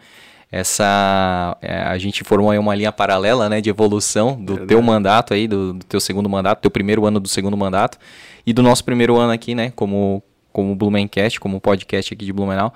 Essa, 0.51 1.57
é, 1.63 1.83
a 1.83 1.97
gente 1.97 2.23
formou 2.25 2.51
aí 2.51 2.59
uma 2.59 2.75
linha 2.75 2.93
paralela, 2.93 3.49
né, 3.49 3.61
de 3.61 3.71
evolução 3.71 4.35
do 4.35 4.55
Verdade. 4.55 4.69
teu 4.69 4.83
mandato 4.83 5.33
aí, 5.33 5.49
do, 5.49 5.73
do, 5.73 5.85
teu 5.87 5.99
segundo 5.99 6.29
mandato, 6.29 6.61
teu 6.61 6.71
primeiro 6.71 7.07
ano 7.07 7.19
do 7.19 7.29
segundo 7.29 7.57
mandato 7.57 7.99
e 8.47 8.53
do 8.53 8.63
nosso 8.63 8.85
primeiro 8.85 9.17
ano 9.17 9.33
aqui, 9.33 9.55
né, 9.55 9.73
como 9.75 10.23
como 10.53 10.77
Blumencast, 10.77 11.41
como 11.41 11.59
podcast 11.61 12.13
aqui 12.13 12.27
de 12.27 12.33
Blumenau. 12.33 12.75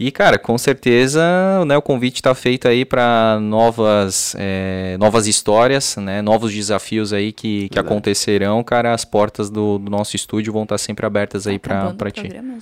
E, 0.00 0.10
cara, 0.10 0.38
com 0.38 0.56
certeza 0.56 1.22
né, 1.66 1.76
o 1.76 1.82
convite 1.82 2.16
está 2.16 2.34
feito 2.34 2.66
aí 2.66 2.86
para 2.86 3.38
novas, 3.38 4.34
é, 4.38 4.96
novas 4.98 5.26
histórias, 5.26 5.94
né, 5.98 6.22
novos 6.22 6.54
desafios 6.54 7.12
aí 7.12 7.32
que, 7.32 7.68
que 7.68 7.78
acontecerão, 7.78 8.64
cara. 8.64 8.94
As 8.94 9.04
portas 9.04 9.50
do, 9.50 9.78
do 9.78 9.90
nosso 9.90 10.16
estúdio 10.16 10.54
vão 10.54 10.62
estar 10.62 10.78
sempre 10.78 11.04
abertas 11.04 11.46
aí 11.46 11.58
para 11.58 11.92
ti. 12.10 12.22
Programa, 12.22 12.58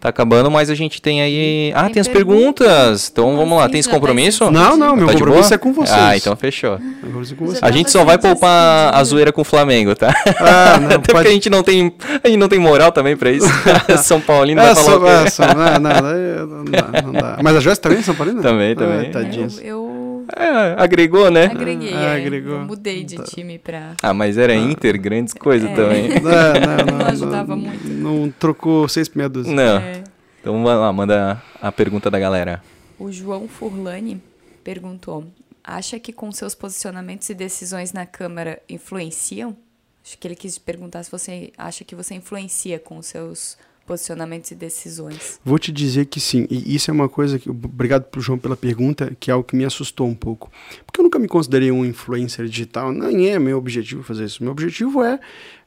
Tá 0.00 0.10
acabando, 0.10 0.48
mas 0.48 0.70
a 0.70 0.76
gente 0.76 1.02
tem 1.02 1.20
aí. 1.20 1.72
Ah, 1.74 1.84
tem, 1.84 1.94
tem 1.94 2.00
as 2.02 2.06
perguntas. 2.06 2.66
perguntas. 2.68 3.08
Então 3.10 3.36
vamos 3.36 3.58
lá. 3.58 3.68
Tem 3.68 3.80
esse 3.80 3.88
compromisso? 3.88 4.48
Não, 4.48 4.76
não, 4.76 4.94
meu 4.94 5.08
tá 5.08 5.12
compromisso 5.14 5.52
é 5.52 5.58
com 5.58 5.72
vocês. 5.72 5.98
Ah, 5.98 6.16
então 6.16 6.36
fechou. 6.36 6.74
É 6.76 7.58
a 7.60 7.70
gente 7.72 7.90
só 7.90 8.04
vai 8.04 8.16
poupar 8.16 8.94
a 8.94 9.02
zoeira 9.02 9.32
com 9.32 9.40
o 9.40 9.44
Flamengo, 9.44 9.96
tá? 9.96 10.14
Ah, 10.38 10.78
não, 10.78 10.86
Até 10.94 10.98
pode... 10.98 11.12
porque 11.12 11.28
a 11.28 11.32
gente 11.32 11.50
não 11.50 11.64
tem. 11.64 11.92
A 12.22 12.28
gente 12.28 12.38
não 12.38 12.48
tem 12.48 12.60
moral 12.60 12.92
também 12.92 13.16
pra 13.16 13.32
isso. 13.32 13.48
São 13.98 14.20
Paulino 14.20 14.60
é, 14.60 14.72
vai 14.72 14.84
falar. 14.84 15.26
É, 15.26 15.30
só, 15.30 15.42
não, 15.46 15.80
não, 15.80 16.46
não, 16.46 16.64
dá, 16.64 17.02
não 17.02 17.12
dá. 17.12 17.38
Mas 17.42 17.56
a 17.56 17.60
Joyce 17.60 17.80
também 17.80 17.98
é 17.98 18.02
São 18.02 18.14
Paulino? 18.14 18.40
Também, 18.40 18.76
também. 18.76 19.08
Ah, 19.08 19.12
tadinha. 19.12 19.48
Eu, 19.60 19.64
eu 19.64 19.87
é, 20.36 20.82
agregou, 20.82 21.30
né? 21.30 21.46
Agreguei. 21.46 21.92
Ah, 21.94 22.16
é. 22.16 22.22
agregou. 22.22 22.60
mudei 22.60 23.04
de 23.04 23.16
tá. 23.16 23.24
time 23.24 23.58
pra. 23.58 23.94
Ah, 24.02 24.12
mas 24.12 24.36
era 24.36 24.52
ah. 24.52 24.56
Inter, 24.56 25.00
grandes 25.00 25.34
coisas 25.34 25.70
é. 25.70 25.74
também. 25.74 26.08
Não, 26.20 26.30
não, 26.30 26.86
não, 26.86 26.98
não 26.98 27.06
ajudava 27.06 27.56
não, 27.56 27.62
muito. 27.62 27.88
Não 27.88 28.30
trocou 28.38 28.88
seis 28.88 29.08
meia 29.08 29.28
dúzia. 29.28 29.54
Não. 29.54 29.78
É. 29.78 30.02
Então 30.40 30.52
vamos 30.52 30.68
lá, 30.70 30.92
manda 30.92 31.42
a 31.60 31.72
pergunta 31.72 32.10
da 32.10 32.18
galera. 32.18 32.62
O 32.98 33.10
João 33.10 33.48
Furlani 33.48 34.20
perguntou: 34.62 35.24
acha 35.62 35.98
que 35.98 36.12
com 36.12 36.30
seus 36.32 36.54
posicionamentos 36.54 37.28
e 37.28 37.34
decisões 37.34 37.92
na 37.92 38.06
Câmara 38.06 38.60
influenciam? 38.68 39.56
Acho 40.04 40.16
que 40.18 40.26
ele 40.26 40.36
quis 40.36 40.58
perguntar 40.58 41.02
se 41.02 41.10
você 41.10 41.52
acha 41.58 41.84
que 41.84 41.94
você 41.94 42.14
influencia 42.14 42.78
com 42.78 42.96
os 42.98 43.06
seus 43.06 43.58
posicionamentos 43.88 44.50
e 44.50 44.54
decisões? 44.54 45.40
Vou 45.42 45.58
te 45.58 45.72
dizer 45.72 46.04
que 46.04 46.20
sim. 46.20 46.46
E 46.50 46.74
isso 46.74 46.90
é 46.90 46.94
uma 46.94 47.08
coisa 47.08 47.38
que. 47.38 47.48
Obrigado 47.48 48.04
pro 48.04 48.20
João 48.20 48.38
pela 48.38 48.54
pergunta, 48.56 49.16
que 49.18 49.30
é 49.30 49.34
algo 49.34 49.48
que 49.48 49.56
me 49.56 49.64
assustou 49.64 50.06
um 50.06 50.14
pouco. 50.14 50.52
Porque 50.84 51.00
eu 51.00 51.02
nunca 51.04 51.18
me 51.18 51.26
considerei 51.26 51.72
um 51.72 51.84
influencer 51.86 52.44
digital. 52.46 52.92
Nem 52.92 53.30
é 53.30 53.38
meu 53.38 53.56
objetivo 53.56 54.02
fazer 54.02 54.26
isso. 54.26 54.42
Meu 54.42 54.52
objetivo 54.52 55.02
é, 55.02 55.18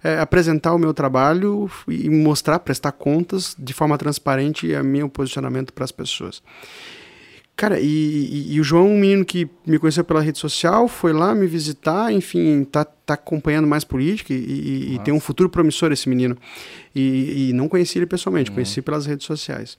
é 0.03 0.19
apresentar 0.19 0.75
o 0.75 0.77
meu 0.77 0.93
trabalho 0.93 1.69
e 1.87 2.07
mostrar, 2.09 2.59
prestar 2.59 2.91
contas 2.91 3.55
de 3.57 3.73
forma 3.73 3.97
transparente 3.97 4.67
e 4.67 4.75
a 4.75 4.83
meu 4.83 5.09
posicionamento 5.09 5.73
para 5.73 5.83
as 5.83 5.91
pessoas. 5.91 6.43
Cara, 7.61 7.79
e, 7.79 7.85
e, 7.85 8.55
e, 8.55 8.59
o 8.59 8.63
João, 8.63 8.87
um 8.87 8.97
menino 8.97 9.23
que 9.23 9.47
me 9.67 9.77
conheceu 9.77 10.03
pela 10.03 10.19
rede 10.19 10.39
social, 10.39 10.87
foi 10.87 11.13
lá 11.13 11.35
me 11.35 11.45
visitar, 11.45 12.11
enfim, 12.11 12.63
tá, 12.63 12.83
tá 12.83 13.13
acompanhando 13.13 13.67
mais 13.67 13.83
política 13.83 14.33
e, 14.33 14.95
e 14.95 14.99
tem 15.03 15.13
um 15.13 15.19
futuro 15.19 15.47
promissor 15.47 15.91
esse 15.91 16.09
menino. 16.09 16.35
E, 16.93 17.49
e 17.49 17.53
não 17.53 17.69
conheci 17.69 17.97
ele 17.97 18.05
pessoalmente, 18.05 18.49
uhum. 18.49 18.55
conheci 18.55 18.81
pelas 18.81 19.05
redes 19.05 19.25
sociais. 19.25 19.77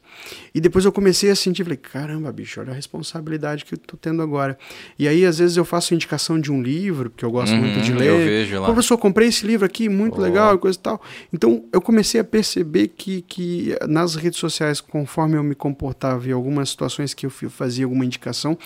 E 0.54 0.60
depois 0.60 0.84
eu 0.84 0.92
comecei 0.92 1.30
a 1.30 1.36
sentir, 1.36 1.62
falei, 1.62 1.76
caramba, 1.76 2.32
bicho, 2.32 2.60
olha 2.60 2.72
a 2.72 2.74
responsabilidade 2.74 3.64
que 3.64 3.74
eu 3.74 3.78
tô 3.78 3.96
tendo 3.96 4.22
agora. 4.22 4.58
E 4.98 5.06
aí, 5.06 5.24
às 5.24 5.38
vezes, 5.38 5.56
eu 5.56 5.64
faço 5.64 5.94
indicação 5.94 6.40
de 6.40 6.50
um 6.50 6.62
livro, 6.62 7.10
que 7.10 7.24
eu 7.24 7.30
gosto 7.30 7.52
uhum, 7.52 7.60
muito 7.60 7.80
de 7.82 7.92
ler. 7.92 8.08
Eu 8.08 8.18
vejo 8.18 8.60
lá. 8.60 8.66
Professor, 8.66 8.96
comprei 8.96 9.28
esse 9.28 9.46
livro 9.46 9.66
aqui, 9.66 9.88
muito 9.88 10.18
oh. 10.18 10.22
legal, 10.22 10.58
coisa 10.58 10.78
e 10.78 10.82
tal. 10.82 11.02
Então, 11.32 11.64
eu 11.72 11.80
comecei 11.80 12.20
a 12.20 12.24
perceber 12.24 12.88
que, 12.88 13.22
que 13.22 13.76
nas 13.88 14.14
redes 14.14 14.38
sociais, 14.38 14.80
conforme 14.80 15.36
eu 15.36 15.42
me 15.42 15.54
comportava 15.54 16.26
e 16.28 16.32
algumas 16.32 16.70
situações 16.70 17.12
que 17.14 17.26
eu 17.26 17.30
fazia 17.30 17.84
alguma 17.84 18.04
indicação, 18.04 18.56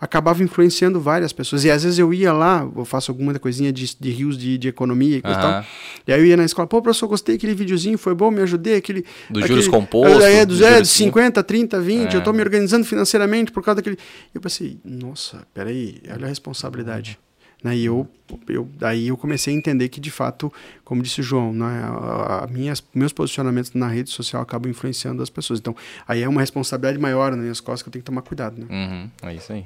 acabava 0.00 0.42
influenciando 0.42 1.00
várias 1.00 1.32
pessoas. 1.32 1.64
E 1.64 1.70
às 1.70 1.82
vezes 1.84 1.98
eu 1.98 2.12
ia 2.12 2.32
lá, 2.32 2.68
eu 2.76 2.84
faço 2.84 3.10
alguma 3.10 3.36
coisinha 3.38 3.72
de, 3.72 3.96
de 3.98 4.10
rios 4.10 4.36
de, 4.36 4.58
de 4.58 4.68
economia 4.68 5.16
e 5.18 5.22
coisa 5.22 5.36
uhum. 5.36 5.42
tal. 5.42 5.64
E 6.06 6.12
aí 6.12 6.20
eu 6.20 6.26
ia 6.26 6.36
na 6.36 6.44
escola, 6.44 6.66
pô, 6.66 6.80
professor, 6.82 7.08
gostei 7.08 7.36
daquele 7.36 7.54
videozinho 7.54 7.93
foi 7.96 8.14
bom, 8.14 8.30
me 8.30 8.40
ajudei. 8.42 8.76
Aquele, 8.76 9.02
dos 9.30 9.42
aquele, 9.42 9.46
juros 9.46 9.68
compostos. 9.68 10.24
É, 10.24 10.44
dos, 10.44 10.60
é, 10.60 10.80
de 10.80 10.88
50, 10.88 11.42
30, 11.42 11.80
20, 11.80 12.12
é. 12.12 12.14
eu 12.14 12.18
estou 12.18 12.32
me 12.32 12.40
organizando 12.40 12.84
financeiramente 12.84 13.52
por 13.52 13.62
causa 13.62 13.76
daquele. 13.76 13.98
Eu 14.34 14.40
pensei, 14.40 14.78
nossa, 14.84 15.46
peraí, 15.52 16.00
olha 16.10 16.26
a 16.26 16.28
responsabilidade. 16.28 17.18
Né, 17.62 17.78
e 17.78 17.86
eu, 17.86 18.06
eu, 18.46 18.68
daí 18.76 19.08
eu 19.08 19.16
comecei 19.16 19.54
a 19.54 19.56
entender 19.56 19.88
que, 19.88 19.98
de 19.98 20.10
fato, 20.10 20.52
como 20.84 21.02
disse 21.02 21.20
o 21.20 21.22
João, 21.22 21.50
né, 21.50 21.64
a, 21.64 22.44
a 22.44 22.46
minhas, 22.46 22.84
meus 22.94 23.10
posicionamentos 23.10 23.72
na 23.72 23.88
rede 23.88 24.10
social 24.10 24.42
acabam 24.42 24.70
influenciando 24.70 25.22
as 25.22 25.30
pessoas. 25.30 25.60
Então, 25.60 25.74
aí 26.06 26.22
é 26.22 26.28
uma 26.28 26.42
responsabilidade 26.42 26.98
maior 26.98 27.30
nas 27.30 27.40
minhas 27.40 27.60
costas 27.60 27.82
que 27.82 27.88
eu 27.88 27.92
tenho 27.92 28.02
que 28.02 28.06
tomar 28.06 28.20
cuidado. 28.20 28.60
Né? 28.60 28.66
Uhum, 28.70 29.28
é 29.30 29.34
isso 29.34 29.50
aí. 29.50 29.64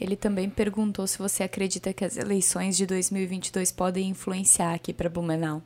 Ele 0.00 0.16
também 0.16 0.50
perguntou 0.50 1.06
se 1.06 1.16
você 1.16 1.44
acredita 1.44 1.92
que 1.92 2.04
as 2.04 2.16
eleições 2.16 2.76
de 2.76 2.86
2022 2.86 3.70
podem 3.70 4.08
influenciar 4.08 4.74
aqui 4.74 4.92
para 4.92 5.08
Blumenau 5.08 5.62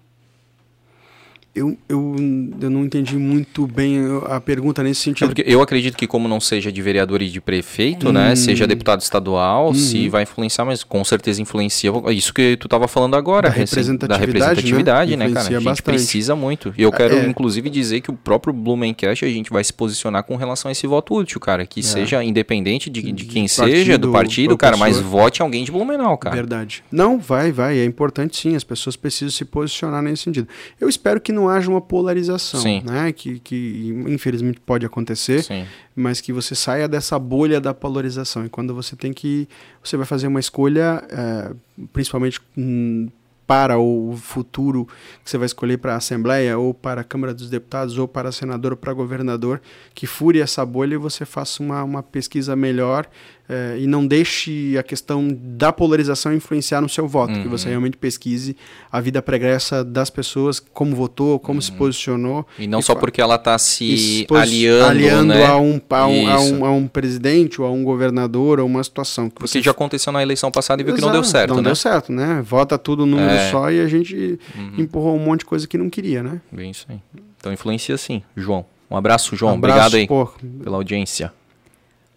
eu, 1.55 1.77
eu, 1.87 2.17
eu 2.63 2.71
não 2.71 2.83
entendi 2.83 3.17
muito 3.17 3.67
bem 3.67 3.99
a 4.27 4.41
pergunta 4.41 4.83
nesse 4.83 5.03
sentido. 5.03 5.27
É 5.27 5.35
porque 5.35 5.45
eu 5.47 5.61
acredito 5.61 5.99
que 5.99 6.07
como 6.07 6.27
não 6.27 6.41
seja 6.41 6.73
de 6.73 6.81
vereador 6.81 7.21
e 7.21 7.29
de 7.29 7.43
prefeito, 7.43 8.09
é. 8.09 8.13
né, 8.13 8.37
seja 8.37 8.67
deputado 8.67 9.03
estadual, 9.03 9.69
uhum. 9.69 9.75
se 9.75 10.09
vai 10.09 10.23
influenciar, 10.23 10.65
mas 10.65 10.83
com 10.83 11.05
certeza 11.05 11.43
influencia. 11.43 11.93
Isso 12.11 12.33
que 12.33 12.57
tu 12.57 12.67
estava 12.67 12.89
falando 12.89 13.17
agora, 13.17 13.51
da 13.51 13.55
representatividade, 13.55 14.09
da 14.09 14.27
representatividade 14.27 15.17
né, 15.17 15.29
né 15.29 15.35
cara? 15.35 15.47
A 15.47 15.53
gente 15.53 15.65
bastante. 15.65 15.83
precisa 15.83 16.35
muito. 16.35 16.73
E 16.77 16.83
eu 16.83 16.91
quero, 16.91 17.17
é. 17.17 17.27
inclusive, 17.27 17.69
dizer 17.69 18.01
que 18.01 18.11
o 18.11 18.15
próprio 18.15 18.55
Blumencast, 18.55 19.23
a 19.23 19.29
gente 19.29 19.51
vai 19.51 19.63
se 19.63 19.75
posicionar 19.75 20.23
com 20.23 20.37
relação 20.37 20.71
a 20.71 20.73
esse 20.73 20.87
voto 20.87 21.15
útil, 21.15 21.39
cara, 21.39 21.67
que 21.67 21.81
é. 21.81 21.83
seja 21.83 22.25
independente 22.25 22.89
de, 22.89 23.13
de 23.13 23.25
quem 23.27 23.47
partido, 23.47 23.77
seja, 23.77 23.99
do 23.99 24.11
partido, 24.11 24.57
cara, 24.57 24.79
mas 24.79 24.99
vote 24.99 25.43
alguém 25.43 25.65
de 25.65 25.71
Blumenau, 25.71 26.17
cara. 26.17 26.35
Verdade. 26.35 26.83
Não, 26.91 27.19
vai, 27.19 27.53
vai, 27.53 27.79
é 27.79 27.85
importante 27.85 28.39
sim, 28.39 28.57
as 28.57 28.65
pessoas 28.65 28.97
precisam 28.97 29.31
se 29.31 29.45
posicionar 29.45 30.03
nesse 30.03 30.23
sentido. 30.23 30.49
Eu 30.81 30.89
espero 30.89 31.21
que 31.21 31.31
não 31.31 31.42
não 31.43 31.49
haja 31.49 31.69
uma 31.69 31.81
polarização, 31.81 32.61
Sim. 32.61 32.83
né? 32.85 33.13
Que, 33.13 33.39
que 33.41 34.05
infelizmente 34.07 34.61
pode 34.61 34.87
acontecer, 34.87 35.43
Sim. 35.43 35.67
mas 35.95 36.21
que 36.21 36.33
você 36.33 36.55
saia 36.55 36.87
dessa 36.89 37.19
bolha 37.19 37.61
da 37.61 37.75
polarização. 37.75 38.47
E 38.47 38.49
quando 38.49 38.75
você 38.75 38.95
tem 38.95 39.13
que, 39.13 39.49
você 39.83 39.97
vai 39.97 40.07
fazer 40.07 40.29
uma 40.29 40.41
escolha, 40.41 41.03
é, 41.11 41.53
principalmente 41.93 42.41
hum, 42.57 43.09
para 43.47 43.79
o 43.79 44.17
futuro 44.17 44.87
que 45.23 45.29
você 45.29 45.37
vai 45.37 45.47
escolher 45.47 45.77
para 45.77 45.95
a 45.95 45.97
Assembleia, 45.97 46.57
ou 46.57 46.73
para 46.73 47.01
a 47.01 47.05
Câmara 47.05 47.35
dos 47.35 47.51
Deputados, 47.51 47.99
ou 47.99 48.07
para 48.07 48.31
senador, 48.33 48.73
ou 48.73 48.77
para 48.77 48.93
governador, 48.93 49.61
que 49.95 50.07
fure 50.07 50.41
essa 50.41 50.65
bolha 50.65 50.95
e 50.95 50.99
você 50.99 51.25
faça 51.25 51.63
uma, 51.63 51.83
uma 51.83 52.03
pesquisa 52.03 52.55
melhor 52.55 53.07
é, 53.53 53.77
e 53.79 53.87
não 53.87 54.07
deixe 54.07 54.79
a 54.79 54.83
questão 54.83 55.29
da 55.31 55.71
polarização 55.71 56.33
influenciar 56.33 56.81
no 56.81 56.89
seu 56.89 57.07
voto, 57.07 57.35
uhum. 57.35 57.43
que 57.43 57.49
você 57.49 57.69
realmente 57.69 57.99
pesquise 57.99 58.57
a 58.91 58.99
vida 58.99 59.21
pregressa 59.21 59.85
das 59.85 60.09
pessoas, 60.09 60.59
como 60.59 60.97
votou, 60.97 61.39
como 61.39 61.59
uhum. 61.59 61.61
se 61.61 61.71
posicionou. 61.73 62.47
E 62.59 62.67
não 62.67 62.81
e 62.81 62.83
só 62.83 62.95
porque 62.95 63.21
ela 63.21 63.35
está 63.35 63.59
se 63.59 64.27
aliando, 64.31 64.85
aliando 64.87 65.35
né? 65.35 65.45
a, 65.45 65.57
um, 65.59 65.81
a, 65.91 66.07
um, 66.07 66.29
a, 66.31 66.41
um, 66.41 66.65
a, 66.65 66.73
um, 66.73 66.89
presidente, 66.89 67.61
ou 67.61 67.67
a 67.67 67.71
um 67.71 67.85
governador, 67.85 68.59
ou 68.59 68.67
uma 68.67 68.83
situação. 68.83 69.29
Que 69.29 69.35
porque 69.35 69.49
você... 69.49 69.63
já 69.63 69.73
aconteceu 69.73 70.11
na 70.13 70.23
eleição 70.23 70.51
passada 70.51 70.81
e 70.81 70.85
viu 70.85 70.95
Exato, 70.95 71.03
que 71.03 71.07
não 71.07 71.13
deu 71.13 71.25
certo, 71.25 71.51
não 71.51 71.57
né? 71.59 71.63
deu 71.65 71.77
certo, 71.77 72.11
né? 72.11 72.43
Vota 72.43 72.79
tudo 72.79 73.05
num 73.05 73.17
número 73.17 73.39
é. 73.39 73.51
só 73.51 73.71
e 73.71 73.81
a 73.81 73.87
gente 73.87 74.39
uhum. 74.57 74.73
empurrou 74.79 75.15
um 75.15 75.19
monte 75.19 75.41
de 75.41 75.47
coisa 75.47 75.69
que 75.69 75.77
não 75.77 75.91
queria, 75.91 76.23
né? 76.23 76.41
Bem 76.51 76.71
isso 76.71 76.87
aí. 76.89 76.99
Então 77.39 77.53
influencia 77.53 77.99
sim, 77.99 78.23
João. 78.35 78.65
Um 78.91 78.97
abraço, 78.97 79.37
João. 79.37 79.53
Um 79.53 79.57
abraço, 79.57 79.89
Obrigado 79.89 79.95
aí 79.97 80.07
pô. 80.07 80.27
pela 80.63 80.77
audiência. 80.77 81.33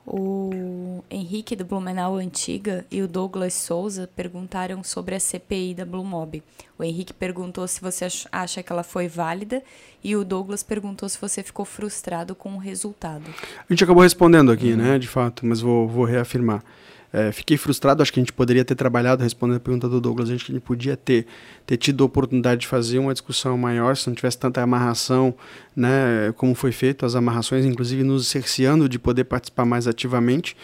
O 0.06 0.65
Henrique 1.10 1.56
do 1.56 1.66
Blumenau 1.66 2.16
Antiga 2.16 2.86
e 2.92 3.02
o 3.02 3.08
Douglas 3.08 3.54
Souza 3.54 4.10
perguntaram 4.16 4.84
sobre 4.84 5.16
a 5.16 5.20
CPI 5.20 5.74
da 5.76 5.86
Blumob. 5.86 6.42
O 6.78 6.84
Henrique 6.84 7.14
perguntou 7.14 7.68
se 7.68 7.82
você 7.82 8.08
acha 8.32 8.64
que 8.64 8.72
ela 8.72 8.84
foi 8.84 9.08
válida 9.08 9.64
e 10.04 10.16
o 10.16 10.24
Douglas 10.24 10.64
perguntou 10.64 11.08
se 11.08 11.20
você 11.20 11.42
ficou 11.42 11.66
frustrado 11.66 12.36
com 12.36 12.56
o 12.56 12.58
resultado. 12.58 13.24
A 13.58 13.74
gente 13.74 13.84
acabou 13.84 14.04
respondendo 14.04 14.52
aqui, 14.52 14.72
uhum. 14.72 14.78
né, 14.78 15.00
de 15.00 15.08
fato, 15.08 15.46
mas 15.46 15.62
vou, 15.62 15.88
vou 15.88 16.06
reafirmar. 16.06 16.64
É, 17.14 17.32
fiquei 17.32 17.56
frustrado, 17.56 18.04
acho 18.04 18.12
que 18.12 18.20
a 18.20 18.24
gente 18.24 18.34
poderia 18.34 18.66
ter 18.66 18.76
trabalhado, 18.76 19.24
respondendo 19.24 19.56
a 19.56 19.60
pergunta 19.62 19.88
do 19.88 20.02
Douglas, 20.02 20.30
a 20.30 20.36
gente 20.36 20.60
podia 20.60 20.98
ter, 20.98 21.26
ter 21.66 21.78
tido 21.78 22.04
a 22.04 22.06
oportunidade 22.06 22.62
de 22.62 22.68
fazer 22.68 23.00
uma 23.00 23.14
discussão 23.14 23.58
maior, 23.58 23.96
se 23.96 24.06
não 24.08 24.14
tivesse 24.14 24.38
tanta 24.38 24.62
amarração, 24.62 25.34
né, 25.74 26.34
como 26.36 26.54
foi 26.54 26.74
feito, 26.74 27.06
as 27.06 27.16
amarrações, 27.16 27.64
inclusive 27.64 28.04
nos 28.04 28.28
cerceando 28.28 28.90
de 28.90 29.00
poder 29.00 29.24
participar 29.24 29.64
mais 29.64 29.88
ativamente 29.88 30.58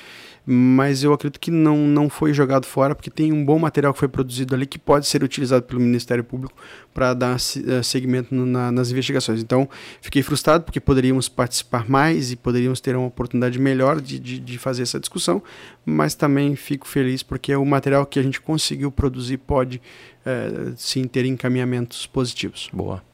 mas 0.46 1.04
eu 1.04 1.14
acredito 1.14 1.40
que 1.40 1.52
não, 1.52 1.78
não 1.78 2.10
foi 2.10 2.34
jogado 2.34 2.66
fora, 2.66 2.96
porque 2.96 3.10
tem 3.10 3.32
um 3.32 3.46
bom 3.46 3.60
material 3.60 3.94
que 3.94 4.00
foi 4.00 4.08
produzido 4.08 4.56
ali 4.56 4.66
que 4.66 4.80
pode 4.80 5.08
ser 5.08 5.24
utilizado 5.24 5.64
pelo 5.64 5.80
Ministério 5.80 6.24
Público 6.24 6.56
para 6.94 7.14
dar 7.14 7.36
uh, 7.36 7.84
seguimento 7.84 8.34
na, 8.34 8.72
nas 8.72 8.92
investigações. 8.92 9.42
Então, 9.42 9.70
fiquei 10.02 10.24
frustrado 10.24 10.64
porque 10.64 10.80
poderíamos 10.80 11.30
participar 11.30 11.90
mais 11.90 12.32
e 12.32 12.36
poderíamos 12.36 12.82
ter 12.82 12.96
uma 12.96 13.08
oportunidade 13.08 13.60
melhor 13.60 14.02
de, 14.02 14.20
de, 14.20 14.40
de 14.40 14.58
fazer 14.58 14.84
essa 14.84 15.00
discussão, 15.00 15.42
mas 15.86 16.16
também 16.16 16.56
fico 16.56 16.88
feliz 16.88 17.22
porque 17.22 17.56
o 17.56 17.66
material 17.66 18.06
que 18.06 18.20
a 18.20 18.24
gente 18.24 18.42
conseguiu 18.42 18.92
produzir 18.92 19.38
pode 19.38 19.82
uh, 20.26 20.74
sim 20.76 21.06
ter 21.06 21.26
encaminhamentos 21.26 22.08
positivos. 22.08 22.70
Boa. 22.74 23.11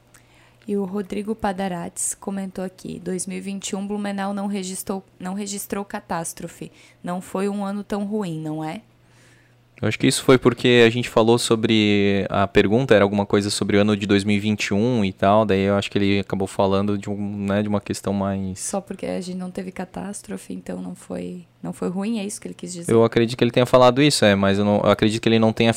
E 0.68 0.76
o 0.76 0.84
Rodrigo 0.84 1.34
Padarates 1.34 2.14
comentou 2.14 2.62
aqui: 2.62 3.00
2021 3.02 3.86
Blumenau 3.86 4.34
não 4.34 4.46
registrou, 4.46 5.02
não 5.18 5.32
registrou 5.32 5.82
catástrofe. 5.82 6.70
Não 7.02 7.22
foi 7.22 7.48
um 7.48 7.64
ano 7.64 7.82
tão 7.82 8.04
ruim, 8.04 8.38
não 8.38 8.62
é? 8.62 8.82
Eu 9.80 9.86
acho 9.86 9.98
que 9.98 10.06
isso 10.06 10.22
foi 10.24 10.36
porque 10.36 10.84
a 10.86 10.90
gente 10.90 11.08
falou 11.08 11.38
sobre. 11.38 12.26
A 12.28 12.46
pergunta 12.46 12.94
era 12.94 13.02
alguma 13.02 13.24
coisa 13.24 13.48
sobre 13.48 13.78
o 13.78 13.80
ano 13.80 13.96
de 13.96 14.06
2021 14.06 15.04
e 15.06 15.12
tal, 15.12 15.46
daí 15.46 15.62
eu 15.62 15.76
acho 15.76 15.90
que 15.90 15.96
ele 15.96 16.18
acabou 16.18 16.48
falando 16.48 16.98
de, 16.98 17.08
um, 17.08 17.46
né, 17.46 17.62
de 17.62 17.68
uma 17.68 17.80
questão 17.80 18.12
mais. 18.12 18.58
Só 18.58 18.80
porque 18.80 19.06
a 19.06 19.20
gente 19.22 19.38
não 19.38 19.50
teve 19.50 19.72
catástrofe, 19.72 20.52
então 20.52 20.82
não 20.82 20.94
foi, 20.94 21.46
não 21.62 21.72
foi 21.72 21.88
ruim, 21.88 22.18
é 22.18 22.26
isso 22.26 22.40
que 22.40 22.48
ele 22.48 22.54
quis 22.54 22.72
dizer? 22.72 22.92
Eu 22.92 23.04
acredito 23.04 23.38
que 23.38 23.44
ele 23.44 23.52
tenha 23.52 23.66
falado 23.66 24.02
isso, 24.02 24.24
é, 24.24 24.34
mas 24.34 24.58
eu, 24.58 24.64
não, 24.64 24.80
eu 24.80 24.90
acredito 24.90 25.22
que 25.22 25.28
ele 25.28 25.38
não 25.38 25.52
tenha 25.52 25.72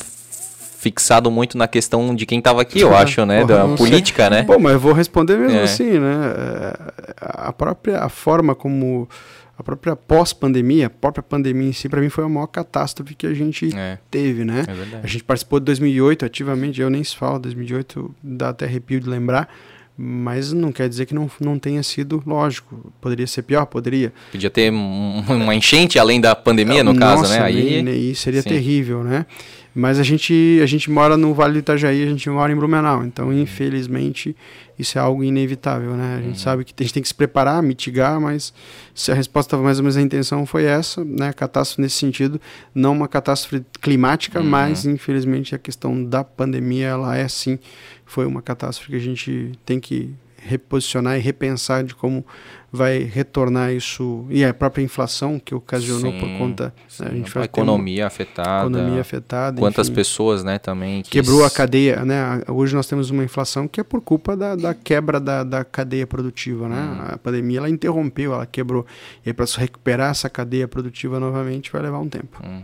fixado 0.82 1.30
muito 1.30 1.56
na 1.56 1.68
questão 1.68 2.12
de 2.12 2.26
quem 2.26 2.40
estava 2.40 2.60
aqui, 2.60 2.80
eu 2.80 2.94
acho, 2.94 3.24
né? 3.24 3.46
Porra, 3.46 3.68
da 3.68 3.76
política, 3.76 4.22
sei. 4.24 4.30
né? 4.30 4.42
Pô, 4.42 4.58
mas 4.58 4.72
eu 4.72 4.80
vou 4.80 4.92
responder 4.92 5.38
mesmo 5.38 5.56
é. 5.56 5.62
assim, 5.62 5.92
né? 5.98 6.34
É, 6.36 6.76
a 7.20 7.52
própria 7.52 8.00
a 8.00 8.08
forma 8.08 8.52
como 8.52 9.08
a 9.56 9.62
própria 9.62 9.94
pós-pandemia, 9.94 10.88
a 10.88 10.90
própria 10.90 11.22
pandemia 11.22 11.68
em 11.68 11.72
si, 11.72 11.88
para 11.88 12.00
mim 12.00 12.08
foi 12.08 12.24
a 12.24 12.28
maior 12.28 12.48
catástrofe 12.48 13.14
que 13.14 13.28
a 13.28 13.32
gente 13.32 13.70
é. 13.76 13.96
teve, 14.10 14.44
né? 14.44 14.64
É 14.68 15.00
a 15.04 15.06
gente 15.06 15.22
participou 15.22 15.60
de 15.60 15.66
2008 15.66 16.24
ativamente, 16.24 16.80
eu 16.80 16.90
nem 16.90 17.04
se 17.04 17.16
falo, 17.16 17.38
2008 17.38 18.12
dá 18.20 18.48
até 18.48 18.64
arrepio 18.64 18.98
de 18.98 19.08
lembrar, 19.08 19.48
mas 19.96 20.52
não 20.52 20.72
quer 20.72 20.88
dizer 20.88 21.06
que 21.06 21.14
não, 21.14 21.30
não 21.38 21.60
tenha 21.60 21.82
sido 21.84 22.20
lógico. 22.26 22.92
Poderia 23.00 23.26
ser 23.26 23.42
pior, 23.42 23.66
poderia. 23.66 24.12
Podia 24.32 24.50
ter 24.50 24.72
uma 24.72 25.54
enchente 25.54 25.96
além 25.96 26.20
da 26.20 26.34
pandemia, 26.34 26.82
no 26.82 26.92
Nossa, 26.92 27.22
caso, 27.22 27.32
né? 27.32 27.40
Aí, 27.40 27.88
aí 27.88 28.14
seria 28.16 28.42
Sim. 28.42 28.48
terrível, 28.48 29.04
né? 29.04 29.26
Mas 29.74 29.98
a 29.98 30.02
gente, 30.02 30.60
a 30.62 30.66
gente 30.66 30.90
mora 30.90 31.16
no 31.16 31.32
Vale 31.32 31.54
do 31.54 31.58
Itajaí, 31.60 32.02
a 32.02 32.06
gente 32.06 32.28
mora 32.28 32.52
em 32.52 32.56
Blumenau. 32.56 33.04
Então, 33.04 33.28
uhum. 33.28 33.40
infelizmente, 33.40 34.36
isso 34.78 34.98
é 34.98 35.00
algo 35.00 35.24
inevitável, 35.24 35.92
né? 35.96 36.16
A 36.16 36.20
gente 36.20 36.34
uhum. 36.34 36.34
sabe 36.34 36.64
que 36.64 36.74
a 36.78 36.82
gente 36.82 36.92
tem 36.92 37.02
que 37.02 37.08
se 37.08 37.14
preparar, 37.14 37.62
mitigar, 37.62 38.20
mas 38.20 38.52
se 38.94 39.10
a 39.10 39.14
resposta 39.14 39.56
mais 39.56 39.78
ou 39.78 39.84
menos 39.84 39.96
a 39.96 40.02
intenção 40.02 40.44
foi 40.44 40.64
essa, 40.64 41.02
né? 41.02 41.32
Catástrofe 41.32 41.80
nesse 41.80 41.96
sentido, 41.96 42.38
não 42.74 42.92
uma 42.92 43.08
catástrofe 43.08 43.64
climática, 43.80 44.40
uhum. 44.40 44.46
mas 44.46 44.84
infelizmente 44.84 45.54
a 45.54 45.58
questão 45.58 46.04
da 46.04 46.22
pandemia, 46.22 46.88
ela 46.88 47.16
é 47.16 47.26
sim, 47.26 47.58
foi 48.04 48.26
uma 48.26 48.42
catástrofe 48.42 48.90
que 48.90 48.96
a 48.96 49.00
gente 49.00 49.52
tem 49.64 49.80
que 49.80 50.14
reposicionar 50.36 51.16
e 51.16 51.20
repensar 51.20 51.84
de 51.84 51.94
como 51.94 52.26
vai 52.72 53.00
retornar 53.00 53.70
isso 53.70 54.24
e 54.30 54.42
a 54.42 54.54
própria 54.54 54.82
inflação 54.82 55.38
que 55.38 55.54
ocasionou 55.54 56.10
sim, 56.10 56.18
por 56.18 56.38
conta 56.38 56.74
sim, 56.88 57.04
né, 57.04 57.10
a 57.10 57.14
gente 57.14 57.38
a 57.38 57.44
economia 57.44 58.06
afetada 58.06 58.66
economia 58.66 59.00
afetada 59.02 59.60
quantas 59.60 59.88
enfim, 59.88 59.96
pessoas 59.96 60.42
né 60.42 60.58
também 60.58 61.02
quebrou 61.02 61.44
a 61.44 61.50
cadeia 61.50 62.02
né 62.02 62.42
hoje 62.48 62.74
nós 62.74 62.86
temos 62.86 63.10
uma 63.10 63.22
inflação 63.22 63.68
que 63.68 63.78
é 63.78 63.84
por 63.84 64.00
culpa 64.00 64.34
da, 64.34 64.56
da 64.56 64.72
quebra 64.72 65.20
da, 65.20 65.44
da 65.44 65.64
cadeia 65.64 66.06
produtiva 66.06 66.66
né 66.66 66.76
hum. 66.76 67.12
a 67.12 67.18
pandemia 67.18 67.58
ela 67.58 67.68
interrompeu 67.68 68.32
ela 68.32 68.46
quebrou 68.46 68.86
e 69.24 69.34
para 69.34 69.46
se 69.46 69.60
recuperar 69.60 70.10
essa 70.10 70.30
cadeia 70.30 70.66
produtiva 70.66 71.20
novamente 71.20 71.70
vai 71.70 71.82
levar 71.82 71.98
um 71.98 72.08
tempo 72.08 72.40
uhum. 72.42 72.62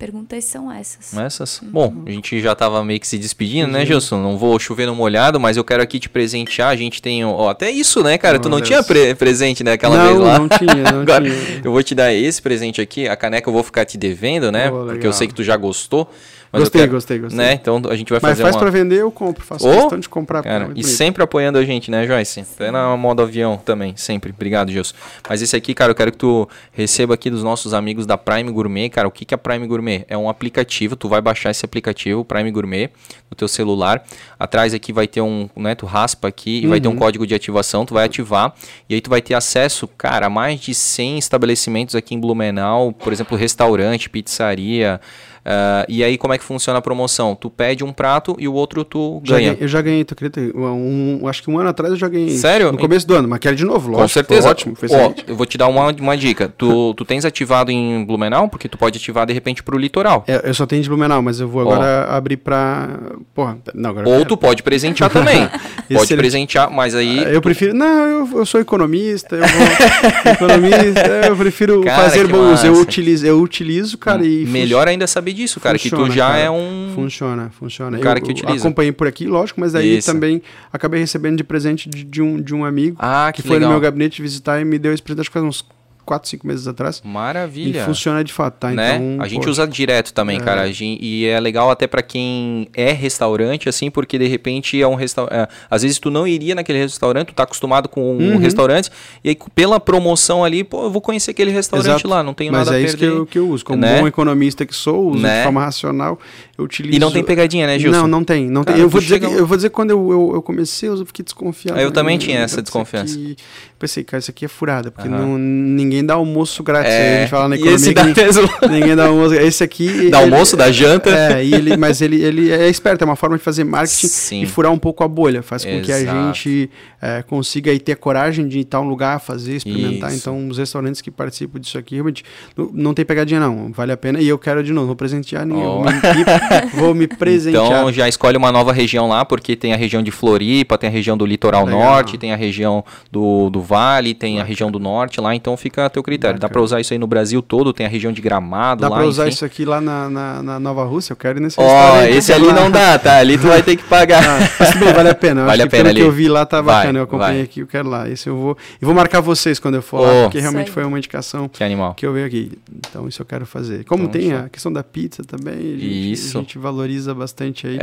Perguntas 0.00 0.46
são 0.46 0.72
essas. 0.72 1.14
Essas? 1.14 1.60
Uhum. 1.60 1.68
Bom, 1.70 1.94
a 2.06 2.10
gente 2.10 2.40
já 2.40 2.52
estava 2.52 2.82
meio 2.82 2.98
que 2.98 3.06
se 3.06 3.18
despedindo, 3.18 3.66
uhum. 3.66 3.72
né, 3.72 3.84
Gilson? 3.84 4.16
Não 4.16 4.38
vou 4.38 4.58
chover 4.58 4.86
no 4.86 4.94
molhado, 4.94 5.38
mas 5.38 5.58
eu 5.58 5.62
quero 5.62 5.82
aqui 5.82 6.00
te 6.00 6.08
presentear. 6.08 6.70
A 6.70 6.74
gente 6.74 7.02
tem, 7.02 7.22
ó, 7.22 7.50
até 7.50 7.70
isso, 7.70 8.02
né, 8.02 8.16
cara? 8.16 8.38
tu 8.38 8.48
não 8.48 8.56
Deus. 8.56 8.68
tinha 8.68 8.82
pre 8.82 9.14
presente, 9.14 9.62
né, 9.62 9.72
aquela 9.72 9.98
não, 9.98 10.06
vez 10.06 10.18
lá? 10.18 10.38
Não, 10.38 10.48
tinha, 10.48 10.90
não 10.90 11.02
Agora, 11.04 11.22
tinha. 11.22 11.60
Eu 11.62 11.70
vou 11.70 11.82
te 11.82 11.94
dar 11.94 12.14
esse 12.14 12.40
presente 12.40 12.80
aqui. 12.80 13.06
A 13.06 13.14
caneca 13.14 13.46
eu 13.50 13.52
vou 13.52 13.62
ficar 13.62 13.84
te 13.84 13.98
devendo, 13.98 14.50
né? 14.50 14.70
Oh, 14.72 14.86
porque 14.86 15.06
eu 15.06 15.12
sei 15.12 15.28
que 15.28 15.34
tu 15.34 15.44
já 15.44 15.54
gostou. 15.54 16.10
Mas 16.52 16.62
gostei, 16.62 16.80
quero, 16.80 16.92
gostei, 16.92 17.18
gostei. 17.18 17.38
Né? 17.38 17.52
Então 17.52 17.80
a 17.88 17.94
gente 17.94 18.10
vai 18.10 18.18
Mas 18.20 18.32
fazer 18.32 18.42
faz 18.42 18.56
uma... 18.56 18.62
para 18.62 18.70
vender, 18.70 19.00
eu 19.00 19.10
compro. 19.10 19.44
Faço 19.44 19.68
oh, 19.68 19.72
questão 19.72 20.00
de 20.00 20.08
comprar. 20.08 20.42
Cara, 20.42 20.64
e 20.64 20.68
bonito. 20.68 20.88
sempre 20.88 21.22
apoiando 21.22 21.58
a 21.58 21.64
gente, 21.64 21.90
né, 21.92 22.04
Joyce? 22.06 22.40
Até 22.40 22.72
na 22.72 22.96
modo 22.96 23.22
avião 23.22 23.56
também, 23.56 23.96
sempre. 23.96 24.32
Obrigado, 24.32 24.72
Gilson. 24.72 24.94
Mas 25.28 25.42
esse 25.42 25.54
aqui, 25.54 25.72
cara, 25.74 25.92
eu 25.92 25.94
quero 25.94 26.10
que 26.10 26.18
tu 26.18 26.48
receba 26.72 27.14
aqui 27.14 27.30
dos 27.30 27.44
nossos 27.44 27.72
amigos 27.72 28.04
da 28.04 28.18
Prime 28.18 28.50
Gourmet. 28.50 28.88
Cara, 28.88 29.06
o 29.06 29.12
que, 29.12 29.24
que 29.24 29.32
é 29.32 29.36
Prime 29.36 29.64
Gourmet? 29.64 30.04
É 30.08 30.18
um 30.18 30.28
aplicativo, 30.28 30.96
tu 30.96 31.08
vai 31.08 31.20
baixar 31.20 31.50
esse 31.50 31.64
aplicativo, 31.64 32.24
Prime 32.24 32.50
Gourmet, 32.50 32.90
no 33.30 33.36
teu 33.36 33.46
celular. 33.46 34.04
Atrás 34.36 34.74
aqui 34.74 34.92
vai 34.92 35.06
ter 35.06 35.20
um, 35.20 35.48
né, 35.56 35.76
tu 35.76 35.86
raspa 35.86 36.26
aqui 36.26 36.60
e 36.60 36.64
uhum. 36.64 36.70
vai 36.70 36.80
ter 36.80 36.88
um 36.88 36.92
uhum. 36.92 36.98
código 36.98 37.26
de 37.28 37.34
ativação, 37.34 37.86
tu 37.86 37.94
vai 37.94 38.06
ativar. 38.06 38.52
E 38.88 38.94
aí 38.94 39.00
tu 39.00 39.08
vai 39.08 39.22
ter 39.22 39.34
acesso, 39.34 39.86
cara, 39.86 40.26
a 40.26 40.30
mais 40.30 40.58
de 40.58 40.74
100 40.74 41.18
estabelecimentos 41.18 41.94
aqui 41.94 42.16
em 42.16 42.20
Blumenau. 42.20 42.92
Por 42.92 43.12
exemplo, 43.12 43.36
restaurante, 43.36 44.10
pizzaria... 44.10 45.00
Uh, 45.40 45.84
e 45.88 46.04
aí, 46.04 46.18
como 46.18 46.34
é 46.34 46.38
que 46.38 46.44
funciona 46.44 46.78
a 46.78 46.82
promoção? 46.82 47.34
Tu 47.34 47.48
pede 47.48 47.82
um 47.82 47.92
prato 47.92 48.36
e 48.38 48.46
o 48.46 48.52
outro 48.52 48.84
tu 48.84 49.20
já 49.24 49.36
ganha. 49.36 49.50
Ganhei, 49.50 49.64
eu 49.64 49.68
já 49.68 49.80
ganhei, 49.80 50.04
tu 50.04 50.12
acredita? 50.12 50.40
Um, 50.56 51.20
um, 51.22 51.28
acho 51.28 51.42
que 51.42 51.50
um 51.50 51.58
ano 51.58 51.70
atrás 51.70 51.92
eu 51.92 51.98
já 51.98 52.08
ganhei. 52.08 52.36
Sério? 52.36 52.70
No 52.72 52.78
começo 52.78 53.06
do 53.06 53.14
ano, 53.14 53.26
mas 53.26 53.38
quero 53.38 53.56
de 53.56 53.64
novo, 53.64 53.88
lógico. 53.88 54.02
Com 54.02 54.08
certeza. 54.08 54.42
Foi 54.42 54.50
ótimo, 54.50 54.76
foi 54.76 54.88
Ó, 54.92 55.12
eu 55.26 55.34
vou 55.36 55.46
te 55.46 55.56
dar 55.56 55.68
uma, 55.68 55.90
uma 55.92 56.16
dica. 56.16 56.52
Tu, 56.56 56.94
tu 56.94 57.04
tens 57.04 57.24
ativado 57.24 57.70
em 57.70 58.04
Blumenau? 58.04 58.48
Porque 58.48 58.68
tu 58.68 58.76
pode 58.76 58.98
ativar 58.98 59.26
de 59.26 59.32
repente 59.32 59.62
pro 59.62 59.78
litoral. 59.78 60.24
É, 60.26 60.42
eu 60.44 60.54
só 60.54 60.66
tenho 60.66 60.82
de 60.82 60.88
Blumenau, 60.88 61.22
mas 61.22 61.40
eu 61.40 61.48
vou 61.48 61.62
agora 61.62 62.08
Ó. 62.10 62.16
abrir 62.16 62.36
pra. 62.36 62.88
Porra, 63.34 63.58
não, 63.74 63.90
agora. 63.90 64.08
Ou 64.08 64.24
tu 64.24 64.36
pode 64.36 64.62
presentear 64.62 65.10
também. 65.10 65.48
pode 65.92 66.16
presentear, 66.16 66.70
mas 66.70 66.94
aí. 66.94 67.32
Eu 67.32 67.40
prefiro. 67.40 67.74
Não, 67.74 68.06
eu, 68.06 68.38
eu 68.38 68.46
sou 68.46 68.60
economista, 68.60 69.36
eu 69.36 69.46
vou. 69.46 70.32
economista, 70.32 71.26
eu 71.28 71.36
prefiro 71.36 71.82
cara, 71.82 72.02
fazer 72.02 72.26
bons. 72.26 72.62
Eu 72.62 72.74
utilizo, 72.74 73.26
eu 73.26 73.40
utilizo, 73.40 73.96
cara. 73.96 74.24
E 74.24 74.44
Melhor 74.44 74.86
ainda 74.86 75.06
saber 75.06 75.29
disso, 75.32 75.60
cara. 75.60 75.78
Funciona. 75.78 76.04
Que 76.04 76.10
tu 76.10 76.14
já 76.14 76.28
cara, 76.28 76.38
é 76.38 76.50
um. 76.50 76.92
Funciona, 76.94 77.50
funciona. 77.50 77.98
Um 77.98 78.00
cara 78.00 78.18
eu, 78.18 78.24
que 78.24 78.30
utiliza. 78.30 78.66
Acompanhei 78.66 78.92
por 78.92 79.06
aqui, 79.06 79.26
lógico, 79.26 79.60
mas 79.60 79.74
aí 79.74 79.98
Isso. 79.98 80.12
também 80.12 80.42
acabei 80.72 81.00
recebendo 81.00 81.36
de 81.36 81.44
presente 81.44 81.88
de, 81.88 82.04
de, 82.04 82.22
um, 82.22 82.40
de 82.40 82.54
um 82.54 82.64
amigo 82.64 82.96
ah, 82.98 83.30
que, 83.34 83.42
que 83.42 83.48
foi 83.48 83.56
legal. 83.56 83.70
no 83.70 83.74
meu 83.74 83.80
gabinete 83.80 84.22
visitar 84.22 84.60
e 84.60 84.64
me 84.64 84.78
deu 84.78 84.92
esse 84.92 85.02
presente, 85.02 85.22
acho 85.22 85.30
que 85.30 85.34
faz 85.34 85.44
uns 85.44 85.64
4, 86.10 86.28
5 86.28 86.44
meses 86.44 86.66
atrás. 86.66 87.00
Maravilha. 87.04 87.82
E 87.82 87.84
funciona 87.84 88.24
de 88.24 88.32
fato, 88.32 88.54
tá? 88.58 88.72
Né? 88.72 88.96
Então, 88.96 89.24
a 89.24 89.28
gente 89.28 89.48
usa 89.48 89.64
direto 89.64 90.12
também, 90.12 90.38
é. 90.38 90.40
cara. 90.40 90.66
Gente, 90.72 91.00
e 91.00 91.24
é 91.24 91.38
legal 91.38 91.70
até 91.70 91.86
para 91.86 92.02
quem 92.02 92.66
é 92.74 92.90
restaurante, 92.90 93.68
assim, 93.68 93.92
porque 93.92 94.18
de 94.18 94.26
repente 94.26 94.82
é 94.82 94.88
um 94.88 94.96
restaurante. 94.96 95.32
É, 95.36 95.48
às 95.70 95.82
vezes 95.82 96.00
tu 96.00 96.10
não 96.10 96.26
iria 96.26 96.56
naquele 96.56 96.80
restaurante, 96.80 97.28
tu 97.28 97.34
tá 97.34 97.44
acostumado 97.44 97.88
com 97.88 98.16
um 98.16 98.32
uhum. 98.32 98.38
restaurante, 98.38 98.90
e 99.22 99.28
aí 99.28 99.38
pela 99.54 99.78
promoção 99.78 100.42
ali, 100.42 100.64
pô, 100.64 100.82
eu 100.82 100.90
vou 100.90 101.00
conhecer 101.00 101.30
aquele 101.30 101.52
restaurante 101.52 101.86
Exato. 101.86 102.08
lá, 102.08 102.24
não 102.24 102.34
tenho 102.34 102.50
Mas 102.50 102.66
nada 102.66 102.76
é 102.76 102.82
a 102.82 102.84
perder. 102.84 102.92
Mas 102.92 103.02
é 103.02 103.06
isso 103.06 103.14
que 103.14 103.20
eu, 103.20 103.26
que 103.26 103.38
eu 103.38 103.48
uso. 103.48 103.64
Como 103.64 103.80
né? 103.80 104.00
bom 104.00 104.08
economista 104.08 104.66
que 104.66 104.74
sou, 104.74 105.12
uso 105.12 105.22
né? 105.22 105.38
de 105.38 105.44
forma 105.44 105.64
racional, 105.64 106.18
eu 106.58 106.64
utilizo. 106.64 106.96
E 106.96 106.98
não 106.98 107.12
tem 107.12 107.22
pegadinha, 107.22 107.68
né, 107.68 107.78
Gilson? 107.78 108.00
Não, 108.00 108.08
não 108.08 108.24
tem. 108.24 108.50
Não 108.50 108.64
cara, 108.64 108.74
tem. 108.74 108.82
Eu, 108.82 108.88
vou 108.88 109.00
dizer 109.00 109.20
que, 109.20 109.26
eu 109.26 109.46
vou 109.46 109.56
dizer 109.56 109.68
que 109.68 109.76
quando 109.76 109.90
eu, 109.90 110.10
eu, 110.10 110.32
eu 110.34 110.42
comecei, 110.42 110.88
eu 110.88 111.06
fiquei 111.06 111.24
desconfiado. 111.24 111.78
Eu 111.78 111.92
também 111.92 112.18
tinha 112.18 112.40
essa 112.40 112.60
desconfiança. 112.60 113.14
Aqui, 113.14 113.36
pensei, 113.78 114.02
cara, 114.02 114.18
isso 114.18 114.30
aqui 114.32 114.44
é 114.44 114.48
furada, 114.48 114.90
porque 114.90 115.08
uhum. 115.08 115.16
não, 115.16 115.38
ninguém 115.38 115.99
dá 116.04 116.14
almoço 116.14 116.62
grátis 116.62 116.92
é, 116.92 117.16
a 117.16 117.20
gente 117.20 117.30
fala 117.30 117.48
na 117.48 117.56
economia. 117.56 117.76
esse 117.76 117.94
dá 117.94 118.04
ninguém, 118.04 118.24
mesmo. 118.24 118.48
ninguém 118.70 118.96
dá 118.96 119.06
almoço. 119.06 119.34
Esse 119.34 119.64
aqui. 119.64 120.10
Dá 120.10 120.22
ele, 120.22 120.34
almoço, 120.34 120.56
dá 120.56 120.70
janta. 120.70 121.10
É, 121.10 121.44
e 121.44 121.54
ele, 121.54 121.76
mas 121.76 122.00
ele, 122.00 122.22
ele 122.22 122.50
é 122.50 122.68
esperto, 122.68 123.02
é 123.02 123.04
uma 123.04 123.16
forma 123.16 123.36
de 123.36 123.42
fazer 123.42 123.64
marketing 123.64 124.06
Sim. 124.06 124.42
e 124.42 124.46
furar 124.46 124.72
um 124.72 124.78
pouco 124.78 125.04
a 125.04 125.08
bolha. 125.08 125.42
Faz 125.42 125.64
com 125.64 125.70
Exato. 125.70 125.86
que 125.86 125.92
a 125.92 125.98
gente 125.98 126.70
é, 127.00 127.22
consiga 127.22 127.70
aí 127.70 127.78
ter 127.78 127.96
coragem 127.96 128.46
de 128.46 128.60
ir 128.60 128.68
a 128.72 128.80
um 128.80 128.88
lugar, 128.88 129.20
fazer, 129.20 129.56
experimentar. 129.56 130.10
Isso. 130.10 130.18
Então, 130.20 130.48
os 130.48 130.58
restaurantes 130.58 131.00
que 131.00 131.10
participam 131.10 131.58
disso 131.58 131.78
aqui, 131.78 131.94
realmente, 131.94 132.24
não, 132.56 132.70
não 132.72 132.94
tem 132.94 133.04
pegadinha, 133.04 133.40
não. 133.40 133.72
Vale 133.72 133.92
a 133.92 133.96
pena. 133.96 134.20
E 134.20 134.28
eu 134.28 134.38
quero 134.38 134.62
de 134.62 134.72
novo, 134.72 134.88
vou 134.88 134.96
presentear 134.96 135.46
ninguém. 135.46 135.64
Oh. 135.64 135.82
Vou, 135.82 135.84
me, 135.84 136.70
vou 136.74 136.94
me 136.94 137.06
presentear. 137.06 137.64
Então, 137.64 137.92
já 137.92 138.08
escolhe 138.08 138.36
uma 138.36 138.52
nova 138.52 138.72
região 138.72 139.08
lá, 139.08 139.24
porque 139.24 139.56
tem 139.56 139.72
a 139.72 139.76
região 139.76 140.02
de 140.02 140.10
Floripa, 140.10 140.76
tem 140.76 140.88
a 140.88 140.92
região 140.92 141.16
do 141.16 141.24
litoral 141.24 141.64
Legal. 141.64 141.80
norte, 141.80 142.18
tem 142.18 142.32
a 142.32 142.36
região 142.36 142.84
do, 143.10 143.50
do 143.50 143.60
Vale, 143.60 144.14
tem 144.14 144.40
a 144.40 144.44
região 144.44 144.70
do 144.70 144.78
norte 144.78 145.20
lá. 145.20 145.34
Então, 145.34 145.56
fica 145.56 145.88
teu 145.90 146.02
critério. 146.02 146.36
Bacana. 146.36 146.48
Dá 146.48 146.52
para 146.52 146.62
usar 146.62 146.80
isso 146.80 146.92
aí 146.92 146.98
no 146.98 147.06
Brasil 147.06 147.42
todo, 147.42 147.72
tem 147.72 147.86
a 147.86 147.88
região 147.88 148.12
de 148.12 148.20
Gramado 148.20 148.80
dá 148.80 148.88
lá. 148.88 148.96
Dá 148.96 149.00
para 149.00 149.08
usar 149.08 149.28
isso 149.28 149.44
aqui 149.44 149.64
lá 149.64 149.80
na, 149.80 150.08
na, 150.08 150.42
na, 150.42 150.60
Nova 150.60 150.84
Rússia? 150.84 151.12
Eu 151.12 151.16
quero 151.16 151.38
ir 151.38 151.42
nesse 151.42 151.60
Ó, 151.60 151.64
oh, 151.64 152.02
esse 152.04 152.32
ali 152.32 152.46
lá. 152.46 152.52
não 152.54 152.70
dá, 152.70 152.98
tá? 152.98 153.18
Ali 153.18 153.36
tu 153.36 153.46
vai 153.46 153.62
ter 153.62 153.76
que 153.76 153.84
pagar. 153.84 154.22
Ah, 154.22 154.50
mas 154.58 154.74
bem, 154.76 154.92
vale 154.92 155.08
a 155.08 155.14
pena. 155.14 155.40
Eu 155.42 155.46
vale 155.46 155.62
a 155.62 155.66
pena 155.66 155.90
ali. 155.90 156.00
que 156.00 156.06
eu 156.06 156.12
vi 156.12 156.28
lá 156.28 156.46
tá 156.46 156.60
vai, 156.60 156.76
bacana. 156.76 156.98
Eu 156.98 157.04
acompanhei 157.04 157.36
vai. 157.36 157.42
aqui, 157.42 157.60
eu 157.60 157.66
quero 157.66 157.88
lá. 157.88 158.08
Esse 158.08 158.28
eu 158.28 158.36
vou. 158.36 158.56
E 158.80 158.84
vou 158.84 158.94
marcar 158.94 159.20
vocês 159.20 159.58
quando 159.58 159.76
eu 159.76 159.82
for 159.82 160.00
oh, 160.00 160.04
lá, 160.04 160.22
porque 160.24 160.40
realmente 160.40 160.70
foi 160.70 160.84
uma 160.84 160.98
indicação 160.98 161.48
que, 161.48 161.62
animal. 161.62 161.94
que 161.94 162.06
eu 162.06 162.12
vi 162.12 162.24
aqui. 162.24 162.52
Então 162.74 163.08
isso 163.08 163.22
eu 163.22 163.26
quero 163.26 163.46
fazer. 163.46 163.84
Como 163.84 164.04
então, 164.04 164.20
tem 164.20 164.30
show. 164.30 164.38
a 164.38 164.48
questão 164.48 164.72
da 164.72 164.82
pizza 164.82 165.22
também, 165.24 165.54
a 165.54 165.78
gente, 165.78 166.12
isso. 166.12 166.38
a 166.38 166.40
gente 166.40 166.58
valoriza 166.58 167.14
bastante 167.14 167.66
aí. 167.66 167.78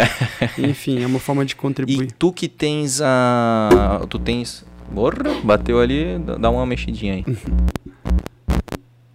Enfim, 0.58 1.04
é 1.04 1.08
uma 1.08 1.20
forma 1.20 1.46
de 1.46 1.56
contribuir. 1.56 2.04
E 2.04 2.12
tu 2.12 2.32
que 2.32 2.48
tens 2.48 3.02
a. 3.02 4.02
Tu 4.10 4.20
tens. 4.20 4.66
Borra, 4.92 5.42
bateu 5.44 5.80
ali, 5.80 6.18
dá 6.40 6.50
uma 6.50 6.66
mexidinha 6.66 7.14
aí. 7.16 7.26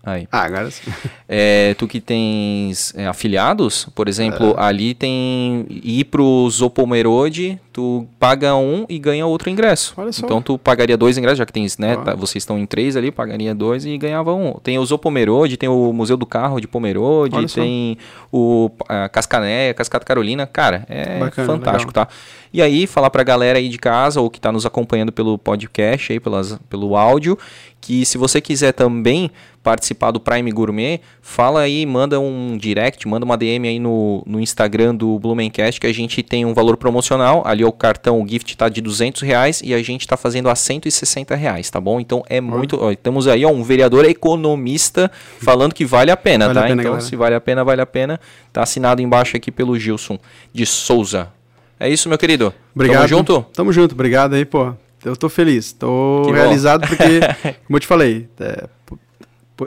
Aí. 0.04 0.26
Ah, 0.32 0.42
agora 0.42 0.68
sim. 0.68 0.90
É, 1.28 1.74
tu 1.74 1.86
que 1.86 2.00
tens 2.00 2.92
é, 2.96 3.06
afiliados, 3.06 3.88
por 3.94 4.08
exemplo, 4.08 4.50
é. 4.58 4.60
ali 4.60 4.94
tem 4.94 5.64
ir 5.68 6.04
pro 6.06 6.50
Zopomerode, 6.50 7.60
tu 7.72 8.06
paga 8.18 8.54
um 8.54 8.84
e 8.88 8.98
ganha 8.98 9.26
outro 9.26 9.48
ingresso. 9.48 9.94
Olha 9.96 10.12
só. 10.12 10.24
Então 10.24 10.42
tu 10.42 10.58
pagaria 10.58 10.96
dois 10.96 11.16
ingressos, 11.16 11.38
já 11.38 11.46
que 11.46 11.52
tens, 11.52 11.78
né? 11.78 11.96
Tá, 11.96 12.14
vocês 12.14 12.42
estão 12.42 12.58
em 12.58 12.66
três 12.66 12.96
ali, 12.96 13.10
pagaria 13.10 13.54
dois 13.54 13.86
e 13.86 13.96
ganhava 13.96 14.34
um. 14.34 14.54
Tem 14.62 14.78
o 14.78 14.84
Zopomerode, 14.84 15.56
tem 15.56 15.68
o 15.68 15.92
Museu 15.92 16.16
do 16.16 16.26
Carro 16.26 16.60
de 16.60 16.68
Pomerode, 16.68 17.36
Olha 17.36 17.48
tem 17.48 17.96
só. 17.98 18.28
o 18.30 18.70
a 18.88 19.08
Cascané, 19.08 19.72
Cascata 19.72 20.04
Carolina. 20.04 20.46
Cara, 20.46 20.84
é 20.88 21.18
Bacana, 21.18 21.46
fantástico, 21.46 21.90
legal. 21.90 22.06
tá? 22.06 22.12
E 22.52 22.60
aí, 22.60 22.86
falar 22.86 23.08
pra 23.08 23.22
galera 23.22 23.58
aí 23.58 23.66
de 23.68 23.78
casa 23.78 24.20
ou 24.20 24.28
que 24.28 24.38
tá 24.38 24.52
nos 24.52 24.66
acompanhando 24.66 25.10
pelo 25.10 25.38
podcast 25.38 26.12
aí, 26.12 26.20
pelas, 26.20 26.58
pelo 26.68 26.94
áudio, 26.94 27.38
que 27.80 28.04
se 28.04 28.18
você 28.18 28.42
quiser 28.42 28.72
também 28.72 29.30
participar 29.62 30.10
do 30.10 30.20
Prime 30.20 30.50
Gourmet, 30.50 31.00
fala 31.22 31.60
aí, 31.60 31.86
manda 31.86 32.20
um 32.20 32.58
direct, 32.58 33.06
manda 33.08 33.24
uma 33.24 33.36
DM 33.38 33.66
aí 33.68 33.78
no, 33.78 34.22
no 34.26 34.38
Instagram 34.38 34.94
do 34.94 35.18
Blumencast 35.18 35.80
que 35.80 35.86
a 35.86 35.94
gente 35.94 36.22
tem 36.22 36.44
um 36.44 36.52
valor 36.52 36.76
promocional. 36.76 37.42
Ali 37.46 37.61
o 37.64 37.72
cartão, 37.72 38.20
o 38.20 38.28
gift 38.28 38.56
tá 38.56 38.68
de 38.68 38.80
200 38.80 39.22
reais 39.22 39.60
e 39.64 39.74
a 39.74 39.82
gente 39.82 40.06
tá 40.06 40.16
fazendo 40.16 40.48
a 40.48 40.54
160 40.54 41.34
reais, 41.34 41.70
tá 41.70 41.80
bom? 41.80 42.00
Então 42.00 42.22
é 42.28 42.40
muito. 42.40 42.78
Ó, 42.80 42.94
temos 42.94 43.26
aí 43.28 43.44
ó, 43.44 43.50
um 43.50 43.62
vereador 43.62 44.04
economista 44.04 45.10
falando 45.40 45.74
que 45.74 45.84
vale 45.84 46.10
a 46.10 46.16
pena, 46.16 46.46
vale 46.46 46.58
tá? 46.58 46.64
A 46.64 46.68
pena, 46.68 46.82
então, 46.82 46.92
galera. 46.92 47.08
se 47.08 47.16
vale 47.16 47.34
a 47.34 47.40
pena, 47.40 47.64
vale 47.64 47.80
a 47.80 47.86
pena. 47.86 48.20
Tá 48.52 48.62
assinado 48.62 49.02
embaixo 49.02 49.36
aqui 49.36 49.50
pelo 49.50 49.78
Gilson 49.78 50.18
de 50.52 50.66
Souza. 50.66 51.28
É 51.78 51.88
isso, 51.88 52.08
meu 52.08 52.18
querido. 52.18 52.54
Obrigado. 52.74 52.98
Tamo 52.98 53.08
junto? 53.08 53.46
Tamo 53.52 53.72
junto, 53.72 53.92
obrigado 53.92 54.34
aí, 54.34 54.44
pô. 54.44 54.72
Eu 55.04 55.16
tô 55.16 55.28
feliz, 55.28 55.72
tô 55.72 56.22
que 56.26 56.32
realizado 56.32 56.82
bom. 56.82 56.86
porque, 56.86 57.20
como 57.66 57.76
eu 57.76 57.80
te 57.80 57.86
falei, 57.88 58.28
é, 58.38 58.68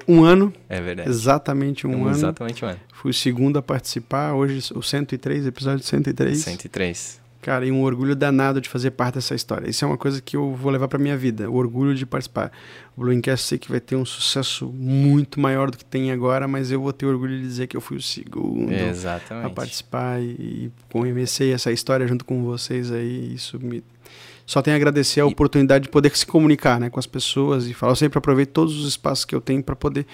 um 0.07 0.23
ano. 0.23 0.53
É 0.67 0.81
verdade. 0.81 1.09
Exatamente 1.09 1.85
um, 1.85 1.91
um 1.91 2.05
ano. 2.05 2.15
Exatamente 2.15 2.63
um 2.63 2.69
ano. 2.69 2.79
Fui 2.93 3.11
o 3.11 3.13
segundo 3.13 3.59
a 3.59 3.61
participar, 3.61 4.33
hoje 4.33 4.73
o 4.73 4.81
103, 4.81 5.45
episódio 5.45 5.83
103. 5.83 6.37
103. 6.37 7.24
Cara, 7.45 7.63
e 7.63 7.71
um 7.71 7.83
orgulho 7.83 8.15
danado 8.15 8.59
de 8.59 8.67
fazer 8.67 8.89
parte 8.89 9.13
dessa 9.13 9.35
história. 9.35 9.69
Isso 9.69 9.85
é 9.85 9.87
uma 9.87 9.99
coisa 9.99 10.19
que 10.19 10.35
eu 10.35 10.55
vou 10.55 10.71
levar 10.71 10.87
para 10.87 10.97
minha 10.97 11.15
vida, 11.15 11.47
o 11.47 11.53
orgulho 11.53 11.93
de 11.93 12.03
participar. 12.03 12.51
O 12.97 13.01
Bluencast 13.01 13.45
sei 13.45 13.59
que 13.59 13.69
vai 13.69 13.79
ter 13.79 13.95
um 13.95 14.03
sucesso 14.03 14.65
muito 14.73 15.39
maior 15.39 15.69
do 15.69 15.77
que 15.77 15.85
tem 15.85 16.11
agora, 16.11 16.47
mas 16.47 16.71
eu 16.71 16.81
vou 16.81 16.91
ter 16.91 17.05
orgulho 17.05 17.37
de 17.37 17.43
dizer 17.43 17.67
que 17.67 17.77
eu 17.77 17.81
fui 17.81 17.97
o 17.97 18.01
segundo 18.01 18.73
Exatamente. 18.73 19.45
a 19.45 19.49
participar 19.51 20.19
e, 20.19 20.25
e 20.25 20.71
comecei 20.91 21.53
essa 21.53 21.71
história 21.71 22.07
junto 22.07 22.25
com 22.25 22.43
vocês 22.43 22.91
aí. 22.91 23.35
Isso 23.35 23.59
me 23.59 23.83
só 24.45 24.61
tenho 24.61 24.75
a 24.75 24.77
agradecer 24.77 25.19
a 25.19 25.25
oportunidade 25.25 25.85
de 25.85 25.89
poder 25.89 26.15
se 26.15 26.25
comunicar 26.25 26.79
né, 26.79 26.89
com 26.89 26.99
as 26.99 27.07
pessoas 27.07 27.67
e 27.67 27.73
falar. 27.73 27.93
Eu 27.93 27.95
sempre 27.95 28.19
aproveito 28.19 28.51
todos 28.51 28.79
os 28.79 28.87
espaços 28.87 29.25
que 29.25 29.33
eu 29.33 29.41
tenho 29.41 29.63
para 29.63 29.75
poder 29.75 30.05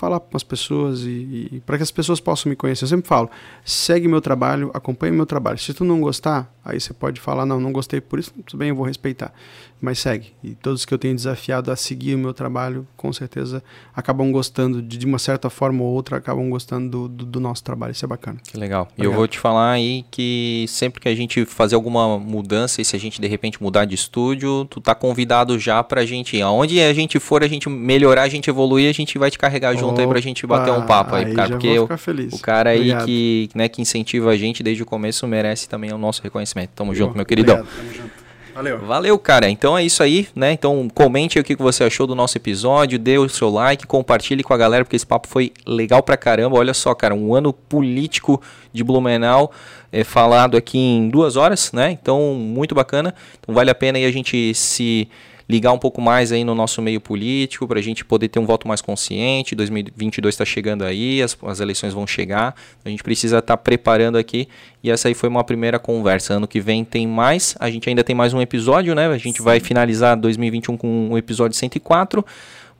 falar 0.00 0.18
com 0.18 0.36
as 0.36 0.42
pessoas 0.42 1.02
e, 1.02 1.48
e 1.52 1.62
para 1.66 1.76
que 1.76 1.82
as 1.82 1.90
pessoas 1.90 2.18
possam 2.18 2.48
me 2.48 2.56
conhecer. 2.56 2.84
Eu 2.84 2.88
sempre 2.88 3.06
falo, 3.06 3.30
segue 3.64 4.08
meu 4.08 4.20
trabalho, 4.20 4.70
acompanhe 4.72 5.12
meu 5.12 5.26
trabalho. 5.26 5.58
Se 5.58 5.74
tu 5.74 5.84
não 5.84 6.00
gostar, 6.00 6.50
aí 6.64 6.80
você 6.80 6.94
pode 6.94 7.20
falar, 7.20 7.44
não, 7.44 7.60
não 7.60 7.70
gostei 7.70 8.00
por 8.00 8.18
isso, 8.18 8.32
tudo 8.46 8.58
bem, 8.58 8.70
eu 8.70 8.74
vou 8.74 8.86
respeitar. 8.86 9.32
Mas 9.80 9.98
segue. 9.98 10.32
E 10.42 10.54
todos 10.54 10.84
que 10.84 10.92
eu 10.92 10.98
tenho 10.98 11.14
desafiado 11.14 11.70
a 11.70 11.76
seguir 11.76 12.14
o 12.14 12.18
meu 12.18 12.34
trabalho, 12.34 12.86
com 12.96 13.12
certeza 13.12 13.62
acabam 13.94 14.30
gostando, 14.30 14.82
de, 14.82 14.98
de 14.98 15.06
uma 15.06 15.18
certa 15.18 15.48
forma 15.48 15.82
ou 15.82 15.90
outra, 15.90 16.18
acabam 16.18 16.48
gostando 16.50 16.90
do, 16.90 17.08
do, 17.08 17.24
do 17.24 17.40
nosso 17.40 17.62
trabalho. 17.62 17.92
Isso 17.92 18.04
é 18.04 18.08
bacana. 18.08 18.38
Que 18.42 18.58
legal. 18.58 18.88
E 18.96 19.04
eu 19.04 19.12
vou 19.12 19.26
te 19.26 19.38
falar 19.38 19.72
aí 19.72 20.04
que 20.10 20.66
sempre 20.68 21.00
que 21.00 21.08
a 21.08 21.14
gente 21.14 21.44
fazer 21.44 21.74
alguma 21.74 22.18
mudança, 22.18 22.80
e 22.80 22.84
se 22.84 22.94
a 22.94 22.98
gente 22.98 23.20
de 23.20 23.26
repente 23.26 23.62
mudar 23.62 23.84
de 23.84 23.94
estúdio, 23.94 24.66
tu 24.66 24.80
tá 24.80 24.94
convidado 24.94 25.58
já 25.58 25.82
pra 25.82 26.04
gente, 26.04 26.40
aonde 26.40 26.80
a 26.80 26.92
gente 26.92 27.18
for, 27.18 27.42
a 27.42 27.48
gente 27.48 27.68
melhorar, 27.68 28.22
a 28.22 28.28
gente 28.28 28.50
evoluir, 28.50 28.88
a 28.88 28.92
gente 28.92 29.18
vai 29.18 29.30
te 29.30 29.38
carregar 29.38 29.74
junto 29.76 29.89
Opa, 29.92 30.02
aí 30.02 30.08
pra 30.08 30.20
gente 30.20 30.46
bater 30.46 30.72
um 30.72 30.82
papo 30.86 31.14
aí, 31.14 31.34
cara. 31.34 31.50
Porque 31.50 31.78
o, 31.78 31.84
o, 32.32 32.38
cara 32.38 32.70
aí 32.70 32.94
que, 33.04 33.50
né, 33.54 33.68
que 33.68 33.80
incentiva 33.82 34.30
a 34.30 34.36
gente 34.36 34.62
desde 34.62 34.82
o 34.82 34.86
começo 34.86 35.26
merece 35.26 35.68
também 35.68 35.92
o 35.92 35.98
nosso 35.98 36.22
reconhecimento. 36.22 36.70
Tamo 36.74 36.94
junto, 36.94 37.16
meu 37.16 37.26
queridão. 37.26 37.60
Obrigado, 37.60 37.76
tamo 37.76 37.94
junto. 37.94 38.20
Valeu. 38.54 38.78
Valeu, 38.80 39.18
cara. 39.18 39.48
Então 39.48 39.76
é 39.76 39.84
isso 39.84 40.02
aí, 40.02 40.28
né? 40.34 40.52
Então 40.52 40.88
comente 40.92 41.38
aí 41.38 41.42
o 41.42 41.44
que 41.44 41.56
você 41.56 41.84
achou 41.84 42.06
do 42.06 42.14
nosso 42.14 42.36
episódio, 42.36 42.98
dê 42.98 43.16
o 43.16 43.28
seu 43.28 43.48
like, 43.48 43.86
compartilhe 43.86 44.42
com 44.42 44.52
a 44.52 44.56
galera, 44.56 44.84
porque 44.84 44.96
esse 44.96 45.06
papo 45.06 45.28
foi 45.28 45.52
legal 45.66 46.02
pra 46.02 46.16
caramba. 46.16 46.58
Olha 46.58 46.74
só, 46.74 46.94
cara, 46.94 47.14
um 47.14 47.34
ano 47.34 47.52
político 47.52 48.40
de 48.72 48.84
Blumenau 48.84 49.52
é, 49.92 50.04
falado 50.04 50.56
aqui 50.56 50.78
em 50.78 51.08
duas 51.08 51.36
horas, 51.36 51.72
né? 51.72 51.90
Então, 51.90 52.34
muito 52.34 52.74
bacana. 52.74 53.14
Então 53.40 53.54
vale 53.54 53.70
a 53.70 53.74
pena 53.74 53.98
aí 53.98 54.04
a 54.04 54.12
gente 54.12 54.54
se 54.54 55.08
ligar 55.50 55.72
um 55.72 55.78
pouco 55.78 56.00
mais 56.00 56.30
aí 56.30 56.44
no 56.44 56.54
nosso 56.54 56.80
meio 56.80 57.00
político, 57.00 57.66
para 57.66 57.80
a 57.80 57.82
gente 57.82 58.04
poder 58.04 58.28
ter 58.28 58.38
um 58.38 58.46
voto 58.46 58.68
mais 58.68 58.80
consciente. 58.80 59.56
2022 59.56 60.32
está 60.32 60.44
chegando 60.44 60.84
aí, 60.84 61.20
as, 61.20 61.36
as, 61.42 61.58
eleições 61.58 61.92
vão 61.92 62.06
chegar, 62.06 62.54
a 62.84 62.88
gente 62.88 63.02
precisa 63.02 63.38
estar 63.38 63.56
tá 63.56 63.62
preparando 63.62 64.16
aqui. 64.16 64.46
E 64.82 64.90
essa 64.90 65.08
aí 65.08 65.14
foi 65.14 65.28
uma 65.28 65.42
primeira 65.42 65.78
conversa. 65.78 66.34
Ano 66.34 66.46
que 66.46 66.60
vem 66.60 66.84
tem 66.84 67.06
mais, 67.06 67.56
a 67.58 67.68
gente 67.68 67.88
ainda 67.88 68.04
tem 68.04 68.14
mais 68.14 68.32
um 68.32 68.40
episódio, 68.40 68.94
né? 68.94 69.08
A 69.08 69.18
gente 69.18 69.38
Sim. 69.38 69.42
vai 69.42 69.58
finalizar 69.58 70.16
2021 70.16 70.76
com 70.76 71.08
o 71.10 71.18
episódio 71.18 71.56
104. 71.56 72.24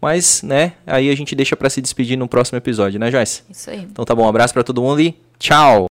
Mas, 0.00 0.42
né, 0.42 0.72
aí 0.86 1.10
a 1.10 1.14
gente 1.14 1.34
deixa 1.34 1.54
para 1.54 1.68
se 1.68 1.82
despedir 1.82 2.16
no 2.16 2.26
próximo 2.26 2.56
episódio, 2.56 2.98
né, 2.98 3.10
Joyce? 3.10 3.42
Isso 3.50 3.68
aí. 3.68 3.80
Então 3.80 4.02
tá 4.02 4.14
bom, 4.14 4.24
um 4.24 4.28
abraço 4.28 4.54
para 4.54 4.62
todo 4.62 4.80
mundo 4.80 5.02
e 5.02 5.14
tchau! 5.38 5.88